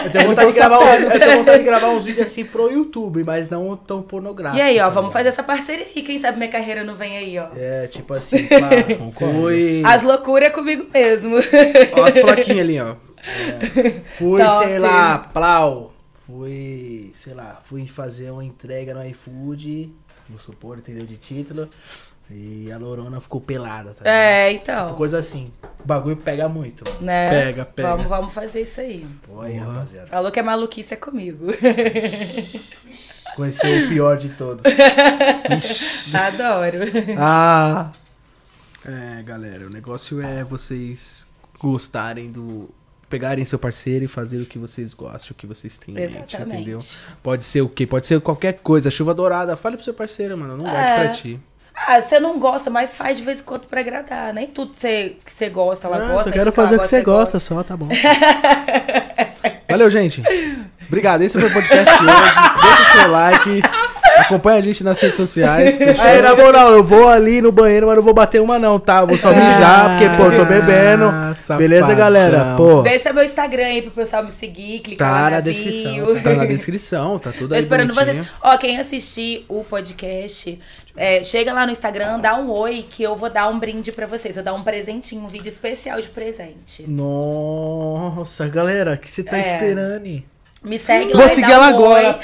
Eu 0.04 0.10
tenho 0.10 0.28
vontade, 0.28 0.52
de 0.52 0.56
gravar, 0.58 0.78
um- 0.78 0.84
eu 1.12 1.20
tenho 1.20 1.36
vontade 1.38 1.58
de 1.58 1.64
gravar 1.64 1.88
uns 1.90 2.04
vídeos 2.06 2.26
assim 2.26 2.44
pro 2.44 2.70
YouTube, 2.70 3.22
mas 3.24 3.48
não 3.48 3.76
tão 3.76 4.00
pornográfico. 4.02 4.58
E 4.58 4.62
aí, 4.62 4.78
ó, 4.80 4.84
tá 4.84 4.88
vamos 4.90 5.12
fazer 5.12 5.28
essa 5.28 5.42
parceria 5.42 5.86
aí. 5.94 6.02
Quem 6.02 6.18
sabe 6.20 6.38
minha 6.38 6.50
carreira 6.50 6.82
não 6.82 6.94
vem 6.94 7.16
aí, 7.16 7.38
ó. 7.38 7.48
É, 7.56 7.86
tipo 7.88 8.14
assim, 8.14 8.44
pá, 8.48 8.70
fui. 9.18 9.82
As 9.84 10.02
loucuras 10.02 10.48
é 10.48 10.50
comigo 10.50 10.86
mesmo. 10.92 11.36
Ó 11.96 12.04
as 12.04 12.14
plaquinhas 12.14 12.60
ali, 12.60 12.80
ó. 12.80 12.94
Fui, 14.18 14.42
Top. 14.42 14.64
sei 14.66 14.78
lá, 14.78 15.16
plau. 15.32 15.93
Fui, 16.26 17.12
sei 17.14 17.34
lá, 17.34 17.60
fui 17.64 17.86
fazer 17.86 18.30
uma 18.30 18.44
entrega 18.44 18.94
no 18.94 19.04
iFood, 19.06 19.92
vamos 20.28 20.42
supor, 20.42 20.78
entendeu? 20.78 21.04
De 21.04 21.16
título. 21.16 21.68
E 22.30 22.72
a 22.72 22.78
Lorona 22.78 23.20
ficou 23.20 23.38
pelada, 23.38 23.92
tá 23.92 24.00
ligado? 24.00 24.14
É, 24.14 24.50
Tipo, 24.52 24.62
então. 24.62 24.94
coisa 24.94 25.18
assim. 25.18 25.52
O 25.82 25.86
bagulho 25.86 26.16
pega 26.16 26.48
muito, 26.48 26.82
mano. 26.88 27.02
Né? 27.02 27.28
Pega, 27.28 27.64
pega. 27.66 27.88
Vamos, 27.90 28.06
vamos 28.06 28.32
fazer 28.32 28.62
isso 28.62 28.80
aí. 28.80 29.06
Pô, 29.26 29.42
aí, 29.42 29.58
rapaziada. 29.58 30.06
Falou 30.06 30.32
que 30.32 30.40
é 30.40 30.42
maluquice 30.42 30.94
é 30.94 30.96
comigo. 30.96 31.48
Conheceu 33.36 33.84
o 33.84 33.88
pior 33.88 34.16
de 34.16 34.30
todos. 34.30 34.64
Adoro. 36.14 36.78
ah, 37.18 37.92
É, 38.86 39.22
galera, 39.22 39.66
o 39.66 39.70
negócio 39.70 40.22
é 40.22 40.42
vocês 40.44 41.26
gostarem 41.58 42.30
do. 42.32 42.70
Pegarem 43.14 43.44
seu 43.44 43.60
parceiro 43.60 44.04
e 44.04 44.08
fazer 44.08 44.38
o 44.38 44.44
que 44.44 44.58
vocês 44.58 44.92
gostam, 44.92 45.30
o 45.30 45.34
que 45.36 45.46
vocês 45.46 45.78
têm 45.78 45.94
em 45.96 46.08
mente, 46.10 46.36
entendeu? 46.36 46.80
Pode 47.22 47.44
ser 47.46 47.60
o 47.60 47.68
quê? 47.68 47.86
Pode 47.86 48.08
ser 48.08 48.20
qualquer 48.20 48.54
coisa. 48.54 48.90
Chuva 48.90 49.14
dourada, 49.14 49.54
fale 49.54 49.76
pro 49.76 49.84
seu 49.84 49.94
parceiro, 49.94 50.36
mano. 50.36 50.56
Não 50.56 50.64
gosto 50.64 50.76
É. 50.76 51.04
pra 51.04 51.08
ti. 51.12 51.38
Ah, 51.76 52.00
você 52.00 52.18
não 52.18 52.40
gosta, 52.40 52.70
mas 52.70 52.96
faz 52.96 53.16
de 53.18 53.22
vez 53.22 53.38
em 53.38 53.44
quando 53.44 53.66
pra 53.68 53.78
agradar. 53.78 54.34
Nem 54.34 54.48
tudo 54.48 54.74
você, 54.74 55.14
que 55.24 55.30
você 55.30 55.48
gosta, 55.48 55.86
ela 55.86 55.98
não, 56.00 56.06
gosta. 56.08 56.24
só 56.24 56.30
nem 56.30 56.38
quero 56.40 56.50
fazer 56.50 56.74
o 56.74 56.80
que 56.80 56.88
você 56.88 57.02
gosta, 57.02 57.38
só, 57.38 57.62
tá 57.62 57.76
bom. 57.76 57.88
Valeu, 59.70 59.88
gente. 59.88 60.20
Obrigado. 60.88 61.22
Esse 61.22 61.38
foi 61.38 61.48
o 61.48 61.52
podcast 61.52 61.98
de 61.98 62.04
hoje. 62.04 62.34
Deixa 62.62 62.82
o 62.82 63.00
seu 63.00 63.10
like. 63.12 63.62
Acompanha 64.18 64.58
a 64.58 64.62
gente 64.62 64.82
nas 64.84 65.00
redes 65.00 65.16
sociais. 65.16 65.76
fechou? 65.78 66.04
Aí, 66.04 66.22
na 66.22 66.34
moral, 66.34 66.72
eu 66.72 66.82
vou 66.84 67.08
ali 67.08 67.40
no 67.42 67.50
banheiro, 67.52 67.86
mas 67.86 67.96
não 67.96 68.02
vou 68.02 68.14
bater 68.14 68.40
uma 68.40 68.58
não, 68.58 68.78
tá? 68.78 69.04
Vou 69.04 69.18
só 69.18 69.28
mijar, 69.32 69.90
porque, 69.98 70.16
pô, 70.16 70.30
eu 70.30 70.38
tô 70.40 70.44
bebendo. 70.44 71.04
Ah, 71.06 71.34
Beleza, 71.56 71.94
galera? 71.94 72.54
Pô, 72.56 72.82
Deixa 72.82 73.12
meu 73.12 73.24
Instagram 73.24 73.64
aí 73.66 73.82
pro 73.82 73.90
pessoal 73.90 74.22
me 74.24 74.30
seguir, 74.30 74.80
clicar 74.80 75.08
Tá 75.08 75.14
lá 75.14 75.22
na 75.24 75.30
na 75.30 75.40
descrição, 75.40 75.92
bio. 75.94 76.20
Tá 76.22 76.30
na 76.34 76.46
descrição, 76.46 77.18
tá 77.18 77.32
tudo 77.32 77.48
Tô 77.48 77.54
aí 77.54 77.60
esperando 77.60 77.92
bonitinho. 77.94 78.24
vocês. 78.24 78.36
Ó, 78.42 78.56
quem 78.56 78.78
assistir 78.78 79.44
o 79.48 79.64
podcast, 79.64 80.58
é, 80.96 81.22
chega 81.22 81.52
lá 81.52 81.66
no 81.66 81.72
Instagram, 81.72 82.18
dá 82.20 82.36
um 82.36 82.50
oi, 82.50 82.84
que 82.88 83.02
eu 83.02 83.16
vou 83.16 83.28
dar 83.30 83.48
um 83.48 83.58
brinde 83.58 83.90
pra 83.92 84.06
vocês. 84.06 84.36
Eu 84.36 84.44
vou 84.44 84.52
dar 84.52 84.58
um 84.58 84.62
presentinho, 84.62 85.22
um 85.22 85.28
vídeo 85.28 85.48
especial 85.48 86.00
de 86.00 86.08
presente. 86.08 86.84
Nossa, 86.88 88.46
galera, 88.48 88.92
o 88.94 88.98
que 88.98 89.10
você 89.10 89.22
tá 89.24 89.36
É. 89.36 89.40
esperando? 89.54 90.33
Me 90.64 90.78
segue 90.78 91.12
lá 91.12 91.20
Vou 91.20 91.28
seguir 91.28 91.52
ela 91.52 91.66
um 91.66 91.68
agora. 91.68 92.20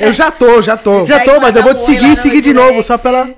eu 0.00 0.12
já 0.12 0.30
tô, 0.30 0.60
já 0.60 0.76
tô. 0.76 1.06
Já 1.06 1.20
tô, 1.24 1.40
mas 1.40 1.54
eu 1.54 1.62
vou 1.62 1.72
te 1.74 1.82
seguir 1.82 2.12
e 2.12 2.16
seguir 2.16 2.40
de 2.40 2.52
direct. 2.52 2.68
novo, 2.70 2.82
só 2.82 2.98
pela. 2.98 3.28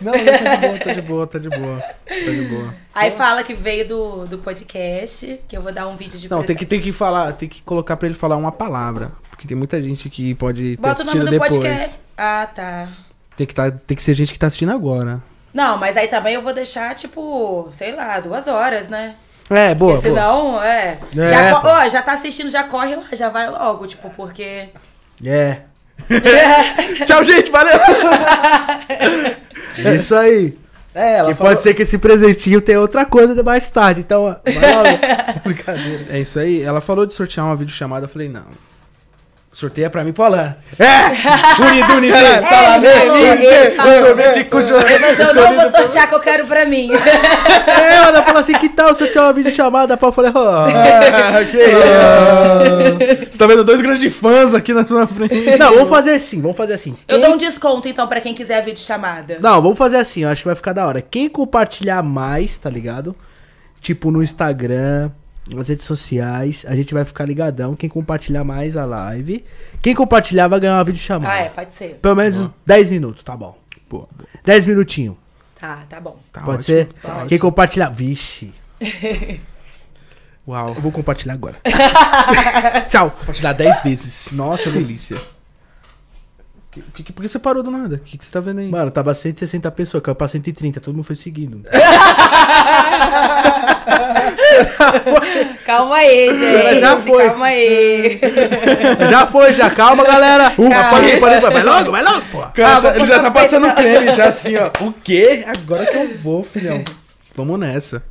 Não, 0.00 0.12
não, 0.12 0.78
tá 0.78 0.92
de 0.92 1.00
boa, 1.02 1.26
tá 1.26 1.38
de 1.38 1.48
boa, 1.48 1.78
tá 1.78 1.84
de 1.84 1.88
boa. 1.88 1.94
Tá 2.06 2.30
de 2.30 2.42
boa. 2.42 2.74
Aí 2.92 3.10
fala 3.12 3.44
que 3.44 3.54
veio 3.54 3.86
do, 3.86 4.26
do 4.26 4.38
podcast, 4.38 5.40
que 5.48 5.56
eu 5.56 5.62
vou 5.62 5.72
dar 5.72 5.86
um 5.86 5.96
vídeo 5.96 6.18
de 6.18 6.28
Não, 6.28 6.42
tem 6.42 6.54
que, 6.56 6.66
tem 6.66 6.80
que 6.80 6.92
falar, 6.92 7.32
tem 7.32 7.48
que 7.48 7.62
colocar 7.62 7.96
pra 7.96 8.08
ele 8.08 8.16
falar 8.16 8.36
uma 8.36 8.50
palavra. 8.52 9.12
Porque 9.30 9.46
tem 9.46 9.56
muita 9.56 9.80
gente 9.80 10.10
que 10.10 10.34
pode 10.34 10.76
ter 10.76 10.82
Bota 10.82 11.02
o 11.02 11.06
nome 11.06 11.20
assistindo 11.20 11.24
do 11.24 11.30
depois. 11.30 11.54
podcast. 11.54 11.98
Ah, 12.18 12.48
tá. 12.52 12.88
Tem 13.36 13.46
que, 13.46 13.54
tá, 13.54 13.70
tem 13.70 13.96
que 13.96 14.02
ser 14.02 14.14
gente 14.14 14.32
que 14.32 14.38
tá 14.38 14.48
assistindo 14.48 14.72
agora. 14.72 15.22
Não, 15.54 15.78
mas 15.78 15.96
aí 15.96 16.08
também 16.08 16.34
eu 16.34 16.42
vou 16.42 16.52
deixar, 16.52 16.94
tipo, 16.94 17.68
sei 17.72 17.94
lá, 17.94 18.18
duas 18.20 18.46
horas, 18.48 18.88
né? 18.88 19.14
É, 19.50 19.74
boa, 19.74 19.94
Porque 19.94 20.08
boa. 20.08 20.20
senão, 20.20 20.62
é. 20.62 20.98
É, 21.16 21.28
já, 21.28 21.60
ó, 21.62 21.88
já 21.88 22.02
tá 22.02 22.12
assistindo, 22.14 22.48
já 22.50 22.64
corre 22.64 22.96
lá, 22.96 23.04
já 23.12 23.28
vai 23.28 23.48
logo, 23.50 23.86
tipo, 23.86 24.08
porque. 24.10 24.68
É. 25.24 25.58
Tchau, 27.06 27.22
gente, 27.22 27.50
valeu! 27.50 27.78
Isso 29.96 30.14
aí. 30.14 30.56
É, 30.94 31.16
ela 31.18 31.28
Que 31.32 31.38
pode 31.38 31.60
ser 31.60 31.74
que 31.74 31.82
esse 31.82 31.98
presentinho 31.98 32.60
tenha 32.60 32.80
outra 32.80 33.04
coisa 33.04 33.34
de 33.34 33.42
mais 33.42 33.68
tarde, 33.68 34.00
então. 34.00 34.24
ó, 34.24 34.36
Vai 34.44 34.74
logo. 34.74 34.98
Brincadeira. 35.44 36.04
É 36.10 36.20
isso 36.20 36.38
aí. 36.38 36.62
Ela 36.62 36.80
falou 36.80 37.04
de 37.04 37.12
sortear 37.12 37.44
uma 37.46 37.56
videochamada, 37.56 38.04
eu 38.04 38.08
falei, 38.08 38.28
não. 38.28 38.44
Sorteia 39.54 39.88
pra 39.88 40.02
mim 40.02 40.12
pro 40.12 40.24
Alan. 40.24 40.56
É! 40.80 41.62
Unido, 41.62 41.92
unido, 41.94 42.16
falou, 42.42 42.74
ele 43.30 43.70
falou. 43.76 44.06
sorvete 44.06 44.44
com 44.46 44.56
Mas 44.56 45.18
eu 45.20 45.32
não 45.32 45.54
vou 45.54 45.70
sortear 45.70 46.08
que 46.08 46.14
eu 46.16 46.18
quero 46.20 46.44
pra 46.44 46.66
mim. 46.66 46.90
É, 47.66 47.94
ela 47.96 48.22
falou 48.24 48.40
assim: 48.40 48.52
que 48.54 48.68
tal 48.68 48.94
ter 48.94 49.16
uma 49.18 49.32
videochamada? 49.32 49.96
Pá, 49.96 50.08
Eu 50.08 50.12
falei, 50.12 50.32
ó. 50.34 50.66
que 51.50 51.56
isso? 51.56 53.30
Você 53.30 53.38
tá 53.38 53.46
vendo 53.46 53.62
dois 53.62 53.80
grandes 53.80 54.12
fãs 54.14 54.54
aqui 54.54 54.72
na 54.72 54.84
sua 54.84 55.06
frente. 55.06 55.56
Não, 55.56 55.72
vamos 55.74 55.88
fazer 55.88 56.12
assim, 56.12 56.40
vamos 56.40 56.56
fazer 56.56 56.74
assim. 56.74 56.96
Eu 57.06 57.18
Quem- 57.18 57.24
dou 57.26 57.34
um 57.34 57.38
desconto, 57.38 57.88
então, 57.88 58.08
pra 58.08 58.20
quem 58.20 58.34
quiser 58.34 58.58
a 58.58 58.60
videochamada. 58.60 59.38
Não, 59.40 59.62
vamos 59.62 59.78
fazer 59.78 59.98
assim, 59.98 60.24
eu 60.24 60.30
acho 60.30 60.42
que 60.42 60.48
vai 60.48 60.56
ficar 60.56 60.72
da 60.72 60.84
hora. 60.86 61.00
Quem 61.00 61.28
compartilhar 61.28 62.02
mais, 62.02 62.58
tá 62.58 62.68
ligado? 62.68 63.14
Tipo 63.80 64.10
no 64.10 64.20
Instagram, 64.22 65.10
nas 65.50 65.68
redes 65.68 65.84
sociais, 65.84 66.64
a 66.68 66.74
gente 66.76 66.94
vai 66.94 67.04
ficar 67.04 67.26
ligadão. 67.26 67.74
Quem 67.74 67.88
compartilhar 67.88 68.44
mais 68.44 68.76
a 68.76 68.84
live. 68.84 69.44
Quem 69.82 69.94
compartilhar 69.94 70.48
vai 70.48 70.58
ganhar 70.60 70.76
uma 70.76 70.84
videochamada. 70.84 71.32
Ah, 71.32 71.38
é, 71.38 71.48
pode 71.48 71.72
ser. 71.72 71.98
Pelo 72.00 72.16
menos 72.16 72.50
10 72.64 72.90
minutos, 72.90 73.22
tá 73.22 73.36
bom. 73.36 73.56
Boa, 73.88 74.08
boa. 74.16 74.28
10 74.44 74.66
minutinhos, 74.66 75.16
Tá, 75.60 75.82
tá 75.88 76.00
bom. 76.00 76.18
Tá 76.32 76.40
pode 76.42 76.58
ótimo, 76.58 76.76
ser? 76.78 76.86
tá 77.00 77.12
Quem 77.14 77.22
ótimo. 77.24 77.40
compartilhar. 77.40 77.88
Vixe, 77.90 78.52
Uau. 80.46 80.74
eu 80.74 80.80
vou 80.82 80.92
compartilhar 80.92 81.34
agora. 81.34 81.56
Tchau. 82.90 83.10
Compartilhar 83.12 83.52
10 83.54 83.80
vezes. 83.82 84.30
Nossa, 84.32 84.70
delícia. 84.70 85.16
Que, 86.70 86.82
que, 87.04 87.12
por 87.12 87.22
que 87.22 87.28
você 87.28 87.38
parou 87.38 87.62
do 87.62 87.70
nada? 87.70 87.94
O 87.96 87.98
que, 88.00 88.18
que 88.18 88.24
você 88.24 88.30
tá 88.32 88.40
vendo 88.40 88.58
aí? 88.58 88.68
Mano, 88.68 88.90
tava 88.90 89.14
160 89.14 89.70
pessoas, 89.70 90.02
caiu 90.02 90.14
pra 90.16 90.26
130, 90.26 90.80
todo 90.80 90.94
mundo 90.94 91.04
foi 91.04 91.14
seguindo. 91.16 91.62
Calma 95.64 95.96
aí, 95.96 96.28
gente. 96.38 96.78
já 96.80 96.96
foi. 96.98 97.26
Calma 97.26 97.46
aí. 97.46 98.20
já 99.10 99.26
foi, 99.26 99.52
já. 99.52 99.70
Calma, 99.70 100.04
galera. 100.04 100.52
Uh, 100.58 100.70
Calma. 100.70 100.90
pode 100.90 101.16
pode 101.18 101.34
ir. 101.36 101.40
Vai 101.40 101.62
logo, 101.62 101.90
vai 101.90 102.02
logo, 102.02 102.22
pô. 102.32 102.40
Cara, 102.54 102.76
Ah, 102.76 102.80
vou 102.80 102.90
ele 102.90 103.06
já 103.06 103.20
tá 103.22 103.30
passando 103.30 103.66
peitos, 103.74 103.82
creme 103.84 104.12
já 104.12 104.28
assim, 104.28 104.56
ó. 104.56 104.70
O 104.84 104.92
quê? 104.92 105.44
Agora 105.46 105.86
que 105.86 105.96
eu 105.96 106.16
vou, 106.18 106.42
filhão. 106.42 106.82
Vamos 107.34 107.58
nessa. 107.58 108.02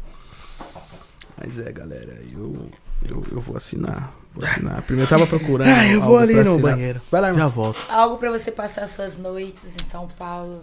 Mas 1.38 1.60
é, 1.60 1.72
galera, 1.72 2.18
eu, 2.32 2.70
eu, 3.10 3.24
eu 3.32 3.42
vou 3.42 3.58
assinar. 3.58 4.12
Vou 4.34 4.44
assinar. 4.44 4.82
Primeiro 4.82 5.06
eu 5.12 5.18
tava 5.18 5.28
procurando. 5.28 5.68
Ah, 5.70 5.86
eu 5.86 6.02
vou 6.02 6.18
algo 6.18 6.24
ali 6.24 6.34
no 6.36 6.54
assinar. 6.56 6.60
banheiro. 6.72 7.02
Vai 7.12 7.22
lá, 7.22 7.28
Já 7.28 7.34
irmão. 7.34 7.50
volto. 7.50 7.86
Algo 7.90 8.18
pra 8.18 8.32
você 8.32 8.52
passar 8.52 8.88
suas 8.88 9.18
noites 9.18 9.64
em 9.66 9.90
São 9.92 10.08
Paulo. 10.18 10.62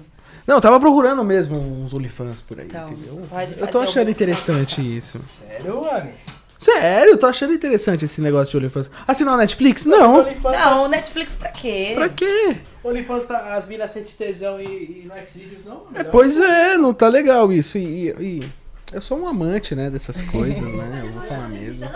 Não, 0.51 0.57
eu 0.57 0.61
tava 0.61 0.80
procurando 0.80 1.22
mesmo 1.22 1.57
uns 1.57 1.94
OnlyFans 1.94 2.42
por 2.42 2.59
aí, 2.59 2.66
Então, 2.66 2.88
entendeu? 2.88 3.22
Eu 3.57 3.66
tô 3.68 3.78
achando 3.78 4.11
interessante 4.11 4.80
isso. 4.80 5.20
Sério, 5.48 5.80
mano? 5.80 6.11
Sério, 6.59 7.12
eu 7.12 7.16
tô 7.16 7.26
achando 7.26 7.55
interessante 7.55 8.05
esse 8.05 8.20
negócio 8.20 8.51
de 8.51 8.57
OnlyFans. 8.57 8.90
Assinar 9.07 9.34
o 9.34 9.36
Netflix? 9.36 9.84
Não. 9.84 10.24
Não, 10.24 10.88
Netflix 10.88 11.36
pra 11.36 11.51
quê? 11.51 11.92
Pra 11.94 12.09
quê? 12.09 12.57
OnlyFans 12.82 13.26
tá 13.26 13.55
as 13.55 13.64
minas 13.68 13.92
sente 13.92 14.12
tesão 14.16 14.61
e, 14.61 14.64
e 14.64 15.09
no 15.09 15.14
Xvideos 15.28 15.64
não? 15.64 15.84
É, 15.94 16.03
pois 16.03 16.36
é, 16.36 16.76
não 16.76 16.92
tá 16.92 17.07
legal 17.07 17.53
isso. 17.53 17.78
E, 17.78 18.09
e- 18.09 18.14
e 18.42 18.53
eu 18.92 19.01
sou 19.01 19.20
um 19.20 19.28
amante, 19.28 19.76
né, 19.76 19.88
dessas 19.88 20.20
coisas, 20.20 20.61
né? 20.72 21.03
Eu 21.05 21.12
vou 21.12 21.22
falar 21.28 21.48
mesmo. 21.48 21.88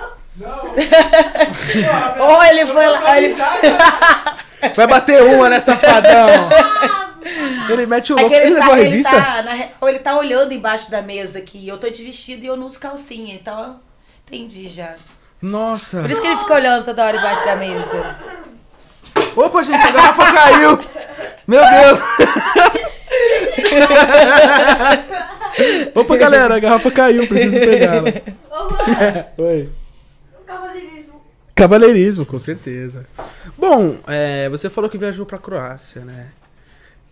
Ou 2.20 2.44
ele 2.44 2.66
foi 2.66 2.86
lá. 2.86 3.20
Ele... 3.20 3.34
Vai 4.76 4.86
bater 4.86 5.22
uma, 5.24 5.50
né, 5.50 5.58
safadão? 5.58 6.48
Ele 7.70 7.86
mete 7.86 8.12
o 8.12 8.18
É 8.18 8.22
louco. 8.22 8.34
que 8.36 8.40
Ele 8.40 8.46
ele, 8.50 8.54
levou 8.54 8.70
tá, 8.70 8.74
a 8.76 8.80
ele, 8.80 8.88
revista? 8.90 9.10
tá 9.10 9.42
na 9.42 9.68
ou 9.80 9.88
ele 9.88 9.98
tá 9.98 10.16
olhando 10.18 10.52
embaixo 10.52 10.90
da 10.90 11.00
mesa 11.02 11.38
aqui. 11.38 11.66
Eu 11.66 11.78
tô 11.78 11.88
de 11.88 12.04
vestido 12.04 12.44
e 12.44 12.46
eu 12.46 12.56
não 12.56 12.66
uso 12.66 12.78
calcinha, 12.78 13.34
então 13.34 13.80
entendi 14.26 14.68
já. 14.68 14.94
Nossa. 15.40 16.00
Por 16.02 16.10
isso 16.10 16.20
que 16.20 16.26
ele 16.26 16.36
fica 16.36 16.54
olhando 16.54 16.84
toda 16.84 17.04
hora 17.04 17.16
embaixo 17.16 17.44
da 17.44 17.56
mesa. 17.56 18.18
Opa, 19.36 19.62
gente, 19.62 19.86
a 19.86 19.90
garrafa 19.90 20.32
caiu. 20.32 20.78
Meu 21.46 21.60
Deus. 21.60 21.98
Opa, 25.94 26.16
galera, 26.16 26.56
a 26.56 26.58
garrafa 26.58 26.90
caiu, 26.90 27.26
preciso 27.26 27.60
pegá-la. 27.60 28.10
Oi. 29.38 29.70
cavaleirismo. 30.46 31.22
Cavalheirismo, 31.54 32.26
com 32.26 32.38
certeza. 32.38 33.06
Bom, 33.56 33.96
é, 34.08 34.48
você 34.48 34.68
falou 34.68 34.90
que 34.90 34.98
viajou 34.98 35.24
pra 35.24 35.38
Croácia, 35.38 36.04
né? 36.04 36.26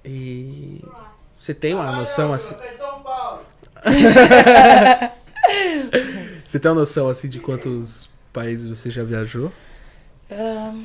E 0.04 0.82
você 1.38 1.54
tem 1.54 1.74
uma 1.74 1.92
noção 1.92 2.32
assim? 2.32 2.56
Você 6.46 6.58
tem 6.60 6.70
uma 6.70 6.80
noção 6.80 7.08
assim 7.08 7.28
de 7.28 7.40
quantos 7.40 8.08
países 8.32 8.68
você 8.68 8.90
já 8.90 9.02
viajou? 9.02 9.50
Ahn, 10.30 10.84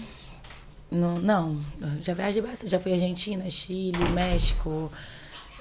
Não, 0.90 1.20
não, 1.20 1.62
já 2.02 2.14
viajei 2.14 2.42
bastante. 2.42 2.72
Já 2.72 2.80
fui 2.80 2.94
Argentina, 2.94 3.50
Chile, 3.50 3.98
México, 4.14 4.92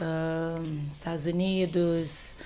ahn, 0.00 0.78
Estados 0.96 1.26
Unidos, 1.26 2.36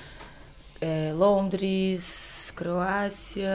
eh, 0.80 1.12
Londres, 1.14 2.50
Croácia. 2.56 3.50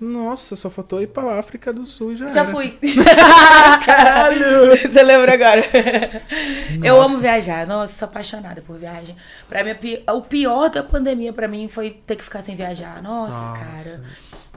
Nossa, 0.00 0.56
só 0.56 0.70
faltou 0.70 1.02
ir 1.02 1.08
pra 1.08 1.38
África 1.38 1.72
do 1.72 1.84
Sul 1.84 2.16
já. 2.16 2.28
Já 2.28 2.40
era. 2.40 2.50
fui. 2.50 2.78
Caralho! 3.84 4.70
Você 4.76 5.02
lembra 5.02 5.34
agora? 5.34 5.62
Eu 6.82 7.00
amo 7.02 7.18
viajar. 7.18 7.66
Nossa, 7.66 7.94
sou 7.98 8.08
apaixonada 8.08 8.62
por 8.62 8.78
viagem. 8.78 9.14
Pra 9.48 9.62
mim, 9.62 9.74
a 10.06 10.12
o 10.14 10.22
pior 10.22 10.70
da 10.70 10.82
pandemia 10.82 11.32
pra 11.32 11.46
mim 11.48 11.68
foi 11.68 11.90
ter 11.90 12.16
que 12.16 12.24
ficar 12.24 12.42
sem 12.42 12.54
viajar. 12.54 13.02
Nossa, 13.02 13.36
Nossa. 13.36 13.60
cara. 13.60 14.04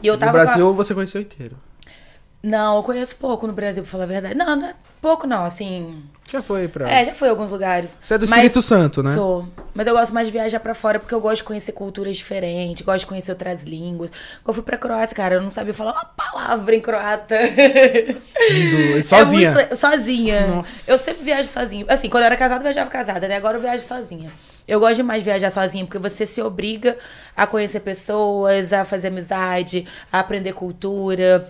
E 0.02 0.08
eu 0.08 0.14
No 0.14 0.20
tava 0.20 0.32
a- 0.32 0.44
Brasil 0.46 0.74
você 0.74 0.94
conheceu 0.94 1.22
inteiro. 1.22 1.56
Não, 2.44 2.76
eu 2.78 2.84
conheço 2.84 3.16
pouco 3.16 3.48
no 3.48 3.54
Brasil, 3.54 3.82
pra 3.84 3.92
falar 3.92 4.04
a 4.04 4.08
verdade. 4.08 4.36
Não, 4.36 4.56
não 4.56 4.68
é 4.68 4.76
pouco 5.02 5.26
não, 5.26 5.46
assim... 5.46 6.04
Já 6.30 6.42
foi 6.42 6.68
pra. 6.68 6.90
É, 6.90 7.06
já 7.06 7.14
fui 7.14 7.28
a 7.28 7.32
alguns 7.32 7.52
lugares. 7.52 7.96
Você 8.02 8.16
é 8.16 8.18
do 8.18 8.22
Mas- 8.28 8.32
Espírito 8.40 8.62
Santo, 8.64 9.04
né? 9.04 9.14
Sou. 9.14 9.48
Mas 9.74 9.86
eu 9.86 9.94
gosto 9.94 10.12
mais 10.14 10.26
de 10.26 10.34
viajar 10.34 10.60
pra 10.60 10.74
fora 10.74 11.00
porque 11.00 11.14
eu 11.14 11.22
gosto 11.22 11.38
de 11.38 11.44
conhecer 11.44 11.74
culturas 11.74 12.18
diferentes, 12.18 12.84
gosto 12.84 13.02
de 13.02 13.06
conhecer 13.06 13.32
outras 13.32 13.64
línguas. 13.64 14.10
Quando 14.10 14.48
eu 14.48 14.54
fui 14.56 14.64
pra 14.64 14.78
Croácia, 14.78 15.16
cara, 15.16 15.36
eu 15.36 15.42
não 15.42 15.52
sabia 15.52 15.74
falar 15.76 15.92
uma 15.92 16.06
palavra 16.06 16.74
em 16.76 16.82
croata. 16.82 17.36
Sozinha. 19.04 19.50
É 19.52 19.54
muito 19.54 19.76
sozinha. 19.76 20.48
Nossa. 20.48 20.92
Eu 20.92 20.98
sempre 20.98 21.24
viajo 21.24 21.48
sozinha. 21.50 21.86
Assim, 21.88 22.10
quando 22.10 22.24
eu 22.24 22.28
era 22.28 22.36
casada, 22.38 22.60
eu 22.62 22.64
viajava 22.64 22.90
casada, 22.90 23.28
né? 23.28 23.36
Agora 23.36 23.58
eu 23.58 23.62
viajo 23.62 23.84
sozinha. 23.84 24.30
Eu 24.68 24.80
gosto 24.80 24.96
demais 24.96 25.22
de 25.22 25.26
viajar 25.30 25.52
sozinha, 25.52 25.86
porque 25.86 26.00
você 26.00 26.26
se 26.26 26.42
obriga 26.42 26.98
a 27.38 27.46
conhecer 27.46 27.82
pessoas, 27.82 28.74
a 28.74 28.84
fazer 28.86 29.10
amizade, 29.10 29.86
a 30.12 30.20
aprender 30.20 30.54
cultura. 30.54 31.48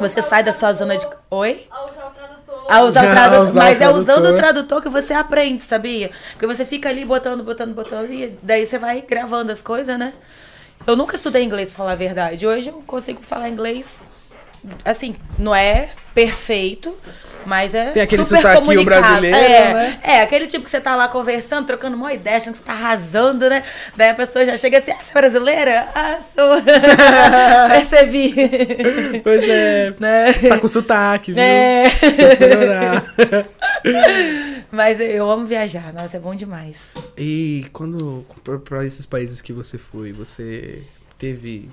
Você 0.00 0.22
sai 0.22 0.42
da 0.42 0.52
sua 0.52 0.72
zona 0.72 0.96
de. 0.96 1.06
Oi? 1.30 1.66
A 1.70 1.84
usar 1.86 2.06
o 2.06 2.10
tradutor. 2.10 2.66
A 2.68 2.82
usar 2.82 3.04
o 3.04 3.10
tradutor. 3.14 3.42
usar 3.42 3.60
o 3.60 3.62
mas 3.62 3.80
é 3.80 3.88
usando 3.88 4.26
o 4.26 4.34
tradutor 4.34 4.82
que 4.82 4.88
você 4.88 5.14
aprende, 5.14 5.62
sabia? 5.62 6.10
Porque 6.32 6.46
você 6.46 6.64
fica 6.64 6.88
ali 6.88 7.04
botando, 7.04 7.44
botando, 7.44 7.74
botando, 7.74 8.12
e 8.12 8.36
daí 8.42 8.66
você 8.66 8.78
vai 8.78 9.02
gravando 9.02 9.52
as 9.52 9.62
coisas, 9.62 9.98
né? 9.98 10.12
Eu 10.86 10.96
nunca 10.96 11.14
estudei 11.14 11.42
inglês, 11.42 11.68
pra 11.68 11.78
falar 11.78 11.92
a 11.92 11.96
verdade. 11.96 12.46
Hoje 12.46 12.68
eu 12.68 12.82
consigo 12.86 13.22
falar 13.22 13.48
inglês, 13.48 14.02
assim, 14.84 15.16
não 15.38 15.54
é 15.54 15.90
perfeito, 16.14 16.96
mas 17.46 17.74
é 17.74 17.90
Tem 17.90 18.02
aquele 18.02 18.24
super 18.24 18.42
sotaquinho 18.42 18.84
brasileiro, 18.84 19.36
é, 19.36 19.74
né? 19.74 19.98
É, 20.02 20.20
aquele 20.20 20.46
tipo 20.46 20.64
que 20.64 20.70
você 20.70 20.80
tá 20.80 20.96
lá 20.96 21.08
conversando, 21.08 21.66
trocando 21.66 21.96
uma 21.96 22.12
ideia, 22.12 22.36
achando 22.36 22.52
que 22.54 22.58
você 22.58 22.64
tá 22.64 22.72
arrasando, 22.72 23.48
né? 23.48 23.62
Daí 23.96 24.10
a 24.10 24.14
pessoa 24.14 24.44
já 24.44 24.56
chega 24.56 24.78
assim, 24.78 24.92
ah, 24.92 24.98
você 25.02 25.10
é 25.10 25.14
brasileira? 25.14 25.88
Ah, 25.94 26.18
sou. 26.34 26.62
Percebi. 27.70 28.34
Pois 29.22 29.48
é. 29.48 29.94
né? 29.98 30.32
Tá 30.48 30.58
com 30.58 30.68
sotaque, 30.68 31.32
viu? 31.32 31.42
É. 31.42 31.84
Mas 34.70 34.98
eu 35.00 35.30
amo 35.30 35.46
viajar, 35.46 35.92
nossa, 35.92 36.16
é 36.16 36.20
bom 36.20 36.34
demais. 36.34 36.88
E 37.16 37.66
quando 37.72 38.24
pra 38.64 38.84
esses 38.84 39.06
países 39.06 39.40
que 39.40 39.52
você 39.52 39.78
foi, 39.78 40.12
você 40.12 40.82
teve 41.18 41.68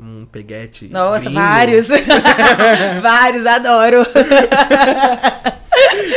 um 0.00 0.26
peguete? 0.26 0.88
Nossa, 0.88 1.24
gringo? 1.24 1.34
vários. 1.40 1.88
vários, 3.02 3.46
adoro. 3.46 4.02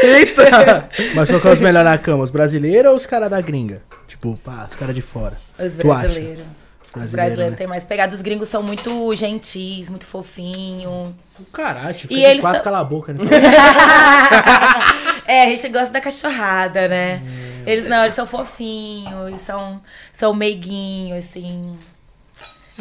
Eita! 0.03 0.89
Mas 1.15 1.29
qual 1.29 1.39
que 1.41 1.47
é 1.47 1.51
os 1.51 1.59
melhores 1.59 1.89
na 1.91 1.97
cama? 1.97 2.23
Os 2.23 2.31
brasileiros 2.31 2.91
ou 2.91 2.97
os 2.97 3.05
caras 3.05 3.29
da 3.29 3.41
gringa? 3.41 3.81
Tipo, 4.07 4.37
pá, 4.39 4.67
os 4.69 4.75
caras 4.75 4.95
de 4.95 5.01
fora. 5.01 5.37
Os 5.59 5.75
Tu 5.75 5.91
acha? 5.91 6.01
brasileiros. 6.07 6.43
Os 6.83 6.91
Brasileiro, 6.93 7.25
brasileiros 7.27 7.51
né? 7.53 7.57
têm 7.57 7.67
mais 7.67 7.85
pegada. 7.85 8.13
Os 8.13 8.21
gringos 8.21 8.49
são 8.49 8.61
muito 8.61 9.15
gentis, 9.15 9.87
muito 9.89 10.05
fofinhos. 10.05 11.09
Caralho, 11.53 11.95
fica 11.95 12.13
E 12.13 12.17
de 12.17 12.23
eles 12.23 12.41
quatro, 12.41 12.57
tão- 12.57 12.63
cala 12.65 12.79
a 12.79 12.83
boca, 12.83 13.13
né? 13.13 13.19
é, 15.25 15.43
a 15.43 15.45
gente 15.47 15.69
gosta 15.69 15.89
da 15.89 16.01
cachorrada, 16.01 16.87
né? 16.89 17.21
Eles 17.65 17.87
não, 17.87 18.03
eles 18.03 18.15
são 18.15 18.25
fofinhos, 18.25 19.29
eles 19.29 19.41
são, 19.41 19.81
são 20.13 20.33
meiguinhos, 20.33 21.19
assim. 21.25 21.77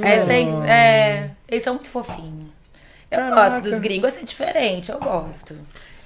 É, 0.02 0.12
eles 0.14 0.24
têm- 0.27 0.62
é, 0.70 1.31
eles 1.48 1.64
são 1.64 1.74
muito 1.74 1.89
fofinhos. 1.89 2.48
Eu 3.10 3.18
Caraca. 3.18 3.51
gosto 3.51 3.62
dos 3.70 3.78
gringos, 3.81 4.16
é 4.16 4.22
diferente, 4.22 4.90
eu 4.93 4.98
gosto. 4.98 5.55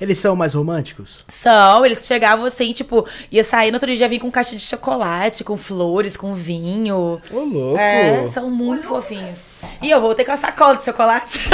Eles 0.00 0.18
são 0.18 0.34
mais 0.34 0.54
românticos? 0.54 1.24
São, 1.28 1.84
eles 1.86 2.04
chegavam 2.04 2.44
assim, 2.46 2.72
tipo, 2.72 3.06
ia 3.30 3.44
sair 3.44 3.70
no 3.70 3.76
outro 3.76 3.94
dia, 3.94 4.08
vir 4.08 4.18
com 4.18 4.30
caixa 4.30 4.56
de 4.56 4.62
chocolate, 4.62 5.44
com 5.44 5.56
flores, 5.56 6.16
com 6.16 6.34
vinho. 6.34 7.20
Ô, 7.30 7.38
louco! 7.40 7.78
É, 7.78 8.26
são 8.28 8.50
muito 8.50 8.88
fofinhos. 8.88 9.38
E 9.80 9.90
eu 9.90 10.00
voltei 10.00 10.24
com 10.24 10.32
a 10.32 10.36
sacola 10.36 10.76
de 10.76 10.84
chocolate. 10.84 11.38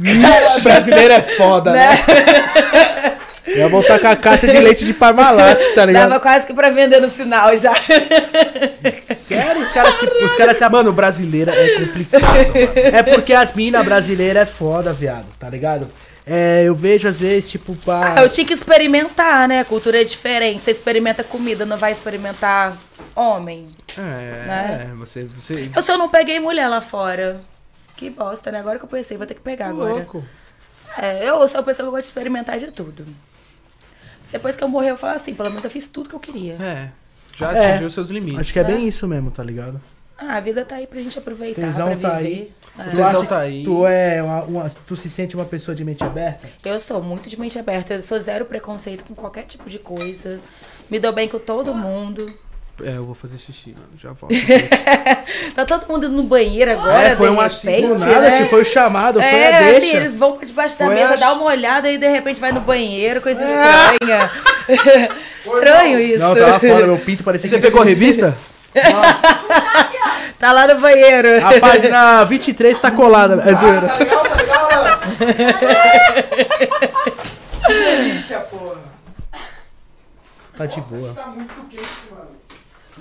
Ixi, 0.00 0.60
brasileiro 0.62 1.14
é 1.14 1.22
foda, 1.22 1.72
né? 1.72 1.90
Eu 3.04 3.11
ia 3.56 3.68
voltar 3.68 3.98
com 3.98 4.06
a 4.08 4.16
caixa 4.16 4.46
de 4.46 4.58
leite 4.58 4.84
de 4.84 4.92
Parmalat, 4.94 5.60
tá 5.74 5.84
ligado? 5.84 6.08
Dava 6.08 6.20
quase 6.20 6.46
que 6.46 6.54
pra 6.54 6.70
vender 6.70 7.00
no 7.00 7.10
final 7.10 7.56
já. 7.56 7.72
Sério? 9.16 9.62
Os 9.62 9.72
caras 9.72 9.94
se, 9.94 10.06
os 10.06 10.34
cara 10.36 10.54
se... 10.54 10.68
Mano, 10.68 10.92
brasileira 10.92 11.52
é 11.54 11.78
complicado, 11.80 12.22
mano. 12.22 12.72
É 12.74 13.02
porque 13.02 13.32
as 13.34 13.54
minas 13.54 13.84
brasileiras 13.84 14.42
é 14.42 14.46
foda, 14.46 14.92
viado, 14.92 15.26
tá 15.38 15.48
ligado? 15.50 15.88
É, 16.24 16.62
eu 16.64 16.74
vejo 16.74 17.08
às 17.08 17.18
vezes, 17.18 17.50
tipo, 17.50 17.74
pá... 17.76 18.14
Ah, 18.16 18.22
eu 18.22 18.28
tinha 18.28 18.46
que 18.46 18.54
experimentar, 18.54 19.48
né? 19.48 19.60
A 19.60 19.64
cultura 19.64 20.00
é 20.00 20.04
diferente. 20.04 20.62
Você 20.64 20.70
experimenta 20.70 21.24
comida, 21.24 21.66
não 21.66 21.76
vai 21.76 21.92
experimentar 21.92 22.76
homem. 23.14 23.66
É, 23.98 24.00
Né? 24.46 24.88
é, 24.90 24.94
você, 24.94 25.24
você... 25.24 25.68
Eu 25.74 25.82
só 25.82 25.98
não 25.98 26.08
peguei 26.08 26.38
mulher 26.38 26.68
lá 26.68 26.80
fora. 26.80 27.40
Que 27.96 28.08
bosta, 28.08 28.50
né? 28.52 28.60
Agora 28.60 28.78
que 28.78 28.84
eu 28.84 28.88
pensei, 28.88 29.16
vou 29.16 29.26
ter 29.26 29.34
que 29.34 29.40
pegar 29.40 29.68
agora. 29.70 29.94
louco. 29.94 30.24
É, 30.96 31.28
eu 31.28 31.46
sou 31.48 31.60
a 31.60 31.62
pessoa 31.64 31.86
que 31.86 31.90
gosta 31.90 32.02
de 32.02 32.08
experimentar 32.08 32.58
de 32.58 32.70
tudo. 32.70 33.04
Depois 34.32 34.56
que 34.56 34.64
eu 34.64 34.68
morrer, 34.68 34.90
eu 34.90 34.96
falo 34.96 35.14
assim, 35.16 35.34
pelo 35.34 35.48
menos 35.50 35.62
eu 35.64 35.70
fiz 35.70 35.86
tudo 35.86 36.08
que 36.08 36.14
eu 36.14 36.20
queria. 36.20 36.54
É, 36.54 36.88
já 37.36 37.52
É. 37.52 37.70
atingiu 37.72 37.90
seus 37.90 38.08
limites. 38.10 38.40
Acho 38.40 38.52
que 38.52 38.58
é 38.58 38.64
bem 38.64 38.88
isso 38.88 39.06
mesmo, 39.06 39.30
tá 39.30 39.44
ligado? 39.44 39.80
Ah, 40.18 40.36
a 40.36 40.40
vida 40.40 40.64
tá 40.64 40.76
aí 40.76 40.86
pra 40.86 41.00
gente 41.00 41.18
aproveitar, 41.18 41.60
Tesão 41.60 41.96
pra 41.98 42.10
tá 42.10 42.16
viver. 42.18 42.52
É. 42.78 42.80
O 42.80 42.84
Tu 42.84 42.90
tesão 42.90 43.04
acha 43.20 43.26
tá 43.26 43.38
aí. 43.40 43.64
Tu 43.64 43.86
é 43.86 44.22
uma, 44.22 44.42
uma- 44.44 44.70
Tu 44.86 44.96
se 44.96 45.10
sente 45.10 45.34
uma 45.36 45.44
pessoa 45.44 45.74
de 45.74 45.84
mente 45.84 46.02
aberta? 46.04 46.48
Eu 46.64 46.78
sou 46.80 47.02
muito 47.02 47.28
de 47.28 47.38
mente 47.38 47.58
aberta, 47.58 47.94
eu 47.94 48.02
sou 48.02 48.18
zero 48.18 48.44
preconceito 48.46 49.04
com 49.04 49.14
qualquer 49.14 49.42
tipo 49.44 49.68
de 49.68 49.78
coisa. 49.78 50.40
Me 50.88 50.98
dou 50.98 51.12
bem 51.12 51.28
com 51.28 51.38
todo 51.38 51.74
mundo. 51.74 52.24
É, 52.82 52.96
eu 52.96 53.04
vou 53.04 53.14
fazer 53.14 53.38
xixi, 53.38 53.70
mano. 53.74 53.86
Já 53.98 54.12
volto. 54.12 54.34
Tá 55.54 55.64
todo 55.66 55.86
mundo 55.86 56.08
no 56.08 56.22
banheiro 56.22 56.70
agora, 56.72 57.08
é, 57.08 57.16
foi 57.16 57.28
de 57.28 57.34
uma 57.34 57.46
repente, 57.46 57.86
do 57.86 57.98
nada, 57.98 58.20
né? 58.30 58.46
foi 58.46 58.62
o 58.62 58.64
chamado, 58.64 59.20
foi 59.20 59.28
é, 59.28 59.54
a 59.56 59.60
deixa. 59.60 59.78
assim, 59.86 59.96
eles 59.96 60.16
vão 60.16 60.32
pra 60.36 60.46
debaixo 60.46 60.78
da 60.78 60.86
Foi 60.86 60.94
mesa, 60.94 61.12
a- 61.12 61.16
dá 61.16 61.32
uma 61.34 61.44
olhada 61.44 61.90
e 61.90 61.98
de 61.98 62.08
repente 62.08 62.40
vai 62.40 62.52
no 62.52 62.60
banheiro, 62.62 63.20
coisa 63.20 63.40
É. 63.42 63.92
estranha. 63.92 64.30
Estranho 65.44 65.98
isso. 66.00 66.18
Não, 66.20 66.34
tava 66.34 66.58
fora, 66.60 66.86
meu 66.86 66.96
pinto 66.98 67.22
parecia 67.24 67.50
Você 67.50 67.56
que... 67.56 67.62
pegou 67.62 67.82
a 67.82 67.84
revista? 67.84 68.36
Tá 70.38 70.52
lá 70.52 70.66
no 70.66 70.80
banheiro. 70.80 71.28
A 71.46 71.60
página 71.60 72.24
23 72.24 72.78
tá 72.80 72.90
colada, 72.90 73.42
é 73.48 73.54
zoeira. 73.54 73.92
legal, 73.98 74.22
tá 74.24 74.34
legal, 74.36 74.98
Que 77.66 77.72
delícia, 77.74 78.38
porra. 78.40 78.80
Tá 80.56 80.66
de 80.66 80.80
boa. 80.80 81.12
Tá 81.14 81.26
muito 81.26 81.54
quente, 81.68 81.82
mano. 82.10 82.11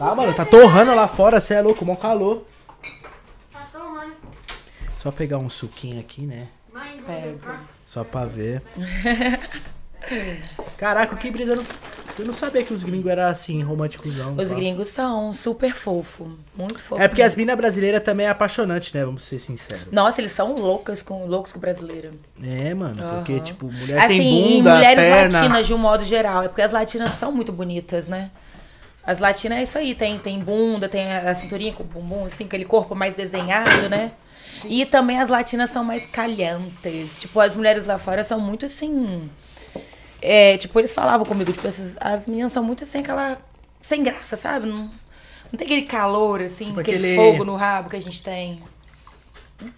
Tá, 0.01 0.15
mano, 0.15 0.33
tá 0.33 0.43
torrando 0.43 0.95
lá 0.95 1.07
fora, 1.07 1.39
cê 1.39 1.53
é 1.53 1.61
louco, 1.61 1.85
mó 1.85 1.95
calor. 1.95 2.43
Tá 3.53 3.67
tomando. 3.71 4.15
Só 4.99 5.11
pegar 5.11 5.37
um 5.37 5.47
suquinho 5.47 5.99
aqui, 5.99 6.23
né? 6.23 6.47
Mãe, 6.73 6.99
Pega. 7.05 7.59
Só 7.85 8.03
pra 8.03 8.25
ver. 8.25 8.63
Caraca, 10.75 11.15
que 11.15 11.29
brisa. 11.29 11.51
Eu 11.51 11.57
não, 11.57 11.65
eu 12.17 12.25
não 12.25 12.33
sabia 12.33 12.63
que 12.63 12.73
os 12.73 12.83
gringos 12.83 13.11
eram 13.11 13.25
assim, 13.25 13.61
românticosão. 13.61 14.35
Os 14.37 14.49
pá. 14.49 14.55
gringos 14.55 14.87
são 14.87 15.31
super 15.35 15.75
fofo, 15.75 16.35
muito 16.55 16.79
fofo. 16.79 16.99
É 16.99 17.07
porque 17.07 17.21
as 17.21 17.35
minas 17.35 17.55
brasileiras 17.55 18.01
também 18.01 18.25
é 18.25 18.29
apaixonante, 18.29 18.97
né? 18.97 19.05
Vamos 19.05 19.21
ser 19.21 19.37
sinceros. 19.37 19.85
Nossa, 19.91 20.19
eles 20.19 20.31
são 20.31 20.55
loucas 20.55 21.03
com, 21.03 21.27
loucos 21.27 21.51
com 21.51 21.59
o 21.59 21.61
brasileiro. 21.61 22.13
É, 22.43 22.73
mano, 22.73 23.03
porque, 23.17 23.33
Aham. 23.33 23.43
tipo, 23.43 23.71
mulher 23.71 23.99
assim, 23.99 24.17
tem 24.17 24.53
e 24.53 24.57
bunda, 24.57 24.75
mulheres 24.77 25.03
perna. 25.03 25.39
latinas 25.39 25.67
de 25.67 25.73
um 25.75 25.77
modo 25.77 26.03
geral. 26.03 26.41
É 26.41 26.47
porque 26.47 26.63
as 26.63 26.71
latinas 26.71 27.11
são 27.11 27.31
muito 27.31 27.51
bonitas, 27.51 28.07
né? 28.07 28.31
As 29.03 29.19
latinas 29.19 29.57
é 29.59 29.63
isso 29.63 29.77
aí, 29.77 29.95
tem, 29.95 30.19
tem 30.19 30.39
bunda, 30.39 30.87
tem 30.87 31.11
a, 31.11 31.33
cinturinha 31.33 31.73
com 31.73 31.81
o 31.83 31.85
bumbum, 31.85 32.25
assim, 32.25 32.45
aquele 32.45 32.65
corpo 32.65 32.93
mais 32.95 33.15
desenhado, 33.15 33.89
né? 33.89 34.11
E 34.65 34.85
também 34.85 35.19
as 35.19 35.27
latinas 35.29 35.71
são 35.71 35.83
mais 35.83 36.05
calhantes. 36.05 37.17
Tipo, 37.17 37.39
as 37.39 37.55
mulheres 37.55 37.87
lá 37.87 37.97
fora 37.97 38.23
são 38.23 38.39
muito 38.39 38.65
assim. 38.67 39.29
É, 40.21 40.55
tipo, 40.57 40.79
eles 40.79 40.93
falavam 40.93 41.25
comigo, 41.25 41.51
tipo, 41.51 41.67
essas, 41.67 41.97
as 41.99 42.27
meninas 42.27 42.51
são 42.51 42.63
muito 42.63 42.83
assim, 42.83 42.99
aquela. 42.99 43.39
sem 43.81 44.03
graça, 44.03 44.37
sabe? 44.37 44.67
Não, 44.69 44.77
não 45.51 45.57
tem 45.57 45.65
aquele 45.65 45.81
calor, 45.83 46.41
assim, 46.41 46.65
Tipo 46.65 46.79
aquele, 46.81 46.97
aquele- 46.97 47.15
fogo 47.15 47.43
no 47.43 47.55
rabo 47.55 47.89
que 47.89 47.95
a 47.95 48.01
gente 48.01 48.21
tem. 48.21 48.59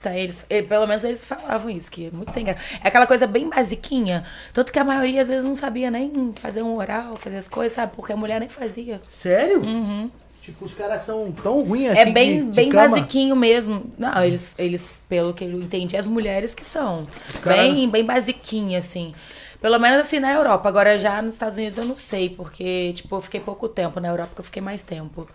Tá, 0.02 0.18
eles, 0.18 0.46
eh, 0.50 0.62
pelo 0.62 0.86
menos 0.88 1.04
eles 1.04 1.26
falavam 1.26 1.70
isso, 1.70 1.92
que 1.92 2.08
é 2.08 2.12
muito 2.12 2.32
sem 2.32 2.46
graça. 2.46 2.62
É 2.84 2.88
aquela 2.88 3.06
coisa 3.08 3.28
bem 3.28 3.50
basiquinha. 3.50 4.24
Tanto 4.54 4.72
que 4.72 4.80
a 4.80 4.84
maioria 4.84 5.22
às 5.22 5.28
vezes 5.28 5.44
não 5.44 5.56
sabia 5.56 5.90
nem 5.92 6.34
fazer 6.36 6.62
um 6.62 6.76
oral, 6.78 7.16
fazer 7.18 7.38
as 7.38 7.48
coisas, 7.48 7.74
sabe? 7.74 7.94
Porque 7.96 8.14
a 8.14 8.16
mulher 8.18 8.40
nem 8.40 8.50
fazia. 8.50 9.02
Sério? 9.10 9.62
Uhum. 9.62 10.10
Tipo, 10.42 10.66
os 10.66 10.74
caras 10.74 11.04
são 11.04 11.32
tão 11.32 11.62
ruins 11.64 11.92
É 11.98 12.02
assim 12.04 12.12
bem, 12.12 12.40
de- 12.46 12.52
de 12.52 12.56
bem 12.56 12.70
cama. 12.70 12.90
basiquinho 12.98 13.36
mesmo. 13.36 13.86
Não, 13.98 14.24
eles, 14.24 14.54
eles, 14.58 14.94
pelo 15.08 15.34
que 15.34 15.44
eu 15.46 15.52
entendi, 15.60 15.96
as 15.96 16.06
mulheres 16.06 16.54
que 16.54 16.66
são. 16.66 17.08
Cara- 17.42 17.56
Bem, 17.64 17.90
bem 17.90 18.04
basiquinha, 18.06 18.80
assim. 18.80 19.14
Pelo 19.62 19.80
menos 19.80 20.02
assim 20.02 20.20
na 20.20 20.34
Europa. 20.34 20.68
Agora 20.68 21.00
já 21.00 21.22
nos 21.22 21.36
Estados 21.36 21.58
Unidos 21.58 21.78
eu 21.78 21.86
não 21.86 21.96
sei, 21.96 22.30
porque, 22.30 22.92
tipo, 22.94 23.16
eu 23.16 23.22
fiquei 23.22 23.40
pouco 23.40 23.70
tempo. 23.70 24.02
Na 24.02 24.10
Europa 24.10 24.32
que 24.36 24.42
eu 24.42 24.46
fiquei 24.46 24.62
mais 24.62 24.84
tempo. 24.84 25.26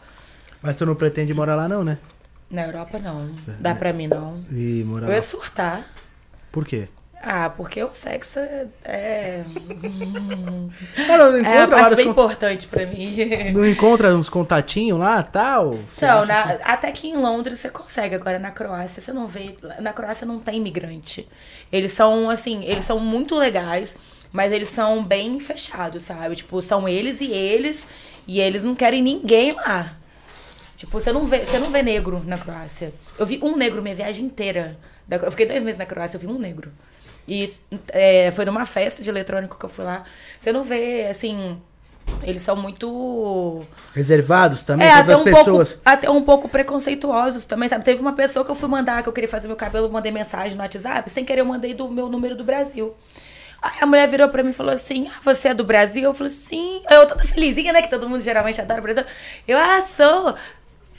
Mas 0.61 0.77
tu 0.77 0.85
não 0.85 0.95
pretende 0.95 1.33
morar 1.33 1.55
lá 1.55 1.67
não, 1.67 1.83
né? 1.83 1.97
Na 2.51 2.63
Europa 2.67 2.99
não. 2.99 3.31
É. 3.49 3.53
Dá 3.61 3.75
pra 3.75 3.93
mim 3.93 4.07
não. 4.09 4.43
E 4.51 4.83
morar 4.85 5.09
Eu 5.09 5.15
ia 5.15 5.23
surtar. 5.23 5.85
Por 6.51 6.65
quê? 6.67 6.89
Ah, 7.21 7.51
porque 7.51 7.83
o 7.83 7.93
sexo 7.93 8.39
é. 8.39 8.67
É, 8.85 9.45
Cara, 11.07 11.31
não 11.33 11.45
é 11.51 11.63
a 11.63 11.69
parte 11.69 11.95
bem 11.97 12.05
con- 12.07 12.11
importante 12.13 12.67
pra 12.67 12.87
mim. 12.87 13.17
não 13.53 13.67
encontra 13.67 14.15
uns 14.15 14.29
contatinhos 14.29 14.99
lá 14.99 15.23
tal? 15.23 15.73
Você 15.73 16.05
Então, 16.05 16.25
na- 16.27 16.57
que- 16.57 16.63
até 16.63 16.93
que 16.93 17.09
em 17.09 17.17
Londres 17.17 17.59
você 17.59 17.69
consegue, 17.71 18.15
agora 18.15 18.39
na 18.39 18.51
Croácia 18.51 19.03
você 19.03 19.13
não 19.13 19.27
vê. 19.27 19.57
Na 19.81 19.93
Croácia 19.93 20.27
não 20.27 20.39
tem 20.39 20.57
imigrante. 20.59 21.29
Eles 21.73 21.93
são, 21.93 22.31
assim, 22.31 22.65
eles 22.65 22.85
são 22.85 22.99
muito 23.01 23.35
legais, 23.37 23.97
mas 24.33 24.53
eles 24.53 24.69
são 24.69 25.03
bem 25.03 25.41
fechados, 25.41 26.05
sabe? 26.05 26.37
Tipo, 26.37 26.63
são 26.63 26.89
eles 26.89 27.21
e 27.21 27.31
eles, 27.33 27.89
e 28.27 28.41
eles 28.41 28.65
não 28.65 28.75
querem 28.75 29.03
ninguém 29.03 29.53
lá. 29.55 29.97
Tipo, 30.79 31.01
você 31.01 31.11
não 31.11 31.27
vê, 31.27 31.41
você 31.41 31.59
não 31.59 31.71
vê 31.73 31.83
negro 31.83 32.23
na 32.25 32.39
Croácia. 32.39 32.95
Eu 33.19 33.27
vi 33.27 33.41
um 33.43 33.57
negro 33.57 33.83
minha 33.83 33.97
viagem 33.97 34.25
inteira. 34.25 34.79
Eu 35.11 35.31
fiquei 35.33 35.45
dois 35.45 35.61
meses 35.61 35.77
na 35.77 35.85
Croácia, 35.85 36.17
eu 36.17 36.21
vi 36.21 36.29
um 36.29 36.39
negro. 36.39 36.71
E 37.27 37.53
é, 37.89 38.31
foi 38.31 38.45
numa 38.45 38.65
festa 38.65 39.03
de 39.03 39.11
eletrônico 39.11 39.59
que 39.59 39.65
eu 39.65 39.69
fui 39.69 39.85
lá. 39.85 40.05
Você 40.41 40.53
não 40.53 40.63
vê, 40.63 41.09
assim. 41.09 41.61
Eles 42.23 42.43
são 42.45 42.55
muito. 42.55 43.67
Reservados 43.93 44.63
também 44.63 44.87
É, 44.87 44.93
até 44.93 45.17
um, 45.17 45.25
pessoas. 45.25 45.73
pouco, 45.73 45.83
até 45.85 46.09
um 46.09 46.23
pouco 46.23 46.49
preconceituosos 46.49 47.45
também, 47.45 47.69
sabe? 47.69 47.85
Teve 47.85 48.01
uma 48.01 48.13
pessoa 48.13 48.45
que 48.45 48.51
eu 48.53 48.55
fui 48.55 48.69
mandar, 48.69 49.03
que 49.03 49.09
eu 49.09 49.13
queria 49.13 49.29
fazer 49.29 49.49
meu 49.49 49.57
cabelo, 49.57 49.91
mandei 49.91 50.13
mensagem 50.13 50.57
no 50.57 50.63
WhatsApp, 50.63 51.11
sem 51.11 51.25
querer 51.25 51.41
eu 51.41 51.45
mandei 51.45 51.75
do 51.75 51.89
meu 51.91 52.09
número 52.09 52.37
do 52.37 52.45
Brasil. 52.45 52.95
Aí 53.61 53.79
a 53.81 53.87
mulher 53.87 54.09
virou 54.09 54.29
pra 54.29 54.43
mim 54.43 54.51
e 54.51 54.53
falou 54.53 54.73
assim, 54.73 55.09
ah, 55.09 55.21
você 55.25 55.49
é 55.49 55.55
do 55.55 55.65
Brasil? 55.65 56.05
Eu 56.05 56.15
falei, 56.15 56.33
sim. 56.33 56.81
Eu 56.89 57.07
toda 57.07 57.25
felizinha, 57.25 57.73
né, 57.73 57.83
que 57.83 57.91
todo 57.91 58.09
mundo 58.09 58.21
geralmente 58.21 58.61
adora 58.61 58.79
o 58.81 58.83
Brasil. 58.83 59.05
Eu, 59.47 59.59
ah, 59.59 59.85
sou. 59.97 60.37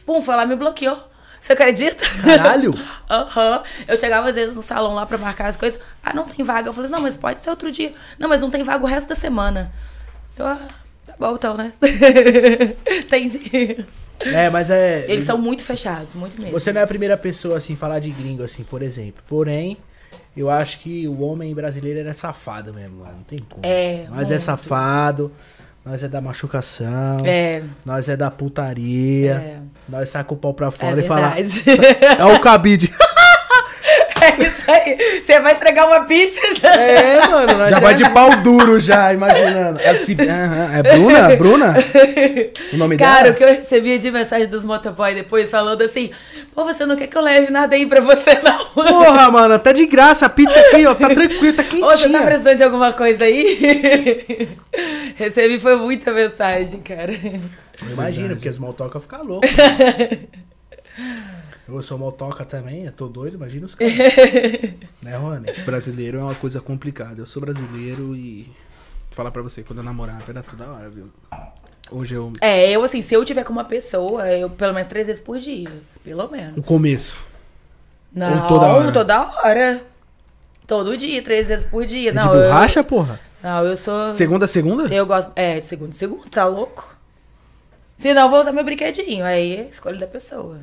Pum, 0.09 0.23
foi 0.23 0.35
lá, 0.35 0.43
me 0.43 0.55
bloqueou. 0.55 0.97
Você 1.39 1.53
acredita? 1.53 2.03
Caralho! 2.23 2.73
Aham. 3.07 3.61
Eu 3.87 3.95
chegava 3.95 4.27
às 4.29 4.33
vezes 4.33 4.55
no 4.55 4.63
salão 4.63 4.95
lá 4.95 5.05
pra 5.05 5.19
marcar 5.19 5.45
as 5.45 5.55
coisas. 5.55 5.79
Ah, 6.03 6.11
não 6.15 6.23
tem 6.25 6.43
vaga. 6.43 6.67
Eu 6.69 6.73
falei, 6.73 6.89
não, 6.89 6.99
mas 6.99 7.15
pode 7.15 7.37
ser 7.41 7.51
outro 7.51 7.71
dia. 7.71 7.91
Não, 8.17 8.27
mas 8.27 8.41
não 8.41 8.49
tem 8.49 8.63
vaga 8.63 8.83
o 8.83 8.87
resto 8.87 9.09
da 9.09 9.13
semana. 9.15 9.71
Eu, 10.35 10.47
ah, 10.47 10.57
tá 11.05 11.13
bom 11.19 11.35
então, 11.35 11.55
né? 11.55 11.73
Entendi. 12.89 13.85
É, 14.25 14.49
mas 14.49 14.71
é. 14.71 15.05
Eles 15.07 15.25
são 15.25 15.37
muito 15.37 15.63
fechados, 15.63 16.15
muito 16.15 16.41
mesmo. 16.41 16.59
Você 16.59 16.73
não 16.73 16.81
é 16.81 16.85
a 16.85 16.87
primeira 16.87 17.15
pessoa 17.15 17.57
assim 17.57 17.75
falar 17.75 17.99
de 17.99 18.09
gringo 18.09 18.41
assim, 18.41 18.63
por 18.63 18.81
exemplo. 18.81 19.21
Porém, 19.27 19.77
eu 20.35 20.49
acho 20.49 20.79
que 20.79 21.07
o 21.07 21.21
homem 21.21 21.53
brasileiro 21.53 21.99
é 22.09 22.13
safado 22.15 22.73
mesmo, 22.73 22.97
mano. 22.97 23.11
Não 23.17 23.23
tem 23.23 23.37
como. 23.37 23.61
É, 23.63 24.07
Nós 24.09 24.31
é 24.31 24.33
muito. 24.33 24.41
safado, 24.41 25.31
nós 25.85 26.01
é 26.03 26.07
da 26.07 26.19
machucação, 26.19 27.17
É, 27.25 27.63
nós 27.85 28.09
é 28.09 28.17
da 28.17 28.29
putaria, 28.31 29.33
É. 29.33 29.59
nós 29.89 30.09
saca 30.09 30.33
o 30.33 30.37
pau 30.37 30.53
pra 30.53 30.67
é 30.67 30.71
fora 30.71 30.99
e 30.99 31.03
fala. 31.07 31.29
verdade. 31.29 31.63
É 32.19 32.25
o 32.25 32.39
cabide. 32.39 32.91
é 34.21 34.43
isso 34.43 34.69
aí. 34.69 35.21
Você 35.25 35.39
vai 35.39 35.53
entregar 35.53 35.87
uma 35.87 36.01
pizza 36.01 36.41
já. 36.61 36.73
é, 36.75 37.25
mano, 37.27 37.69
Já 37.69 37.77
é... 37.77 37.79
vai 37.79 37.95
de 37.95 38.09
pau 38.09 38.35
duro 38.41 38.79
já, 38.79 39.13
imaginando. 39.13 39.79
É, 39.79 39.93
se- 39.95 40.17
é 40.19 40.83
Bruna? 40.83 41.35
Bruna? 41.37 41.75
O 42.73 42.77
nome 42.77 42.97
Cara, 42.97 43.23
dela? 43.23 43.33
o 43.33 43.37
que 43.37 43.43
eu 43.43 43.47
recebia 43.47 43.97
de 43.97 44.11
mensagem 44.11 44.47
dos 44.47 44.63
motoboy 44.63 45.15
depois 45.15 45.49
falando 45.49 45.81
assim: 45.81 46.11
pô, 46.53 46.65
você 46.65 46.85
não 46.85 46.95
quer 46.95 47.07
que 47.07 47.17
eu 47.17 47.21
leve 47.21 47.51
nada 47.51 47.75
aí 47.75 47.85
pra 47.85 48.01
você, 48.01 48.39
não? 48.43 48.57
Porra, 48.75 49.31
mano, 49.31 49.57
tá 49.57 49.71
de 49.71 49.85
graça 49.85 50.25
a 50.25 50.29
pizza 50.29 50.59
aqui, 50.59 50.85
ó. 50.85 50.93
Tá 50.93 51.07
tranquilo, 51.09 51.53
tá 51.53 51.63
Ô, 51.77 51.89
você 51.89 52.03
tá 52.03 52.09
quentinha. 52.09 52.21
precisando 52.25 52.57
de 52.57 52.63
alguma 52.63 52.91
coisa 52.93 53.23
aí? 53.23 54.49
Recebi 55.15 55.59
foi 55.59 55.75
muita 55.77 56.11
mensagem, 56.11 56.81
cara. 56.81 57.13
Eu 57.85 57.91
imagino, 57.93 58.35
porque 58.35 58.49
os 58.49 58.57
motoca 58.57 58.99
ficam 58.99 59.23
loucos. 59.23 59.49
eu 61.67 61.83
sou 61.83 61.97
motoca 61.97 62.43
também, 62.43 62.85
eu 62.85 62.91
tô 62.91 63.07
doido, 63.07 63.35
imagina 63.35 63.65
os 63.65 63.75
caras. 63.75 63.93
né, 65.01 65.15
Rony? 65.17 65.51
Brasileiro 65.65 66.17
é 66.19 66.23
uma 66.23 66.35
coisa 66.35 66.59
complicada. 66.59 67.21
Eu 67.21 67.25
sou 67.25 67.41
brasileiro 67.41 68.15
e. 68.15 68.43
Vou 68.43 69.15
falar 69.15 69.31
pra 69.31 69.41
você, 69.41 69.63
quando 69.63 69.79
eu 69.79 69.83
namorar, 69.83 70.21
vai 70.21 70.33
dar 70.33 70.43
toda 70.43 70.69
hora, 70.69 70.89
viu? 70.89 71.09
Hoje 71.91 72.15
eu. 72.15 72.31
É, 72.41 72.69
eu 72.69 72.83
assim, 72.83 73.01
se 73.01 73.13
eu 73.13 73.23
tiver 73.25 73.43
com 73.43 73.53
uma 73.53 73.65
pessoa, 73.65 74.27
eu 74.31 74.49
pelo 74.49 74.73
menos 74.73 74.89
três 74.89 75.07
vezes 75.07 75.21
por 75.21 75.39
dia. 75.39 75.69
Pelo 76.03 76.29
menos. 76.29 76.57
O 76.57 76.63
começo. 76.63 77.17
Não, 78.13 78.43
Ou 78.43 78.47
toda 78.47 78.67
hora? 78.67 78.91
toda 78.91 79.21
hora. 79.43 79.81
Todo 80.67 80.95
dia, 80.97 81.21
três 81.23 81.47
vezes 81.47 81.65
por 81.65 81.85
dia. 81.85 82.11
É 82.11 82.13
não, 82.13 82.29
de 82.31 82.37
eu- 82.37 82.43
borracha, 82.43 82.83
porra? 82.83 83.19
não, 83.41 83.65
eu 83.65 83.75
sou. 83.75 84.13
Segunda 84.13 84.45
a 84.45 84.47
segunda? 84.47 84.93
Eu 84.93 85.05
gosto. 85.05 85.31
É, 85.35 85.59
de 85.59 85.65
segundo 85.65 85.89
em 85.89 85.93
segundo, 85.93 86.29
tá 86.29 86.45
louco? 86.45 86.87
Se 87.99 88.13
não, 88.13 88.23
eu 88.23 88.29
vou 88.29 88.39
usar 88.39 88.51
meu 88.53 88.63
brinquedinho. 88.63 89.25
Aí 89.25 89.57
é 89.57 89.67
escolha 89.69 89.97
da 89.97 90.07
pessoa. 90.07 90.57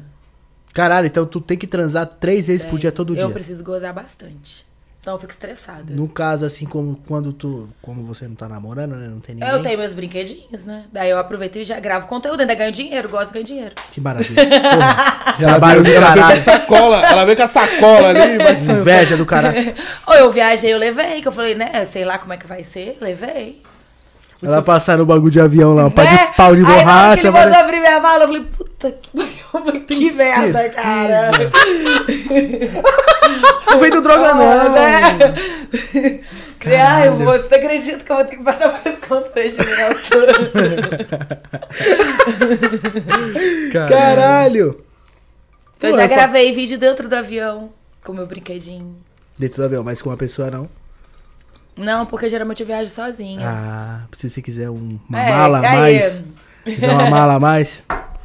Caralho, 0.73 1.07
então 1.07 1.27
tu 1.27 1.41
tem 1.41 1.57
que 1.57 1.67
transar 1.67 2.07
três 2.07 2.47
vezes 2.47 2.65
por 2.65 2.79
dia 2.79 2.91
todo 2.91 3.15
É, 3.15 3.21
eu 3.21 3.27
dia. 3.27 3.35
preciso 3.35 3.63
gozar 3.63 3.93
bastante. 3.93 4.65
Senão 4.99 5.15
eu 5.17 5.21
fico 5.21 5.33
estressada. 5.33 5.85
No 5.95 6.09
caso, 6.09 6.45
assim, 6.45 6.67
como 6.67 6.97
quando 7.07 7.33
tu. 7.33 7.69
Como 7.81 8.03
você 8.05 8.27
não 8.27 8.35
tá 8.35 8.49
namorando, 8.49 8.97
né? 8.97 9.07
Não 9.07 9.21
tem 9.21 9.35
ninguém. 9.37 9.51
Eu 9.51 9.63
tenho 9.63 9.79
meus 9.79 9.93
brinquedinhos, 9.93 10.65
né? 10.67 10.85
Daí 10.93 11.11
eu 11.11 11.19
aproveito 11.19 11.57
e 11.57 11.65
já 11.65 11.79
gravo 11.79 12.09
conteúdo, 12.09 12.41
ainda 12.41 12.55
ganho 12.55 12.73
dinheiro, 12.73 13.09
gosto 13.09 13.29
de 13.29 13.35
ganhar 13.35 13.45
dinheiro. 13.45 13.75
Que 13.93 14.01
maravilha. 14.01 14.43
Porra. 14.51 15.37
Ela 15.39 15.49
Trabalho 15.51 15.83
veio, 15.85 15.95
do 16.01 16.05
ela 16.05 16.13
veio 16.13 16.15
com 16.15 16.21
a 16.21 16.35
caralho. 16.35 16.41
sacola, 16.43 17.07
ela 17.07 17.25
veio 17.25 17.37
com 17.37 17.43
a 17.43 17.47
sacola 17.47 18.09
ali, 18.09 18.39
vai 18.43 18.57
ser. 18.57 18.73
Inveja 18.73 19.17
do 19.17 19.25
caralho. 19.27 19.75
Ou 20.09 20.15
eu 20.15 20.33
viajei, 20.33 20.73
eu 20.75 20.79
levei, 20.79 21.23
que 21.23 21.29
eu 21.29 21.33
falei, 21.33 21.55
né? 21.55 21.85
Sei 21.85 22.05
lá 22.05 22.19
como 22.19 22.33
é 22.33 22.37
que 22.37 22.47
vai 22.47 22.65
ser, 22.65 22.99
levei. 23.01 23.63
Ela 24.43 24.61
passar 24.63 24.99
no 24.99 25.07
bagulho 25.07 25.31
de 25.31 25.41
avião 25.41 25.75
lá, 25.75 25.87
um 25.87 25.91
pau 25.91 26.05
Né? 26.05 26.17
de 26.27 26.37
pau 26.37 26.55
de 26.55 26.61
Aí, 26.65 26.67
borracha. 26.67 27.23
ele 27.23 27.31
vai- 27.31 27.45
mandou 27.47 27.61
abrir 27.61 27.81
minha 27.81 28.01
mala, 28.01 28.25
eu 28.25 28.29
falei, 28.29 28.45
puta 28.45 28.91
que, 28.93 29.81
que 29.81 30.13
merda, 30.13 30.69
cara. 30.69 31.31
Não 33.71 33.81
vem 33.81 33.91
do 33.91 34.03
droga, 34.03 34.35
não. 34.37 34.73
Né? 34.73 36.21
Ai, 36.79 37.11
moço, 37.11 37.47
não 37.51 37.59
acredito 37.59 38.05
que 38.05 38.13
eu 38.13 38.17
vou 38.17 38.25
ter 38.25 38.37
que 38.37 38.43
passar 38.43 38.69
por 38.71 38.91
esse 38.91 39.01
constrangimento. 39.07 40.17
Caralho. 43.89 44.85
Eu 45.81 45.91
Pô, 45.91 45.97
já 45.97 46.05
eu 46.05 46.09
fa- 46.09 46.15
gravei 46.15 46.53
vídeo 46.53 46.79
dentro 46.79 47.09
do 47.09 47.15
avião 47.15 47.71
com 48.05 48.13
meu 48.13 48.27
brinquedinho. 48.27 48.97
Dentro 49.39 49.59
do 49.59 49.65
avião, 49.65 49.85
mas 49.85 50.01
com 50.01 50.11
uma 50.11 50.17
pessoa 50.17 50.51
não. 50.51 50.69
Não, 51.77 52.07
porque 52.07 52.28
geralmente 52.28 52.61
eu 52.61 52.66
viajo 52.66 52.89
sozinha. 52.90 53.40
Ah, 53.47 54.01
se 54.15 54.31
você 54.31 54.40
quiser 54.40 54.70
um- 54.70 54.98
uma 55.09 55.20
É, 55.20 55.31
mala 55.31 55.59
a 55.59 55.62
mais. 55.62 56.24
Quiser 56.65 56.90
uma 56.93 57.11
mala 57.11 57.35
a 57.35 57.40
mais. 57.40 57.82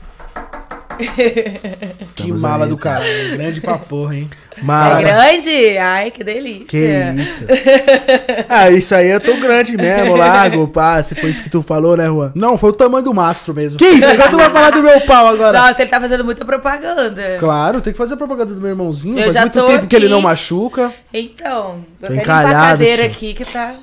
Que 2.16 2.24
Estamos 2.24 2.42
mala 2.42 2.66
aí, 2.66 2.70
do 2.70 2.78
cara. 2.78 3.04
Grande 3.34 3.62
pra 3.62 3.78
porra, 3.78 4.16
hein? 4.16 4.30
Mala. 4.62 5.00
É 5.00 5.04
grande? 5.04 5.78
Ai, 5.78 6.12
que 6.12 6.24
delícia. 6.24 6.66
Que 6.68 7.22
isso. 7.22 7.46
Ah, 8.50 8.70
isso 8.70 8.94
aí 8.94 9.10
eu 9.10 9.20
tô 9.20 9.36
grande 9.38 9.78
mesmo, 9.78 10.16
largo, 10.16 10.68
pá. 10.68 11.02
Se 11.02 11.16
foi 11.16 11.30
isso 11.30 11.42
que 11.42 11.50
tu 11.50 11.62
falou, 11.62 11.96
né, 11.96 12.06
Juan? 12.08 12.32
Não, 12.36 12.58
foi 12.58 12.70
o 12.72 12.74
tamanho 12.74 13.04
do 13.04 13.14
mastro 13.14 13.54
mesmo. 13.54 13.80
Que 13.80 13.86
isso? 13.86 14.06
Agora 14.06 14.30
tu 14.30 14.38
vai 14.38 14.50
falar 14.50 14.72
do 14.72 14.84
meu 14.84 15.00
pau 15.02 15.28
agora. 15.28 15.58
Nossa, 15.58 15.82
ele 15.82 15.90
tá 15.90 16.00
fazendo 16.02 16.26
muita 16.26 16.44
propaganda. 16.44 17.38
Claro, 17.40 17.82
tem 17.82 17.94
que 17.94 17.98
fazer 17.98 18.16
a 18.16 18.18
propaganda 18.18 18.54
do 18.54 18.60
meu 18.62 18.72
irmãozinho. 18.72 19.18
Eu 19.18 19.24
Faz 19.24 19.34
já 19.36 19.42
muito 19.42 19.60
tô 19.60 19.68
tempo 19.68 19.88
que 19.88 19.96
ele 19.96 20.06
aqui. 20.06 20.14
não 20.14 20.22
machuca. 20.22 20.92
Então, 21.14 21.84
eu 22.02 22.08
Tô 22.10 22.14
quero 22.14 22.20
limpar 22.20 22.46
a 22.46 22.54
cadeira 22.54 23.04
tio. 23.04 23.12
aqui 23.12 23.34
que 23.34 23.46
tá. 23.46 23.76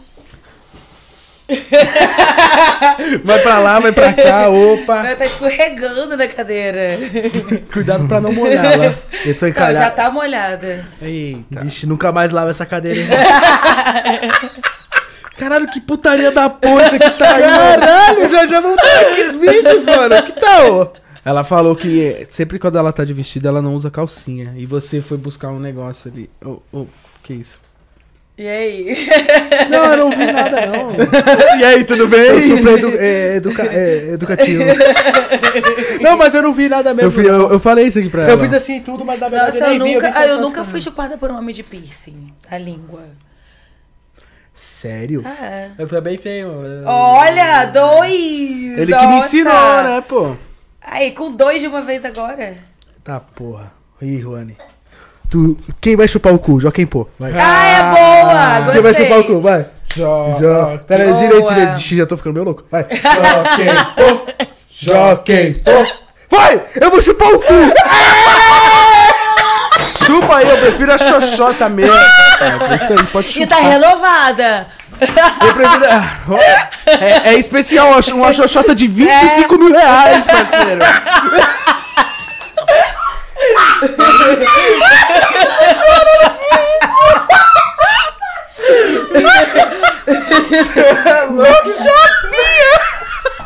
Vai 3.24 3.38
pra 3.40 3.58
lá, 3.58 3.80
vai 3.80 3.92
pra 3.92 4.12
cá, 4.12 4.48
opa. 4.48 5.14
Tá 5.16 5.24
escorregando 5.24 6.16
na 6.16 6.28
cadeira. 6.28 6.90
Cuidado 7.72 8.06
pra 8.06 8.20
não 8.20 8.32
molhar 8.32 8.78
lá. 8.78 8.94
Eu 9.24 9.34
tô 9.38 9.46
Não, 9.46 9.48
já 9.48 9.48
encalhado. 9.48 9.96
tá 9.96 10.10
molhada. 10.10 10.86
Eita. 11.00 11.60
Vixe, 11.62 11.86
nunca 11.86 12.12
mais 12.12 12.32
lava 12.32 12.50
essa 12.50 12.66
cadeira. 12.66 13.00
hein? 13.00 13.08
Caralho, 15.38 15.68
que 15.70 15.80
putaria 15.80 16.32
da 16.32 16.50
porra 16.50 16.86
aqui 16.86 17.10
tá 17.12 17.36
aí, 17.36 17.42
mano. 17.42 17.80
Caralho, 17.80 18.28
já 18.28 18.46
já 18.46 18.60
vão 18.60 18.76
ter 18.76 19.06
aqui 19.06 19.20
os 19.22 19.34
vídeos, 19.36 19.84
mano. 19.84 20.22
Que 20.24 20.32
tal? 20.32 20.92
Ela 21.24 21.44
falou 21.44 21.76
que 21.76 22.02
eh, 22.04 22.26
sempre 22.30 22.58
quando 22.58 22.76
ela 22.76 22.92
tá 22.92 23.04
de 23.04 23.12
vestido, 23.14 23.46
ela 23.46 23.62
não 23.62 23.74
usa 23.74 23.90
calcinha. 23.90 24.52
E 24.56 24.66
você 24.66 25.00
foi 25.00 25.16
buscar 25.16 25.48
um 25.48 25.60
negócio 25.60 26.10
ali. 26.10 26.28
Ô, 26.44 26.58
ô, 26.72 26.86
que 27.22 27.34
isso? 27.34 27.60
E 28.38 28.46
aí? 28.46 29.08
Não, 29.68 29.84
eu 29.86 29.96
não 29.96 30.10
vi 30.10 30.30
nada, 30.30 30.66
não. 30.66 30.90
E 31.58 31.64
aí, 31.64 31.82
tudo 31.84 32.06
bem? 32.06 32.20
Eu 32.20 32.40
super 32.56 32.78
edu 32.78 32.92
é, 32.96 33.36
educa 33.36 33.64
é, 33.64 34.12
educativo. 34.12 34.62
Não, 36.00 36.16
mas 36.16 36.34
eu 36.34 36.42
não 36.42 36.52
vi 36.52 36.68
nada 36.68 36.90
Eu, 36.90 36.94
mesmo. 36.94 37.10
fui- 37.10 37.28
eu, 37.28 37.50
eu 37.50 37.58
falei 37.58 37.88
isso 37.88 37.98
aqui 37.98 38.08
pra 38.08 38.22
ela. 38.22 38.30
Eu 38.32 38.38
fiz 38.38 38.52
assim 38.54 38.80
tudo, 38.80 39.04
mas 39.04 39.18
na 39.18 39.28
verdade 39.28 39.58
Nossa, 39.58 39.72
eu 39.72 39.72
eu 39.72 39.78
nunca, 39.80 40.10
vi 40.10 40.16
ah, 40.16 40.20
eu 40.26 40.28
essas 40.34 40.40
nunca 40.40 40.64
fui 40.64 40.80
chupada 40.80 41.18
por 41.18 41.32
um 41.32 41.36
homem 41.38 41.52
de 41.52 41.64
piercing. 41.64 42.32
A 42.48 42.56
língua. 42.58 43.02
Sério? 44.54 45.22
Ah. 45.26 45.70
Eu 45.76 45.88
também 45.88 46.16
tenho. 46.16 46.48
Olha, 46.86 47.64
dois! 47.66 48.12
Ele 48.12 48.92
que 48.92 49.06
me 49.06 49.14
Nossa. 49.14 49.26
ensinou, 49.26 49.82
né, 49.82 50.00
pô? 50.06 50.36
Aí, 50.80 51.10
com 51.10 51.32
dois 51.32 51.60
de 51.60 51.66
uma 51.66 51.82
vez 51.82 52.04
agora. 52.04 52.54
Tá, 53.02 53.18
porra. 53.18 53.72
Ih, 54.00 54.20
Juane. 54.20 54.56
Tu, 55.30 55.56
quem 55.80 55.94
vai 55.96 56.06
chupar 56.08 56.32
o 56.32 56.38
cu? 56.38 56.58
Joaquim 56.60 56.86
Pô. 56.86 57.06
Vai. 57.18 57.32
Ah, 57.38 57.66
é 57.66 57.82
boa! 57.82 58.60
Gostei. 58.60 58.72
Quem 58.72 58.82
vai 58.82 58.94
chupar 58.94 59.18
o 59.18 59.24
cu? 59.24 59.40
Vai. 59.40 59.66
Jo- 59.94 60.36
Jo... 60.38 60.78
Pera 60.86 61.02
aí, 61.04 61.12
direito, 61.14 61.48
direito. 61.48 61.78
Já 61.80 62.06
tô 62.06 62.16
ficando 62.16 62.34
meio 62.34 62.44
louco. 62.46 62.64
Vai. 62.70 62.86
Joaquim 62.90 63.66
Pô. 63.96 64.20
Joaquim 64.70 65.52
Pô. 65.64 65.86
Vai! 66.36 66.62
Eu 66.80 66.90
vou 66.90 67.00
chupar 67.02 67.28
o 67.28 67.38
cu! 67.40 67.54
Chupa 70.04 70.36
aí, 70.36 70.48
eu 70.48 70.56
prefiro 70.58 70.92
a 70.92 70.98
xoxota 70.98 71.68
mesmo. 71.68 71.94
É, 71.94 72.74
isso 72.76 72.92
aí, 72.92 73.02
pode 73.06 73.28
E 73.28 73.32
chupar. 73.32 73.48
tá 73.48 73.56
renovada. 73.64 74.66
Eu 75.00 75.54
prefiro. 75.54 75.84
Ah, 75.90 76.18
É, 76.86 77.30
é 77.30 77.34
especial, 77.38 77.88
uma 77.88 78.02
xo- 78.02 78.14
uma 78.16 78.32
xoxota 78.32 78.74
de 78.74 78.86
25 78.86 79.58
mil 79.58 79.72
reais, 79.72 80.24
parceiro. 80.26 80.80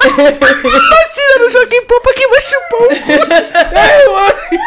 Imagina 0.04 1.38
no 1.38 1.50
Joaquim 1.50 1.82
Pô 1.82 2.00
pra 2.00 2.12
quem 2.14 2.28
vai 2.28 2.40
chupar 2.40 2.80
o 2.80 2.88
cu! 2.88 3.12
É, 3.74 4.04
Juane! 4.04 4.58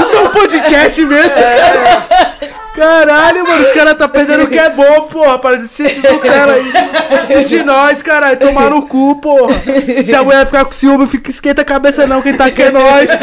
Isso 0.00 0.16
é 0.16 0.20
um 0.20 0.28
podcast 0.30 1.04
mesmo, 1.04 1.30
cara. 1.30 2.26
Caralho, 2.76 3.42
mano, 3.48 3.62
os 3.62 3.72
caras 3.72 3.96
tá 3.96 4.06
perdendo 4.08 4.44
o 4.44 4.48
que 4.48 4.58
é 4.58 4.68
bom, 4.68 5.02
porra. 5.08 5.38
Para 5.38 5.56
de 5.56 5.64
assistir 5.64 5.86
esses 5.86 6.02
Nutella 6.12 6.52
aí. 6.52 6.72
Assiste 7.22 7.62
nós, 7.62 8.02
caralho. 8.02 8.38
Tomar 8.38 8.70
no 8.70 8.86
cu, 8.86 9.20
porra. 9.20 9.54
Se 10.04 10.14
a 10.14 10.22
mulher 10.22 10.44
ficar 10.46 10.64
com 10.66 10.72
ciúme, 10.72 11.06
fica, 11.06 11.30
esquenta 11.30 11.62
a 11.62 11.64
cabeça 11.64 12.06
não, 12.06 12.20
quem 12.22 12.36
tá 12.36 12.44
aqui 12.46 12.62
é 12.62 12.70
nós. 12.70 13.08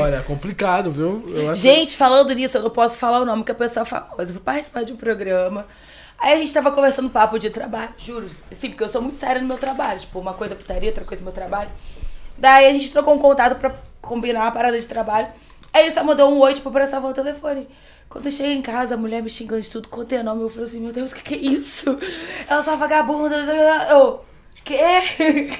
Olha, 0.00 0.22
complicado, 0.22 0.90
viu? 0.92 1.22
Eu 1.28 1.50
acho- 1.50 1.60
Gente, 1.60 1.96
falando 1.96 2.32
nisso, 2.34 2.58
eu 2.58 2.62
não 2.62 2.70
posso 2.70 2.96
falar 2.96 3.20
o 3.20 3.24
nome, 3.24 3.42
que 3.44 3.50
a 3.50 3.54
pessoa 3.54 3.82
é 3.82 3.86
famosa. 3.86 4.22
Eu 4.22 4.26
fui 4.28 4.40
participar 4.40 4.84
de 4.84 4.92
um 4.92 4.96
programa. 4.96 5.66
Aí 6.18 6.34
a 6.34 6.36
gente 6.36 6.52
tava 6.54 6.70
conversando 6.70 7.10
papo 7.10 7.38
de 7.38 7.50
trabalho, 7.50 7.90
juro. 7.98 8.28
Sim, 8.52 8.70
porque 8.70 8.84
eu 8.84 8.88
sou 8.88 9.02
muito 9.02 9.16
séria 9.18 9.42
no 9.42 9.48
meu 9.48 9.58
trabalho. 9.58 9.98
Tipo, 9.98 10.20
uma 10.20 10.32
coisa 10.32 10.54
putaria, 10.54 10.88
outra 10.90 11.04
coisa 11.04 11.22
meu 11.22 11.32
trabalho. 11.32 11.70
Daí 12.38 12.66
a 12.68 12.72
gente 12.72 12.92
trocou 12.92 13.14
um 13.14 13.18
contato 13.18 13.56
pra 13.56 13.72
combinar 14.00 14.42
uma 14.42 14.52
parada 14.52 14.78
de 14.78 14.86
trabalho. 14.86 15.26
Aí 15.74 15.82
ele 15.82 15.90
só 15.90 16.04
mandou 16.04 16.32
um 16.32 16.38
oi, 16.38 16.54
tipo, 16.54 16.70
pra 16.70 16.86
salvar 16.86 17.10
o 17.10 17.14
telefone. 17.14 17.68
Quando 18.08 18.26
eu 18.26 18.32
cheguei 18.32 18.52
em 18.52 18.62
casa, 18.62 18.94
a 18.94 18.96
mulher 18.96 19.20
me 19.20 19.28
xingando 19.28 19.60
de 19.60 19.68
tudo 19.68 19.88
quanto 19.88 20.14
é 20.14 20.22
nome. 20.22 20.42
Eu 20.42 20.48
falei 20.48 20.66
assim, 20.66 20.78
meu 20.78 20.92
Deus, 20.92 21.10
o 21.10 21.16
que, 21.16 21.22
que 21.22 21.34
é 21.34 21.38
isso? 21.38 21.98
Ela 22.48 22.62
só 22.62 22.76
vagabunda. 22.76 23.34
Eu, 23.90 24.24
quê? 24.64 24.78
Aí 25.18 25.58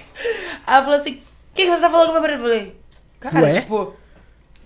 ela 0.67 0.83
falou 0.85 1.01
assim, 1.01 1.15
o 1.15 1.55
que, 1.55 1.65
que 1.65 1.71
você 1.71 1.81
tá 1.81 1.91
falando 1.91 2.07
com 2.07 2.13
meu 2.13 2.23
marido? 2.23 2.39
Eu 2.39 2.43
falei, 2.45 2.77
cara, 3.19 3.41
Ué? 3.41 3.61
tipo... 3.61 3.97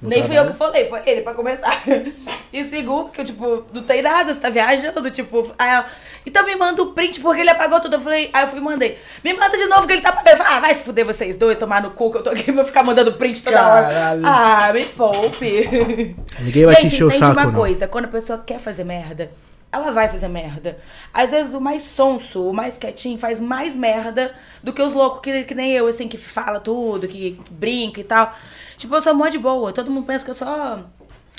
Nem 0.00 0.22
fui 0.22 0.38
eu 0.38 0.46
que 0.46 0.52
falei, 0.52 0.88
foi 0.88 1.00
ele, 1.06 1.22
pra 1.22 1.34
começar. 1.34 1.82
E 2.50 2.64
segundo, 2.64 3.10
que 3.10 3.20
eu, 3.20 3.24
tipo, 3.26 3.64
não 3.74 3.82
tem 3.82 4.00
nada, 4.00 4.32
você 4.32 4.40
tá 4.40 4.48
viajando, 4.48 5.10
tipo. 5.10 5.52
Aí 5.58 5.68
ela, 5.68 5.86
então 6.24 6.42
me 6.46 6.56
manda 6.56 6.82
o 6.82 6.94
print 6.94 7.20
porque 7.20 7.42
ele 7.42 7.50
apagou 7.50 7.78
tudo. 7.78 7.96
Eu 7.96 8.00
falei, 8.00 8.30
aí 8.32 8.42
eu 8.42 8.46
fui 8.46 8.58
e 8.58 8.62
mandei. 8.62 8.98
Me 9.22 9.34
manda 9.34 9.54
de 9.54 9.66
novo 9.66 9.86
que 9.86 9.92
ele 9.92 10.00
tá 10.00 10.08
apagando. 10.08 10.32
Eu 10.32 10.38
falei, 10.38 10.52
ah, 10.54 10.60
vai 10.60 10.74
se 10.74 10.82
fuder 10.82 11.04
vocês 11.04 11.36
dois, 11.36 11.58
tomar 11.58 11.82
no 11.82 11.90
cu, 11.90 12.10
que 12.10 12.16
eu 12.16 12.22
tô 12.22 12.30
aqui 12.30 12.50
pra 12.50 12.64
ficar 12.64 12.82
mandando 12.82 13.12
print 13.12 13.44
toda 13.44 13.54
Caralho. 13.58 14.20
hora. 14.24 14.66
Ah, 14.68 14.72
me 14.72 14.82
poupe. 14.86 16.16
Ninguém 16.40 16.64
vai 16.64 16.76
te 16.76 16.88
Gente, 16.88 17.04
o 17.04 17.08
entende 17.08 17.18
saco, 17.18 17.32
uma 17.32 17.44
não. 17.44 17.52
coisa, 17.52 17.86
quando 17.86 18.06
a 18.06 18.08
pessoa 18.08 18.38
quer 18.38 18.58
fazer 18.58 18.84
merda, 18.84 19.30
ela 19.70 19.90
vai 19.90 20.08
fazer 20.08 20.28
merda. 20.28 20.78
Às 21.12 21.30
vezes 21.30 21.52
o 21.52 21.60
mais 21.60 21.82
sonso, 21.82 22.48
o 22.48 22.54
mais 22.54 22.78
quietinho, 22.78 23.18
faz 23.18 23.38
mais 23.38 23.76
merda 23.76 24.34
do 24.62 24.72
que 24.72 24.80
os 24.80 24.94
loucos 24.94 25.20
que, 25.20 25.44
que 25.44 25.54
nem 25.54 25.72
eu, 25.72 25.86
assim, 25.86 26.08
que 26.08 26.16
fala 26.16 26.60
tudo, 26.60 27.06
que 27.06 27.38
brinca 27.50 28.00
e 28.00 28.04
tal. 28.04 28.34
Tipo, 28.78 28.94
eu 28.94 29.02
sou 29.02 29.12
mó 29.14 29.28
de 29.28 29.36
boa. 29.38 29.72
Todo 29.74 29.90
mundo 29.90 30.06
pensa 30.06 30.24
que 30.24 30.30
eu 30.30 30.34
sou. 30.34 30.46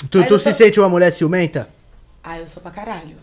Tu, 0.08 0.18
Mas 0.18 0.28
tu 0.28 0.34
eu 0.34 0.38
se 0.38 0.44
sou- 0.44 0.52
sente 0.52 0.78
uma 0.78 0.88
mulher 0.88 1.10
ciumenta? 1.10 1.68
Ah, 2.22 2.38
eu 2.38 2.46
sou 2.46 2.62
pra 2.62 2.70
caralho. 2.70 3.16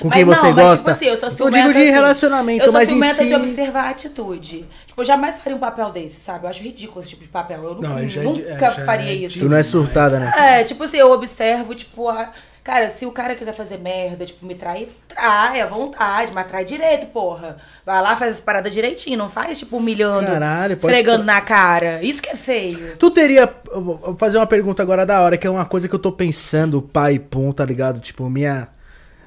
Com 0.00 0.08
Mas 0.08 0.16
quem 0.18 0.24
não, 0.24 0.34
você 0.34 0.46
mas, 0.46 0.54
gosta? 0.54 0.76
tipo 0.78 0.90
assim, 0.90 1.04
eu 1.06 1.16
sou 1.18 1.30
ciumenta, 1.30 1.58
digo 1.58 1.72
de 1.74 1.78
assim, 1.82 1.90
relacionamento, 1.90 2.60
eu 2.62 2.64
sou 2.64 2.72
mas 2.72 2.88
em 2.88 2.92
ciumenta 2.92 3.14
si- 3.14 3.26
de 3.26 3.34
observar 3.34 3.84
a 3.84 3.90
atitude. 3.90 4.66
Tipo, 4.86 5.00
eu 5.02 5.04
jamais 5.04 5.36
faria 5.38 5.54
um 5.56 5.60
papel 5.60 5.90
desse, 5.90 6.20
sabe? 6.20 6.46
Eu 6.46 6.50
acho 6.50 6.62
ridículo 6.62 7.00
esse 7.00 7.10
tipo 7.10 7.22
de 7.24 7.28
papel. 7.28 7.62
Eu 7.62 7.74
nunca, 7.74 7.88
Não, 7.88 8.08
já 8.08 8.20
é 8.22 8.24
nunca 8.24 8.40
é, 8.42 8.58
já 8.58 8.84
faria 8.86 9.10
é 9.10 9.14
isso. 9.14 9.38
Tu 9.38 9.48
não 9.48 9.56
é 9.56 9.62
surtada, 9.62 10.18
né? 10.18 10.32
É, 10.60 10.64
tipo 10.64 10.82
assim, 10.84 10.96
eu 10.96 11.10
observo, 11.12 11.74
tipo, 11.74 12.08
a... 12.08 12.30
cara, 12.64 12.90
se 12.90 13.04
o 13.06 13.12
cara 13.12 13.34
quiser 13.34 13.52
fazer 13.54 13.78
merda, 13.78 14.24
tipo, 14.24 14.44
me 14.46 14.54
trair, 14.54 14.88
trai 15.08 15.60
à 15.60 15.66
vontade, 15.66 16.32
mas 16.34 16.46
trai 16.46 16.64
direito, 16.64 17.06
porra. 17.06 17.56
Vai 17.84 18.00
lá, 18.02 18.14
faz 18.16 18.36
as 18.36 18.40
paradas 18.40 18.72
direitinho, 18.72 19.18
não 19.18 19.28
faz, 19.28 19.58
tipo, 19.58 19.76
humilhando, 19.76 20.26
Caralho, 20.26 20.76
pode 20.76 20.92
esfregando 20.94 21.24
na 21.24 21.40
cara. 21.40 22.02
Isso 22.02 22.22
que 22.22 22.30
é 22.30 22.36
feio. 22.36 22.96
Tu 22.96 23.10
teria. 23.10 23.52
Vou 23.74 24.16
fazer 24.18 24.36
uma 24.38 24.46
pergunta 24.46 24.82
agora 24.82 25.04
da 25.04 25.20
hora, 25.20 25.36
que 25.36 25.46
é 25.46 25.50
uma 25.50 25.64
coisa 25.64 25.88
que 25.88 25.94
eu 25.94 25.98
tô 25.98 26.12
pensando, 26.12 26.80
pai, 26.80 27.18
pum, 27.18 27.52
tá 27.52 27.64
ligado? 27.64 28.00
Tipo, 28.00 28.28
minha. 28.30 28.68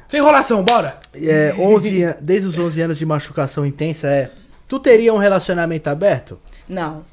Sem 0.08 0.20
enrolação, 0.20 0.64
bora! 0.64 0.98
É, 1.16 1.54
11, 1.58 2.04
an- 2.04 2.16
desde 2.22 2.48
os 2.48 2.60
11 2.60 2.80
anos 2.82 2.98
de 2.98 3.06
machucação 3.06 3.66
intensa, 3.66 4.08
é. 4.08 4.30
Tu 4.68 4.80
teria 4.80 5.14
um 5.14 5.18
relacionamento 5.18 5.90
aberto? 5.90 6.40
Não. 6.70 7.04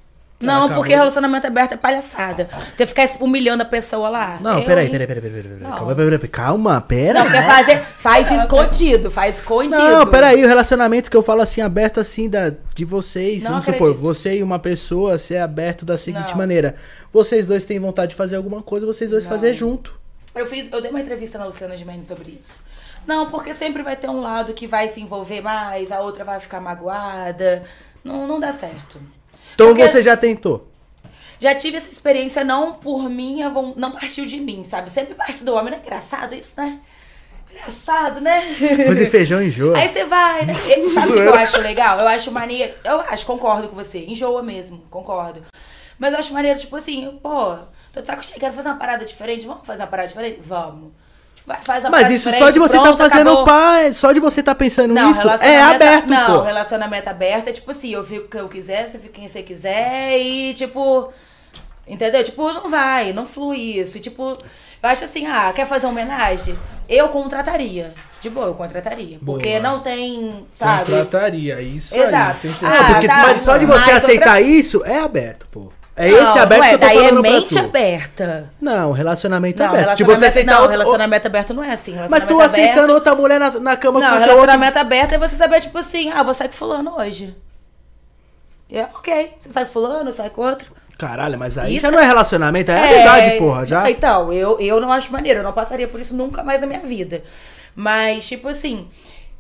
Não, 0.47 0.65
acabou. 0.65 0.77
porque 0.77 0.95
relacionamento 0.95 1.47
aberto 1.47 1.73
é 1.73 1.77
palhaçada. 1.77 2.49
Você 2.75 2.87
ficar 2.87 3.09
humilhando 3.21 3.63
a 3.63 3.67
pessoa 3.67 4.09
lá. 4.09 4.39
Não, 4.41 4.59
eu, 4.59 4.65
peraí, 4.65 4.89
peraí, 4.91 5.07
peraí, 5.07 5.23
peraí, 5.23 5.43
peraí, 5.43 5.59
peraí. 5.59 5.73
Calma, 5.77 5.95
peraí, 5.95 6.11
peraí, 6.11 6.29
calma, 6.29 6.81
pera. 6.81 7.25
Não, 7.25 7.31
quer 7.31 7.47
fazer, 7.47 7.81
faz 7.99 8.31
escondido, 8.31 9.11
faz 9.11 9.39
escondido. 9.39 9.77
Não, 9.77 10.07
peraí, 10.07 10.45
o 10.45 10.49
relacionamento 10.49 11.11
que 11.11 11.17
eu 11.17 11.23
falo 11.23 11.43
assim, 11.43 11.61
aberto 11.61 12.01
assim, 12.01 12.29
da, 12.29 12.53
de 12.75 12.85
vocês, 12.85 13.43
Não 13.45 13.51
vamos 13.53 13.65
supor, 13.65 13.91
acredito. 13.91 14.01
você 14.03 14.39
e 14.39 14.43
uma 14.43 14.59
pessoa 14.59 15.19
ser 15.19 15.39
aberto 15.39 15.85
da 15.85 15.97
seguinte 15.99 16.31
Não. 16.31 16.39
maneira. 16.39 16.75
Vocês 17.13 17.47
dois 17.47 17.65
têm 17.65 17.79
vontade 17.79 18.11
de 18.11 18.17
fazer 18.17 18.37
alguma 18.37 18.63
coisa, 18.63 18.87
vocês 18.87 19.11
dois 19.11 19.25
Não. 19.25 19.31
fazer 19.31 19.55
junto. 19.55 20.01
Eu 20.35 20.47
fiz, 20.47 20.71
eu 20.73 20.81
dei 20.81 20.91
uma 20.91 21.01
entrevista 21.01 21.39
na 21.39 21.45
Luciana 21.45 21.77
Gimenez 21.77 22.07
sobre 22.07 22.39
isso. 22.41 22.63
Não, 23.07 23.29
porque 23.29 23.53
sempre 23.53 23.83
vai 23.83 23.97
ter 23.97 24.09
um 24.09 24.21
lado 24.21 24.55
que 24.55 24.67
vai 24.67 24.89
se 24.89 25.01
envolver 25.01 25.41
mais, 25.41 25.91
a 25.91 26.01
outra 26.01 26.25
vai 26.25 26.39
ficar 26.41 26.61
magoada. 26.61 27.63
Não, 28.05 28.27
não 28.27 28.41
dá 28.41 28.53
certo. 28.53 29.01
Então 29.55 29.69
Porque- 29.69 29.89
você 29.89 30.03
já 30.03 30.17
tentou. 30.17 30.69
Já 31.41 31.55
tive 31.55 31.77
essa 31.77 31.91
experiência 31.91 32.45
não 32.45 32.75
por 32.75 33.11
minha, 33.11 33.51
não 33.77 33.91
partiu 33.93 34.25
de 34.25 34.39
mim, 34.39 34.65
sabe? 34.65 34.91
Sempre 34.91 35.15
parte 35.15 35.43
do 35.43 35.53
homem, 35.55 35.73
não 35.73 35.79
é 35.79 35.81
engraçado 35.83 36.35
isso, 36.37 36.53
né? 36.57 36.79
Engraçado, 37.51 38.21
né? 38.21 38.43
Coisa 38.87 39.05
de 39.05 39.11
feijão 39.11 39.43
enjoa. 39.43 39.77
Aí 39.77 39.89
você 39.89 40.05
vai, 40.05 40.47
né? 40.47 40.55
E- 40.55 40.89
Sabe 40.95 41.11
o 41.13 41.15
que 41.15 41.21
eu 41.21 41.35
acho 41.35 41.59
legal? 41.61 41.99
Eu 41.99 42.09
acho 42.09 42.31
maneiro. 42.31 42.73
Eu 42.85 43.01
acho, 43.01 43.27
concordo 43.27 43.69
com 43.69 43.75
você. 43.75 43.99
Enjoa 44.07 44.43
mesmo, 44.43 44.85
concordo. 44.89 45.45
Mas 45.99 46.13
eu 46.13 46.19
acho 46.21 46.33
maneiro, 46.33 46.59
tipo 46.59 46.75
assim, 46.77 47.19
pô, 47.23 47.57
tô 47.93 48.01
de 48.01 48.07
saco 48.07 48.25
cheio, 48.25 48.41
quero 48.41 48.55
fazer 48.55 48.69
uma 48.69 48.79
parada 48.79 49.05
diferente. 49.05 49.47
Vamos 49.47 49.67
fazer 49.67 49.83
uma 49.83 49.89
parada 49.89 50.09
diferente? 50.09 50.41
Vamos. 50.43 50.93
Faz 51.65 51.83
uma 51.85 51.91
Mas 51.91 52.09
isso 52.11 52.31
diferente, 52.31 52.39
só 52.39 52.51
de 52.51 52.59
você 52.61 52.77
pronto, 52.79 52.97
tá 52.97 53.05
fazendo 53.11 53.29
acabou. 53.31 53.45
pai, 53.45 53.93
só 53.95 54.13
de 54.13 54.21
você 54.21 54.43
tá 54.43 54.55
pensando 54.55 54.95
Não, 54.95 55.09
nisso, 55.09 55.29
é 55.29 55.31
relacionamento- 55.37 55.75
aberto, 55.75 56.07
Não, 56.07 56.39
pô. 56.39 56.43
relacionamento 56.45 57.09
aberto 57.11 57.49
é 57.49 57.53
tipo 57.53 57.71
assim, 57.73 57.91
eu 57.93 58.05
fico 58.05 58.25
o 58.27 58.29
que 58.29 58.37
eu 58.39 58.49
quiser, 58.49 58.89
você 58.89 58.99
fica 58.99 59.13
quem 59.15 59.29
você 59.29 59.43
quiser 59.43 60.17
e 60.19 60.55
tipo. 60.55 61.13
Entendeu? 61.85 62.23
Tipo, 62.23 62.53
não 62.53 62.71
vai, 62.71 63.13
não 63.13 63.27
flui 63.27 63.59
isso. 63.81 63.99
E, 63.99 64.01
tipo, 64.01 64.23
eu 64.33 64.89
acho 64.89 65.05
assim, 65.05 65.27
ah, 65.27 65.53
quer 65.53 65.67
fazer 65.67 65.85
uma 65.87 65.91
homenagem? 65.93 66.57
Eu 66.89 67.09
contrataria. 67.09 67.93
De 68.21 68.31
boa, 68.31 68.47
eu 68.47 68.55
contrataria. 68.55 69.19
Porque 69.27 69.59
Boa. 69.59 69.61
não 69.61 69.81
tem, 69.81 70.47
sabe? 70.55 70.93
Contrataria, 70.93 71.61
isso 71.61 71.97
Exato. 71.97 72.31
aí. 72.31 72.37
sem 72.37 72.53
ser- 72.53 72.67
Ah, 72.67 72.85
Porque, 72.93 73.09
tá. 73.09 73.17
mas 73.27 73.43
só 73.43 73.57
de 73.57 73.67
você 73.67 73.91
aceitar 73.91 74.41
isso, 74.41 74.81
é 74.85 75.01
aberto, 75.01 75.49
pô. 75.51 75.73
É 75.95 76.11
Não, 76.11 76.25
esse 76.25 76.39
aberto 76.39 76.61
não 76.61 76.65
é, 76.65 76.69
que 76.71 76.75
eu 76.75 76.79
tô 76.79 76.87
daí 76.87 76.97
falando 76.97 77.27
é 77.27 77.31
mente 77.31 77.59
aberta. 77.59 78.51
Não, 78.61 78.93
relacionamento 78.93 79.59
Não, 79.63 79.69
aberto. 79.69 79.97
De 79.97 80.03
relacionamento, 80.03 80.19
você 80.21 80.27
aceitar 80.27 80.53
não, 80.55 80.61
outro- 80.63 80.73
relacionamento 80.79 81.27
aberto 81.27 81.55
não 81.55 81.63
é 81.65 81.73
assim. 81.73 81.95
Mas 82.09 82.25
tu 82.25 82.35
aberto- 82.35 82.41
aceitando 82.43 82.93
outra 82.95 83.15
mulher 83.15 83.39
na, 83.39 83.51
na 83.61 83.77
cama 83.77 84.01
Não, 84.01 84.09
com 84.09 84.15
teu 84.17 84.25
relacionamento 84.27 84.79
aberto 84.79 85.13
é 85.13 85.19
você 85.19 85.37
saber, 85.37 85.61
tipo 85.61 85.77
assim, 85.77 86.11
ah, 86.11 86.23
vou 86.23 86.33
sair 86.33 86.49
com 86.49 86.55
fulano 86.55 86.97
hoje. 86.99 87.37
É, 88.71 88.85
ok. 88.85 89.35
Você 89.39 89.51
sai 89.51 89.65
com 89.67 89.71
fulano, 89.73 90.13
sai 90.15 90.31
com 90.31 90.41
outro. 90.41 90.69
outro... 90.71 90.83
Caralho, 90.99 91.39
mas 91.39 91.59
aí 91.59 91.75
Isso 91.75 91.83
já 91.83 91.91
não 91.91 91.99
é 91.99 92.07
relacionamento, 92.07 92.71
é, 92.71 92.95
amizade, 92.95 93.39
porra. 93.39 93.67
Já... 93.67 93.91
Então, 93.91 94.33
eu, 94.33 94.59
eu 94.61 94.81
não 94.81 94.91
acho 94.93 95.13
maneiro, 95.13 95.41
eu 95.41 95.45
não 95.45 95.53
passaria 95.53 95.89
por 95.89 96.01
isso 96.01 96.15
nunca 96.15 96.43
mais 96.43 96.59
na 96.61 96.67
minha 96.67 96.81
vida. 96.81 97.23
Mas, 97.75 98.27
tipo 98.27 98.49
assim, 98.49 98.89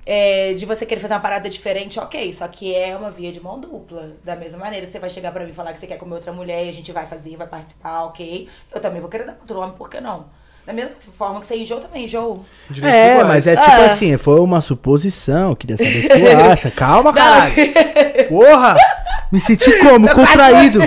é, 0.04 0.54
de 0.54 0.66
você 0.66 0.84
querer 0.84 1.00
fazer 1.00 1.14
uma 1.14 1.20
parada 1.20 1.48
diferente, 1.48 1.98
ok. 2.00 2.32
Só 2.32 2.46
que 2.48 2.74
é 2.74 2.96
uma 2.96 3.10
via 3.10 3.30
de 3.32 3.40
mão 3.40 3.60
dupla. 3.60 4.12
Da 4.24 4.34
mesma 4.36 4.58
maneira 4.58 4.86
que 4.86 4.92
você 4.92 4.98
vai 4.98 5.10
chegar 5.10 5.30
pra 5.32 5.44
mim 5.44 5.50
e 5.50 5.54
falar 5.54 5.72
que 5.72 5.78
você 5.80 5.86
quer 5.86 5.96
comer 5.98 6.14
outra 6.16 6.32
mulher 6.32 6.64
e 6.66 6.68
a 6.68 6.72
gente 6.72 6.90
vai 6.92 7.06
fazer, 7.06 7.36
vai 7.36 7.46
participar, 7.46 8.04
ok. 8.04 8.48
Eu 8.74 8.80
também 8.80 9.00
vou 9.00 9.08
querer 9.10 9.24
dar 9.24 9.36
outro 9.40 9.58
homem, 9.60 9.74
por 9.76 9.88
que 9.88 10.00
não? 10.00 10.26
Da 10.64 10.72
mesma 10.72 10.92
forma 11.12 11.40
que 11.40 11.46
você 11.46 11.56
enjoa, 11.56 11.78
eu 11.78 11.82
também 11.82 12.04
enjoo. 12.04 12.44
Direitos 12.70 12.96
É, 12.98 13.12
iguais. 13.14 13.28
mas 13.28 13.46
é 13.48 13.56
tipo 13.56 13.70
Ah. 13.72 13.86
assim, 13.86 14.16
foi 14.16 14.38
uma 14.40 14.60
suposição, 14.60 15.56
queria 15.56 15.76
saber 15.76 15.98
o 15.98 16.02
que 16.02 16.08
tu 16.08 16.14
acha. 16.52 16.70
Calma, 16.70 17.12
caralho. 17.12 17.54
Porra! 18.28 18.76
Me 19.30 19.40
senti 19.40 19.72
como? 19.78 20.08
Contraído. 20.14 20.80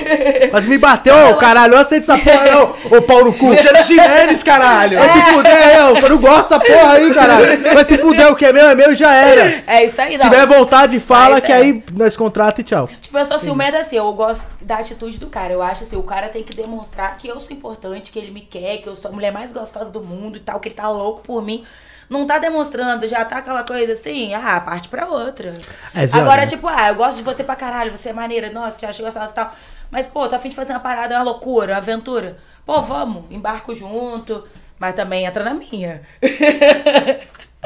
Quase 0.51 0.67
me 0.67 0.77
bateu, 0.77 1.31
ô 1.31 1.35
caralho. 1.35 1.73
Eu 1.73 1.79
aceito 1.79 2.03
essa 2.11 2.17
porra, 2.17 2.45
não. 2.51 2.97
Ô 2.97 3.01
pau 3.01 3.25
no 3.25 3.33
cu. 3.33 3.47
Luciano 3.47 3.83
Gimenez, 3.83 4.43
caralho. 4.43 4.99
Vai 4.99 5.09
se 5.09 5.21
fuder, 5.33 5.77
eu. 5.77 5.97
Eu 5.97 6.09
não 6.09 6.17
gosto 6.19 6.49
dessa 6.49 6.59
porra 6.59 6.93
aí, 6.93 7.13
caralho. 7.13 7.73
Vai 7.73 7.85
se 7.85 7.97
fuder, 7.97 8.31
o 8.31 8.35
que 8.35 8.45
é 8.45 8.53
meu 8.53 8.67
é 8.69 8.75
meu 8.75 8.91
e 8.91 8.95
já 8.95 9.11
era. 9.11 9.63
É 9.65 9.85
isso 9.85 9.99
aí, 9.99 10.17
Se 10.17 10.23
não. 10.23 10.29
tiver 10.29 10.45
vontade, 10.45 10.99
fala 10.99 11.35
Mas 11.35 11.43
que 11.45 11.51
é. 11.51 11.55
aí 11.55 11.83
nós 11.93 12.15
contrata 12.15 12.61
e 12.61 12.63
tchau. 12.63 12.87
Tipo, 13.01 13.17
eu 13.17 13.25
sou 13.25 13.39
ciumenta 13.39 13.79
assim, 13.79 13.95
eu 13.97 14.13
gosto 14.13 14.45
da 14.61 14.75
atitude 14.77 15.17
do 15.17 15.27
cara. 15.27 15.51
Eu 15.51 15.63
acho 15.63 15.83
assim, 15.83 15.95
o 15.95 16.03
cara 16.03 16.29
tem 16.29 16.43
que 16.43 16.55
demonstrar 16.55 17.17
que 17.17 17.27
eu 17.27 17.39
sou 17.39 17.51
importante, 17.55 18.11
que 18.11 18.19
ele 18.19 18.29
me 18.31 18.41
quer, 18.41 18.77
que 18.77 18.87
eu 18.87 18.95
sou 18.95 19.09
a 19.09 19.13
mulher 19.13 19.31
mais 19.31 19.51
gostosa 19.51 19.89
do 19.89 20.01
mundo 20.01 20.37
e 20.37 20.39
tal, 20.39 20.59
que 20.59 20.67
ele 20.67 20.75
tá 20.75 20.87
louco 20.87 21.21
por 21.21 21.41
mim. 21.43 21.63
Não 22.09 22.25
tá 22.27 22.37
demonstrando, 22.37 23.07
já 23.07 23.25
tá 23.25 23.37
aquela 23.37 23.63
coisa 23.63 23.93
assim, 23.93 24.33
ah, 24.33 24.59
parte 24.59 24.87
pra 24.89 25.07
outra. 25.07 25.53
É, 25.93 26.03
Agora, 26.17 26.45
tipo, 26.45 26.67
ah, 26.67 26.89
eu 26.89 26.95
gosto 26.95 27.17
de 27.17 27.23
você 27.23 27.43
pra 27.43 27.55
caralho, 27.55 27.91
você 27.91 28.09
é 28.09 28.13
maneira, 28.13 28.49
nossa, 28.51 28.77
te 28.77 28.85
acho 28.85 29.01
gostosa 29.01 29.31
e 29.31 29.33
tal. 29.33 29.55
Mas, 29.89 30.05
pô, 30.07 30.27
tô 30.27 30.35
afim 30.35 30.49
de 30.49 30.55
fazer 30.55 30.73
uma 30.73 30.79
parada, 30.79 31.15
uma 31.15 31.23
loucura, 31.23 31.73
uma 31.73 31.77
aventura. 31.79 32.37
Pô, 32.65 32.81
vamos, 32.81 33.23
embarco 33.31 33.73
junto, 33.75 34.43
mas 34.79 34.93
também 34.95 35.25
entra 35.25 35.43
na 35.43 35.53
minha. 35.53 36.01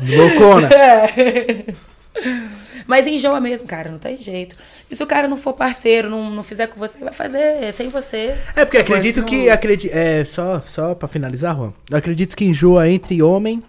Loucona. 0.01 0.69
Mas 2.87 3.05
enjoa 3.07 3.39
mesmo, 3.39 3.67
cara, 3.67 3.89
não 3.89 3.99
tem 3.99 4.17
jeito. 4.17 4.55
E 4.89 4.95
se 4.95 5.01
o 5.03 5.07
cara 5.07 5.27
não 5.27 5.37
for 5.37 5.53
parceiro, 5.53 6.09
não, 6.09 6.29
não 6.29 6.43
fizer 6.43 6.67
com 6.67 6.77
você, 6.79 6.97
vai 6.97 7.13
fazer 7.13 7.71
sem 7.71 7.87
você. 7.87 8.35
É 8.55 8.65
porque 8.65 8.77
acredito 8.79 9.23
que. 9.23 9.45
não- 9.45 9.53
Acredi 9.53 9.89
é, 9.91 10.25
só, 10.25 10.61
só 10.65 10.95
pra 10.95 11.07
finalizar, 11.07 11.55
Juan. 11.55 11.71
Eu 11.89 11.97
acredito 11.97 12.35
que 12.35 12.43
enjoa 12.45 12.89
entre 12.89 13.21
homem, 13.21 13.63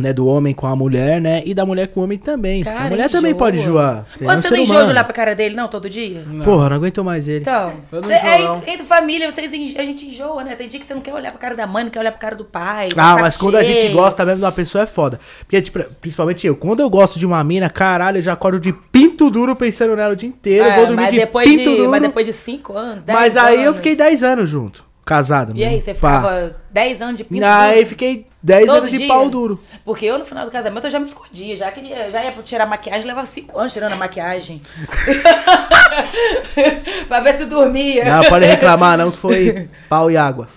né? 0.00 0.12
Do 0.12 0.26
homem 0.26 0.52
com 0.54 0.66
a 0.66 0.74
mulher, 0.74 1.20
né? 1.20 1.42
E 1.44 1.54
da 1.54 1.64
mulher 1.66 1.88
com 1.88 2.00
o 2.00 2.04
homem 2.04 2.18
também. 2.18 2.62
Cara, 2.64 2.80
a 2.82 2.88
mulher 2.88 3.08
também 3.10 3.30
enjoa. 3.32 3.38
pode 3.38 3.58
enjoar. 3.58 4.06
Pô, 4.18 4.30
É 4.30 4.36
um 4.36 4.40
você 4.42 4.50
não 4.50 4.56
enjoa 4.58 4.84
de 4.84 4.90
olhar 4.90 5.04
pra 5.04 5.12
cara 5.12 5.34
dele, 5.34 5.54
não, 5.54 5.68
todo 5.68 5.88
dia? 5.88 6.24
Porra, 6.44 6.66
eu 6.66 6.70
não 6.70 6.76
aguento 6.76 7.04
mais 7.04 7.28
ele. 7.28 7.40
Então, 7.40 7.72
Eu 7.92 8.00
não 8.00 8.08
cê- 8.08 8.14
é, 8.14 8.38
não. 8.42 8.56
entre, 8.58 8.70
entre 8.72 8.86
família, 8.86 9.30
vocês 9.30 9.50
a 9.78 9.84
gente 9.84 10.06
enjoa, 10.06 10.42
né? 10.44 10.56
Tem 10.56 10.68
dia 10.68 10.80
que 10.80 10.86
você 10.86 10.94
não 10.94 11.00
quer 11.00 11.14
olhar 11.14 11.30
pra 11.30 11.38
cara 11.40 11.54
da 11.54 11.66
mãe, 11.66 11.84
não 11.84 11.90
quer 11.90 12.00
olhar 12.00 12.10
pra 12.12 12.20
cara 12.20 12.36
do 12.36 12.44
pai. 12.44 12.88
Ah, 12.96 13.16
mas 13.20 13.36
quando 13.36 13.56
a 13.56 13.62
gente 13.62 13.88
gosta 13.92 14.24
mesmo 14.24 14.38
de 14.40 14.44
uma 14.44 14.52
pessoa 14.52 14.82
é 14.84 14.86
foda. 14.86 15.20
Porque, 15.40 15.60
tipo, 15.62 15.78
principalmente 16.00 16.46
eu, 16.46 16.56
quando 16.56 16.80
eu 16.80 16.90
gosto 16.90 17.18
de 17.18 17.26
uma 17.26 17.42
mina, 17.44 17.68
caralho, 17.70 18.18
eu 18.18 18.22
já 18.22 18.32
acordo 18.32 18.58
de 18.60 18.72
pinto 18.72 19.30
duro 19.30 19.54
pensando 19.56 19.94
nela 19.96 20.12
o 20.12 20.16
dia 20.16 20.28
inteiro. 20.28 20.64
eu 20.66 20.70
É, 20.72 20.76
vou 20.76 20.86
dormir 20.86 21.02
mas, 21.02 21.12
de 21.12 21.18
depois 21.20 21.48
pinto 21.48 21.70
de, 21.70 21.76
duro. 21.76 21.90
mas 21.90 22.02
depois 22.02 22.26
de 22.26 22.32
5 22.32 22.72
anos, 22.76 23.02
10 23.04 23.18
Mas 23.18 23.36
aí 23.36 23.56
eu 23.56 23.62
anos. 23.64 23.76
fiquei 23.76 23.94
10 23.96 24.22
anos 24.22 24.48
junto, 24.48 24.84
casado. 25.10 25.52
E 25.56 25.64
aí, 25.64 25.76
né? 25.76 25.82
você 25.82 25.92
Pá. 25.92 26.20
ficava 26.20 26.56
10 26.70 27.02
anos 27.02 27.16
de 27.16 27.24
pinto 27.24 27.44
Aí 27.44 27.84
fiquei 27.84 28.28
10 28.42 28.66
Todo 28.66 28.76
anos 28.78 28.90
de 28.90 28.98
dia? 28.98 29.08
pau 29.08 29.28
duro. 29.28 29.60
Porque 29.84 30.06
eu, 30.06 30.18
no 30.18 30.24
final 30.24 30.44
do 30.44 30.50
casamento, 30.52 30.86
eu 30.86 30.90
já 30.90 30.98
me 31.00 31.04
escondia. 31.06 31.56
Já 31.56 31.70
queria, 31.72 32.10
já 32.10 32.24
ia 32.24 32.32
tirar 32.44 32.64
maquiagem, 32.66 33.06
levava 33.06 33.26
5 33.26 33.58
anos 33.58 33.72
tirando 33.72 33.92
a 33.94 33.96
maquiagem. 33.96 34.62
pra 37.08 37.20
ver 37.20 37.36
se 37.36 37.44
dormia. 37.44 38.04
Não, 38.04 38.24
pode 38.24 38.46
reclamar 38.46 38.96
não, 38.96 39.10
que 39.10 39.18
foi 39.18 39.68
pau 39.90 40.10
e 40.10 40.16
água. 40.16 40.48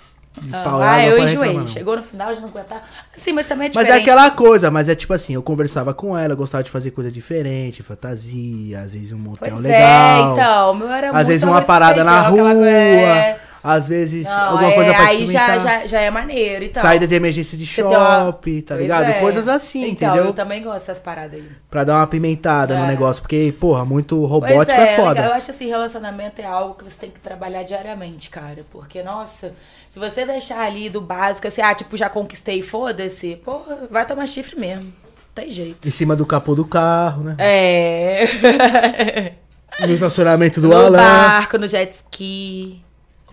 Ah, 0.52 0.64
Pau 0.64 0.80
e 0.80 0.84
ah, 0.84 0.92
água, 0.94 1.04
eu 1.04 1.24
enjoei. 1.24 1.48
reclamar. 1.50 1.68
Chegou 1.68 1.96
no 1.98 2.04
final, 2.04 2.34
já 2.34 2.42
não 2.42 2.48
aguentava. 2.48 2.82
Sim, 3.16 3.34
mas 3.34 3.48
também 3.48 3.68
é 3.68 3.72
Mas 3.74 3.86
diferente. 3.86 4.00
é 4.00 4.02
aquela 4.12 4.32
coisa, 4.32 4.72
mas 4.72 4.90
é 4.90 4.96
tipo 4.96 5.14
assim, 5.14 5.36
eu 5.36 5.44
conversava 5.44 5.94
com 5.94 6.18
ela, 6.18 6.34
eu 6.34 6.38
gostava 6.38 6.64
de 6.64 6.72
fazer 6.72 6.92
coisa 6.92 7.12
diferente, 7.12 7.84
fantasia, 7.84 8.80
às 8.80 8.94
vezes 8.94 9.14
um 9.14 9.20
motel 9.20 9.52
Pois 9.54 9.62
legal. 9.62 10.30
é, 10.30 10.34
então. 10.34 10.72
O 10.72 10.76
meu 10.76 10.92
era 10.92 11.12
às 11.12 11.28
vezes 11.28 11.44
uma 11.44 11.62
parada 11.62 12.04
na 12.04 12.22
rua, 12.22 12.52
é. 12.68 13.38
Às 13.64 13.88
vezes 13.88 14.28
Não, 14.28 14.40
alguma 14.50 14.72
é, 14.72 14.76
coisa 14.76 14.94
pra 14.94 15.06
Aí 15.08 15.26
já, 15.26 15.58
já, 15.58 15.86
já 15.86 16.02
é 16.02 16.10
maneiro, 16.10 16.66
então. 16.66 16.82
Saída 16.82 17.08
de 17.08 17.16
emergência 17.16 17.58
de 17.58 17.66
shopping, 17.66 18.62
tá 18.62 18.76
ligado? 18.76 19.06
é. 19.06 19.14
Coisas 19.22 19.48
assim, 19.48 19.90
então, 19.92 20.10
entendeu? 20.10 20.26
eu 20.26 20.34
também 20.34 20.62
gosto 20.62 20.80
dessas 20.80 21.00
paradas 21.00 21.40
aí. 21.40 21.48
Pra 21.72 21.84
dar 21.86 21.96
uma 21.96 22.08
pimentada 22.08 22.76
no 22.78 22.84
É. 22.84 22.88
negócio, 22.88 23.22
porque, 23.22 23.54
porra, 23.58 23.86
muito 23.86 24.24
robótico 24.26 24.80
é, 24.80 24.96
foda. 24.98 25.10
legal. 25.14 25.26
Eu 25.28 25.34
acho 25.34 25.52
assim, 25.52 25.68
relacionamento 25.68 26.42
é 26.42 26.46
algo 26.46 26.74
que 26.76 26.84
você 26.84 26.98
tem 26.98 27.10
que 27.10 27.20
trabalhar 27.22 27.64
diariamente, 27.64 28.30
cara. 28.30 28.66
Porque, 28.70 29.02
nossa, 29.02 29.54
se 29.90 29.98
você 29.98 30.26
deixar 30.26 30.60
ali 30.60 30.90
do 30.90 31.00
básico, 31.00 31.48
assim, 31.48 31.62
ah, 31.62 31.74
tipo, 31.74 31.96
já 31.96 32.10
conquistei, 32.10 32.62
foda-se, 32.62 33.38
porra, 33.46 33.88
vai 33.90 34.06
tomar 34.06 34.28
chifre 34.28 34.60
mesmo. 34.60 34.92
Tem 35.34 35.50
jeito. 35.50 35.88
Em 35.88 35.92
cima 35.92 36.16
do 36.16 36.26
capô 36.26 36.54
do 36.54 36.66
carro, 36.66 37.24
né? 37.24 37.36
É. 37.40 39.34
No 39.80 39.92
estacionamento 39.92 40.62
do 40.62 40.68
no 40.68 40.76
Alan. 40.78 40.98
barco, 40.98 41.58
no 41.58 41.68
jet 41.68 41.92
ski. 41.96 42.84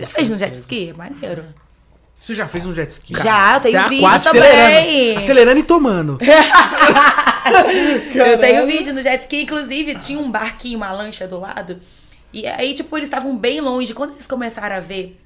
Já 0.00 0.08
fez 0.08 0.30
no 0.30 0.36
jet 0.36 0.54
ski? 0.54 0.92
Maneiro. 0.96 1.44
Você 2.18 2.34
já 2.34 2.46
fez 2.46 2.66
um 2.66 2.74
jet 2.74 2.90
ski? 2.90 3.14
Já, 3.16 3.54
eu 3.54 3.60
tenho 3.60 3.78
Você 3.78 3.86
é 3.86 3.88
vídeo 3.88 4.06
aquático, 4.06 4.34
também. 4.34 4.50
acelerando, 4.50 5.18
acelerando 5.18 5.60
e 5.60 5.62
tomando. 5.62 6.18
Eu 8.14 8.38
tenho 8.38 8.66
vídeo 8.66 8.92
no 8.92 9.00
jet 9.00 9.22
ski, 9.22 9.42
inclusive 9.42 9.94
tinha 9.96 10.18
um 10.18 10.30
barquinho, 10.30 10.76
uma 10.76 10.92
lancha 10.92 11.26
do 11.26 11.40
lado. 11.40 11.80
E 12.32 12.46
aí, 12.46 12.74
tipo, 12.74 12.96
eles 12.96 13.08
estavam 13.08 13.36
bem 13.36 13.60
longe. 13.60 13.94
Quando 13.94 14.12
eles 14.12 14.26
começaram 14.26 14.76
a 14.76 14.80
ver 14.80 15.18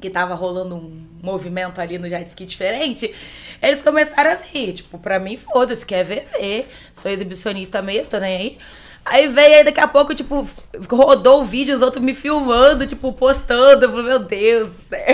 que 0.00 0.10
tava 0.10 0.34
rolando 0.34 0.74
um 0.76 1.06
movimento 1.22 1.80
ali 1.80 1.96
no 1.98 2.08
jet 2.08 2.28
ski 2.28 2.44
diferente, 2.44 3.14
eles 3.62 3.80
começaram 3.80 4.32
a 4.32 4.34
ver. 4.34 4.74
Tipo, 4.74 4.98
pra 4.98 5.18
mim, 5.18 5.36
foda-se, 5.38 5.84
quer 5.86 6.04
ver, 6.04 6.26
vê. 6.38 6.66
Sou 6.92 7.10
exibicionista 7.10 7.80
mesmo, 7.80 8.10
tô 8.10 8.18
nem 8.18 8.36
aí. 8.36 8.58
Aí 9.06 9.28
veio 9.28 9.56
aí 9.56 9.64
daqui 9.64 9.80
a 9.80 9.86
pouco, 9.86 10.14
tipo, 10.14 10.44
rodou 10.90 11.42
o 11.42 11.44
vídeo, 11.44 11.74
os 11.76 11.82
outros 11.82 12.02
me 12.02 12.14
filmando, 12.14 12.86
tipo, 12.86 13.12
postando. 13.12 13.84
Eu 13.84 13.90
falei, 13.90 14.06
meu 14.06 14.18
Deus 14.18 14.70
do 14.70 14.74
céu. 14.76 15.04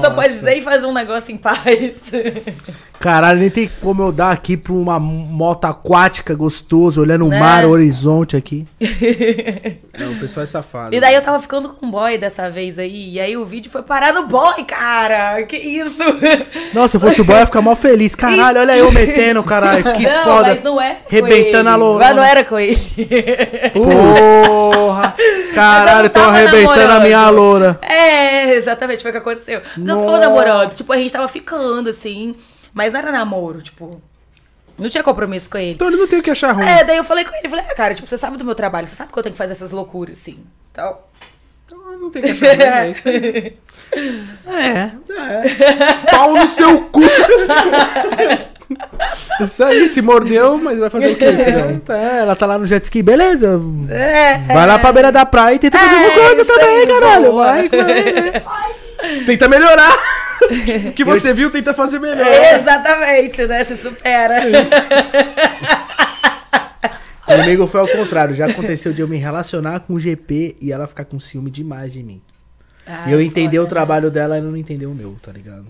Só 0.00 0.10
pode 0.10 0.42
nem 0.44 0.60
fazer 0.62 0.86
um 0.86 0.92
negócio 0.92 1.32
em 1.32 1.36
paz. 1.36 1.58
Caralho, 3.00 3.40
nem 3.40 3.50
tem 3.50 3.68
como 3.82 4.02
eu 4.02 4.12
dar 4.12 4.30
aqui 4.30 4.56
pra 4.56 4.72
uma 4.72 4.98
moto 5.00 5.64
aquática 5.64 6.34
gostoso, 6.34 7.00
olhando 7.00 7.26
o 7.26 7.28
Né? 7.28 7.38
mar, 7.38 7.64
o 7.64 7.70
horizonte 7.70 8.36
aqui. 8.36 8.64
Não, 9.98 10.12
o 10.12 10.16
pessoal 10.20 10.44
é 10.44 10.46
safado. 10.46 10.94
E 10.94 11.00
daí 11.00 11.14
eu 11.14 11.20
tava 11.22 11.40
ficando 11.40 11.68
com 11.70 11.86
um 11.86 11.90
boy 11.90 12.16
dessa 12.16 12.48
vez 12.48 12.78
aí. 12.78 13.10
E 13.14 13.20
aí 13.20 13.36
o 13.36 13.44
vídeo 13.44 13.70
foi 13.70 13.82
parar 13.82 14.12
no 14.12 14.26
boy, 14.26 14.64
cara. 14.64 15.42
Que 15.42 15.56
isso? 15.56 16.02
Nossa, 16.72 16.88
se 16.90 16.96
eu 16.96 17.00
fosse 17.00 17.20
o 17.20 17.24
boy, 17.24 17.36
eu 17.36 17.40
ia 17.40 17.46
ficar 17.46 17.60
mal 17.60 17.76
feliz. 17.76 18.14
Caralho, 18.14 18.60
olha 18.60 18.76
eu 18.76 18.90
metendo, 18.90 19.42
caralho. 19.42 19.84
Que 19.94 20.04
não, 20.04 20.24
foda. 20.24 20.48
mas 20.54 20.62
não 20.62 20.80
é. 20.80 20.98
Rebentando 21.08 21.68
a 21.70 21.76
lorona. 21.76 22.06
Mas 22.06 22.16
não 22.16 22.24
era 22.24 22.44
com 22.44 22.58
ele. 22.58 22.83
Porra! 23.72 25.14
Caralho, 25.54 26.10
tô 26.10 26.20
não 26.20 26.28
arrebentando 26.28 26.92
a 26.92 27.00
minha 27.00 27.18
namorando. 27.18 27.36
loura. 27.36 27.78
É, 27.82 28.54
exatamente, 28.54 29.02
foi 29.02 29.10
o 29.10 29.14
que 29.14 29.18
aconteceu. 29.18 29.62
Nossa. 29.76 30.04
tava 30.04 30.18
namorando. 30.18 30.74
Tipo, 30.74 30.92
a 30.92 30.96
gente 30.96 31.12
tava 31.12 31.28
ficando, 31.28 31.90
assim. 31.90 32.34
Mas 32.72 32.92
não 32.92 33.00
era 33.00 33.12
namoro, 33.12 33.62
tipo. 33.62 34.00
Não 34.76 34.88
tinha 34.88 35.04
compromisso 35.04 35.48
com 35.48 35.56
ele. 35.58 35.72
Então 35.72 35.86
ele 35.86 35.96
não 35.96 36.08
tem 36.08 36.18
o 36.18 36.22
que 36.22 36.30
achar 36.30 36.52
ruim. 36.52 36.66
É, 36.66 36.82
daí 36.82 36.96
eu 36.96 37.04
falei 37.04 37.24
com 37.24 37.34
ele, 37.36 37.48
falei, 37.48 37.64
ah, 37.68 37.74
cara, 37.74 37.94
tipo, 37.94 38.08
você 38.08 38.18
sabe 38.18 38.36
do 38.36 38.44
meu 38.44 38.56
trabalho, 38.56 38.86
você 38.86 38.96
sabe 38.96 39.12
que 39.12 39.18
eu 39.18 39.22
tenho 39.22 39.32
que 39.32 39.38
fazer 39.38 39.52
essas 39.52 39.70
loucuras, 39.70 40.18
assim. 40.18 40.38
Então. 40.72 40.98
Então 41.64 41.78
não 41.98 42.10
tem 42.10 42.22
o 42.22 42.24
que 42.24 42.32
achar 42.32 42.56
ruim, 42.56 42.64
é 42.64 42.90
isso 42.90 43.08
aí. 43.08 43.56
É. 44.46 44.90
É. 45.12 46.10
Pau 46.10 46.34
no 46.34 46.48
seu 46.48 46.80
cu. 46.86 47.02
Isso 49.40 49.62
aí, 49.64 49.88
se 49.88 50.00
mordeu, 50.02 50.56
mas 50.58 50.78
vai 50.78 50.88
fazer 50.90 51.08
o 51.12 51.16
quê, 51.16 51.26
filhão? 51.36 51.80
É, 51.88 52.20
ela 52.20 52.34
tá 52.36 52.46
lá 52.46 52.58
no 52.58 52.66
jet 52.66 52.82
ski, 52.84 53.02
beleza. 53.02 53.60
É. 53.90 54.38
Vai 54.38 54.66
lá 54.66 54.78
pra 54.78 54.92
beira 54.92 55.12
da 55.12 55.26
praia 55.26 55.54
e 55.54 55.58
tenta 55.58 55.78
fazer 55.78 55.94
É, 55.94 55.98
alguma 56.06 56.26
coisa 56.26 56.42
isso 56.42 56.54
também, 56.54 56.76
aí, 56.78 56.86
caralho. 56.86 57.30
boa. 57.30 57.44
Vai, 57.46 57.68
vai, 57.68 57.82
né? 57.82 58.42
Tenta 59.26 59.48
melhorar. 59.48 59.98
O 60.88 60.92
que 60.92 61.04
você 61.04 61.34
viu, 61.34 61.50
tenta 61.50 61.74
fazer 61.74 61.98
melhor. 61.98 62.26
Exatamente, 62.26 63.44
né? 63.46 63.62
Se 63.64 63.76
supera. 63.76 64.36
Comigo 67.26 67.66
foi 67.66 67.80
ao 67.80 67.88
contrário. 67.88 68.34
Já 68.34 68.46
aconteceu 68.46 68.92
de 68.92 69.02
eu 69.02 69.08
me 69.08 69.16
relacionar 69.16 69.80
com 69.80 69.94
o 69.94 70.00
GP 70.00 70.56
e 70.60 70.72
ela 70.72 70.86
ficar 70.86 71.04
com 71.04 71.18
ciúme 71.20 71.50
demais 71.50 71.92
de 71.92 72.02
mim. 72.02 72.20
Ai, 72.86 73.10
e 73.10 73.12
eu 73.12 73.20
entender 73.20 73.58
o 73.58 73.66
trabalho 73.66 74.10
dela 74.10 74.36
e 74.36 74.38
ela 74.40 74.48
não 74.50 74.56
entender 74.56 74.86
o 74.86 74.94
meu, 74.94 75.16
tá 75.22 75.32
ligado? 75.32 75.66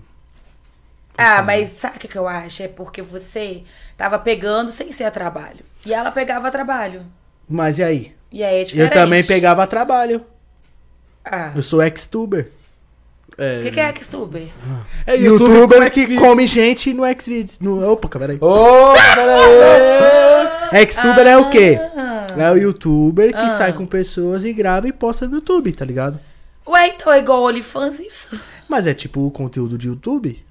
Ah, 1.17 1.41
mas 1.41 1.71
sabe 1.71 1.97
o 1.97 1.99
que, 1.99 2.15
eu 2.17 2.27
acho? 2.27 2.63
É 2.63 2.67
porque 2.67 3.01
você 3.01 3.63
tava 3.97 4.19
pegando 4.19 4.69
sem 4.71 4.91
ser 4.91 5.05
a 5.05 5.11
trabalho. 5.11 5.63
E 5.85 5.93
ela 5.93 6.11
pegava 6.11 6.51
trabalho. 6.51 7.05
Mas 7.47 7.79
e 7.79 7.83
aí? 7.83 8.15
E 8.31 8.43
aí 8.43 8.61
é 8.61 8.63
diferente. 8.63 8.91
Eu 8.91 9.01
também 9.01 9.23
pegava 9.23 9.65
trabalho. 9.67 10.25
Ah. 11.23 11.51
Eu 11.55 11.63
sou 11.63 11.81
ex-tuber. 11.81 12.51
O 13.37 13.63
que, 13.63 13.71
que 13.71 13.79
é 13.81 13.93
Xtuber? 13.93 14.47
É 15.05 15.17
Youtuber 15.17 15.83
com 15.83 15.89
que 15.89 16.15
come 16.15 16.47
gente 16.47 16.93
no 16.93 17.03
Xvideos. 17.05 17.59
No... 17.59 17.85
Opa, 17.91 18.07
peraí. 18.07 18.37
Ô, 18.39 18.93
peraí. 19.13 20.81
Ex-tuber 20.81 21.27
é 21.27 21.37
o 21.37 21.49
quê? 21.49 21.77
Ah. 21.97 22.27
É 22.37 22.51
o 22.51 22.55
youtuber 22.57 23.31
que 23.31 23.37
Ah. 23.37 23.49
sai 23.49 23.73
com 23.73 23.85
pessoas 23.85 24.45
e 24.45 24.53
grava 24.53 24.87
e 24.87 24.93
posta 24.93 25.27
no 25.27 25.35
YouTube, 25.35 25.71
tá 25.73 25.83
ligado? 25.83 26.19
Ué, 26.67 26.87
então 26.87 27.11
é 27.11 27.19
igual 27.19 27.41
o 27.41 27.47
OnlyFans 27.47 27.99
isso? 27.99 28.39
Mas 28.69 28.87
é 28.87 28.93
tipo 28.93 29.25
o 29.25 29.31
conteúdo 29.31 29.77
de 29.77 29.87
YouTube. 29.87 30.44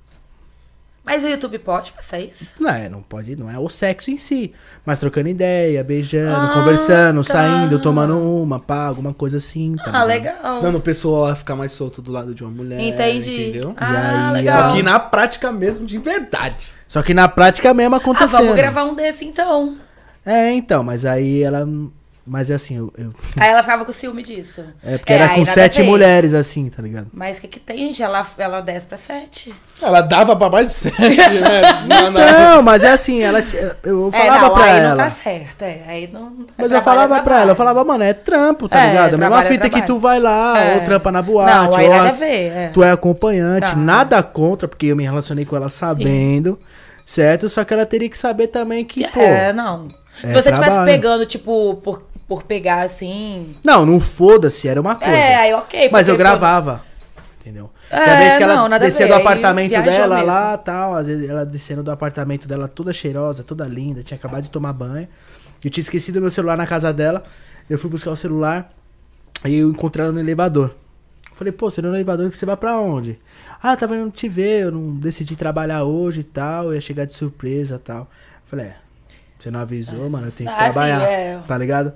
Mas 1.04 1.22
o 1.22 1.28
YouTube 1.28 1.58
pode 1.58 1.92
passar 1.92 2.18
isso? 2.18 2.54
Não 2.58 2.70
é, 2.70 2.88
não 2.88 3.02
pode, 3.02 3.36
não 3.36 3.50
é 3.50 3.58
o 3.58 3.68
sexo 3.68 4.10
em 4.10 4.16
si. 4.16 4.54
Mas 4.86 4.98
trocando 4.98 5.28
ideia, 5.28 5.84
beijando, 5.84 6.46
Ah, 6.46 6.54
conversando, 6.54 7.22
tá. 7.22 7.32
saindo, 7.34 7.78
tomando 7.78 8.18
uma, 8.18 8.58
pá, 8.58 8.86
alguma 8.86 9.12
coisa 9.12 9.36
assim, 9.36 9.76
tá 9.76 9.90
Ah, 9.92 10.04
ligado? 10.06 10.34
legal. 10.38 10.60
Senão 10.62 10.78
o 10.78 10.80
pessoal 10.80 11.26
vai 11.26 11.34
ficar 11.34 11.56
mais 11.56 11.72
solto 11.72 12.00
do 12.00 12.10
lado 12.10 12.34
de 12.34 12.42
uma 12.42 12.50
mulher. 12.50 12.80
Entendi. 12.80 13.48
Entendeu? 13.50 13.74
Ah, 13.76 13.92
E 13.92 13.96
aí, 13.96 14.32
legal. 14.32 14.70
Só 14.70 14.76
que 14.76 14.82
na 14.82 14.98
prática 14.98 15.52
mesmo, 15.52 15.86
de 15.86 15.98
verdade. 15.98 16.68
Só 16.88 17.02
que 17.02 17.12
na 17.12 17.28
prática 17.28 17.74
mesmo 17.74 17.94
Ah, 17.96 17.98
acontecendo. 17.98 18.38
vamos 18.40 18.56
gravar 18.56 18.84
um 18.84 18.94
desse 18.94 19.26
então. 19.26 19.76
É, 20.24 20.52
então, 20.52 20.82
mas 20.82 21.04
aí 21.04 21.42
ela. 21.42 21.68
Mas 22.26 22.50
é 22.50 22.54
assim, 22.54 22.78
eu. 22.78 22.90
eu- 22.96 23.12
Aí 23.38 23.50
ela 23.50 23.62
ficava 23.62 23.84
com 23.84 23.92
ciúme 23.92 24.22
disso. 24.22 24.64
é 24.82 24.96
porque 24.96 25.12
era 25.12 25.26
aí 25.32 25.34
com 25.38 25.44
sete 25.44 25.82
mulheres, 25.82 26.32
assim, 26.32 26.70
tá 26.70 26.82
ligado? 26.82 27.08
Mas 27.12 27.36
o 27.36 27.40
que, 27.42 27.48
que 27.48 27.60
tem, 27.60 27.76
gente? 27.78 28.02
Ela, 28.02 28.26
ela 28.38 28.62
desce 28.62 28.86
pra 28.86 28.96
sete. 28.96 29.54
Ela 29.82 30.00
dava 30.00 30.34
pra 30.34 30.48
mais 30.48 30.68
de 30.68 30.72
sete, 30.74 30.98
né? 30.98 31.60
Não, 31.86 32.10
não. 32.10 32.20
Não, 32.56 32.62
mas 32.62 32.82
é 32.82 32.92
assim, 32.92 33.22
ela. 33.22 33.40
Eu 33.82 34.10
É, 34.10 34.18
falava 34.18 34.46
não, 34.48 34.54
pra 34.54 34.64
aí 34.64 34.78
ela. 34.80 34.88
não 34.90 34.96
tá 34.96 35.10
certo. 35.10 35.62
É, 35.62 35.82
aí 35.86 36.10
não. 36.10 36.32
Mas 36.56 36.72
eu 36.72 36.78
é 36.78 36.80
falava 36.80 37.20
pra 37.20 37.40
ela, 37.42 37.50
eu 37.52 37.56
falava, 37.56 37.84
mano, 37.84 38.02
é 38.04 38.14
trampo, 38.14 38.68
tá 38.70 38.82
É, 38.82 38.88
ligado? 38.88 39.14
A 39.14 39.18
mesma 39.18 39.44
é 39.44 39.46
fita 39.48 39.68
que 39.68 39.82
tu 39.82 39.98
vai 39.98 40.18
lá, 40.18 40.58
É. 40.64 40.74
ou 40.76 40.80
trampa 40.80 41.12
na 41.12 41.20
boate, 41.20 41.52
Não, 41.52 41.76
aí 41.76 41.86
ou 41.88 41.94
nada 41.94 42.08
a- 42.08 42.12
ver. 42.12 42.52
É. 42.52 42.68
tu 42.72 42.82
é 42.82 42.90
acompanhante, 42.90 43.68
Tá. 43.70 43.76
nada 43.76 44.22
contra, 44.22 44.66
porque 44.66 44.86
eu 44.86 44.96
me 44.96 45.04
relacionei 45.04 45.44
com 45.44 45.54
ela 45.56 45.68
sabendo, 45.68 46.58
certo? 47.04 47.50
Só 47.50 47.64
que 47.64 47.74
ela 47.74 47.84
teria 47.84 48.08
que 48.08 48.16
saber 48.16 48.46
também 48.46 48.82
que, 48.82 49.06
pô. 49.08 49.20
É, 49.20 49.52
não. 49.52 49.88
Se 50.20 50.26
é 50.28 50.32
você 50.32 50.50
estivesse 50.50 50.82
pegando, 50.84 51.26
tipo, 51.26 51.74
por, 51.82 52.02
por 52.28 52.42
pegar 52.44 52.82
assim. 52.82 53.54
Não, 53.62 53.84
não 53.84 54.00
foda-se, 54.00 54.66
era 54.68 54.80
uma 54.80 54.96
coisa. 54.96 55.12
É, 55.14 55.34
aí 55.36 55.54
ok. 55.54 55.90
Mas 55.92 56.08
eu 56.08 56.16
gravava, 56.16 56.84
entendeu? 57.40 57.70
É, 57.90 58.02
Tinha 58.02 58.16
vez 58.16 58.36
que 58.36 58.42
ela 58.42 58.68
não, 58.68 58.78
descia 58.78 59.06
do 59.06 59.14
apartamento 59.14 59.70
dela 59.82 60.16
mesmo. 60.16 60.26
lá 60.30 60.56
tal, 60.58 60.94
às 60.94 61.06
vezes 61.06 61.28
ela 61.28 61.44
descendo 61.44 61.82
do 61.82 61.90
apartamento 61.90 62.48
dela 62.48 62.66
toda 62.66 62.92
cheirosa, 62.92 63.44
toda 63.44 63.66
linda, 63.66 64.02
tinha 64.02 64.16
acabado 64.16 64.44
de 64.44 64.50
tomar 64.50 64.72
banho. 64.72 65.06
Eu 65.62 65.70
tinha 65.70 65.82
esquecido 65.82 66.20
meu 66.20 66.30
celular 66.30 66.56
na 66.56 66.66
casa 66.66 66.92
dela, 66.92 67.22
eu 67.68 67.78
fui 67.78 67.88
buscar 67.90 68.10
o 68.10 68.16
celular, 68.16 68.72
aí 69.42 69.56
eu 69.56 69.70
encontrei 69.70 70.04
ela 70.04 70.12
no 70.12 70.20
elevador. 70.20 70.74
Falei, 71.34 71.52
pô, 71.52 71.70
você 71.70 71.82
no 71.82 71.88
elevador, 71.88 72.30
você 72.34 72.46
vai 72.46 72.56
pra 72.56 72.78
onde? 72.78 73.18
Ah, 73.62 73.72
eu 73.72 73.76
tava 73.76 73.96
indo 73.96 74.10
te 74.10 74.28
ver, 74.28 74.64
eu 74.64 74.72
não 74.72 74.94
decidi 74.96 75.34
trabalhar 75.36 75.84
hoje 75.84 76.20
e 76.20 76.24
tal, 76.24 76.66
eu 76.66 76.74
ia 76.74 76.80
chegar 76.80 77.04
de 77.06 77.14
surpresa 77.14 77.74
e 77.76 77.78
tal. 77.78 78.08
Falei, 78.46 78.66
é, 78.66 78.76
você 79.38 79.50
não 79.50 79.60
avisou, 79.60 80.08
mano, 80.08 80.28
eu 80.28 80.32
tenho 80.32 80.48
que 80.48 80.54
Ah, 80.54 80.66
sim, 80.66 80.72
trabalhar, 80.72 81.02
é. 81.02 81.38
tá 81.46 81.58
ligado? 81.58 81.92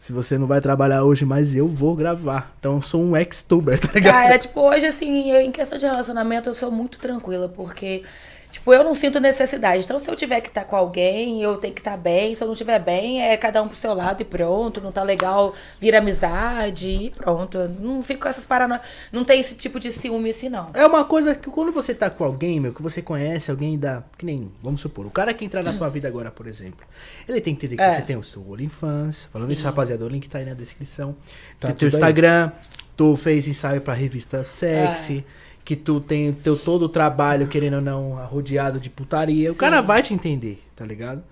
Se 0.00 0.14
você 0.14 0.38
não 0.38 0.46
vai 0.46 0.62
trabalhar 0.62 1.04
hoje, 1.04 1.26
mas 1.26 1.54
eu 1.54 1.68
vou 1.68 1.94
gravar. 1.94 2.54
Então 2.58 2.76
eu 2.76 2.82
sou 2.82 3.02
um 3.02 3.14
ex-tuber, 3.14 3.78
tá 3.78 3.92
ligado? 3.92 4.14
Cara, 4.14 4.38
tipo, 4.38 4.58
hoje, 4.58 4.86
assim, 4.86 5.30
eu, 5.30 5.42
em 5.42 5.52
questão 5.52 5.78
de 5.78 5.84
relacionamento, 5.84 6.48
eu 6.48 6.54
sou 6.54 6.70
muito 6.70 6.98
tranquila, 6.98 7.50
porque, 7.50 8.02
tipo, 8.50 8.72
eu 8.74 8.82
não 8.84 8.94
sinto 8.94 9.18
necessidade. 9.20 9.84
Então, 9.84 9.98
se 9.98 10.10
eu 10.10 10.16
tiver 10.16 10.40
que 10.40 10.48
estar 10.48 10.64
com 10.64 10.76
alguém, 10.76 11.42
eu 11.42 11.56
tenho 11.56 11.72
que 11.74 11.80
estar 11.80 11.96
bem. 11.96 12.34
Se 12.34 12.42
eu 12.42 12.46
não 12.46 12.52
estiver 12.52 12.78
bem, 12.80 13.22
é 13.22 13.36
cada 13.36 13.62
um 13.62 13.68
pro 13.68 13.76
seu 13.76 13.94
lado 13.94 14.20
e 14.22 14.24
pronto. 14.24 14.80
Não 14.80 14.92
tá 14.92 15.02
legal, 15.02 15.54
vira 15.80 15.98
amizade 15.98 16.88
e 16.88 17.10
pronto. 17.10 17.58
Eu 17.58 17.68
Não 17.68 18.02
fico 18.02 18.22
com 18.22 18.28
essas 18.28 18.44
paranoias. 18.44 18.82
Não 19.12 19.24
tem 19.24 19.40
esse 19.40 19.54
tipo 19.54 19.78
de 19.80 19.90
ciúme 19.92 20.30
assim, 20.30 20.48
não. 20.48 20.70
É 20.74 20.84
uma 20.86 21.04
coisa 21.04 21.34
que 21.34 21.50
quando 21.50 21.72
você 21.72 21.94
tá 21.94 22.10
com 22.10 22.24
alguém, 22.24 22.60
meu, 22.60 22.72
que 22.72 22.82
você 22.82 23.00
conhece, 23.00 23.50
alguém 23.50 23.78
da. 23.78 24.02
Que 24.18 24.26
nem, 24.26 24.50
vamos 24.62 24.80
supor, 24.80 25.06
o 25.06 25.10
cara 25.10 25.32
que 25.32 25.44
entrar 25.44 25.62
na 25.64 25.72
tua 25.72 25.88
vida 25.88 26.08
agora, 26.08 26.30
por 26.30 26.46
exemplo, 26.46 26.84
ele 27.28 27.40
tem 27.40 27.54
que 27.54 27.66
entender 27.66 27.76
que 27.76 27.82
É. 27.82 27.90
você 27.92 28.02
tem 28.02 28.16
o 28.16 28.24
seu 28.24 28.42
OnlyFans. 28.50 29.28
Falando 29.32 29.52
isso, 29.52 29.64
rapaziada, 29.64 30.04
o 30.04 30.08
link 30.08 30.28
tá 30.28 30.38
aí 30.38 30.44
na 30.44 30.54
descrição. 30.54 31.14
Tá 31.58 31.68
tem 31.68 31.76
teu 31.76 31.88
tudo 31.90 31.96
aí. 31.96 32.00
Instagram, 32.00 32.52
tu 32.96 33.16
fez 33.16 33.46
ensaio 33.48 33.80
pra 33.80 33.94
revista 33.94 34.44
Sexy. 34.44 35.24
Que 35.70 35.76
tu 35.76 36.00
tem 36.00 36.32
teu 36.32 36.56
todo 36.56 36.86
o 36.86 36.88
trabalho, 36.88 37.46
querendo 37.46 37.74
ou 37.74 37.80
não, 37.80 38.14
rodeado 38.26 38.80
de 38.80 38.90
putaria. 38.90 39.52
O 39.52 39.54
cara 39.54 39.80
vai 39.80 40.02
te 40.02 40.12
entender, 40.12 40.60
tá 40.74 40.84
ligado? 40.84 41.22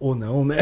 Ou 0.00 0.14
não, 0.14 0.46
né? 0.46 0.56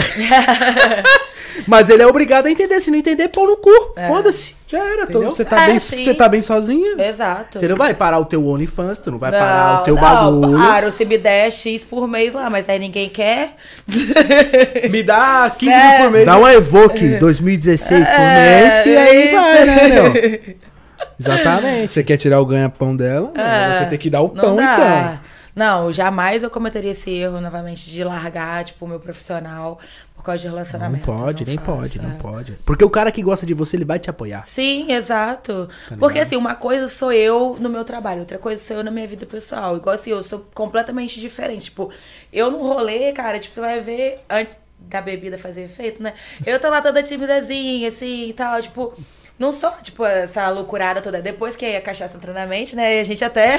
Mas 1.65 1.89
ele 1.91 2.03
é 2.03 2.07
obrigado 2.09 2.47
a 2.47 2.51
entender. 2.51 2.81
Se 2.81 2.91
não 2.91 2.99
entender, 2.99 3.29
pô 3.29 3.47
no 3.47 3.57
cu. 3.57 3.71
Foda-se. 4.09 4.57
Já 4.67 4.79
era, 4.85 5.07
todo, 5.07 5.27
você, 5.27 5.45
tá 5.45 5.63
É, 5.63 5.67
bem, 5.69 5.79
sim. 5.79 6.03
você 6.03 6.13
tá 6.13 6.29
bem 6.29 6.41
sozinha? 6.43 7.01
Exato. 7.09 7.57
Você 7.57 7.69
não 7.69 7.77
vai 7.77 7.95
parar 7.95 8.19
o 8.19 8.25
teu 8.25 8.45
OnlyFans, 8.45 8.99
tu 8.99 9.13
não 9.13 9.19
vai 9.21 9.31
Não, 9.31 9.39
parar 9.39 9.81
o 9.83 9.85
teu 9.85 9.95
não, 9.95 10.03
bagulho. 10.03 10.57
Claro, 10.59 10.91
se 10.91 11.05
me 11.05 11.17
der 11.17 11.53
X 11.53 11.85
por 11.85 12.09
mês 12.09 12.35
lá, 12.35 12.51
mas 12.51 12.69
aí 12.69 12.81
ninguém 12.81 13.09
quer. 13.09 13.55
Me 14.91 15.05
dá 15.05 15.55
15 15.57 15.73
É. 15.73 15.89
mil 15.99 16.05
por 16.07 16.13
mês. 16.15 16.27
Dá 16.27 16.37
um 16.37 16.49
Evoque 16.49 17.09
2016 17.19 18.09
por 18.09 18.19
mês, 18.19 18.81
que 18.83 18.97
aí 18.97 19.25
isso. 19.27 19.37
vai, 19.37 19.65
né, 19.67 19.89
meu? 19.89 20.55
Exatamente. 21.19 21.89
Você 21.89 22.03
quer 22.05 22.17
tirar 22.17 22.41
o 22.41 22.47
ganha-pão 22.47 22.97
dela? 22.97 23.33
É, 23.35 23.75
você 23.75 23.87
tem 23.87 23.99
que 23.99 24.11
dar 24.11 24.23
o 24.23 24.35
não 24.35 24.43
pão, 24.43 24.57
dá. 24.57 24.75
então. 24.75 25.21
Não, 25.55 25.93
jamais 25.93 26.43
eu 26.43 26.51
cometeria 26.51 26.91
esse 26.91 27.11
erro 27.11 27.41
novamente 27.41 27.89
de 27.89 28.03
largar, 28.03 28.65
tipo, 28.65 28.85
o 28.85 28.89
meu 28.89 28.99
profissional 28.99 29.79
por 30.17 30.25
causa 30.25 30.41
de 30.41 30.47
Não 30.49 30.55
relacionamento. 30.55 31.05
pode, 31.05 31.45
Não 31.45 31.49
nem 31.49 31.59
pode, 31.59 32.03
não 32.03 32.11
pode. 32.17 32.53
Porque 32.65 32.85
o 32.85 32.91
cara 32.91 33.13
que 33.13 33.23
gosta 33.23 33.47
de 33.47 33.55
você, 33.55 33.77
ele 33.77 33.85
vai 33.85 34.01
te 34.01 34.11
apoiar. 34.11 34.45
Sim, 34.47 34.91
exato. 34.91 35.69
Tá 35.89 35.97
Porque 35.97 36.19
assim, 36.19 36.35
uma 36.35 36.57
coisa 36.57 36.89
sou 36.89 37.13
eu 37.13 37.57
no 37.61 37.69
meu 37.69 37.85
trabalho, 37.85 38.21
outra 38.21 38.37
coisa 38.39 38.61
sou 38.61 38.79
eu 38.79 38.83
na 38.83 38.91
minha 38.91 39.07
vida 39.07 39.27
pessoal. 39.27 39.77
Igual 39.77 39.95
assim, 39.95 40.11
eu 40.11 40.25
sou 40.25 40.45
completamente 40.55 41.21
diferente. 41.21 41.67
Tipo, 41.67 41.89
eu 42.33 42.51
no 42.51 42.59
rolê, 42.59 43.13
cara, 43.13 43.39
tipo, 43.39 43.55
você 43.55 43.61
vai 43.61 43.81
ver 43.81 44.25
antes 44.29 44.59
da 44.81 45.01
bebida 45.01 45.39
fazer 45.39 45.63
efeito, 45.63 46.03
né? 46.03 46.15
Eu 46.45 46.59
tô 46.59 46.69
lá 46.69 46.81
toda 46.83 47.01
timidazinha, 47.01 47.89
assim 47.91 48.29
e 48.29 48.33
tal, 48.33 48.61
tipo. 48.61 48.93
Não 49.39 49.53
sou, 49.53 49.71
tipo, 49.83 50.05
essa 50.05 50.49
loucurada 50.49 51.03
toda. 51.03 51.21
Depois 51.21 51.57
que 51.57 51.67
a 51.67 51.81
cachaça 51.81 52.17
entra 52.17 52.33
na 52.33 52.47
mente, 52.47 52.77
né? 52.77 53.01
A 53.01 53.05
gente 53.05 53.25
até, 53.25 53.57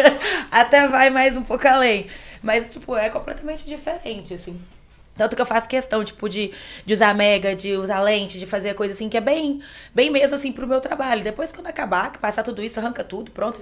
até 0.50 0.86
vai 0.86 1.08
mais 1.10 1.36
um 1.36 1.42
pouco 1.42 1.66
além. 1.66 2.08
Mas, 2.42 2.68
tipo, 2.68 2.94
é 2.96 3.08
completamente 3.08 3.64
diferente, 3.64 4.34
assim. 4.34 4.60
Tanto 5.16 5.36
que 5.36 5.42
eu 5.42 5.46
faço 5.46 5.68
questão, 5.68 6.02
tipo, 6.04 6.28
de, 6.28 6.50
de 6.84 6.94
usar 6.94 7.14
mega, 7.14 7.54
de 7.54 7.72
usar 7.76 8.00
lente, 8.00 8.38
de 8.38 8.46
fazer 8.46 8.74
coisa 8.74 8.94
assim, 8.94 9.08
que 9.08 9.16
é 9.16 9.20
bem, 9.20 9.60
bem 9.94 10.10
mesmo, 10.10 10.34
assim, 10.34 10.50
pro 10.52 10.66
meu 10.66 10.80
trabalho. 10.80 11.22
Depois 11.22 11.52
que 11.52 11.60
eu 11.60 11.66
acabar, 11.66 12.12
que 12.12 12.18
passar 12.18 12.42
tudo 12.42 12.62
isso, 12.62 12.78
arranca 12.80 13.04
tudo, 13.04 13.30
pronto, 13.30 13.60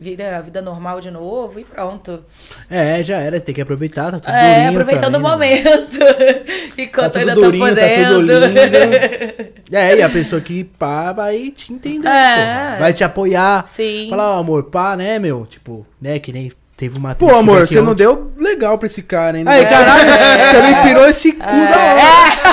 vira 0.00 0.38
a 0.38 0.40
vida 0.40 0.62
normal 0.62 1.00
de 1.00 1.10
novo 1.10 1.58
e 1.58 1.64
pronto. 1.64 2.24
É, 2.70 3.02
já 3.02 3.18
era, 3.18 3.40
tem 3.40 3.54
que 3.54 3.60
aproveitar, 3.60 4.10
tá 4.12 4.20
tudo 4.20 4.30
é, 4.34 4.66
aproveitando 4.68 5.12
também, 5.14 5.20
o 5.20 5.36
né? 5.36 5.70
momento. 5.70 5.98
Enquanto 6.78 7.12
Tá 7.12 7.20
ainda 7.20 7.34
tô 7.34 7.40
durinho, 7.42 7.74
tá 7.74 7.80
tudo 7.82 8.14
podendo. 8.14 8.20
lindo. 8.20 9.54
É, 9.72 9.96
e 9.96 10.02
a 10.02 10.10
pessoa 10.10 10.40
que 10.40 10.62
pá 10.62 11.12
vai 11.12 11.50
te 11.50 11.72
entender, 11.72 12.06
É. 12.06 12.76
Vai 12.78 12.92
te 12.92 13.02
apoiar. 13.02 13.66
Sim. 13.66 14.08
Falar, 14.10 14.36
ó, 14.36 14.38
amor, 14.40 14.64
pá, 14.64 14.94
né, 14.96 15.18
meu? 15.18 15.46
Tipo, 15.46 15.86
né, 16.00 16.18
que 16.18 16.32
nem 16.32 16.52
teve 16.76 16.98
uma 16.98 17.14
Pô, 17.14 17.34
amor, 17.34 17.66
você 17.66 17.80
não 17.80 17.94
deu 17.94 18.32
legal 18.36 18.78
pra 18.78 18.86
esse 18.86 19.02
cara, 19.02 19.38
hein? 19.38 19.44
Aí, 19.46 19.64
caralho, 19.64 20.10
você 20.50 20.62
não 20.62 20.70
empirou 20.70 21.06
esse 21.06 21.32
cu 21.32 21.38
da 21.38 21.94
hora. 21.94 22.44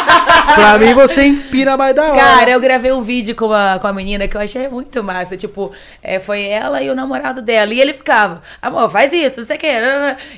Pra 0.56 0.78
mim, 0.78 0.94
você 0.94 1.24
empina 1.24 1.78
mais 1.78 1.96
da 1.96 2.12
hora. 2.12 2.20
Cara, 2.20 2.52
eu 2.52 2.60
gravei 2.60 2.92
um 2.92 3.02
vídeo 3.02 3.36
com 3.36 3.52
a, 3.52 3.80
com 3.80 3.88
a 3.88 3.94
menina 3.94 4.28
que 4.28 4.36
eu 4.36 4.42
achei 4.42 4.68
muito 4.68 5.04
massa. 5.04 5.38
Tipo, 5.38 5.72
é, 6.04 6.20
foi 6.20 6.46
ela 6.46 6.82
e 6.82 6.90
o 6.90 6.96
namorado 6.96 7.42
dela. 7.42 7.74
E 7.74 7.80
ele 7.80 7.94
ficava, 7.94 8.42
amor, 8.62 8.90
faz 8.90 9.12
isso, 9.14 9.40
não 9.40 9.48
sei 9.48 9.58
o 9.58 9.60
que. 9.60 9.68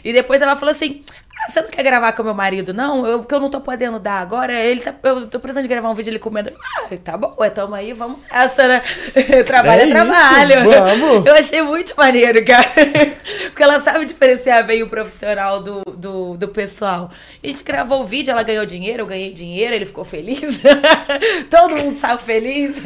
E 0.03 0.13
depois 0.13 0.41
ela 0.41 0.55
falou 0.55 0.71
assim. 0.71 1.03
"Ah, 1.45 1.49
Você 1.51 1.61
não 1.61 1.69
quer 1.69 1.83
gravar 1.83 2.11
com 2.13 2.23
meu 2.23 2.33
marido, 2.33 2.73
não? 2.73 3.05
Eu, 3.05 3.19
porque 3.19 3.33
eu 3.35 3.39
não 3.39 3.49
tô 3.49 3.59
podendo 3.61 3.99
dar 3.99 4.19
agora. 4.21 4.53
Ele 4.53 4.81
tá, 4.81 4.93
eu 5.03 5.27
tô 5.27 5.39
precisando 5.39 5.63
de 5.63 5.69
gravar 5.69 5.89
um 5.89 5.93
vídeo 5.93 6.09
ele 6.11 6.19
comendo. 6.19 6.51
Ah, 6.79 6.89
tá 7.03 7.17
bom, 7.17 7.33
ué, 7.39 7.49
tamo 7.49 7.75
aí, 7.75 7.93
vamos 7.93 8.17
nessa, 8.31 8.67
né? 8.67 8.81
Trabalho 9.45 9.81
é, 9.81 9.83
É 9.83 9.87
isso, 9.87 9.93
trabalho. 9.93 10.63
vamos. 10.65 11.25
Eu 11.25 11.33
achei 11.35 11.61
muito 11.61 11.93
maneiro, 11.97 12.43
cara. 12.45 12.67
Porque 13.49 13.61
ela 13.63 13.79
sabe 13.81 14.05
diferenciar 14.05 14.65
bem 14.65 14.81
o 14.83 14.89
profissional 14.89 15.61
do, 15.61 15.81
do, 15.95 16.35
do 16.37 16.47
pessoal. 16.47 17.11
A 17.43 17.47
gente 17.47 17.63
gravou 17.63 18.01
o 18.01 18.03
vídeo, 18.03 18.31
ela 18.31 18.41
ganhou 18.43 18.65
dinheiro, 18.65 19.03
eu 19.03 19.07
ganhei 19.07 19.31
dinheiro, 19.31 19.73
ele 19.75 19.85
ficou 19.85 20.03
feliz. 20.03 20.59
Todo 21.49 21.75
mundo 21.75 21.99
saiu 21.99 22.17
feliz. 22.17 22.77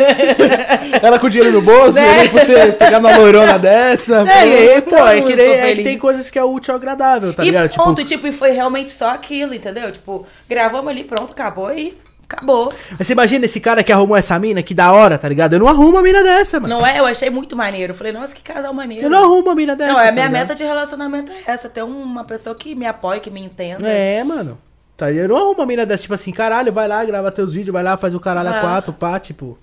Ela 1.02 1.20
com 1.20 1.30
dinheiro 1.30 1.54
no 1.54 1.62
bolso, 1.62 1.94
Né? 1.94 2.20
ele 2.22 2.30
por 2.30 2.42
ter 2.46 2.74
pegado 2.78 3.08
uma 3.08 3.18
loirona 3.18 3.58
dessa. 3.60 4.26
É, 4.28 4.48
e 4.48 4.70
aí, 4.74 4.82
pô, 4.82 4.96
é 4.98 5.22
que, 5.22 5.34
é 5.34 5.76
que 5.76 5.84
tem 5.84 5.98
coisas 5.98 6.30
que 6.30 6.38
é 6.38 6.44
útil 6.44 6.74
ao 6.74 6.78
agradável, 6.78 7.34
tá 7.34 7.44
e 7.44 7.48
ligado? 7.48 7.70
pronto, 7.74 8.04
tipo, 8.04 8.28
e 8.28 8.32
foi 8.32 8.47
realmente 8.52 8.92
só 8.92 9.10
aquilo, 9.10 9.54
entendeu? 9.54 9.92
Tipo, 9.92 10.26
gravamos 10.50 10.90
ali, 10.90 11.04
pronto, 11.04 11.32
acabou 11.34 11.72
e 11.74 11.96
acabou. 12.30 12.74
Mas 12.98 13.08
você 13.08 13.14
imagina 13.14 13.46
esse 13.46 13.60
cara 13.62 13.84
que 13.84 13.92
arrumou 13.92 14.18
essa 14.18 14.38
mina, 14.38 14.62
que 14.62 14.74
da 14.74 14.92
hora, 14.92 15.18
tá 15.18 15.30
ligado? 15.30 15.54
Eu 15.54 15.60
não 15.60 15.68
arrumo 15.68 15.92
uma 15.92 16.02
mina 16.02 16.22
dessa, 16.24 16.60
mano. 16.60 16.76
Não 16.80 16.86
é? 16.86 17.00
Eu 17.00 17.06
achei 17.06 17.30
muito 17.30 17.56
maneiro. 17.56 17.92
Eu 17.94 17.96
falei, 17.96 18.12
nossa, 18.12 18.36
que 18.36 18.42
casal 18.42 18.74
maneiro. 18.74 19.06
Eu 19.06 19.10
não 19.10 19.20
arrumo 19.24 19.42
uma 19.44 19.56
mina 19.56 19.76
dessa. 19.76 19.94
Não, 19.94 20.00
é 20.00 20.04
tá 20.04 20.10
a 20.10 20.12
minha 20.12 20.26
ligado? 20.28 20.42
meta 20.42 20.56
de 20.56 20.64
relacionamento 20.64 21.32
é 21.32 21.44
essa, 21.52 21.70
ter 21.70 21.84
uma 21.84 22.24
pessoa 22.26 22.54
que 22.56 22.76
me 22.76 22.86
apoie, 22.86 23.20
que 23.22 23.30
me 23.30 23.42
entenda. 23.42 23.88
É, 23.88 24.24
mano. 24.24 24.58
Tá, 24.98 25.12
eu 25.12 25.30
não 25.30 25.38
arrumo 25.38 25.54
uma 25.54 25.66
mina 25.66 25.86
dessa, 25.86 26.02
tipo 26.02 26.14
assim, 26.16 26.32
caralho, 26.34 26.74
vai 26.74 26.88
lá, 26.88 27.06
grava 27.06 27.32
teus 27.32 27.54
vídeos, 27.54 27.72
vai 27.72 27.84
lá, 27.84 27.96
faz 27.98 28.14
o 28.16 28.20
caralho 28.20 28.50
a 28.50 28.58
Ah. 28.58 28.62
quatro, 28.62 28.92
pá, 28.92 29.20
tipo. 29.20 29.58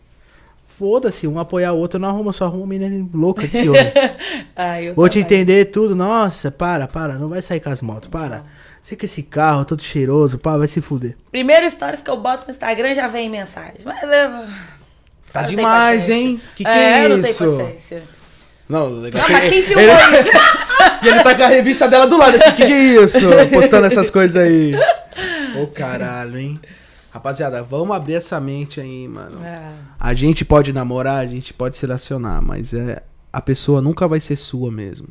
Foda-se, 0.79 1.29
um 1.29 1.39
apoiar 1.39 1.73
o 1.73 1.79
outro, 1.79 1.99
eu 1.99 2.01
não 2.01 2.09
arrumo, 2.09 2.33
só 2.33 2.47
arrumo 2.47 2.65
uma 2.65 2.69
mina 2.69 3.09
louca 3.15 3.43
desse 3.47 3.69
homem. 3.69 3.93
Ah, 4.57 4.75
Vou 4.95 5.09
te 5.09 5.21
também. 5.23 5.41
entender 5.41 5.65
tudo, 5.67 5.95
nossa, 5.97 6.51
para, 6.51 6.87
para, 6.87 7.15
não 7.15 7.29
vai 7.29 7.43
sair 7.43 7.59
com 7.61 7.71
as 7.71 7.81
motos, 7.83 8.09
para. 8.09 8.45
Você 8.85 8.97
com 8.97 9.07
esse 9.07 9.23
carro 9.23 9.65
todo 9.65 9.83
cheiroso, 9.83 10.39
pá, 10.39 10.59
vai 10.59 10.69
se 10.69 10.79
fuder. 10.83 11.17
Primeiro 11.31 11.69
stories 11.71 12.03
que 12.03 12.11
eu 12.11 12.19
boto 12.19 12.45
no 12.47 12.51
Instagram 12.51 12.95
já 12.95 13.09
vem 13.09 13.31
mensagem. 13.31 13.81
Mas 13.83 14.03
eu. 14.03 14.09
Tá 14.11 14.13
eu 14.13 14.27
não 14.27 15.45
tenho 15.47 15.57
demais, 15.57 16.11
hein? 16.11 16.39
Que 16.55 16.65
que 16.65 16.71
é, 16.71 17.01
é 17.01 17.05
eu 17.07 17.09
não 17.09 17.23
tenho 17.23 17.31
isso? 17.33 17.57
paciência. 17.57 18.03
Não, 18.69 18.91
legal. 18.91 19.23
Não, 19.23 19.31
mas 19.31 19.49
quem 19.49 19.63
filmou 19.63 19.83
Ele- 19.85 20.21
isso? 20.21 20.31
E 21.03 21.09
ele 21.09 21.23
tá 21.23 21.35
com 21.35 21.43
a 21.43 21.49
revista 21.49 21.89
dela 21.89 22.07
do 22.07 22.17
lado. 22.19 22.37
O 22.37 22.41
que, 22.41 22.53
que 22.53 22.63
é 22.63 23.03
isso? 23.03 23.19
Postando 23.53 23.87
essas 23.87 24.11
coisas 24.11 24.37
aí. 24.37 24.75
Ô 25.57 25.67
caralho, 25.67 26.39
hein? 26.39 26.61
Rapaziada, 27.11 27.63
vamos 27.63 27.97
abrir 27.97 28.15
essa 28.15 28.39
mente 28.39 28.81
aí, 28.81 29.09
mano. 29.09 29.39
Ah, 29.43 29.73
A 29.99 30.13
gente 30.15 30.45
pode 30.45 30.75
namorar, 30.75 31.19
a 31.21 31.27
gente 31.27 31.55
pode 31.55 31.77
se 31.77 31.87
relacionar, 31.87 32.43
mas 32.43 32.75
é 32.75 33.03
a 33.33 33.41
pessoa 33.41 33.81
nunca 33.81 34.07
vai 34.07 34.21
ser 34.21 34.37
sua 34.37 34.71
mesmo. 34.71 35.09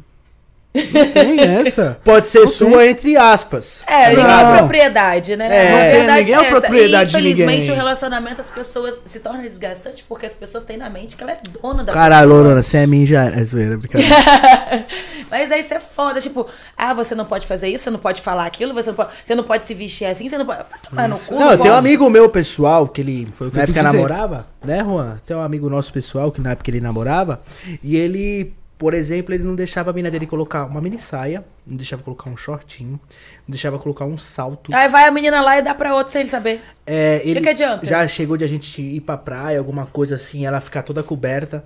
Tem 0.73 1.39
essa. 1.39 1.99
Pode 2.03 2.27
ser 2.27 2.47
sua, 2.47 2.87
entre 2.87 3.15
aspas. 3.15 3.83
É, 3.85 4.09
ninguém 4.09 4.23
ligado? 4.23 4.55
é 4.55 4.57
propriedade, 4.57 5.35
né? 5.35 5.45
É, 5.45 5.69
não 5.69 5.97
verdade 5.99 6.19
ninguém 6.19 6.35
é 6.35 6.47
essa. 6.47 6.61
propriedade 6.61 7.09
e, 7.09 7.11
de 7.11 7.17
ninguém. 7.17 7.31
Infelizmente, 7.33 7.71
o 7.71 7.75
relacionamento, 7.75 8.41
as 8.41 8.47
pessoas 8.47 8.95
se 9.05 9.19
torna 9.19 9.43
desgastante 9.43 10.03
porque 10.07 10.25
as 10.25 10.33
pessoas 10.33 10.63
têm 10.63 10.77
na 10.77 10.89
mente 10.89 11.15
que 11.15 11.23
ela 11.23 11.33
é 11.33 11.37
dona 11.61 11.83
da 11.83 11.93
Caralho. 11.93 12.29
Lorona, 12.29 12.63
você 12.63 12.77
é 12.77 12.87
minha 12.87 13.05
já. 13.05 13.25
É 13.25 13.43
zoeira, 13.43 13.77
brincadeira. 13.77 14.15
Mas 15.29 15.51
aí 15.51 15.61
isso 15.61 15.73
é 15.73 15.79
foda, 15.79 16.19
tipo, 16.19 16.47
ah, 16.77 16.93
você 16.93 17.15
não 17.15 17.25
pode 17.25 17.47
fazer 17.47 17.67
isso, 17.67 17.83
você 17.83 17.89
não 17.89 17.99
pode 17.99 18.21
falar 18.21 18.45
aquilo, 18.45 18.73
você 18.73 18.89
não 18.89 18.95
pode, 18.95 19.09
você 19.23 19.35
não 19.35 19.43
pode 19.43 19.63
se 19.63 19.73
vestir 19.73 20.05
assim, 20.05 20.29
você 20.29 20.37
não 20.37 20.45
pode. 20.45 20.59
Vai 20.69 20.79
tomar 20.79 21.09
no 21.09 21.19
cu. 21.19 21.35
Não, 21.35 21.57
tem 21.57 21.71
um 21.71 21.75
amigo 21.75 22.09
meu 22.09 22.29
pessoal 22.29 22.87
que 22.87 23.01
ele 23.01 23.27
Foi 23.35 23.49
que 23.49 23.57
na 23.57 23.63
época 23.63 23.83
namorava, 23.83 24.47
né, 24.63 24.83
Juan? 24.83 25.19
Tem 25.25 25.35
um 25.35 25.41
amigo 25.41 25.69
nosso 25.69 25.91
pessoal 25.91 26.31
que 26.31 26.41
na 26.41 26.51
época 26.51 26.69
ele 26.69 26.81
namorava 26.81 27.41
e 27.83 27.95
ele, 27.95 28.53
por 28.83 28.93
exemplo, 28.93 29.33
ele 29.33 29.45
não 29.45 29.55
deixava 29.55 29.91
a 29.91 29.93
mina 29.93 30.11
dele 30.11 30.27
colocar 30.27 30.65
uma 30.65 30.81
mini 30.81 30.99
saia, 30.99 31.45
não 31.65 31.77
deixava 31.77 32.03
colocar 32.03 32.29
um 32.29 32.35
shortinho, 32.35 32.99
não 33.47 33.47
deixava 33.47 33.79
colocar 33.79 34.03
um 34.03 34.17
salto. 34.17 34.75
Aí 34.75 34.89
vai 34.89 35.07
a 35.07 35.11
menina 35.11 35.39
lá 35.39 35.57
e 35.57 35.61
dá 35.61 35.73
pra 35.73 35.95
outro 35.95 36.11
sem 36.11 36.19
ele 36.19 36.29
saber. 36.29 36.61
É, 36.85 37.21
ele 37.23 37.39
que 37.39 37.47
adianta? 37.47 37.85
já 37.85 38.05
chegou 38.09 38.35
de 38.35 38.43
a 38.43 38.47
gente 38.47 38.81
ir 38.81 38.99
pra 38.99 39.15
praia, 39.17 39.57
alguma 39.57 39.85
coisa 39.85 40.15
assim, 40.15 40.45
ela 40.45 40.59
ficar 40.59 40.83
toda 40.83 41.01
coberta, 41.01 41.63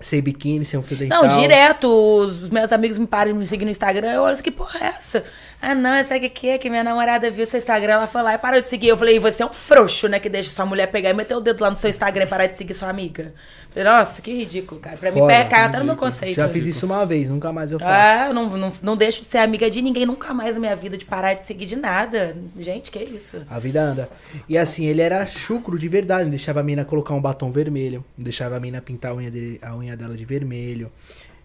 sem 0.00 0.22
biquíni, 0.22 0.64
sem 0.64 0.80
um 0.80 0.82
fio 0.82 0.96
dental. 0.96 1.22
Não, 1.22 1.38
direto, 1.38 1.86
os 1.86 2.48
meus 2.48 2.72
amigos 2.72 2.96
me 2.96 3.06
param 3.06 3.34
de 3.34 3.38
me 3.38 3.44
seguir 3.44 3.66
no 3.66 3.70
Instagram, 3.70 4.12
eu 4.12 4.22
olho 4.22 4.32
assim, 4.32 4.42
que 4.42 4.50
porra 4.50 4.80
é 4.80 4.86
essa? 4.86 5.22
Ah, 5.60 5.74
não, 5.74 6.00
o 6.00 6.30
que 6.30 6.48
é? 6.48 6.56
Que 6.56 6.70
minha 6.70 6.82
namorada 6.82 7.30
viu 7.30 7.46
seu 7.46 7.58
Instagram, 7.58 7.92
ela 7.92 8.06
foi 8.06 8.22
lá 8.22 8.32
e 8.32 8.38
parou 8.38 8.58
de 8.58 8.66
seguir. 8.66 8.88
Eu 8.88 8.96
falei, 8.96 9.18
você 9.18 9.42
é 9.42 9.46
um 9.46 9.52
frouxo, 9.52 10.08
né? 10.08 10.18
Que 10.18 10.30
deixa 10.30 10.48
sua 10.50 10.64
mulher 10.64 10.86
pegar 10.86 11.10
e 11.10 11.14
meter 11.14 11.34
o 11.34 11.40
dedo 11.40 11.60
lá 11.60 11.68
no 11.68 11.76
seu 11.76 11.90
Instagram 11.90 12.24
e 12.24 12.26
parar 12.26 12.46
de 12.46 12.56
seguir 12.56 12.72
sua 12.72 12.88
amiga. 12.88 13.34
Falei, 13.76 13.92
nossa, 13.92 14.22
que 14.22 14.32
ridículo, 14.32 14.80
cara. 14.80 14.96
Pra 14.96 15.10
mim, 15.12 15.18
Foda, 15.18 15.34
pé, 15.34 15.44
cai 15.44 15.64
até 15.64 15.78
no 15.78 15.84
meu 15.84 15.96
conceito. 15.96 16.34
Já 16.34 16.48
fiz 16.48 16.64
isso 16.64 16.86
uma 16.86 17.04
vez, 17.04 17.28
nunca 17.28 17.52
mais 17.52 17.72
eu 17.72 17.78
faço. 17.78 17.90
Ah, 17.90 18.28
eu 18.28 18.34
não, 18.34 18.48
não, 18.56 18.72
não 18.82 18.96
deixo 18.96 19.20
de 19.20 19.26
ser 19.26 19.36
amiga 19.38 19.68
de 19.68 19.82
ninguém 19.82 20.06
nunca 20.06 20.32
mais 20.32 20.54
na 20.54 20.60
minha 20.60 20.74
vida, 20.74 20.96
de 20.96 21.04
parar 21.04 21.34
de 21.34 21.44
seguir 21.44 21.66
de 21.66 21.76
nada. 21.76 22.34
Gente, 22.58 22.90
que 22.90 22.98
isso? 22.98 23.42
A 23.50 23.58
vida 23.58 23.82
anda. 23.82 24.08
E 24.48 24.56
assim, 24.56 24.86
ele 24.86 25.02
era 25.02 25.26
chucro 25.26 25.78
de 25.78 25.88
verdade. 25.88 26.22
Não 26.22 26.30
deixava 26.30 26.60
a 26.60 26.62
mina 26.62 26.86
colocar 26.86 27.12
um 27.12 27.20
batom 27.20 27.52
vermelho. 27.52 28.02
Não 28.16 28.24
deixava 28.24 28.56
a 28.56 28.60
mina 28.60 28.80
pintar 28.80 29.12
a 29.12 29.14
unha, 29.14 29.30
dele, 29.30 29.58
a 29.60 29.76
unha 29.76 29.94
dela 29.94 30.16
de 30.16 30.24
vermelho. 30.24 30.90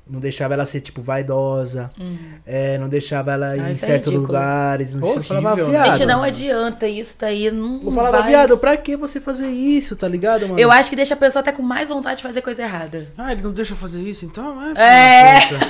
Não 0.09 0.19
deixava 0.19 0.55
ela 0.55 0.65
ser, 0.65 0.81
tipo, 0.81 1.01
vaidosa. 1.01 1.89
É, 2.45 2.77
não 2.77 2.89
deixava 2.89 3.31
ela 3.31 3.55
ir 3.55 3.61
Ah, 3.61 3.69
em 3.69 3.71
é 3.71 3.75
certos 3.75 4.07
ridículo. 4.11 4.27
lugares. 4.27 4.93
Não 4.93 5.07
Horrível, 5.07 5.23
falava, 5.23 5.63
né? 5.63 5.69
viado. 5.69 5.93
Gente, 5.93 6.05
não 6.05 6.23
adianta. 6.23 6.87
Isso 6.87 7.15
daí 7.19 7.49
não, 7.49 7.75
Eu 7.77 7.83
não 7.85 7.91
falava, 7.93 8.17
vai. 8.19 8.29
viado, 8.29 8.57
pra 8.57 8.75
que 8.75 8.97
você 8.97 9.21
fazer 9.21 9.47
isso, 9.47 9.95
tá 9.95 10.07
ligado, 10.09 10.47
mano? 10.49 10.59
Eu 10.59 10.69
acho 10.71 10.89
que 10.89 10.95
deixa 10.97 11.13
a 11.13 11.17
pessoa 11.17 11.39
até 11.41 11.51
com 11.53 11.61
mais 11.61 11.87
vontade 11.89 12.17
de 12.17 12.23
fazer 12.23 12.41
coisa 12.41 12.63
errada. 12.63 13.07
Ah, 13.17 13.31
ele 13.31 13.41
não 13.41 13.51
deixa 13.53 13.71
eu 13.73 13.77
fazer 13.77 13.99
isso, 14.01 14.25
então 14.25 14.57
é. 14.75 15.37
É. 15.37 15.41
puta. 15.47 15.65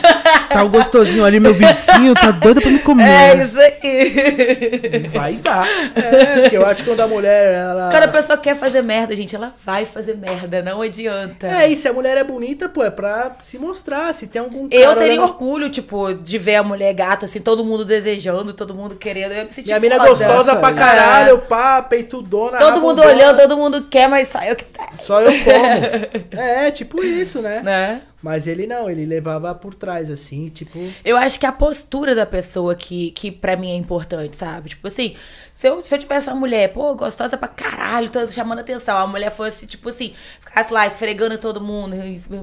Tá 0.51 0.63
o 0.63 0.69
gostosinho 0.69 1.23
ali, 1.23 1.39
meu 1.39 1.53
vizinho, 1.53 2.13
tá 2.15 2.31
doido 2.31 2.61
pra 2.61 2.71
me 2.71 2.79
comer. 2.79 3.03
É 3.09 3.45
isso 3.45 3.59
aí. 3.59 5.07
Vai 5.13 5.33
dar. 5.35 5.67
É, 5.95 6.41
porque 6.41 6.57
eu 6.57 6.65
acho 6.65 6.83
que 6.83 6.89
quando 6.89 7.01
a 7.01 7.07
mulher, 7.07 7.53
ela... 7.53 7.89
Quando 7.91 8.03
a 8.03 8.07
pessoa 8.07 8.37
quer 8.37 8.55
fazer 8.55 8.81
merda, 8.81 9.15
gente, 9.15 9.35
ela 9.35 9.53
vai 9.63 9.85
fazer 9.85 10.15
merda, 10.17 10.61
não 10.63 10.81
adianta. 10.81 11.47
É, 11.47 11.69
e 11.69 11.77
se 11.77 11.87
a 11.87 11.93
mulher 11.93 12.17
é 12.17 12.23
bonita, 12.23 12.67
pô, 12.67 12.83
é 12.83 12.89
pra 12.89 13.35
se 13.41 13.59
mostrar. 13.59 14.13
Se 14.13 14.20
tem 14.27 14.41
algum 14.41 14.67
Eu 14.71 14.81
cara 14.89 14.95
teria 14.95 15.13
olhando- 15.13 15.23
orgulho, 15.29 15.69
tipo, 15.69 16.13
de 16.13 16.37
ver 16.37 16.55
a 16.55 16.63
mulher 16.63 16.93
gata, 16.93 17.25
assim, 17.25 17.39
todo 17.39 17.63
mundo 17.63 17.83
desejando, 17.85 18.53
todo 18.53 18.73
mundo 18.75 18.95
querendo. 18.95 19.31
Eu 19.31 19.37
ia 19.37 19.45
me 19.45 19.51
sentir 19.51 19.67
Minha 19.69 19.79
mina 19.79 19.95
é 19.95 19.99
gostosa 19.99 20.55
pra 20.55 20.69
É. 20.69 20.73
caralho, 20.73 21.39
pá, 21.39 21.81
peitudona, 21.81 22.57
Todo 22.57 22.81
mundo 22.81 23.01
olhando, 23.01 23.37
todo 23.39 23.57
mundo 23.57 23.83
quer, 23.89 24.07
mas 24.07 24.27
só 24.29 24.41
eu 24.43 24.55
que 24.55 24.65
tá. 24.65 24.89
Só 25.03 25.21
eu 25.21 25.31
como. 25.43 26.31
é, 26.41 26.71
tipo 26.71 27.03
isso, 27.03 27.41
né? 27.41 27.61
Né? 27.61 28.01
Mas 28.23 28.45
ele 28.45 28.67
não, 28.67 28.87
ele 28.87 29.03
levava 29.03 29.53
por 29.55 29.73
trás, 29.73 30.09
assim, 30.11 30.47
tipo. 30.49 30.77
Eu 31.03 31.17
acho 31.17 31.39
que 31.39 31.45
a 31.45 31.51
postura 31.51 32.13
da 32.13 32.23
pessoa 32.25 32.75
que, 32.75 33.09
que 33.11 33.31
pra 33.31 33.55
mim 33.55 33.71
é 33.71 33.75
importante, 33.75 34.37
sabe? 34.37 34.69
Tipo 34.69 34.87
assim, 34.87 35.15
se 35.51 35.67
eu, 35.67 35.83
se 35.83 35.95
eu 35.95 35.97
tivesse 35.97 36.29
uma 36.29 36.35
mulher, 36.39 36.71
pô, 36.71 36.93
gostosa 36.93 37.35
pra 37.35 37.47
caralho, 37.47 38.09
tô 38.09 38.27
chamando 38.29 38.59
atenção, 38.59 38.95
a 38.95 39.07
mulher 39.07 39.31
fosse, 39.31 39.65
tipo 39.65 39.89
assim, 39.89 40.13
ficasse 40.39 40.71
lá 40.71 40.85
esfregando 40.85 41.35
todo 41.39 41.59
mundo, 41.59 41.95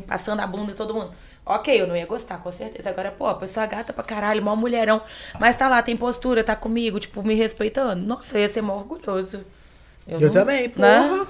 passando 0.04 0.40
a 0.40 0.46
bunda 0.48 0.72
em 0.72 0.74
todo 0.74 0.92
mundo. 0.92 1.10
Ok, 1.48 1.80
eu 1.80 1.86
não 1.86 1.96
ia 1.96 2.06
gostar, 2.06 2.38
com 2.42 2.52
certeza. 2.52 2.90
Agora, 2.90 3.10
pô, 3.10 3.26
a 3.26 3.34
pessoa 3.34 3.66
gata 3.66 3.92
pra 3.92 4.04
caralho, 4.04 4.42
mó 4.42 4.54
mulherão, 4.54 5.00
mas 5.40 5.56
tá 5.56 5.68
lá, 5.68 5.82
tem 5.82 5.96
postura, 5.96 6.44
tá 6.44 6.54
comigo, 6.54 7.00
tipo, 7.00 7.22
me 7.22 7.34
respeitando. 7.34 8.02
Nossa, 8.06 8.36
eu 8.38 8.42
ia 8.42 8.48
ser 8.48 8.60
mó 8.62 8.76
orgulhoso. 8.76 9.44
Eu, 10.06 10.20
não- 10.20 10.30
também, 10.30 10.72
né? 10.76 11.08
porra. 11.08 11.26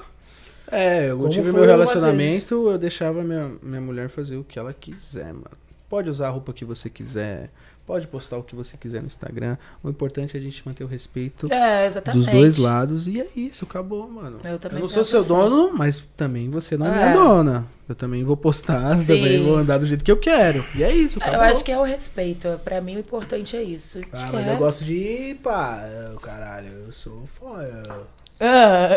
É, 0.71 1.11
eu 1.11 1.17
Como 1.19 1.31
tive 1.31 1.51
meu 1.53 1.65
relacionamento, 1.65 2.71
eu 2.71 2.79
deixava 2.79 3.23
minha, 3.25 3.53
minha 3.63 3.81
mulher 3.81 4.09
fazer 4.11 4.37
o 4.37 4.45
que 4.45 4.59
ela 4.59 4.73
quiser, 4.75 5.33
mano. 5.33 5.51
Pode 5.89 6.11
usar 6.11 6.29
a 6.29 6.31
roupa 6.31 6.53
que 6.53 6.65
você 6.65 6.91
quiser, 6.91 7.51
pode 7.89 8.07
postar 8.07 8.37
o 8.37 8.43
que 8.43 8.55
você 8.55 8.77
quiser 8.77 9.01
no 9.01 9.07
Instagram. 9.07 9.57
O 9.83 9.89
importante 9.89 10.37
é 10.37 10.41
a 10.41 10.43
gente 10.43 10.63
manter 10.67 10.85
o 10.85 10.87
respeito 10.87 11.51
É, 11.51 11.89
dos 12.13 12.27
dois 12.27 12.59
lados. 12.59 13.09
E 13.09 13.19
é 13.19 13.27
isso, 13.35 13.65
acabou, 13.65 14.07
mano. 14.07 14.41
Eu 14.45 14.59
também 14.59 14.81
não 14.81 14.89
sou 14.89 15.03
seu 15.03 15.21
assim. 15.21 15.29
dono, 15.31 15.73
mas 15.73 15.97
também 16.15 16.51
você 16.51 16.77
não 16.77 16.87
é 16.87 16.91
minha 16.91 17.07
É. 17.07 17.13
dona. 17.15 17.67
Eu 17.89 17.95
também 17.95 18.23
vou 18.23 18.37
postar, 18.37 18.95
Sim. 19.01 19.07
também 19.07 19.43
vou 19.43 19.57
andar 19.57 19.79
do 19.79 19.87
jeito 19.87 20.05
que 20.05 20.13
eu 20.13 20.19
quero. 20.19 20.63
E 20.75 20.83
é 20.85 20.93
isso, 20.95 21.19
Eu 21.19 21.23
acabou. 21.27 21.47
acho 21.47 21.65
que 21.65 21.73
é 21.73 21.79
o 21.79 21.83
respeito. 21.83 22.61
Pra 22.63 22.79
mim, 22.83 22.97
o 22.97 23.01
importante 23.01 23.57
é 23.57 23.63
isso. 23.63 23.99
Ah, 24.13 24.17
De 24.19 24.25
mas 24.25 24.33
eu 24.35 24.41
resto- 24.43 24.59
gosto 24.59 24.85
de, 24.85 25.39
pá, 25.43 25.81
eu, 26.13 26.21
caralho, 26.21 26.69
eu 26.85 26.93
sou 26.93 27.25
foda. 27.27 28.07
Ah. 28.39 28.91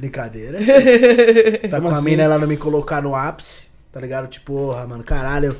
Brincadeira. 0.00 0.58
tá 1.70 1.76
Como 1.76 1.88
com 1.90 1.94
a 1.94 1.98
assim? 1.98 2.04
mina 2.06 2.22
ela 2.22 2.38
não 2.38 2.48
me 2.48 2.56
colocar 2.56 3.02
no 3.02 3.14
ápice, 3.14 3.68
tá 3.92 4.00
ligado? 4.00 4.28
Tipo, 4.28 4.52
porra, 4.54 4.86
mano, 4.86 5.04
caralho. 5.04 5.54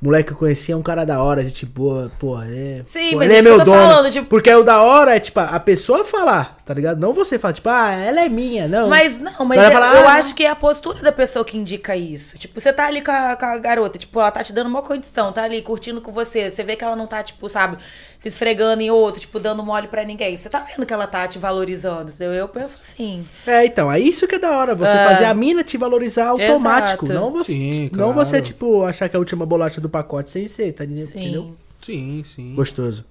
Moleque 0.00 0.28
que 0.28 0.32
eu 0.34 0.36
conhecia 0.38 0.74
é 0.74 0.78
um 0.78 0.82
cara 0.82 1.04
da 1.04 1.22
hora, 1.22 1.42
gente 1.42 1.64
boa, 1.64 2.10
porra, 2.18 2.46
é. 2.50 2.82
Sim, 2.84 3.12
pô, 3.12 3.16
mas 3.16 3.30
ele 3.30 3.38
é 3.38 3.42
meu 3.42 3.58
dono. 3.64 3.72
falando, 3.80 4.10
tipo- 4.12 4.26
Porque 4.28 4.52
o 4.54 4.62
da 4.62 4.82
hora 4.82 5.16
é, 5.16 5.20
tipo, 5.20 5.40
a 5.40 5.58
pessoa 5.58 6.04
falar, 6.04 6.55
tá 6.66 6.74
ligado? 6.74 6.98
Não 7.00 7.14
você 7.14 7.38
falar, 7.38 7.54
tipo, 7.54 7.68
ah, 7.68 7.92
ela 7.92 8.22
é 8.22 8.28
minha, 8.28 8.66
não. 8.66 8.88
Mas 8.88 9.20
não, 9.20 9.44
mas 9.46 9.56
Ela 9.58 9.68
eu, 9.68 9.72
fala, 9.72 10.00
eu 10.00 10.08
"Ah, 10.08 10.12
acho 10.14 10.34
que 10.34 10.44
é 10.44 10.50
a 10.50 10.56
postura 10.56 11.00
da 11.00 11.12
pessoa 11.12 11.44
que 11.44 11.56
indica 11.56 11.94
isso. 11.96 12.36
Tipo, 12.36 12.60
você 12.60 12.72
tá 12.72 12.86
ali 12.86 13.00
com 13.00 13.12
a, 13.12 13.36
com 13.36 13.46
a 13.46 13.56
garota, 13.58 13.96
tipo, 13.98 14.18
ela 14.18 14.32
tá 14.32 14.42
te 14.42 14.52
dando 14.52 14.66
uma 14.66 14.82
condição, 14.82 15.32
tá 15.32 15.44
ali 15.44 15.62
curtindo 15.62 16.00
com 16.00 16.10
você. 16.10 16.50
Você 16.50 16.64
vê 16.64 16.74
que 16.74 16.82
ela 16.82 16.96
não 16.96 17.06
tá, 17.06 17.22
tipo, 17.22 17.48
sabe, 17.48 17.78
se 18.18 18.26
esfregando 18.26 18.82
em 18.82 18.90
outro, 18.90 19.20
tipo, 19.20 19.38
dando 19.38 19.62
mole 19.62 19.86
pra 19.86 20.02
ninguém. 20.04 20.36
Você 20.36 20.48
tá 20.50 20.58
vendo 20.58 20.84
que 20.84 20.92
ela 20.92 21.06
tá 21.06 21.28
te 21.28 21.38
valorizando, 21.38 22.10
entendeu? 22.10 22.34
Eu 22.34 22.48
penso 22.48 22.80
assim. 22.82 23.24
É, 23.46 23.64
então, 23.64 23.90
é 23.90 24.00
isso 24.00 24.26
que 24.26 24.34
é 24.34 24.38
da 24.40 24.58
hora, 24.58 24.74
você 24.74 24.90
É. 24.90 25.04
fazer 25.06 25.24
a 25.26 25.34
mina 25.34 25.62
te 25.62 25.76
valorizar 25.78 26.26
automático. 26.30 27.04
Exato. 27.04 27.20
Não 27.20 27.30
você, 27.30 27.52
Sim, 27.52 27.90
não 27.92 28.12
claro. 28.12 28.14
você, 28.14 28.42
tipo, 28.42 28.82
achar 28.84 29.08
que 29.08 29.14
é 29.14 29.18
a 29.18 29.20
última 29.20 29.46
bolacha 29.46 29.80
do 29.80 29.88
pacote 29.88 30.32
sem 30.32 30.48
ser, 30.48 30.72
tá 30.72 30.84
entendendo? 30.84 31.06
Sim. 31.12 31.54
Sim, 31.84 32.24
sim. 32.34 32.54
Gostoso. 32.56 33.04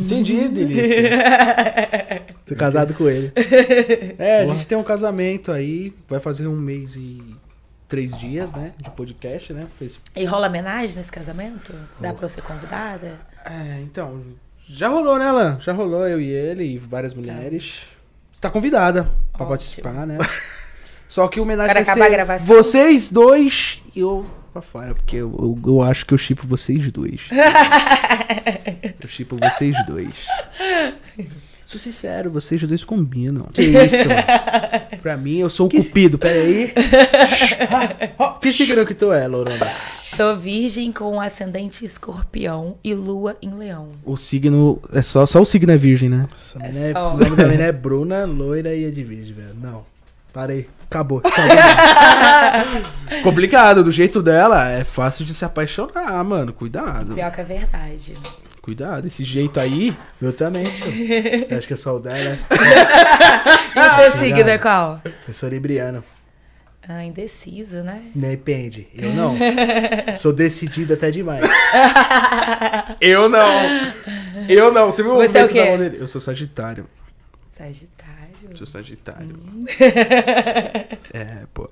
Entendi, 0.00 0.48
Delícia. 0.48 2.22
Tô 2.46 2.54
casado 2.54 2.94
com 2.94 3.08
ele. 3.08 3.32
É, 4.18 4.42
a 4.42 4.46
gente 4.46 4.66
tem 4.66 4.76
um 4.76 4.82
casamento 4.82 5.52
aí, 5.52 5.92
vai 6.08 6.20
fazer 6.20 6.46
um 6.46 6.56
mês 6.56 6.96
e 6.96 7.22
três 7.88 8.16
dias, 8.18 8.52
né? 8.52 8.72
De 8.82 8.90
podcast, 8.90 9.52
né? 9.52 9.66
Fez... 9.78 10.00
E 10.16 10.24
rola 10.24 10.48
homenagem 10.48 10.96
nesse 10.96 11.12
casamento? 11.12 11.72
Dá 12.00 12.12
pra 12.12 12.28
ser 12.28 12.42
convidada? 12.42 13.20
É, 13.44 13.80
então, 13.82 14.22
já 14.68 14.88
rolou, 14.88 15.18
né, 15.18 15.30
Lan? 15.30 15.58
Já 15.60 15.72
rolou 15.72 16.06
eu 16.06 16.20
e 16.20 16.28
ele 16.28 16.64
e 16.64 16.78
várias 16.78 17.14
mulheres. 17.14 17.82
Você 18.32 18.40
tá 18.40 18.50
convidada 18.50 19.04
pra 19.04 19.44
Ótimo. 19.44 19.48
participar, 19.48 20.06
né? 20.06 20.18
Só 21.08 21.28
que 21.28 21.38
o 21.38 21.44
homenagem 21.44 21.72
Quero 21.72 21.84
vai 21.84 21.92
acabar 21.94 22.04
a 22.04 22.08
ser 22.08 22.14
gravação. 22.14 22.46
vocês 22.46 23.08
dois 23.08 23.82
e 23.94 24.00
eu 24.00 24.26
pra 24.54 24.62
fora, 24.62 24.94
porque 24.94 25.16
eu, 25.16 25.34
eu, 25.36 25.72
eu 25.72 25.82
acho 25.82 26.06
que 26.06 26.14
eu 26.14 26.18
chipo 26.18 26.46
vocês 26.46 26.92
dois. 26.92 27.22
eu 29.00 29.08
chipo 29.08 29.36
vocês 29.36 29.74
dois. 29.84 30.26
Sou 31.66 31.80
sincero, 31.80 32.30
vocês 32.30 32.62
dois 32.62 32.84
combinam. 32.84 33.46
Que 33.52 33.62
isso, 33.62 34.08
mano. 34.08 35.02
Pra 35.02 35.16
mim, 35.16 35.38
eu 35.38 35.50
sou 35.50 35.66
o 35.66 35.70
cupido, 35.70 36.16
peraí. 36.18 36.72
Que 38.40 38.52
signo 38.52 38.86
que 38.86 38.94
tu 38.94 39.10
é, 39.12 39.26
Lorona? 39.26 39.70
Sou 39.98 40.36
virgem 40.36 40.92
com 40.92 41.20
ascendente 41.20 41.84
escorpião 41.84 42.76
e 42.84 42.94
lua 42.94 43.36
em 43.42 43.54
leão. 43.54 43.88
O 44.04 44.16
signo. 44.16 44.80
É 44.92 45.02
só, 45.02 45.26
só 45.26 45.40
o 45.40 45.46
signo 45.46 45.72
é 45.72 45.76
virgem, 45.76 46.10
né? 46.10 46.28
Nossa, 46.30 46.58
é, 46.62 46.92
só. 46.92 47.14
o 47.14 47.18
nome 47.18 47.36
da 47.36 47.48
mina 47.48 47.64
é 47.64 47.72
Bruna, 47.72 48.24
loira 48.24 48.74
e 48.74 48.84
é 48.84 48.90
de 48.90 49.02
virgem, 49.02 49.34
velho. 49.34 49.54
Não. 49.60 49.84
Parei. 50.32 50.68
Acabou. 50.94 51.20
Complicado, 53.24 53.82
do 53.82 53.90
jeito 53.90 54.22
dela, 54.22 54.70
é 54.70 54.84
fácil 54.84 55.24
de 55.24 55.34
se 55.34 55.44
apaixonar, 55.44 56.22
mano. 56.22 56.52
Cuidado. 56.52 57.16
Pior 57.16 57.32
que 57.32 57.40
é 57.40 57.44
verdade. 57.44 58.14
Cuidado, 58.62 59.04
esse 59.08 59.24
jeito 59.24 59.58
aí. 59.58 59.96
Eu 60.22 60.32
também, 60.32 60.62
tio. 60.62 60.92
Eu 61.50 61.58
Acho 61.58 61.66
que 61.66 61.72
eu 61.72 61.76
sou 61.76 61.96
o 61.96 62.00
dela. 62.00 62.38
E 63.74 63.80
o 63.80 63.96
seu 63.96 64.20
signo 64.20 64.48
é 64.48 64.56
qual? 64.56 65.02
Eu 65.26 65.34
sou 65.34 65.48
libriano. 65.48 66.04
Ah, 66.88 67.02
indeciso, 67.02 67.78
né? 67.78 68.02
Depende. 68.14 68.86
Eu 68.94 69.10
não. 69.14 69.36
Sou 70.16 70.32
decidido 70.32 70.94
até 70.94 71.10
demais. 71.10 71.44
Eu 73.00 73.28
não. 73.28 73.50
Eu 74.48 74.72
não. 74.72 74.92
Você 74.92 75.02
viu 75.02 75.16
Você 75.16 75.38
é 75.38 75.44
o 75.44 75.48
quê? 75.48 75.60
da 75.60 75.70
mão 75.70 75.78
dele? 75.78 75.96
Eu 75.98 76.06
sou 76.06 76.20
Sagitário. 76.20 76.86
Sagitário. 77.58 78.03
Sou 78.54 78.66
Sagitário. 78.66 79.36
Hum. 79.36 79.64
é, 81.12 81.46
pô. 81.52 81.68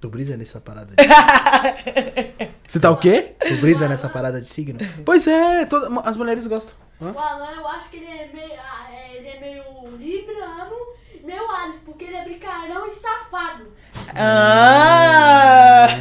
Tô 0.00 0.08
brisando 0.08 0.38
nessa 0.38 0.60
parada. 0.60 0.94
Você 2.66 2.80
tá 2.80 2.90
o 2.90 2.96
quê? 2.96 3.34
Tu 3.46 3.54
brisa 3.56 3.88
nessa 3.88 4.08
parada 4.08 4.40
de 4.40 4.48
signo? 4.48 4.78
Pois 5.04 5.26
é, 5.28 5.64
toda- 5.66 6.00
as 6.00 6.16
mulheres 6.16 6.46
gostam. 6.46 6.74
O 7.00 7.06
Alan, 7.18 7.52
eu 7.56 7.68
acho 7.68 7.88
que 7.90 7.96
ele 7.98 8.06
é 8.06 8.30
meio, 8.32 8.60
ah, 8.60 8.86
é, 8.92 9.16
ele 9.16 9.28
é 9.28 9.40
meio 9.40 9.96
libriano, 9.96 10.74
meio 11.24 11.50
Alice, 11.50 11.78
porque 11.84 12.04
ele 12.04 12.16
é 12.16 12.24
brincalhão 12.24 12.86
e 12.86 12.94
safado. 12.94 13.72
Ah! 14.14 15.86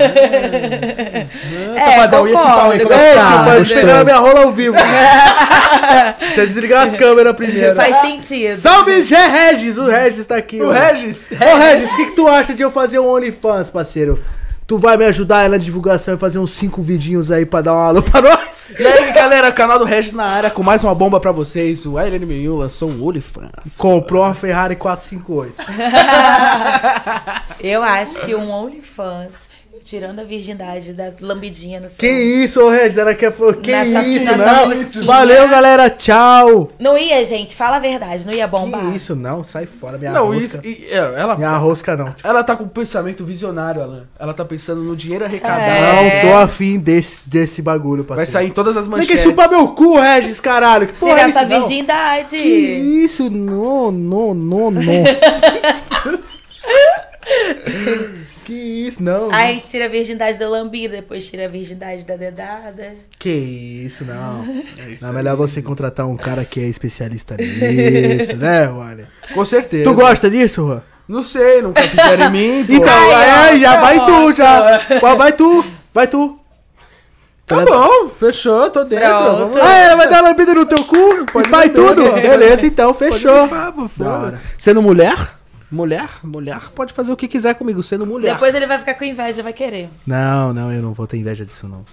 safadão, 1.79 2.27
e 2.27 2.33
esse 2.33 2.43
pau 2.43 2.71
aí, 2.71 2.79
como 2.79 2.93
é 2.93 3.11
que 3.11 3.15
tá? 3.15 3.63
Tipo, 3.63 4.05
minha 4.05 4.17
rola 4.17 4.41
ao 4.41 4.51
vivo. 4.51 4.75
Deixa 6.19 6.41
eu 6.41 6.47
desligar 6.47 6.83
as 6.83 6.95
câmeras 6.95 7.35
primeiro. 7.35 7.75
Faz 7.75 8.01
sentido. 8.01 8.55
Salve, 8.55 9.03
Gé 9.03 9.27
Regis! 9.27 9.77
O 9.77 9.85
Regis 9.85 10.25
tá 10.25 10.37
aqui. 10.37 10.61
O. 10.61 10.71
Regis. 10.71 11.29
Ô, 11.31 11.57
Regis, 11.57 11.91
o 11.91 11.95
que, 11.95 12.05
que 12.05 12.15
tu 12.15 12.27
acha 12.27 12.53
de 12.53 12.63
eu 12.63 12.71
fazer 12.71 12.99
um 12.99 13.07
OnlyFans, 13.07 13.69
parceiro? 13.69 14.23
Tu 14.71 14.77
vai 14.77 14.95
me 14.95 15.03
ajudar 15.03 15.39
aí 15.39 15.49
na 15.49 15.57
divulgação 15.57 16.13
e 16.13 16.17
fazer 16.17 16.39
uns 16.39 16.51
cinco 16.51 16.81
vidinhos 16.81 17.29
aí 17.29 17.45
pra 17.45 17.59
dar 17.59 17.73
uma 17.73 17.87
alô 17.87 18.01
pra 18.01 18.21
nós? 18.21 18.71
E 18.79 18.87
aí, 18.87 19.11
galera, 19.11 19.51
canal 19.51 19.77
do 19.77 19.83
Regis 19.83 20.13
na 20.13 20.23
área 20.23 20.49
com 20.49 20.63
mais 20.63 20.81
uma 20.81 20.95
bomba 20.95 21.19
pra 21.19 21.33
vocês. 21.33 21.85
O 21.85 21.97
Aileen 21.97 22.25
Menil 22.25 22.55
lançou 22.55 22.89
um 22.89 23.05
OnlyFans. 23.05 23.75
Comprou 23.77 24.23
uma 24.23 24.33
Ferrari 24.33 24.77
458. 24.77 25.55
Eu 27.59 27.83
acho 27.83 28.21
que 28.21 28.33
um 28.33 28.49
OnlyFans, 28.49 29.33
tirando 29.83 30.19
a 30.19 30.23
virgindade 30.23 30.93
da 30.93 31.11
lambidinha 31.19 31.79
no 31.79 31.89
Que 31.89 32.07
seu... 32.07 32.43
isso, 32.45 32.61
ô 32.63 32.69
Regis? 32.69 32.97
Era 32.97 33.13
que 33.15 33.29
foi. 33.31 33.53
Que 33.55 33.71
Nessa- 33.71 34.03
isso, 34.03 34.25
nessa 34.31 34.45
não? 34.45 34.67
rosquinha. 34.69 35.05
Valeu, 35.05 35.49
galera. 35.49 35.89
Tchau. 35.89 36.69
Não 36.79 36.97
ia, 36.97 37.23
gente, 37.25 37.55
fala 37.55 37.77
a 37.77 37.79
verdade, 37.79 38.25
não 38.25 38.33
ia 38.33 38.47
bombar. 38.47 38.91
Que 38.91 38.97
isso, 38.97 39.15
não. 39.15 39.43
Sai 39.43 39.65
fora, 39.65 39.97
minha 39.97 40.11
Não, 40.11 40.27
rosca. 40.27 40.39
isso. 40.39 40.59
e- 40.63 40.87
é, 40.89 40.97
ela, 40.97 41.35
Minha 41.35 41.57
rosca 41.57 41.95
não. 41.97 42.13
ela 42.23 42.43
tá 42.43 42.55
com 42.55 42.63
um 42.63 42.67
pensamento 42.69 43.25
visionário, 43.25 43.81
Alan. 43.81 44.03
Ela 44.19 44.33
tá 44.33 44.45
pensando 44.45 44.81
no 44.81 44.95
dinheiro 44.95 45.25
arrecadado. 45.25 45.61
É. 45.61 46.23
Não 46.23 46.31
tô 46.31 46.37
afim 46.37 46.79
desse, 46.79 47.27
desse 47.29 47.61
bagulho, 47.61 48.03
Vai 48.03 48.17
parceiro. 48.17 48.31
sair 48.31 48.47
em 48.47 48.51
todas 48.53 48.77
as 48.77 48.85
Tem 48.85 48.91
manchetes. 48.91 49.15
que 49.17 49.21
chupar 49.21 49.49
meu 49.49 49.67
cu, 49.69 49.99
Regis, 49.99 50.39
caralho. 50.39 50.87
Que 50.87 50.93
porra 50.93 51.11
Tirar 51.15 51.25
é 51.25 51.29
isso, 51.29 51.37
essa 51.39 51.47
não? 51.47 51.59
virgindade. 51.67 52.29
Que 52.31 52.37
isso? 52.37 53.29
Não, 53.29 53.91
não, 53.91 54.33
não, 54.33 54.71
não. 54.71 54.81
que 58.51 58.87
isso, 58.87 59.01
não. 59.01 59.31
Aí 59.31 59.51
a 59.51 59.53
gente 59.53 59.67
tira 59.67 59.85
a 59.85 59.87
virgindade 59.87 60.37
da 60.37 60.49
lambida, 60.49 60.97
depois 60.97 61.29
tira 61.29 61.45
a 61.45 61.47
virgindade 61.47 62.03
da 62.03 62.17
dedada. 62.17 62.95
Que 63.17 63.29
isso, 63.29 64.03
não. 64.03 64.43
É 64.77 64.89
isso 64.89 65.03
Não, 65.03 65.09
é 65.09 65.11
aí. 65.11 65.15
melhor 65.15 65.37
você 65.37 65.61
contratar 65.61 66.05
um 66.05 66.17
cara 66.17 66.43
que 66.43 66.59
é 66.59 66.63
especialista 66.67 67.37
nisso, 67.37 68.35
né, 68.35 68.67
Wally? 68.67 69.05
Com 69.33 69.45
certeza. 69.45 69.83
Tu 69.85 69.93
gosta 69.93 70.29
disso, 70.29 70.67
Juan? 70.67 70.81
Não 71.07 71.23
sei, 71.23 71.61
nunca 71.61 71.81
fizeram 71.81 72.25
em 72.27 72.29
mim. 72.31 72.65
pô. 72.67 72.73
Então, 72.73 73.11
Ai, 73.13 73.57
é, 73.57 73.59
já 73.61 73.79
vai 73.79 74.05
tu, 74.05 74.33
já. 74.33 74.77
Vai, 74.99 75.15
vai 75.15 75.31
tu, 75.33 75.65
vai 75.93 76.07
tu. 76.07 76.37
Tá 77.47 77.65
bom, 77.65 78.09
fechou, 78.09 78.69
tô 78.69 78.83
dentro. 78.83 79.07
Pronto. 79.07 79.37
Vamos 79.39 79.55
lá. 79.57 79.63
Ah, 79.65 79.77
ela 79.77 79.95
vai 79.95 80.09
dar 80.09 80.21
lambida 80.21 80.53
no 80.53 80.65
teu 80.65 80.83
cu? 80.85 81.25
Pode 81.31 81.49
vai 81.49 81.69
tudo? 81.69 82.11
Beleza, 82.15 82.65
então, 82.65 82.93
fechou. 82.93 83.47
Pode 83.47 83.89
foda. 83.93 84.09
hora. 84.09 84.41
Sendo 84.57 84.81
mulher? 84.81 85.40
Mulher? 85.71 86.09
Mulher 86.21 86.59
pode 86.75 86.93
fazer 86.93 87.13
o 87.13 87.15
que 87.15 87.27
quiser 87.29 87.55
comigo, 87.55 87.81
sendo 87.81 88.05
mulher. 88.05 88.33
Depois 88.33 88.53
ele 88.53 88.67
vai 88.67 88.77
ficar 88.77 88.93
com 88.95 89.05
inveja, 89.05 89.41
vai 89.41 89.53
querer. 89.53 89.89
Não, 90.05 90.51
não, 90.53 90.71
eu 90.73 90.81
não 90.81 90.93
vou 90.93 91.07
ter 91.07 91.15
inveja 91.17 91.45
disso, 91.45 91.65
não. 91.67 91.85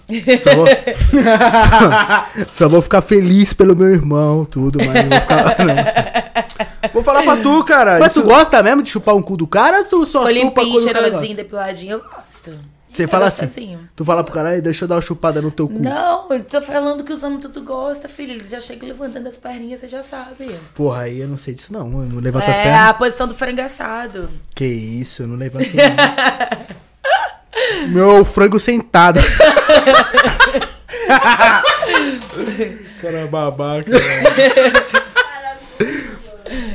Só 0.42 0.55
vou, 0.56 0.66
só, 0.66 2.44
só 2.52 2.68
vou 2.68 2.82
ficar 2.82 3.00
feliz 3.02 3.52
pelo 3.52 3.76
meu 3.76 3.88
irmão, 3.88 4.44
tudo, 4.44 4.78
mas 4.84 5.05
não 5.05 5.10
vou 5.10 5.20
ficar. 5.20 5.56
Não. 5.64 6.92
Vou 6.92 7.02
falar 7.02 7.22
pra 7.22 7.36
tu, 7.36 7.62
cara. 7.64 7.98
Mas 7.98 8.12
isso- 8.12 8.22
tu 8.22 8.26
gosta 8.28 8.62
mesmo 8.62 8.82
de 8.82 8.90
chupar 8.90 9.14
um 9.14 9.22
cu 9.22 9.36
do 9.36 9.46
cara 9.46 9.78
ou 9.78 9.84
tu 9.84 10.06
só 10.06 10.22
Foi 10.22 10.34
chupa 10.34 10.62
limpinho, 10.62 10.72
quando 10.76 10.82
o 10.82 10.92
cara 10.92 11.05
cheirosinho, 11.05 11.20
gosta? 11.28 11.42
depiladinho, 11.42 11.92
eu 11.92 12.00
gosto. 12.00 12.77
Você 12.93 13.05
É 13.05 13.06
fala 13.06 13.27
assim, 13.27 13.78
tu 13.94 14.05
fala 14.05 14.24
pro 14.24 14.32
cara, 14.35 14.55
"Ei, 14.56 14.60
deixa 14.60 14.85
eu 14.85 14.89
dar 14.89 14.97
uma 14.97 15.02
chupada 15.02 15.40
no 15.43 15.51
teu 15.51 15.69
cu. 15.69 15.78
Não, 15.78 16.27
eu 16.32 16.43
tô 16.44 16.60
falando 16.60 17.05
que 17.05 17.12
os 17.12 17.23
homens 17.23 17.43
tudo 17.43 17.62
gostam, 17.62 18.10
filho. 18.10 18.32
Ele 18.32 18.48
já 18.48 18.60
chega 18.60 18.86
levantando 18.86 19.28
as 19.28 19.36
perninhas, 19.36 19.81
você 19.81 19.89
já 19.89 20.02
sabe. 20.02 20.51
Porra, 20.74 21.02
aí 21.02 21.20
eu 21.20 21.28
não 21.28 21.36
sei 21.36 21.55
disso 21.55 21.73
não, 21.73 21.81
eu 22.02 22.09
não 22.09 22.19
levanto 22.20 22.48
as 22.51 22.56
É 22.59 22.62
pernas. 22.65 22.89
a 22.89 22.94
posição 22.94 23.28
do 23.28 23.35
frango 23.35 23.60
assado. 23.60 24.28
Que 24.55 24.65
isso, 24.66 25.23
eu 25.23 25.27
não 25.28 25.36
levanto 25.36 25.69
não. 25.77 25.85
Meu 27.90 28.24
frango 28.24 28.59
sentado. 28.59 29.20
cara 33.01 33.27
babaca. 33.27 33.90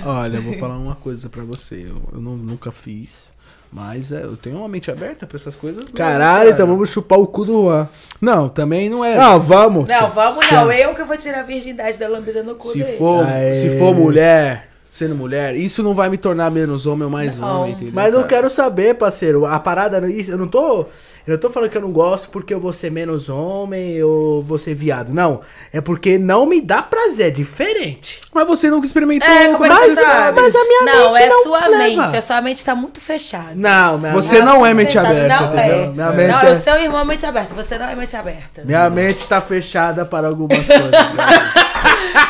Olha, 0.06 0.38
eu 0.38 0.42
vou 0.42 0.58
falar 0.60 0.78
uma 0.78 0.96
coisa 0.96 1.30
pra 1.30 1.44
você. 1.44 1.76
Eu, 1.90 2.02
eu 2.14 2.22
não- 2.22 2.38
nunca 2.38 2.72
fiz. 2.72 3.32
Mas 3.76 4.12
é, 4.12 4.22
eu 4.24 4.38
tenho 4.38 4.58
uma 4.58 4.68
mente 4.68 4.92
aberta 4.92 5.26
pra 5.26 5.36
essas 5.36 5.56
coisas. 5.56 5.84
mesmo, 5.84 5.96
Caralho, 5.98 6.42
cara. 6.42 6.50
então 6.52 6.68
vamos 6.68 6.92
chupar 6.92 7.18
o 7.20 7.26
cu 7.26 7.44
do 7.44 7.64
Juan. 7.64 7.88
Não, 8.22 8.48
também 8.48 8.88
não 8.88 9.04
é. 9.04 9.16
Não, 9.18 9.40
vamos. 9.40 9.88
Não, 9.88 10.12
vamos 10.12 10.46
Se- 10.46 10.54
não. 10.54 10.72
Eu 10.72 10.94
que 10.94 11.04
vou 11.04 11.18
tirar 11.18 11.40
a 11.40 11.44
virgindade 11.44 11.98
da 11.98 12.08
lambida 12.08 12.44
no 12.44 12.54
cu 12.54 12.68
se 12.68 12.84
dele. 12.84 12.98
for, 12.98 13.26
Aê. 13.26 13.56
se 13.56 13.80
for 13.80 13.96
mulher, 13.96 14.70
sendo 14.88 15.16
mulher, 15.16 15.56
isso 15.56 15.82
não 15.82 15.96
vai 15.96 16.08
me 16.08 16.18
tornar 16.18 16.52
menos 16.52 16.86
homem 16.86 17.06
ou 17.06 17.10
mais 17.10 17.40
Não. 17.40 17.62
homem, 17.62 17.74
entendeu? 17.74 17.94
Mas 17.96 18.14
não 18.14 18.20
cara? 18.20 18.30
quero 18.30 18.52
saber, 18.52 18.94
parceiro. 18.94 19.44
A 19.48 19.60
parada, 19.60 19.98
eu 20.08 20.38
não 20.38 20.48
tô. 20.48 20.86
Eu 21.26 21.32
não 21.34 21.38
tô 21.40 21.50
falando 21.50 21.70
que 21.70 21.78
eu 21.78 21.82
não 21.82 21.92
gosto 21.94 22.28
porque 22.30 22.54
eu 22.54 22.60
vou 22.60 22.74
ser 22.74 22.92
menos 22.92 23.30
homem 23.30 24.04
ou 24.04 24.44
vou 24.44 24.58
ser 24.58 24.74
viado. 24.76 25.14
Não. 25.14 25.40
É 25.72 25.80
porque 25.80 26.18
não 26.18 26.46
me 26.46 26.60
dá 26.60 26.82
prazer. 26.82 27.28
É 27.28 27.30
diferente. 27.32 28.20
Mas 28.34 28.46
você 28.46 28.70
nunca 28.70 28.86
experimentou. 28.86 29.28
É, 29.30 29.48
como 29.54 29.66
é 29.66 29.70
Mas- 29.70 29.94
você 29.94 30.02
sabe? 30.02 30.42
mas 30.42 30.54
a 30.56 30.64
minha 30.66 30.82
não, 30.84 31.12
mente 31.14 31.24
é 31.24 31.30
não 31.30 31.44
sua 31.44 31.68
leva. 31.68 31.78
mente. 31.78 32.18
A 32.18 32.22
sua 32.22 32.42
mente 32.42 32.66
tá 32.66 32.76
muito 32.76 33.00
fechada. 33.00 33.54
Não, 33.56 33.98
minha, 33.98 34.12
Você 34.12 34.42
não 34.42 34.66
é 34.66 34.74
mente 34.74 34.94
Fechada, 34.94 35.10
aberta, 35.10 35.40
não 35.40 35.48
entendeu? 35.48 35.76
É. 35.84 35.88
Minha 35.88 36.12
mente 36.12 36.44
não, 36.44 36.50
é- 36.50 36.54
o 36.54 36.62
seu 36.62 36.76
irmão 36.78 37.00
é 37.02 37.06
mente 37.06 37.26
aberta. 37.26 37.54
Você 37.54 37.78
não 37.78 37.88
é 37.88 37.96
mente 37.96 38.16
aberta. 38.18 38.62
minha 38.66 38.90
mente 38.90 39.26
tá 39.28 39.40
fechada 39.40 40.06
para 40.06 40.28
algumas 40.28 40.66
coisas. 40.68 40.92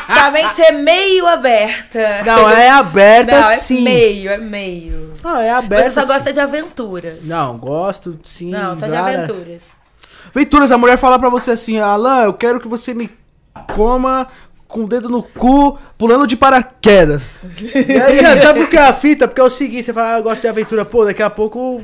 Sua 0.08 0.32
mente 0.32 0.62
é 0.62 0.72
meio 0.72 1.28
aberta. 1.28 2.22
não, 2.26 2.50
é 2.50 2.70
aberta 2.70 3.32
Não, 3.42 3.50
é 3.50 3.56
sim. 3.58 3.82
meio, 3.82 4.30
é 4.30 4.38
meio. 4.38 5.14
Não, 5.24 5.38
é 5.38 5.50
aberta. 5.50 5.90
Você 5.90 5.96
só 5.96 6.02
sim. 6.02 6.08
gosta 6.08 6.34
de 6.34 6.40
aventuras. 6.40 7.26
Não, 7.26 7.58
gosto 7.58 8.20
sim. 8.24 8.50
Não, 8.52 8.76
só 8.84 8.92
de 8.92 8.96
aventuras. 8.96 9.62
Venturas, 10.34 10.72
a 10.72 10.78
mulher 10.78 10.98
fala 10.98 11.20
pra 11.20 11.30
você 11.30 11.52
assim, 11.52 11.80
Alan, 11.80 12.24
eu 12.24 12.34
quero 12.34 12.60
que 12.60 12.68
você 12.68 12.94
me 12.94 13.10
coma 13.76 14.28
com 14.68 14.86
o 14.86 14.88
dedo 14.88 15.08
no 15.08 15.22
cu, 15.22 15.78
pulando 15.98 16.26
de 16.26 16.36
paraquedas. 16.36 17.42
E 17.60 17.94
aí, 17.94 18.20
sabe 18.42 18.62
por 18.62 18.70
que 18.70 18.78
é 18.78 18.82
a 18.82 18.94
fita? 18.94 19.28
Porque 19.28 19.40
é 19.40 19.44
o 19.44 19.50
seguinte, 19.50 19.84
você 19.84 19.94
fala, 19.94 20.16
ah, 20.16 20.18
eu 20.18 20.24
gosto 20.24 20.42
de 20.42 20.48
aventura, 20.48 20.84
pô, 20.84 21.06
daqui 21.06 21.22
a 21.22 21.30
pouco. 21.30 21.82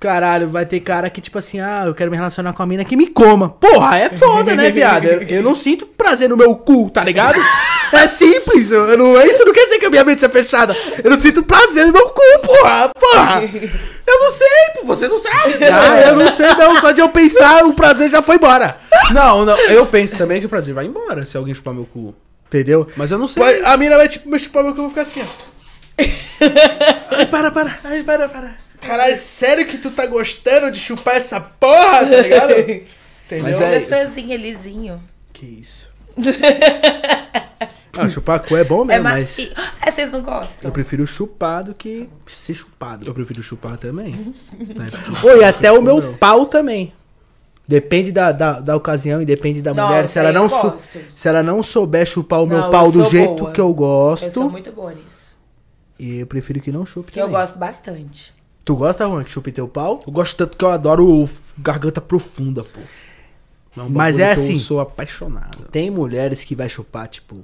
Caralho, 0.00 0.48
vai 0.48 0.64
ter 0.64 0.80
cara 0.80 1.10
que, 1.10 1.20
tipo 1.20 1.38
assim, 1.38 1.60
ah, 1.60 1.84
eu 1.86 1.94
quero 1.94 2.10
me 2.10 2.16
relacionar 2.16 2.54
com 2.54 2.62
a 2.62 2.66
mina 2.66 2.84
que 2.84 2.96
me 2.96 3.06
coma. 3.06 3.50
Porra, 3.50 3.98
é 3.98 4.08
foda, 4.08 4.56
né, 4.56 4.70
viado? 4.70 5.04
Eu, 5.04 5.22
eu 5.22 5.42
não 5.42 5.54
sinto 5.54 5.86
prazer 5.86 6.28
no 6.28 6.38
meu 6.38 6.56
cu, 6.56 6.90
tá 6.90 7.04
ligado? 7.04 7.38
É 7.92 8.08
simples, 8.08 8.70
eu 8.70 8.96
não, 8.96 9.20
isso 9.20 9.44
não 9.44 9.52
quer 9.52 9.64
dizer 9.64 9.78
que 9.78 9.86
a 9.86 9.90
minha 9.90 10.04
mente 10.04 10.24
é 10.24 10.28
fechada. 10.28 10.74
Eu 11.04 11.10
não 11.10 11.18
sinto 11.18 11.42
prazer 11.42 11.86
no 11.86 11.92
meu 11.92 12.08
cu, 12.08 12.22
porra, 12.46 12.90
porra. 12.98 13.42
Eu 14.12 14.18
não 14.20 14.30
sei, 14.32 14.48
pô, 14.74 14.84
você 14.86 15.06
não 15.08 15.18
sabe. 15.18 15.54
Ah, 15.72 16.00
eu 16.08 16.16
não 16.16 16.28
sei 16.30 16.48
não, 16.54 16.80
só 16.80 16.90
de 16.90 17.00
eu 17.00 17.08
pensar, 17.10 17.64
o 17.64 17.74
prazer 17.74 18.10
já 18.10 18.20
foi 18.22 18.36
embora. 18.36 18.76
Não, 19.12 19.44
não, 19.44 19.56
eu 19.70 19.86
penso 19.86 20.18
também 20.18 20.40
que 20.40 20.46
o 20.46 20.48
prazer 20.48 20.74
vai 20.74 20.84
embora 20.86 21.24
se 21.24 21.36
alguém 21.36 21.54
chupar 21.54 21.72
meu 21.74 21.84
cu. 21.86 22.14
Entendeu? 22.48 22.86
Mas 22.96 23.10
eu 23.12 23.18
não 23.18 23.28
sei. 23.28 23.42
Vai- 23.42 23.60
A 23.64 23.76
mina 23.76 23.96
vai, 23.96 24.08
tipo, 24.08 24.28
me 24.28 24.38
chupar 24.38 24.64
meu 24.64 24.72
cu, 24.72 24.78
eu 24.78 24.82
vou 24.82 24.90
ficar 24.90 25.02
assim, 25.02 25.22
ó. 25.22 25.26
Ai, 27.16 27.26
para, 27.26 27.50
para. 27.50 27.78
Ai, 27.84 28.02
para, 28.02 28.28
para. 28.28 28.54
Caralho, 28.80 29.18
sério 29.20 29.66
que 29.66 29.76
tu 29.78 29.90
tá 29.90 30.06
gostando 30.06 30.70
de 30.70 30.78
chupar 30.80 31.16
essa 31.16 31.38
porra, 31.40 31.98
tá 31.98 32.02
ligado? 32.22 32.52
Entendeu? 32.60 32.86
Mas 33.42 33.60
é- 33.60 33.78
Gostosinho, 33.80 34.36
lisinho. 34.36 35.02
Que 35.32 35.46
isso. 35.46 35.92
Ah, 37.96 38.08
chupar 38.08 38.40
cu 38.40 38.56
é 38.56 38.64
bom 38.64 38.82
É 38.82 38.86
mesmo, 38.86 39.04
mas 39.04 39.20
macio. 39.20 39.52
É, 39.84 39.90
vocês 39.90 40.12
não 40.12 40.22
gostam? 40.22 40.68
eu 40.68 40.72
prefiro 40.72 41.06
chupar 41.06 41.64
do 41.64 41.74
que 41.74 42.08
ser 42.26 42.54
chupado. 42.54 43.06
Eu 43.06 43.12
prefiro 43.14 43.42
chupar 43.42 43.76
também. 43.78 44.12
né? 44.12 44.86
Oi, 45.24 45.44
até 45.44 45.72
o 45.72 45.82
meu 45.82 46.00
Não. 46.00 46.14
pau 46.16 46.46
também. 46.46 46.92
Depende 47.66 48.10
da, 48.10 48.32
da, 48.32 48.60
da 48.60 48.76
ocasião 48.76 49.22
e 49.22 49.24
depende 49.24 49.62
da 49.62 49.72
Não, 49.72 49.86
mulher. 49.86 50.08
Se 50.08 50.18
ela, 50.18 50.30
eu 50.30 50.32
não 50.34 50.48
gosto. 50.48 51.00
se 51.14 51.28
ela 51.28 51.42
não 51.42 51.62
souber 51.62 52.04
chupar 52.06 52.42
o 52.42 52.46
meu 52.46 52.58
Não, 52.58 52.64
eu 52.66 52.70
pau 52.70 52.90
do 52.90 53.04
jeito 53.04 53.36
boa. 53.44 53.52
que 53.52 53.60
eu 53.60 53.72
gosto, 53.72 54.26
Eu 54.26 54.32
sou 54.32 54.50
muito 54.50 54.72
boa 54.72 54.92
nisso. 54.92 55.36
e 55.98 56.18
eu 56.18 56.26
prefiro 56.26 56.60
que 56.60 56.72
não 56.72 56.84
chupe 56.84 57.12
Que 57.12 57.20
eu 57.20 57.26
também. 57.26 57.40
gosto 57.40 57.58
bastante. 57.58 58.32
Tu 58.64 58.74
gosta, 58.76 59.04
Juan, 59.06 59.22
que 59.24 59.30
chupe 59.30 59.52
teu 59.52 59.66
pau? 59.68 60.00
Eu 60.06 60.12
gosto 60.12 60.36
tanto 60.36 60.56
que 60.56 60.64
eu 60.64 60.70
adoro 60.70 61.28
garganta 61.58 62.00
profunda, 62.00 62.62
pô. 62.64 62.80
É 63.76 63.82
um 63.84 63.88
Mas 63.88 64.18
é 64.18 64.32
assim. 64.32 64.54
Eu 64.54 64.58
sou 64.58 64.80
apaixonado. 64.80 65.68
Tem 65.70 65.90
mulheres 65.90 66.42
que 66.42 66.56
vai 66.56 66.68
chupar, 66.68 67.06
tipo, 67.08 67.36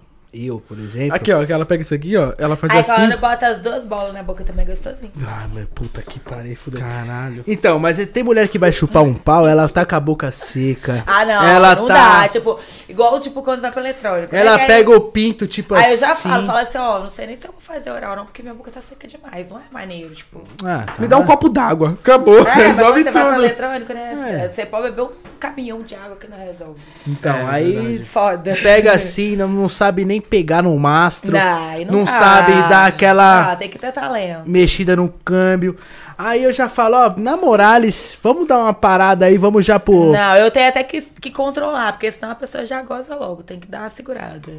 eu, 0.45 0.61
por 0.61 0.79
exemplo. 0.79 1.15
Aqui, 1.15 1.33
ó, 1.33 1.45
que 1.45 1.53
ela 1.53 1.65
pega 1.65 1.83
isso 1.83 1.95
aqui, 1.95 2.17
ó. 2.17 2.33
Ela 2.39 2.57
faz 2.57 2.73
Aí 2.73 2.81
assim. 2.81 2.93
quando 2.95 3.19
bota 3.19 3.47
as 3.47 3.61
duas 3.61 3.85
bolas 3.85 4.13
na 4.13 4.23
boca 4.23 4.45
também 4.45 4.65
é 4.65 4.69
gostosinho. 4.69 5.13
Ah, 5.27 5.47
meu 5.53 5.67
puta 5.69 6.03
que 6.03 6.19
pariu, 6.21 6.57
fudeu. 6.57 6.81
Caralho. 6.81 7.45
Então, 7.47 7.79
mas 7.79 7.97
tem 8.07 8.23
mulher 8.23 8.49
que 8.49 8.59
vai 8.59 8.73
chupar 8.73 9.03
um 9.03 9.15
pau, 9.15 9.47
ela 9.47 9.69
tá 9.69 9.85
com 9.85 9.95
a 9.95 10.01
boca 10.01 10.31
seca. 10.31 11.03
Ah, 11.07 11.25
não, 11.25 11.43
ela 11.43 11.75
não 11.77 11.87
tá... 11.87 12.23
dá. 12.23 12.29
Tipo, 12.29 12.59
igual 12.89 13.19
tipo 13.21 13.43
quando 13.43 13.61
vai 13.61 13.71
pro 13.71 13.81
eletrônico. 13.81 14.35
Ela 14.35 14.57
aí- 14.57 14.67
pega 14.67 14.91
o 14.91 15.01
pinto, 15.01 15.47
tipo 15.47 15.75
Aí 15.75 15.83
assim. 15.85 15.93
eu 15.93 15.99
já 15.99 16.15
falo, 16.15 16.47
falo 16.47 16.59
assim, 16.59 16.79
ó, 16.79 16.99
não 17.01 17.09
sei 17.09 17.27
nem 17.29 17.37
se 17.37 17.47
eu 17.47 17.53
vou 17.53 17.61
fazer 17.61 17.91
oral 17.91 18.17
não, 18.17 18.25
porque 18.25 18.43
minha 18.43 18.55
boca 18.55 18.71
tá 18.71 18.81
seca 18.81 19.07
demais. 19.07 19.51
Não 19.51 19.59
é 19.59 19.63
maneiro, 19.73 20.15
tipo. 20.15 20.43
Ah, 20.65 20.85
tá. 20.87 20.95
Me 20.99 21.07
dá 21.09 21.17
um 21.19 21.25
copo 21.25 21.49
d'água. 21.49 21.97
Acabou. 22.01 22.41
É, 22.41 22.45
mas 22.45 22.55
quando 22.55 22.67
Resolve 22.67 23.03
você 23.05 23.11
vai 23.11 23.23
pro 23.23 23.33
tudo. 23.33 23.45
eletrônico, 23.45 23.93
né? 23.95 24.43
É. 24.45 24.49
Você 24.49 24.67
pode 24.67 24.91
beber 24.91 25.03
um 25.03 25.11
caminhão 25.39 25.83
de 25.83 25.95
água 25.95 26.17
que 26.17 26.29
não 26.29 26.37
resolve. 26.39 26.81
Então, 27.07 27.35
É, 27.35 27.51
aí 27.51 27.73
verdade. 27.73 28.05
Foda. 28.05 28.57
pega 28.63 28.93
assim, 28.93 29.37
não, 29.37 29.49
não 29.49 29.69
sabe 29.69 30.05
nem 30.05 30.21
pegar 30.29 30.63
no 30.63 30.77
mastro. 30.79 31.33
Não, 31.33 31.99
não 31.99 32.05
dá. 32.05 32.11
sabe 32.11 32.53
dar 32.69 32.87
aquela- 32.87 33.53
Ah, 33.53 33.57
tem 33.57 33.69
que 33.69 33.79
ter 33.79 33.93
talento. 33.93 34.49
mexida 34.49 34.95
no 34.97 35.09
câmbio. 35.25 35.77
Aí 36.19 36.43
eu 36.45 36.53
já 36.53 36.69
falo, 36.69 36.97
ó, 36.97 37.15
na 37.17 37.37
Morales, 37.37 38.17
vamos 38.23 38.47
dar 38.47 38.59
uma 38.59 38.73
parada 38.75 39.27
aí, 39.27 39.37
vamos 39.37 39.65
já 39.65 39.79
pro. 39.79 40.13
Não, 40.13 40.35
eu 40.37 40.51
tenho 40.51 40.69
até 40.69 40.83
que, 40.83 41.01
que 41.01 41.31
controlar, 41.31 41.93
porque 41.93 42.11
senão 42.11 42.31
a 42.31 42.35
pessoa 42.35 42.65
já 42.65 42.83
goza 42.83 43.15
logo. 43.15 43.43
Tem 43.43 43.61
que 43.61 43.67
dar 43.69 43.81
uma 43.81 43.91
segurada. 43.91 44.53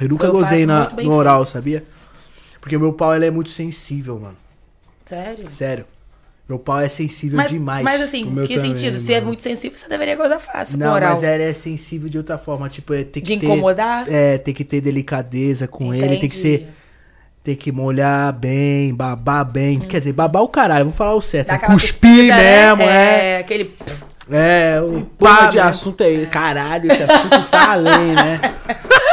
Eu 0.00 0.08
nunca 0.08 0.26
Eu 0.26 0.32
gozei 0.32 0.66
na, 0.66 0.90
no 0.90 1.12
oral, 1.12 1.46
sabia? 1.46 1.84
Porque 2.60 2.76
meu 2.76 2.92
pau 2.92 3.14
ele 3.14 3.26
é 3.26 3.30
muito 3.30 3.50
sensível, 3.50 4.18
mano. 4.18 4.36
Sério? 5.04 5.50
Sério. 5.50 5.86
Meu 6.46 6.58
pau 6.58 6.78
é 6.78 6.88
sensível 6.90 7.38
Mas, 7.38 7.50
demais. 7.50 7.82
mas 7.82 8.02
assim, 8.02 8.22
que 8.22 8.54
também, 8.56 8.58
sentido? 8.58 8.98
Se 9.00 9.14
é 9.14 9.20
muito 9.20 9.40
sensível, 9.40 9.78
você 9.78 9.88
deveria 9.88 10.14
gozar 10.14 10.38
fácil 10.38 10.78
Não, 10.78 10.92
oral. 10.92 11.10
mas 11.10 11.22
ele 11.22 11.42
é 11.42 11.54
sensível 11.54 12.06
de 12.10 12.18
outra 12.18 12.36
forma. 12.36 12.68
Tipo, 12.68 12.92
é, 12.92 13.02
tem 13.02 13.22
que 13.22 13.34
De 13.34 13.40
ter. 13.40 13.46
incomodar? 13.46 14.04
É, 14.12 14.36
tem 14.36 14.52
que 14.52 14.62
ter 14.62 14.82
delicadeza 14.82 15.66
com 15.66 15.94
ele, 15.94 16.06
tem 16.18 16.18
que 16.18 16.26
Entendi. 16.26 16.36
ser. 16.38 16.68
Tem 17.42 17.56
que 17.56 17.72
molhar 17.72 18.32
bem, 18.32 18.94
babar 18.94 19.44
bem. 19.44 19.78
Quer 19.78 20.00
dizer, 20.00 20.12
babar 20.12 20.42
o 20.42 20.48
caralho, 20.48 20.84
vamos 20.84 20.96
falar 20.96 21.14
o 21.14 21.20
certo. 21.20 21.50
É 21.50 21.54
aquela 21.54 21.72
cuspir 21.72 22.10
cuspida, 22.10 22.36
né? 22.36 22.66
mesmo, 22.74 22.82
é. 22.82 23.30
É, 23.32 23.38
aquele... 23.38 23.74
É, 24.30 24.80
o 24.80 25.02
pá 25.02 25.46
de 25.46 25.58
assunto 25.58 26.02
é 26.02 26.24
caralho, 26.26 26.90
esse 26.90 27.02
assunto 27.02 27.50
tá 27.50 27.72
além, 27.72 28.14
né? 28.14 28.40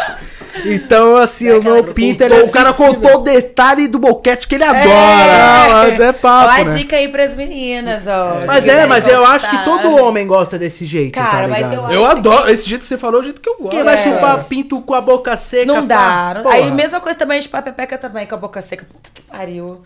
Então, 0.66 1.16
assim, 1.16 1.48
Dá 1.50 1.58
o 1.60 1.64
meu 1.64 1.84
pinto, 1.94 2.24
ele 2.24 2.34
é 2.36 2.44
o 2.44 2.52
cara 2.52 2.74
contou 2.74 3.16
o 3.16 3.24
detalhe 3.24 3.88
do 3.88 3.98
boquete 4.00 4.48
que 4.48 4.56
ele 4.56 4.64
adora. 4.64 4.84
Não, 4.86 5.70
mas 5.90 6.00
é 6.00 6.12
papo, 6.14 6.48
Ó, 6.48 6.50
a 6.52 6.64
né? 6.64 6.76
dica 6.78 6.96
aí 6.96 7.08
pras 7.08 7.36
meninas, 7.36 8.04
ó. 8.08 8.40
Mas 8.46 8.66
Que 8.66 8.72
é, 8.72 8.86
mas 8.86 9.08
eu 9.08 9.26
acho 9.26 9.50
que 9.50 9.64
todo 9.64 9.96
homem 10.04 10.28
gosta 10.28 10.60
desse 10.60 10.86
jeito, 10.86 11.14
Cara, 11.14 11.44
tá 11.44 11.48
mas 11.48 11.70
ligado? 11.70 11.92
eu 11.92 12.02
Eu 12.02 12.06
que- 12.06 12.12
adoro. 12.18 12.50
Esse 12.52 12.70
jeito 12.70 12.82
que 12.82 12.88
você 12.88 12.98
falou 12.98 13.20
é 13.20 13.22
o 13.22 13.24
jeito 13.26 13.40
que 13.42 13.50
eu 13.50 13.58
gosto. 13.58 13.72
Quem 13.72 13.84
vai 13.84 13.94
É. 13.94 13.98
chupar 13.98 14.44
pinto 14.46 14.82
com 14.82 14.94
a 14.94 15.02
boca 15.02 15.36
seca? 15.38 15.66
Não 15.66 15.86
dá. 15.88 16.34
não- 16.36 16.44
Porra. 16.44 16.56
Aí 16.56 16.70
mesma 16.72 17.00
coisa 17.00 17.18
também 17.18 17.40
de 17.40 17.46
chupar 17.46 17.64
pepeca 17.64 17.98
também, 17.98 18.28
com 18.28 18.36
a 18.36 18.38
boca 18.38 18.62
seca. 18.62 18.86
Puta 18.86 19.10
que 19.14 19.22
pariu. 19.22 19.82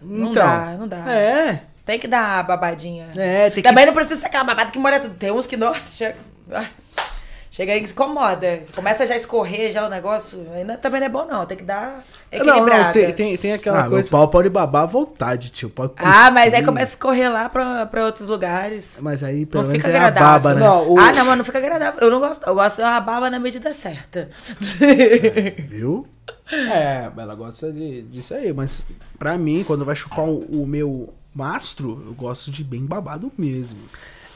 Não 0.00 0.30
Então, 0.30 0.42
dá, 0.42 0.74
não 0.78 0.88
dá. 0.88 0.96
É, 1.12 1.60
Tem 1.86 1.98
que 1.98 2.08
dar 2.08 2.38
a 2.40 2.42
babadinha. 2.42 3.08
é, 3.16 3.50
tem 3.50 3.62
Também 3.62 3.86
não 3.86 3.92
precisa 3.92 4.18
ser 4.20 4.26
aquela 4.26 4.44
babada 4.44 4.70
que 4.70 4.78
tudo. 5.00 5.14
Tem 5.16 5.30
uns 5.30 5.46
que, 5.46 5.56
nossa, 5.56 5.96
chega, 5.96 6.16
ah, 6.52 6.64
chega 7.52 7.72
aí 7.72 7.80
que 7.80 7.86
se 7.86 7.92
incomoda. 7.92 8.62
Começa 8.74 9.06
já 9.06 9.14
a 9.14 9.16
escorrer 9.18 9.70
já 9.70 9.86
o 9.86 9.88
negócio. 9.88 10.38
Não- 10.66 10.76
também 10.78 10.98
não 11.00 11.06
é 11.06 11.10
bom, 11.10 11.24
não. 11.24 11.46
Tem 11.46 11.56
que 11.56 11.62
dar 11.62 12.02
Não, 12.32 12.40
equilibrada. 12.40 12.84
não, 12.86 12.92
tem, 12.92 13.12
tem, 13.12 13.36
tem 13.36 13.52
aquela 13.52 13.84
Ah, 13.84 13.88
coisa. 13.88 14.10
pau 14.10 14.26
pode 14.28 14.48
babar 14.48 14.82
à 14.82 14.86
vontade, 14.86 15.50
tio. 15.50 15.70
Pode 15.70 15.92
Ah, 15.98 16.30
mas 16.32 16.52
aí 16.52 16.64
começa 16.64 16.90
a 16.90 16.94
escorrer 16.94 17.30
lá 17.30 17.48
pra, 17.48 17.86
pra 17.86 18.04
outros 18.06 18.26
lugares. 18.28 18.96
Mas 19.00 19.22
aí, 19.22 19.46
pelo 19.46 19.62
Não 19.62 19.70
menos, 19.70 19.84
fica 19.84 19.96
é 19.96 20.00
a 20.00 20.06
agradável. 20.08 20.40
baba, 20.40 20.54
né? 20.54 20.60
Não, 20.66 20.92
o- 20.94 20.98
Ah, 20.98 21.12
não, 21.12 21.24
mas 21.26 21.38
não 21.38 21.44
fica 21.44 21.58
agradável. 21.58 22.00
Eu 22.00 22.10
não 22.10 22.18
gosto. 22.18 22.44
Eu 22.44 22.54
gosto 22.54 22.76
de 22.76 22.82
uma 22.82 23.00
baba 23.00 23.30
na 23.30 23.38
medida 23.38 23.72
certa. 23.72 24.28
Viu? 25.68 26.06
É, 26.50 27.10
ela 27.16 27.34
gosta 27.34 27.72
de, 27.72 28.02
disso 28.02 28.34
aí, 28.34 28.52
mas 28.52 28.84
pra 29.18 29.36
mim, 29.38 29.64
quando 29.66 29.84
vai 29.84 29.94
chupar 29.96 30.24
o, 30.24 30.62
o 30.62 30.66
meu 30.66 31.12
mastro, 31.34 32.02
eu 32.06 32.12
gosto 32.14 32.50
de 32.50 32.62
bem 32.62 32.84
babado 32.84 33.30
mesmo. 33.38 33.78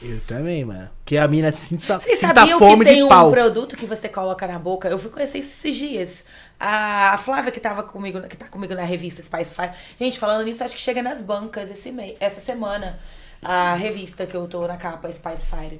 Eu 0.01 0.19
também, 0.27 0.63
mano. 0.63 0.89
Porque 0.99 1.17
a 1.17 1.27
mina 1.27 1.51
sinta, 1.51 1.99
Vocês 1.99 2.19
sinta 2.19 2.33
sabiam 2.35 2.59
fome 2.59 2.85
que 2.85 2.91
tem 2.91 2.97
de 2.97 3.03
um 3.03 3.09
pau. 3.09 3.31
produto 3.31 3.75
que 3.75 3.85
você 3.85 4.07
coloca 4.07 4.45
na 4.47 4.59
boca? 4.59 4.87
Eu 4.87 4.99
fui 4.99 5.09
conhecer 5.09 5.39
esses 5.39 5.75
dias. 5.75 6.23
A 6.59 7.13
a 7.13 7.17
Flávia 7.17 7.51
que 7.51 7.59
tava 7.59 7.81
comigo, 7.83 8.21
que 8.21 8.37
tá 8.37 8.47
comigo 8.47 8.75
na 8.75 8.83
revista 8.83 9.21
Spice 9.21 9.53
Fire. 9.55 9.71
Gente, 9.99 10.19
falando 10.19 10.43
nisso, 10.45 10.63
acho 10.63 10.75
que 10.75 10.81
chega 10.81 11.01
nas 11.01 11.21
bancas 11.21 11.69
esse 11.71 11.91
mês, 11.91 12.15
essa 12.19 12.41
semana. 12.41 12.99
A 13.41 13.75
revista 13.75 14.25
que 14.25 14.35
eu 14.35 14.47
tô 14.47 14.67
na 14.67 14.77
capa, 14.77 15.11
Spice 15.11 15.45
Fire. 15.45 15.79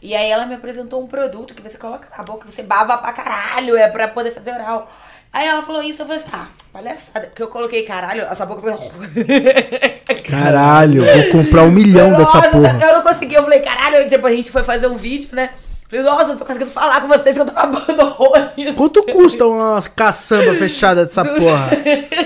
E 0.00 0.14
aí 0.14 0.30
ela 0.30 0.46
me 0.46 0.54
apresentou 0.54 1.02
um 1.02 1.06
produto 1.06 1.54
que 1.54 1.62
você 1.62 1.76
coloca 1.76 2.08
na 2.16 2.22
boca, 2.22 2.50
você 2.50 2.62
baba 2.62 2.98
pra 2.98 3.12
caralho, 3.12 3.76
é 3.76 3.88
pra 3.88 4.08
poder 4.08 4.30
fazer 4.30 4.52
oral. 4.52 4.90
Aí 5.32 5.46
ela 5.46 5.62
falou 5.62 5.82
isso, 5.82 6.02
eu 6.02 6.06
falei 6.06 6.22
assim, 6.22 6.30
ah, 6.32 6.48
palhaçada. 6.72 7.26
Porque 7.26 7.42
eu 7.42 7.48
coloquei 7.48 7.82
caralho, 7.82 8.22
essa 8.22 8.46
boca 8.46 8.60
foi... 8.62 8.72
Caralho, 10.28 11.04
vou 11.04 11.42
comprar 11.42 11.62
um 11.64 11.70
milhão 11.70 12.10
dessa 12.12 12.38
Nossa, 12.38 12.50
porra. 12.50 12.78
Eu 12.80 12.96
não 12.96 13.02
consegui, 13.02 13.34
eu 13.34 13.42
falei, 13.42 13.60
caralho, 13.60 14.08
depois 14.08 14.32
a 14.32 14.36
gente 14.36 14.50
foi 14.50 14.64
fazer 14.64 14.86
um 14.86 14.96
vídeo, 14.96 15.28
né? 15.32 15.50
Falei, 15.88 16.04
nossa, 16.04 16.24
eu 16.24 16.28
não 16.28 16.36
tô 16.36 16.44
conseguindo 16.44 16.70
falar 16.70 17.00
com 17.00 17.08
vocês, 17.08 17.34
que 17.34 17.40
eu 17.40 17.46
tô 17.46 17.52
babando 17.52 18.02
horrores. 18.02 18.74
Quanto 18.74 19.02
custa 19.10 19.46
uma 19.46 19.80
caçamba 19.82 20.52
fechada 20.54 21.04
dessa 21.04 21.24
porra? 21.24 21.70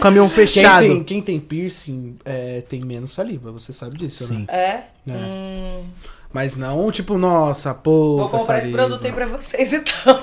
Caminhão 0.00 0.26
Quem 0.28 0.34
fechado. 0.34 0.86
tem, 0.86 1.04
quem 1.04 1.22
tem 1.22 1.38
piercing 1.38 2.16
é, 2.24 2.62
tem 2.68 2.80
menos 2.80 3.12
saliva, 3.12 3.52
você 3.52 3.72
sabe 3.72 3.96
disso, 3.96 4.26
Sim. 4.26 4.46
né? 4.48 4.54
É? 4.56 4.82
É. 5.06 5.12
Hum, 5.12 5.84
Mas 6.32 6.56
não, 6.56 6.90
tipo, 6.90 7.18
nossa, 7.18 7.74
pô. 7.74 8.16
vou 8.18 8.28
comprar 8.28 8.60
esse 8.60 8.70
produto 8.70 9.04
aí 9.06 9.12
pra 9.12 9.26
vocês, 9.26 9.72
então. 9.72 10.18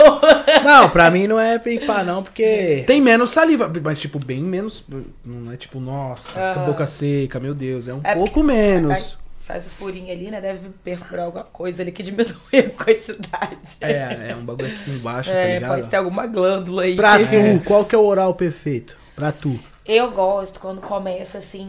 Não, 0.64 0.90
pra 0.90 1.11
mim 1.11 1.27
não 1.27 1.40
é 1.40 1.60
pipar, 1.60 2.03
não, 2.03 2.23
porque. 2.23 2.84
Tem 2.88 2.99
menos 2.99 3.30
saliva, 3.30 3.72
mas 3.84 3.99
tipo, 3.99 4.18
bem 4.18 4.41
menos. 4.41 4.84
Não 5.23 5.52
é 5.52 5.57
tipo, 5.57 5.80
nossa, 5.80 6.40
Aham. 6.40 6.65
boca 6.65 6.88
seca, 6.88 7.40
meu 7.40 7.53
Deus, 7.53 7.88
é 7.88 7.94
um 7.94 8.02
É 8.03 8.15
pouco 8.15 8.41
menos. 8.41 9.18
Faz 9.41 9.65
o 9.65 9.69
furinho 9.72 10.11
ali, 10.11 10.30
né? 10.30 10.40
Deve 10.40 10.69
perfurar 10.84 11.26
alguma 11.26 11.44
coisa 11.44 11.81
ali 11.81 11.91
que 11.91 12.03
diminui 12.03 12.26
a 12.53 12.69
quantidade. 12.84 13.57
É, 13.81 14.30
é 14.31 14.36
um 14.40 14.45
bagulho 14.45 14.68
aqui 14.68 14.91
embaixo, 14.91 15.31
tá 15.31 15.36
É, 15.38 15.53
ligado? 15.56 15.76
pode 15.76 15.90
ser 15.90 15.95
alguma 15.95 16.27
glândula 16.27 16.84
aí. 16.84 16.95
Pra 16.95 17.18
tu, 17.19 17.64
qual 17.65 17.84
que 17.86 17.95
é 17.95 17.98
o 17.98 18.06
oral 18.06 18.34
perfeito? 18.36 18.95
Pra 19.15 19.31
tu. 19.31 19.60
Eu 19.86 20.11
gosto 20.11 20.60
quando 20.60 20.81
começa 20.81 21.40
assim, 21.40 21.68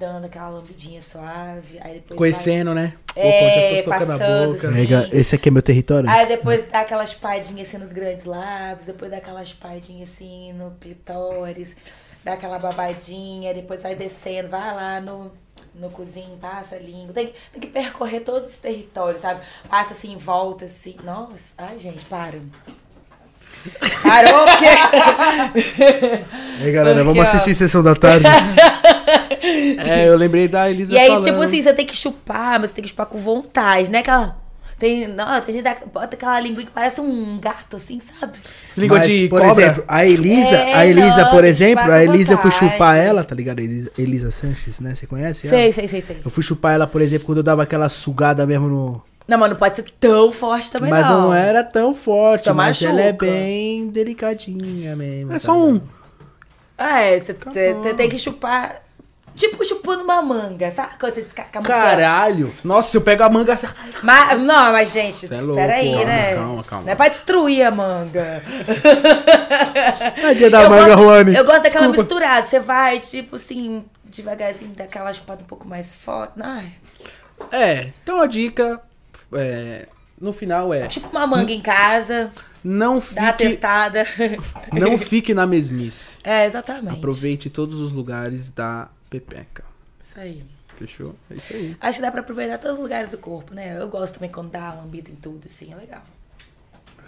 dando 0.00 0.24
aquela 0.24 0.48
lambidinha 0.48 1.02
suave. 1.02 1.78
Aí 1.82 1.94
depois. 1.94 2.16
Conhecendo, 2.16 2.74
né? 2.74 2.94
É, 3.14 3.28
Opa, 3.28 3.54
já 3.54 3.60
tô 3.60 3.90
tocando 3.90 4.10
a 4.10 4.18
passando, 4.18 4.52
boca. 4.54 4.68
assim. 4.68 4.76
Nega, 4.76 5.08
esse 5.12 5.34
aqui 5.34 5.48
é 5.48 5.52
meu 5.52 5.62
território? 5.62 6.08
Aí 6.08 6.26
depois 6.26 6.66
dá 6.70 6.80
aquela 6.80 7.04
espadinha 7.04 7.62
assim 7.62 7.76
nos 7.76 7.92
grandes 7.92 8.24
lábios, 8.24 8.86
depois 8.86 9.10
dá 9.10 9.18
aquela 9.18 9.42
espadinha 9.42 10.04
assim 10.04 10.54
no 10.54 10.70
clitóris, 10.80 11.76
dá 12.24 12.32
aquela 12.32 12.58
babadinha, 12.58 13.52
depois 13.52 13.82
vai 13.82 13.94
descendo, 13.94 14.48
vai 14.48 14.74
lá 14.74 15.00
no, 15.00 15.30
no 15.74 15.90
cozinho, 15.90 16.38
passa 16.40 16.76
a 16.76 16.78
língua. 16.78 17.12
Tem, 17.12 17.34
tem 17.52 17.60
que 17.60 17.68
percorrer 17.68 18.20
todos 18.20 18.48
os 18.48 18.56
territórios, 18.56 19.20
sabe? 19.20 19.42
Passa 19.68 19.92
assim 19.92 20.12
em 20.14 20.16
volta, 20.16 20.64
assim. 20.64 20.96
Nossa, 21.04 21.52
ai 21.58 21.78
gente, 21.78 22.04
para. 22.06 22.38
Parou, 24.02 24.44
porque. 24.46 24.66
Aí, 26.62 26.72
galera, 26.72 27.04
vamos 27.04 27.18
Aqui, 27.22 27.30
ó. 27.30 27.36
assistir 27.36 27.54
Sessão 27.54 27.82
da 27.82 27.94
Tarde. 27.94 28.26
É, 29.42 30.06
eu 30.06 30.16
lembrei 30.16 30.46
da 30.46 30.70
Elisa 30.70 30.92
E 30.92 30.98
aí, 30.98 31.08
falando. 31.08 31.24
tipo 31.24 31.40
assim, 31.40 31.62
você 31.62 31.72
tem 31.72 31.86
que 31.86 31.96
chupar, 31.96 32.60
mas 32.60 32.70
você 32.70 32.74
tem 32.76 32.82
que 32.82 32.90
chupar 32.90 33.06
com 33.06 33.18
vontade, 33.18 33.90
né? 33.90 33.98
Aquela. 34.00 34.36
Tem, 34.78 35.08
não, 35.08 35.40
tem 35.40 35.54
gente 35.54 35.74
que 35.74 35.86
bota 35.88 36.14
aquela 36.16 36.38
língua 36.40 36.62
que 36.62 36.70
parece 36.70 37.00
um 37.00 37.38
gato, 37.40 37.76
assim, 37.76 38.00
sabe? 38.20 38.38
Língua 38.76 38.98
Mas, 38.98 39.08
de 39.08 39.28
por 39.28 39.40
cobra. 39.40 39.52
exemplo, 39.62 39.84
a 39.88 40.06
Elisa, 40.06 40.56
É, 40.56 40.74
a 40.74 40.86
Elisa, 40.86 41.22
não, 41.24 41.30
por 41.30 41.44
exemplo, 41.44 41.90
a 41.90 42.04
Elisa 42.04 42.34
eu 42.34 42.38
fui 42.38 42.50
chupar 42.50 42.96
ela, 42.96 43.24
tá 43.24 43.34
ligado? 43.34 43.60
Elisa, 43.60 43.90
Elisa 43.98 44.30
Sanches, 44.30 44.78
né? 44.80 44.94
Você 44.94 45.06
conhece 45.06 45.46
ela? 45.48 45.56
Sei, 45.56 45.72
sei, 45.72 45.88
sei, 45.88 46.00
sei. 46.02 46.16
Eu 46.24 46.30
fui 46.30 46.42
chupar 46.42 46.74
ela, 46.74 46.86
por 46.86 47.00
exemplo, 47.02 47.26
quando 47.26 47.38
eu 47.38 47.44
dava 47.44 47.62
aquela 47.62 47.88
sugada 47.88 48.46
mesmo 48.46 48.68
no. 48.68 49.02
Não, 49.30 49.38
mas 49.38 49.50
não 49.50 49.56
pode 49.56 49.76
ser 49.76 49.84
tão 50.00 50.32
forte 50.32 50.72
também, 50.72 50.90
mas 50.90 51.06
não. 51.08 51.20
não 51.22 51.34
era 51.34 51.62
tão 51.62 51.94
forte, 51.94 52.46
Só 52.46 52.52
mas 52.54 52.82
ela 52.82 53.00
é 53.00 53.04
machuca. 53.12 53.26
bem 53.26 53.88
delicadinha 53.88 54.96
mesmo. 54.96 55.30
É 55.30 55.34
tá 55.34 55.40
só 55.40 55.52
um. 55.52 55.80
É, 56.76 57.16
você 57.20 57.32
tem 57.94 58.08
que 58.08 58.18
chupar. 58.18 58.82
Tipo 59.36 59.64
chupando 59.64 60.02
uma 60.02 60.20
manga, 60.20 60.72
sabe? 60.72 60.94
Quando 60.98 61.14
você 61.14 61.22
descasca 61.22 61.60
a 61.60 61.62
manga. 61.62 61.72
Caralho! 61.72 62.52
Nossa, 62.64 62.90
se 62.90 62.96
eu 62.96 63.00
pego 63.00 63.22
a 63.22 63.30
manga. 63.30 63.56
Mas, 64.02 64.40
não, 64.40 64.72
mas 64.72 64.90
gente, 64.90 65.28
Cê 65.28 65.34
é 65.34 65.40
louco, 65.40 65.54
peraí, 65.54 65.92
calma, 65.92 66.04
né? 66.04 66.34
calma, 66.34 66.64
calma. 66.64 66.84
Não 66.86 66.92
é 66.92 66.94
pra 66.96 67.08
destruir 67.08 67.62
a 67.62 67.70
manga. 67.70 68.42
É 70.22 70.34
dia 70.34 70.50
da 70.50 70.62
eu 70.62 70.70
manga, 70.70 70.86
gosto, 70.88 70.98
Juane. 71.02 71.34
Eu 71.36 71.44
gosto 71.44 71.62
daquela 71.62 71.86
Desculpa. 71.86 71.98
misturada. 72.14 72.42
Você 72.42 72.58
vai, 72.58 72.98
tipo 72.98 73.36
assim, 73.36 73.84
devagarzinho, 74.04 74.72
daquela 74.74 75.12
chupada 75.12 75.42
um 75.42 75.46
pouco 75.46 75.66
mais 75.66 75.94
forte. 75.94 76.32
Ai, 76.40 76.72
É, 77.52 77.88
então 78.02 78.20
a 78.20 78.26
dica. 78.26 78.82
É, 79.32 79.88
no 80.20 80.32
final 80.32 80.72
é. 80.74 80.86
tipo 80.86 81.08
uma 81.08 81.26
manga 81.26 81.52
em 81.52 81.60
casa, 81.60 82.30
Não 82.62 82.96
dá 82.98 83.32
fique, 83.32 83.36
testada. 83.36 84.04
não 84.72 84.96
fique 84.98 85.32
na 85.34 85.46
mesmice. 85.46 86.12
É, 86.22 86.46
exatamente. 86.46 86.98
Aproveite 86.98 87.48
todos 87.50 87.78
os 87.80 87.92
lugares 87.92 88.50
da 88.50 88.88
Pepeca. 89.08 89.64
Isso 90.00 90.18
aí. 90.20 90.44
Fechou? 90.76 91.14
É 91.30 91.34
isso 91.34 91.52
aí. 91.52 91.76
Acho 91.80 91.98
que 91.98 92.02
dá 92.02 92.10
pra 92.10 92.20
aproveitar 92.20 92.58
todos 92.58 92.78
os 92.78 92.82
lugares 92.82 93.10
do 93.10 93.18
corpo, 93.18 93.54
né? 93.54 93.76
Eu 93.80 93.88
gosto 93.88 94.14
também 94.14 94.30
quando 94.30 94.50
dá 94.50 94.60
uma 94.60 94.82
lambida 94.82 95.10
em 95.10 95.14
tudo, 95.14 95.42
assim, 95.44 95.72
é 95.72 95.76
legal. 95.76 96.02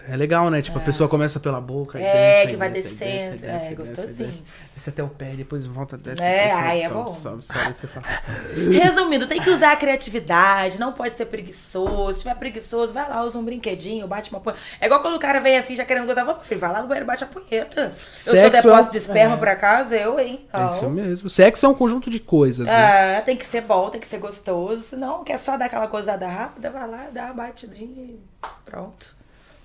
É 0.09 0.17
legal, 0.17 0.51
né? 0.51 0.61
Tipo, 0.61 0.79
a 0.79 0.81
pessoa 0.81 1.09
começa 1.09 1.39
pela 1.39 1.61
boca 1.61 1.99
e 1.99 2.03
É, 2.03 2.13
desce, 2.13 2.43
que 2.43 2.49
aí 2.51 2.57
vai 2.57 2.71
desce, 2.71 2.89
aí 2.89 2.95
descendo, 2.95 3.31
desce, 3.39 3.47
é, 3.47 3.69
aí 3.69 3.75
gostosinho. 3.75 4.29
desce, 4.31 4.43
Desce 4.75 4.91
até 4.91 5.03
o 5.03 5.09
pé, 5.09 5.35
depois 5.37 5.65
volta, 5.67 5.97
desce. 5.97 6.21
É, 6.23 6.51
sobe, 6.51 6.61
ai, 6.63 6.83
é 6.83 6.89
sobe, 6.89 6.95
bom. 7.03 7.09
Sobe, 7.09 7.43
sobe, 7.45 7.61
aí 7.61 7.75
você 7.75 7.87
fala. 7.87 8.07
Resumindo, 8.83 9.27
tem 9.27 9.41
que 9.41 9.51
usar 9.51 9.73
a 9.73 9.77
criatividade, 9.77 10.81
não 10.81 10.93
pode 10.93 11.17
ser 11.17 11.27
preguiçoso. 11.27 12.15
Se 12.15 12.23
tiver 12.23 12.35
preguiçoso, 12.35 12.93
vai 12.93 13.09
lá, 13.09 13.23
usa 13.23 13.39
um 13.39 13.45
brinquedinho, 13.45 14.07
bate 14.09 14.31
uma 14.31 14.41
punheta. 14.41 14.61
É 14.81 14.87
igual 14.87 15.01
quando 15.01 15.15
o 15.15 15.21
cara 15.21 15.39
vem 15.41 15.57
assim 15.57 15.77
já 15.77 15.85
querendo 15.85 16.07
gozar, 16.07 16.25
vamos, 16.25 16.47
filho, 16.47 16.61
vai 16.61 16.73
lá 16.73 16.83
no 16.83 16.89
banheiro, 16.89 17.07
bate 17.07 17.23
a 17.23 17.27
punheta. 17.27 17.81
eu 17.83 17.93
sou 18.17 18.35
Sexo 18.35 18.51
depósito 18.51 18.89
é- 18.89 18.93
de 18.93 18.99
esperma 18.99 19.37
pra 19.37 19.55
casa, 19.57 19.97
eu, 19.97 20.19
hein? 20.19 20.47
É 20.53 20.75
isso 20.77 20.87
Ó. 20.87 20.89
mesmo. 20.89 21.29
Sexo 21.31 21.65
é 21.67 21.69
um 21.69 21.75
conjunto 21.75 22.11
de 22.11 22.19
coisas, 22.19 22.67
né? 22.67 23.19
É, 23.19 23.21
tem 23.21 23.37
que 23.37 23.47
ser 23.47 23.61
bom, 23.61 23.89
tem 23.89 24.01
que 24.01 24.07
ser 24.07 24.19
gostoso. 24.19 24.81
Senão, 24.83 25.23
quer 25.23 25.39
só 25.39 25.57
dar 25.57 25.67
aquela 25.67 25.87
gozada 25.87 26.27
rápida, 26.27 26.71
vai 26.71 26.89
lá, 26.89 27.07
dá 27.13 27.27
uma 27.27 27.35
batidinha 27.35 28.05
e 28.05 28.21
pronto. 28.65 29.22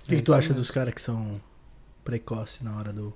O 0.08 0.10
que, 0.10 0.16
que 0.16 0.22
tu 0.22 0.32
acha 0.32 0.54
dos 0.54 0.70
caras 0.70 0.94
que 0.94 1.02
são 1.02 1.38
precoces 2.02 2.62
na 2.62 2.74
hora 2.78 2.94
do. 2.94 3.12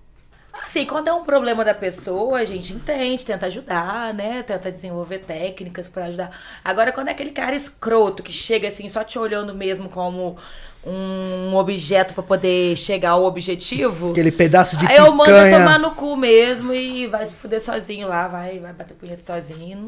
Assim, 0.53 0.85
quando 0.85 1.09
é 1.09 1.13
um 1.15 1.25
problema 1.25 1.65
da 1.65 1.73
pessoa, 1.73 2.39
a 2.39 2.45
gente 2.45 2.75
entende, 2.75 3.25
tenta 3.25 3.47
ajudar, 3.47 4.13
né? 4.13 4.43
Tenta 4.43 4.71
desenvolver 4.71 5.21
técnicas 5.21 5.89
pra 5.89 6.05
ajudar. 6.05 6.39
Agora, 6.63 6.93
quando 6.93 7.09
é 7.09 7.13
aquele 7.13 7.31
cara 7.31 7.57
escroto 7.57 8.23
que 8.23 8.31
chega 8.31 8.69
assim, 8.69 8.91
só 8.91 9.03
te 9.03 9.19
olhando 9.19 9.55
mesmo 9.55 9.89
como 9.89 10.37
um 10.85 11.55
objeto 11.57 12.13
pra 12.13 12.23
poder 12.23 12.77
chegar 12.77 13.13
ao 13.13 13.25
objetivo. 13.25 14.11
Aquele 14.11 14.31
pedaço 14.31 14.77
de 14.77 14.85
Aí 14.85 14.99
eu 14.99 15.11
mando 15.13 15.31
picanha. 15.31 15.59
tomar 15.61 15.79
no 15.79 15.93
cu 15.93 16.15
mesmo 16.15 16.75
e 16.75 17.07
vai 17.07 17.25
se 17.25 17.37
fuder 17.37 17.63
sozinho 17.63 18.07
lá, 18.07 18.29
vai, 18.29 18.59
vai 18.59 18.75
bater 18.75 18.93
punheta 18.93 19.23
sozinho. 19.23 19.87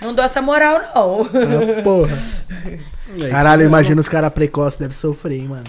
Não 0.00 0.14
dou 0.14 0.24
essa 0.24 0.40
moral, 0.40 0.78
não. 0.94 1.22
Ah, 1.22 1.82
porra. 1.82 2.16
Caralho, 3.28 3.62
eu 3.62 3.66
imagino 3.66 4.00
os 4.00 4.08
caras 4.08 4.32
precoces 4.32 4.78
devem 4.78 4.94
sofrer, 4.94 5.40
hein, 5.40 5.48
mano. 5.48 5.66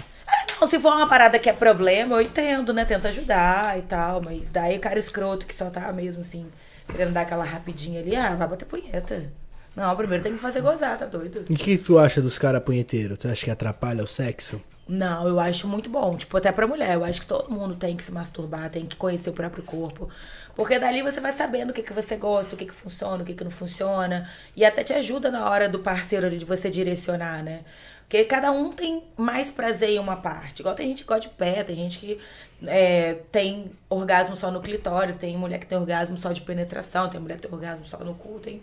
Não, 0.60 0.66
se 0.66 0.78
for 0.78 0.92
uma 0.92 1.08
parada 1.08 1.38
que 1.38 1.48
é 1.48 1.52
problema, 1.52 2.16
eu 2.16 2.22
entendo, 2.22 2.72
né? 2.72 2.84
Tenta 2.84 3.08
ajudar 3.08 3.78
e 3.78 3.82
tal. 3.82 4.22
Mas 4.22 4.50
daí 4.50 4.76
o 4.76 4.80
cara 4.80 4.98
escroto 4.98 5.46
que 5.46 5.54
só 5.54 5.70
tá 5.70 5.92
mesmo 5.92 6.20
assim, 6.22 6.46
querendo 6.90 7.12
dar 7.12 7.22
aquela 7.22 7.44
rapidinha 7.44 8.00
ali, 8.00 8.16
ah, 8.16 8.34
vai 8.34 8.48
bater 8.48 8.64
punheta. 8.64 9.30
Não, 9.74 9.94
primeiro 9.94 10.22
tem 10.22 10.32
que 10.32 10.38
fazer 10.38 10.62
gozar, 10.62 10.96
tá 10.96 11.04
doido? 11.04 11.44
E 11.50 11.52
o 11.52 11.56
que 11.56 11.76
tu 11.76 11.98
acha 11.98 12.22
dos 12.22 12.38
caras 12.38 12.62
punheteiros? 12.62 13.18
Tu 13.18 13.28
acha 13.28 13.44
que 13.44 13.50
atrapalha 13.50 14.02
o 14.02 14.06
sexo? 14.06 14.60
Não, 14.88 15.26
eu 15.26 15.40
acho 15.40 15.66
muito 15.66 15.90
bom. 15.90 16.16
Tipo, 16.16 16.36
até 16.36 16.52
pra 16.52 16.66
mulher. 16.66 16.94
Eu 16.94 17.04
acho 17.04 17.20
que 17.20 17.26
todo 17.26 17.50
mundo 17.50 17.74
tem 17.74 17.96
que 17.96 18.04
se 18.04 18.12
masturbar, 18.12 18.70
tem 18.70 18.86
que 18.86 18.96
conhecer 18.96 19.28
o 19.28 19.32
próprio 19.32 19.64
corpo. 19.64 20.08
Porque 20.54 20.78
dali 20.78 21.02
você 21.02 21.20
vai 21.20 21.32
sabendo 21.32 21.70
o 21.70 21.72
que, 21.72 21.82
que 21.82 21.92
você 21.92 22.16
gosta, 22.16 22.54
o 22.54 22.58
que, 22.58 22.64
que 22.64 22.74
funciona, 22.74 23.22
o 23.22 23.26
que, 23.26 23.34
que 23.34 23.44
não 23.44 23.50
funciona. 23.50 24.30
E 24.54 24.64
até 24.64 24.84
te 24.84 24.94
ajuda 24.94 25.30
na 25.30 25.50
hora 25.50 25.68
do 25.68 25.80
parceiro 25.80 26.30
de 26.30 26.44
você 26.44 26.70
direcionar, 26.70 27.42
né? 27.42 27.60
Porque 28.08 28.24
cada 28.24 28.52
um 28.52 28.70
tem 28.70 29.02
mais 29.16 29.50
prazer 29.50 29.90
em 29.90 29.98
uma 29.98 30.16
parte. 30.16 30.60
Igual 30.60 30.76
tem 30.76 30.88
gente 30.88 31.02
que 31.02 31.08
gosta 31.08 31.28
de 31.28 31.34
pé, 31.34 31.64
tem 31.64 31.74
gente 31.74 31.98
que 31.98 32.20
é, 32.64 33.18
tem 33.32 33.72
orgasmo 33.90 34.36
só 34.36 34.48
no 34.50 34.60
clitóris, 34.60 35.16
tem 35.16 35.36
mulher 35.36 35.58
que 35.58 35.66
tem 35.66 35.76
orgasmo 35.76 36.16
só 36.16 36.30
de 36.30 36.40
penetração, 36.40 37.08
tem 37.08 37.20
mulher 37.20 37.34
que 37.34 37.42
tem 37.48 37.52
orgasmo 37.52 37.84
só 37.84 37.98
no 37.98 38.14
cu. 38.14 38.38
Tem... 38.38 38.62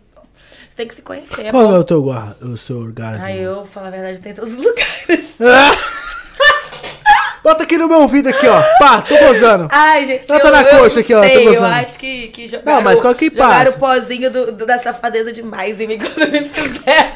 Você 0.69 0.77
tem 0.77 0.87
que 0.87 0.95
se 0.95 1.01
conhecer. 1.01 1.47
É 1.47 1.51
Qual 1.51 1.75
é 1.75 1.77
o 1.77 1.83
teu 1.83 2.05
o 2.05 2.57
seu 2.57 2.79
orgasmo? 2.79 3.25
Aí 3.25 3.41
eu, 3.41 3.65
falo 3.65 3.87
a 3.87 3.91
verdade, 3.91 4.21
tem 4.21 4.31
em 4.31 4.35
todos 4.35 4.53
os 4.53 4.65
lugares. 4.65 5.35
Bota 7.43 7.63
aqui 7.63 7.77
no 7.77 7.87
meu 7.89 7.99
ouvido 8.01 8.29
aqui, 8.29 8.47
ó. 8.47 8.61
Pá, 8.79 9.01
tô 9.01 9.17
gozando. 9.17 9.67
Ai, 9.69 10.05
gente, 10.05 10.25
tá 10.25 10.37
eu, 10.37 10.51
na 10.51 10.61
eu 10.61 10.79
coxa 10.79 10.99
aqui, 11.01 11.13
ó, 11.13 11.21
tô 11.21 11.27
sei, 11.27 11.37
Eu 11.47 11.51
gozando. 11.51 11.73
acho 11.75 11.99
que, 11.99 12.27
que 12.29 12.47
jogaram, 12.47 12.77
Não, 12.77 12.81
mas 12.81 13.01
qual 13.01 13.13
que 13.13 13.25
jogaram 13.29 13.65
passa? 13.71 13.77
o 13.77 13.79
pozinho 13.79 14.31
do, 14.31 14.51
do- 14.53 14.65
da 14.65 14.79
safadeza 14.79 15.31
demais 15.33 15.79
em 15.79 15.87
mim 15.87 15.97
quando 15.99 16.31
me 16.31 16.43
fizeram. 16.47 17.13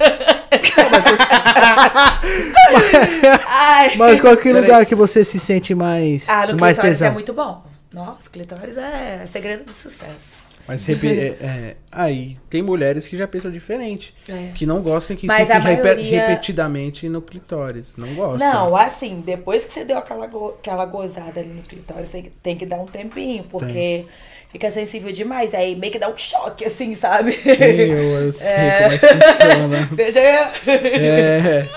Ai. 3.47 3.95
Mas 3.95 4.19
qual 4.19 4.35
que 4.37 4.51
lugar 4.51 4.85
que 4.85 4.95
você 4.95 5.23
se 5.23 5.39
sente 5.39 5.73
mais, 5.73 6.25
Ah, 6.27 6.47
no 6.47 6.59
mais 6.59 6.77
clitóris 6.77 6.97
tesão? 6.99 7.07
é 7.07 7.11
muito 7.11 7.33
bom. 7.33 7.63
Nossa, 7.93 8.29
clitóris 8.29 8.77
é 8.77 9.25
segredo 9.31 9.63
do 9.63 9.71
sucesso. 9.71 10.36
Mas 10.67 10.87
é, 10.89 10.91
é, 10.93 11.75
aí 11.91 12.37
tem 12.49 12.61
mulheres 12.61 13.07
que 13.07 13.15
já 13.15 13.27
pensam 13.27 13.49
diferente. 13.51 14.13
É. 14.27 14.51
Que 14.53 14.65
não 14.65 14.81
gostam 14.81 15.15
que 15.15 15.25
Mas 15.25 15.47
repe- 15.47 15.63
maioria- 15.63 16.27
repetidamente 16.27 17.07
no 17.07 17.21
clitóris. 17.21 17.93
Não 17.97 18.13
gostam. 18.15 18.39
Não, 18.53 18.75
assim, 18.75 19.21
depois 19.25 19.63
que 19.65 19.71
você 19.73 19.85
deu 19.85 19.97
aquela, 19.97 20.27
go- 20.27 20.55
aquela 20.59 20.85
gozada 20.85 21.39
ali 21.39 21.49
no 21.49 21.61
clitóris, 21.61 22.09
você 22.09 22.31
tem 22.43 22.57
que 22.57 22.65
dar 22.65 22.77
um 22.77 22.85
tempinho, 22.85 23.43
porque 23.45 24.05
fica 24.57 24.71
sensível 24.71 25.11
demais. 25.11 25.53
Aí 25.53 25.75
meio 25.75 25.93
que 25.93 25.99
dá 25.99 26.09
um 26.09 26.17
choque, 26.17 26.65
assim, 26.65 26.95
sabe? 26.95 27.33
Sim, 27.33 27.49
eu, 27.51 28.25
eu 28.25 28.33
sei 28.33 28.47
como 28.49 28.93
é 28.93 28.97
que 28.97 29.07
funciona. 29.07 29.89
Deixa 29.93 30.19
eu... 30.19 30.47
É. 30.67 31.67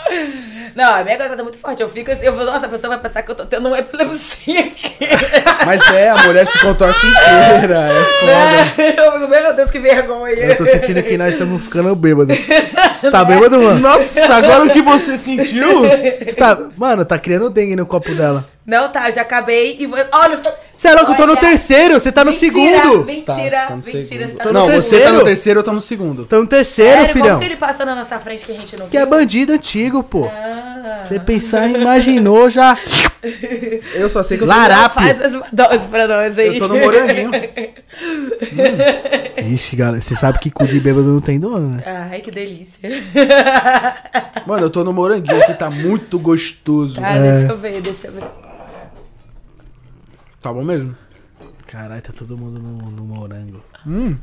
Não, 0.75 0.95
a 0.95 1.05
minha 1.05 1.17
gozada 1.17 1.41
é 1.41 1.43
muito 1.43 1.59
forte. 1.59 1.83
Eu 1.83 1.89
fico 1.89 2.11
assim, 2.11 2.25
eu 2.25 2.33
falo, 2.33 2.47
nossa, 2.47 2.67
a 2.67 2.69
pessoa 2.69 2.95
vai 2.95 3.03
pensar 3.03 3.23
que 3.23 3.31
eu 3.31 3.35
tô 3.35 3.45
tendo 3.45 3.67
uma 3.69 3.79
epilepsia 3.79 4.61
aqui. 4.61 4.97
Mas 5.67 5.87
é, 5.93 6.11
a 6.11 6.17
mulher 6.19 6.47
se 6.47 6.59
contorce 6.61 7.07
inteira. 7.07 7.91
É 7.91 8.05
foda. 8.05 9.03
Eu 9.03 9.13
fico, 9.13 9.29
meu 9.29 9.55
Deus, 9.55 9.71
que 9.71 9.79
vergonha. 9.79 10.35
Eu 10.35 10.57
tô 10.57 10.65
sentindo 10.65 11.03
que 11.03 11.19
nós 11.19 11.35
estamos 11.35 11.63
ficando 11.63 11.95
bêbados. 11.95 12.37
Tá 13.11 13.25
bêbado, 13.25 13.59
mano? 13.59 13.81
Nossa, 13.81 14.35
agora 14.35 14.65
o 14.65 14.71
que 14.71 14.83
você 14.83 15.17
sentiu? 15.17 15.81
Você 15.81 16.35
tá- 16.37 16.69
Mano, 16.77 17.03
tá 17.03 17.19
criando 17.19 17.49
dengue 17.49 17.75
no 17.75 17.87
copo 17.87 18.15
dela. 18.15 18.45
Não, 18.71 18.89
tá, 18.89 19.09
eu 19.09 19.13
já 19.13 19.23
acabei 19.23 19.77
e 19.81 19.87
vou... 19.87 19.99
Olha, 20.13 20.39
só... 20.41 20.55
Você 20.77 20.87
é 20.87 20.95
louco, 20.95 21.11
eu 21.11 21.17
tô 21.17 21.27
no 21.27 21.37
terceiro, 21.37 21.95
você 21.99 22.13
tá 22.13 22.25
no 22.25 22.31
Mentira, 22.31 22.53
segundo. 22.53 23.05
Mentira, 23.05 23.25
Tá, 23.27 23.67
tá 23.67 23.71
no 23.71 23.77
mentira. 23.83 24.05
segundo. 24.05 24.29
você 24.31 24.35
tá 24.37 24.45
no 24.45 24.53
Não, 24.53 24.61
você 24.69 24.71
tá 24.71 24.81
terceiro. 24.81 25.13
no 25.13 25.25
terceiro, 25.25 25.59
eu 25.61 25.65
tô 25.65 25.73
no 25.73 25.81
segundo. 25.81 26.25
Tô 26.25 26.39
no 26.39 26.47
terceiro, 26.47 26.93
Sério, 26.93 27.13
filhão. 27.13 27.29
Como 27.31 27.41
que 27.41 27.45
ele 27.47 27.57
passa 27.57 27.85
na 27.85 27.97
nossa 27.97 28.19
frente 28.21 28.47
que 28.47 28.53
a 28.53 28.55
gente 28.55 28.77
não 28.79 28.89
Que 28.89 28.97
é 28.97 29.01
viu? 29.01 29.11
bandido 29.11 29.53
antigo, 29.53 30.03
pô. 30.05 30.25
Ah. 30.33 31.03
Você 31.05 31.19
pensar, 31.19 31.69
imaginou 31.69 32.49
já. 32.49 32.79
Eu 33.95 34.09
só 34.09 34.23
sei 34.23 34.39
que 34.39 34.45
eu 34.45 34.49
tô, 34.49 34.55
Larápio. 34.55 35.03
Faz 35.03 35.21
as 35.21 35.33
doses 35.53 35.87
pra 35.87 36.07
nós 36.07 36.39
aí. 36.39 36.47
eu 36.47 36.59
tô 36.59 36.69
no 36.69 36.79
moranguinho. 36.79 37.31
Ixi, 39.53 39.77
galera, 39.77 40.01
você 40.01 40.15
sabe 40.15 40.39
que 40.39 40.51
cu 40.51 40.65
de 40.67 40.81
bêbado 40.81 41.07
não 41.09 41.21
tem 41.21 41.39
dono, 41.39 41.77
né? 41.77 41.83
Ai, 42.11 42.21
que 42.21 42.31
delícia. 42.31 42.89
Mano, 44.47 44.65
eu 44.67 44.71
tô 44.71 44.85
no 44.85 44.93
moranguinho 44.93 45.45
que 45.45 45.55
tá 45.55 45.69
muito 45.69 46.19
gostoso. 46.19 47.01
Tá, 47.01 47.11
É. 47.17 47.21
deixa 47.33 47.53
eu 47.53 47.59
ver, 47.59 47.81
deixa 47.83 48.07
eu 48.07 48.13
ver. 48.13 48.25
Tá 50.41 50.53
bom 50.53 50.65
mesmo? 50.65 50.95
Caralho, 51.67 52.03
tá 52.03 52.13
todo 52.17 52.37
mundo 52.37 52.59
no, 52.59 52.91
no 52.91 53.05
morango. 53.05 53.63
Hum. 53.87 54.17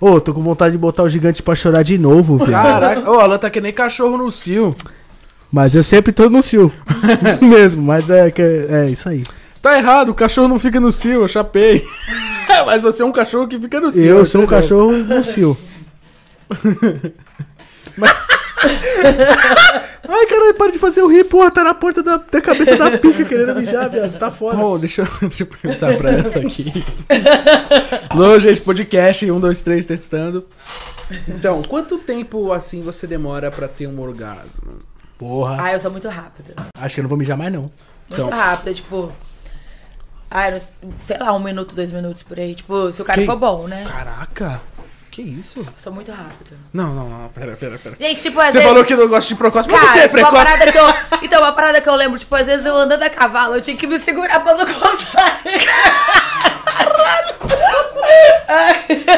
Ô, 0.00 0.20
tô 0.20 0.32
com 0.34 0.42
vontade 0.42 0.72
de 0.72 0.78
botar 0.78 1.02
o 1.02 1.08
gigante 1.08 1.42
pra 1.42 1.54
chorar 1.54 1.82
de 1.82 1.98
novo, 1.98 2.38
velho. 2.44 2.52
Caraca, 2.52 3.10
ô, 3.10 3.20
ela 3.20 3.38
tá 3.38 3.50
que 3.50 3.60
nem 3.60 3.72
cachorro 3.72 4.16
no 4.16 4.30
cio. 4.30 4.74
Mas 5.50 5.74
eu 5.74 5.82
sempre 5.84 6.12
tô 6.12 6.28
no 6.30 6.42
cio. 6.42 6.72
Mesmo, 7.40 7.82
mas 7.82 8.10
é, 8.10 8.30
que- 8.30 8.42
é 8.42 8.86
isso 8.86 9.08
aí. 9.08 9.22
Tá 9.62 9.78
errado, 9.78 10.10
o 10.10 10.14
cachorro 10.14 10.48
não 10.48 10.58
fica 10.58 10.78
no 10.80 10.92
cio, 10.92 11.22
eu 11.22 11.28
chapei. 11.28 11.86
Mas 12.66 12.82
você 12.84 13.02
é 13.02 13.06
um 13.06 13.10
cachorro 13.10 13.48
que 13.48 13.58
fica 13.58 13.80
no 13.80 13.90
cio. 13.90 14.04
Eu 14.04 14.26
sou 14.26 14.42
um 14.42 14.44
entendeu? 14.44 14.60
cachorro 14.62 14.92
no 14.92 15.24
cio. 15.24 15.56
Ai, 20.06 20.26
caralho, 20.26 20.54
para 20.54 20.72
de 20.72 20.78
fazer 20.78 21.02
o 21.02 21.06
rir, 21.08 21.24
porra. 21.24 21.50
Tá 21.50 21.64
na 21.64 21.74
porta 21.74 22.02
da, 22.02 22.18
da 22.18 22.40
cabeça 22.40 22.76
da 22.76 22.98
pica 22.98 23.24
querendo 23.24 23.54
mijar, 23.56 23.88
viado. 23.90 24.18
Tá 24.18 24.30
fora. 24.30 24.56
Bom, 24.56 24.78
deixa 24.78 25.02
eu, 25.02 25.08
deixa 25.28 25.42
eu 25.42 25.46
perguntar 25.46 25.96
pra 25.96 26.10
ela 26.10 26.28
aqui. 26.28 26.72
Não, 28.14 28.38
gente, 28.38 28.60
podcast, 28.60 29.30
um, 29.30 29.40
dois, 29.40 29.62
três, 29.62 29.86
testando. 29.86 30.46
Então, 31.28 31.62
quanto 31.62 31.98
tempo 31.98 32.52
assim 32.52 32.82
você 32.82 33.06
demora 33.06 33.50
pra 33.50 33.66
ter 33.68 33.86
um 33.86 34.00
orgasmo? 34.00 34.78
Porra. 35.18 35.62
Ah, 35.62 35.72
eu 35.72 35.80
sou 35.80 35.90
muito 35.90 36.08
rápida. 36.08 36.54
Acho 36.78 36.94
que 36.94 37.00
eu 37.00 37.02
não 37.04 37.08
vou 37.08 37.18
mijar 37.18 37.36
mais, 37.36 37.52
não. 37.52 37.62
Muito 37.62 37.72
Então. 38.12 38.28
rápida, 38.30 38.74
tipo. 38.74 39.10
Ah, 40.30 40.48
eu 40.48 40.52
não 40.52 40.60
sei- 40.60 40.76
sei 41.04 41.18
lá, 41.18 41.32
um 41.32 41.38
minuto, 41.38 41.74
dois 41.74 41.92
minutos 41.92 42.22
por 42.22 42.38
aí. 42.38 42.54
Tipo, 42.54 42.90
se 42.90 43.00
o 43.00 43.04
cara 43.04 43.20
Que- 43.20 43.26
for 43.26 43.36
bom, 43.36 43.68
né? 43.68 43.86
Caraca, 43.88 44.60
que 45.14 45.22
isso? 45.22 45.60
Eu 45.60 45.66
sou 45.76 45.92
muito 45.92 46.10
rápida. 46.10 46.56
Não, 46.72 46.92
não, 46.94 47.08
não, 47.08 47.28
pera, 47.28 47.56
pera, 47.56 47.78
pera. 47.78 47.96
Gente, 48.00 48.20
tipo, 48.20 48.40
às 48.40 48.46
Você 48.52 48.58
vezes. 48.58 48.68
falou 48.68 48.84
que 48.84 48.96
não 48.96 49.06
gosta 49.08 49.28
de 49.28 49.34
precoce, 49.36 49.68
mas 49.70 49.80
Cara, 49.80 49.92
você 49.92 49.98
é 50.00 50.08
tipo, 50.08 50.18
uma 50.20 50.28
precoce. 50.30 50.44
parada 50.58 50.72
que 50.72 50.78
eu. 50.78 51.18
Então, 51.22 51.40
uma 51.40 51.52
parada 51.52 51.80
que 51.80 51.88
eu 51.88 51.94
lembro, 51.94 52.18
tipo, 52.18 52.34
às 52.34 52.46
vezes 52.46 52.66
eu 52.66 52.76
andando 52.76 53.02
a 53.04 53.08
cavalo, 53.10 53.54
eu 53.54 53.60
tinha 53.60 53.76
que 53.76 53.86
me 53.86 53.98
segurar 53.98 54.40
pra 54.40 54.54
não 54.54 54.66
contar. 54.66 55.40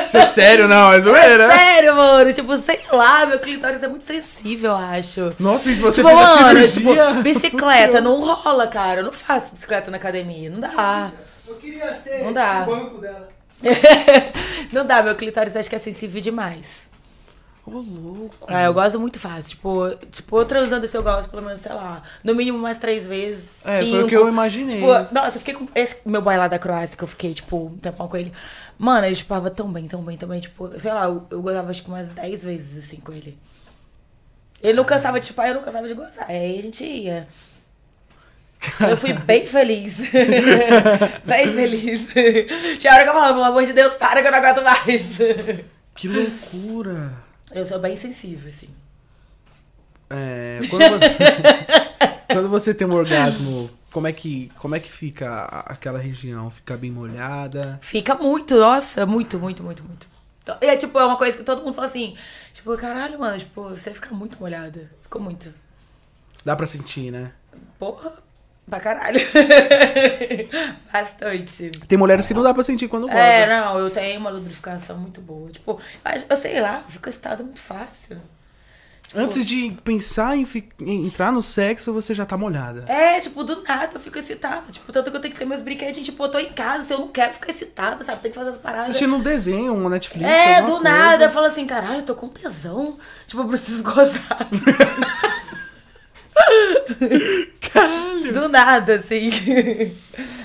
Você 0.06 0.18
é 0.18 0.26
sério, 0.26 0.68
não, 0.68 0.92
é 0.92 1.00
zoeira? 1.00 1.50
Sério, 1.50 1.96
mano. 1.96 2.32
Tipo, 2.32 2.56
sei 2.58 2.80
lá, 2.92 3.26
meu 3.26 3.38
clitóris 3.38 3.82
é 3.82 3.88
muito 3.88 4.04
sensível, 4.04 4.70
eu 4.72 4.76
acho. 4.76 5.32
Nossa, 5.38 5.70
e 5.70 5.74
você 5.74 6.02
Tipo, 6.02 6.14
fez 6.14 6.20
a 6.30 6.36
mano, 6.36 6.66
cirurgia? 6.66 7.06
tipo, 7.06 7.22
bicicleta 7.22 8.00
não 8.00 8.20
rola, 8.20 8.66
cara. 8.66 9.00
Eu 9.00 9.04
não 9.04 9.12
faço 9.12 9.52
bicicleta 9.52 9.90
na 9.90 9.96
academia. 9.96 10.48
Não 10.50 10.60
dá. 10.60 11.10
Eu 11.48 11.54
queria 11.56 11.94
ser 11.94 12.22
Não 12.24 12.32
dá. 12.32 12.64
o 12.66 12.70
banco 12.70 12.98
dela. 12.98 13.28
não 14.72 14.86
dá, 14.86 15.02
meu 15.02 15.14
clitóris 15.14 15.56
acho 15.56 15.68
que 15.68 15.76
é 15.76 15.78
sensível 15.78 16.20
demais. 16.20 16.90
Ô, 17.66 17.80
louco. 17.80 18.46
Ah, 18.46 18.62
eu 18.62 18.72
gosto 18.72 19.00
muito 19.00 19.18
fácil. 19.18 19.50
Tipo, 19.50 19.90
tipo, 20.10 20.38
eu 20.38 20.44
transando 20.44 20.84
esse 20.84 20.96
eu 20.96 21.02
gosto 21.02 21.28
pelo 21.28 21.42
menos, 21.42 21.60
sei 21.60 21.72
lá, 21.72 22.00
no 22.22 22.32
mínimo 22.32 22.58
mais 22.58 22.78
três 22.78 23.04
vezes. 23.04 23.66
É, 23.66 23.78
foi 23.78 23.88
o 23.88 23.96
cinco. 23.96 24.08
que 24.08 24.16
eu 24.16 24.28
imaginei. 24.28 24.76
Tipo, 24.76 24.86
nossa, 25.12 25.36
eu 25.36 25.40
fiquei 25.40 25.54
com. 25.54 25.66
Esse 25.74 25.96
meu 26.06 26.22
boy 26.22 26.36
lá 26.36 26.46
da 26.46 26.60
Croácia, 26.60 26.96
que 26.96 27.02
eu 27.02 27.08
fiquei, 27.08 27.34
tipo, 27.34 27.66
um 27.66 27.76
tempão 27.78 28.06
com 28.06 28.16
ele. 28.16 28.32
Mano, 28.78 29.04
ele 29.04 29.16
chupava 29.16 29.50
tão 29.50 29.72
bem, 29.72 29.88
tão 29.88 30.00
bem, 30.02 30.16
tão 30.16 30.28
bem. 30.28 30.40
Tipo, 30.40 30.78
sei 30.78 30.92
lá, 30.92 31.06
eu, 31.06 31.26
eu 31.28 31.42
gozava 31.42 31.70
acho 31.70 31.82
que 31.82 31.88
umas 31.88 32.08
10 32.10 32.44
vezes 32.44 32.84
assim 32.84 32.98
com 32.98 33.12
ele. 33.12 33.36
Ele 34.62 34.74
não 34.74 34.84
cansava 34.84 35.18
de 35.18 35.26
chupar, 35.26 35.48
eu 35.48 35.54
não 35.54 35.62
cansava 35.62 35.88
de 35.88 35.94
gozar. 35.94 36.26
Aí 36.28 36.58
a 36.60 36.62
gente 36.62 36.84
ia. 36.84 37.26
Eu 38.88 38.96
fui 38.96 39.12
bem 39.12 39.46
feliz. 39.46 40.10
bem 41.24 41.52
feliz. 41.52 42.08
Tinha 42.78 42.94
hora 42.94 43.04
que 43.04 43.08
eu 43.08 43.14
falava, 43.14 43.34
pelo 43.34 43.44
amor 43.44 43.64
de 43.64 43.72
Deus, 43.72 43.94
para 43.94 44.20
que 44.20 44.26
eu 44.26 44.32
não 44.32 44.38
aguento 44.38 44.62
mais. 44.62 45.18
Que 45.94 46.08
loucura. 46.08 47.12
Eu 47.52 47.64
sou 47.64 47.78
bem 47.78 47.96
sensível, 47.96 48.48
assim. 48.48 48.68
É, 50.10 50.58
quando 50.68 50.88
você, 50.90 51.06
quando 52.32 52.48
você 52.48 52.74
tem 52.74 52.86
um 52.86 52.92
orgasmo, 52.92 53.70
como 53.90 54.06
é 54.06 54.12
que, 54.12 54.52
como 54.58 54.74
é 54.74 54.80
que 54.80 54.90
fica 54.90 55.44
aquela 55.66 55.98
região? 55.98 56.50
Fica 56.50 56.76
bem 56.76 56.90
molhada? 56.90 57.78
Fica 57.82 58.14
muito, 58.14 58.56
nossa, 58.56 59.06
muito, 59.06 59.38
muito, 59.38 59.62
muito, 59.62 59.82
muito. 59.82 60.06
E 60.60 60.66
é 60.66 60.76
tipo, 60.76 60.96
é 60.98 61.04
uma 61.04 61.16
coisa 61.16 61.36
que 61.36 61.42
todo 61.42 61.62
mundo 61.62 61.74
fala 61.74 61.88
assim, 61.88 62.16
tipo, 62.52 62.76
caralho, 62.76 63.18
mano, 63.18 63.38
tipo, 63.38 63.70
você 63.70 63.92
fica 63.92 64.14
muito 64.14 64.38
molhada. 64.38 64.90
Ficou 65.02 65.20
muito. 65.20 65.52
Dá 66.44 66.54
pra 66.54 66.66
sentir, 66.66 67.10
né? 67.10 67.32
Porra, 67.78 68.12
pra 68.68 68.80
caralho. 68.80 69.20
Bastante. 70.92 71.70
Tem 71.86 71.98
mulheres 71.98 72.26
que 72.26 72.34
não 72.34 72.42
dá 72.42 72.52
pra 72.54 72.62
sentir 72.62 72.88
quando 72.88 73.06
goza. 73.06 73.18
É, 73.18 73.46
não, 73.46 73.78
eu 73.78 73.90
tenho 73.90 74.18
uma 74.20 74.30
lubrificação 74.30 74.96
muito 74.98 75.20
boa. 75.20 75.50
Tipo, 75.50 75.80
eu 76.28 76.36
sei 76.36 76.60
lá, 76.60 76.82
fica 76.88 77.10
excitado 77.10 77.44
muito 77.44 77.60
fácil. 77.60 78.18
Antes 79.14 79.46
de 79.46 79.70
pensar 79.84 80.36
em, 80.36 80.44
fi- 80.44 80.68
em 80.80 81.06
entrar 81.06 81.30
no 81.30 81.40
sexo, 81.40 81.92
você 81.92 82.12
já 82.12 82.26
tá 82.26 82.36
molhada. 82.36 82.84
É, 82.88 83.20
tipo, 83.20 83.44
do 83.44 83.62
nada 83.62 83.92
eu 83.94 84.00
fico 84.00 84.18
excitada. 84.18 84.64
Tipo, 84.70 84.92
tanto 84.92 85.10
que 85.12 85.16
eu 85.16 85.20
tenho 85.20 85.32
que 85.32 85.38
ter 85.38 85.44
meus 85.46 85.60
brinquedinhos. 85.60 86.04
Tipo, 86.08 86.24
eu 86.24 86.28
tô 86.28 86.38
em 86.40 86.52
casa, 86.52 86.82
se 86.82 86.92
eu 86.92 86.98
não 86.98 87.08
quero 87.08 87.32
ficar 87.34 87.50
excitada, 87.50 88.04
sabe? 88.04 88.20
Tem 88.20 88.32
que 88.32 88.36
fazer 88.36 88.50
as 88.50 88.58
paradas. 88.58 88.88
Assistindo 88.88 89.14
um 89.14 89.20
desenho, 89.22 89.72
um 89.72 89.88
Netflix, 89.88 90.28
É, 90.28 90.60
do 90.60 90.66
coisa. 90.72 90.82
nada. 90.82 91.24
Eu 91.26 91.30
falo 91.30 91.46
assim, 91.46 91.64
caralho, 91.66 91.98
eu 91.98 92.02
tô 92.02 92.16
com 92.16 92.28
tesão. 92.28 92.98
Tipo, 93.28 93.42
eu 93.42 93.48
preciso 93.48 93.84
gozar. 93.84 94.38
Caralho. 97.72 98.32
Do 98.32 98.48
nada, 98.48 98.96
assim. 98.96 99.30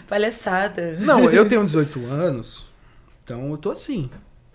Palhaçada. 0.08 0.98
Não, 1.00 1.30
eu 1.30 1.48
tenho 1.48 1.64
18 1.64 2.06
anos, 2.08 2.66
então 3.24 3.50
eu 3.52 3.58
tô 3.58 3.72
assim. 3.72 4.10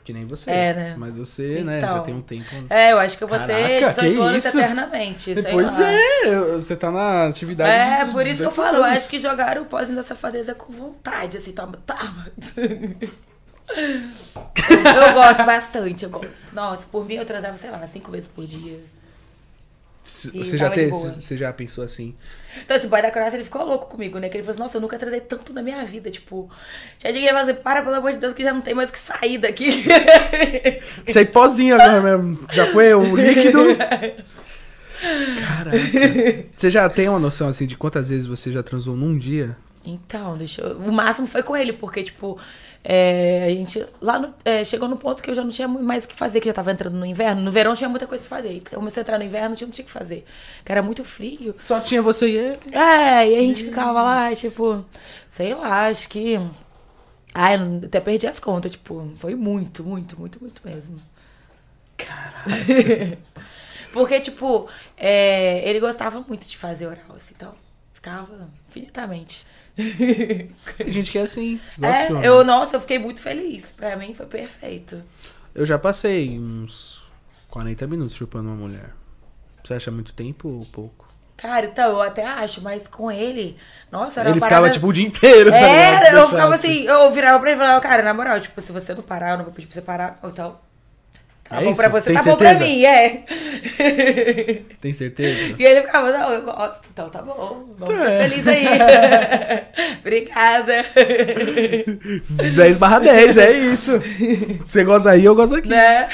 Que 0.04 0.12
nem 0.12 0.24
você. 0.24 0.48
É, 0.50 0.72
né? 0.74 0.94
Mas 0.96 1.16
você, 1.16 1.64
né, 1.64 1.80
já 1.80 1.88
Então. 1.90 2.02
tem 2.04 2.14
um 2.14 2.22
tempo. 2.22 2.44
É, 2.70 2.92
eu 2.92 2.98
acho 3.00 3.18
que 3.18 3.24
eu 3.24 3.28
vou 3.28 3.38
ter 3.40 3.80
Caraca, 3.80 4.00
18 4.02 4.14
que 4.14 4.20
anos 4.20 4.44
isso? 4.44 4.56
eternamente. 4.58 5.34
Pois 5.50 5.78
lá. 5.78 5.92
é, 5.92 6.28
eu- 6.28 6.62
você 6.62 6.76
tá 6.76 6.92
na 6.92 7.26
atividade 7.26 7.70
É, 7.70 8.04
de 8.04 8.12
por 8.12 8.24
isso 8.24 8.36
que 8.36 8.44
eu 8.44 8.50
18 8.50 8.54
falo, 8.54 8.76
eu 8.78 8.84
anos. 8.84 8.96
acho 8.98 9.08
que 9.08 9.18
jogaram 9.18 9.62
o 9.62 9.66
pozinho 9.66 9.96
da 9.96 10.04
safadeza 10.04 10.54
com 10.54 10.72
vontade, 10.72 11.38
assim, 11.38 11.50
toma, 11.50 11.76
toma. 11.84 12.28
eu 13.76 15.12
gosto 15.14 15.44
bastante, 15.44 16.04
eu 16.04 16.10
gosto. 16.10 16.54
Nossa, 16.54 16.86
por 16.86 17.04
mim 17.04 17.14
eu 17.14 17.26
transava, 17.26 17.56
sei 17.58 17.70
lá, 17.72 17.84
cinco 17.88 18.12
vezes 18.12 18.28
por 18.28 18.46
dia. 18.46 18.78
Você 20.06 20.56
já, 20.56 20.70
boa. 20.70 21.10
você 21.20 21.36
já 21.36 21.52
pensou 21.52 21.82
assim? 21.82 22.14
Então, 22.64 22.76
esse 22.76 22.86
boy 22.86 23.02
da 23.02 23.10
Croácia, 23.10 23.36
ele 23.36 23.44
ficou 23.44 23.64
louco 23.64 23.86
comigo, 23.86 24.18
né? 24.18 24.28
Que 24.28 24.36
ele 24.36 24.44
falou 24.44 24.52
assim, 24.52 24.62
nossa, 24.62 24.76
eu 24.78 24.80
nunca 24.80 24.96
transei 24.98 25.20
tanto 25.20 25.52
na 25.52 25.62
minha 25.62 25.84
vida, 25.84 26.10
tipo... 26.10 26.48
Gente 26.98 27.18
que 27.18 27.24
ia 27.24 27.34
fazer, 27.34 27.54
para, 27.54 27.82
pelo 27.82 27.96
amor 27.96 28.12
de 28.12 28.18
Deus, 28.18 28.32
que 28.32 28.42
já 28.42 28.52
não 28.52 28.60
tem 28.60 28.72
mais 28.72 28.90
o 28.90 28.92
que 28.92 28.98
sair 29.00 29.38
daqui. 29.38 29.84
Isso 31.06 31.18
aí 31.18 31.24
pozinho 31.24 31.74
agora 31.74 32.00
mesmo. 32.00 32.46
Já 32.52 32.66
foi 32.66 32.94
o 32.94 33.16
líquido. 33.16 33.58
Caraca. 35.46 35.76
Você 36.56 36.70
já 36.70 36.88
tem 36.88 37.08
uma 37.08 37.18
noção 37.18 37.48
assim 37.48 37.66
de 37.66 37.76
quantas 37.76 38.08
vezes 38.08 38.26
você 38.26 38.50
já 38.50 38.62
transou 38.62 38.96
num 38.96 39.18
dia? 39.18 39.56
Então, 39.88 40.36
deixa 40.36 40.62
eu... 40.62 40.78
O 40.78 40.92
máximo 40.92 41.26
foi 41.28 41.42
com 41.44 41.56
ele, 41.56 41.72
porque, 41.72 42.02
tipo, 42.02 42.38
é, 42.82 43.44
a 43.46 43.50
gente 43.50 43.86
lá 44.00 44.18
no- 44.18 44.34
é, 44.44 44.64
chegou 44.64 44.88
no 44.88 44.96
ponto 44.96 45.22
que 45.22 45.30
eu 45.30 45.34
já 45.34 45.44
não 45.44 45.50
tinha 45.50 45.68
mais 45.68 46.04
o 46.04 46.08
que 46.08 46.14
fazer, 46.14 46.40
que 46.40 46.48
já 46.48 46.52
tava 46.52 46.72
entrando 46.72 46.96
no 46.96 47.06
inverno. 47.06 47.40
No 47.40 47.52
verão 47.52 47.72
tinha 47.74 47.88
muita 47.88 48.06
coisa 48.06 48.24
pra 48.24 48.36
fazer. 48.36 48.54
Então, 48.54 48.80
comecei 48.80 49.00
a 49.00 49.02
entrar 49.02 49.18
no 49.18 49.24
inverno, 49.24 49.54
tinha, 49.54 49.66
não 49.66 49.72
tinha 49.72 49.84
o 49.84 49.86
que 49.86 49.92
fazer. 49.92 50.24
Que 50.64 50.72
era 50.72 50.82
muito 50.82 51.04
frio. 51.04 51.54
Só 51.62 51.78
tinha 51.80 52.02
você 52.02 52.28
e 52.28 52.36
ele. 52.36 52.58
É, 52.72 53.28
e 53.30 53.36
a 53.38 53.40
gente 53.42 53.62
ficava 53.64 54.02
lá, 54.02 54.34
tipo, 54.34 54.84
sei 55.28 55.54
lá, 55.54 55.86
acho 55.86 56.08
que. 56.08 56.38
Ai, 57.34 57.56
até 57.84 58.00
perdi 58.00 58.26
as 58.26 58.40
contas, 58.40 58.72
tipo, 58.72 59.12
foi 59.16 59.34
muito, 59.34 59.84
muito, 59.84 60.18
muito, 60.18 60.40
muito 60.40 60.62
mesmo. 60.64 61.00
Caralho. 61.96 63.18
Porque, 63.92 64.20
tipo, 64.20 64.68
é, 64.96 65.66
ele 65.68 65.80
gostava 65.80 66.20
muito 66.20 66.46
de 66.46 66.56
fazer 66.56 66.86
oral, 66.86 67.16
assim, 67.16 67.34
então 67.36 67.54
ficava 67.94 68.48
infinitamente. 68.68 69.46
Tem 69.76 70.92
gente 70.92 71.10
que 71.10 71.18
é 71.18 71.22
assim. 71.22 71.60
É, 71.80 72.26
eu, 72.26 72.42
nossa, 72.42 72.76
eu 72.76 72.80
fiquei 72.80 72.98
muito 72.98 73.20
feliz. 73.20 73.72
Pra 73.72 73.94
mim 73.96 74.14
foi 74.14 74.26
perfeito. 74.26 75.02
Eu 75.54 75.66
já 75.66 75.78
passei 75.78 76.38
uns 76.38 77.02
40 77.50 77.86
minutos 77.86 78.16
chupando 78.16 78.48
uma 78.48 78.56
mulher. 78.56 78.90
Você 79.62 79.74
acha 79.74 79.90
muito 79.90 80.12
tempo 80.12 80.48
ou 80.48 80.66
pouco? 80.66 81.06
Cara, 81.36 81.66
então, 81.66 81.90
eu 81.92 82.00
até 82.00 82.26
acho, 82.26 82.62
mas 82.62 82.88
com 82.88 83.10
ele, 83.10 83.58
nossa, 83.92 84.20
era 84.20 84.30
ele 84.30 84.36
ficava 84.36 84.54
parada... 84.54 84.72
tipo 84.72 84.86
o 84.86 84.92
dia 84.92 85.06
inteiro. 85.06 85.50
tá 85.50 85.56
É, 85.58 85.96
eu 85.96 86.00
deixasse. 86.00 86.30
ficava 86.30 86.54
assim, 86.54 86.84
eu 86.84 87.10
virava 87.10 87.38
pra 87.38 87.50
ele 87.50 87.58
e 87.58 87.62
falava, 87.62 87.80
cara, 87.80 88.02
na 88.02 88.14
moral, 88.14 88.40
tipo, 88.40 88.58
se 88.62 88.72
você 88.72 88.94
não 88.94 89.02
parar, 89.02 89.32
eu 89.32 89.36
não 89.36 89.44
vou 89.44 89.52
pedir 89.52 89.66
pra 89.66 89.74
você 89.74 89.82
parar, 89.82 90.18
ou 90.22 90.30
tal. 90.30 90.65
Tá 91.48 91.60
É 91.60 91.64
bom 91.64 91.70
isso? 91.70 91.76
pra 91.80 91.88
você, 91.88 92.06
Tem 92.06 92.14
tá 92.16 92.22
bom 92.24 92.36
pra 92.36 92.48
certeza? 92.56 92.64
mim, 92.70 92.84
é. 92.84 93.24
Tem 94.80 94.92
certeza? 94.92 95.54
E 95.58 95.64
ele 95.64 95.82
ficava, 95.82 96.10
não, 96.10 96.32
eu 96.32 96.42
gosto, 96.42 96.88
então 96.92 97.08
tá 97.08 97.22
bom, 97.22 97.66
vamos 97.78 97.94
É. 98.00 98.04
ser 98.04 98.28
felizes 98.30 98.48
aí. 98.48 98.64
Obrigada. 100.00 100.84
10 102.56 102.76
barra 102.78 102.98
10, 103.00 103.36
é 103.38 103.52
isso. 103.52 103.92
Você 104.66 104.84
gosta 104.84 105.10
aí, 105.10 105.24
eu 105.24 105.34
gosto 105.34 105.54
aqui. 105.56 105.68
né? 105.68 106.08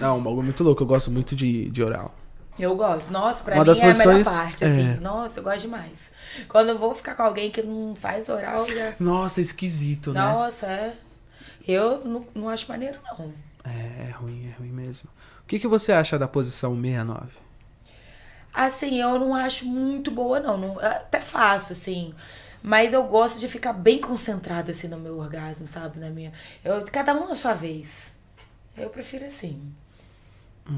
Não, 0.00 0.18
um 0.18 0.22
bagulho 0.22 0.42
muito 0.42 0.62
louco. 0.64 0.82
Eu 0.82 0.86
gosto 0.86 1.10
muito 1.10 1.34
de, 1.34 1.68
de 1.70 1.82
oral. 1.82 2.14
Eu 2.58 2.74
gosto. 2.76 3.10
Nossa, 3.10 3.42
pra 3.42 3.54
Uma 3.54 3.62
mim 3.62 3.66
das 3.66 3.78
é 3.78 3.82
a 3.82 3.86
melhor 3.86 4.04
posições- 4.04 4.28
parte, 4.38 4.64
assim. 4.64 4.90
é. 4.92 5.00
Nossa, 5.00 5.40
eu 5.40 5.44
gosto 5.44 5.60
demais. 5.62 6.12
Quando 6.48 6.68
eu 6.70 6.78
vou 6.78 6.94
ficar 6.94 7.14
com 7.14 7.22
alguém 7.22 7.50
que 7.50 7.62
não 7.62 7.94
faz 7.94 8.28
oral, 8.28 8.66
já... 8.68 8.92
Nossa, 9.00 9.40
esquisito, 9.40 10.12
né? 10.12 10.20
Nossa, 10.20 10.66
é. 10.66 10.92
Eu 11.66 12.02
não, 12.04 12.26
não 12.34 12.48
acho 12.48 12.68
maneiro, 12.68 12.98
não. 13.18 13.32
É, 13.64 14.08
é 14.08 14.10
ruim, 14.10 14.48
é 14.48 14.58
ruim 14.58 14.70
mesmo. 14.72 15.08
O 15.42 15.46
que, 15.46 15.58
que 15.58 15.68
você 15.68 15.92
acha 15.92 16.18
da 16.18 16.26
posição 16.26 16.74
69? 16.74 17.30
Assim, 18.52 19.00
eu 19.00 19.18
não 19.18 19.34
acho 19.34 19.64
muito 19.64 20.10
boa, 20.10 20.38
não. 20.38 20.58
não 20.58 20.80
é 20.80 20.86
até 20.86 21.20
fácil, 21.20 21.72
assim. 21.72 22.14
Mas 22.62 22.92
eu 22.92 23.02
gosto 23.04 23.38
de 23.38 23.48
ficar 23.48 23.72
bem 23.72 23.98
concentrada, 23.98 24.70
assim, 24.70 24.86
no 24.86 24.98
meu 24.98 25.18
orgasmo, 25.18 25.66
sabe? 25.66 25.98
Na 25.98 26.10
minha. 26.10 26.32
Eu, 26.64 26.84
cada 26.84 27.14
um 27.14 27.28
na 27.28 27.34
sua 27.34 27.54
vez. 27.54 28.14
Eu 28.76 28.88
prefiro 28.90 29.24
assim. 29.24 29.74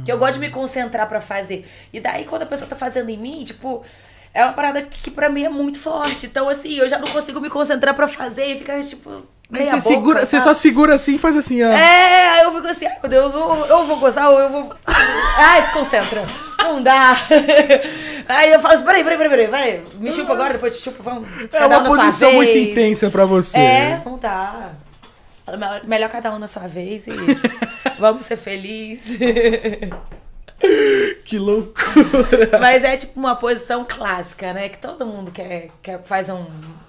Que 0.05 0.11
eu 0.11 0.19
gosto 0.19 0.35
de 0.35 0.41
me 0.41 0.51
concentrar 0.51 1.07
pra 1.09 1.21
fazer. 1.21 1.69
E 1.93 2.01
daí, 2.01 2.25
quando 2.25 2.43
a 2.43 2.47
pessoa 2.47 2.69
tá 2.69 2.75
fazendo 2.75 3.11
em 3.11 3.19
mim, 3.19 3.45
tipo, 3.45 3.85
é 4.33 4.43
uma 4.43 4.55
parada 4.55 4.83
que, 4.83 5.03
que 5.03 5.11
pra 5.11 5.29
mim 5.29 5.45
é 5.45 5.49
muito 5.49 5.79
forte. 5.79 6.27
Então, 6.27 6.49
assim, 6.49 6.75
eu 6.75 6.89
já 6.89 6.99
não 6.99 7.07
consigo 7.09 7.41
me 7.41 7.51
concentrar 7.51 7.95
pra 7.95 8.09
fazer 8.09 8.47
e 8.47 8.59
fica, 8.59 8.83
tipo. 8.83 9.27
Aí 9.53 9.67
você, 9.67 9.81
segura, 9.81 10.21
você 10.21 10.41
sabe? 10.41 10.43
só 10.43 10.55
segura 10.55 10.95
assim 10.95 11.15
e 11.15 11.19
faz 11.19 11.37
assim, 11.37 11.63
ó. 11.63 11.69
É, 11.69 12.31
aí 12.31 12.43
eu 12.43 12.53
fico 12.55 12.67
assim, 12.67 12.87
ai 12.87 12.97
meu 13.03 13.11
Deus, 13.11 13.35
ou 13.35 13.67
eu 13.67 13.87
vou 13.87 13.99
gozar 13.99 14.31
ou 14.31 14.41
eu 14.41 14.49
vou. 14.49 14.75
Ai, 14.87 15.63
desconcentra. 15.63 16.25
Não 16.63 16.83
dá. 16.83 17.15
Aí 18.27 18.51
eu 18.51 18.59
falo 18.59 18.75
assim, 18.75 18.85
peraí, 18.85 19.05
peraí, 19.05 19.19
peraí, 19.19 19.31
peraí, 19.31 19.49
peraí. 19.49 19.85
Me 19.99 20.11
chupa 20.11 20.33
agora, 20.33 20.55
depois 20.55 20.75
te 20.75 20.83
chupa, 20.83 21.03
vamos. 21.03 21.29
É 21.53 21.63
um 21.63 21.67
uma 21.67 21.85
sua 21.85 21.97
posição 21.97 22.33
muito 22.33 22.57
intensa 22.57 23.11
pra 23.11 23.27
você. 23.27 23.59
É, 23.59 24.03
não 24.03 24.17
dá. 24.17 24.71
Melhor 25.85 26.09
cada 26.09 26.33
um 26.33 26.39
na 26.39 26.49
sua 26.49 26.67
vez 26.67 27.07
e 27.07 27.11
vamos 28.01 28.25
ser 28.25 28.39
felizes. 28.39 29.19
Que 31.25 31.39
loucura. 31.39 32.59
Mas 32.61 32.85
é 32.85 32.97
tipo 32.97 33.19
uma 33.19 33.35
posição 33.35 33.85
clássica, 33.89 34.53
né? 34.53 34.69
Que 34.69 34.77
todo 34.77 35.07
mundo 35.07 35.31
quer, 35.31 35.71
quer 35.83 36.03
faz 36.03 36.29
um, 36.29 36.45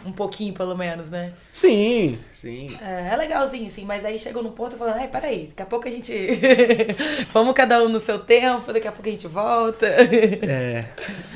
um 0.06 0.12
pouquinho, 0.12 0.54
pelo 0.54 0.76
menos, 0.76 1.10
né? 1.10 1.32
Sim, 1.54 2.20
sim. 2.34 2.78
É, 2.82 3.14
é 3.14 3.16
legalzinho, 3.16 3.72
sim, 3.72 3.86
mas 3.86 4.04
aí 4.04 4.20
chegou 4.20 4.44
num 4.44 4.52
ponto 4.52 4.76
falando, 4.76 4.98
ai, 4.98 5.08
peraí, 5.08 5.48
daqui 5.48 5.62
a 5.62 5.66
pouco 5.66 5.88
a 5.88 5.92
gente. 5.92 6.14
Vamos 7.32 7.54
cada 7.54 7.82
um 7.82 7.88
no 7.88 8.00
seu 8.00 8.20
tempo, 8.20 8.74
daqui 8.74 8.88
a 8.88 8.92
pouco 8.92 9.08
a 9.08 9.12
gente 9.12 9.28
volta. 9.28 9.86
É. 9.88 10.86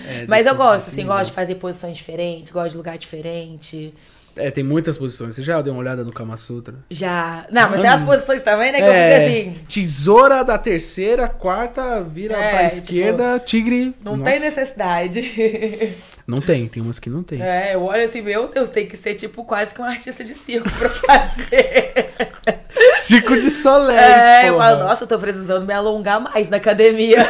é 0.05 0.25
mas 0.27 0.45
eu 0.45 0.55
gosto, 0.55 0.89
assim, 0.89 1.05
gosto 1.05 1.27
de 1.27 1.31
fazer 1.31 1.55
posições 1.55 1.95
diferentes, 1.95 2.51
gosto 2.51 2.71
de 2.71 2.77
lugar 2.77 2.97
diferente. 2.97 3.93
É, 4.35 4.49
tem 4.51 4.63
muitas 4.63 4.97
posições. 4.97 5.35
Você 5.35 5.43
já 5.43 5.61
deu 5.61 5.73
uma 5.73 5.79
olhada 5.81 6.03
no 6.03 6.13
Kama 6.13 6.37
Sutra? 6.37 6.75
Já. 6.89 7.45
Não, 7.51 7.69
mas 7.69 7.81
tem 7.81 7.89
umas 7.89 8.01
posições 8.03 8.41
também, 8.43 8.71
né? 8.71 8.77
Que 8.79 8.83
eu 8.87 8.91
É, 8.93 9.27
fico 9.29 9.49
assim. 9.49 9.59
tesoura 9.69 10.43
da 10.43 10.57
terceira, 10.57 11.27
quarta, 11.27 12.01
vira 12.03 12.35
É, 12.37 12.49
pra 12.51 12.69
tipo, 12.69 12.81
esquerda, 12.83 13.39
tigre. 13.39 13.93
Não 14.03 14.15
Nossa. 14.15 14.31
tem 14.31 14.39
necessidade. 14.39 15.97
Não 16.29 16.39
tem, 16.39 16.67
tem 16.67 16.83
umas 16.83 16.99
que 16.99 17.09
não 17.09 17.23
tem. 17.23 17.41
É, 17.41 17.73
eu 17.73 17.81
olho 17.81 18.05
assim, 18.05 18.21
meu 18.21 18.47
Deus, 18.49 18.69
tem 18.69 18.85
que 18.85 18.95
ser 18.95 19.15
tipo 19.15 19.43
quase 19.43 19.73
que 19.73 19.81
um 19.81 19.83
artista 19.83 20.23
de 20.23 20.35
circo 20.35 20.69
pra 20.77 20.87
fazer. 21.27 22.09
Circo 23.01 23.35
de 23.35 23.49
Solé. 23.49 24.43
É, 24.43 24.49
eu 24.49 24.53
porra. 24.53 24.65
falo, 24.75 24.83
nossa, 24.83 25.03
eu 25.05 25.07
tô 25.07 25.17
precisando 25.17 25.65
me 25.65 25.73
alongar 25.73 26.19
mais 26.21 26.47
na 26.51 26.57
academia. 26.57 27.25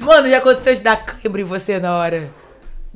Mano, 0.00 0.28
já 0.28 0.38
aconteceu 0.38 0.74
de 0.74 0.80
dar 0.82 0.96
cãibra 0.96 1.40
em 1.40 1.44
você 1.44 1.78
na 1.78 1.96
hora? 1.96 2.28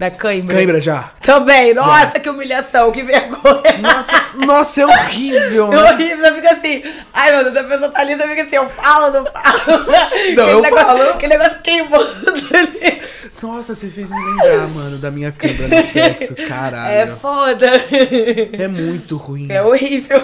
Da 0.01 0.10
cãibra? 0.10 0.56
Cãibra 0.56 0.81
já. 0.81 1.10
Também, 1.20 1.74
nossa, 1.74 2.18
que 2.18 2.31
humilhação, 2.31 2.90
que 2.90 3.02
vergonha. 3.02 3.77
Nossa, 3.82 4.24
nossa, 4.35 4.81
é 4.81 4.86
horrível, 4.86 5.70
É 5.70 5.77
né? 5.77 5.93
horrível, 5.93 6.24
eu 6.24 6.35
fico 6.36 6.47
assim. 6.55 6.82
Ai, 7.12 7.35
meu 7.35 7.44
Deus, 7.44 7.56
a 7.59 7.68
pessoa 7.68 7.90
tá 7.90 8.10
eu 8.10 8.18
fico 8.28 8.40
assim, 8.40 8.56
eu 8.56 8.68
falo, 8.70 9.12
não 9.12 9.27
falo. 9.27 9.90
Não, 10.35 10.43
Aquele 10.44 10.51
eu 10.52 10.60
negócio, 10.62 10.86
falo. 10.86 11.02
Aquele 11.02 11.36
negócio 11.36 11.59
queimando 11.60 12.32
ali. 12.55 13.02
Nossa, 13.43 13.74
você 13.74 13.89
fez 13.89 14.10
me 14.10 14.16
lembrar, 14.24 14.68
mano, 14.68 14.97
da 14.97 15.10
minha 15.10 15.32
câmera 15.32 15.68
no 15.68 15.82
sexo. 15.85 16.35
É 16.39 16.47
Caralho. 16.47 17.16
foda. 17.16 17.66
É, 18.59 18.68
muito 18.68 19.18
ruim. 19.18 19.48
É 19.51 19.62
horrível. 19.62 20.16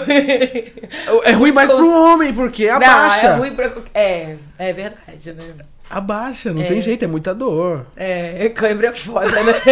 É, 1.23 1.33
ruim 1.33 1.53
mais 1.53 1.71
pro 1.71 1.91
homem, 1.91 2.33
porque 2.33 2.67
abaixa. 2.67 3.29
Não, 3.29 3.35
é 3.35 3.39
ruim 3.39 3.55
pra. 3.55 3.73
É, 3.93 4.37
é 4.59 4.73
verdade, 4.73 5.33
né? 5.35 5.55
Abaixa, 5.89 6.53
não 6.53 6.63
É. 6.63 6.67
tem 6.67 6.81
jeito, 6.81 7.05
é 7.05 7.09
muita 7.09 7.33
dor. 7.35 7.87
É, 7.97 8.49
cãibra 8.51 8.89
é 8.89 8.93
foda, 8.93 9.31
né? 9.43 9.53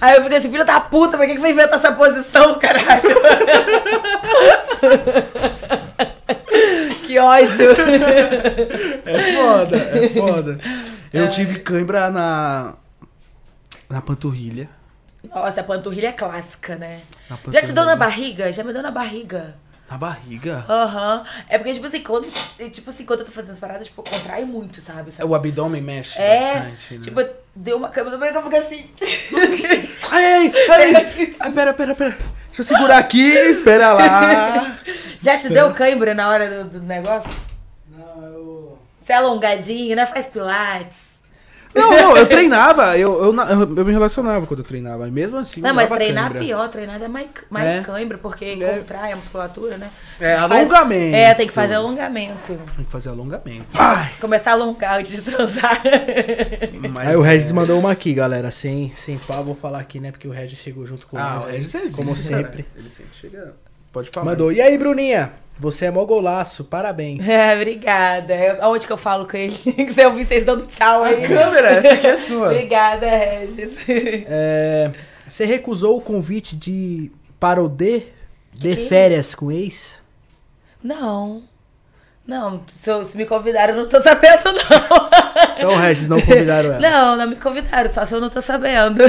Aí 0.00 0.16
eu 0.16 0.22
fico 0.24 0.34
assim, 0.34 0.50
filho 0.50 0.64
da 0.64 0.80
puta, 0.80 1.16
por 1.16 1.24
que 1.26 1.34
que 1.34 1.40
vai 1.40 1.52
inventar 1.52 1.78
essa 1.78 1.92
posição, 1.92 2.58
caralho? 2.58 3.02
que 7.06 7.18
ódio. 7.18 7.70
É 9.06 9.22
foda, 9.34 9.76
é 9.76 10.08
foda. 10.18 10.58
Eu 11.12 11.24
É. 11.24 11.28
tive 11.28 11.60
cãibra 11.60 12.10
na. 12.10 12.74
Na 13.88 14.00
panturrilha. 14.00 14.68
Nossa, 15.32 15.60
a 15.60 15.64
panturrilha 15.64 16.08
é 16.08 16.12
clássica, 16.12 16.74
né? 16.76 17.00
Já 17.48 17.62
te 17.62 17.72
deu 17.72 17.84
na 17.84 17.94
barriga? 17.94 18.52
Já 18.52 18.64
me 18.64 18.72
deu 18.72 18.82
na 18.82 18.90
barriga. 18.90 19.54
Na 19.92 19.98
barriga. 19.98 20.64
Aham. 20.70 21.22
É 21.50 21.58
porque, 21.58 21.74
tipo 21.74 21.86
assim, 21.86 22.02
quando, 22.02 22.26
tipo 22.70 22.88
assim, 22.88 23.04
quando 23.04 23.20
eu 23.20 23.26
tô 23.26 23.32
fazendo 23.32 23.50
as 23.50 23.58
paradas, 23.58 23.86
tipo, 23.88 24.02
contrai 24.02 24.42
muito, 24.42 24.80
sabe? 24.80 25.12
sabe? 25.12 25.28
O 25.28 25.34
abdômen 25.34 25.82
mexe 25.82 26.18
É, 26.18 26.54
bastante. 26.54 26.94
Né? 26.94 27.00
tipo, 27.04 27.20
deu 27.54 27.76
uma 27.76 27.90
câmera, 27.90 28.32
que 28.32 28.38
eu 28.38 28.42
fico 28.42 28.56
assim. 28.56 28.90
Ai, 30.10 30.24
ai, 30.24 30.52
ai, 30.94 31.36
ai, 31.40 31.52
pera, 31.52 31.74
pera, 31.74 31.94
pera. 31.94 32.10
Deixa 32.46 32.60
eu 32.60 32.64
segurar 32.64 32.98
aqui, 32.98 33.32
espera 33.32 33.92
lá. 33.92 34.78
Já 35.20 35.38
te 35.38 35.48
deu 35.50 35.72
cãibra 35.74 36.14
na 36.14 36.28
hora 36.28 36.64
do, 36.64 36.80
do 36.80 36.86
negócio? 36.86 37.30
Não, 37.90 38.24
eu. 38.24 38.78
Você 39.00 39.12
é 39.12 39.16
alongadinho, 39.16 39.94
né? 39.94 40.06
Faz 40.06 40.26
pilates. 40.26 41.11
Não, 41.74 41.90
não, 41.90 42.16
eu 42.16 42.26
treinava, 42.28 42.98
eu, 42.98 43.12
eu, 43.24 43.34
eu, 43.34 43.76
eu 43.76 43.84
me 43.84 43.92
relacionava 43.92 44.46
quando 44.46 44.60
eu 44.60 44.64
treinava, 44.64 45.06
mesmo 45.08 45.38
assim. 45.38 45.60
Não, 45.60 45.74
mas 45.74 45.88
treinar 45.88 46.24
cãibra. 46.24 46.40
pior, 46.40 46.68
treinar 46.68 47.02
é 47.02 47.08
mais, 47.08 47.28
mais 47.48 47.66
É. 47.66 47.80
cãibra, 47.80 48.18
porque 48.18 48.44
É. 48.60 48.78
contrai 48.78 49.12
a 49.12 49.16
musculatura, 49.16 49.78
né? 49.78 49.88
É, 50.20 50.36
Faz- 50.36 50.52
alongamento. 50.52 51.16
É, 51.16 51.34
tem 51.34 51.46
que 51.46 51.52
fazer 51.52 51.74
alongamento. 51.74 52.54
Tem 52.76 52.84
que 52.84 52.90
fazer 52.92 53.08
alongamento. 53.08 53.66
Ai! 53.78 54.12
Começar 54.20 54.50
a 54.50 54.54
alongar 54.54 54.98
antes 54.98 55.12
de 55.12 55.22
transar. 55.22 55.80
Mas 56.94 57.08
Aí 57.08 57.16
o 57.16 57.22
Regis 57.22 57.50
é- 57.50 57.52
mandou 57.52 57.78
uma 57.78 57.90
aqui, 57.92 58.12
galera. 58.12 58.50
Sem, 58.50 58.92
sem 58.94 59.16
pá, 59.18 59.36
vou 59.40 59.54
falar 59.54 59.78
aqui, 59.80 59.98
né? 59.98 60.10
Porque 60.10 60.28
o 60.28 60.30
Regis 60.30 60.58
chegou 60.58 60.84
junto 60.84 61.06
com 61.06 61.16
Ah, 61.18 61.42
o 61.46 61.50
Regis 61.50 61.74
é 61.74 61.90
Como 61.96 62.14
zica, 62.16 62.36
sempre. 62.36 62.58
né? 62.62 62.64
Ele 62.76 62.90
sempre 62.90 63.12
chega. 63.20 63.54
Pode 63.92 64.10
falar. 64.10 64.26
Mandou. 64.26 64.52
E 64.52 64.60
aí, 64.60 64.76
Bruninha? 64.78 65.32
Você 65.62 65.86
é 65.86 65.90
mó 65.92 66.04
golaço, 66.04 66.64
parabéns. 66.64 67.28
É, 67.28 67.54
obrigada. 67.54 68.34
Eu- 68.34 68.62
Aonde 68.64 68.84
que 68.84 68.92
eu 68.92 68.96
falo 68.96 69.26
com 69.28 69.36
ele? 69.36 69.52
Se 69.94 70.02
eu 70.02 70.08
ouvi 70.10 70.24
vocês 70.24 70.44
dando 70.44 70.66
tchau 70.66 71.04
aí. 71.04 71.22
Câmera, 71.26 71.68
essa 71.70 71.92
aqui 71.92 72.06
é 72.08 72.16
sua. 72.16 72.46
Obrigada, 72.48 73.08
Regis. 73.08 73.70
É, 74.26 74.90
você 75.28 75.44
recusou 75.44 75.96
o 75.96 76.00
convite 76.00 76.56
de 76.56 77.12
para 77.38 77.62
o 77.62 77.68
D 77.68 78.06
de 78.52 78.74
que 78.74 78.82
é 78.82 78.88
férias 78.88 79.34
com 79.36 79.52
ex? 79.52 79.98
Não. 80.82 81.44
Não, 82.24 82.62
se, 82.68 82.88
eu- 82.88 83.04
se 83.04 83.16
me 83.16 83.26
convidaram, 83.26 83.74
eu 83.74 83.80
não 83.80 83.88
tô 83.88 84.00
sabendo, 84.00 84.44
não. 84.44 85.08
Então, 85.58 85.76
Regis, 85.76 86.08
não 86.08 86.20
convidaram 86.20 86.72
ela. 86.74 86.78
Não, 86.80 87.16
não 87.16 87.26
me 87.28 87.34
convidaram, 87.36 87.90
só 87.90 88.04
se 88.04 88.14
eu 88.14 88.20
não 88.20 88.30
tô 88.30 88.40
sabendo. 88.40 89.02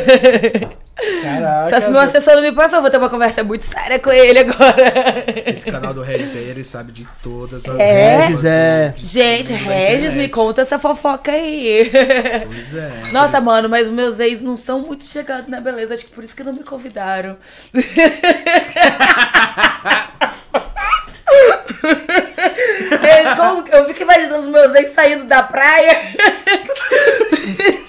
Caraca. 1.22 1.76
Só 1.76 1.81
se 1.85 1.91
meu 1.91 2.02
assessor 2.02 2.35
não 2.35 2.41
me 2.41 2.52
passou, 2.52 2.77
eu 2.77 2.81
vou 2.81 2.90
ter 2.91 2.98
uma 2.98 3.10
conversa 3.10 3.44
muito 3.44 3.65
séria 3.65 3.99
com 3.99 4.11
ele 4.11 4.40
agora. 4.40 5.23
Esse 5.45 5.69
canal 5.72 5.94
do 5.94 6.02
Regis 6.02 6.35
aí, 6.35 6.49
ele 6.49 6.64
sabe 6.64 6.91
de 6.91 7.07
todas 7.22 7.64
as 7.68 7.80
É? 7.80 8.26
Regis 8.26 8.45
é- 8.45 8.94
Gente, 8.98 9.53
Regis, 9.53 10.14
me 10.15 10.27
conta 10.27 10.61
essa 10.64 10.80
fofoca 10.80 11.31
aí. 11.31 11.91
Pois 12.45 12.76
é. 12.76 13.11
Nossa, 13.11 13.40
mano, 13.40 13.69
mas 13.69 13.88
os 13.88 13.94
meus 13.94 14.19
ex 14.19 14.41
não 14.41 14.56
são 14.56 14.80
muito 14.81 15.06
chegados 15.06 15.48
na 15.49 15.61
beleza. 15.61 15.94
Acho 15.94 16.06
que 16.06 16.11
por 16.11 16.23
isso 16.23 16.35
que 16.35 16.44
não 16.44 16.53
me 16.53 16.64
convidaram. 16.64 17.38
É, 23.04 23.64
que- 23.64 23.76
eu 23.76 23.86
fico 23.88 24.02
imaginando 24.04 24.44
os 24.44 24.50
meus 24.50 24.74
ex 24.76 24.91
saindo 24.94 25.26
da 25.26 25.44
praia. 25.44 26.14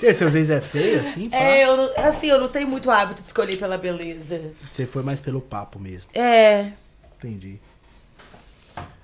E 0.03 0.07
aí, 0.07 0.15
seus 0.15 0.35
ex 0.35 0.51
é 0.51 0.61
feio, 0.61 0.99
assim? 0.99 1.31
pá? 1.31 1.37
É, 1.37 1.65
eu 1.65 1.93
assim, 1.97 2.27
eu 2.29 2.41
não 2.41 2.49
tenho 2.49 2.69
muito 2.69 2.91
hábito 2.91 3.21
de 3.23 3.29
escolher 3.29 3.57
pela 3.59 3.79
beleza. 3.79 4.41
Você 4.71 4.87
foi 4.87 5.03
mais 5.03 5.21
pelo 5.21 5.41
papo 5.41 5.79
mesmo. 5.79 6.11
É. 6.15 6.67
Entendi. 7.19 7.59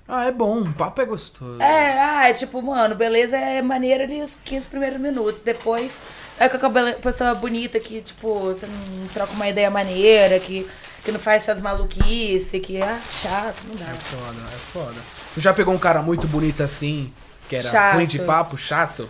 Ah, 0.07 0.25
é 0.25 0.31
bom, 0.31 0.59
o 0.61 0.73
papo 0.73 1.01
é 1.01 1.05
gostoso. 1.05 1.61
É, 1.61 1.97
ah, 1.99 2.29
é 2.29 2.33
tipo, 2.33 2.61
mano, 2.61 2.93
beleza 2.95 3.37
é 3.37 3.61
maneira 3.61 4.03
ali 4.03 4.21
os 4.21 4.35
15 4.43 4.67
primeiros 4.67 4.99
minutos. 4.99 5.39
Depois 5.41 6.01
é 6.37 6.49
com 6.49 6.57
aquela 6.57 6.91
pessoa 6.93 7.33
bonita 7.33 7.79
que, 7.79 8.01
tipo, 8.01 8.33
você 8.39 8.65
não 8.67 9.07
troca 9.13 9.31
uma 9.33 9.47
ideia 9.47 9.69
maneira, 9.69 10.37
que, 10.39 10.67
que 11.03 11.11
não 11.11 11.19
faz 11.19 11.43
essas 11.43 11.61
maluquices, 11.61 12.61
que 12.61 12.77
é 12.77 12.99
chato, 13.11 13.63
não 13.67 13.75
dá. 13.75 13.85
É 13.85 13.93
foda, 13.93 14.39
é 14.53 14.57
foda. 14.71 14.95
Tu 15.33 15.41
já 15.41 15.53
pegou 15.53 15.73
um 15.73 15.77
cara 15.79 16.01
muito 16.01 16.27
bonito 16.27 16.61
assim, 16.61 17.11
que 17.49 17.55
era 17.55 17.69
Chato. 17.69 17.95
ruim 17.95 18.05
de 18.05 18.19
papo, 18.19 18.57
chato? 18.57 19.09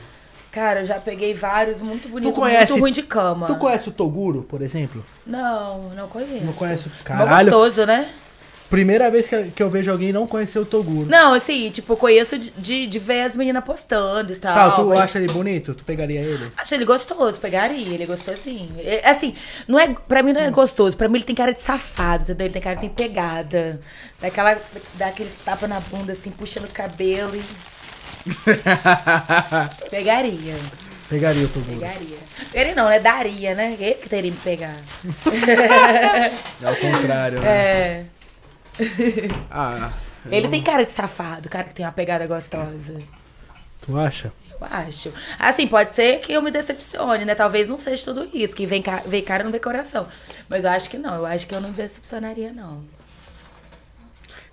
Cara, 0.51 0.81
eu 0.81 0.85
já 0.85 0.99
peguei 0.99 1.34
vários 1.34 1.81
muito 1.81 2.09
bonitos, 2.09 2.35
conhece- 2.35 2.72
muito 2.73 2.81
ruim 2.81 2.91
de 2.91 3.03
cama. 3.03 3.47
Tu 3.47 3.55
conhece 3.55 3.88
o 3.89 3.91
Toguro, 3.91 4.43
por 4.43 4.61
exemplo? 4.61 5.03
Não, 5.26 5.89
não 5.95 6.07
conheço. 6.09 6.43
Não 6.45 6.53
conhece 6.53 6.88
o- 6.88 6.91
Mó 6.91 7.03
Caralho. 7.05 7.49
gostoso, 7.49 7.85
né? 7.85 8.09
Primeira 8.72 9.11
vez 9.11 9.27
que, 9.30 9.52
que 9.52 9.61
eu 9.61 9.69
vejo 9.69 9.91
alguém 9.91 10.11
não 10.14 10.26
conhecer 10.26 10.57
o 10.57 10.65
Toguro. 10.65 11.07
Não, 11.10 11.34
assim, 11.34 11.69
tipo, 11.69 11.95
conheço 11.98 12.39
de, 12.39 12.49
de, 12.57 12.88
de 12.88 12.99
ver 12.99 13.23
as 13.23 13.35
meninas 13.35 13.64
postando 13.64 14.31
e 14.34 14.38
tal. 14.38 14.56
Tá, 14.56 14.72
tu 14.77 14.85
mas- 14.85 14.99
acha 15.02 15.19
ele 15.19 15.31
bonito? 15.31 15.73
Tu 15.76 15.84
pegaria 15.84 16.22
ele? 16.22 16.49
Acho 16.57 16.73
ele 16.73 16.85
gostoso, 16.85 17.38
pegaria, 17.39 17.93
ele 17.93 18.03
é 18.03 18.06
gostosinho. 18.07 18.69
É, 18.80 19.07
assim, 19.10 19.35
não 19.68 19.77
é, 19.77 19.93
pra 20.07 20.23
mim 20.23 20.31
não 20.34 20.41
é 20.41 20.49
gostoso, 20.49 20.95
pra 20.98 21.07
mim 21.10 21.18
ele 21.18 21.26
tem 21.26 21.35
cara 21.35 21.52
de 21.53 21.61
safado, 21.61 22.23
entendeu? 22.23 22.45
Ele 22.48 22.53
tem 22.53 22.61
cara 22.61 22.76
de 22.76 22.81
tem 22.81 22.89
pegada. 22.89 23.80
Daquela, 24.19 24.57
dá 24.95 25.07
aquele 25.07 25.30
tapa 25.45 25.68
na 25.68 25.80
bunda, 25.81 26.14
assim, 26.14 26.31
puxando 26.31 26.65
o 26.65 26.73
cabelo 26.73 27.35
e. 27.35 27.41
Pegaria, 29.89 30.56
Pegaria 31.10 31.43
o 31.45 31.49
Toguro. 31.49 31.77
pegaria. 31.80 32.18
Pegaria 32.52 32.76
não, 32.76 32.88
né? 32.88 32.99
Daria, 32.99 33.53
né? 33.53 33.76
Ele 33.80 33.95
que 33.95 34.07
teria 34.07 34.31
me 34.31 34.38
pegar. 34.38 34.76
É 36.64 36.68
ao 36.68 36.76
contrário, 36.77 37.39
né? 37.41 37.48
É. 37.49 38.06
Ah, 39.49 39.91
Ele 40.26 40.41
não- 40.43 40.49
tem 40.52 40.64
cara 40.64 40.84
de 40.85 40.91
safado, 40.91 41.49
cara 41.49 41.65
que 41.65 41.76
tem 41.76 41.85
uma 41.85 41.91
pegada 41.91 42.26
gostosa. 42.27 43.02
Tu 43.81 43.98
acha? 43.98 44.31
Eu 44.52 44.57
acho. 44.69 45.11
Assim, 45.39 45.68
pode 45.68 45.91
ser 45.93 46.19
que 46.19 46.31
eu 46.31 46.41
me 46.41 46.52
decepcione, 46.52 47.26
né? 47.26 47.34
Talvez 47.35 47.68
não 47.69 47.77
seja 47.77 48.06
tudo 48.06 48.30
isso, 48.34 48.56
que 48.56 48.65
vem, 48.68 48.81
ca- 48.81 49.02
vem 49.06 49.23
cara 49.23 49.43
não 49.43 49.52
vê 49.52 49.60
coração. 49.60 50.07
Mas 50.48 50.64
eu 50.64 50.69
acho 50.69 50.89
que 50.89 50.98
não, 50.98 51.15
eu 51.15 51.26
acho 51.26 51.48
que 51.48 51.56
eu 51.56 51.60
não 51.61 51.69
me 51.69 51.76
decepcionaria, 51.76 52.53
não. 52.53 52.84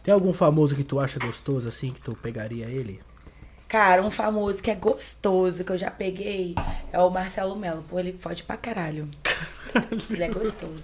Tem 0.03 0.15
algum 0.15 0.32
famoso 0.32 0.74
que 0.74 0.82
tu 0.85 0.99
acha 0.99 1.19
gostoso, 1.19 1.69
assim, 1.69 1.90
que 1.90 2.01
tu 2.01 2.15
pegaria 2.16 2.65
ele? 2.66 3.01
Cara, 3.69 4.03
um 4.03 4.11
famoso 4.11 4.62
que 4.62 4.70
é 4.70 4.74
gostoso, 4.74 5.62
que 5.62 5.70
eu 5.70 5.77
já 5.77 5.90
peguei, 5.90 6.55
é 6.90 6.99
o 6.99 7.11
Marcelo 7.11 7.55
Melo. 7.55 7.82
Pô, 7.89 7.99
ele 8.01 8.15
fode 8.19 8.43
pra 8.43 8.57
caralho. 8.57 9.07
Ele 10.11 10.24
é 10.24 10.28
gostoso. 10.28 10.82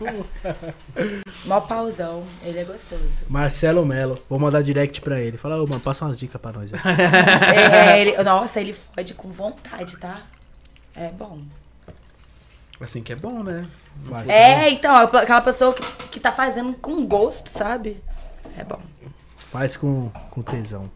Mó 1.44 1.60
pauzão, 1.60 2.24
ele 2.42 2.58
é 2.60 2.64
gostoso. 2.64 3.02
Marcelo 3.28 3.84
Melo. 3.84 4.18
Vou 4.28 4.38
mandar 4.38 4.62
direct 4.62 5.02
pra 5.02 5.20
ele. 5.20 5.36
Fala, 5.36 5.62
ô, 5.62 5.66
mano, 5.66 5.80
passa 5.80 6.06
umas 6.06 6.18
dicas 6.18 6.40
pra 6.40 6.52
nós. 6.52 6.72
aí. 6.72 6.80
É, 7.54 7.98
é, 7.98 8.00
ele- 8.00 8.22
nossa, 8.22 8.58
ele 8.58 8.72
fode 8.72 9.12
com 9.12 9.28
vontade, 9.28 9.98
tá? 9.98 10.22
É 10.96 11.08
bom. 11.10 11.42
Assim 12.80 13.02
que 13.02 13.12
é 13.12 13.16
bom, 13.16 13.42
né? 13.42 13.68
Marcelo. 14.08 14.32
É, 14.32 14.70
então, 14.70 14.94
aquela 14.96 15.42
pessoa 15.42 15.74
que, 15.74 15.82
que 16.08 16.20
tá 16.20 16.32
fazendo 16.32 16.72
com 16.74 17.04
gosto, 17.06 17.50
sabe? 17.50 18.02
É 18.56 18.64
bom. 18.64 18.80
Faz 19.50 19.76
com, 19.76 20.08
com 20.30 20.42
tesão. 20.42 20.90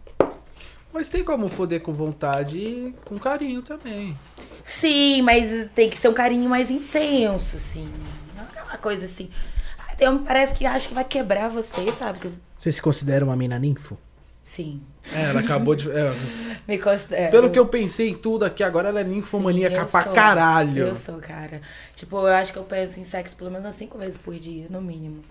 Mas 0.98 1.08
tem 1.08 1.22
como 1.22 1.48
foder 1.48 1.80
com 1.80 1.92
vontade 1.92 2.58
e 2.58 2.94
com 3.04 3.16
carinho 3.16 3.62
também. 3.62 4.16
Sim, 4.64 5.22
mas 5.22 5.68
tem 5.72 5.88
que 5.88 5.96
ser 5.96 6.08
um 6.08 6.12
carinho 6.12 6.50
mais 6.50 6.72
intenso, 6.72 7.56
assim. 7.56 7.88
Não 8.36 8.44
é 8.60 8.64
uma 8.64 8.78
coisa 8.78 9.04
assim. 9.04 9.30
Tem 9.96 10.08
um, 10.08 10.24
parece 10.24 10.54
que 10.56 10.66
acha 10.66 10.88
que 10.88 10.94
vai 10.94 11.04
quebrar 11.04 11.50
você, 11.50 11.92
sabe? 11.92 12.18
Que- 12.18 12.32
Você 12.58 12.72
se 12.72 12.82
considera 12.82 13.24
uma 13.24 13.36
mina 13.36 13.60
ninfo? 13.60 13.96
Sim. 14.42 14.82
É, 15.14 15.30
ela 15.30 15.38
acabou 15.38 15.76
de. 15.76 15.88
é, 15.88 16.12
Me 16.66 16.78
considero. 16.78 17.30
pelo 17.30 17.50
que 17.50 17.58
eu 17.60 17.66
pensei 17.66 18.08
em 18.08 18.14
tudo 18.14 18.44
aqui, 18.44 18.64
agora 18.64 18.88
ela 18.88 19.00
é 19.00 19.04
ninfomaníaca 19.04 19.84
pra 19.84 20.02
sou. 20.02 20.12
caralho. 20.12 20.88
Eu 20.88 20.94
sou, 20.96 21.18
cara. 21.18 21.62
Tipo, 21.94 22.16
eu 22.26 22.34
acho 22.34 22.52
que 22.52 22.58
eu 22.58 22.64
penso 22.64 22.98
em 22.98 23.04
sexo 23.04 23.36
pelo 23.36 23.52
menos 23.52 23.64
umas 23.66 23.76
cinco 23.76 23.96
vezes 23.98 24.16
por 24.18 24.34
dia, 24.34 24.66
no 24.68 24.82
mínimo. 24.82 25.22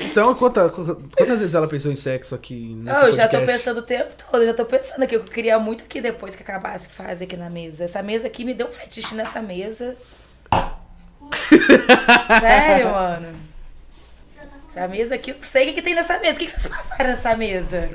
Então, 0.00 0.34
quanta- 0.34 0.68
quantas 0.70 1.40
vezes 1.40 1.54
ela 1.54 1.66
pensou 1.68 1.90
em 1.90 1.96
sexo 1.96 2.34
aqui 2.34 2.74
Não, 2.76 3.06
eu 3.06 3.12
já 3.12 3.28
tô 3.28 3.40
pensando 3.42 3.78
o 3.78 3.82
tempo 3.82 4.12
todo, 4.30 4.42
eu 4.42 4.46
já 4.46 4.54
tô 4.54 4.64
pensando 4.64 5.02
aqui. 5.02 5.14
Eu 5.16 5.24
queria 5.24 5.58
muito 5.58 5.84
que 5.84 6.00
depois 6.00 6.34
que 6.36 6.42
acabasse 6.42 6.88
fase 6.88 7.24
aqui 7.24 7.36
na 7.36 7.48
mesa. 7.50 7.84
Essa 7.84 8.02
mesa 8.02 8.26
aqui 8.26 8.44
me 8.44 8.54
deu 8.54 8.66
um 8.68 8.72
fetiche 8.72 9.14
nessa 9.14 9.40
mesa. 9.40 9.96
Sério, 12.40 12.90
mano. 12.90 13.53
Essa 14.76 14.88
mesa 14.88 15.14
aqui, 15.14 15.30
eu 15.30 15.36
não 15.36 15.42
sei 15.42 15.62
o 15.62 15.66
que, 15.68 15.72
que 15.74 15.82
tem 15.82 15.94
nessa 15.94 16.18
mesa. 16.18 16.34
O 16.34 16.38
que, 16.38 16.46
que 16.46 16.60
vocês 16.60 16.66
passaram 16.74 17.10
nessa 17.10 17.36
mesa? 17.36 17.88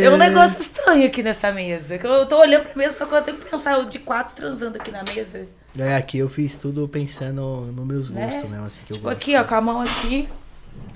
Tem 0.00 0.08
um 0.08 0.16
negócio 0.16 0.60
estranho 0.60 1.06
aqui 1.06 1.22
nessa 1.22 1.50
mesa. 1.52 1.96
que 1.98 2.06
Eu 2.06 2.26
tô 2.26 2.38
olhando 2.38 2.64
pra 2.64 2.72
mesa, 2.76 2.94
só 2.98 3.06
consigo 3.06 3.38
pensar 3.38 3.78
eu 3.78 3.84
de 3.86 3.98
quatro 4.00 4.34
transando 4.34 4.76
aqui 4.76 4.90
na 4.90 5.02
mesa. 5.02 5.46
É, 5.78 5.96
aqui 5.96 6.18
eu 6.18 6.28
fiz 6.28 6.56
tudo 6.56 6.86
pensando 6.86 7.42
nos 7.74 7.86
meus 7.86 8.10
Né? 8.10 8.26
gostos 8.26 8.50
mesmo, 8.50 8.66
assim, 8.66 8.80
que 8.86 8.92
eu 8.92 8.96
Tipo 8.96 9.08
gosto. 9.08 9.16
aqui, 9.16 9.36
ó, 9.36 9.44
com 9.44 9.54
a 9.54 9.60
mão 9.60 9.80
aqui. 9.80 10.28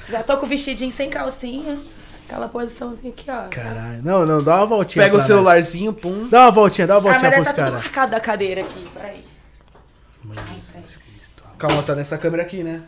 Já 0.09 0.23
tô 0.23 0.37
com 0.37 0.47
o 0.47 0.49
vestidinho 0.49 0.93
sem 0.93 1.09
calcinha. 1.11 1.79
Aquela 2.27 2.49
posiçãozinha 2.49 3.11
aqui, 3.13 3.31
ó. 3.31 3.49
Caralho. 3.49 4.03
Não, 4.05 4.27
não, 4.27 4.43
dá 4.43 4.57
uma 4.59 4.67
voltinha 4.67 5.03
Pega 5.05 5.17
o 5.17 5.21
celularzinho, 5.21 5.93
pum. 5.95 6.15
nós. 6.23 6.31
Dá 6.31 6.43
uma 6.43 6.51
voltinha, 6.51 6.87
dá 6.87 6.99
uma 6.99 7.01
Ah, 7.11 7.13
voltinha 7.13 7.31
mas 7.31 7.31
deve 7.31 7.45
pros 7.45 7.57
tá 7.57 7.65
tudo 7.65 7.73
caras. 7.73 7.85
marcado 7.85 8.11
da 8.13 8.21
cadeira 8.21 8.61
aqui, 8.61 8.87
peraí. 8.93 9.25
Calma, 11.59 11.83
tá 11.83 11.95
nessa 11.95 12.17
câmera 12.19 12.43
aqui, 12.43 12.63
né? 12.63 12.83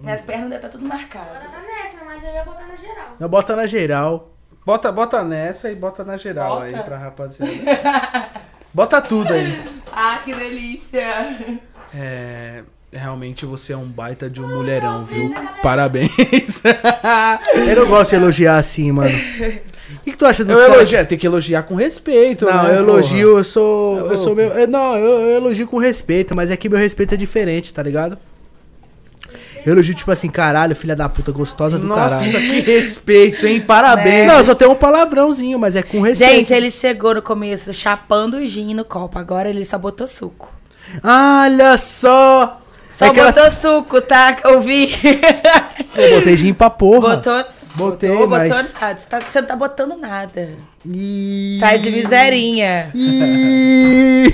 Minhas 0.00 0.20
pernas 0.22 0.44
devem 0.50 0.56
estar 0.56 0.68
tudo 0.68 0.84
Agora 0.86 0.98
marcadas. 0.98 1.42
tá 1.50 1.60
nessa, 1.62 2.04
mas 2.04 2.22
eu 2.22 2.32
ia 2.34 2.44
botar 2.44 2.66
na 2.66 2.76
geral. 2.76 3.16
Não, 3.18 3.28
bota 3.28 3.56
na 3.56 3.66
geral. 3.66 4.30
Bota, 4.64 4.92
bota 4.92 5.24
nessa 5.24 5.70
e 5.70 5.74
bota 5.74 6.04
na 6.04 6.16
geral 6.16 6.60
Bota. 6.60 6.64
aí 6.66 6.82
pra 6.82 6.98
rapaziada. 6.98 8.30
bota 8.72 9.00
tudo 9.00 9.32
aí. 9.32 9.78
Ah, 10.00 10.20
que 10.24 10.32
delícia! 10.32 11.58
É. 11.92 12.62
Realmente 12.90 13.44
você 13.44 13.74
é 13.74 13.76
um 13.76 13.84
baita 13.84 14.30
de 14.30 14.40
um 14.40 14.48
mulherão, 14.48 15.04
viu? 15.04 15.30
Parabéns. 15.62 16.62
Eu 17.68 17.76
não 17.82 17.86
gosto 17.86 18.10
de 18.10 18.16
elogiar 18.16 18.56
assim, 18.56 18.90
mano. 18.90 19.10
O 19.14 19.98
que, 20.04 20.12
que 20.12 20.16
tu 20.16 20.24
acha 20.24 20.42
dos 20.42 20.54
Eu 20.54 20.60
caras- 20.62 20.76
elogio, 20.76 21.06
tem 21.06 21.18
que 21.18 21.26
elogiar 21.26 21.62
com 21.64 21.74
respeito, 21.74 22.46
Não, 22.46 22.52
né, 22.52 22.58
eu 22.78 22.84
porra? 22.86 22.98
elogio, 22.98 23.38
eu 23.38 23.44
sou. 23.44 24.02
Ô, 24.04 24.12
Eu 24.12 24.18
sou 24.18 24.34
meu. 24.34 24.48
eu- 24.48 24.66
Não, 24.66 24.96
eu, 24.96 25.10
eu 25.30 25.36
elogio 25.36 25.66
com 25.66 25.76
respeito, 25.78 26.34
mas 26.34 26.50
é 26.50 26.56
que 26.56 26.66
meu 26.68 26.78
respeito 26.78 27.12
é 27.12 27.16
diferente, 27.16 27.74
tá 27.74 27.82
ligado? 27.82 28.16
Eu 29.66 29.72
elogio, 29.74 29.94
tipo 29.94 30.10
assim, 30.10 30.30
caralho, 30.30 30.74
filha 30.74 30.96
da 30.96 31.10
puta 31.10 31.30
gostosa 31.30 31.78
do 31.78 31.86
Nossa, 31.86 32.24
caralho. 32.24 32.48
que 32.48 32.60
respeito, 32.60 33.46
hein? 33.46 33.60
Parabéns. 33.60 34.26
Não, 34.26 34.42
só 34.42 34.54
tem 34.54 34.66
um 34.66 34.74
palavrãozinho, 34.74 35.58
mas 35.58 35.76
é 35.76 35.82
com 35.82 36.00
respeito. 36.00 36.32
Gente, 36.32 36.54
ele 36.54 36.70
chegou 36.70 37.14
no 37.14 37.20
começo 37.20 37.72
chapando 37.74 38.38
o 38.38 38.46
gin 38.46 38.72
no 38.72 38.84
copo, 38.84 39.18
agora 39.18 39.50
ele 39.50 39.64
só 39.66 39.76
botou 39.76 40.06
suco. 40.06 40.54
Olha 41.04 41.76
só! 41.76 42.62
Só 42.98 43.06
É 43.06 43.10
que 43.12 43.20
ela- 43.20 43.30
botou 43.32 43.50
suco, 43.50 44.00
tá? 44.00 44.36
Eu 44.42 44.60
vi. 44.60 44.90
Eu 45.96 46.16
botei 46.18 46.36
gin 46.36 46.52
pra 46.52 46.68
porra. 46.68 47.16
Botou. 47.16 47.44
Botei, 47.76 48.10
botou, 48.10 48.26
mas- 48.28 48.48
botou 48.48 48.70
nada. 48.80 48.98
Você, 48.98 49.06
tá- 49.06 49.20
você 49.20 49.40
não 49.40 49.48
tá 49.48 49.54
botando 49.56 49.96
nada. 49.96 50.50
Ih. 50.84 51.58
Tá 51.60 51.76
de 51.76 51.90
miserinha. 51.92 52.90
Ih. 52.92 54.32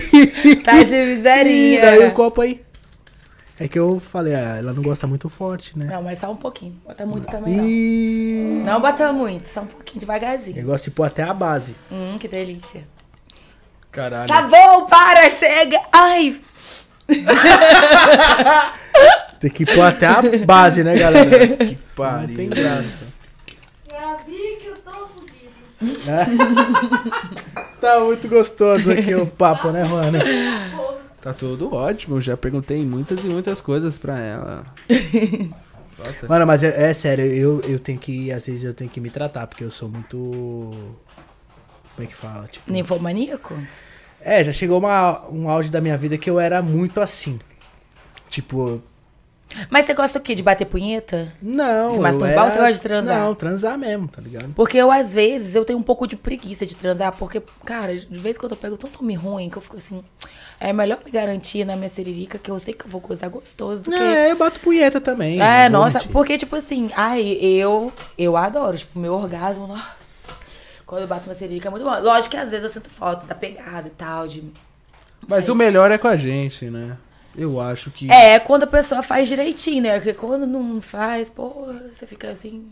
Tá 0.64 0.82
de 0.82 0.96
miserinha. 1.04 1.78
Ih, 1.78 1.80
Daí 1.80 2.06
o 2.08 2.12
copo 2.12 2.40
aí. 2.40 2.62
É 3.60 3.68
que 3.68 3.78
eu 3.78 4.00
falei, 4.00 4.34
ah, 4.34 4.56
ela 4.58 4.72
não 4.72 4.82
gosta 4.82 5.06
muito 5.06 5.28
forte, 5.28 5.78
né? 5.78 5.86
Não, 5.86 6.02
mas 6.02 6.18
só 6.18 6.30
um 6.32 6.36
pouquinho. 6.36 6.74
Bota 6.86 7.04
muito 7.06 7.28
também, 7.28 7.54
não. 7.54 7.64
Ih. 7.64 8.62
Não 8.64 8.80
bota 8.80 9.12
muito, 9.12 9.46
só 9.48 9.60
um 9.60 9.66
pouquinho, 9.66 10.00
devagarzinho. 10.00 10.58
Eu 10.58 10.64
gosto 10.64 10.84
de 10.84 10.90
pôr 10.90 11.04
até 11.04 11.22
a 11.22 11.32
base. 11.34 11.74
Hum, 11.92 12.16
que 12.18 12.26
delícia. 12.26 12.82
Caralho. 13.92 14.26
Tá 14.26 14.42
bom, 14.42 14.86
para, 14.86 15.30
chega. 15.30 15.78
Ai, 15.92 16.40
Tem 19.40 19.50
que 19.50 19.66
pôr 19.66 19.82
até 19.82 20.06
a 20.06 20.22
base, 20.46 20.82
né, 20.82 20.96
galera? 20.96 21.46
Que 21.56 21.76
pariu. 21.94 22.28
Não 22.28 22.36
tem 22.36 22.48
graça. 22.48 23.06
Já 23.90 24.16
vi 24.26 24.56
que 24.60 24.68
eu 24.68 24.76
tô 24.76 25.06
fudido. 25.08 25.50
Tá 27.80 28.00
muito 28.00 28.26
gostoso 28.28 28.90
aqui 28.90 29.14
o 29.14 29.26
papo, 29.26 29.70
né, 29.70 29.84
Juana? 29.84 30.18
Tá 31.20 31.34
tudo 31.34 31.74
ótimo, 31.74 32.18
já 32.20 32.34
perguntei 32.34 32.82
muitas 32.82 33.22
e 33.22 33.26
muitas 33.26 33.60
coisas 33.60 33.98
pra 33.98 34.18
ela. 34.18 34.64
Nossa. 35.98 36.26
Mano, 36.26 36.46
mas 36.46 36.62
é, 36.62 36.90
é 36.90 36.94
sério, 36.94 37.26
eu, 37.26 37.60
eu 37.68 37.78
tenho 37.78 37.98
que, 37.98 38.32
às 38.32 38.46
vezes 38.46 38.64
eu 38.64 38.72
tenho 38.72 38.88
que 38.88 39.00
me 39.00 39.10
tratar, 39.10 39.46
porque 39.46 39.62
eu 39.62 39.70
sou 39.70 39.86
muito... 39.88 40.70
Como 41.94 42.00
é 42.00 42.06
que 42.06 42.16
fala? 42.16 42.48
Tipo, 42.48 42.72
ninfomaníaco? 42.72 43.54
É, 44.24 44.42
já 44.42 44.52
chegou 44.52 44.78
uma, 44.78 45.22
um 45.30 45.48
auge 45.50 45.68
da 45.70 45.80
minha 45.80 45.96
vida 45.98 46.16
que 46.16 46.28
eu 46.30 46.40
era 46.40 46.62
muito 46.62 47.00
assim. 47.00 47.38
Tipo, 48.30 48.82
Mas 49.70 49.84
você 49.86 49.94
gosta 49.94 50.18
o 50.18 50.22
quê? 50.22 50.34
De 50.34 50.42
bater 50.42 50.64
punheta? 50.64 51.32
não. 51.40 51.94
Se 51.94 52.00
masturbar 52.00 52.30
era- 52.32 52.42
ou 52.44 52.50
você 52.50 52.56
gosta 52.58 52.72
de 52.72 52.80
transar? 52.80 53.20
Não, 53.20 53.34
transar 53.34 53.78
mesmo, 53.78 54.08
tá 54.08 54.20
ligado? 54.20 54.52
Porque 54.54 54.76
eu, 54.78 54.90
às 54.90 55.14
vezes, 55.14 55.54
eu 55.54 55.64
tenho 55.64 55.78
um 55.78 55.82
pouco 55.82 56.06
de 56.06 56.16
preguiça 56.16 56.64
de 56.66 56.74
transar, 56.74 57.14
porque, 57.16 57.40
cara, 57.64 57.94
de 57.96 58.18
vez 58.18 58.36
em 58.36 58.40
quando 58.40 58.52
eu 58.52 58.58
pego 58.58 58.76
tanto 58.76 59.00
homem 59.02 59.16
ruim 59.16 59.48
que 59.50 59.56
eu 59.58 59.62
fico 59.62 59.76
assim, 59.76 60.02
é 60.58 60.72
melhor 60.72 60.98
me 61.04 61.10
garantir 61.10 61.64
na 61.64 61.76
minha 61.76 61.90
siririca 61.90 62.38
que 62.38 62.50
eu 62.50 62.58
sei 62.58 62.72
que 62.74 62.86
eu 62.86 62.90
vou 62.90 63.00
gozar 63.00 63.28
gostoso 63.30 63.82
do 63.82 63.90
que. 63.92 63.96
É, 63.96 64.32
eu 64.32 64.36
bato 64.36 64.58
punheta 64.60 65.00
também. 65.00 65.40
É, 65.40 65.68
nossa, 65.68 65.98
mentir. 65.98 66.12
porque, 66.12 66.38
tipo 66.38 66.56
assim, 66.56 66.90
ai, 66.96 67.22
eu, 67.40 67.92
eu 68.18 68.36
adoro, 68.36 68.76
tipo, 68.78 68.98
meu 68.98 69.12
orgasmo, 69.14 69.66
nossa. 69.66 70.03
Quando 70.86 71.02
eu 71.02 71.08
bato 71.08 71.28
uma 71.28 71.34
siririca 71.34 71.68
é 71.68 71.70
muito 71.70 71.84
bom. 71.84 71.98
Lógico 72.00 72.30
que 72.32 72.36
às 72.36 72.50
vezes 72.50 72.64
eu 72.64 72.70
sinto 72.70 72.90
falta 72.90 73.26
da 73.26 73.34
pegada 73.34 73.88
e 73.88 73.90
tal, 73.92 74.26
de... 74.28 74.44
Mas 75.26 75.48
o 75.48 75.54
melhor 75.54 75.90
é 75.90 75.96
com 75.98 76.08
a 76.08 76.16
gente, 76.16 76.66
né? 76.66 76.96
Eu 77.36 77.58
acho 77.60 77.90
que. 77.90 78.10
É, 78.12 78.38
quando 78.38 78.64
a 78.64 78.66
pessoa 78.66 79.02
faz 79.02 79.26
direitinho, 79.26 79.82
né? 79.82 79.94
Porque 79.98 80.12
quando 80.14 80.46
não 80.46 80.80
faz, 80.80 81.28
porra, 81.30 81.72
você 81.92 82.06
fica 82.06 82.30
assim, 82.30 82.68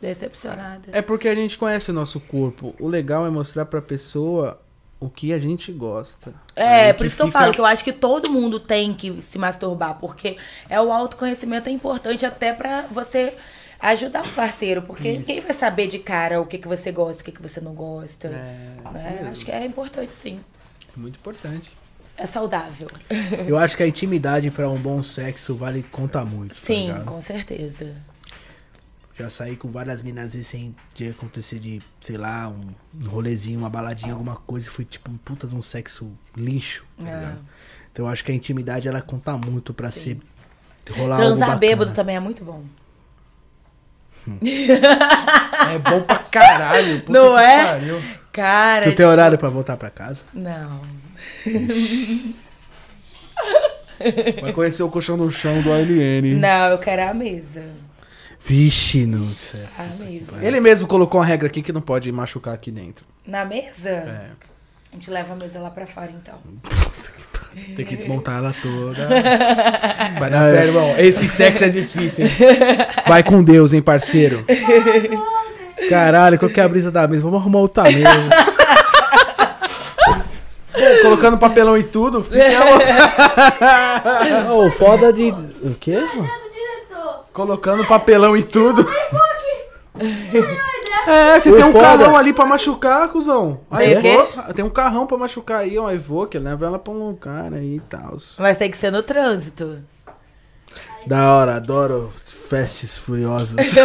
decepcionada. 0.00 0.88
É 0.92 1.02
porque 1.02 1.28
a 1.28 1.34
gente 1.34 1.56
conhece 1.58 1.90
o 1.90 1.94
nosso 1.94 2.18
corpo. 2.18 2.74
O 2.80 2.88
legal 2.88 3.26
é 3.26 3.30
mostrar 3.30 3.66
pra 3.66 3.80
pessoa 3.80 4.60
o 4.98 5.08
que 5.08 5.32
a 5.32 5.38
gente 5.38 5.70
gosta. 5.72 6.32
É, 6.56 6.92
por 6.92 7.06
isso 7.06 7.16
que 7.16 7.22
eu 7.22 7.26
fica- 7.26 7.38
falo 7.38 7.52
que 7.52 7.60
eu 7.60 7.66
acho 7.66 7.84
que 7.84 7.92
todo 7.92 8.30
mundo 8.30 8.58
tem 8.58 8.92
que 8.92 9.20
se 9.22 9.38
masturbar, 9.38 9.94
porque 10.00 10.36
é 10.68 10.80
o 10.80 10.92
autoconhecimento 10.92 11.68
é 11.68 11.72
importante 11.72 12.26
até 12.26 12.52
pra 12.52 12.82
você 12.90 13.34
ajudar 13.80 14.24
o 14.24 14.28
parceiro, 14.32 14.82
porque 14.82 15.12
ninguém 15.12 15.40
vai 15.40 15.54
saber 15.54 15.86
de 15.86 15.98
cara 15.98 16.40
o 16.40 16.46
que, 16.46 16.58
que 16.58 16.68
você 16.68 16.92
gosta, 16.92 17.22
o 17.22 17.24
que, 17.24 17.32
que 17.32 17.42
você 17.42 17.60
não 17.60 17.74
gosta. 17.74 18.28
É, 18.28 18.90
né? 18.92 19.28
Acho 19.30 19.44
que 19.44 19.50
é 19.50 19.64
importante 19.64 20.12
sim. 20.12 20.40
é 20.96 21.00
muito 21.00 21.18
importante. 21.18 21.70
É 22.16 22.26
saudável. 22.26 22.90
Eu 23.48 23.56
acho 23.56 23.76
que 23.76 23.82
a 23.82 23.86
intimidade 23.86 24.50
pra 24.50 24.68
um 24.68 24.78
bom 24.78 25.02
sexo 25.02 25.54
vale 25.54 25.82
conta 25.82 26.22
muito. 26.24 26.54
tá 26.54 26.60
Sim, 26.60 26.88
ligado? 26.88 27.04
com 27.06 27.20
certeza. 27.20 27.94
Já 29.14 29.28
saí 29.28 29.56
com 29.56 29.70
várias 29.70 30.02
minas 30.02 30.32
vezes 30.34 30.48
sem 30.48 30.74
de 30.94 31.08
acontecer 31.08 31.58
de, 31.58 31.80
sei 32.00 32.16
lá, 32.16 32.48
um, 32.48 32.68
um 33.04 33.08
rolezinho, 33.08 33.58
uma 33.58 33.70
baladinha, 33.70 34.12
alguma 34.12 34.36
coisa, 34.36 34.68
e 34.68 34.70
foi 34.70 34.84
tipo 34.84 35.10
um 35.10 35.16
puta 35.16 35.46
de 35.46 35.54
um 35.54 35.62
sexo 35.62 36.10
lixo, 36.36 36.84
tá 36.98 37.10
É. 37.10 37.34
Então 37.92 38.06
eu 38.06 38.10
acho 38.10 38.24
que 38.24 38.32
a 38.32 38.34
intimidade 38.34 38.88
ela 38.88 39.02
conta 39.02 39.36
muito 39.36 39.74
pra 39.74 39.90
ser 39.90 40.18
rolar 40.90 41.16
Transar 41.16 41.58
bêbado 41.58 41.92
também 41.92 42.16
é 42.16 42.20
muito 42.20 42.44
bom. 42.44 42.64
É 45.72 45.78
bom 45.78 46.02
pra 46.02 46.18
caralho. 46.18 47.00
puta 47.00 47.12
Não 47.12 47.36
que 47.36 47.42
é? 47.42 47.64
pariu. 47.64 48.02
Cara. 48.32 48.84
Tu 48.90 48.94
tem 48.96 49.06
horário 49.06 49.36
pra 49.38 49.48
voltar 49.48 49.76
pra 49.76 49.90
casa? 49.90 50.24
Não. 50.32 50.80
Vai 54.40 54.52
conhecer 54.52 54.82
o 54.82 54.88
colchão 54.88 55.16
no 55.16 55.30
chão 55.30 55.60
do 55.62 55.72
ALN. 55.72 56.36
Não, 56.38 56.70
eu 56.70 56.78
quero 56.78 57.02
a 57.08 57.14
mesa. 57.14 57.64
Vixe, 58.40 59.04
não 59.04 59.26
sei. 59.26 59.64
A 59.78 59.82
mesa. 60.02 60.46
Ele 60.46 60.60
mesmo 60.60 60.88
colocou 60.88 61.20
uma 61.20 61.26
regra 61.26 61.46
aqui 61.48 61.60
que 61.60 61.72
não 61.72 61.82
pode 61.82 62.10
machucar 62.10 62.54
aqui 62.54 62.70
dentro. 62.70 63.04
Na 63.26 63.44
mesa? 63.44 63.90
É. 63.90 64.30
A 64.92 64.94
gente 64.96 65.10
leva 65.10 65.32
a 65.32 65.36
mesa 65.36 65.58
lá 65.60 65.70
pra 65.70 65.86
fora, 65.86 66.10
então. 66.10 66.34
Tem 67.76 67.84
que 67.84 67.96
desmontar 67.96 68.38
ela 68.38 68.54
toda. 68.62 69.08
Vai 70.20 70.30
dar 70.30 70.52
fé, 70.54 70.66
irmão. 70.66 70.94
Esse 70.98 71.28
sexo 71.28 71.64
é 71.64 71.68
difícil, 71.68 72.26
hein? 72.26 72.32
Vai 73.08 73.22
com 73.24 73.42
Deus, 73.42 73.72
hein, 73.72 73.82
parceiro. 73.82 74.44
Caralho, 75.88 76.38
qual 76.38 76.50
que 76.50 76.60
é 76.60 76.62
a 76.62 76.68
brisa 76.68 76.90
da 76.92 77.08
mesa? 77.08 77.22
Vamos 77.22 77.40
arrumar 77.40 77.58
outra 77.60 77.84
mesa. 77.84 78.06
Colocando 81.02 81.38
papelão 81.38 81.76
e 81.76 81.82
tudo. 81.82 82.22
fica- 82.22 82.38
Ô, 84.52 84.70
foda 84.70 85.12
de. 85.12 85.30
O 85.62 85.74
quê? 85.80 85.98
mano? 86.14 86.30
Colocando 87.32 87.84
papelão 87.84 88.36
e 88.36 88.42
tudo. 88.44 88.88
É, 91.06 91.38
você 91.40 91.50
Foi 91.50 91.58
tem 91.58 91.68
um 91.68 91.72
foda. 91.72 91.84
carrão 91.84 92.16
ali 92.16 92.32
pra 92.32 92.46
machucar, 92.46 93.08
cuzão. 93.08 93.60
Tem 93.76 93.78
Aí 93.78 93.96
o 93.96 94.00
quê? 94.00 94.16
vou- 94.16 94.54
tem 94.54 94.64
um 94.64 94.70
carrão 94.70 95.06
pra 95.06 95.18
machucar 95.18 95.58
aí, 95.60 95.76
ó. 95.78 95.90
Evoque, 95.90 96.38
leva 96.38 96.66
ela 96.66 96.78
pra 96.78 96.92
um 96.92 97.08
lugar 97.08 97.52
aí 97.52 97.76
e 97.76 97.80
tal. 97.80 98.16
Mas 98.38 98.58
tem 98.58 98.70
que 98.70 98.76
ser 98.78 98.90
no 98.92 99.02
trânsito. 99.02 99.78
Da 101.06 101.32
hora, 101.34 101.56
adoro 101.56 102.12
festes 102.48 102.96
furiosas. 102.98 103.56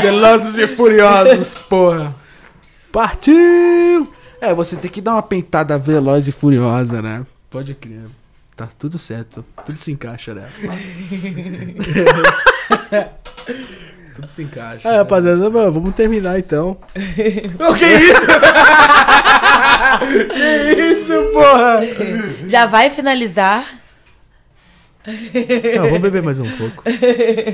Velozes 0.00 0.58
e 0.58 0.66
Furiosos, 0.66 1.54
porra. 1.54 2.14
Partiu! 2.92 4.12
É, 4.40 4.52
você 4.54 4.76
tem 4.76 4.90
que 4.90 5.00
dar 5.00 5.12
uma 5.14 5.22
pentada 5.22 5.78
veloz 5.78 6.28
e 6.28 6.32
furiosa, 6.32 7.00
né? 7.00 7.24
Pode 7.50 7.74
crer. 7.74 8.02
Tá 8.54 8.68
tudo 8.78 8.98
certo. 8.98 9.44
Tudo 9.64 9.78
se 9.78 9.92
encaixa, 9.92 10.34
né? 10.34 10.48
tudo 14.16 14.28
se 14.28 14.42
encaixa. 14.42 14.88
Ah, 14.88 14.96
rapaziada, 14.98 15.48
mano, 15.50 15.72
vamos 15.72 15.94
terminar 15.94 16.38
então. 16.38 16.76
O 17.70 17.74
que 17.74 17.84
é 17.84 18.00
isso? 18.02 18.26
que 20.32 20.82
isso, 20.82 21.32
porra? 21.32 21.80
Já 22.48 22.66
vai 22.66 22.90
finalizar? 22.90 23.64
Não, 25.76 25.90
vou 25.90 25.98
beber 26.00 26.20
mais 26.22 26.38
um 26.40 26.50
pouco. 26.50 26.82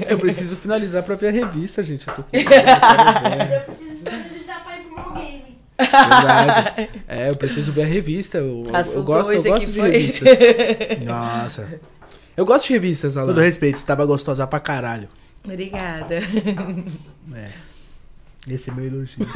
Eu 0.08 0.18
preciso 0.18 0.56
finalizar 0.56 1.02
pra 1.02 1.16
ver 1.16 1.28
a 1.28 1.32
revista, 1.32 1.82
gente. 1.82 2.08
Eu 2.08 2.14
tô 2.14 2.22
com... 2.22 2.28
Eu 2.34 3.60
preciso 3.66 3.96
precisar 4.02 4.64
pra 4.64 4.78
ir 4.78 4.82
pro 4.84 4.94
meu 4.94 5.12
game. 5.22 5.58
Verdade. 5.78 6.88
É, 7.06 7.28
eu 7.28 7.36
preciso 7.36 7.70
ver 7.72 7.82
a 7.82 7.86
revista. 7.86 8.38
Eu, 8.38 8.66
eu 8.94 9.02
gosto, 9.02 9.32
eu 9.32 9.42
gosto 9.42 9.66
de 9.70 9.80
foi- 9.80 9.90
revistas. 9.90 10.38
Nossa. 11.04 11.68
Eu 12.34 12.46
gosto 12.46 12.66
de 12.68 12.72
revistas, 12.72 13.12
Todo 13.14 13.30
Alan. 13.32 13.42
respeito, 13.42 13.78
você 13.78 13.84
tava 13.86 14.06
gostosa 14.06 14.46
pra 14.46 14.58
caralho. 14.58 15.06
Obrigada. 15.44 16.20
Esse 18.48 18.70
é 18.70 18.72
meu 18.72 18.86
elogio. 18.86 19.26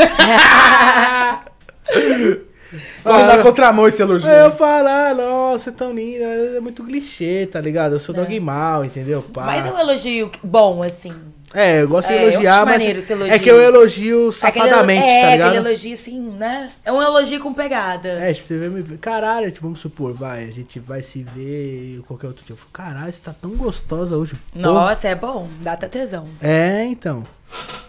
Vamos 3.05 3.27
dar 3.29 3.43
contramão 3.43 3.87
esse 3.87 4.03
elogio. 4.03 4.29
Aí 4.29 4.41
eu 4.41 4.51
falar, 4.53 5.15
nossa, 5.15 5.71
tão 5.71 5.93
linda, 5.93 6.25
é 6.25 6.61
muito 6.61 6.83
clichê, 6.85 7.47
tá 7.51 7.61
ligado? 7.61 7.93
Eu 7.93 8.01
sou 8.01 8.13
dog 8.13 8.41
mal, 8.41 8.85
entendeu? 8.85 9.23
Pá. 9.23 9.45
Mas 9.45 9.65
é 9.65 9.73
um 9.73 9.79
elogio 9.79 10.31
bom, 10.43 10.83
assim. 10.83 11.15
É, 11.57 11.81
eu 11.81 11.89
gosto 11.89 12.09
de 12.09 12.15
É, 12.15 12.23
elogiar, 12.23 12.67
mas 12.67 12.79
maneiro 12.79 12.99
esse 12.99 13.13
elogio. 13.15 13.35
é 13.35 13.39
que 13.39 13.51
eu 13.51 13.61
elogio 13.63 14.31
safadamente, 14.31 15.03
aquele, 15.03 15.17
é, 15.17 15.23
tá 15.23 15.31
ligado? 15.31 15.49
aquele 15.49 15.67
elogio 15.67 15.95
assim, 15.95 16.21
né? 16.21 16.71
É 16.85 16.93
um 16.93 17.03
elogio 17.03 17.41
com 17.41 17.55
pegada. 17.55 18.09
É, 18.11 18.35
tipo, 18.35 18.47
você 18.47 18.59
vê 18.59 18.69
me 18.69 18.83
ver, 18.83 18.99
caralho, 18.99 19.51
tipo, 19.51 19.65
vamos 19.65 19.81
supor, 19.81 20.13
vai, 20.13 20.45
a 20.45 20.51
gente 20.51 20.79
vai 20.79 21.03
se 21.03 21.23
ver 21.23 22.03
qualquer 22.07 22.27
outro 22.27 22.45
dia. 22.45 22.53
Eu 22.53 22.59
falo, 22.59 22.71
caralho, 22.73 23.11
você 23.13 23.23
tá 23.23 23.33
tão 23.33 23.53
gostosa 23.53 24.19
hoje. 24.19 24.35
Pô. 24.35 24.59
Nossa, 24.59 25.09
é 25.09 25.15
bom. 25.15 25.49
Dá 25.61 25.73
até 25.73 25.89
tesão. 25.89 26.29
É, 26.43 26.85
então. 26.85 27.25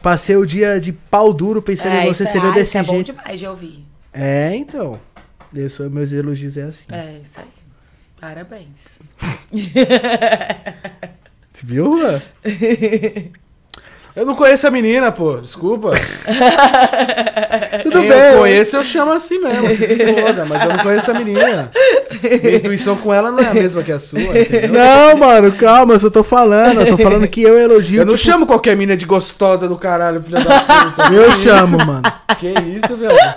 Passei 0.02 0.38
o 0.38 0.46
dia 0.46 0.80
de 0.80 0.94
pau 0.94 1.34
duro 1.34 1.62
pensando 1.62 1.94
é, 1.96 2.04
em 2.04 2.14
você, 2.14 2.24
isso 2.24 2.32
você 2.32 2.38
é, 2.38 2.42
veio 2.42 2.54
ah, 2.54 2.56
desse 2.56 2.70
isso 2.70 2.78
é 2.78 2.84
bom 2.84 2.94
jeito. 2.94 3.14
demais 3.14 3.40
de 3.40 3.48
ouvir. 3.48 3.86
É, 4.14 4.56
então. 4.56 4.98
Eu 5.54 5.70
sou, 5.70 5.90
meus 5.90 6.14
elogios 6.14 6.56
é 6.56 6.64
assim. 6.64 6.86
É, 6.90 7.20
isso 7.22 7.40
aí. 7.40 7.48
Parabéns. 8.20 9.00
Você 11.52 11.66
viu, 11.66 12.00
Juan? 12.00 12.22
Eu 14.18 14.26
não 14.26 14.34
conheço 14.34 14.66
a 14.66 14.72
menina, 14.72 15.12
pô. 15.12 15.38
Desculpa. 15.38 15.92
Tudo 17.84 18.00
Quem 18.00 18.10
bem. 18.10 18.20
eu 18.20 18.40
conheço, 18.40 18.76
eu 18.76 18.84
chamo 18.84 19.12
assim 19.12 19.38
mesmo. 19.38 19.68
Que 19.68 19.86
se 19.86 19.96
foda, 19.96 20.44
mas 20.44 20.64
eu 20.64 20.70
não 20.70 20.80
conheço 20.80 21.12
a 21.12 21.14
menina. 21.14 21.70
Minha 22.42 22.56
intuição 22.56 22.96
com 22.96 23.14
ela 23.14 23.32
não 23.32 23.38
é 23.38 23.46
a 23.46 23.54
mesma 23.54 23.84
que 23.84 23.92
a 23.92 24.00
sua, 24.00 24.20
entendeu? 24.20 24.72
Não, 24.74 25.18
mano, 25.18 25.52
calma, 25.52 25.94
eu 25.94 26.00
só 26.00 26.10
tô 26.10 26.24
falando. 26.24 26.82
Eu 26.82 26.88
tô 26.88 26.98
falando 26.98 27.28
que 27.28 27.44
eu 27.44 27.60
elogio. 27.60 28.02
Eu 28.02 28.08
não 28.08 28.16
tipo, 28.16 28.26
chamo 28.26 28.48
qualquer 28.48 28.76
menina 28.76 28.98
de 28.98 29.06
gostosa 29.06 29.68
do 29.68 29.78
caralho, 29.78 30.20
filha 30.24 30.40
da 30.40 30.62
puta. 30.62 31.14
Eu 31.14 31.32
chamo, 31.34 31.78
mano. 31.78 32.02
Que 32.40 32.48
isso, 32.48 32.98
viado? 32.98 33.36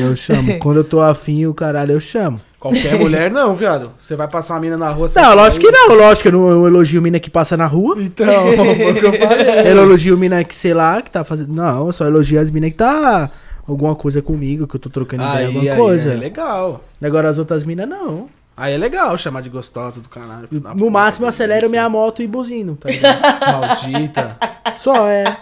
Eu 0.00 0.16
chamo. 0.16 0.60
Quando 0.60 0.76
eu 0.76 0.84
tô 0.84 1.00
afim, 1.00 1.46
o 1.46 1.54
caralho, 1.54 1.90
eu 1.90 2.00
chamo. 2.00 2.40
Qualquer 2.60 2.96
mulher 3.00 3.30
não, 3.30 3.54
viado. 3.54 3.90
Você 3.98 4.14
vai 4.14 4.28
passar 4.28 4.54
uma 4.54 4.60
mina 4.60 4.76
na 4.76 4.90
rua... 4.90 5.10
Não, 5.16 5.34
lógico 5.34 5.64
que 5.64 5.72
não. 5.72 5.94
Lógico 5.94 6.22
que 6.22 6.28
eu 6.28 6.32
não 6.32 6.50
eu 6.50 6.66
elogio 6.66 7.00
mina 7.00 7.18
que 7.18 7.30
passa 7.30 7.56
na 7.56 7.66
rua. 7.66 7.96
Então, 7.98 8.26
foi 8.54 8.92
o 8.92 8.94
que 8.94 9.06
eu 9.06 9.12
falei. 9.14 9.60
Eu 9.60 9.78
elogio 9.78 10.18
mina 10.18 10.44
que, 10.44 10.54
sei 10.54 10.74
lá, 10.74 11.00
que 11.00 11.10
tá 11.10 11.24
fazendo. 11.24 11.52
Não, 11.52 11.86
eu 11.86 11.92
só 11.92 12.04
elogio 12.06 12.38
as 12.38 12.50
minas 12.50 12.70
que 12.70 12.76
tá 12.76 13.30
alguma 13.66 13.94
coisa 13.94 14.20
comigo, 14.20 14.66
que 14.66 14.76
eu 14.76 14.80
tô 14.80 14.90
trocando 14.90 15.22
ideia, 15.22 15.38
Aí, 15.38 15.46
alguma 15.46 15.72
aí 15.72 15.76
coisa. 15.78 16.12
é 16.12 16.16
legal. 16.16 16.84
Agora 17.02 17.30
as 17.30 17.38
outras 17.38 17.64
minas, 17.64 17.88
não. 17.88 18.28
Aí 18.56 18.74
é 18.74 18.76
legal 18.76 19.16
chamar 19.16 19.40
de 19.40 19.48
gostosa 19.48 20.02
do 20.02 20.60
da 20.60 20.74
No 20.74 20.90
máximo 20.90 21.24
eu 21.24 21.30
acelero 21.30 21.70
minha 21.70 21.88
moto 21.88 22.20
e 22.20 22.26
buzino, 22.26 22.76
tá 22.76 22.90
ligado? 22.92 23.40
Maldita. 23.40 24.36
Só 24.76 25.06
é. 25.06 25.34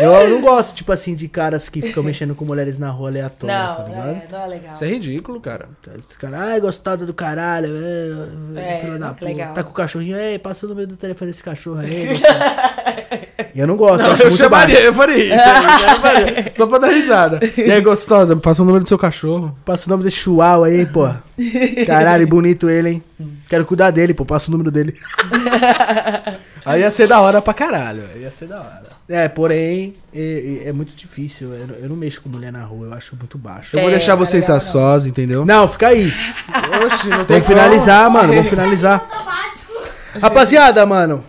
Eu 0.00 0.28
não 0.30 0.40
gosto, 0.40 0.74
tipo 0.74 0.92
assim, 0.92 1.14
de 1.14 1.26
caras 1.28 1.68
que 1.68 1.80
ficam 1.82 2.02
mexendo 2.04 2.34
com 2.34 2.44
mulheres 2.44 2.78
na 2.78 2.90
rua 2.90 3.08
aleatória, 3.08 3.56
Não, 3.66 3.74
tá 3.74 3.82
ligado? 3.84 4.08
é, 4.08 4.26
não 4.30 4.38
é 4.40 4.46
legal. 4.46 4.74
Isso 4.74 4.84
é 4.84 4.88
ridículo, 4.88 5.40
cara. 5.40 5.68
Esse 5.98 6.18
cara, 6.18 6.38
ai, 6.40 6.60
gostosa 6.60 7.06
do 7.06 7.14
caralho, 7.14 7.68
é, 8.56 8.60
É, 8.76 8.80
filha 8.80 8.92
da 8.92 8.98
não 8.98 9.06
é 9.08 9.12
puta. 9.12 9.24
legal. 9.24 9.54
Tá 9.54 9.62
com 9.62 9.70
o 9.70 9.74
cachorrinho, 9.74 10.16
ei, 10.16 10.38
passa 10.38 10.66
o 10.66 10.68
número 10.68 10.86
do 10.88 10.96
telefone 10.96 11.30
desse 11.30 11.42
cachorro 11.44 11.78
aí. 11.80 12.08
E 13.54 13.60
eu 13.60 13.66
não 13.66 13.76
gosto, 13.76 14.02
eu 14.04 14.08
Não, 14.10 14.16
eu 14.18 14.26
muito 14.26 14.36
chamaria, 14.36 14.74
baixo. 14.74 14.86
eu 14.88 14.92
faria 14.94 15.24
isso. 15.24 15.88
Eu 15.88 16.00
faria, 16.00 16.52
só 16.52 16.66
pra 16.66 16.78
dar 16.78 16.88
risada. 16.88 17.40
E 17.56 17.70
aí, 17.72 17.80
gostosa, 17.80 18.34
me 18.34 18.40
passa 18.42 18.62
o 18.62 18.66
número 18.66 18.84
do 18.84 18.88
seu 18.88 18.98
cachorro. 18.98 19.56
Passa 19.64 19.86
o 19.86 19.90
nome 19.90 20.04
desse 20.04 20.16
chihuahua 20.18 20.66
aí, 20.66 20.84
pô. 20.84 21.08
Caralho, 21.86 22.26
bonito 22.26 22.68
ele, 22.68 22.90
hein? 22.90 23.02
Quero 23.48 23.64
cuidar 23.64 23.90
dele, 23.92 24.12
pô, 24.12 24.26
passa 24.26 24.48
o 24.48 24.52
número 24.52 24.70
dele. 24.70 24.94
Aí 26.66 26.80
ia 26.80 26.90
ser 26.90 27.06
da 27.06 27.20
hora 27.20 27.40
pra 27.40 27.54
caralho. 27.54 28.02
Aí 28.12 28.22
ia 28.22 28.30
ser 28.30 28.46
da 28.48 28.58
hora. 28.58 28.82
É, 29.08 29.28
porém, 29.28 29.94
é, 30.12 30.62
é- 30.64 30.68
é 30.68 30.72
muito 30.72 30.94
difícil. 30.96 31.54
Eu, 31.54 31.66
não- 31.68 31.74
eu 31.76 31.88
não 31.88 31.96
mexo 31.96 32.20
com 32.20 32.28
mulher 32.28 32.52
na 32.52 32.64
rua, 32.64 32.88
eu 32.88 32.92
acho 32.94 33.14
muito 33.16 33.38
baixo. 33.38 33.76
Eu 33.76 33.80
vou 33.82 33.88
É, 33.88 33.92
deixar 33.92 34.14
é 34.14 34.16
vocês 34.16 34.50
a 34.50 34.58
sós, 34.58 35.06
entendeu? 35.06 35.44
Não, 35.46 35.68
fica 35.68 35.86
aí. 35.88 36.12
Oxi, 36.84 37.08
não 37.08 37.24
tem 37.24 37.40
Vamos 37.40 37.46
finalizar, 37.46 38.10
mano, 38.10 38.34
vamos 38.34 38.48
finalizar. 38.50 39.06
Automático. 39.10 39.72
Rapaziada, 40.20 40.84
mano. 40.84 41.24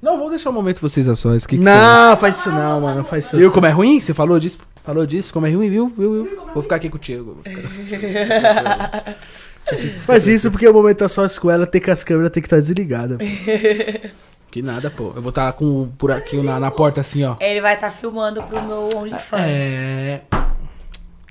Não, 0.00 0.18
vou 0.18 0.30
deixar 0.30 0.50
um 0.50 0.54
momento 0.54 0.80
vocês 0.80 1.06
a 1.08 1.14
sós. 1.14 1.44
Que 1.46 1.56
que 1.58 1.62
Não, 1.62 2.16
faz 2.16 2.38
isso 2.38 2.50
não, 2.50 2.80
mano. 2.80 2.96
Não 2.98 3.04
faz 3.04 3.26
isso. 3.26 3.36
Viu 3.36 3.50
como 3.52 3.66
é 3.66 3.70
ruim? 3.70 4.00
Você 4.00 4.12
falou 4.14 4.38
disso? 4.40 4.58
Falou 4.84 5.06
disso? 5.06 5.32
Como 5.32 5.46
é 5.46 5.50
ruim, 5.50 5.68
viu? 5.70 5.92
Viu, 5.96 6.24
viu? 6.24 6.38
Vou 6.52 6.62
ficar 6.62 6.76
aqui 6.76 6.88
contigo. 6.90 7.42
vou 7.42 7.42
ficar- 7.42 9.04
Faz 10.06 10.26
isso 10.26 10.50
porque 10.50 10.68
o 10.68 10.72
momento 10.72 10.98
tá 10.98 11.08
só 11.08 11.26
com 11.40 11.50
ela, 11.50 11.66
tem 11.66 11.80
que 11.80 11.90
as 11.90 12.04
câmeras 12.04 12.30
tem 12.30 12.42
que 12.42 12.46
estar 12.46 12.60
desligadas. 12.60 13.18
Que 14.54 14.62
nada, 14.62 14.88
pô. 14.88 15.12
Eu 15.16 15.20
vou 15.20 15.30
estar 15.30 15.52
com 15.54 15.64
o 15.64 15.84
buraquinho 15.84 16.44
na, 16.44 16.60
na 16.60 16.70
porta 16.70 17.00
assim, 17.00 17.24
ó. 17.24 17.34
Ele 17.40 17.60
vai 17.60 17.74
estar 17.74 17.90
filmando 17.90 18.40
pro 18.44 18.62
meu 18.62 18.88
OnlyFans. 18.94 19.40
É. 19.40 20.20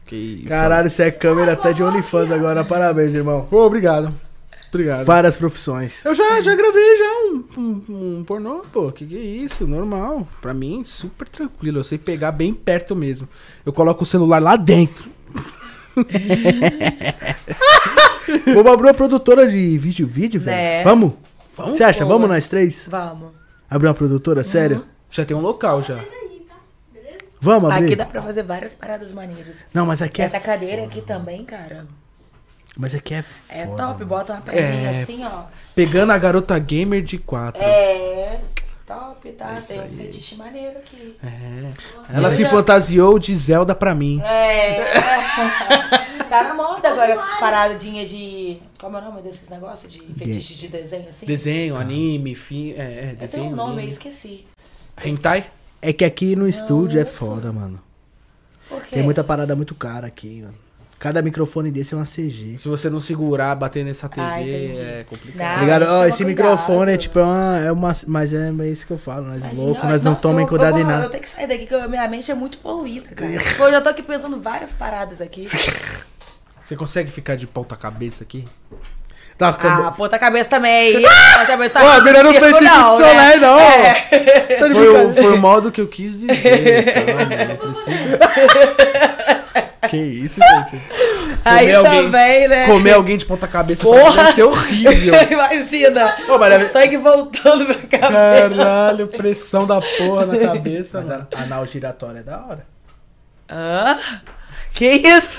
Que 0.05 0.13
isso. 0.13 0.49
Caralho, 0.49 0.89
você 0.89 1.03
é 1.03 1.11
câmera 1.11 1.53
até 1.53 1.71
de 1.71 1.81
OnlyFans 1.81 2.31
agora. 2.31 2.65
Parabéns, 2.65 3.13
irmão. 3.13 3.47
Pô, 3.49 3.65
obrigado. 3.65 4.13
Obrigado. 4.67 5.05
Várias 5.05 5.37
profissões. 5.37 6.03
Eu 6.03 6.13
já, 6.13 6.41
já 6.41 6.53
gravei 6.53 6.97
já 6.97 7.05
um, 7.05 7.45
um, 7.57 8.17
um 8.19 8.23
pornô, 8.25 8.65
pô. 8.73 8.91
Que 8.91 9.05
que 9.05 9.15
é 9.15 9.21
isso? 9.21 9.65
Normal. 9.65 10.27
Pra 10.41 10.53
mim, 10.53 10.83
super 10.83 11.29
tranquilo. 11.29 11.79
Eu 11.79 11.85
sei 11.85 11.97
pegar 11.97 12.33
bem 12.33 12.53
perto 12.53 12.93
mesmo. 12.93 13.29
Eu 13.65 13.71
coloco 13.71 14.03
o 14.03 14.05
celular 14.05 14.41
lá 14.41 14.57
dentro. 14.57 15.09
Vamos 18.53 18.71
abrir 18.71 18.87
uma 18.87 18.93
produtora 18.93 19.47
de 19.47 19.77
vídeo, 19.77 20.07
vídeo, 20.07 20.39
velho? 20.41 20.55
Né? 20.57 20.83
Vamos? 20.83 21.13
Vamos? 21.55 21.77
Você 21.77 21.83
acha? 21.83 22.03
Boa. 22.05 22.15
Vamos 22.15 22.29
nós 22.29 22.47
três? 22.47 22.87
Vamos. 22.89 23.31
Abrir 23.69 23.87
uma 23.87 23.93
produtora? 23.93 24.43
Sério? 24.43 24.85
Já 25.09 25.23
tem 25.25 25.35
um 25.35 25.41
local 25.41 25.81
já. 25.83 25.95
Tá? 25.97 26.03
Beleza? 26.93 27.17
Vamos 27.39 27.69
abrir? 27.71 27.85
Aqui 27.85 27.95
dá 27.95 28.05
pra 28.05 28.21
fazer 28.21 28.43
várias 28.43 28.73
paradas 28.73 29.11
maneiras. 29.11 29.63
Não, 29.73 29.85
mas 29.85 30.01
aqui 30.01 30.21
é 30.21 30.25
Essa 30.25 30.39
cadeira 30.39 30.81
foda. 30.83 30.87
aqui 30.87 31.01
também, 31.01 31.43
cara. 31.45 31.85
Mas 32.75 32.95
aqui 32.95 33.13
é 33.13 33.23
É 33.49 33.65
foda, 33.65 33.77
top. 33.83 33.93
mano. 33.99 34.05
Bota 34.07 34.33
uma 34.33 34.41
perninha 34.41 34.91
É. 34.91 35.01
assim, 35.03 35.23
ó. 35.23 35.43
Pegando 35.75 36.11
a 36.11 36.17
garota 36.17 36.57
gamer 36.57 37.03
de 37.03 37.17
4. 37.19 37.61
É. 37.61 38.39
Top, 38.85 39.31
tá? 39.31 39.53
É 39.53 39.61
Tem 39.61 39.81
uns 39.81 39.93
fetiches 39.93 40.37
maneiros 40.37 40.77
aqui. 40.77 41.15
É. 41.23 41.71
Ela 42.13 42.29
se 42.31 42.43
fantasiou 42.45 43.17
de 43.17 43.33
Zelda 43.33 43.73
pra 43.73 43.95
mim. 43.95 44.21
É. 44.21 44.81
tá 46.29 46.43
na 46.43 46.53
moda 46.53 46.89
agora 46.89 47.13
essas 47.13 47.39
paradinhas 47.39 48.09
de. 48.09 48.57
Como 48.77 48.97
é 48.97 48.99
o 48.99 49.03
nome 49.03 49.21
desses 49.21 49.47
negócios? 49.49 49.91
De 49.91 49.99
fetiche 50.13 50.55
de 50.55 50.67
desenho 50.67 51.07
assim? 51.07 51.25
Desenho, 51.25 51.77
anime, 51.77 52.35
fi... 52.35 52.73
é, 52.73 52.81
é, 52.81 53.09
Eu 53.11 53.15
desenho. 53.15 53.43
tenho 53.43 53.53
um 53.53 53.55
nome 53.55 53.73
anime. 53.73 53.93
esqueci. 53.93 54.45
Hentai? 55.03 55.49
É 55.81 55.93
que 55.93 56.03
aqui 56.03 56.35
no 56.35 56.47
estúdio 56.47 56.99
é 56.99 57.05
foda, 57.05 57.53
mano. 57.53 57.81
Por 58.67 58.81
quê? 58.83 58.95
Tem 58.95 59.03
muita 59.03 59.23
parada 59.23 59.55
muito 59.55 59.73
cara 59.75 60.07
aqui, 60.07 60.41
mano. 60.41 60.55
Cada 61.03 61.21
microfone 61.21 61.69
desse 61.69 61.93
é 61.93 61.97
uma 61.97 62.05
CG. 62.05 62.57
Se 62.57 62.69
você 62.69 62.89
não 62.89 63.01
segurar, 63.01 63.53
bater 63.55 63.83
nessa 63.83 64.07
TV, 64.07 64.25
Ah, 64.25 64.39
é 64.41 65.03
complicado. 65.03 65.57
Não. 65.57 65.63
Ligado? 65.65 65.85
toma 65.85 66.07
esse 66.07 66.23
cuidado. 66.23 66.49
microfone 66.49 66.91
é 66.93 66.97
tipo 66.97 67.19
é 67.19 67.23
uma, 67.23 67.57
é 67.59 67.71
uma. 67.73 67.91
Mas 68.07 68.33
é, 68.33 68.49
é 68.57 68.67
isso 68.69 68.87
que 68.87 68.93
eu 68.93 68.97
falo, 68.97 69.25
nós 69.25 69.43
Imagina, 69.43 69.61
loucos, 69.61 69.83
nós 69.83 70.01
não 70.01 70.11
nossa, 70.11 70.21
tomem 70.21 70.47
cuidado 70.47 70.79
em 70.79 70.85
nada. 70.85 71.03
Eu 71.03 71.09
tenho 71.09 71.21
que 71.23 71.27
sair 71.27 71.45
daqui, 71.45 71.65
que 71.65 71.75
a 71.75 71.89
minha 71.89 72.07
mente 72.07 72.31
é 72.31 72.33
muito 72.33 72.57
poluída, 72.59 73.09
cara. 73.09 73.33
Pô, 73.57 73.65
eu 73.65 73.71
já 73.71 73.81
tô 73.81 73.89
aqui 73.89 74.01
pensando 74.01 74.39
várias 74.39 74.71
paradas 74.71 75.19
aqui. 75.19 75.45
Você 76.63 76.77
consegue 76.77 77.11
ficar 77.11 77.35
de 77.35 77.47
ponta 77.47 77.75
cabeça 77.75 78.23
aqui? 78.23 78.45
Tá 79.43 79.49
Ah, 79.49 79.53
ficando. 79.75 79.91
ponta 79.93 80.19
cabeça 80.19 80.49
também. 80.49 80.93
Ponta 81.33 81.45
cabeça 81.47 81.79
Pô, 81.79 82.01
virando 82.01 82.29
circo, 82.31 82.39
Precipice 82.45 82.63
não, 82.77 82.99
né? 82.99 83.05
Soler, 83.11 83.39
não. 83.41 83.59
É. 83.59 83.93
Tá 84.59 84.67
de 84.67 84.73
Foi 84.73 84.87
o, 85.05 85.13
foi 85.13 85.33
o 85.33 85.37
modo 85.37 85.71
que 85.71 85.81
eu 85.81 85.87
quis 85.87 86.19
dizer. 86.19 86.93
Calma, 87.05 87.45
não 87.47 87.55
precisa. 87.73 88.19
Que 89.89 89.97
isso, 89.97 90.39
gente. 90.41 90.81
Aí 91.43 91.65
Comer 91.65 91.75
alguém- 91.75 92.03
também, 92.03 92.47
né? 92.47 92.65
Comer 92.67 92.93
alguém 92.93 93.17
de 93.17 93.25
ponta 93.25 93.47
cabeça 93.47 93.83
Porra! 93.83 94.23
deve 94.23 94.33
ser 94.33 94.43
horrível. 94.43 95.13
Imagina. 95.29 96.15
Ô, 96.29 96.37
mas 96.37 96.63
o 96.63 96.71
sangue 96.71 96.95
voltando 96.97 97.65
pra 97.65 97.75
cabeça. 97.99 98.49
Caralho, 98.55 99.07
pressão 99.07 99.67
da 99.67 99.81
porra 99.81 100.25
na 100.25 100.37
cabeça, 100.37 100.99
Mas 101.01 101.11
a 101.11 101.27
anal 101.43 101.65
giratória 101.65 102.19
é 102.19 102.23
da 102.23 102.37
hora. 102.45 102.65
Hã? 103.51 103.97
Que 104.73 104.85
isso? 104.91 105.37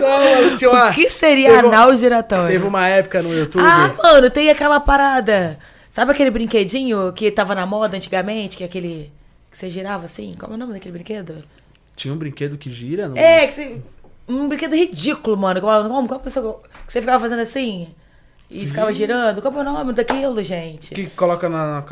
Não, 0.00 0.56
tinha 0.56 0.70
uma- 0.70 0.90
O 0.90 0.92
que 0.94 1.08
seria 1.10 1.50
teve 1.50 1.66
um- 1.66 1.68
anal 1.68 1.96
giratório? 1.96 2.48
Teve 2.48 2.64
uma 2.66 2.86
época 2.88 3.22
no 3.22 3.32
YouTube. 3.34 3.62
Ah, 3.64 3.94
mano, 4.02 4.30
tem 4.30 4.50
aquela 4.50 4.80
parada. 4.80 5.58
Sabe 5.90 6.10
aquele 6.12 6.30
brinquedinho 6.30 7.12
que 7.12 7.30
tava 7.30 7.54
na 7.54 7.66
moda 7.66 7.96
antigamente? 7.96 8.56
Que 8.56 8.62
é 8.62 8.66
aquele. 8.66 9.12
Que 9.50 9.58
você 9.58 9.68
girava 9.68 10.06
assim? 10.06 10.34
Como 10.38 10.52
é 10.52 10.56
o 10.56 10.58
nome 10.58 10.72
daquele 10.72 10.92
brinquedo? 10.92 11.44
Tinha 11.94 12.12
um 12.12 12.16
brinquedo 12.16 12.58
que 12.58 12.70
gira? 12.72 13.08
Não? 13.08 13.16
É, 13.16 13.46
que 13.46 13.52
você. 13.52 13.76
Um 14.28 14.48
brinquedo 14.48 14.74
ridículo, 14.74 15.36
mano. 15.36 15.60
Como, 15.60 15.88
como, 15.88 16.08
como 16.08 16.20
a 16.20 16.22
pessoa. 16.24 16.60
Que 16.86 16.92
você 16.92 17.00
ficava 17.00 17.20
fazendo 17.20 17.42
assim? 17.42 17.88
E 18.50 18.66
ficava 18.66 18.92
girando. 18.92 19.40
Como 19.42 19.58
é 19.58 19.62
o 19.62 19.64
nome 19.64 19.92
daquilo, 19.92 20.42
gente? 20.42 20.94
Que 20.94 21.06
coloca 21.10 21.48
na. 21.48 21.82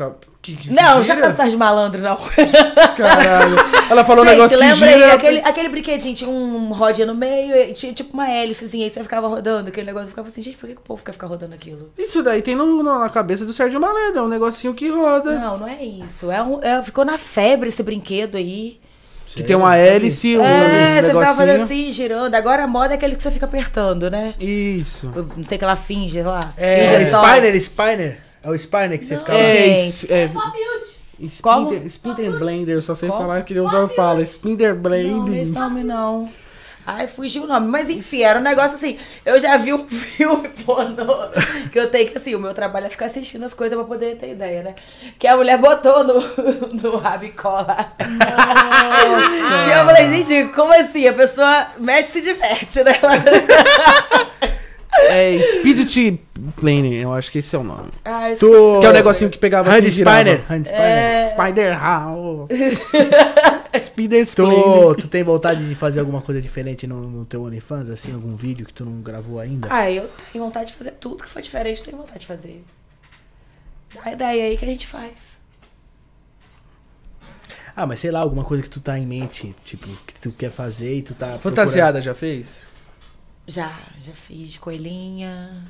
que, 0.41 0.55
que, 0.55 0.69
Não, 0.71 1.01
que 1.01 1.07
já 1.07 1.15
gira? 1.15 1.27
cansar 1.27 1.49
de 1.49 1.57
malandro, 1.57 2.01
não. 2.01 2.17
Caralho. 2.95 3.55
Ela 3.89 4.03
falou 4.03 4.23
um 4.23 4.27
Gente, 4.27 4.37
negócio 4.37 4.57
que 4.59 4.75
gira. 4.75 5.13
aquele, 5.13 5.39
aquele 5.39 5.69
brinquedinho 5.69 6.15
tinha 6.15 6.29
um 6.29 6.71
rodinha 6.73 7.07
no 7.07 7.15
meio, 7.15 7.55
e 7.55 7.73
tinha 7.73 7.93
tipo 7.93 8.13
uma 8.13 8.29
hélicezinha, 8.29 8.85
aí 8.85 8.91
você 8.91 9.01
ficava 9.03 9.27
rodando, 9.27 9.69
aquele 9.69 9.87
negócio, 9.87 10.05
eu 10.05 10.09
ficava 10.09 10.27
assim, 10.29 10.41
gente, 10.43 10.57
por 10.57 10.67
que, 10.67 10.75
que 10.75 10.81
o 10.81 10.83
povo 10.83 11.03
quer 11.03 11.11
ficar 11.11 11.27
rodando 11.27 11.53
aquilo? 11.55 11.91
Isso 11.97 12.21
daí 12.23 12.41
tem 12.41 12.55
no- 12.55 12.81
na 12.83 13.09
cabeça 13.09 13.45
do 13.45 13.51
Sérgio 13.53 13.79
Malandro, 13.79 14.19
é 14.19 14.23
um 14.23 14.27
negocinho 14.29 14.73
que 14.73 14.87
roda. 14.89 15.37
Não, 15.37 15.57
não 15.57 15.67
é 15.67 15.83
isso. 15.83 16.31
É 16.31 16.41
um, 16.41 16.61
é- 16.61 16.81
ficou 16.81 17.03
na 17.03 17.17
febre 17.17 17.69
esse 17.69 17.83
brinquedo 17.83 18.35
aí. 18.37 18.79
Que 19.35 19.43
tem 19.43 19.55
uma 19.55 19.75
hélice, 19.75 20.37
um 20.37 20.43
é, 20.45 21.01
você 21.01 21.07
ficava 21.07 21.25
fazendo 21.35 21.57
negocinho. 21.57 21.81
assim, 21.83 21.91
girando. 21.91 22.35
Agora 22.35 22.63
a 22.63 22.67
moda 22.67 22.93
é 22.93 22.95
aquele 22.95 23.15
que 23.15 23.23
você 23.23 23.31
fica 23.31 23.45
apertando, 23.45 24.09
né? 24.09 24.33
Isso. 24.39 25.11
Eu 25.15 25.27
Não 25.35 25.43
sei 25.43 25.55
o 25.55 25.59
que 25.59 25.65
ela 25.65 25.75
finge 25.75 26.21
lá. 26.21 26.53
É, 26.55 26.87
finge 26.87 27.09
só. 27.09 27.23
Spiner, 27.25 27.55
Spiner. 27.61 28.17
É 28.43 28.49
o 28.49 28.55
Spiner 28.57 28.99
que 28.99 29.05
você 29.05 29.17
ficava. 29.17 29.39
É. 29.39 29.75
Gente, 29.75 30.13
é? 30.13 30.29
Spinner, 31.27 31.85
Spinner 31.87 32.31
Blender, 32.37 32.81
só 32.81 32.95
sei 32.95 33.07
Como? 33.09 33.21
falar 33.21 33.43
que 33.43 33.53
Deus 33.53 33.69
só 33.71 33.87
fala. 33.87 34.21
Spinner 34.23 34.75
Não, 34.75 34.81
Blender. 34.81 35.43
esse 35.43 35.51
nome 35.51 35.83
não. 35.83 36.29
Ai, 36.85 37.07
fugiu 37.07 37.43
o 37.43 37.47
nome. 37.47 37.67
Mas 37.67 37.89
enfim, 37.89 38.21
era 38.21 38.39
um 38.39 38.41
negócio 38.41 38.75
assim. 38.75 38.97
Eu 39.25 39.39
já 39.39 39.57
vi 39.57 39.73
um 39.73 39.85
filme 39.87 40.49
pornô 40.65 41.29
que 41.71 41.79
eu 41.79 41.89
tenho 41.89 42.09
que, 42.09 42.17
assim, 42.17 42.35
o 42.35 42.39
meu 42.39 42.53
trabalho 42.53 42.87
é 42.87 42.89
ficar 42.89 43.05
assistindo 43.05 43.45
as 43.45 43.53
coisas 43.53 43.77
pra 43.77 43.87
poder 43.87 44.17
ter 44.17 44.31
ideia, 44.31 44.63
né? 44.63 44.75
Que 45.17 45.27
a 45.27 45.35
mulher 45.35 45.57
botou 45.57 46.03
no, 46.03 46.21
no 46.81 46.97
rabicó 46.97 47.61
lá. 47.61 47.93
E 47.99 49.71
eu 49.71 49.85
falei, 49.85 50.23
gente, 50.23 50.51
como 50.53 50.73
assim? 50.73 51.07
A 51.07 51.13
pessoa 51.13 51.67
mete 51.77 52.09
e 52.09 52.11
se 52.11 52.21
diverte, 52.21 52.83
né? 52.83 52.93
É 55.09 55.39
Spirit 55.39 56.21
Planner, 56.55 57.01
eu 57.01 57.13
acho 57.13 57.31
que 57.31 57.39
esse 57.39 57.55
é 57.55 57.59
o 57.59 57.63
nome. 57.63 57.89
Tu... 58.39 58.79
Que 58.79 58.85
é 58.85 58.89
o 58.89 58.93
negocinho 58.93 59.29
que 59.29 59.37
pegava 59.37 59.69
Hand 59.69 59.79
assim. 59.79 59.89
Spiner. 59.89 60.41
Hand 60.49 60.63
Spiner. 60.63 60.81
É. 60.81 61.25
Spider 61.25 61.79
House. 61.81 62.49
Spider 63.79 64.21
Splendor. 64.21 64.95
Tu, 64.95 65.01
tu 65.03 65.07
tem 65.07 65.23
vontade 65.23 65.67
de 65.67 65.75
fazer 65.75 65.99
alguma 65.99 66.21
coisa 66.21 66.41
diferente 66.41 66.85
no, 66.85 67.09
no 67.09 67.25
teu 67.25 67.43
OnlyFans, 67.43 67.89
assim, 67.89 68.13
algum 68.13 68.35
vídeo 68.35 68.65
que 68.65 68.73
tu 68.73 68.85
não 68.85 69.01
gravou 69.01 69.39
ainda? 69.39 69.67
Ah, 69.71 69.89
eu 69.89 70.09
tenho 70.31 70.43
vontade 70.43 70.71
de 70.71 70.77
fazer 70.77 70.91
tudo 70.91 71.23
que 71.23 71.29
for 71.29 71.41
diferente, 71.41 71.79
eu 71.79 71.85
tenho 71.85 71.97
vontade 71.97 72.19
de 72.19 72.27
fazer. 72.27 72.63
Dá 73.93 74.11
ideia 74.11 74.45
aí 74.45 74.57
que 74.57 74.65
a 74.65 74.67
gente 74.67 74.87
faz. 74.87 75.33
Ah, 77.75 77.87
mas 77.87 77.99
sei 77.99 78.11
lá, 78.11 78.19
alguma 78.19 78.43
coisa 78.43 78.61
que 78.61 78.69
tu 78.69 78.79
tá 78.79 78.97
em 78.99 79.05
mente, 79.05 79.55
tipo, 79.65 79.87
que 80.05 80.19
tu 80.21 80.31
quer 80.31 80.51
fazer 80.51 80.97
e 80.97 81.01
tu 81.01 81.15
tá. 81.15 81.39
Fantasiada 81.39 82.01
já 82.01 82.13
fez? 82.13 82.65
Já, 83.47 83.79
já 84.03 84.13
fiz 84.13 84.53
de 84.53 84.59
coelhinha. 84.59 85.63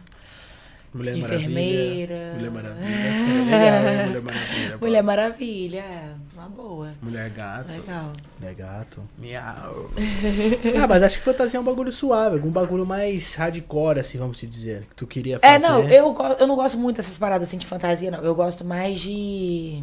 Mulher 0.93 1.15
De 1.15 1.21
Maravilha. 1.21 1.41
enfermeira. 1.49 2.33
Mulher 2.35 2.51
Maravilha. 2.51 2.85
É 2.85 3.43
legal? 3.43 4.05
Mulher 4.07 4.21
Maravilha. 4.21 4.77
Mulher 4.79 5.03
Maravilha, 5.03 5.79
é, 5.79 6.13
uma 6.33 6.49
boa. 6.49 6.91
Mulher 7.01 7.29
gato. 7.31 7.71
Legal. 7.71 8.13
É 8.41 8.53
gato. 8.53 9.03
Miau. 9.17 9.89
Ah, 10.81 10.87
mas 10.87 11.03
acho 11.03 11.17
que 11.19 11.23
fantasia 11.23 11.57
é 11.57 11.61
um 11.61 11.63
bagulho 11.63 11.91
suave, 11.91 12.35
algum 12.35 12.49
bagulho 12.51 12.85
mais 12.85 13.35
hardcore, 13.35 13.99
assim, 13.99 14.17
vamos 14.17 14.39
dizer. 14.39 14.81
Que 14.89 14.95
tu 14.95 15.07
queria 15.07 15.39
fazer. 15.39 15.53
É, 15.55 15.59
não, 15.59 15.79
eu, 15.87 16.15
eu 16.39 16.47
não 16.47 16.55
gosto 16.55 16.77
muito 16.77 16.97
dessas 16.97 17.17
paradas 17.17 17.47
assim 17.47 17.57
de 17.57 17.65
fantasia, 17.65 18.11
não. 18.11 18.19
Eu 18.19 18.35
gosto 18.35 18.63
mais 18.65 18.99
de. 18.99 19.81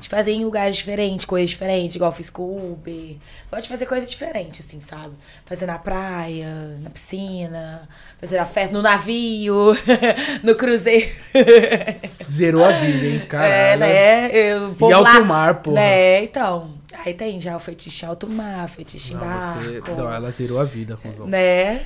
De 0.00 0.08
fazer 0.08 0.32
em 0.32 0.44
lugares 0.44 0.76
diferentes, 0.76 1.24
coisas 1.26 1.50
diferentes, 1.50 1.94
igual 1.94 2.10
fiz 2.10 2.30
com 2.30 2.42
o 2.42 2.72
Uber. 2.72 3.16
Gosto 3.50 3.64
de 3.64 3.68
fazer 3.68 3.86
coisa 3.86 4.06
diferente, 4.06 4.62
assim, 4.62 4.80
sabe? 4.80 5.12
Fazer 5.44 5.66
na 5.66 5.78
praia, 5.78 6.78
na 6.80 6.88
piscina, 6.90 7.88
fazer 8.18 8.38
na 8.38 8.46
festa, 8.46 8.72
no 8.74 8.82
navio, 8.82 9.76
no 10.42 10.54
cruzeiro. 10.54 11.10
Zerou 12.24 12.64
a 12.64 12.72
vida, 12.72 13.06
hein? 13.06 13.22
Caralho. 13.28 13.52
É, 13.52 13.76
né? 13.76 14.30
Eu, 14.32 14.74
povo 14.74 14.94
alto 14.94 15.12
lá- 15.12 15.20
mar, 15.20 15.54
porra. 15.56 15.76
Né, 15.76 16.24
então. 16.24 16.70
Aí 17.04 17.14
tem 17.14 17.40
já 17.40 17.56
o 17.56 17.60
fetiche 17.60 18.04
em 18.04 18.08
alto 18.08 18.26
mar, 18.26 18.68
fetiche 18.68 19.12
em 19.12 19.16
Não, 19.16 19.22
você... 19.22 19.80
barco. 19.80 19.96
não, 19.96 20.12
ela 20.12 20.30
zerou 20.30 20.60
a 20.60 20.64
vida 20.64 20.96
com 20.96 21.08
os 21.08 21.14
outros. 21.14 21.30
Né? 21.30 21.80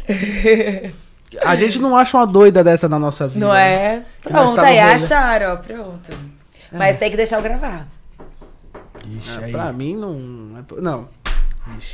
A 1.45 1.57
gente 1.57 1.79
não 1.79 1.97
acha 1.97 2.17
uma 2.17 2.27
doida 2.27 2.63
dessa 2.65 2.89
na 2.89 2.99
nossa 2.99 3.29
vida. 3.29 3.45
Não 3.45 3.53
né? 3.53 3.97
é? 3.97 4.03
Pronto, 4.23 4.55
tava 4.55 4.69
aí 4.69 4.79
acharam, 4.79 5.53
ó, 5.53 5.57
pronto. 5.57 6.11
Mas 6.73 6.99
tem 6.99 7.11
que 7.11 7.17
deixar 7.17 7.37
eu 7.37 7.43
gravar. 7.43 7.87
Ixi, 9.19 9.39
É, 9.41 9.45
aí. 9.45 9.53
pra 9.53 9.73
mim 9.73 9.97
não. 9.97 10.17
é 10.59 10.81
Não. 10.81 11.09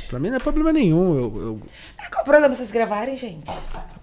Pra 0.09 0.19
mim 0.19 0.29
não 0.29 0.35
é 0.35 0.39
problema 0.39 0.73
nenhum. 0.73 1.15
Eu, 1.15 1.41
eu- 1.41 1.61
É, 1.97 2.09
Qual 2.09 2.23
o 2.23 2.25
problema 2.25 2.53
vocês 2.53 2.69
gravarem, 2.71 3.15
gente? 3.15 3.49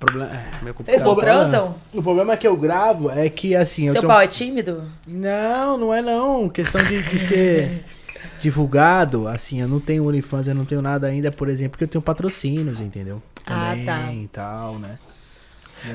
problema, 0.00 0.30
é, 0.32 0.64
meu 0.64 0.72
Vocês 0.72 1.02
não 1.02 1.10
computador. 1.10 1.40
transam? 1.42 1.74
O 1.92 2.02
problema 2.02 2.36
que 2.38 2.46
eu 2.48 2.56
gravo 2.56 3.10
é 3.10 3.28
que, 3.28 3.54
assim, 3.54 3.86
eu 3.88 3.92
Seu 3.92 4.00
tenho... 4.00 4.10
pau 4.12 4.20
é 4.22 4.26
tímido? 4.26 4.84
Não, 5.06 5.76
não 5.76 5.92
é 5.92 6.00
não. 6.00 6.48
Questão 6.48 6.82
de, 6.84 7.02
de 7.02 7.18
ser 7.18 7.84
divulgado, 8.40 9.28
assim, 9.28 9.60
eu 9.60 9.68
não 9.68 9.78
tenho 9.78 10.06
OnlyFans, 10.06 10.48
eu 10.48 10.54
não 10.54 10.64
tenho 10.64 10.80
nada 10.80 11.06
ainda, 11.06 11.30
por 11.30 11.48
exemplo, 11.50 11.72
porque 11.72 11.84
eu 11.84 11.88
tenho 11.88 12.00
patrocínios, 12.02 12.80
entendeu? 12.80 13.20
Ah, 13.46 13.70
Também 13.70 13.84
tá. 13.84 14.12
e 14.12 14.26
tal, 14.28 14.74
né? 14.78 14.98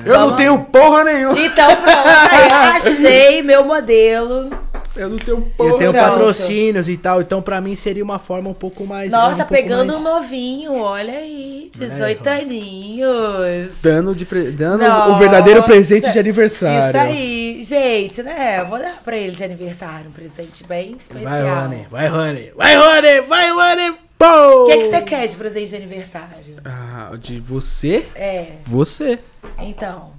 Eu 0.04 0.12
não 0.14 0.20
Vamos- 0.20 0.36
tenho 0.36 0.64
porra 0.66 1.04
nenhuma. 1.04 1.38
Então 1.40 1.76
pronto, 1.76 2.08
aí 2.30 2.48
achei 2.76 3.42
meu 3.42 3.64
modelo. 3.64 4.50
Eu 4.96 5.08
não 5.10 5.16
tenho 5.18 5.40
porra 5.56 5.70
Eu 5.70 5.78
tenho 5.78 5.92
Pronto. 5.92 6.08
patrocínios 6.10 6.88
e 6.88 6.96
tal, 6.96 7.20
então 7.20 7.42
pra 7.42 7.60
mim 7.60 7.74
seria 7.74 8.04
uma 8.04 8.18
forma 8.18 8.48
um 8.50 8.54
pouco 8.54 8.86
mais... 8.86 9.10
Nossa, 9.10 9.42
um 9.42 9.46
pegando 9.46 9.88
mais- 9.92 10.00
um 10.00 10.02
novinho, 10.04 10.74
olha 10.80 11.18
aí, 11.18 11.68
18 11.72 12.28
É, 12.28 12.40
aninhos. 12.40 13.70
Dando, 13.82 14.14
de 14.14 14.24
pre- 14.24 14.50
dando 14.52 14.82
Nossa. 14.86 15.10
o 15.12 15.18
verdadeiro 15.18 15.62
presente 15.64 16.10
de 16.10 16.18
aniversário. 16.18 16.88
Isso 16.90 16.98
aí, 16.98 17.62
gente, 17.64 18.22
né? 18.22 18.60
Eu 18.60 18.66
Vou 18.66 18.78
dar 18.78 19.00
pra 19.04 19.16
ele 19.16 19.32
de 19.32 19.42
aniversário 19.44 20.08
um 20.08 20.12
presente 20.12 20.64
bem 20.64 20.92
especial. 20.96 21.24
Vai, 21.24 21.42
Rony, 21.42 21.86
vai, 21.90 22.06
Rony, 22.08 22.52
vai, 22.56 22.74
Rony, 22.76 23.20
vai, 23.28 23.50
Rony, 23.50 23.96
pô! 24.18 24.62
O 24.62 24.66
que, 24.66 24.76
que 24.78 24.90
você 24.90 25.00
quer 25.02 25.26
de 25.26 25.36
presente 25.36 25.68
de 25.70 25.76
aniversário? 25.76 26.56
Ah, 26.64 27.10
de 27.20 27.38
você? 27.40 28.06
É, 28.14 28.52
Você. 28.66 29.18
então. 29.58 30.13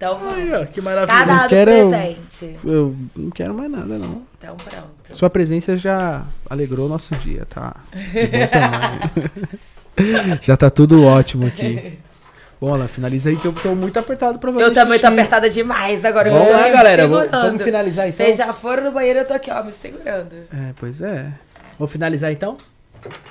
Então 0.00 0.18
vamos. 0.18 0.50
ó, 0.54 0.64
que 0.64 0.80
maravilha. 0.80 1.14
Tá 1.18 1.24
dado 1.26 1.48
quero- 1.50 1.70
presente. 1.90 2.56
Eu 2.64 2.96
não 3.14 3.30
quero 3.30 3.52
mais 3.52 3.70
nada, 3.70 3.98
não. 3.98 4.22
Então 4.38 4.56
pronto. 4.56 5.14
Sua 5.14 5.28
presença 5.28 5.76
já 5.76 6.22
alegrou 6.48 6.86
o 6.86 6.88
nosso 6.88 7.14
dia, 7.16 7.44
tá? 7.46 7.76
Já 10.40 10.56
tá 10.56 10.70
tudo 10.70 11.04
ótimo 11.04 11.46
aqui. 11.46 11.98
Bom, 12.58 12.74
Ana, 12.74 12.88
finaliza 12.88 13.28
aí 13.28 13.36
que 13.36 13.44
eu 13.46 13.52
tô 13.52 13.74
muito 13.74 13.98
apertado 13.98 14.38
pra 14.38 14.50
fazer 14.50 14.64
Eu 14.64 14.72
também 14.72 14.98
tô 14.98 15.06
xixi. 15.06 15.12
apertada 15.20 15.50
demais 15.50 16.02
agora. 16.04 16.30
Vamos 16.30 16.46
tô 16.46 16.52
lá, 16.54 16.68
galera, 16.70 17.06
vamos- 17.06 17.30
vamos 17.30 17.62
finalizar, 17.62 18.08
então? 18.08 18.24
Vocês 18.24 18.38
já 18.38 18.52
foram 18.54 18.84
no 18.84 18.92
banheiro, 18.92 19.18
eu 19.18 19.26
tô 19.26 19.34
aqui, 19.34 19.50
ó, 19.50 19.62
me 19.62 19.72
segurando. 19.72 20.34
É, 20.52 20.72
pois 20.78 21.02
é. 21.02 21.26
Vou 21.78 21.86
finalizar 21.88 22.32
então? 22.32 22.56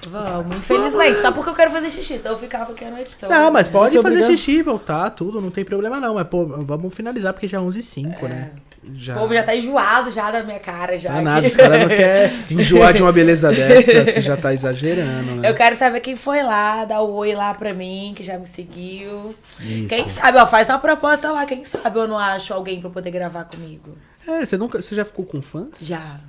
Vamos, 0.08 0.58
infelizmente. 0.58 1.20
Só 1.20 1.32
porque 1.32 1.50
eu 1.50 1.56
quero 1.56 1.72
fazer 1.72 1.90
xixi, 1.90 2.18
senão 2.18 2.32
eu 2.32 2.38
ficava 2.38 2.72
aqui 2.72 2.86
a 2.86 2.91
noite 2.91 3.16
toda. 3.18 3.34
Não, 3.34 3.52
mas 3.52 3.68
pode 3.68 3.96
fazer 4.02 4.18
obrigado. 4.18 4.38
xixi, 4.38 4.62
voltar, 4.62 5.10
tudo, 5.12 5.40
não 5.41 5.52
tem 5.52 5.64
problema 5.64 6.00
não. 6.00 6.16
Mas 6.16 6.28
pô, 6.28 6.46
vamos 6.46 6.94
finalizar 6.94 7.34
porque 7.34 7.48
já 7.48 7.58
é 7.58 7.62
11 7.62 7.80
h 7.80 7.88
05 7.88 8.28
né? 8.28 8.52
Já. 8.94 9.16
O 9.16 9.20
povo 9.20 9.34
já 9.34 9.44
tá 9.44 9.56
enjoado 9.56 10.10
já 10.10 10.32
da 10.32 10.41
minha 10.41 10.60
cara, 10.60 10.98
já. 10.98 11.14
Tá 11.14 11.22
nada, 11.22 11.48
os 11.48 11.56
caras 11.56 11.82
não 11.82 11.88
querem. 11.90 12.32
Enjoar 12.52 12.94
de 12.94 13.02
uma 13.02 13.12
beleza 13.12 13.52
dessa, 13.52 14.06
você 14.06 14.22
já 14.22 14.38
tá 14.38 14.54
exagerando, 14.54 15.36
né? 15.36 15.50
Eu 15.50 15.54
quero 15.54 15.76
saber 15.76 16.00
quem 16.00 16.16
foi 16.16 16.41
lá, 16.41 16.86
dar 16.86 17.02
o 17.02 17.14
oi 17.14 17.34
lá 17.34 17.54
pra 17.54 17.74
mim, 17.74 18.14
que 18.16 18.24
já 18.24 18.38
me 18.38 18.46
seguiu. 18.46 19.36
Isso. 19.60 19.90
Quem 19.90 20.08
sabe, 20.08 20.38
ó, 20.38 20.46
faz 20.48 20.70
uma 20.70 20.80
proposta 20.80 21.32
lá, 21.32 21.46
quem 21.46 21.64
sabe 21.66 22.00
eu 22.00 22.08
não 22.08 22.18
acho 22.18 22.54
alguém 22.54 22.80
pra 22.80 22.90
poder 22.90 23.12
gravar 23.12 23.44
comigo. 23.46 23.98
É, 24.26 24.46
você 24.46 24.58
nunca. 24.58 24.82
Você 24.82 24.96
já 24.96 25.06
ficou 25.06 25.26
com 25.26 25.41
fãs? 25.41 25.72
Já. 25.82 26.20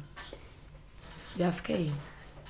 Já 1.39 1.53
fiquei. 1.53 1.91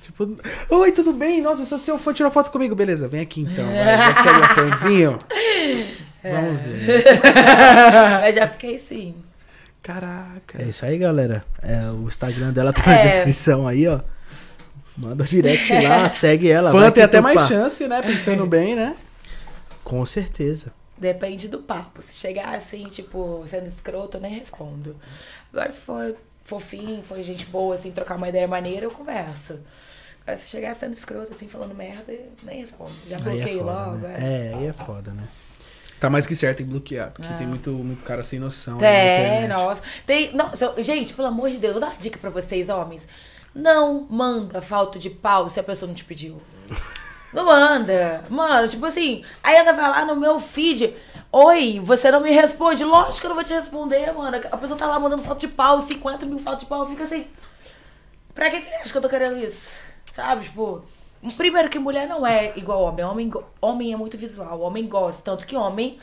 Tipo, 0.01 0.35
oi, 0.69 0.91
tudo 0.91 1.13
bem? 1.13 1.41
Nossa, 1.41 1.61
eu 1.61 1.65
sou 1.65 1.77
seu 1.79 1.97
fã, 1.99 2.13
tirou 2.13 2.31
foto 2.31 2.51
comigo. 2.51 2.75
Beleza, 2.75 3.07
vem 3.07 3.21
aqui 3.21 3.41
então. 3.41 3.65
Vai, 3.65 3.97
já 3.97 4.13
que 4.13 4.21
você 4.21 4.29
é 4.29 4.33
meu 4.33 4.49
fãzinho. 4.49 5.19
Vamos 6.23 6.61
ver. 6.61 7.03
Mas 8.21 8.35
já 8.35 8.47
fiquei 8.47 8.79
sim. 8.79 9.15
Caraca. 9.81 10.61
É 10.61 10.65
isso 10.65 10.85
aí, 10.85 10.97
galera. 10.97 11.43
É, 11.61 11.89
o 11.91 12.07
Instagram 12.07 12.51
dela 12.53 12.71
tá 12.73 12.83
na 12.85 12.95
É. 12.99 13.07
descrição 13.07 13.67
aí, 13.67 13.87
ó. 13.87 13.99
Manda 14.97 15.23
direct 15.23 15.73
lá, 15.87 16.09
segue 16.11 16.49
ela. 16.49 16.71
Fã 16.71 16.91
tem 16.91 17.03
até 17.03 17.19
mais 17.21 17.47
chance, 17.47 17.87
né? 17.87 18.01
Pensando 18.01 18.45
bem, 18.45 18.75
né? 18.75 18.95
Com 19.83 20.05
certeza. 20.05 20.71
Depende 20.97 21.47
do 21.47 21.59
papo. 21.59 22.01
Se 22.01 22.13
chegar 22.19 22.53
assim, 22.53 22.83
tipo, 22.89 23.43
sendo 23.47 23.67
escroto, 23.67 24.17
eu 24.17 24.21
nem 24.21 24.37
respondo. 24.39 24.95
Agora, 25.51 25.71
se 25.71 25.81
for 25.81 26.15
fofinho, 26.43 27.01
for 27.01 27.21
gente 27.23 27.45
boa, 27.47 27.73
assim, 27.73 27.89
trocar 27.91 28.15
uma 28.17 28.29
ideia 28.29 28.47
maneira, 28.47 28.85
eu 28.85 28.91
converso. 28.91 29.59
Agora, 30.25 30.37
se 30.37 30.49
chegar 30.49 30.73
sendo 30.75 30.93
escroto, 30.93 31.31
assim, 31.31 31.47
falando 31.47 31.73
merda, 31.75 32.13
nem 32.43 32.61
respondo. 32.61 32.91
Já 33.07 33.17
é 33.17 33.19
bloqueio 33.19 33.59
foda, 33.59 33.71
logo. 33.85 33.97
né? 33.97 34.15
é. 34.17 34.51
É, 34.51 34.53
aí 34.55 34.67
é 34.67 34.73
foda, 34.73 35.11
né? 35.11 35.23
Tá 35.99 36.09
mais 36.09 36.25
que 36.25 36.35
certo 36.35 36.63
em 36.63 36.65
bloquear, 36.65 37.11
porque 37.11 37.31
Ah. 37.31 37.37
tem 37.37 37.45
muito, 37.47 37.71
muito 37.71 38.03
cara 38.03 38.23
sem 38.23 38.39
noção. 38.39 38.79
É, 38.81 39.47
nossa. 39.47 39.83
Tem, 40.05 40.33
nossa, 40.33 40.73
gente, 40.81 41.13
pelo 41.13 41.27
amor 41.27 41.49
de 41.51 41.57
Deus, 41.57 41.73
vou 41.73 41.81
dar 41.81 41.87
uma 41.91 41.95
dica 41.97 42.17
pra 42.19 42.29
vocês, 42.29 42.69
homens. 42.69 43.07
Não 43.53 44.07
manda 44.09 44.61
foto 44.61 44.97
de 44.97 45.09
pau 45.09 45.49
se 45.49 45.59
a 45.59 45.63
pessoa 45.63 45.87
não 45.87 45.95
te 45.95 46.05
pediu. 46.05 46.41
Não 47.33 47.45
manda. 47.45 48.21
Mano, 48.29 48.67
tipo 48.67 48.85
assim, 48.85 49.23
aí 49.41 49.55
ela 49.55 49.71
vai 49.71 49.89
lá 49.89 50.03
no 50.03 50.17
meu 50.17 50.37
feed. 50.37 50.93
Oi, 51.31 51.79
você 51.81 52.11
não 52.11 52.19
me 52.19 52.29
responde? 52.29 52.83
Lógico 52.83 53.21
que 53.21 53.25
eu 53.25 53.29
não 53.29 53.35
vou 53.35 53.43
te 53.45 53.53
responder, 53.53 54.11
mano. 54.11 54.35
A 54.51 54.57
pessoa 54.57 54.77
tá 54.77 54.85
lá 54.85 54.99
mandando 54.99 55.23
foto 55.23 55.39
de 55.39 55.47
pau, 55.47 55.81
50 55.81 56.25
mil 56.25 56.39
fotos 56.39 56.59
de 56.59 56.65
pau. 56.65 56.85
Fica 56.85 57.05
assim. 57.05 57.25
Pra 58.35 58.49
que, 58.51 58.59
que 58.59 58.67
ele 58.67 58.75
acha 58.75 58.91
que 58.91 58.97
eu 58.97 59.01
tô 59.01 59.07
querendo 59.07 59.37
isso? 59.37 59.79
Sabe, 60.13 60.45
tipo. 60.45 60.83
Primeiro 61.37 61.69
que 61.69 61.77
mulher 61.77 62.07
não 62.07 62.25
é 62.25 62.57
igual 62.57 62.81
homem. 62.81 63.05
Homem, 63.05 63.31
homem 63.61 63.93
é 63.93 63.97
muito 63.97 64.17
visual. 64.17 64.61
Homem 64.61 64.87
gosta. 64.87 65.21
Tanto 65.21 65.45
que 65.45 65.55
homem 65.55 65.99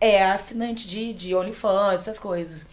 é 0.00 0.24
assinante 0.24 0.86
de, 0.86 1.12
de 1.12 1.34
OnlyFans, 1.34 2.02
essas 2.02 2.18
coisas. 2.18 2.66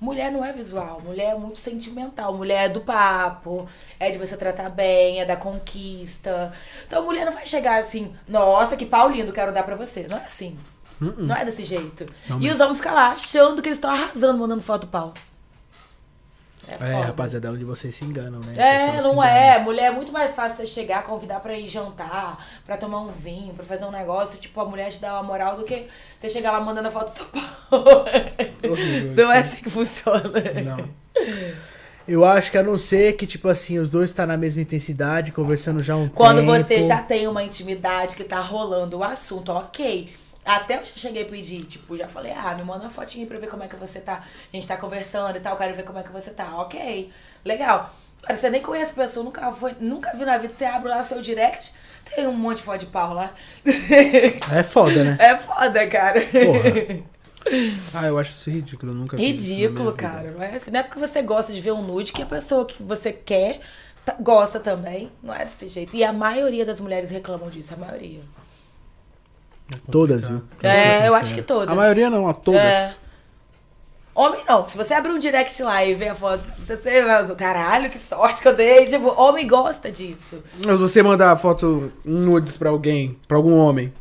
Mulher 0.00 0.30
não 0.30 0.44
é 0.44 0.52
visual, 0.52 1.00
mulher 1.02 1.32
é 1.32 1.34
muito 1.34 1.58
sentimental, 1.58 2.34
mulher 2.34 2.64
é 2.64 2.68
do 2.68 2.80
papo, 2.80 3.66
é 3.98 4.10
de 4.10 4.18
você 4.18 4.36
tratar 4.36 4.68
bem, 4.68 5.20
é 5.20 5.24
da 5.24 5.36
conquista. 5.36 6.52
Então 6.86 7.00
a 7.00 7.04
mulher 7.04 7.24
não 7.24 7.32
vai 7.32 7.46
chegar 7.46 7.80
assim, 7.80 8.14
nossa, 8.28 8.76
que 8.76 8.84
pau 8.84 9.08
lindo, 9.08 9.32
quero 9.32 9.52
dar 9.52 9.62
pra 9.62 9.76
você. 9.76 10.06
Não 10.08 10.18
é 10.18 10.24
assim. 10.24 10.58
Não 11.00 11.34
é 11.34 11.44
desse 11.44 11.64
jeito. 11.64 12.06
E 12.40 12.50
os 12.50 12.60
homens 12.60 12.78
ficam 12.78 12.94
lá 12.94 13.12
achando 13.12 13.62
que 13.62 13.68
eles 13.68 13.78
estão 13.78 13.90
arrasando, 13.90 14.38
mandando 14.38 14.62
foto 14.62 14.82
do 14.82 14.88
pau. 14.88 15.14
É, 16.68 16.90
É, 16.90 17.00
rapaziada, 17.02 17.48
é 17.48 17.50
onde 17.50 17.64
vocês 17.64 17.94
se 17.94 18.04
enganam, 18.04 18.40
né? 18.40 18.54
É, 18.56 19.02
não 19.02 19.22
é. 19.22 19.58
Mulher 19.58 19.86
é 19.86 19.90
muito 19.90 20.12
mais 20.12 20.34
fácil 20.34 20.56
você 20.58 20.66
chegar, 20.66 21.02
convidar 21.04 21.40
pra 21.40 21.56
ir 21.56 21.68
jantar, 21.68 22.46
pra 22.64 22.76
tomar 22.76 23.00
um 23.00 23.08
vinho, 23.08 23.52
pra 23.54 23.64
fazer 23.64 23.84
um 23.84 23.90
negócio. 23.90 24.38
Tipo, 24.38 24.60
a 24.60 24.64
mulher 24.64 24.90
te 24.90 25.00
dá 25.00 25.14
uma 25.14 25.22
moral 25.22 25.56
do 25.56 25.64
que 25.64 25.86
você 26.18 26.28
chegar 26.28 26.52
lá 26.52 26.60
mandando 26.60 26.88
a 26.88 26.90
foto 26.90 27.10
do 27.10 27.16
seu 27.16 27.26
pau. 27.26 27.44
Não 29.16 29.32
é 29.32 29.38
assim 29.40 29.56
que 29.62 29.70
funciona. 29.70 30.22
Não. 30.64 30.88
Eu 32.06 32.24
acho 32.24 32.50
que 32.50 32.58
a 32.58 32.62
não 32.62 32.76
ser 32.76 33.14
que, 33.14 33.26
tipo 33.26 33.48
assim, 33.48 33.78
os 33.78 33.88
dois 33.88 34.12
tá 34.12 34.26
na 34.26 34.36
mesma 34.36 34.60
intensidade, 34.60 35.32
conversando 35.32 35.82
já 35.82 35.96
um 35.96 36.06
Quando 36.06 36.40
tempo. 36.40 36.52
você 36.52 36.82
já 36.82 36.98
tem 36.98 37.26
uma 37.26 37.42
intimidade 37.42 38.14
que 38.14 38.24
tá 38.24 38.40
rolando 38.40 38.98
o 38.98 39.04
assunto, 39.04 39.50
ok. 39.52 40.12
Até 40.44 40.76
eu 40.76 40.84
já 40.84 40.92
cheguei 40.96 41.22
a 41.22 41.26
pedir, 41.26 41.64
tipo, 41.64 41.96
já 41.96 42.06
falei, 42.06 42.32
ah, 42.32 42.54
me 42.54 42.62
manda 42.62 42.84
uma 42.84 42.90
fotinha 42.90 43.26
pra 43.26 43.38
ver 43.38 43.48
como 43.48 43.62
é 43.62 43.68
que 43.68 43.76
você 43.76 43.98
tá. 43.98 44.24
A 44.52 44.56
gente 44.56 44.68
tá 44.68 44.76
conversando 44.76 45.36
e 45.36 45.40
tal, 45.40 45.56
quero 45.56 45.74
ver 45.74 45.84
como 45.84 45.98
é 45.98 46.02
que 46.02 46.12
você 46.12 46.30
tá. 46.30 46.58
Ok, 46.60 47.10
legal. 47.44 47.94
Agora, 48.22 48.38
você 48.38 48.50
nem 48.50 48.62
conhece 48.62 48.92
a 48.92 48.94
pessoa, 48.94 49.24
nunca, 49.24 49.52
foi, 49.52 49.74
nunca 49.80 50.14
viu 50.16 50.26
na 50.26 50.38
vida, 50.38 50.52
você 50.54 50.64
abre 50.64 50.88
lá 50.88 51.02
seu 51.02 51.20
direct, 51.20 51.72
tem 52.14 52.26
um 52.26 52.32
monte 52.32 52.58
de 52.58 52.62
foto 52.62 52.80
de 52.80 52.86
pau 52.86 53.12
lá. 53.14 53.32
É 54.52 54.62
foda, 54.62 55.04
né? 55.04 55.16
é 55.20 55.36
foda, 55.36 55.86
cara. 55.86 56.20
Porra. 56.20 57.04
Ah, 57.92 58.06
eu 58.06 58.18
acho 58.18 58.30
isso 58.32 58.50
ridículo. 58.50 58.92
Eu 58.92 58.96
nunca 58.96 59.18
Ridículo, 59.18 59.92
cara. 59.92 60.30
Não 60.30 60.42
é 60.42 60.54
assim. 60.54 60.70
Não 60.70 60.80
é 60.80 60.82
porque 60.82 60.98
você 60.98 61.20
gosta 61.20 61.52
de 61.52 61.60
ver 61.60 61.72
um 61.72 61.82
nude 61.82 62.10
que 62.10 62.22
a 62.22 62.26
pessoa 62.26 62.64
que 62.64 62.82
você 62.82 63.12
quer 63.12 63.60
tá- 64.02 64.16
gosta 64.18 64.58
também. 64.58 65.12
Não 65.22 65.34
é 65.34 65.44
desse 65.44 65.68
jeito. 65.68 65.94
E 65.94 66.02
a 66.02 66.10
maioria 66.10 66.64
das 66.64 66.80
mulheres 66.80 67.10
reclamam 67.10 67.50
disso, 67.50 67.74
a 67.74 67.76
maioria. 67.76 68.20
Todas, 69.90 70.24
viu? 70.24 70.42
Pra 70.58 70.72
É, 70.72 71.08
eu 71.08 71.14
acho 71.14 71.34
que 71.34 71.42
todas. 71.42 71.72
A 71.72 71.74
maioria 71.74 72.10
não, 72.10 72.28
a 72.28 72.34
todas. 72.34 72.60
É. 72.60 72.94
Homem 74.14 74.42
não. 74.48 74.64
Se 74.66 74.76
você 74.76 74.94
abrir 74.94 75.12
um 75.12 75.18
direct 75.18 75.60
lá 75.62 75.84
e 75.84 75.94
ver 75.94 76.08
a 76.10 76.14
foto, 76.14 76.44
você, 76.58 76.76
você 76.76 77.02
vai, 77.02 77.26
caralho, 77.34 77.90
que 77.90 77.98
sorte 77.98 78.40
que 78.40 78.46
eu 78.46 78.54
dei. 78.54 78.86
Tipo, 78.86 79.08
homem 79.20 79.46
gosta 79.46 79.90
disso. 79.90 80.42
Mas 80.64 80.78
você 80.78 81.02
mandar 81.02 81.36
foto 81.36 81.90
nudes 82.04 82.56
pra 82.56 82.70
alguém, 82.70 83.16
pra 83.26 83.36
algum 83.36 83.56
homem, 83.56 83.92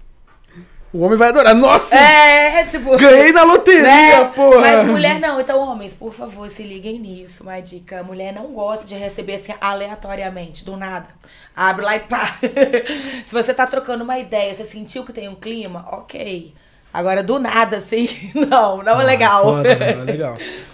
o 0.93 1.01
homem 1.01 1.17
vai 1.17 1.29
adorar. 1.29 1.55
Nossa! 1.55 1.97
É, 1.97 2.59
é 2.59 2.65
tipo. 2.65 2.95
Ganhei 2.95 3.31
na 3.31 3.43
loteria, 3.43 3.81
né? 3.81 4.31
porra! 4.35 4.59
Mas 4.59 4.85
mulher 4.85 5.19
não. 5.19 5.41
Então, 5.41 5.59
homens, 5.59 5.93
por 5.93 6.13
favor, 6.13 6.47
se 6.49 6.61
liguem 6.61 6.99
nisso. 6.99 7.41
Uma 7.41 7.59
dica. 7.59 8.03
Mulher 8.03 8.31
não 8.31 8.53
gosta 8.53 8.85
de 8.85 8.93
receber 8.93 9.35
assim 9.35 9.53
aleatoriamente, 9.59 10.63
do 10.63 10.77
nada. 10.77 11.07
Abre 11.55 11.83
lá 11.83 11.95
e 11.95 12.01
pá. 12.01 12.37
se 13.25 13.33
você 13.33 13.53
tá 13.53 13.65
trocando 13.65 14.03
uma 14.03 14.19
ideia, 14.19 14.53
você 14.53 14.65
sentiu 14.65 15.03
que 15.03 15.11
tem 15.11 15.27
um 15.27 15.35
clima, 15.35 15.83
ok. 15.91 16.53
Agora, 16.93 17.23
do 17.23 17.39
nada, 17.39 17.77
assim, 17.77 18.07
não, 18.47 18.83
não 18.83 19.01
é 19.01 19.03
legal. 19.03 19.43
Foda, 19.43 19.75
não 19.95 20.01
é 20.03 20.05
legal. 20.05 20.37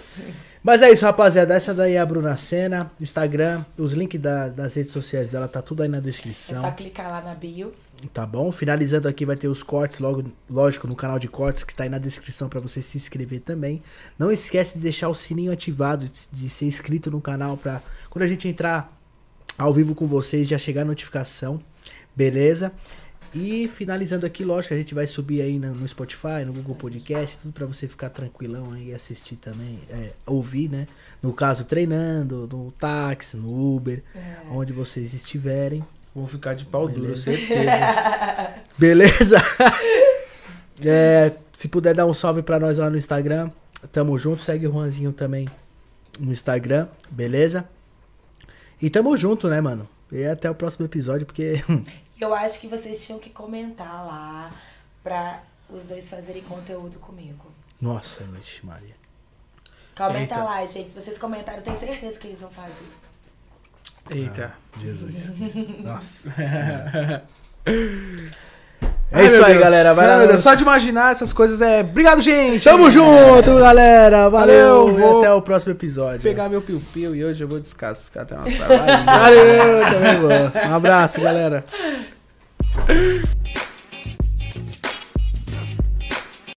Mas 0.62 0.82
é 0.82 0.92
isso, 0.92 1.06
rapaziada. 1.06 1.54
Essa 1.54 1.74
daí 1.74 1.94
é 1.94 2.00
a 2.00 2.06
Bruna 2.06 2.36
Senna, 2.36 2.92
Instagram. 3.00 3.64
Os 3.78 3.94
links 3.94 4.20
da- 4.20 4.50
das 4.50 4.76
redes 4.76 4.92
sociais 4.92 5.30
dela 5.30 5.48
tá 5.48 5.62
tudo 5.62 5.84
aí 5.84 5.90
na 5.90 6.00
É 6.00 6.02
descrição. 6.02 6.62
só 6.62 6.72
clicar 6.72 7.10
lá 7.10 7.22
na 7.22 7.34
bio. 7.34 7.74
Tá 8.14 8.26
bom? 8.26 8.50
Finalizando 8.52 9.08
aqui 9.08 9.26
vai 9.26 9.36
ter 9.36 9.48
os 9.50 9.62
cortes, 9.62 10.00
logo, 10.00 10.24
lógico, 10.50 10.88
no 10.88 10.96
canal 10.96 11.20
de 11.20 11.28
cortes 11.28 11.64
que 11.66 11.76
tá 11.76 11.84
aí 11.84 11.90
na 11.90 11.98
descrição 11.98 12.48
pra 12.48 12.60
você 12.62 12.82
se 12.82 12.98
inscrever 12.98 13.42
também. 13.42 13.82
Não 14.18 14.32
esquece 14.32 14.76
de 14.78 14.84
deixar 14.84 15.10
o 15.10 15.16
sininho 15.16 15.52
ativado, 15.52 16.08
de, 16.08 16.28
de 16.32 16.50
ser 16.50 16.66
inscrito 16.66 17.12
no 17.12 17.20
canal 17.20 17.58
pra 17.58 17.82
quando 18.10 18.24
a 18.24 18.28
gente 18.28 18.48
entrar 18.48 18.98
ao 19.58 19.74
vivo 19.74 19.94
com 19.96 20.08
vocês 20.08 20.48
já 20.48 20.58
chegar 20.58 20.84
a 20.84 20.86
notificação, 20.86 21.60
beleza? 22.16 22.72
E 23.34 23.68
finalizando 23.68 24.26
aqui, 24.26 24.44
lógico, 24.44 24.74
a 24.74 24.78
gente 24.78 24.96
vai 24.96 25.06
subir 25.06 25.42
aí 25.42 25.60
no, 25.60 25.88
Spotify, 25.88 26.44
no 26.46 26.54
Google 26.54 26.76
Podcast, 26.76 27.38
tudo 27.40 27.54
pra 27.54 27.66
você 27.66 27.88
ficar 27.88 28.10
tranquilão 28.10 28.74
aí 28.74 28.90
e 28.90 28.94
assistir 28.94 29.36
também, 29.36 29.80
é, 29.90 30.14
ouvir, 30.26 30.70
né? 30.70 30.88
No 31.22 31.32
caso, 31.32 31.64
treinando, 31.64 32.50
no 32.52 32.72
táxi, 32.72 33.38
no 33.38 33.76
Uber, 33.76 34.04
onde 34.50 34.74
vocês 34.74 35.14
estiverem. 35.14 35.86
Vou 36.14 36.28
ficar 36.28 36.56
de 36.56 36.66
pau 36.66 36.88
duro, 36.88 37.02
Beleza. 37.02 37.24
certeza. 37.24 38.54
Beleza? 38.78 39.38
É, 40.82 41.34
se 41.52 41.68
puder 41.68 41.94
dar 41.94 42.06
um 42.06 42.14
salve 42.14 42.42
pra 42.42 42.58
nós 42.58 42.78
lá 42.78 42.90
no 42.90 42.98
Instagram, 42.98 43.52
tamo 43.92 44.18
junto. 44.18 44.42
Segue 44.42 44.66
o 44.66 44.72
Juanzinho 44.72 45.12
também 45.12 45.46
no 46.18 46.32
Instagram, 46.32 46.88
beleza? 47.10 47.68
E 48.82 48.90
tamo 48.90 49.16
junto, 49.18 49.50
né, 49.50 49.60
mano? 49.60 49.86
E 50.10 50.26
até 50.26 50.50
o 50.50 50.56
próximo 50.56 50.86
episódio, 50.86 51.26
porque. 51.26 51.62
Eu 52.20 52.34
acho 52.34 52.60
que 52.60 52.68
vocês 52.68 53.06
tinham 53.06 53.20
que 53.20 53.30
comentar 53.30 54.06
lá 54.06 54.52
pra 55.02 55.42
os 55.70 55.84
dois 55.84 56.10
fazerem 56.10 56.42
conteúdo 56.44 57.00
comigo. 57.00 57.46
Nossa, 57.80 58.24
vixe, 58.26 58.66
Maria. 58.66 58.96
Comenta 59.96 60.36
Eita. 60.36 60.44
lá, 60.44 60.66
gente. 60.66 60.92
Se 60.92 61.02
vocês 61.02 61.18
comentarem, 61.18 61.60
eu 61.60 61.64
tenho 61.64 61.78
certeza 61.78 62.20
que 62.20 62.28
eles 62.28 62.42
vão 62.42 62.52
fazer. 62.52 62.86
Eita. 64.14 64.54
Jesus. 64.80 65.56
Nossa. 65.80 67.24
Senhora. 68.80 69.00
Ai, 69.12 69.24
É 69.24 69.28
isso 69.28 69.44
aí, 69.44 69.54
Deus. 69.54 69.64
galera. 69.64 69.94
Vai 69.94 70.08
Ai, 70.10 70.28
lá. 70.28 70.38
Só 70.38 70.54
de 70.54 70.62
imaginar 70.64 71.12
essas 71.12 71.34
coisas 71.34 71.62
é. 71.62 71.82
Obrigado, 71.82 72.22
gente! 72.22 72.64
Tamo 72.64 72.90
junto, 72.92 73.56
galera. 73.60 74.30
Valeu. 74.30 74.86
Valeu, 74.92 74.96
vou 74.96 75.20
até 75.20 75.32
o 75.34 75.42
próximo 75.42 75.74
episódio. 75.74 76.22
Vou 76.22 76.32
pegar 76.32 76.48
meu 76.50 76.62
piu-piu 76.62 77.16
e 77.16 77.24
hoje 77.26 77.44
eu 77.44 77.48
vou 77.48 77.60
descascar 77.60 78.24
até 78.24 78.36
uma. 78.36 78.44
Valeu, 79.06 79.86
também 79.92 80.20
vou. 80.22 80.70
Um 80.70 80.76
abraço, 80.76 81.20
galera. 81.22 81.64